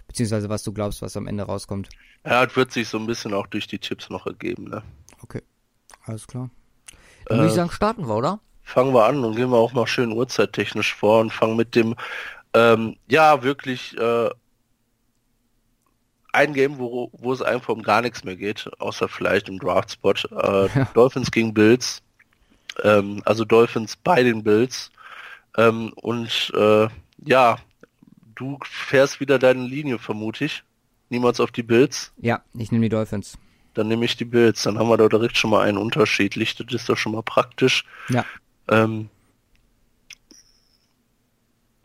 beziehungsweise 0.08 0.48
was 0.48 0.62
du 0.64 0.72
glaubst, 0.72 1.02
was 1.02 1.16
am 1.16 1.26
Ende 1.26 1.44
rauskommt. 1.44 1.90
ja, 2.26 2.44
es 2.44 2.54
wird 2.56 2.72
sich 2.72 2.88
so 2.88 2.98
ein 2.98 3.06
bisschen 3.06 3.32
auch 3.34 3.46
durch 3.46 3.66
die 3.66 3.78
Tipps 3.78 4.10
noch 4.10 4.26
ergeben, 4.26 4.64
ne? 4.64 4.82
Okay, 5.22 5.42
alles 6.04 6.26
klar. 6.26 6.50
Dann 7.28 7.38
würde 7.38 7.48
ich 7.48 7.54
Äh, 7.54 7.54
sagen, 7.54 7.70
starten 7.70 8.06
wir, 8.08 8.16
oder? 8.16 8.40
fangen 8.62 8.92
wir 8.94 9.04
an 9.06 9.24
und 9.24 9.36
gehen 9.36 9.50
wir 9.50 9.56
auch 9.58 9.72
mal 9.72 9.86
schön 9.86 10.12
uhrzeittechnisch 10.12 10.94
vor 10.94 11.20
und 11.20 11.32
fangen 11.32 11.56
mit 11.56 11.74
dem, 11.74 11.94
ähm, 12.54 12.96
ja, 13.08 13.42
wirklich 13.42 13.96
äh, 13.98 14.30
ein 16.36 16.52
Game, 16.54 16.78
wo, 16.78 17.10
wo 17.12 17.32
es 17.32 17.42
einfach 17.42 17.74
um 17.74 17.82
gar 17.82 18.02
nichts 18.02 18.22
mehr 18.24 18.36
geht, 18.36 18.68
außer 18.78 19.08
vielleicht 19.08 19.48
im 19.48 19.58
Draft-Spot. 19.58 20.12
Äh, 20.12 20.68
Ja. 20.78 20.84
Dolphins 20.94 21.30
gegen 21.30 21.52
Bills. 21.54 22.02
Ähm, 22.82 23.22
also 23.24 23.44
Dolphins 23.44 23.96
bei 23.96 24.22
den 24.22 24.42
Bills. 24.44 24.90
Ähm, 25.56 25.92
und 25.96 26.52
äh, 26.54 26.88
ja, 27.24 27.56
du 28.34 28.58
fährst 28.64 29.20
wieder 29.20 29.38
deine 29.38 29.66
Linie, 29.66 29.98
vermute 29.98 30.44
ich. 30.44 30.62
Niemals 31.08 31.40
auf 31.40 31.50
die 31.52 31.62
Bills. 31.62 32.12
Ja, 32.18 32.42
ich 32.58 32.70
nehme 32.72 32.84
die 32.84 32.88
Dolphins. 32.90 33.38
Dann 33.74 33.88
nehme 33.88 34.04
ich 34.04 34.16
die 34.16 34.24
Bills. 34.24 34.62
Dann 34.64 34.78
haben 34.78 34.88
wir 34.88 34.96
da 34.96 35.08
direkt 35.08 35.36
schon 35.36 35.50
mal 35.50 35.62
einen 35.66 35.78
Unterschied. 35.78 36.34
Lichtet 36.34 36.72
ist 36.74 36.88
doch 36.88 36.96
schon 36.96 37.12
mal 37.12 37.22
praktisch. 37.22 37.84
Ja, 38.08 38.24
Ähm, 38.68 39.08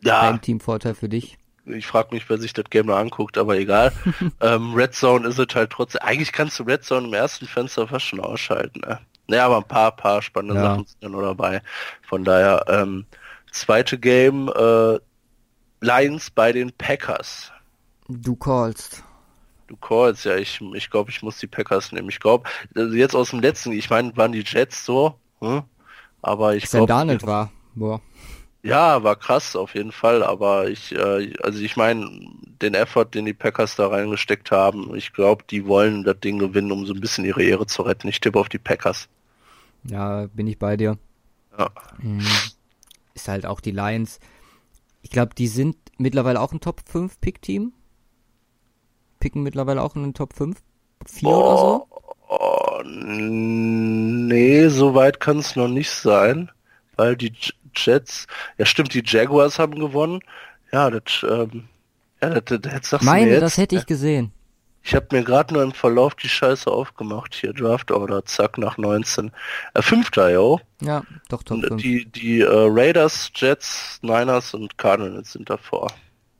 ja, 0.04 0.22
ein 0.22 0.42
Teamvorteil 0.42 0.96
für 0.96 1.10
dich. 1.10 1.38
Ich 1.66 1.88
frage 1.88 2.14
mich, 2.14 2.30
wer 2.30 2.38
sich 2.38 2.54
das 2.54 2.66
Game 2.70 2.88
noch 2.88 2.98
anguckt, 2.98 3.38
aber 3.38 3.58
egal. 3.58 3.92
ähm, 4.42 4.74
Red 4.74 4.94
Zone 4.94 5.28
ist 5.28 5.40
es 5.40 5.56
halt 5.56 5.72
trotzdem. 5.72 6.02
Eigentlich 6.02 6.32
kannst 6.32 6.60
du 6.60 6.64
Red 6.64 6.84
Zone 6.84 7.08
im 7.08 7.14
ersten 7.14 7.46
Fenster 7.46 7.88
fast 7.88 8.06
schon 8.06 8.20
ausschalten. 8.20 8.82
Ne? 8.82 9.00
Naja, 9.28 9.46
aber 9.46 9.58
ein 9.58 9.68
paar, 9.68 9.96
paar 9.96 10.22
spannende 10.22 10.56
Ja. 10.56 10.64
Sachen 10.64 10.86
sind 10.86 11.12
noch 11.12 11.22
dabei. 11.22 11.62
Von 12.02 12.24
daher, 12.24 12.66
ähm, 12.68 13.06
zweite 13.52 13.98
Game, 13.98 14.50
äh, 14.50 15.00
Lions 15.82 16.30
bei 16.30 16.52
den 16.52 16.72
Packers. 16.74 17.52
Du 18.08 18.36
callst. 18.36 19.04
Du 19.68 19.76
callst, 19.78 20.26
ja, 20.26 20.36
ich, 20.36 20.60
ich 20.74 20.90
glaube, 20.90 21.12
ich 21.12 21.22
muss 21.22 21.38
die 21.38 21.48
Packers 21.48 21.92
nehmen. 21.92 22.10
Ich 22.10 22.20
glaube, 22.20 22.50
jetzt 22.76 23.16
aus 23.16 23.30
dem 23.30 23.40
letzten, 23.40 23.72
ich 23.72 23.90
meine, 23.90 24.16
waren 24.18 24.32
die 24.34 24.44
Jets 24.46 24.86
so, 24.86 25.16
hm? 25.40 25.64
aber 26.22 26.56
ich 26.56 26.66
glaube, 26.66 26.88
Darnold 26.88 27.26
war, 27.26 27.52
boah. 27.74 28.02
Ja, 28.64 29.04
war 29.04 29.16
krass 29.16 29.56
auf 29.56 29.74
jeden 29.74 29.92
Fall, 29.92 30.24
aber 30.24 30.70
ich, 30.70 30.94
äh, 30.94 31.34
also 31.42 31.60
ich 31.60 31.78
meine, 31.78 32.08
den 32.62 32.76
Effort, 32.76 33.06
den 33.06 33.26
die 33.26 33.34
Packers 33.34 33.76
da 33.76 33.88
reingesteckt 33.88 34.52
haben, 34.52 34.96
ich 34.96 35.14
glaube, 35.14 35.44
die 35.50 35.66
wollen 35.66 36.04
das 36.04 36.20
Ding 36.20 36.38
gewinnen, 36.38 36.72
um 36.72 36.86
so 36.86 36.94
ein 36.94 37.02
bisschen 37.02 37.26
ihre 37.26 37.42
Ehre 37.42 37.66
zu 37.66 37.82
retten. 37.82 38.08
Ich 38.08 38.22
tippe 38.22 38.40
auf 38.40 38.50
die 38.50 38.60
Packers. 38.60 39.08
Ja, 39.84 40.28
bin 40.28 40.46
ich 40.46 40.60
bei 40.60 40.78
dir. 40.78 40.98
Ja. 41.58 41.72
Mhm. 41.98 42.22
Ist 43.16 43.28
halt 43.28 43.48
auch 43.48 43.62
die 43.62 43.72
Lions. 43.72 44.20
Ich 45.02 45.10
glaube, 45.10 45.34
die 45.34 45.48
sind 45.48 45.76
mittlerweile 45.98 46.40
auch 46.40 46.52
ein 46.52 46.62
Top 46.62 46.82
5 46.88 47.20
Pick-Team. 47.20 47.74
Picken 49.20 49.42
mittlerweile 49.42 49.82
auch 49.82 49.96
in 49.96 50.04
den 50.04 50.14
Top 50.14 50.34
5. 50.34 50.62
4 51.08 51.30
oder 51.30 51.58
so. 51.58 51.88
Oh, 52.30 52.82
nee, 52.86 54.68
so 54.70 54.94
weit 54.96 55.20
kann 55.20 55.40
es 55.40 55.56
noch 55.56 55.68
nicht 55.68 55.90
sein, 55.90 56.50
weil 56.96 57.18
die 57.18 57.34
Jets, 57.76 58.28
ja 58.58 58.66
stimmt, 58.66 58.94
die 58.94 59.04
Jaguars 59.06 59.60
haben 59.60 59.80
gewonnen. 59.80 60.20
Ja, 60.72 60.90
das, 60.90 61.26
ähm, 61.30 61.68
ja, 62.22 62.30
das, 62.30 62.44
das, 62.46 62.62
das 62.62 62.90
sagst 62.90 62.92
du 62.92 62.98
mir 62.98 63.12
Meine, 63.12 63.32
jetzt. 63.32 63.42
das 63.42 63.58
hätte 63.58 63.76
ich 63.76 63.86
gesehen. 63.86 64.32
Ich 64.84 64.96
habe 64.96 65.08
mir 65.12 65.24
gerade 65.24 65.54
nur 65.54 65.64
im 65.64 65.74
Verlauf 65.74 66.16
die 66.16 66.28
Scheiße 66.28 66.70
aufgemacht. 66.70 67.36
Hier, 67.36 67.54
Draft 67.54 67.92
Order, 67.92 68.26
zack, 68.26 68.58
nach 68.58 68.78
19. 68.78 69.32
Äh, 69.74 69.82
Fünfter, 69.82 70.32
yo. 70.32 70.60
Ja, 70.82 71.04
doch 71.30 71.44
Top 71.44 71.58
Und 71.58 71.68
5. 71.68 71.82
Die, 71.82 72.06
die 72.06 72.42
äh, 72.42 72.48
Raiders, 72.50 73.32
Jets, 73.36 74.00
Niners 74.02 74.54
und 74.54 74.78
Cardinals 74.78 75.34
sind 75.34 75.50
davor. 75.50 75.92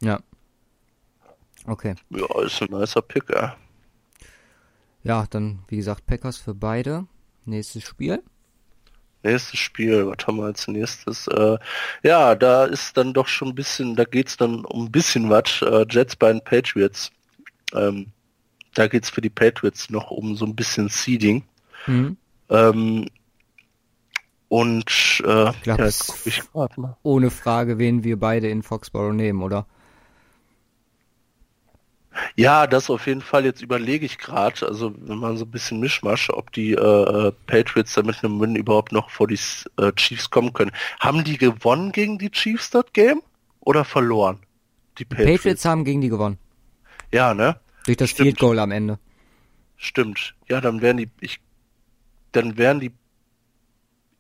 Ja. 0.02 0.20
Okay. 1.68 1.96
Ja, 2.10 2.42
ist 2.42 2.62
ein 2.62 2.72
nicer 2.72 3.04
Pick, 3.04 3.30
ja. 3.30 3.56
Ja, 5.04 5.26
dann, 5.30 5.60
wie 5.68 5.78
gesagt, 5.78 6.06
Packers 6.08 6.38
für 6.38 6.56
beide. 6.56 7.06
Nächstes 7.46 7.84
Spiel. 7.84 8.24
Nächstes 9.24 9.60
Spiel, 9.60 10.08
was 10.08 10.26
haben 10.26 10.38
wir 10.38 10.46
als 10.46 10.68
nächstes? 10.68 11.28
Äh, 11.28 11.58
ja, 12.04 12.34
da 12.36 12.66
ist 12.66 12.98
dann 12.98 13.14
doch 13.14 13.28
schon 13.28 13.50
ein 13.50 13.56
bisschen, 13.56 13.96
da 13.96 14.04
geht's 14.04 14.36
dann 14.38 14.66
um 14.66 14.86
ein 14.86 14.92
bisschen 14.92 15.30
was. 15.30 15.62
Äh, 15.62 15.86
Jets 15.90 16.16
bei 16.16 16.32
den 16.32 16.44
Patriots. 16.44 17.12
Ähm, 17.74 18.08
da 18.74 18.88
geht's 18.88 19.10
für 19.10 19.22
die 19.22 19.30
Patriots 19.30 19.90
noch 19.90 20.12
um 20.12 20.36
so 20.36 20.46
ein 20.46 20.56
bisschen 20.56 20.90
Seeding. 20.90 21.44
Mhm. 21.88 22.18
Ähm, 22.50 23.08
und 24.50 25.22
äh, 25.24 25.52
glaub, 25.64 25.80
ja, 25.80 25.86
es- 25.86 26.26
ich. 26.26 26.42
Ohne 27.04 27.32
Frage, 27.32 27.78
wen 27.78 28.04
wir 28.04 28.20
beide 28.20 28.50
in 28.50 28.64
Foxborough 28.64 29.14
nehmen, 29.14 29.44
oder? 29.44 29.66
Ja, 32.36 32.68
das 32.68 32.90
auf 32.90 33.08
jeden 33.08 33.22
Fall. 33.22 33.46
Jetzt 33.46 33.62
überlege 33.62 34.06
ich 34.06 34.18
gerade, 34.18 34.68
also 34.68 34.94
wenn 34.98 35.18
man 35.18 35.38
so 35.38 35.46
ein 35.46 35.52
bisschen 35.52 35.80
Mischmasch, 35.80 36.30
ob 36.30 36.52
die 36.52 36.74
äh, 36.74 37.32
Patriots 37.48 37.94
da 37.94 38.04
mit 38.04 38.24
einem 38.24 38.40
Win 38.40 38.56
überhaupt 38.56 38.92
noch 38.92 39.10
vor 39.10 39.28
die 39.28 39.40
äh, 39.78 39.92
Chiefs 39.94 40.30
kommen 40.30 40.54
können. 40.54 40.72
Haben 41.00 41.24
die 41.24 41.38
gewonnen 41.38 41.92
gegen 41.92 42.18
die 42.18 42.30
Chiefs 42.30 42.70
das 42.70 42.86
Game 42.94 43.22
oder 43.62 43.86
verloren? 43.86 44.40
Die 44.98 45.06
Patriots. 45.06 45.32
Patriots 45.42 45.66
haben 45.66 45.86
gegen 45.86 46.02
die 46.02 46.10
gewonnen. 46.10 46.38
Ja, 47.12 47.34
ne? 47.34 47.60
Durch 47.86 47.98
das 47.98 48.10
Stimmt. 48.10 48.28
Field 48.28 48.40
Goal 48.40 48.60
am 48.60 48.72
Ende. 48.72 49.00
Stimmt. 49.78 50.36
Ja, 50.48 50.62
dann 50.62 50.82
wären 50.82 50.98
die, 50.98 51.10
ich, 51.22 51.40
dann 52.34 52.58
wären 52.58 52.80
die, 52.80 52.92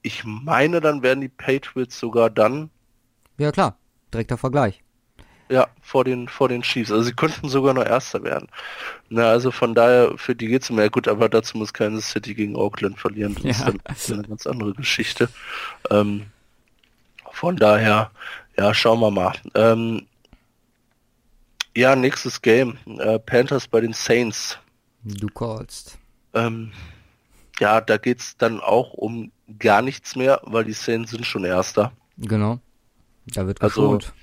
ich 0.01 0.23
meine, 0.23 0.81
dann 0.81 1.03
wären 1.03 1.21
die 1.21 1.29
Patriots 1.29 1.99
sogar 1.99 2.29
dann, 2.29 2.69
Ja, 3.37 3.51
klar. 3.51 3.77
Direkter 4.13 4.37
Vergleich. 4.37 4.81
Ja, 5.51 5.67
vor 5.81 6.03
den, 6.05 6.27
vor 6.29 6.47
den 6.47 6.61
Chiefs. 6.61 6.91
Also 6.91 7.03
sie 7.03 7.13
könnten 7.13 7.49
sogar 7.49 7.73
noch 7.73 7.85
Erster 7.85 8.23
werden. 8.23 8.47
Na, 9.09 9.29
also 9.29 9.51
von 9.51 9.75
daher, 9.75 10.13
für 10.17 10.33
die 10.35 10.47
geht's 10.47 10.69
mehr 10.69 10.89
gut, 10.89 11.07
aber 11.07 11.27
dazu 11.27 11.57
muss 11.57 11.73
Kansas 11.73 12.09
City 12.09 12.33
gegen 12.33 12.55
Oakland 12.55 12.97
verlieren. 12.99 13.35
Das 13.35 13.43
ist 13.43 13.59
Ja. 13.59 13.65
dann 13.71 14.19
eine 14.19 14.27
ganz 14.29 14.47
andere 14.47 14.73
Geschichte. 14.73 15.27
Ähm, 15.89 16.27
von 17.33 17.57
daher, 17.57 18.11
ja, 18.57 18.73
schauen 18.73 18.99
wir 19.01 19.11
mal. 19.11 19.33
Ähm, 19.55 20.07
ja, 21.75 21.95
nächstes 21.95 22.41
Game. 22.41 22.77
Äh, 22.99 23.19
Panthers 23.19 23.67
bei 23.67 23.81
den 23.81 23.93
Saints. 23.93 24.57
Du 25.03 25.27
callst. 25.27 25.97
Ähm, 26.33 26.71
ja, 27.59 27.81
da 27.81 27.97
geht's 27.97 28.37
dann 28.37 28.59
auch 28.61 28.93
um 28.93 29.31
gar 29.59 29.81
nichts 29.81 30.15
mehr, 30.15 30.39
weil 30.43 30.63
die 30.65 30.73
Saints 30.73 31.11
sind 31.11 31.25
schon 31.25 31.43
Erster. 31.43 31.91
Genau. 32.17 32.59
Da 33.27 33.45
wird 33.47 33.61
Also, 33.61 33.97
geschont. 33.97 34.13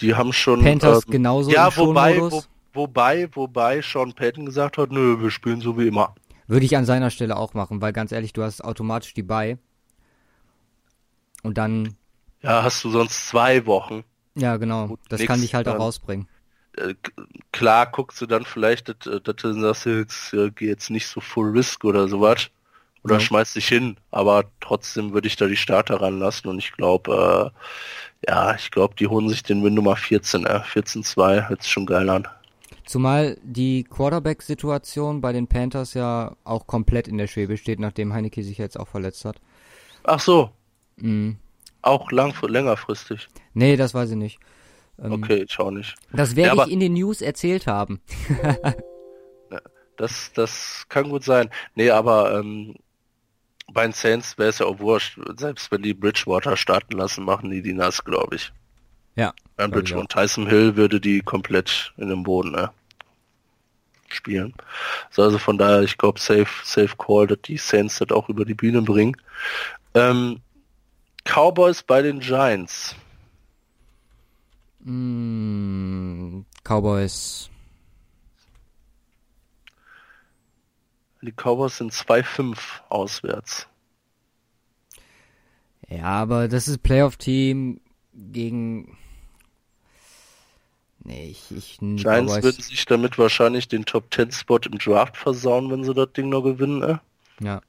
Die 0.00 0.14
haben 0.14 0.32
schon. 0.32 0.62
Panthers 0.62 1.04
ähm, 1.06 1.12
genauso 1.12 1.50
Ja, 1.50 1.74
wobei, 1.76 2.20
wo, 2.20 2.42
wobei, 2.72 3.28
wobei 3.34 3.80
Sean 3.82 4.12
Payton 4.12 4.46
gesagt 4.46 4.78
hat, 4.78 4.90
nö, 4.90 5.20
wir 5.20 5.30
spielen 5.30 5.60
so 5.60 5.78
wie 5.78 5.86
immer. 5.88 6.14
Würde 6.46 6.66
ich 6.66 6.76
an 6.76 6.84
seiner 6.84 7.10
Stelle 7.10 7.36
auch 7.36 7.54
machen, 7.54 7.80
weil 7.80 7.92
ganz 7.92 8.12
ehrlich, 8.12 8.32
du 8.32 8.42
hast 8.42 8.62
automatisch 8.62 9.14
die 9.14 9.22
Buy. 9.22 9.56
Und 11.42 11.58
dann, 11.58 11.94
Ja, 12.42 12.62
hast 12.62 12.82
du 12.84 12.90
sonst 12.90 13.28
zwei 13.28 13.64
Wochen. 13.66 14.04
ja 14.34 14.56
genau, 14.56 14.88
Gut, 14.88 15.00
das 15.08 15.20
nix, 15.20 15.28
kann 15.30 15.40
dich 15.40 15.54
halt 15.54 15.68
auch 15.68 15.72
dann- 15.72 15.80
rausbringen. 15.82 16.28
Äh, 16.76 16.94
klar 17.52 17.86
guckst 17.90 18.20
du 18.20 18.26
dann 18.26 18.44
vielleicht, 18.44 18.88
dass, 18.88 19.06
äh, 19.06 19.20
dass 19.20 19.36
du 19.36 19.52
sagst, 19.52 19.86
jetzt 19.86 20.34
geh 20.56 20.66
jetzt 20.66 20.90
nicht 20.90 21.06
so 21.06 21.20
full 21.20 21.50
risk 21.52 21.84
oder 21.84 22.08
sowas. 22.08 22.50
Oder 23.04 23.14
Ja. 23.16 23.20
schmeiß 23.20 23.52
dich 23.52 23.68
hin, 23.68 23.96
aber 24.10 24.44
trotzdem 24.60 25.12
würde 25.12 25.28
ich 25.28 25.36
da 25.36 25.46
die 25.46 25.56
Starter 25.56 26.00
ranlassen 26.00 26.48
und 26.48 26.58
ich 26.58 26.72
glaube, 26.72 27.52
äh, 28.26 28.30
ja, 28.30 28.54
ich 28.54 28.70
glaube, 28.70 28.94
die 28.98 29.06
holen 29.06 29.28
sich 29.28 29.42
den 29.42 29.62
Win 29.62 29.74
Nummer 29.74 29.96
14, 29.96 30.46
äh, 30.46 30.60
14-2, 30.60 31.48
hört 31.48 31.62
sich 31.62 31.70
schon 31.70 31.84
geil 31.86 32.08
an. 32.08 32.26
Zumal 32.86 33.36
die 33.42 33.84
Quarterback-Situation 33.84 35.20
bei 35.20 35.32
den 35.32 35.46
Panthers 35.46 35.94
ja 35.94 36.34
auch 36.44 36.66
komplett 36.66 37.06
in 37.08 37.18
der 37.18 37.26
Schwebe 37.26 37.56
steht, 37.58 37.78
nachdem 37.78 38.12
Heineke 38.14 38.42
sich 38.42 38.56
jetzt 38.58 38.78
auch 38.80 38.88
verletzt 38.88 39.24
hat. 39.26 39.36
Ach 40.04 40.20
so, 40.20 40.50
Mhm. 40.96 41.36
auch 41.82 42.10
lang, 42.10 42.34
längerfristig. 42.46 43.28
Nee, 43.52 43.76
das 43.76 43.92
weiß 43.92 44.10
ich 44.12 44.16
nicht. 44.16 44.38
Ähm, 45.02 45.12
Okay, 45.12 45.44
ich 45.46 45.58
auch 45.58 45.70
nicht. 45.70 45.94
Das 46.12 46.36
werde 46.36 46.56
Ja, 46.56 46.64
ich 46.64 46.72
in 46.72 46.80
den 46.80 46.94
News 46.94 47.20
erzählt 47.20 47.66
haben. 47.66 48.00
Das, 49.96 50.32
das 50.34 50.86
kann 50.88 51.08
gut 51.08 51.22
sein. 51.22 51.50
Nee, 51.76 51.90
aber 51.90 52.40
ähm, 52.40 52.74
bei 53.74 53.82
den 53.82 53.92
Saints 53.92 54.38
wäre 54.38 54.48
es 54.48 54.60
ja 54.60 54.66
auch 54.66 54.78
wurscht. 54.78 55.18
Selbst 55.36 55.70
wenn 55.70 55.82
die 55.82 55.94
Bridgewater 55.94 56.56
starten 56.56 56.96
lassen, 56.96 57.24
machen 57.24 57.50
die 57.50 57.60
die 57.60 57.74
nass, 57.74 58.04
glaube 58.04 58.36
ich. 58.36 58.52
Ja. 59.16 59.34
Ich 59.58 59.70
Bridgewater 59.70 60.00
und 60.00 60.10
Tyson 60.10 60.46
Hill 60.48 60.76
würde 60.76 61.00
die 61.00 61.20
komplett 61.20 61.92
in 61.96 62.08
den 62.08 62.22
Boden 62.22 62.52
ne, 62.52 62.70
spielen. 64.08 64.54
So, 65.10 65.22
also 65.22 65.38
von 65.38 65.58
daher, 65.58 65.82
ich 65.82 65.98
glaube, 65.98 66.18
safe, 66.18 66.48
safe 66.64 66.96
call, 66.96 67.26
dass 67.26 67.42
die 67.42 67.58
Saints 67.58 67.98
das 67.98 68.10
auch 68.10 68.28
über 68.28 68.44
die 68.44 68.54
Bühne 68.54 68.82
bringen. 68.82 69.16
Ähm, 69.94 70.40
Cowboys 71.24 71.82
bei 71.82 72.02
den 72.02 72.20
Giants. 72.20 72.94
Mm, 74.80 76.40
Cowboys. 76.62 77.50
Die 81.24 81.32
Cowboys 81.32 81.78
sind 81.78 81.92
2-5 81.92 82.56
auswärts. 82.90 83.66
Ja, 85.88 86.04
aber 86.04 86.48
das 86.48 86.68
ist 86.68 86.82
Playoff-Team 86.82 87.80
gegen. 88.12 88.98
Nee, 91.00 91.28
ich, 91.30 91.50
ich 91.50 91.78
Giants 91.78 92.32
Cowboys. 92.32 92.42
würden 92.44 92.62
sich 92.62 92.84
damit 92.86 93.18
wahrscheinlich 93.18 93.68
den 93.68 93.84
Top 93.84 94.12
10 94.12 94.32
Spot 94.32 94.58
im 94.58 94.78
Draft 94.78 95.16
versauen, 95.16 95.70
wenn 95.70 95.84
sie 95.84 95.94
das 95.94 96.12
Ding 96.12 96.28
noch 96.30 96.42
gewinnen. 96.42 96.82
Äh? 96.82 96.98
Ja. 97.40 97.60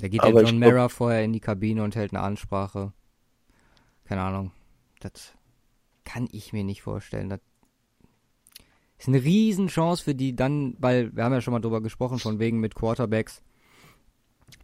Da 0.00 0.08
geht 0.08 0.20
Aber 0.20 0.40
der 0.40 0.50
John 0.50 0.60
glaub- 0.60 0.72
Mara 0.72 0.88
vorher 0.88 1.24
in 1.24 1.32
die 1.32 1.40
Kabine 1.40 1.82
und 1.82 1.96
hält 1.96 2.12
eine 2.12 2.22
Ansprache. 2.22 2.92
Keine 4.04 4.22
Ahnung. 4.22 4.52
Das 5.00 5.32
kann 6.04 6.28
ich 6.32 6.52
mir 6.52 6.62
nicht 6.64 6.82
vorstellen. 6.82 7.28
Das 7.28 7.40
ist 8.98 9.08
eine 9.08 9.22
Riesenchance 9.22 10.02
für 10.02 10.14
die 10.14 10.34
dann, 10.34 10.74
weil 10.78 11.14
wir 11.14 11.24
haben 11.24 11.32
ja 11.32 11.40
schon 11.40 11.52
mal 11.52 11.60
drüber 11.60 11.80
gesprochen, 11.82 12.18
von 12.18 12.38
wegen 12.38 12.60
mit 12.60 12.74
Quarterbacks, 12.74 13.42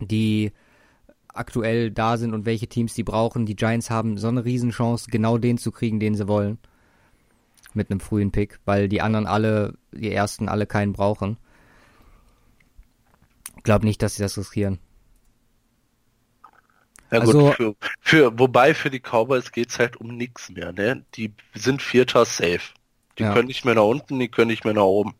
die 0.00 0.52
aktuell 1.28 1.90
da 1.90 2.16
sind 2.16 2.34
und 2.34 2.44
welche 2.46 2.66
Teams 2.66 2.94
die 2.94 3.04
brauchen. 3.04 3.46
Die 3.46 3.56
Giants 3.56 3.90
haben 3.90 4.16
so 4.18 4.28
eine 4.28 4.44
Riesenchance, 4.44 5.10
genau 5.10 5.38
den 5.38 5.58
zu 5.58 5.70
kriegen, 5.70 6.00
den 6.00 6.14
sie 6.14 6.28
wollen. 6.28 6.58
Mit 7.74 7.90
einem 7.90 8.00
frühen 8.00 8.32
Pick, 8.32 8.58
weil 8.66 8.88
die 8.88 9.00
anderen 9.00 9.26
alle, 9.26 9.78
die 9.92 10.12
ersten 10.12 10.48
alle 10.48 10.66
keinen 10.66 10.92
brauchen. 10.92 11.38
Glaub 13.62 13.82
nicht, 13.84 14.02
dass 14.02 14.16
sie 14.16 14.22
das 14.22 14.36
riskieren. 14.36 14.78
Ja 17.10 17.20
Also- 17.20 17.46
gut, 17.48 17.54
für, 17.54 17.76
für, 18.00 18.38
wobei 18.38 18.74
für 18.74 18.90
die 18.90 19.00
Cowboys 19.00 19.52
geht's 19.52 19.78
halt 19.78 19.96
um 19.96 20.16
nichts 20.16 20.50
mehr, 20.50 20.72
ne? 20.72 21.04
Die 21.14 21.34
sind 21.54 21.80
Vierter 21.82 22.24
safe. 22.24 22.60
Die 23.18 23.24
Ja. 23.24 23.32
können 23.32 23.48
nicht 23.48 23.64
mehr 23.64 23.74
nach 23.74 23.82
unten, 23.84 24.18
die 24.18 24.28
können 24.28 24.50
nicht 24.50 24.64
mehr 24.64 24.74
nach 24.74 24.82
oben. 24.82 25.14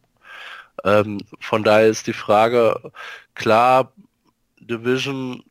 Ähm, 0.85 1.19
von 1.40 1.64
daher 1.64 1.89
ist 1.89 2.06
die 2.06 2.12
Frage, 2.12 2.93
klar, 3.35 3.93
Division, 4.60 5.43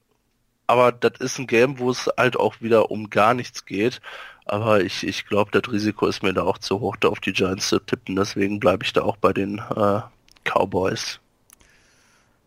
aber 0.67 0.91
das 0.91 1.19
ist 1.19 1.39
ein 1.39 1.47
Game, 1.47 1.79
wo 1.79 1.91
es 1.91 2.09
halt 2.17 2.37
auch 2.37 2.61
wieder 2.61 2.91
um 2.91 3.09
gar 3.09 3.33
nichts 3.33 3.65
geht. 3.65 4.01
Aber 4.45 4.81
ich, 4.81 5.05
ich 5.05 5.25
glaube, 5.27 5.51
das 5.51 5.71
Risiko 5.71 6.07
ist 6.07 6.23
mir 6.23 6.33
da 6.33 6.43
auch 6.43 6.57
zu 6.57 6.79
hoch, 6.79 6.95
da 6.97 7.09
auf 7.09 7.19
die 7.19 7.33
Giants 7.33 7.69
zu 7.69 7.79
tippen. 7.79 8.15
Deswegen 8.15 8.59
bleibe 8.59 8.83
ich 8.83 8.93
da 8.93 9.03
auch 9.03 9.17
bei 9.17 9.33
den 9.33 9.59
äh, 9.59 10.01
Cowboys. 10.43 11.19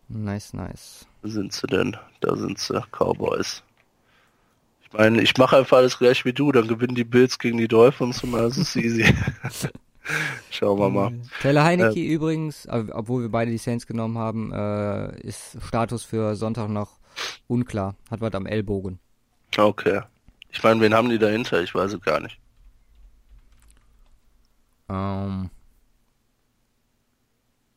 Nice, 0.09 0.53
nice. 0.53 1.07
Sind 1.23 1.53
sie 1.53 1.67
denn? 1.67 1.97
Da 2.21 2.37
sind 2.37 2.59
sie, 2.59 2.81
Cowboys. 2.93 3.63
Ich 4.83 4.93
meine, 4.93 5.23
ich 5.23 5.37
mache 5.39 5.57
einfach 5.57 5.79
alles 5.79 5.99
gleich 5.99 6.25
wie 6.25 6.33
du, 6.33 6.53
dann 6.53 6.69
gewinnen 6.69 6.95
die 6.95 7.05
Bills 7.05 7.39
gegen 7.39 7.59
die 7.59 7.69
Dolphins 7.69 8.23
und 8.23 8.35
alles 8.35 8.59
ist 8.59 8.77
easy. 8.77 9.05
Schauen 10.51 10.79
wir 10.79 10.91
mal. 10.91 11.13
Taylor 11.41 11.65
Heinecke 11.65 11.99
äh, 11.99 12.13
übrigens, 12.13 12.69
obwohl 12.69 13.23
wir 13.23 13.31
beide 13.31 13.51
die 13.51 13.59
Saints 13.59 13.87
genommen 13.87 14.19
haben, 14.19 14.53
äh, 14.53 15.19
ist 15.21 15.57
Status 15.67 16.05
für 16.05 16.37
Sonntag 16.37 16.69
noch 16.69 16.99
unklar. 17.47 17.97
Hat 18.11 18.21
was 18.21 18.35
am 18.35 18.47
Ellbogen. 18.47 18.99
Okay. 19.57 20.03
Ich 20.51 20.63
meine, 20.63 20.81
wen 20.81 20.95
haben 20.95 21.09
die 21.09 21.19
dahinter? 21.19 21.63
Ich 21.63 21.75
weiß 21.75 21.93
es 21.93 22.01
gar 22.01 22.21
nicht. 22.21 22.39
Ähm. 24.89 25.51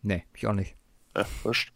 Nee, 0.02 0.24
ich 0.36 0.48
auch 0.48 0.54
nicht. 0.54 0.76
Ja, 1.16 1.26
wurscht. 1.44 1.72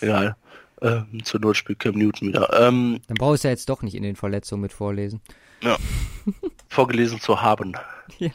Egal. 0.00 0.36
Ähm, 0.82 1.24
zur 1.24 1.40
Not 1.40 1.56
spielt 1.56 1.78
Cam 1.78 1.94
Newton 1.94 2.28
wieder. 2.28 2.52
Ähm, 2.52 3.00
Dann 3.08 3.16
brauchst 3.16 3.44
du 3.44 3.48
ja 3.48 3.52
jetzt 3.52 3.68
doch 3.68 3.82
nicht 3.82 3.94
in 3.94 4.02
den 4.02 4.16
Verletzungen 4.16 4.60
mit 4.60 4.72
vorlesen. 4.72 5.22
Ja. 5.62 5.78
Vorgelesen 6.68 7.20
zu 7.20 7.40
haben. 7.40 7.72
Ja. 8.18 8.30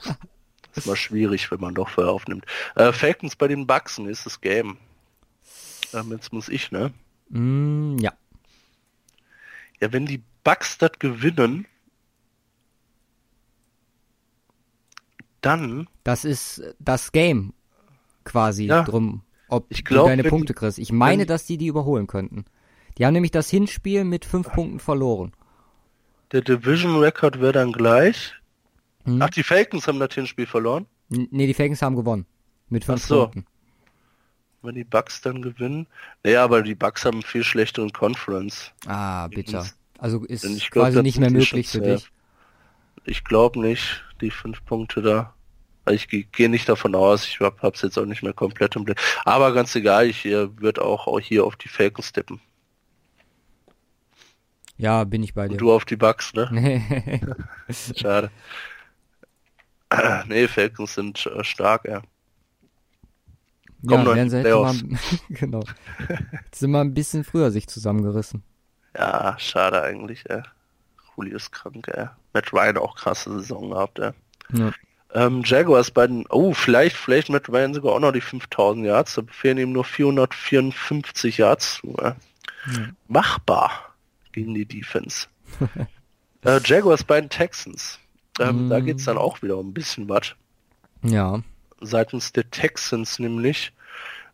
Das 0.73 0.85
ist 0.85 0.87
mal 0.87 0.95
schwierig, 0.95 1.51
wenn 1.51 1.59
man 1.59 1.73
doch 1.75 1.89
vorher 1.89 2.13
aufnimmt. 2.13 2.45
Äh, 2.75 2.91
Falcons 2.93 3.35
bei 3.35 3.47
den 3.47 3.67
Bucks, 3.67 3.97
nächstes 3.97 4.39
Game. 4.41 4.77
Ähm, 5.93 6.11
jetzt 6.11 6.31
muss 6.31 6.47
ich, 6.49 6.71
ne? 6.71 6.93
Mm, 7.29 7.97
ja. 7.99 8.13
Ja, 9.81 9.91
wenn 9.91 10.05
die 10.05 10.23
Bucks 10.43 10.77
das 10.77 10.91
gewinnen, 10.99 11.65
dann. 15.41 15.87
Das 16.03 16.23
ist 16.25 16.61
das 16.79 17.11
Game 17.11 17.53
quasi 18.23 18.65
Ja. 18.65 18.83
drum, 18.83 19.23
ob 19.49 19.65
Ich 19.69 19.83
du 19.83 19.93
glaub, 19.93 20.07
deine 20.07 20.23
wenn- 20.23 20.29
Punkte 20.29 20.53
kriegst. 20.53 20.77
Ich 20.79 20.91
meine, 20.91 21.25
dass 21.25 21.45
die 21.45 21.57
die 21.57 21.67
überholen 21.67 22.07
könnten. 22.07 22.45
Die 22.97 23.05
haben 23.05 23.13
nämlich 23.13 23.31
das 23.31 23.49
Hinspiel 23.49 24.03
mit 24.03 24.25
fünf 24.25 24.51
Punkten 24.51 24.79
verloren. 24.79 25.33
Der 26.31 26.41
Division 26.41 26.97
Record 26.99 27.41
wäre 27.41 27.51
dann 27.53 27.71
gleich. 27.71 28.33
Hm? 29.05 29.21
Ach, 29.21 29.29
die 29.29 29.43
Falcons 29.43 29.87
haben 29.87 29.99
das 29.99 30.13
Hinspiel 30.13 30.45
verloren. 30.45 30.85
N- 31.11 31.27
Nee, 31.31 31.47
die 31.47 31.53
Falcons 31.53 31.81
haben 31.81 31.95
gewonnen. 31.95 32.25
Mit 32.69 32.85
fünf 32.85 33.01
Ach 33.03 33.07
so. 33.07 33.19
Punkten. 33.27 33.45
Wenn 34.63 34.75
die 34.75 34.83
Bucks 34.83 35.21
dann 35.21 35.41
gewinnen. 35.41 35.87
Naja, 36.23 36.43
aber 36.43 36.61
die 36.61 36.75
Bucks 36.75 37.03
haben 37.03 37.15
einen 37.15 37.23
viel 37.23 37.43
schlechteren 37.43 37.91
Conference. 37.91 38.71
Ah, 38.85 39.27
bitter. 39.27 39.65
Also 39.97 40.23
ist 40.25 40.43
glaub, 40.71 40.85
quasi 40.85 41.01
nicht 41.01 41.19
mehr 41.19 41.31
möglich 41.31 41.67
für 41.69 41.81
dich. 41.81 42.09
Ich 43.05 43.23
glaube 43.23 43.59
nicht, 43.59 44.03
die 44.21 44.29
fünf 44.29 44.63
Punkte 44.65 45.01
da. 45.01 45.33
Also 45.85 45.95
Ich 45.95 46.07
ge- 46.07 46.27
gehe 46.31 46.47
nicht 46.49 46.69
davon 46.69 46.93
aus, 46.93 47.25
ich 47.27 47.39
hab, 47.39 47.63
hab's 47.63 47.81
jetzt 47.81 47.97
auch 47.97 48.05
nicht 48.05 48.21
mehr 48.21 48.33
komplett 48.33 48.75
im 48.75 48.85
Blick. 48.85 48.99
Aber 49.25 49.51
ganz 49.53 49.75
egal, 49.75 50.05
ich 50.05 50.23
äh, 50.25 50.47
würde 50.59 50.83
auch, 50.83 51.07
auch 51.07 51.19
hier 51.19 51.43
auf 51.43 51.55
die 51.55 51.67
Falcons 51.69 52.11
tippen. 52.13 52.39
Ja, 54.77 55.03
bin 55.03 55.23
ich 55.23 55.33
bei 55.33 55.47
dir. 55.47 55.53
Und 55.53 55.61
du 55.61 55.71
auf 55.71 55.85
die 55.85 55.95
Bucks, 55.95 56.33
ne? 56.33 56.47
Schade. 57.95 58.31
nee, 60.27 60.47
Falcons 60.47 60.93
sind 60.93 61.25
äh, 61.25 61.43
stark, 61.43 61.85
ja. 61.85 62.01
Kommen 63.87 64.05
ja, 64.05 64.15
werden 64.15 64.29
sie 64.29 64.41
jetzt 64.41 64.53
mal, 64.53 64.99
genau. 65.29 65.63
Jetzt 66.43 66.59
sind 66.59 66.71
wir 66.71 66.81
ein 66.81 66.93
bisschen 66.93 67.23
früher 67.23 67.49
sich 67.49 67.67
zusammengerissen. 67.67 68.43
Ja, 68.95 69.35
schade 69.39 69.81
eigentlich, 69.81 70.29
ey. 70.29 70.43
Julio 71.15 71.37
ist 71.37 71.51
krank, 71.51 71.87
ey. 71.87 72.07
Matt 72.33 72.53
Ryan 72.53 72.77
auch 72.77 72.95
krasse 72.95 73.31
Saison 73.31 73.71
gehabt, 73.71 73.99
ey. 73.99 74.11
Ja. 74.53 74.71
Ähm, 75.13 75.41
Jaguars 75.43 75.91
bei 75.91 76.07
den, 76.07 76.25
oh, 76.29 76.53
vielleicht, 76.53 76.95
vielleicht 76.95 77.29
Matt 77.29 77.49
Ryan 77.49 77.73
sogar 77.73 77.93
auch 77.93 77.99
noch 77.99 78.11
die 78.11 78.21
5000 78.21 78.85
Yards, 78.85 79.15
da 79.15 79.23
fehlen 79.29 79.57
ihm 79.57 79.71
nur 79.71 79.83
454 79.83 81.37
Yards 81.37 81.75
zu, 81.75 81.95
ey. 81.97 82.13
Machbar 83.07 83.71
gegen 84.31 84.53
die 84.53 84.65
Defense. 84.65 85.27
äh, 86.45 86.59
Jaguars 86.63 87.03
bei 87.03 87.19
den 87.19 87.29
Texans. 87.29 87.99
Da 88.45 88.79
Mm. 88.79 88.85
geht's 88.85 89.05
dann 89.05 89.17
auch 89.17 89.41
wieder 89.41 89.57
um 89.57 89.69
ein 89.69 89.73
bisschen 89.73 90.09
was. 90.09 90.33
Ja. 91.03 91.41
Seitens 91.79 92.31
der 92.31 92.49
Texans 92.49 93.19
nämlich. 93.19 93.71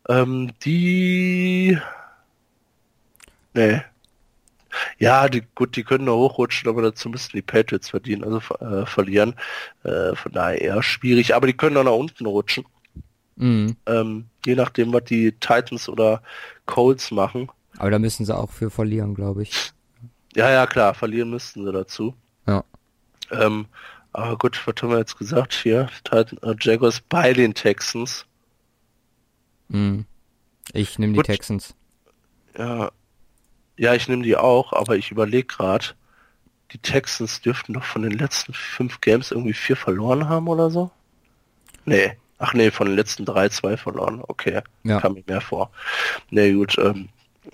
Ähm, 0.09 0.51
die... 0.63 1.77
Nee. 3.53 3.81
Ja, 4.99 5.27
die, 5.27 5.43
gut, 5.55 5.75
die 5.75 5.83
können 5.83 6.05
da 6.05 6.11
hochrutschen, 6.11 6.69
aber 6.69 6.81
dazu 6.81 7.09
müssten 7.09 7.35
die 7.35 7.41
Patriots 7.41 7.89
verdienen, 7.89 8.23
also 8.23 8.39
äh, 8.59 8.85
verlieren. 8.85 9.33
Äh, 9.83 10.15
von 10.15 10.31
daher 10.31 10.61
eher 10.61 10.83
schwierig, 10.83 11.33
aber 11.35 11.47
die 11.47 11.53
können 11.53 11.75
dann 11.75 11.85
nach 11.85 11.93
unten 11.93 12.25
rutschen. 12.25 12.65
Mhm. 13.37 13.75
Ähm, 13.85 14.25
je 14.45 14.55
nachdem, 14.55 14.93
was 14.93 15.05
die 15.05 15.31
Titans 15.33 15.89
oder 15.89 16.21
Colts 16.65 17.11
machen. 17.11 17.49
Aber 17.77 17.91
da 17.91 17.99
müssen 17.99 18.25
sie 18.25 18.35
auch 18.35 18.51
für 18.51 18.69
verlieren, 18.69 19.15
glaube 19.15 19.43
ich. 19.43 19.71
Ja, 20.35 20.51
ja, 20.51 20.67
klar, 20.67 20.93
verlieren 20.93 21.29
müssten 21.31 21.65
sie 21.65 21.71
dazu. 21.71 22.13
Ja. 22.47 22.63
Ähm, 23.31 23.65
aber 24.17 24.37
gut, 24.37 24.59
was 24.65 24.75
haben 24.81 24.89
wir 24.89 24.97
jetzt 24.97 25.17
gesagt 25.17 25.53
hier? 25.53 25.89
Titan, 26.03 26.37
äh, 26.41 26.55
Jaguars 26.59 27.01
bei 27.01 27.33
den 27.33 27.53
Texans. 27.53 28.25
Mhm. 29.69 30.05
Ich 30.73 30.97
nehme 30.99 31.13
die 31.13 31.17
Gut. 31.17 31.25
Texans. 31.27 31.75
Ja, 32.57 32.91
ja, 33.77 33.93
ich 33.93 34.07
nehme 34.07 34.23
die 34.23 34.35
auch, 34.35 34.73
aber 34.73 34.95
ich 34.97 35.11
überlege 35.11 35.45
gerade, 35.47 35.85
die 36.71 36.79
Texans 36.79 37.41
dürften 37.41 37.73
doch 37.73 37.83
von 37.83 38.01
den 38.01 38.11
letzten 38.11 38.53
fünf 38.53 38.99
Games 39.01 39.31
irgendwie 39.31 39.53
vier 39.53 39.75
verloren 39.77 40.27
haben 40.27 40.47
oder 40.47 40.69
so? 40.69 40.91
Nee. 41.85 42.17
Ach 42.39 42.53
nee, 42.53 42.69
von 42.71 42.87
den 42.87 42.95
letzten 42.95 43.25
drei 43.25 43.49
zwei 43.49 43.77
verloren. 43.77 44.21
Okay, 44.27 44.61
Ja. 44.83 44.99
kam 44.99 45.13
mir 45.13 45.23
mehr 45.27 45.41
vor. 45.41 45.71
Nee, 46.29 46.53
gut, 46.53 46.77
ähm, 46.77 47.09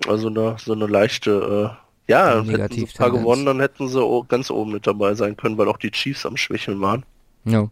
also 0.08 0.28
eine, 0.28 0.56
so 0.58 0.72
eine 0.72 0.86
leichte, 0.86 1.76
äh, 1.78 1.83
ja, 2.06 2.42
hätten 2.42 2.74
sie 2.74 2.84
ein 2.84 2.92
paar 2.96 3.10
gewonnen, 3.10 3.46
dann 3.46 3.60
hätten 3.60 3.88
sie 3.88 4.24
ganz 4.28 4.50
oben 4.50 4.72
mit 4.72 4.86
dabei 4.86 5.14
sein 5.14 5.36
können, 5.36 5.56
weil 5.56 5.68
auch 5.68 5.78
die 5.78 5.90
Chiefs 5.90 6.26
am 6.26 6.36
Schwächeln 6.36 6.80
waren. 6.80 7.04
Ja. 7.44 7.70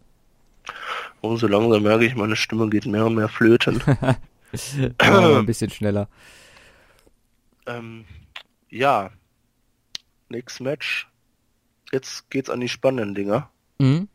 Und 1.20 1.36
so 1.36 1.46
langsam 1.46 1.82
merke 1.82 2.04
ich, 2.04 2.14
meine 2.14 2.36
Stimme 2.36 2.68
geht 2.68 2.86
mehr 2.86 3.06
und 3.06 3.14
mehr 3.14 3.28
flöten. 3.28 3.82
Ein 4.98 5.46
bisschen 5.46 5.70
schneller. 5.70 6.08
Ähm, 7.66 8.04
ja. 8.68 9.10
Nächstes 10.28 10.60
Match. 10.60 11.08
Jetzt 11.90 12.30
geht's 12.30 12.50
an 12.50 12.60
die 12.60 12.68
spannenden 12.68 13.14
Dinger. 13.14 13.50
Mhm. 13.78 14.08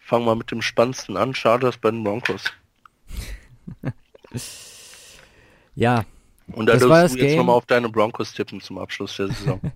Fangen 0.00 0.26
wir 0.26 0.34
mit 0.34 0.50
dem 0.50 0.62
spannendsten 0.62 1.16
an. 1.16 1.34
Chargers 1.34 1.76
bei 1.76 1.90
den 1.90 2.04
Broncos. 2.04 2.52
Ja. 5.76 6.04
Und 6.52 6.66
da 6.66 6.74
Das 6.74 7.14
wir 7.14 7.22
jetzt 7.24 7.36
nochmal 7.36 7.56
auf 7.56 7.66
deine 7.66 7.88
Broncos 7.88 8.32
tippen 8.32 8.60
zum 8.60 8.78
Abschluss 8.78 9.16
der 9.16 9.28
Saison. 9.28 9.60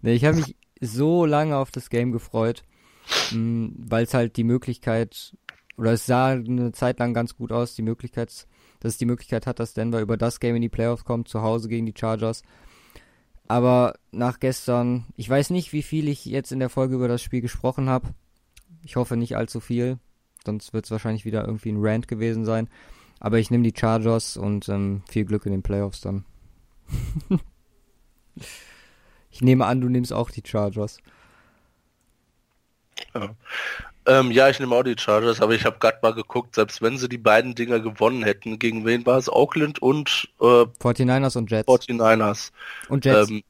Nee, 0.00 0.14
ich 0.14 0.24
habe 0.24 0.38
mich 0.38 0.56
so 0.80 1.26
lange 1.26 1.54
auf 1.54 1.70
das 1.70 1.90
Game 1.90 2.10
gefreut, 2.10 2.62
weil 3.30 4.04
es 4.04 4.14
halt 4.14 4.38
die 4.38 4.44
Möglichkeit, 4.44 5.36
oder 5.76 5.92
es 5.92 6.06
sah 6.06 6.28
eine 6.30 6.72
Zeit 6.72 6.98
lang 6.98 7.12
ganz 7.12 7.36
gut 7.36 7.52
aus, 7.52 7.74
die 7.74 7.82
Möglichkeit, 7.82 8.28
dass 8.80 8.92
es 8.92 8.96
die 8.96 9.04
Möglichkeit 9.04 9.46
hat, 9.46 9.60
dass 9.60 9.74
Denver 9.74 10.00
über 10.00 10.16
das 10.16 10.40
Game 10.40 10.56
in 10.56 10.62
die 10.62 10.70
Playoffs 10.70 11.04
kommt, 11.04 11.28
zu 11.28 11.42
Hause 11.42 11.68
gegen 11.68 11.84
die 11.84 11.92
Chargers. 11.94 12.42
Aber 13.46 13.94
nach 14.10 14.40
gestern, 14.40 15.06
ich 15.16 15.28
weiß 15.28 15.50
nicht, 15.50 15.72
wie 15.72 15.82
viel 15.82 16.08
ich 16.08 16.24
jetzt 16.24 16.52
in 16.52 16.60
der 16.60 16.70
Folge 16.70 16.94
über 16.94 17.08
das 17.08 17.22
Spiel 17.22 17.42
gesprochen 17.42 17.88
habe. 17.88 18.08
Ich 18.82 18.96
hoffe 18.96 19.18
nicht 19.18 19.36
allzu 19.36 19.60
viel, 19.60 19.98
sonst 20.46 20.72
wird 20.72 20.84
es 20.84 20.90
wahrscheinlich 20.90 21.24
wieder 21.24 21.44
irgendwie 21.44 21.72
ein 21.72 21.78
Rant 21.84 22.08
gewesen 22.08 22.44
sein. 22.44 22.68
Aber 23.20 23.38
ich 23.38 23.50
nehme 23.50 23.64
die 23.64 23.78
Chargers 23.78 24.36
und 24.36 24.68
ähm, 24.68 25.02
viel 25.08 25.24
Glück 25.24 25.46
in 25.46 25.52
den 25.52 25.62
Playoffs 25.62 26.00
dann. 26.00 26.24
ich 29.30 29.40
nehme 29.40 29.66
an, 29.66 29.80
du 29.80 29.88
nimmst 29.88 30.12
auch 30.12 30.30
die 30.30 30.42
Chargers. 30.44 30.98
ähm, 34.06 34.30
ja, 34.30 34.48
ich 34.48 34.60
nehme 34.60 34.74
auch 34.74 34.82
die 34.82 34.96
Chargers, 34.98 35.40
aber 35.40 35.54
ich 35.54 35.64
habe 35.64 35.78
gerade 35.78 35.98
mal 36.02 36.14
geguckt, 36.14 36.54
selbst 36.54 36.80
wenn 36.80 36.96
sie 36.96 37.08
die 37.08 37.18
beiden 37.18 37.54
Dinger 37.54 37.80
gewonnen 37.80 38.22
hätten, 38.22 38.58
gegen 38.58 38.86
wen 38.86 39.04
war 39.04 39.18
es? 39.18 39.30
Oakland 39.30 39.80
und 39.80 40.28
äh, 40.40 40.44
49ers 40.44 41.36
und 41.36 41.50
Jets. 41.50 41.68
49ers. 41.68 42.52
und 42.88 43.04
Jets. 43.04 43.30
Ähm, 43.30 43.42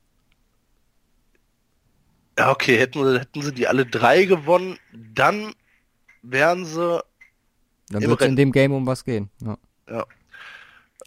ja, 2.38 2.50
okay, 2.50 2.78
hätten 2.78 3.18
hätten 3.18 3.42
sie 3.42 3.52
die 3.52 3.66
alle 3.66 3.84
drei 3.84 4.24
gewonnen, 4.24 4.78
dann 4.92 5.54
wären 6.22 6.64
sie 6.64 7.02
dann 7.90 8.02
wird 8.02 8.20
es 8.20 8.26
in 8.26 8.36
dem 8.36 8.52
Game 8.52 8.72
um 8.72 8.86
was 8.86 9.04
gehen. 9.04 9.30
Ja. 9.88 10.06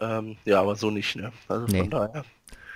Ähm, 0.00 0.36
ja, 0.44 0.60
aber 0.60 0.76
so 0.76 0.90
nicht, 0.90 1.16
ne? 1.16 1.32
Also 1.48 1.66
Nee. 1.66 1.80
von 1.80 1.90
daher. 1.90 2.24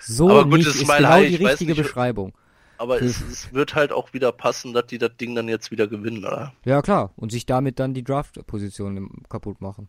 So 0.00 0.30
Aber 0.30 0.44
gut, 0.44 0.58
nicht 0.58 0.66
ist 0.68 0.86
mein 0.86 0.98
genau 0.98 1.10
High, 1.10 1.28
die 1.28 1.44
richtige 1.44 1.72
nicht, 1.72 1.82
Beschreibung. 1.82 2.32
Aber 2.78 3.00
es, 3.00 3.20
es 3.22 3.52
wird 3.52 3.74
halt 3.74 3.90
auch 3.90 4.12
wieder 4.12 4.30
passen, 4.32 4.72
dass 4.74 4.86
die 4.86 4.98
das 4.98 5.16
Ding 5.16 5.34
dann 5.34 5.48
jetzt 5.48 5.70
wieder 5.70 5.88
gewinnen, 5.88 6.24
oder? 6.24 6.52
Ja, 6.64 6.82
klar. 6.82 7.12
Und 7.16 7.32
sich 7.32 7.46
damit 7.46 7.78
dann 7.80 7.94
die 7.94 8.04
Draft-Position 8.04 9.24
kaputt 9.28 9.60
machen. 9.60 9.88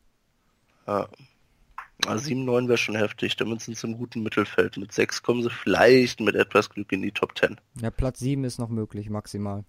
Ja. 0.88 1.08
Also 2.06 2.30
7-9 2.30 2.68
wäre 2.68 2.78
schon 2.78 2.96
heftig, 2.96 3.36
damit 3.36 3.62
sind 3.62 3.76
sie 3.76 3.88
im 3.88 3.98
guten 3.98 4.24
Mittelfeld. 4.24 4.78
Mit 4.78 4.94
6 4.94 5.22
kommen 5.24 5.44
sie 5.44 5.50
vielleicht 5.50 6.20
mit 6.22 6.36
etwas 6.36 6.70
Glück 6.70 6.92
in 6.92 7.02
die 7.02 7.12
Top 7.12 7.38
10. 7.38 7.58
Ja, 7.82 7.90
Platz 7.92 8.20
7 8.20 8.44
ist 8.44 8.60
noch 8.60 8.70
möglich, 8.70 9.10
maximal. 9.10 9.66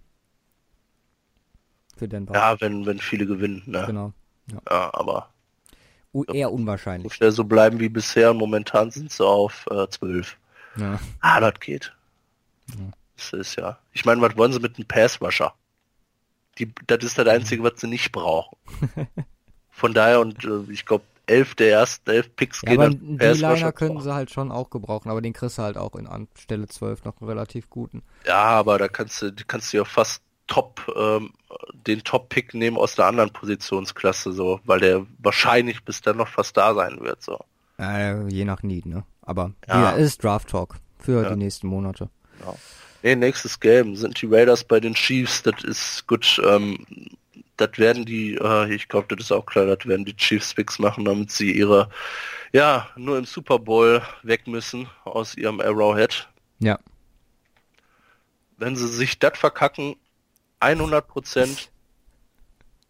Für 1.96 2.06
Denver. 2.06 2.34
Ja, 2.34 2.60
wenn, 2.60 2.86
wenn 2.86 2.98
viele 2.98 3.26
gewinnen, 3.26 3.62
ne? 3.66 3.84
Genau. 3.86 4.12
Ja, 4.52 4.90
aber 4.94 5.30
U 6.14 6.24
eher 6.24 6.48
so 6.48 6.54
unwahrscheinlich. 6.54 7.14
schnell 7.14 7.32
so 7.32 7.44
bleiben 7.44 7.80
wie 7.80 7.88
bisher 7.88 8.32
momentan 8.32 8.90
sind 8.90 9.12
sie 9.12 9.24
auf 9.24 9.66
äh, 9.70 9.88
12. 9.88 10.36
Ja. 10.76 10.98
Ah, 11.20 11.40
das 11.40 11.60
geht. 11.60 11.92
Das 13.16 13.32
ist 13.32 13.56
ja. 13.56 13.78
Ich 13.92 14.04
meine, 14.04 14.20
was 14.20 14.36
wollen 14.36 14.52
sie 14.52 14.60
mit 14.60 14.76
einem 14.76 14.86
Passwasher? 14.86 15.54
Die, 16.58 16.72
das 16.86 17.04
ist 17.04 17.18
das 17.18 17.26
Einzige, 17.28 17.62
was 17.62 17.74
sie 17.76 17.88
nicht 17.88 18.12
brauchen. 18.12 18.56
Von 19.70 19.94
daher 19.94 20.20
und 20.20 20.44
äh, 20.44 20.72
ich 20.72 20.86
glaube, 20.86 21.04
elf 21.26 21.54
der 21.54 21.70
ersten 21.70 22.10
elf 22.10 22.34
Picks 22.34 22.62
ja, 22.62 22.70
gehen 22.70 22.80
aber 22.80 22.94
Passwasher 22.94 23.54
D-Liner 23.54 23.72
können 23.72 24.00
sie 24.00 24.12
halt 24.12 24.30
schon 24.30 24.50
auch 24.50 24.70
gebrauchen, 24.70 25.10
aber 25.10 25.20
den 25.20 25.34
kriegst 25.34 25.58
du 25.58 25.62
halt 25.62 25.76
auch 25.76 25.94
in 25.94 26.06
Anstelle 26.06 26.66
12 26.66 27.04
noch 27.04 27.20
einen 27.20 27.28
relativ 27.28 27.68
guten. 27.68 28.02
Ja, 28.26 28.42
aber 28.42 28.78
da 28.78 28.88
kannst 28.88 29.22
du, 29.22 29.32
kannst 29.46 29.72
du 29.72 29.76
ja 29.76 29.84
fast 29.84 30.22
Top, 30.48 30.80
ähm, 30.96 31.32
den 31.86 32.02
Top-Pick 32.02 32.54
nehmen 32.54 32.76
aus 32.76 32.98
einer 32.98 33.08
anderen 33.08 33.30
Positionsklasse, 33.30 34.32
so, 34.32 34.60
weil 34.64 34.80
der 34.80 35.06
wahrscheinlich 35.18 35.84
bis 35.84 36.00
dann 36.00 36.16
noch 36.16 36.28
fast 36.28 36.56
da 36.56 36.74
sein 36.74 36.98
wird, 37.00 37.22
so. 37.22 37.38
Äh, 37.78 38.26
je 38.28 38.44
nach 38.44 38.62
Need, 38.62 38.86
ne? 38.86 39.04
Aber 39.22 39.52
Ja. 39.68 39.82
ja, 39.82 39.90
ist 39.92 40.24
Draft 40.24 40.48
Talk 40.48 40.76
für 40.98 41.22
Ja. 41.22 41.30
die 41.30 41.36
nächsten 41.36 41.68
Monate. 41.68 42.08
Nee, 43.02 43.14
nächstes 43.14 43.60
Game 43.60 43.94
sind 43.94 44.20
die 44.20 44.26
Raiders 44.26 44.64
bei 44.64 44.80
den 44.80 44.94
Chiefs, 44.94 45.42
das 45.42 45.62
ist 45.62 46.06
gut, 46.08 46.40
ähm, 46.44 46.84
das 47.56 47.70
werden 47.76 48.04
die, 48.04 48.34
äh, 48.34 48.74
ich 48.74 48.88
glaube, 48.88 49.14
das 49.14 49.26
ist 49.26 49.32
auch 49.32 49.46
klar, 49.46 49.66
das 49.66 49.86
werden 49.86 50.04
die 50.04 50.16
Chiefs 50.16 50.52
fix 50.52 50.78
machen, 50.78 51.04
damit 51.04 51.30
sie 51.30 51.52
ihre, 51.52 51.88
ja, 52.52 52.88
nur 52.96 53.18
im 53.18 53.24
Super 53.24 53.58
Bowl 53.58 54.02
weg 54.22 54.46
müssen 54.46 54.88
aus 55.04 55.36
ihrem 55.36 55.60
Arrowhead. 55.60 56.28
Ja. 56.60 56.78
Wenn 58.56 58.74
sie 58.74 58.88
sich 58.88 59.18
das 59.18 59.38
verkacken, 59.38 59.94
100 60.60 61.06
Prozent, 61.06 61.70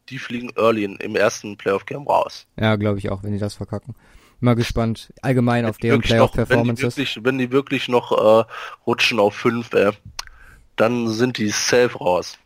die 0.08 0.18
fliegen 0.18 0.50
early 0.56 0.84
in, 0.84 0.96
im 0.96 1.16
ersten 1.16 1.56
Playoff-Game 1.56 2.06
raus. 2.06 2.46
Ja, 2.56 2.76
glaube 2.76 2.98
ich 2.98 3.10
auch, 3.10 3.22
wenn 3.22 3.32
die 3.32 3.38
das 3.38 3.54
verkacken. 3.54 3.94
Mal 4.40 4.54
gespannt, 4.54 5.12
allgemein 5.20 5.66
auf 5.66 5.78
deren 5.78 6.00
Wenn 6.00 6.02
Playoff-Performances. 6.02 6.96
wirklich, 6.96 7.18
wenn 7.22 7.38
die 7.38 7.50
wirklich 7.50 7.88
noch 7.88 8.12
äh, 8.12 8.44
rutschen 8.86 9.18
auf 9.18 9.34
5, 9.34 9.72
äh, 9.74 9.92
dann 10.76 11.08
sind 11.08 11.38
die 11.38 11.48
safe 11.48 11.98
raus. 11.98 12.38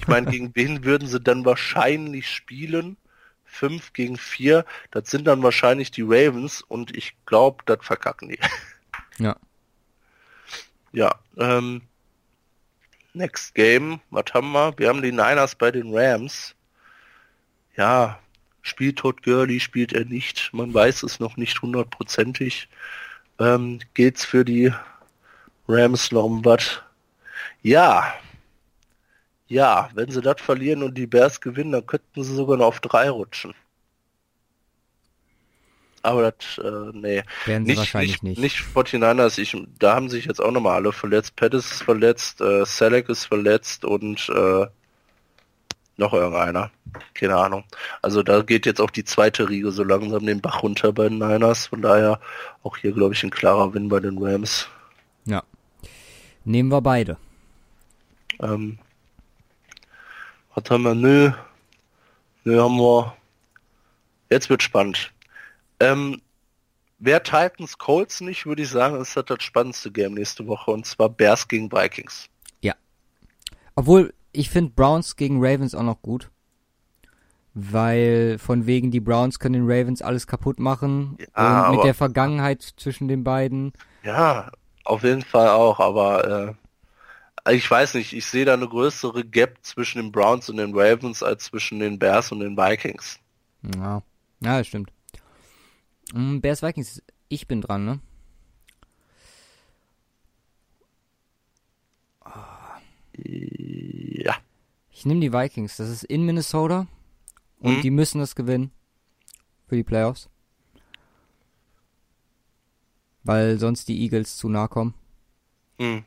Ich 0.00 0.08
meine, 0.08 0.26
gegen 0.30 0.54
wen 0.54 0.84
würden 0.84 1.06
sie 1.06 1.20
dann 1.20 1.44
wahrscheinlich 1.44 2.30
spielen? 2.30 2.96
5 3.44 3.92
gegen 3.92 4.16
4, 4.16 4.64
das 4.90 5.10
sind 5.10 5.26
dann 5.26 5.42
wahrscheinlich 5.42 5.90
die 5.90 6.02
Ravens 6.02 6.62
und 6.62 6.96
ich 6.96 7.14
glaube, 7.26 7.62
das 7.66 7.78
verkacken 7.82 8.28
die. 8.28 8.38
Ja. 9.18 9.36
Ja, 10.92 11.16
ähm, 11.36 11.82
next 13.18 13.54
game, 13.54 14.00
was 14.10 14.32
haben 14.32 14.52
wir? 14.52 14.72
Wir 14.78 14.88
haben 14.88 15.02
die 15.02 15.12
Niners 15.12 15.54
bei 15.54 15.70
den 15.70 15.94
Rams. 15.94 16.54
Ja, 17.76 18.18
spielt 18.62 18.98
Todd 18.98 19.22
Gurley, 19.22 19.60
spielt 19.60 19.92
er 19.92 20.04
nicht. 20.04 20.50
Man 20.52 20.72
weiß 20.72 21.02
es 21.02 21.20
noch 21.20 21.36
nicht 21.36 21.60
hundertprozentig. 21.60 22.68
Ähm, 23.38 23.80
geht's 23.94 24.24
für 24.24 24.44
die 24.44 24.72
Rams 25.68 26.10
noch 26.12 26.24
um 26.24 26.44
was? 26.44 26.80
Ja. 27.62 28.14
Ja, 29.48 29.90
wenn 29.94 30.10
sie 30.10 30.20
das 30.22 30.40
verlieren 30.40 30.82
und 30.82 30.94
die 30.94 31.06
Bears 31.06 31.40
gewinnen, 31.40 31.72
dann 31.72 31.86
könnten 31.86 32.22
sie 32.22 32.34
sogar 32.34 32.56
noch 32.56 32.66
auf 32.66 32.80
drei 32.80 33.10
rutschen. 33.10 33.54
Aber 36.02 36.32
das, 36.32 36.58
äh, 36.58 36.90
nee. 36.92 37.22
Werden 37.46 37.64
sie 37.64 37.72
Nicht, 37.72 37.78
wahrscheinlich 37.78 38.22
nicht, 38.22 38.38
nicht. 38.38 38.64
nicht 38.74 38.76
49ers, 38.76 39.38
ich, 39.38 39.56
da 39.78 39.94
haben 39.94 40.08
sich 40.08 40.26
jetzt 40.26 40.40
auch 40.40 40.52
nochmal 40.52 40.76
alle 40.76 40.92
verletzt. 40.92 41.36
Pettis 41.36 41.72
ist 41.72 41.82
verletzt, 41.82 42.40
äh, 42.40 42.64
Selleck 42.64 43.08
ist 43.08 43.24
verletzt 43.24 43.84
und 43.84 44.28
äh, 44.28 44.66
noch 45.98 46.12
irgendeiner. 46.12 46.70
Keine 47.14 47.36
Ahnung. 47.36 47.64
Also 48.00 48.22
da 48.22 48.42
geht 48.42 48.64
jetzt 48.66 48.80
auch 48.80 48.90
die 48.90 49.04
zweite 49.04 49.48
Riege 49.48 49.72
so 49.72 49.82
langsam 49.82 50.24
den 50.24 50.40
Bach 50.40 50.62
runter 50.62 50.92
bei 50.92 51.08
den 51.08 51.18
Niners. 51.18 51.66
Von 51.66 51.82
daher 51.82 52.20
auch 52.62 52.76
hier, 52.76 52.92
glaube 52.92 53.14
ich, 53.14 53.22
ein 53.24 53.30
klarer 53.30 53.74
Win 53.74 53.88
bei 53.88 54.00
den 54.00 54.16
Rams. 54.18 54.68
Ja. 55.24 55.42
Nehmen 56.44 56.70
wir 56.70 56.80
beide. 56.80 57.18
Ähm, 58.40 58.78
was 60.54 60.70
haben 60.70 60.84
wir? 60.84 60.94
Nö. 60.94 61.32
Nö, 62.44 62.60
haben 62.60 62.78
wir. 62.78 63.14
Jetzt 64.30 64.48
wird 64.48 64.62
spannend. 64.62 65.12
Ähm, 65.80 66.20
wer 66.98 67.22
Titans 67.22 67.78
Colts 67.78 68.20
nicht, 68.20 68.46
würde 68.46 68.62
ich 68.62 68.70
sagen, 68.70 69.00
ist 69.00 69.16
das 69.16 69.24
das 69.26 69.42
spannendste 69.42 69.90
Game 69.92 70.14
nächste 70.14 70.46
Woche 70.46 70.70
und 70.70 70.86
zwar 70.86 71.08
Bears 71.08 71.46
gegen 71.48 71.70
Vikings. 71.70 72.28
Obwohl, 73.78 74.12
ich 74.32 74.50
finde 74.50 74.72
Browns 74.74 75.14
gegen 75.14 75.36
Ravens 75.38 75.72
auch 75.72 75.84
noch 75.84 76.02
gut. 76.02 76.32
Weil 77.54 78.36
von 78.40 78.66
wegen 78.66 78.90
die 78.90 78.98
Browns 78.98 79.38
können 79.38 79.52
den 79.52 79.70
Ravens 79.70 80.02
alles 80.02 80.26
kaputt 80.26 80.58
machen. 80.58 81.16
Ja, 81.36 81.66
und 81.66 81.70
mit 81.70 81.78
aber- 81.78 81.82
der 81.84 81.94
Vergangenheit 81.94 82.60
zwischen 82.76 83.06
den 83.06 83.22
beiden. 83.22 83.72
Ja, 84.02 84.50
auf 84.82 85.04
jeden 85.04 85.22
Fall 85.22 85.50
auch, 85.50 85.78
aber 85.78 86.56
äh, 87.46 87.54
ich 87.54 87.70
weiß 87.70 87.94
nicht, 87.94 88.14
ich 88.14 88.26
sehe 88.26 88.44
da 88.44 88.54
eine 88.54 88.66
größere 88.66 89.24
Gap 89.24 89.58
zwischen 89.62 90.02
den 90.02 90.10
Browns 90.10 90.48
und 90.48 90.56
den 90.56 90.76
Ravens 90.76 91.22
als 91.22 91.44
zwischen 91.44 91.78
den 91.78 92.00
Bears 92.00 92.32
und 92.32 92.40
den 92.40 92.56
Vikings. 92.56 93.20
Ja, 93.76 94.02
ja 94.40 94.58
das 94.58 94.66
stimmt. 94.66 94.90
Mm, 96.14 96.40
Bears 96.40 96.62
Vikings, 96.62 97.02
ich 97.28 97.46
bin 97.46 97.60
dran, 97.60 97.84
ne? 97.84 98.00
Ja. 103.14 104.36
Ich 104.90 105.06
nehme 105.06 105.20
die 105.20 105.32
Vikings. 105.32 105.76
Das 105.76 105.88
ist 105.88 106.04
in 106.04 106.24
Minnesota. 106.24 106.86
Und 107.60 107.78
Mhm. 107.78 107.82
die 107.82 107.90
müssen 107.90 108.20
es 108.20 108.34
gewinnen. 108.34 108.70
Für 109.66 109.76
die 109.76 109.82
Playoffs. 109.84 110.28
Weil 113.24 113.58
sonst 113.58 113.88
die 113.88 114.00
Eagles 114.02 114.36
zu 114.36 114.48
nah 114.48 114.68
kommen. 114.68 114.94
Hm. 115.78 116.04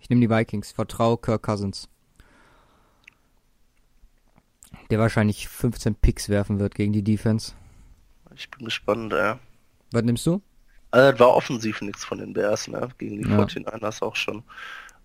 Ich 0.00 0.10
nehme 0.10 0.20
die 0.20 0.30
Vikings. 0.30 0.72
Vertraue 0.72 1.16
Kirk 1.16 1.42
Cousins. 1.42 1.88
Der 4.90 4.98
wahrscheinlich 4.98 5.48
15 5.48 5.94
Picks 5.94 6.28
werfen 6.28 6.58
wird 6.58 6.74
gegen 6.74 6.92
die 6.92 7.02
Defense. 7.04 7.54
Ich 8.36 8.50
bin 8.50 8.64
gespannt, 8.64 9.12
ja. 9.12 9.38
Was 9.92 10.02
nimmst 10.02 10.26
du? 10.26 10.42
Also 10.90 11.10
das 11.10 11.20
war 11.20 11.34
offensiv 11.34 11.80
nichts 11.80 12.04
von 12.04 12.18
den 12.18 12.32
Bears, 12.32 12.68
ne? 12.68 12.88
Gegen 12.98 13.22
die 13.22 13.28
Ja. 13.28 13.38
49ers 13.38 14.02
auch 14.02 14.16
schon. 14.16 14.42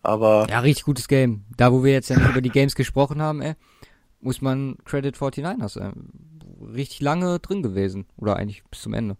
Aber 0.04 0.48
Ja, 0.50 0.60
richtig 0.60 0.86
gutes 0.86 1.08
Game. 1.08 1.46
Da, 1.58 1.72
wo 1.72 1.84
wir 1.84 1.94
jetzt 1.94 2.10
ja 2.10 2.18
nicht 2.18 2.30
über 2.30 2.42
die 2.42 2.50
Games 2.50 2.76
gesprochen 2.76 3.22
haben, 3.22 3.42
ey, 3.42 3.56
muss 4.22 4.42
man 4.42 4.78
Credit 4.86 5.16
49ers, 5.16 5.80
ey. 5.80 5.92
Richtig 6.74 7.02
lange 7.02 7.40
drin 7.40 7.62
gewesen. 7.64 8.06
Oder 8.18 8.36
eigentlich 8.36 8.64
bis 8.66 8.82
zum 8.82 8.94
Ende. 8.94 9.18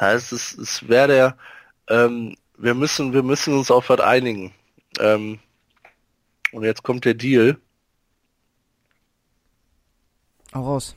ja, 0.00 0.12
es 0.12 0.32
ist, 0.32 0.58
es 0.58 0.88
wäre 0.88 1.08
der, 1.08 1.36
ähm, 1.88 2.36
wir 2.58 2.74
müssen, 2.74 3.12
wir 3.12 3.22
müssen 3.22 3.54
uns 3.54 3.70
auf 3.70 3.88
was 3.88 4.00
einigen. 4.00 4.52
Ähm, 4.98 5.38
und 6.52 6.64
jetzt 6.64 6.82
kommt 6.82 7.04
der 7.04 7.14
Deal. 7.14 7.56
Auch 10.52 10.66
raus. 10.66 10.96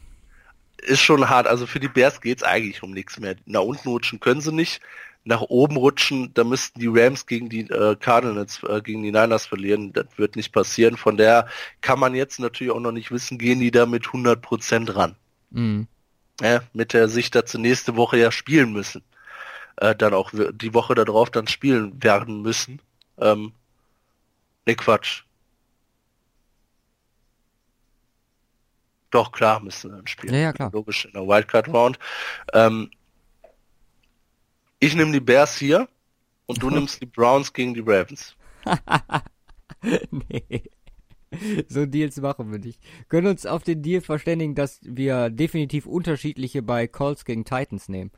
Ist 0.85 1.01
schon 1.01 1.29
hart. 1.29 1.47
Also 1.47 1.67
für 1.67 1.79
die 1.79 1.87
Bears 1.87 2.21
geht's 2.21 2.43
eigentlich 2.43 2.83
um 2.83 2.91
nichts 2.91 3.19
mehr. 3.19 3.35
Nach 3.45 3.61
unten 3.61 3.89
rutschen 3.89 4.19
können 4.19 4.41
sie 4.41 4.53
nicht. 4.53 4.81
Nach 5.27 5.41
oben 5.41 5.75
rutschen, 5.75 6.31
da 6.35 6.43
müssten 6.43 6.79
die 6.79 6.87
Rams 6.87 7.25
gegen 7.25 7.49
die 7.49 7.61
äh, 7.61 7.95
Cardinals, 7.95 8.61
äh, 8.63 8.81
gegen 8.81 9.01
die 9.01 9.11
Niners 9.11 9.47
verlieren. 9.47 9.91
Das 9.91 10.05
wird 10.17 10.35
nicht 10.35 10.51
passieren. 10.51 10.97
Von 10.97 11.17
der 11.17 11.47
kann 11.81 11.99
man 11.99 12.13
jetzt 12.13 12.39
natürlich 12.39 12.71
auch 12.71 12.79
noch 12.79 12.91
nicht 12.91 13.11
wissen, 13.11 13.39
gehen 13.39 13.59
die 13.59 13.71
da 13.71 13.87
mit 13.87 14.05
100% 14.05 14.95
ran. 14.95 15.15
Mhm. 15.49 15.87
Ja, 16.41 16.61
mit 16.73 16.93
der 16.93 17.07
Sicht, 17.07 17.33
dass 17.33 17.51
sie 17.51 17.57
nächste 17.57 17.95
Woche 17.95 18.17
ja 18.17 18.31
spielen 18.31 18.71
müssen. 18.71 19.01
Äh, 19.77 19.95
dann 19.95 20.13
auch 20.13 20.31
die 20.33 20.73
Woche 20.73 20.95
darauf 20.95 21.31
dann 21.31 21.47
spielen 21.47 22.01
werden 22.03 22.41
müssen. 22.41 22.79
Ähm, 23.19 23.51
ne 24.65 24.75
Quatsch. 24.75 25.24
Doch, 29.15 29.31
klar 29.31 29.61
müssen 29.61 29.91
sie 29.91 29.95
dann 29.95 30.07
spielen. 30.07 30.33
Ja, 30.33 30.39
ja, 30.41 30.51
klar. 30.51 30.71
Logisch 30.73 31.05
in 31.05 31.13
der 31.13 31.25
Wildcard 31.25 31.69
Round. 31.69 31.97
Ähm, 32.51 32.91
ich 34.81 34.93
nehme 34.93 35.13
die 35.13 35.21
Bears 35.21 35.55
hier 35.57 35.87
und 36.47 36.61
du 36.61 36.69
nimmst 36.69 37.01
die 37.01 37.05
Browns 37.05 37.53
gegen 37.53 37.73
die 37.73 37.79
Ravens. 37.79 38.35
nee. 39.81 40.63
So 41.69 41.85
Deals 41.85 42.17
machen 42.17 42.51
wir 42.51 42.59
nicht. 42.59 42.81
Können 43.07 43.27
uns 43.27 43.45
auf 43.45 43.63
den 43.63 43.81
Deal 43.81 44.01
verständigen, 44.01 44.53
dass 44.53 44.81
wir 44.83 45.29
definitiv 45.29 45.85
unterschiedliche 45.85 46.61
bei 46.61 46.85
Colts 46.85 47.23
gegen 47.23 47.45
Titans 47.45 47.87
nehmen. 47.87 48.11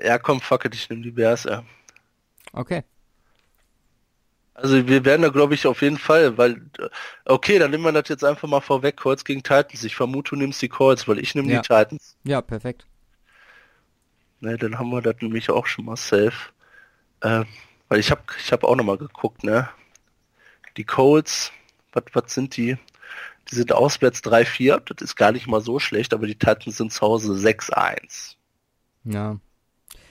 Ja, 0.00 0.18
komm, 0.18 0.40
fuck 0.40 0.64
it, 0.64 0.74
ich 0.74 0.88
nehme 0.88 1.02
die 1.02 1.10
Bears, 1.10 1.44
ja. 1.44 1.64
Okay. 2.58 2.82
Also 4.52 4.88
wir 4.88 5.04
werden 5.04 5.22
da 5.22 5.28
glaube 5.28 5.54
ich 5.54 5.68
auf 5.68 5.82
jeden 5.82 5.98
Fall, 5.98 6.36
weil 6.36 6.54
äh, 6.78 6.88
okay, 7.24 7.60
dann 7.60 7.70
nehmen 7.70 7.84
wir 7.84 7.92
das 7.92 8.08
jetzt 8.08 8.24
einfach 8.24 8.48
mal 8.48 8.60
vorweg, 8.60 8.96
Colts 8.96 9.24
gegen 9.24 9.44
Titans. 9.44 9.84
Ich 9.84 9.94
vermute, 9.94 10.30
du 10.30 10.36
nimmst 10.36 10.60
die 10.60 10.68
Colts, 10.68 11.06
weil 11.06 11.20
ich 11.20 11.36
nehme 11.36 11.52
Ja. 11.52 11.60
die 11.60 11.68
Titans. 11.68 12.16
Ja, 12.24 12.42
perfekt. 12.42 12.84
Ne, 14.40 14.56
dann 14.56 14.76
haben 14.78 14.90
wir 14.90 15.00
das 15.00 15.14
nämlich 15.20 15.48
auch 15.50 15.66
schon 15.66 15.84
mal 15.84 15.96
safe. 15.96 16.50
Äh, 17.20 17.44
weil 17.88 18.00
ich 18.00 18.10
habe 18.10 18.22
ich 18.38 18.50
hab 18.52 18.64
auch 18.64 18.74
noch 18.74 18.84
mal 18.84 18.98
geguckt, 18.98 19.44
ne? 19.44 19.68
Die 20.76 20.84
Colts, 20.84 21.52
was 21.92 22.04
was 22.12 22.34
sind 22.34 22.56
die? 22.56 22.76
Die 23.50 23.54
sind 23.54 23.72
auswärts 23.72 24.22
3-4, 24.24 24.80
das 24.80 25.02
ist 25.02 25.14
gar 25.16 25.30
nicht 25.32 25.46
mal 25.46 25.60
so 25.60 25.78
schlecht, 25.78 26.12
aber 26.12 26.26
die 26.26 26.34
Titans 26.36 26.76
sind 26.76 26.92
zu 26.92 27.00
Hause 27.02 27.32
6-1. 27.34 28.34
Ja. 29.04 29.38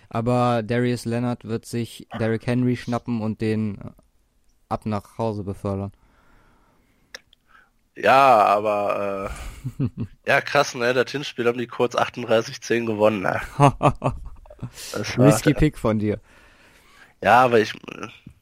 Aber 0.09 0.63
Darius 0.63 1.05
Leonard 1.05 1.45
wird 1.45 1.65
sich 1.65 2.07
Derrick 2.19 2.47
Henry 2.47 2.77
schnappen 2.77 3.21
und 3.21 3.41
den 3.41 3.75
äh, 3.75 3.91
ab 4.69 4.85
nach 4.85 5.17
Hause 5.17 5.43
befördern. 5.43 5.91
Ja, 7.95 8.45
aber 8.45 9.31
äh, 9.79 9.87
ja 10.27 10.41
krass, 10.41 10.75
ne? 10.75 10.93
Das 10.93 11.11
Hinspiel 11.11 11.47
haben 11.47 11.57
die 11.57 11.67
kurz 11.67 11.95
38-10 11.95 12.85
gewonnen. 12.85 13.21
Ne? 13.21 13.41
Das 14.91 15.15
war, 15.19 15.27
Risky 15.27 15.53
Pick 15.53 15.77
von 15.77 15.99
dir. 15.99 16.19
Ja, 17.21 17.43
aber 17.43 17.59
ich, 17.59 17.73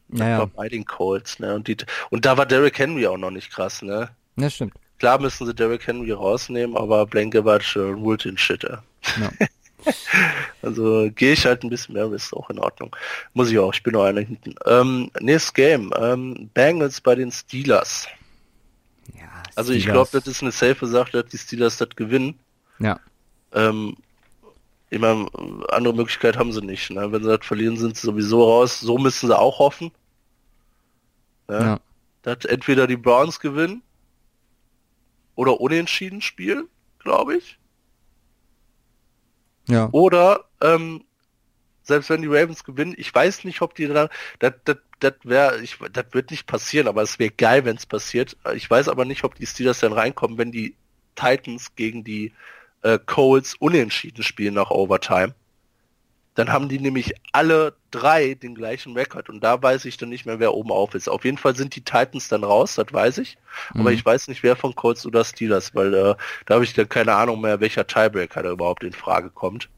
naja. 0.08 0.46
bei 0.46 0.70
den 0.70 0.86
Colts, 0.86 1.40
ne? 1.40 1.54
Und, 1.54 1.68
die, 1.68 1.76
und 2.10 2.26
da 2.26 2.38
war 2.38 2.46
Derrick 2.46 2.80
Henry 2.80 3.06
auch 3.06 3.18
noch 3.18 3.32
nicht 3.32 3.52
krass, 3.52 3.82
ne? 3.82 4.10
Das 4.38 4.54
stimmt. 4.54 4.76
Klar 4.98 5.20
müssen 5.20 5.46
sie 5.46 5.54
Derrick 5.54 5.86
Henry 5.86 6.12
rausnehmen, 6.12 6.78
aber 6.78 7.06
Blankebatch 7.06 7.76
äh, 7.76 7.80
ruled 7.80 8.24
den 8.24 8.38
Shit. 8.38 8.64
Ja. 8.64 8.80
also 10.62 11.10
gehe 11.14 11.34
ich 11.34 11.46
halt 11.46 11.64
ein 11.64 11.70
bisschen 11.70 11.94
mehr, 11.94 12.12
ist 12.12 12.34
auch 12.34 12.50
in 12.50 12.60
Ordnung. 12.60 12.96
Muss 13.34 13.52
ich 13.52 13.60
auch, 13.60 13.74
ich 13.74 13.84
bin 13.84 13.94
noch 13.94 14.04
einer 14.04 14.22
hinten. 14.22 14.56
Ähm, 14.66 15.12
nächstes 15.20 15.54
Game, 15.54 15.92
ähm, 15.98 16.50
Bengals 16.54 17.02
bei 17.02 17.16
den 17.16 17.32
Steelers. 17.32 18.08
Ja, 19.14 19.44
also 19.56 19.74
ich 19.74 19.86
glaube, 19.86 20.10
das 20.12 20.28
ist 20.28 20.42
eine 20.42 20.52
safe 20.52 20.88
Sache, 20.88 21.12
dass 21.12 21.32
die 21.32 21.38
Steelers 21.38 21.78
das 21.78 21.90
gewinnen. 21.90 22.40
Ja. 22.80 23.00
Ähm, 23.54 23.96
ich 24.90 25.00
meine, 25.00 25.28
andere 25.70 25.94
Möglichkeit 25.94 26.38
haben 26.38 26.52
sie 26.52 26.62
nicht. 26.62 26.90
Ne? 26.92 27.12
Wenn 27.12 27.24
sie 27.24 27.38
das 27.38 27.46
verlieren, 27.46 27.78
sind 27.78 27.98
sie 27.98 28.06
sowieso 28.06 28.44
raus. 28.44 28.80
So 28.80 28.98
müssen 28.98 29.28
sie 29.28 29.38
auch 29.38 29.60
hoffen. 29.60 29.92
Ne? 31.48 31.60
Ja. 31.60 31.80
Dass 32.22 32.46
entweder 32.46 32.88
die 32.88 32.98
Browns 32.98 33.40
gewinnen 33.40 33.82
oder 35.36 35.60
unentschieden 35.60 36.22
spielen, 36.22 36.68
glaube 37.00 37.38
ich. 37.38 37.60
Ja. 39.68 39.90
Oder 39.92 40.46
ähm, 40.62 41.04
selbst 41.84 42.10
wenn 42.10 42.22
die 42.22 42.28
Ravens 42.28 42.64
gewinnen, 42.64 42.96
ich 42.98 43.14
weiß 43.14 43.44
nicht, 43.44 43.62
ob 43.62 43.76
die 43.76 43.88
da, 43.88 44.10
das, 44.40 45.14
wäre, 45.24 45.62
ich, 45.62 45.78
das 45.92 46.06
wird 46.12 46.32
nicht 46.32 46.48
passieren, 46.48 46.88
aber 46.88 47.02
es 47.02 47.20
wäre 47.20 47.32
geil, 47.32 47.66
wenn 47.66 47.78
es 47.78 47.86
passiert. 47.86 48.38
Ich 48.56 48.70
weiß 48.70 48.90
aber 48.90 49.06
nicht, 49.06 49.24
ob 49.24 49.36
die 49.36 49.46
Steelers 49.46 49.80
dann 49.80 49.94
reinkommen, 49.94 50.38
wenn 50.38 50.52
die 50.52 50.76
Titans 51.16 51.76
gegen 51.76 52.04
die 52.04 52.34
äh, 52.82 53.00
Coles 53.06 53.56
unentschieden 53.56 54.24
spielen 54.24 54.56
nach 54.56 54.72
Overtime. 54.72 55.34
Dann 56.36 56.52
haben 56.52 56.68
die 56.70 56.80
nämlich 56.80 57.14
alle 57.32 57.74
drei 57.92 58.34
den 58.34 58.56
gleichen 58.56 58.94
Rekord 58.94 59.30
und 59.30 59.42
da 59.42 59.62
weiß 59.62 59.86
ich 59.86 59.98
dann 59.98 60.10
nicht 60.10 60.26
mehr, 60.26 60.40
wer 60.40 60.54
oben 60.54 60.72
auf 60.72 60.94
ist. 60.94 61.08
Auf 61.08 61.24
jeden 61.24 61.38
Fall 61.38 61.56
sind 61.56 61.76
die 61.76 61.82
Titans 61.82 62.28
dann 62.28 62.44
raus, 62.44 62.76
das 62.76 62.92
weiß 62.92 63.20
ich. 63.20 63.38
Mhm. 63.74 63.82
Aber 63.82 63.92
ich 63.94 64.06
weiß 64.06 64.28
nicht, 64.28 64.44
wer 64.44 64.56
von 64.56 64.76
Colts 64.76 65.06
oder 65.06 65.24
Steelers, 65.24 65.74
weil 65.74 65.94
äh, 65.94 66.16
da 66.46 66.56
habe 66.56 66.66
ich 66.66 66.74
dann 66.74 66.90
keine 66.90 67.16
Ahnung 67.16 67.42
mehr, 67.42 67.62
welcher 67.62 67.88
Tiebreaker 67.88 68.44
da 68.44 68.52
überhaupt 68.52 68.84
in 68.84 68.92
Frage 68.92 69.30
kommt. 69.30 69.70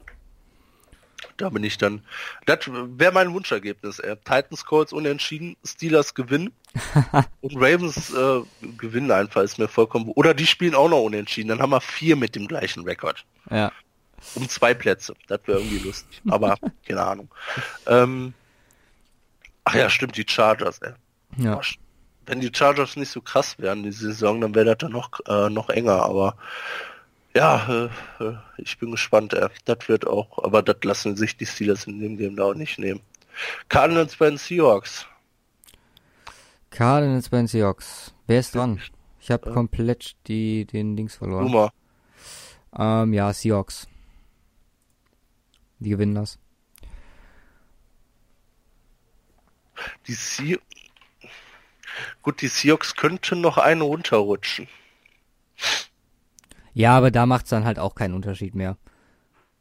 Da 1.36 1.48
bin 1.50 1.62
ich 1.62 1.78
dann. 1.78 2.02
Das 2.46 2.58
wäre 2.68 3.12
mein 3.12 3.32
Wunschergebnis. 3.32 4.00
Äh, 4.00 4.16
Titans 4.16 4.64
Colts 4.64 4.92
unentschieden, 4.92 5.56
Steelers 5.64 6.14
gewinnen 6.14 6.52
und 7.40 7.56
Ravens 7.56 8.12
äh, 8.12 8.40
gewinnen 8.76 9.12
einfach, 9.12 9.42
ist 9.42 9.58
mir 9.58 9.68
vollkommen. 9.68 10.10
Oder 10.14 10.34
die 10.34 10.46
spielen 10.46 10.74
auch 10.74 10.88
noch 10.88 11.02
unentschieden. 11.02 11.48
Dann 11.48 11.60
haben 11.60 11.70
wir 11.70 11.80
vier 11.80 12.16
mit 12.16 12.34
dem 12.34 12.48
gleichen 12.48 12.82
Rekord. 12.82 13.24
Ja. 13.50 13.72
Um 14.34 14.48
zwei 14.48 14.74
Plätze. 14.74 15.14
Das 15.26 15.40
wäre 15.46 15.58
irgendwie 15.58 15.78
lustig. 15.78 16.22
Aber 16.28 16.56
keine 16.86 17.02
Ahnung. 17.02 17.28
Ähm, 17.86 18.34
ach 19.64 19.74
ja, 19.74 19.90
stimmt, 19.90 20.16
die 20.16 20.26
Chargers, 20.28 20.78
ey. 20.80 20.92
Ja. 21.36 21.60
Wenn 22.26 22.40
die 22.40 22.50
Chargers 22.52 22.96
nicht 22.96 23.10
so 23.10 23.22
krass 23.22 23.58
wären, 23.58 23.82
die 23.82 23.92
Saison, 23.92 24.40
dann 24.40 24.54
wäre 24.54 24.66
das 24.66 24.78
dann 24.78 24.92
noch, 24.92 25.20
äh, 25.26 25.48
noch 25.48 25.70
enger, 25.70 26.02
aber 26.02 26.36
ja, 27.34 27.88
äh, 28.20 28.24
äh, 28.24 28.34
ich 28.56 28.78
bin 28.78 28.90
gespannt. 28.90 29.32
Äh, 29.34 29.48
das 29.64 29.88
wird 29.88 30.06
auch, 30.06 30.42
aber 30.42 30.62
das 30.62 30.76
lassen 30.82 31.16
sich 31.16 31.36
die 31.36 31.46
Steelers 31.46 31.86
in 31.86 32.00
dem 32.00 32.16
Game 32.16 32.36
da 32.36 32.44
auch 32.44 32.54
nicht 32.54 32.78
nehmen. 32.78 33.00
Cardinals 33.68 34.16
bei 34.16 34.28
den 34.28 34.38
Seahawks. 34.38 35.06
Cardinals 36.70 37.28
bei 37.28 37.38
den 37.38 37.46
Seahawks. 37.46 38.12
Wer 38.26 38.40
ist 38.40 38.54
dran? 38.54 38.80
Ich 39.20 39.30
habe 39.30 39.50
äh, 39.50 39.52
komplett 39.52 40.16
die, 40.26 40.64
den 40.64 40.96
Dings 40.96 41.16
verloren. 41.16 41.44
Nummer. 41.44 41.72
Ähm, 42.76 43.12
ja, 43.12 43.32
Seahawks. 43.32 43.86
Die 45.78 45.90
gewinnen 45.90 46.14
das. 46.14 46.38
Die 50.06 50.14
Seahawks. 50.14 50.64
Gut, 52.22 52.40
die 52.42 52.48
Seahawks 52.48 52.94
könnten 52.94 53.40
noch 53.40 53.58
einen 53.58 53.80
runterrutschen. 53.80 54.68
Ja, 56.74 56.96
aber 56.96 57.10
da 57.10 57.26
macht's 57.26 57.50
dann 57.50 57.64
halt 57.64 57.78
auch 57.78 57.94
keinen 57.94 58.14
Unterschied 58.14 58.54
mehr. 58.54 58.76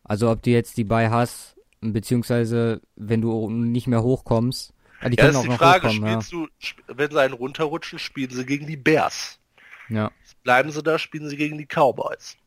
Also 0.03 0.29
ob 0.29 0.43
du 0.43 0.51
jetzt 0.51 0.77
die 0.77 0.83
bei 0.83 1.09
hast, 1.09 1.55
beziehungsweise 1.81 2.81
wenn 2.95 3.21
du 3.21 3.49
nicht 3.49 3.87
mehr 3.87 4.03
hochkommst. 4.03 4.73
Ja, 5.01 5.09
die 5.09 5.17
ja, 5.17 5.27
ist 5.27 5.43
die 5.43 5.51
Frage, 5.51 5.89
spielst 5.89 6.31
ja. 6.31 6.45
du, 6.45 6.47
wenn 6.87 7.11
sie 7.11 7.19
einen 7.19 7.33
runterrutschen, 7.33 7.99
spielen 7.99 8.31
sie 8.31 8.45
gegen 8.45 8.67
die 8.67 8.77
Bears. 8.77 9.39
Ja. 9.89 10.11
Bleiben 10.43 10.71
sie 10.71 10.81
da, 10.81 10.97
spielen 10.97 11.29
sie 11.29 11.37
gegen 11.37 11.57
die 11.57 11.65
Cowboys. 11.67 12.37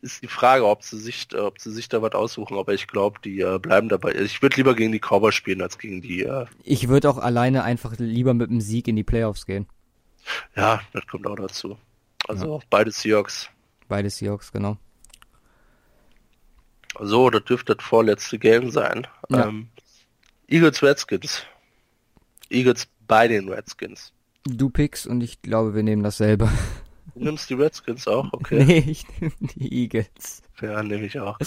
Ist 0.00 0.22
die 0.22 0.28
Frage, 0.28 0.66
ob 0.66 0.84
sie 0.84 0.98
sich, 0.98 1.28
äh, 1.32 1.38
ob 1.38 1.58
sie 1.58 1.72
sich 1.72 1.88
da 1.88 2.02
was 2.02 2.12
aussuchen, 2.12 2.56
aber 2.56 2.72
ich 2.72 2.86
glaube, 2.86 3.18
die 3.24 3.40
äh, 3.40 3.58
bleiben 3.58 3.88
dabei. 3.88 4.14
Ich 4.14 4.42
würde 4.42 4.56
lieber 4.56 4.74
gegen 4.74 4.92
die 4.92 5.00
Cowboys 5.00 5.34
spielen 5.34 5.60
als 5.60 5.78
gegen 5.78 6.02
die. 6.02 6.22
Äh 6.22 6.46
ich 6.62 6.88
würde 6.88 7.10
auch 7.10 7.18
alleine 7.18 7.64
einfach 7.64 7.94
lieber 7.98 8.34
mit 8.34 8.50
dem 8.50 8.60
Sieg 8.60 8.86
in 8.86 8.96
die 8.96 9.04
Playoffs 9.04 9.44
gehen. 9.44 9.66
Ja, 10.54 10.80
das 10.92 11.06
kommt 11.06 11.26
auch 11.26 11.36
dazu. 11.36 11.76
Also 12.28 12.58
ja. 12.58 12.64
beide 12.70 12.90
Seahawks 12.90 13.50
Beide 13.88 14.10
Seahawks, 14.10 14.52
genau. 14.52 14.76
So, 17.00 17.30
das 17.30 17.44
dürfte 17.44 17.74
das 17.74 17.84
vorletzte 17.84 18.38
Game 18.38 18.70
sein. 18.70 19.06
Ja. 19.30 19.48
Ähm, 19.48 19.68
Eagles 20.46 20.82
Redskins. 20.82 21.42
Eagles 22.50 22.86
bei 23.06 23.28
den 23.28 23.48
Redskins. 23.48 24.12
Du 24.44 24.68
pickst 24.70 25.06
und 25.06 25.22
ich 25.22 25.42
glaube, 25.42 25.74
wir 25.74 25.82
nehmen 25.82 26.02
dasselbe. 26.02 26.50
Du 27.18 27.24
nimmst 27.24 27.50
die 27.50 27.54
Redskins 27.54 28.06
auch, 28.06 28.32
okay? 28.32 28.64
Nee, 28.64 28.84
ich 28.86 29.06
nehme 29.20 29.32
die 29.40 29.82
Eagles. 29.82 30.42
Ja, 30.60 30.82
nehme 30.82 31.06
ich 31.06 31.18
auch. 31.18 31.38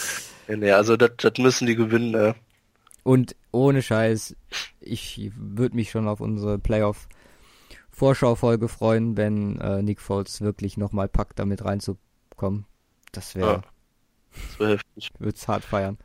Ja, 0.47 0.55
nee, 0.57 0.71
also 0.71 0.97
das, 0.97 1.11
müssen 1.37 1.67
die 1.67 1.75
gewinnen. 1.75 2.11
Ne? 2.11 2.35
Und 3.03 3.35
ohne 3.51 3.81
Scheiß, 3.81 4.35
ich 4.79 5.31
würde 5.35 5.75
mich 5.75 5.91
schon 5.91 6.07
auf 6.07 6.21
unsere 6.21 6.59
Playoff 6.59 7.07
Vorschaufolge 7.89 8.67
freuen, 8.67 9.17
wenn 9.17 9.59
äh, 9.59 9.81
Nick 9.81 9.99
Foles 10.01 10.41
wirklich 10.41 10.77
nochmal 10.77 11.07
packt, 11.07 11.39
damit 11.39 11.63
reinzupacken 11.65 12.11
kommen. 12.41 12.65
Das 13.11 13.35
wäre. 13.35 13.61
Das 14.31 14.59
wäre 14.59 14.71
heftig. 14.71 15.11
Würd's 15.19 15.47
hart 15.47 15.63
feiern. 15.63 15.97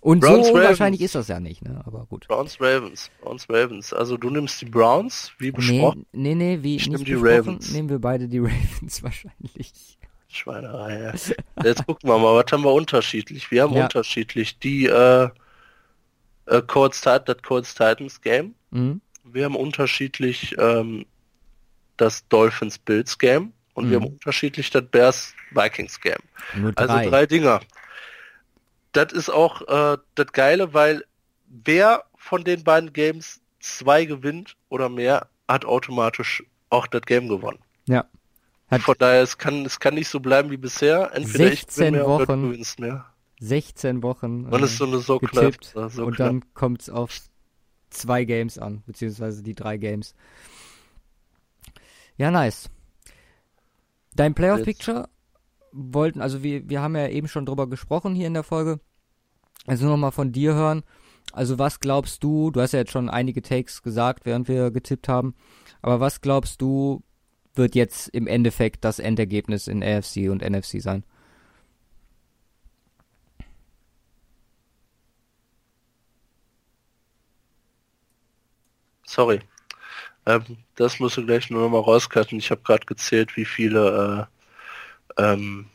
Und 0.00 0.20
Browns, 0.20 0.48
so 0.48 0.54
unwahrscheinlich 0.54 1.00
ist 1.00 1.14
das 1.14 1.28
ja 1.28 1.40
nicht, 1.40 1.62
ne? 1.62 1.82
Aber 1.84 2.06
gut. 2.06 2.28
Browns 2.28 2.60
Ravens. 2.60 3.10
Browns 3.20 3.46
Ravens. 3.48 3.92
Also 3.92 4.16
du 4.16 4.30
nimmst 4.30 4.60
die 4.60 4.66
Browns, 4.66 5.32
wie 5.38 5.50
besprochen. 5.50 6.06
Nee, 6.12 6.34
nee, 6.34 6.56
nee 6.56 6.62
wie 6.62 6.76
ich 6.76 6.88
nicht 6.88 7.06
die 7.06 7.14
Ravens. 7.14 7.72
nehmen 7.72 7.88
wir 7.88 7.98
beide 7.98 8.28
die 8.28 8.38
Ravens 8.38 9.02
wahrscheinlich. 9.02 9.98
Schweinerei, 10.28 11.00
ja. 11.00 11.12
Jetzt 11.64 11.86
gucken 11.86 12.08
wir 12.08 12.18
mal, 12.18 12.34
was 12.34 12.52
haben 12.52 12.62
wir 12.62 12.72
unterschiedlich? 12.72 13.50
Wir 13.50 13.62
haben 13.62 13.74
ja. 13.74 13.84
unterschiedlich 13.84 14.58
die 14.58 14.86
äh, 14.86 15.30
äh, 16.46 16.62
Colts, 16.66 17.00
das 17.00 17.22
Colts 17.42 17.74
Titans 17.74 18.20
Game. 18.20 18.54
Mhm. 18.70 19.00
Wir 19.24 19.46
haben 19.46 19.56
unterschiedlich 19.56 20.54
ähm, 20.58 21.06
das 21.96 22.26
Dolphins 22.28 22.78
Bills 22.78 23.18
Game 23.18 23.52
und 23.74 23.86
mhm. 23.86 23.90
wir 23.90 23.96
haben 24.00 24.06
unterschiedlich 24.06 24.70
das 24.70 24.84
Bears 24.86 25.34
Vikings 25.52 26.00
Game. 26.00 26.20
Also 26.76 26.94
drei 27.08 27.26
Dinger. 27.26 27.60
Das 28.98 29.12
ist 29.12 29.30
auch 29.30 29.62
äh, 29.68 29.96
das 30.16 30.32
Geile, 30.32 30.74
weil 30.74 31.04
wer 31.46 32.02
von 32.16 32.42
den 32.42 32.64
beiden 32.64 32.92
Games 32.92 33.40
zwei 33.60 34.04
gewinnt 34.06 34.56
oder 34.70 34.88
mehr, 34.88 35.28
hat 35.46 35.64
automatisch 35.64 36.42
auch 36.68 36.88
das 36.88 37.02
Game 37.02 37.28
gewonnen. 37.28 37.60
Ja. 37.86 38.06
Hat 38.66 38.82
von 38.82 38.96
daher, 38.98 39.22
es 39.22 39.38
kann, 39.38 39.64
es 39.64 39.78
kann 39.78 39.94
nicht 39.94 40.08
so 40.08 40.18
bleiben 40.18 40.50
wie 40.50 40.56
bisher. 40.56 41.12
Entweder 41.14 41.48
16 41.48 41.52
ich 41.52 41.76
bin 41.76 41.94
mehr 41.94 42.06
Wochen, 42.06 42.22
oder 42.22 42.36
du 42.36 42.48
gewinnst 42.48 42.80
mehr. 42.80 43.06
16 43.38 44.02
Wochen. 44.02 44.46
Und 44.46 44.62
es 44.64 44.76
so 44.76 44.84
eine 44.84 44.98
so 44.98 45.20
knapp. 45.20 45.54
So 45.62 45.80
und 46.04 46.16
knapp. 46.16 46.16
dann 46.16 46.54
kommt 46.54 46.82
es 46.82 46.90
auf 46.90 47.20
zwei 47.90 48.24
Games 48.24 48.58
an, 48.58 48.82
beziehungsweise 48.84 49.44
die 49.44 49.54
drei 49.54 49.76
Games. 49.76 50.16
Ja, 52.16 52.32
nice. 52.32 52.68
Dein 54.16 54.34
Playoff 54.34 54.64
Picture 54.64 55.08
wollten, 55.70 56.20
also 56.20 56.42
wir, 56.42 56.68
wir 56.68 56.82
haben 56.82 56.96
ja 56.96 57.06
eben 57.06 57.28
schon 57.28 57.46
drüber 57.46 57.68
gesprochen 57.68 58.16
hier 58.16 58.26
in 58.26 58.34
der 58.34 58.42
Folge. 58.42 58.80
Also 59.68 59.84
nur 59.86 59.98
mal 59.98 60.12
von 60.12 60.32
dir 60.32 60.54
hören. 60.54 60.82
Also 61.32 61.58
was 61.58 61.78
glaubst 61.80 62.24
du, 62.24 62.50
du 62.50 62.62
hast 62.62 62.72
ja 62.72 62.78
jetzt 62.78 62.90
schon 62.90 63.10
einige 63.10 63.42
Takes 63.42 63.82
gesagt, 63.82 64.24
während 64.24 64.48
wir 64.48 64.70
getippt 64.70 65.08
haben, 65.08 65.34
aber 65.82 66.00
was 66.00 66.22
glaubst 66.22 66.62
du, 66.62 67.02
wird 67.54 67.74
jetzt 67.74 68.08
im 68.08 68.26
Endeffekt 68.26 68.82
das 68.84 68.98
Endergebnis 68.98 69.68
in 69.68 69.82
AFC 69.82 70.30
und 70.30 70.42
NFC 70.42 70.80
sein? 70.80 71.04
Sorry. 79.06 79.40
Ähm, 80.26 80.44
das 80.76 81.00
musst 81.00 81.16
du 81.18 81.26
gleich 81.26 81.50
nur 81.50 81.62
noch 81.62 81.70
mal 81.70 81.80
rauscutten. 81.80 82.38
Ich 82.38 82.50
habe 82.50 82.62
gerade 82.62 82.86
gezählt, 82.86 83.36
wie 83.36 83.44
viele 83.44 84.28
äh, 85.18 85.32
ähm, 85.32 85.66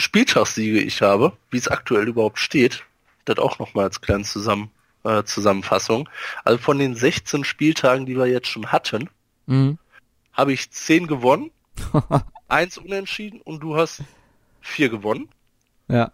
Spieltagssiege 0.00 0.80
ich 0.80 1.02
habe, 1.02 1.32
wie 1.50 1.58
es 1.58 1.68
aktuell 1.68 2.08
überhaupt 2.08 2.38
steht. 2.38 2.84
Das 3.24 3.38
auch 3.38 3.58
noch 3.58 3.74
mal 3.74 3.84
als 3.84 4.00
kleine 4.00 4.24
Zusammen 4.24 4.70
äh, 5.04 5.22
Zusammenfassung. 5.24 6.08
Also 6.44 6.58
von 6.58 6.78
den 6.78 6.94
16 6.94 7.44
Spieltagen, 7.44 8.06
die 8.06 8.16
wir 8.16 8.26
jetzt 8.26 8.48
schon 8.48 8.72
hatten, 8.72 9.08
Mhm. 9.46 9.78
habe 10.32 10.52
ich 10.52 10.70
10 10.70 11.06
gewonnen, 11.06 11.50
eins 12.48 12.78
unentschieden 12.78 13.40
und 13.40 13.60
du 13.60 13.76
hast 13.76 14.02
vier 14.60 14.88
gewonnen. 14.90 15.28
ja. 15.88 16.12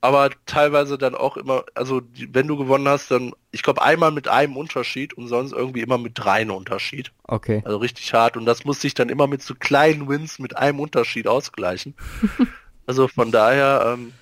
aber 0.00 0.30
teilweise 0.46 0.96
dann 0.96 1.14
auch 1.16 1.36
immer, 1.36 1.64
also 1.74 2.00
die, 2.00 2.32
wenn 2.32 2.46
du 2.46 2.56
gewonnen 2.56 2.86
hast, 2.86 3.10
dann, 3.10 3.32
ich 3.50 3.62
glaube 3.64 3.82
einmal 3.82 4.12
mit 4.12 4.28
einem 4.28 4.56
Unterschied 4.56 5.14
und 5.14 5.26
sonst 5.26 5.52
irgendwie 5.52 5.80
immer 5.80 5.98
mit 5.98 6.12
dreien 6.16 6.50
Unterschied. 6.50 7.10
Okay. 7.24 7.62
Also 7.64 7.78
richtig 7.78 8.14
hart 8.14 8.36
und 8.36 8.44
das 8.46 8.64
musste 8.64 8.86
ich 8.86 8.94
dann 8.94 9.08
immer 9.08 9.26
mit 9.26 9.42
so 9.42 9.54
kleinen 9.56 10.08
Wins 10.08 10.38
mit 10.38 10.56
einem 10.56 10.78
Unterschied 10.80 11.26
ausgleichen. 11.26 11.94
also 12.88 13.06
von 13.06 13.30
daher, 13.30 13.94
ähm, 13.98 14.14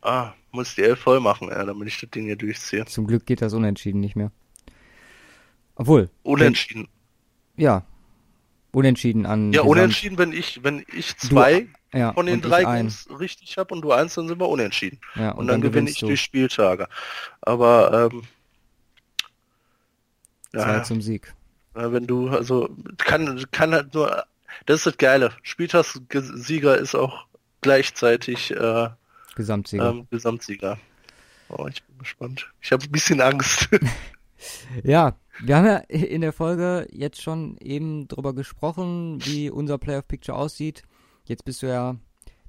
ah, 0.00 0.32
muss 0.52 0.74
die 0.74 0.82
elf 0.82 1.00
voll 1.00 1.20
machen, 1.20 1.48
ja, 1.48 1.62
damit 1.66 1.86
ich 1.86 2.00
das 2.00 2.08
Ding 2.08 2.24
hier 2.24 2.36
durchziehe. 2.36 2.86
Zum 2.86 3.06
Glück 3.06 3.26
geht 3.26 3.42
das 3.42 3.52
unentschieden 3.52 4.00
nicht 4.00 4.16
mehr. 4.16 4.32
Obwohl. 5.74 6.08
Unentschieden. 6.22 6.88
Wenn, 7.56 7.64
ja. 7.64 7.86
Unentschieden 8.72 9.26
an. 9.26 9.52
ja, 9.52 9.60
unentschieden, 9.60 10.16
wenn 10.16 10.32
ich, 10.32 10.64
wenn 10.64 10.82
ich 10.94 11.14
zwei 11.18 11.66
Ja, 11.92 12.14
von 12.14 12.24
den 12.24 12.36
und 12.36 12.42
drei. 12.42 12.62
Games 12.62 13.06
richtig 13.18 13.58
habe 13.58 13.74
und 13.74 13.82
du 13.82 13.92
eins, 13.92 14.14
dann 14.14 14.26
sind 14.26 14.40
wir 14.40 14.48
unentschieden. 14.48 14.98
Ja, 15.14 15.32
und, 15.32 15.46
dann, 15.48 15.60
gewinne 15.60 15.72
gewinnst 15.72 15.94
ich 15.96 16.00
du. 16.00 16.06
durch 16.06 16.22
Spieltage. 16.22 16.88
Aber 17.42 18.10
ähm, 18.12 18.22
Zwei 20.52 20.58
ja, 20.58 20.82
zum 20.82 21.02
Sieg. 21.02 21.34
Wenn 21.74 22.06
du, 22.06 22.30
also 22.30 22.70
kann, 22.96 23.44
kann 23.50 23.72
halt 23.72 23.92
nur, 23.92 24.24
das 24.66 24.78
ist 24.78 24.86
das 24.86 24.96
Geile. 24.98 25.32
Spieltagssieger 25.42 26.78
ist 26.78 26.94
auch 26.94 27.26
gleichzeitig 27.60 28.50
äh, 28.52 28.88
Gesamtsieger. 29.34 29.90
ähm, 29.90 30.06
Gesamtsieger. 30.10 30.78
Oh, 31.48 31.66
ich 31.66 31.82
bin 31.82 31.98
gespannt. 31.98 32.50
Ich 32.60 32.72
habe 32.72 32.84
ein 32.84 32.92
bisschen 32.92 33.20
Angst. 33.20 33.68
Ja, 34.84 35.16
wir 35.42 35.56
haben 35.56 35.66
ja 35.66 35.76
in 35.88 36.20
der 36.20 36.32
Folge 36.32 36.86
jetzt 36.92 37.22
schon 37.22 37.56
eben 37.58 38.08
drüber 38.08 38.34
gesprochen, 38.34 39.18
wie 39.24 39.50
unser 39.50 39.78
Playoff 39.78 40.06
Picture 40.06 40.36
aussieht. 40.36 40.82
Jetzt 41.26 41.44
bist 41.44 41.62
du 41.62 41.66
ja 41.66 41.96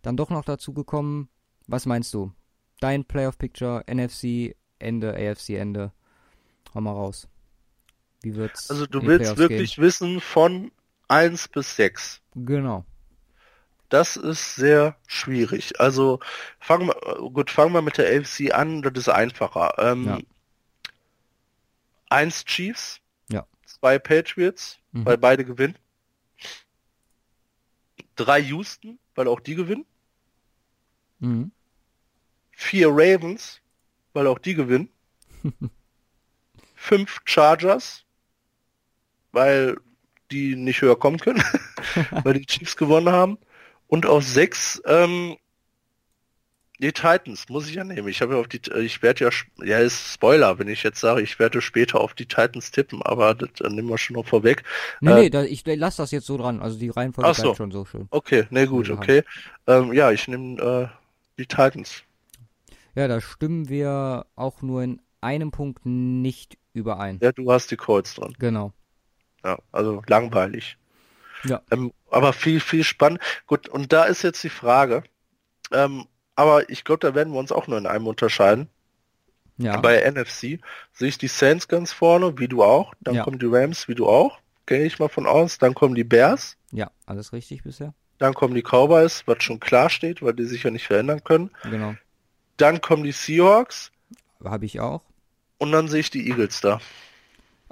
dann 0.01 0.17
doch 0.17 0.29
noch 0.29 0.45
dazu 0.45 0.73
gekommen. 0.73 1.29
Was 1.67 1.85
meinst 1.85 2.13
du? 2.13 2.31
Dein 2.79 3.05
Playoff 3.05 3.37
Picture, 3.37 3.83
NFC 3.87 4.55
Ende, 4.79 5.13
AFC 5.13 5.51
Ende. 5.51 5.91
Hau 6.73 6.81
mal 6.81 6.91
raus. 6.91 7.27
Wie 8.21 8.35
wird's? 8.35 8.69
Also 8.69 8.85
du 8.87 9.01
willst 9.03 9.35
Playoffs 9.35 9.39
wirklich 9.39 9.77
wissen 9.77 10.19
von 10.19 10.71
1 11.11 11.49
bis 11.49 11.75
6. 11.75 12.21
Gehen? 12.33 12.45
Genau. 12.45 12.85
Das 13.89 14.15
ist 14.15 14.55
sehr 14.55 14.95
schwierig. 15.05 15.79
Also 15.81 16.21
fangen 16.59 16.87
wir, 16.87 17.29
gut, 17.31 17.51
fangen 17.51 17.73
wir 17.73 17.81
mit 17.81 17.97
der 17.97 18.07
AFC 18.17 18.53
an, 18.53 18.81
das 18.81 18.93
ist 18.95 19.09
einfacher. 19.09 19.73
Ähm, 19.77 20.05
Ja. 20.05 20.19
Eins 22.09 22.45
Chiefs, 22.45 22.99
Ja. 23.29 23.45
zwei 23.65 23.99
Patriots, 23.99 24.79
Mhm. 24.93 25.05
weil 25.05 25.17
beide 25.17 25.43
gewinnen. 25.45 25.77
Drei 28.15 28.39
Houston, 28.39 28.97
weil 29.15 29.27
auch 29.27 29.39
die 29.39 29.55
gewinnen. 29.55 29.85
Mhm. 31.19 31.51
Vier 32.51 32.89
Ravens, 32.89 33.59
weil 34.13 34.27
auch 34.27 34.39
die 34.39 34.53
gewinnen. 34.53 34.89
Fünf 36.75 37.19
Chargers, 37.25 38.03
weil 39.31 39.77
die 40.31 40.55
nicht 40.55 40.81
höher 40.81 40.97
kommen 40.97 41.19
können, 41.19 41.43
weil 42.23 42.33
die 42.33 42.45
Chiefs 42.45 42.77
gewonnen 42.77 43.09
haben. 43.09 43.37
Und 43.87 44.05
auf 44.05 44.23
sechs 44.23 44.81
ähm, 44.85 45.35
die 46.81 46.91
Titans 46.93 47.47
muss 47.47 47.67
ich 47.67 47.75
ja 47.75 47.83
nehmen. 47.83 48.07
Ich 48.07 48.21
habe 48.21 48.33
ja 48.33 48.39
auf 48.39 48.47
die, 48.47 48.59
ich 48.79 49.03
werde 49.03 49.25
ja, 49.25 49.29
ja 49.63 49.79
ist 49.79 50.13
Spoiler, 50.13 50.57
wenn 50.57 50.67
ich 50.67 50.81
jetzt 50.81 50.99
sage, 50.99 51.21
ich 51.21 51.37
werde 51.37 51.61
später 51.61 52.01
auf 52.01 52.15
die 52.15 52.25
Titans 52.25 52.71
tippen, 52.71 53.03
aber 53.03 53.35
das 53.35 53.49
äh, 53.61 53.69
nehmen 53.69 53.87
wir 53.87 53.99
schon 53.99 54.15
noch 54.15 54.25
vorweg. 54.25 54.63
Nee, 54.99 55.11
Äh, 55.11 55.15
nee, 55.15 55.29
da, 55.29 55.43
ich 55.43 55.63
lass 55.65 55.97
das 55.97 56.09
jetzt 56.09 56.25
so 56.25 56.37
dran. 56.37 56.59
Also 56.59 56.79
die 56.79 56.89
Reihenfolge 56.89 57.29
Ach 57.29 57.35
so. 57.35 57.43
bleibt 57.43 57.57
schon 57.57 57.71
so 57.71 57.85
schön. 57.85 58.07
Okay, 58.09 58.47
ne 58.49 58.67
gut, 58.67 58.87
Gute 58.87 58.93
okay. 58.93 59.23
Ähm, 59.67 59.93
ja, 59.93 60.11
ich 60.11 60.27
nehme 60.27 60.59
äh, 60.59 60.87
die 61.37 61.45
Titans. 61.45 62.03
Ja, 62.95 63.07
da 63.07 63.21
stimmen 63.21 63.69
wir 63.69 64.25
auch 64.35 64.61
nur 64.63 64.81
in 64.81 65.01
einem 65.21 65.51
Punkt 65.51 65.85
nicht 65.85 66.57
überein. 66.73 67.19
Ja, 67.21 67.31
du 67.31 67.51
hast 67.51 67.69
die 67.69 67.77
Colts 67.77 68.15
dran. 68.15 68.33
Genau. 68.39 68.73
Ja, 69.43 69.57
also 69.71 70.01
langweilig. 70.07 70.77
Ja. 71.43 71.61
Ähm, 71.71 71.91
aber 72.09 72.33
viel, 72.33 72.59
viel 72.59 72.83
spannend. 72.83 73.19
Gut, 73.47 73.67
und 73.67 73.91
da 73.93 74.03
ist 74.03 74.21
jetzt 74.21 74.43
die 74.43 74.49
Frage. 74.49 75.03
Ähm, 75.71 76.05
aber 76.35 76.69
ich 76.69 76.83
glaube, 76.83 76.99
da 76.99 77.15
werden 77.15 77.33
wir 77.33 77.39
uns 77.39 77.51
auch 77.51 77.67
nur 77.67 77.77
in 77.77 77.87
einem 77.87 78.07
unterscheiden. 78.07 78.69
Ja. 79.57 79.77
Bei 79.77 79.99
NFC 80.09 80.59
sehe 80.93 81.07
ich 81.09 81.17
die 81.17 81.27
Saints 81.27 81.67
ganz 81.67 81.91
vorne, 81.91 82.37
wie 82.39 82.47
du 82.47 82.63
auch. 82.63 82.93
Dann 83.01 83.15
Ja. 83.15 83.23
kommen 83.23 83.39
die 83.39 83.45
Rams, 83.47 83.87
wie 83.87 83.95
du 83.95 84.07
auch. 84.07 84.39
Gehe 84.65 84.83
ich 84.85 84.99
mal 84.99 85.09
von 85.09 85.25
aus. 85.25 85.57
Dann 85.57 85.73
kommen 85.73 85.95
die 85.95 86.03
Bears. 86.03 86.57
ja, 86.71 86.89
alles 87.05 87.33
richtig 87.33 87.63
bisher. 87.63 87.93
Dann 88.17 88.33
kommen 88.35 88.53
die 88.53 88.61
Cowboys, 88.61 89.23
was 89.25 89.43
schon 89.43 89.59
klar 89.59 89.89
steht, 89.89 90.21
weil 90.21 90.33
die 90.33 90.45
sich 90.45 90.63
ja 90.63 90.69
nicht 90.69 90.85
verändern 90.85 91.23
können. 91.23 91.49
Genau. 91.63 91.95
Dann 92.57 92.79
kommen 92.81 93.03
die 93.03 93.11
Seahawks. 93.11 93.91
Habe 94.43 94.65
ich 94.65 94.79
auch. 94.79 95.01
Und 95.57 95.71
dann 95.71 95.87
sehe 95.87 95.99
ich 96.01 96.11
die 96.11 96.27
Eagles 96.29 96.61
da. 96.61 96.79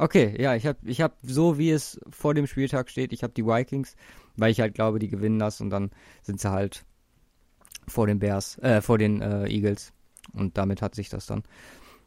Okay, 0.02 0.42
ja, 0.42 0.56
ich 0.56 0.66
habe 0.66 0.78
ich 0.86 1.02
hab 1.02 1.18
so 1.24 1.58
wie 1.58 1.72
es 1.72 2.00
vor 2.10 2.34
dem 2.34 2.48
Spieltag 2.48 2.90
steht, 2.90 3.12
ich 3.12 3.22
habe 3.22 3.34
die 3.34 3.46
Vikings, 3.46 3.98
weil 4.38 4.50
ich 4.52 4.62
halt 4.62 4.74
glaube, 4.74 4.98
die 4.98 5.10
gewinnen 5.10 5.40
das 5.40 5.60
und 5.60 5.70
dann 5.72 5.92
sind 6.22 6.40
sie 6.40 6.50
halt 6.50 6.86
vor 7.86 8.08
den 8.08 8.20
Bears, 8.20 8.58
äh, 8.60 8.82
vor 8.82 8.98
den 8.98 9.22
äh, 9.22 9.48
Eagles 9.48 9.92
und 10.34 10.58
damit 10.58 10.82
hat 10.82 10.96
sich 10.96 11.10
das 11.10 11.26
dann. 11.26 11.44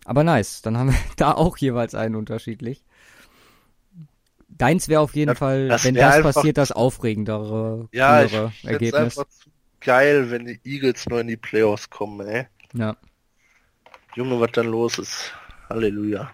Aber 0.06 0.24
nice, 0.24 0.62
dann 0.62 0.78
haben 0.78 0.90
wir 0.90 0.98
da 1.16 1.32
auch 1.32 1.58
jeweils 1.58 1.94
einen 1.94 2.14
unterschiedlich. 2.16 2.82
Deins 4.48 4.88
wäre 4.88 5.00
auf 5.02 5.14
jeden 5.14 5.28
Das- 5.28 5.38
Fall, 5.38 5.68
das 5.68 5.84
wenn 5.84 5.94
das 5.94 6.14
einfach- 6.14 6.32
passiert, 6.34 6.56
das 6.56 6.72
aufregendere, 6.72 7.88
Ja, 7.92 8.24
ich 8.24 8.32
Ergebnis. 8.64 8.94
einfach 8.94 9.28
zu 9.28 9.50
geil, 9.80 10.30
wenn 10.30 10.46
die 10.46 10.60
Eagles 10.64 11.06
nur 11.10 11.20
in 11.20 11.26
die 11.28 11.36
Playoffs 11.36 11.90
kommen, 11.90 12.26
ey. 12.26 12.46
Ja. 12.72 12.96
Junge, 14.14 14.40
was 14.40 14.52
dann 14.52 14.66
los 14.68 14.98
ist. 14.98 15.32
Halleluja. 15.68 16.30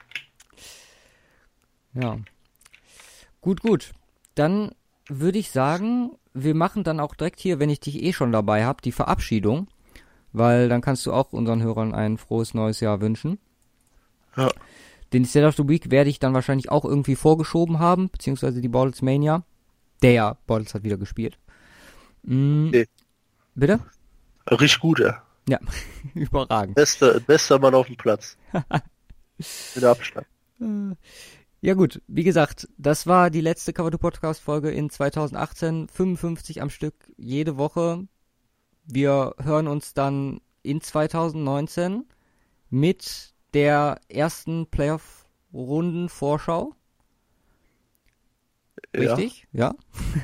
Ja. 2.00 2.18
Gut, 3.40 3.60
gut. 3.60 3.92
Dann 4.34 4.72
würde 5.08 5.38
ich 5.38 5.50
sagen, 5.50 6.12
wir 6.34 6.54
machen 6.54 6.84
dann 6.84 7.00
auch 7.00 7.14
direkt 7.14 7.40
hier, 7.40 7.58
wenn 7.58 7.70
ich 7.70 7.80
dich 7.80 8.02
eh 8.02 8.12
schon 8.12 8.32
dabei 8.32 8.64
habe, 8.64 8.82
die 8.82 8.92
Verabschiedung. 8.92 9.68
Weil 10.32 10.68
dann 10.68 10.82
kannst 10.82 11.06
du 11.06 11.12
auch 11.12 11.32
unseren 11.32 11.62
Hörern 11.62 11.94
ein 11.94 12.18
frohes 12.18 12.54
neues 12.54 12.80
Jahr 12.80 13.00
wünschen. 13.00 13.38
Ja. 14.36 14.50
Den 15.12 15.24
State 15.24 15.46
of 15.46 15.56
the 15.56 15.66
Week 15.66 15.90
werde 15.90 16.10
ich 16.10 16.18
dann 16.18 16.34
wahrscheinlich 16.34 16.70
auch 16.70 16.84
irgendwie 16.84 17.16
vorgeschoben 17.16 17.78
haben, 17.78 18.10
beziehungsweise 18.10 18.60
die 18.60 18.68
Bortles 18.68 19.00
Mania. 19.02 19.42
Der 20.02 20.12
ja, 20.12 20.36
Bortles 20.46 20.74
hat 20.74 20.84
wieder 20.84 20.98
gespielt. 20.98 21.38
Mm, 22.22 22.68
Okay. 22.68 22.86
Bitte? 23.54 23.80
Richtig 24.50 24.80
gut, 24.80 25.00
ja. 25.00 25.22
Ja, 25.48 25.58
überragend. 26.14 26.76
Bester, 26.76 27.18
bester 27.20 27.58
Mann 27.58 27.74
auf 27.74 27.86
dem 27.86 27.96
Platz. 27.96 28.36
Mit 29.74 29.84
Abstand. 29.84 30.26
Ja 31.60 31.74
gut, 31.74 32.00
wie 32.06 32.22
gesagt, 32.22 32.68
das 32.78 33.06
war 33.08 33.30
die 33.30 33.40
letzte 33.40 33.72
Cover 33.72 33.90
2 33.90 33.98
Podcast 33.98 34.40
Folge 34.40 34.70
in 34.70 34.90
2018, 34.90 35.88
55 35.88 36.62
am 36.62 36.70
Stück 36.70 36.94
jede 37.16 37.56
Woche. 37.56 38.06
Wir 38.84 39.34
hören 39.42 39.66
uns 39.66 39.92
dann 39.92 40.40
in 40.62 40.80
2019 40.80 42.04
mit 42.70 43.34
der 43.54 44.00
ersten 44.08 44.66
Playoff 44.66 45.26
Runden 45.52 46.08
Vorschau. 46.08 46.74
Richtig? 48.96 49.48
Ja. 49.52 49.74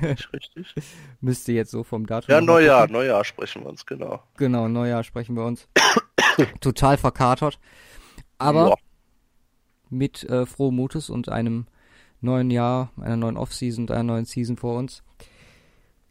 Ja, 0.01 0.09
richtig, 0.09 0.51
richtig. 0.57 0.85
Müsste 1.21 1.53
jetzt 1.53 1.73
so 1.73 1.83
vom 1.83 2.07
Datum. 2.07 2.31
Ja, 2.31 2.41
Neujahr. 2.41 2.89
Neujahr 2.89 3.25
sprechen 3.25 3.63
wir 3.63 3.69
uns, 3.71 3.85
genau. 3.85 4.23
Genau, 4.37 4.69
Neujahr 4.69 5.03
sprechen 5.03 5.35
wir 5.37 5.45
uns. 5.45 5.69
Total 6.61 6.97
verkatert. 6.97 7.59
Aber 8.39 8.69
Ja. 8.69 8.75
Mit 9.95 10.25
äh, 10.25 10.47
frohem 10.47 10.77
Mutes 10.77 11.11
und 11.11 11.29
einem 11.29 11.67
neuen 12.21 12.51
Jahr, 12.51 12.91
einer 13.01 13.17
neuen 13.17 13.37
Offseason 13.37 13.85
und 13.85 13.91
einer 13.91 14.03
neuen 14.03 14.25
Season 14.25 14.57
vor 14.57 14.77
uns. 14.79 15.03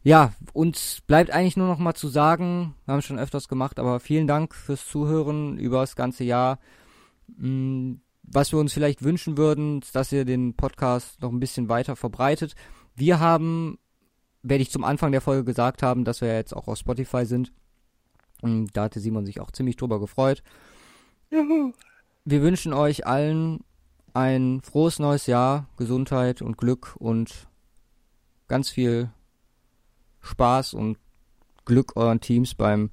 Ja, 0.02 0.32
uns 0.52 1.00
bleibt 1.06 1.30
eigentlich 1.30 1.56
nur 1.56 1.66
noch 1.66 1.78
mal 1.78 1.94
zu 1.94 2.08
sagen, 2.08 2.74
wir 2.84 2.92
haben 2.92 2.98
es 2.98 3.06
schon 3.06 3.18
öfters 3.18 3.48
gemacht, 3.48 3.78
aber 3.78 4.00
vielen 4.00 4.26
Dank 4.26 4.54
fürs 4.54 4.86
Zuhören 4.86 5.56
über 5.58 5.80
das 5.80 5.96
ganze 5.96 6.24
Jahr. 6.24 6.58
Mm, 7.38 7.94
Was 8.22 8.52
wir 8.52 8.58
uns 8.58 8.72
vielleicht 8.72 9.02
wünschen 9.02 9.36
würden, 9.38 9.80
ist, 9.80 9.94
dass 9.94 10.12
ihr 10.12 10.24
den 10.24 10.54
Podcast 10.54 11.20
noch 11.22 11.32
ein 11.32 11.40
bisschen 11.40 11.68
weiter 11.68 11.96
verbreitet. 11.96 12.54
Wir 12.94 13.18
haben, 13.18 13.78
werde 14.42 14.62
ich 14.62 14.70
zum 14.70 14.84
Anfang 14.84 15.10
der 15.10 15.20
Folge 15.20 15.44
gesagt 15.44 15.82
haben, 15.82 16.04
dass 16.04 16.20
wir 16.20 16.34
jetzt 16.34 16.54
auch 16.54 16.68
auf 16.68 16.78
Spotify 16.78 17.24
sind. 17.24 17.52
Mm, 18.42 18.66
Da 18.74 18.84
hatte 18.84 19.00
Simon 19.00 19.24
sich 19.24 19.40
auch 19.40 19.50
ziemlich 19.52 19.76
drüber 19.76 20.00
gefreut. 20.00 20.42
Juhu. 21.30 21.72
Wir 22.26 22.42
wünschen 22.42 22.72
euch 22.72 23.06
allen 23.06 23.64
ein 24.14 24.62
frohes 24.62 24.98
neues 24.98 25.26
Jahr, 25.26 25.68
Gesundheit 25.76 26.40
und 26.40 26.56
Glück 26.56 26.96
und 26.96 27.48
ganz 28.48 28.70
viel 28.70 29.10
Spaß 30.22 30.74
und 30.74 30.98
Glück 31.64 31.96
euren 31.96 32.20
Teams 32.20 32.54
beim 32.54 32.90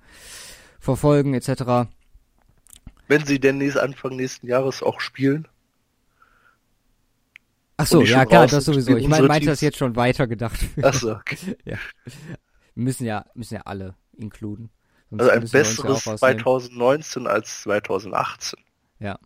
Verfolgen 0.80 1.34
etc. 1.34 1.90
Wenn 3.08 3.26
sie 3.26 3.40
denn 3.40 3.60
nächst, 3.60 3.78
Anfang 3.78 4.16
nächsten 4.16 4.48
Jahres 4.48 4.82
auch 4.82 5.00
spielen. 5.00 5.48
Ach 7.78 7.88
so, 7.88 8.02
ja 8.02 8.26
klar, 8.26 8.48
das 8.48 8.66
sowieso. 8.66 8.96
Ich 8.96 9.08
meine, 9.08 9.28
meinte 9.28 9.48
das 9.48 9.62
jetzt 9.62 9.78
schon 9.78 9.96
weitergedacht. 9.96 10.60
Achso, 10.82 11.14
okay. 11.14 11.58
ja. 11.66 11.78
Wir 12.76 12.84
müssen 12.84 13.06
ja, 13.06 13.26
müssen 13.34 13.56
ja 13.56 13.62
alle 13.66 13.96
inkluden. 14.16 14.70
Sonst 15.10 15.22
Also 15.22 15.32
ein 15.32 15.42
ja 15.42 15.50
besseres 15.52 16.08
rausnehmen. 16.08 16.18
2019 16.18 17.28
als 17.28 17.62
2018. 17.62 18.60
Ja. 19.00 19.20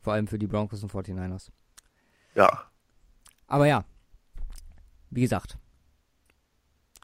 Vor 0.00 0.12
allem 0.14 0.26
für 0.26 0.38
die 0.38 0.46
Broncos 0.46 0.82
und 0.82 0.92
49ers. 0.92 1.50
Ja. 2.34 2.70
Aber 3.46 3.66
ja, 3.66 3.84
wie 5.10 5.22
gesagt, 5.22 5.58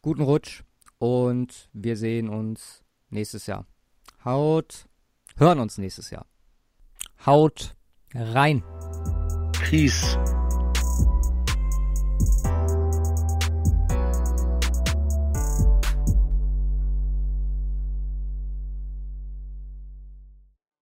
guten 0.02 0.22
Rutsch 0.22 0.62
und 0.98 1.68
wir 1.72 1.96
sehen 1.96 2.28
uns 2.28 2.82
nächstes 3.10 3.46
Jahr. 3.46 3.66
Haut, 4.24 4.86
hören 5.36 5.58
uns 5.60 5.78
nächstes 5.78 6.10
Jahr. 6.10 6.26
Haut 7.24 7.76
rein. 8.14 8.62
Peace. 9.52 10.16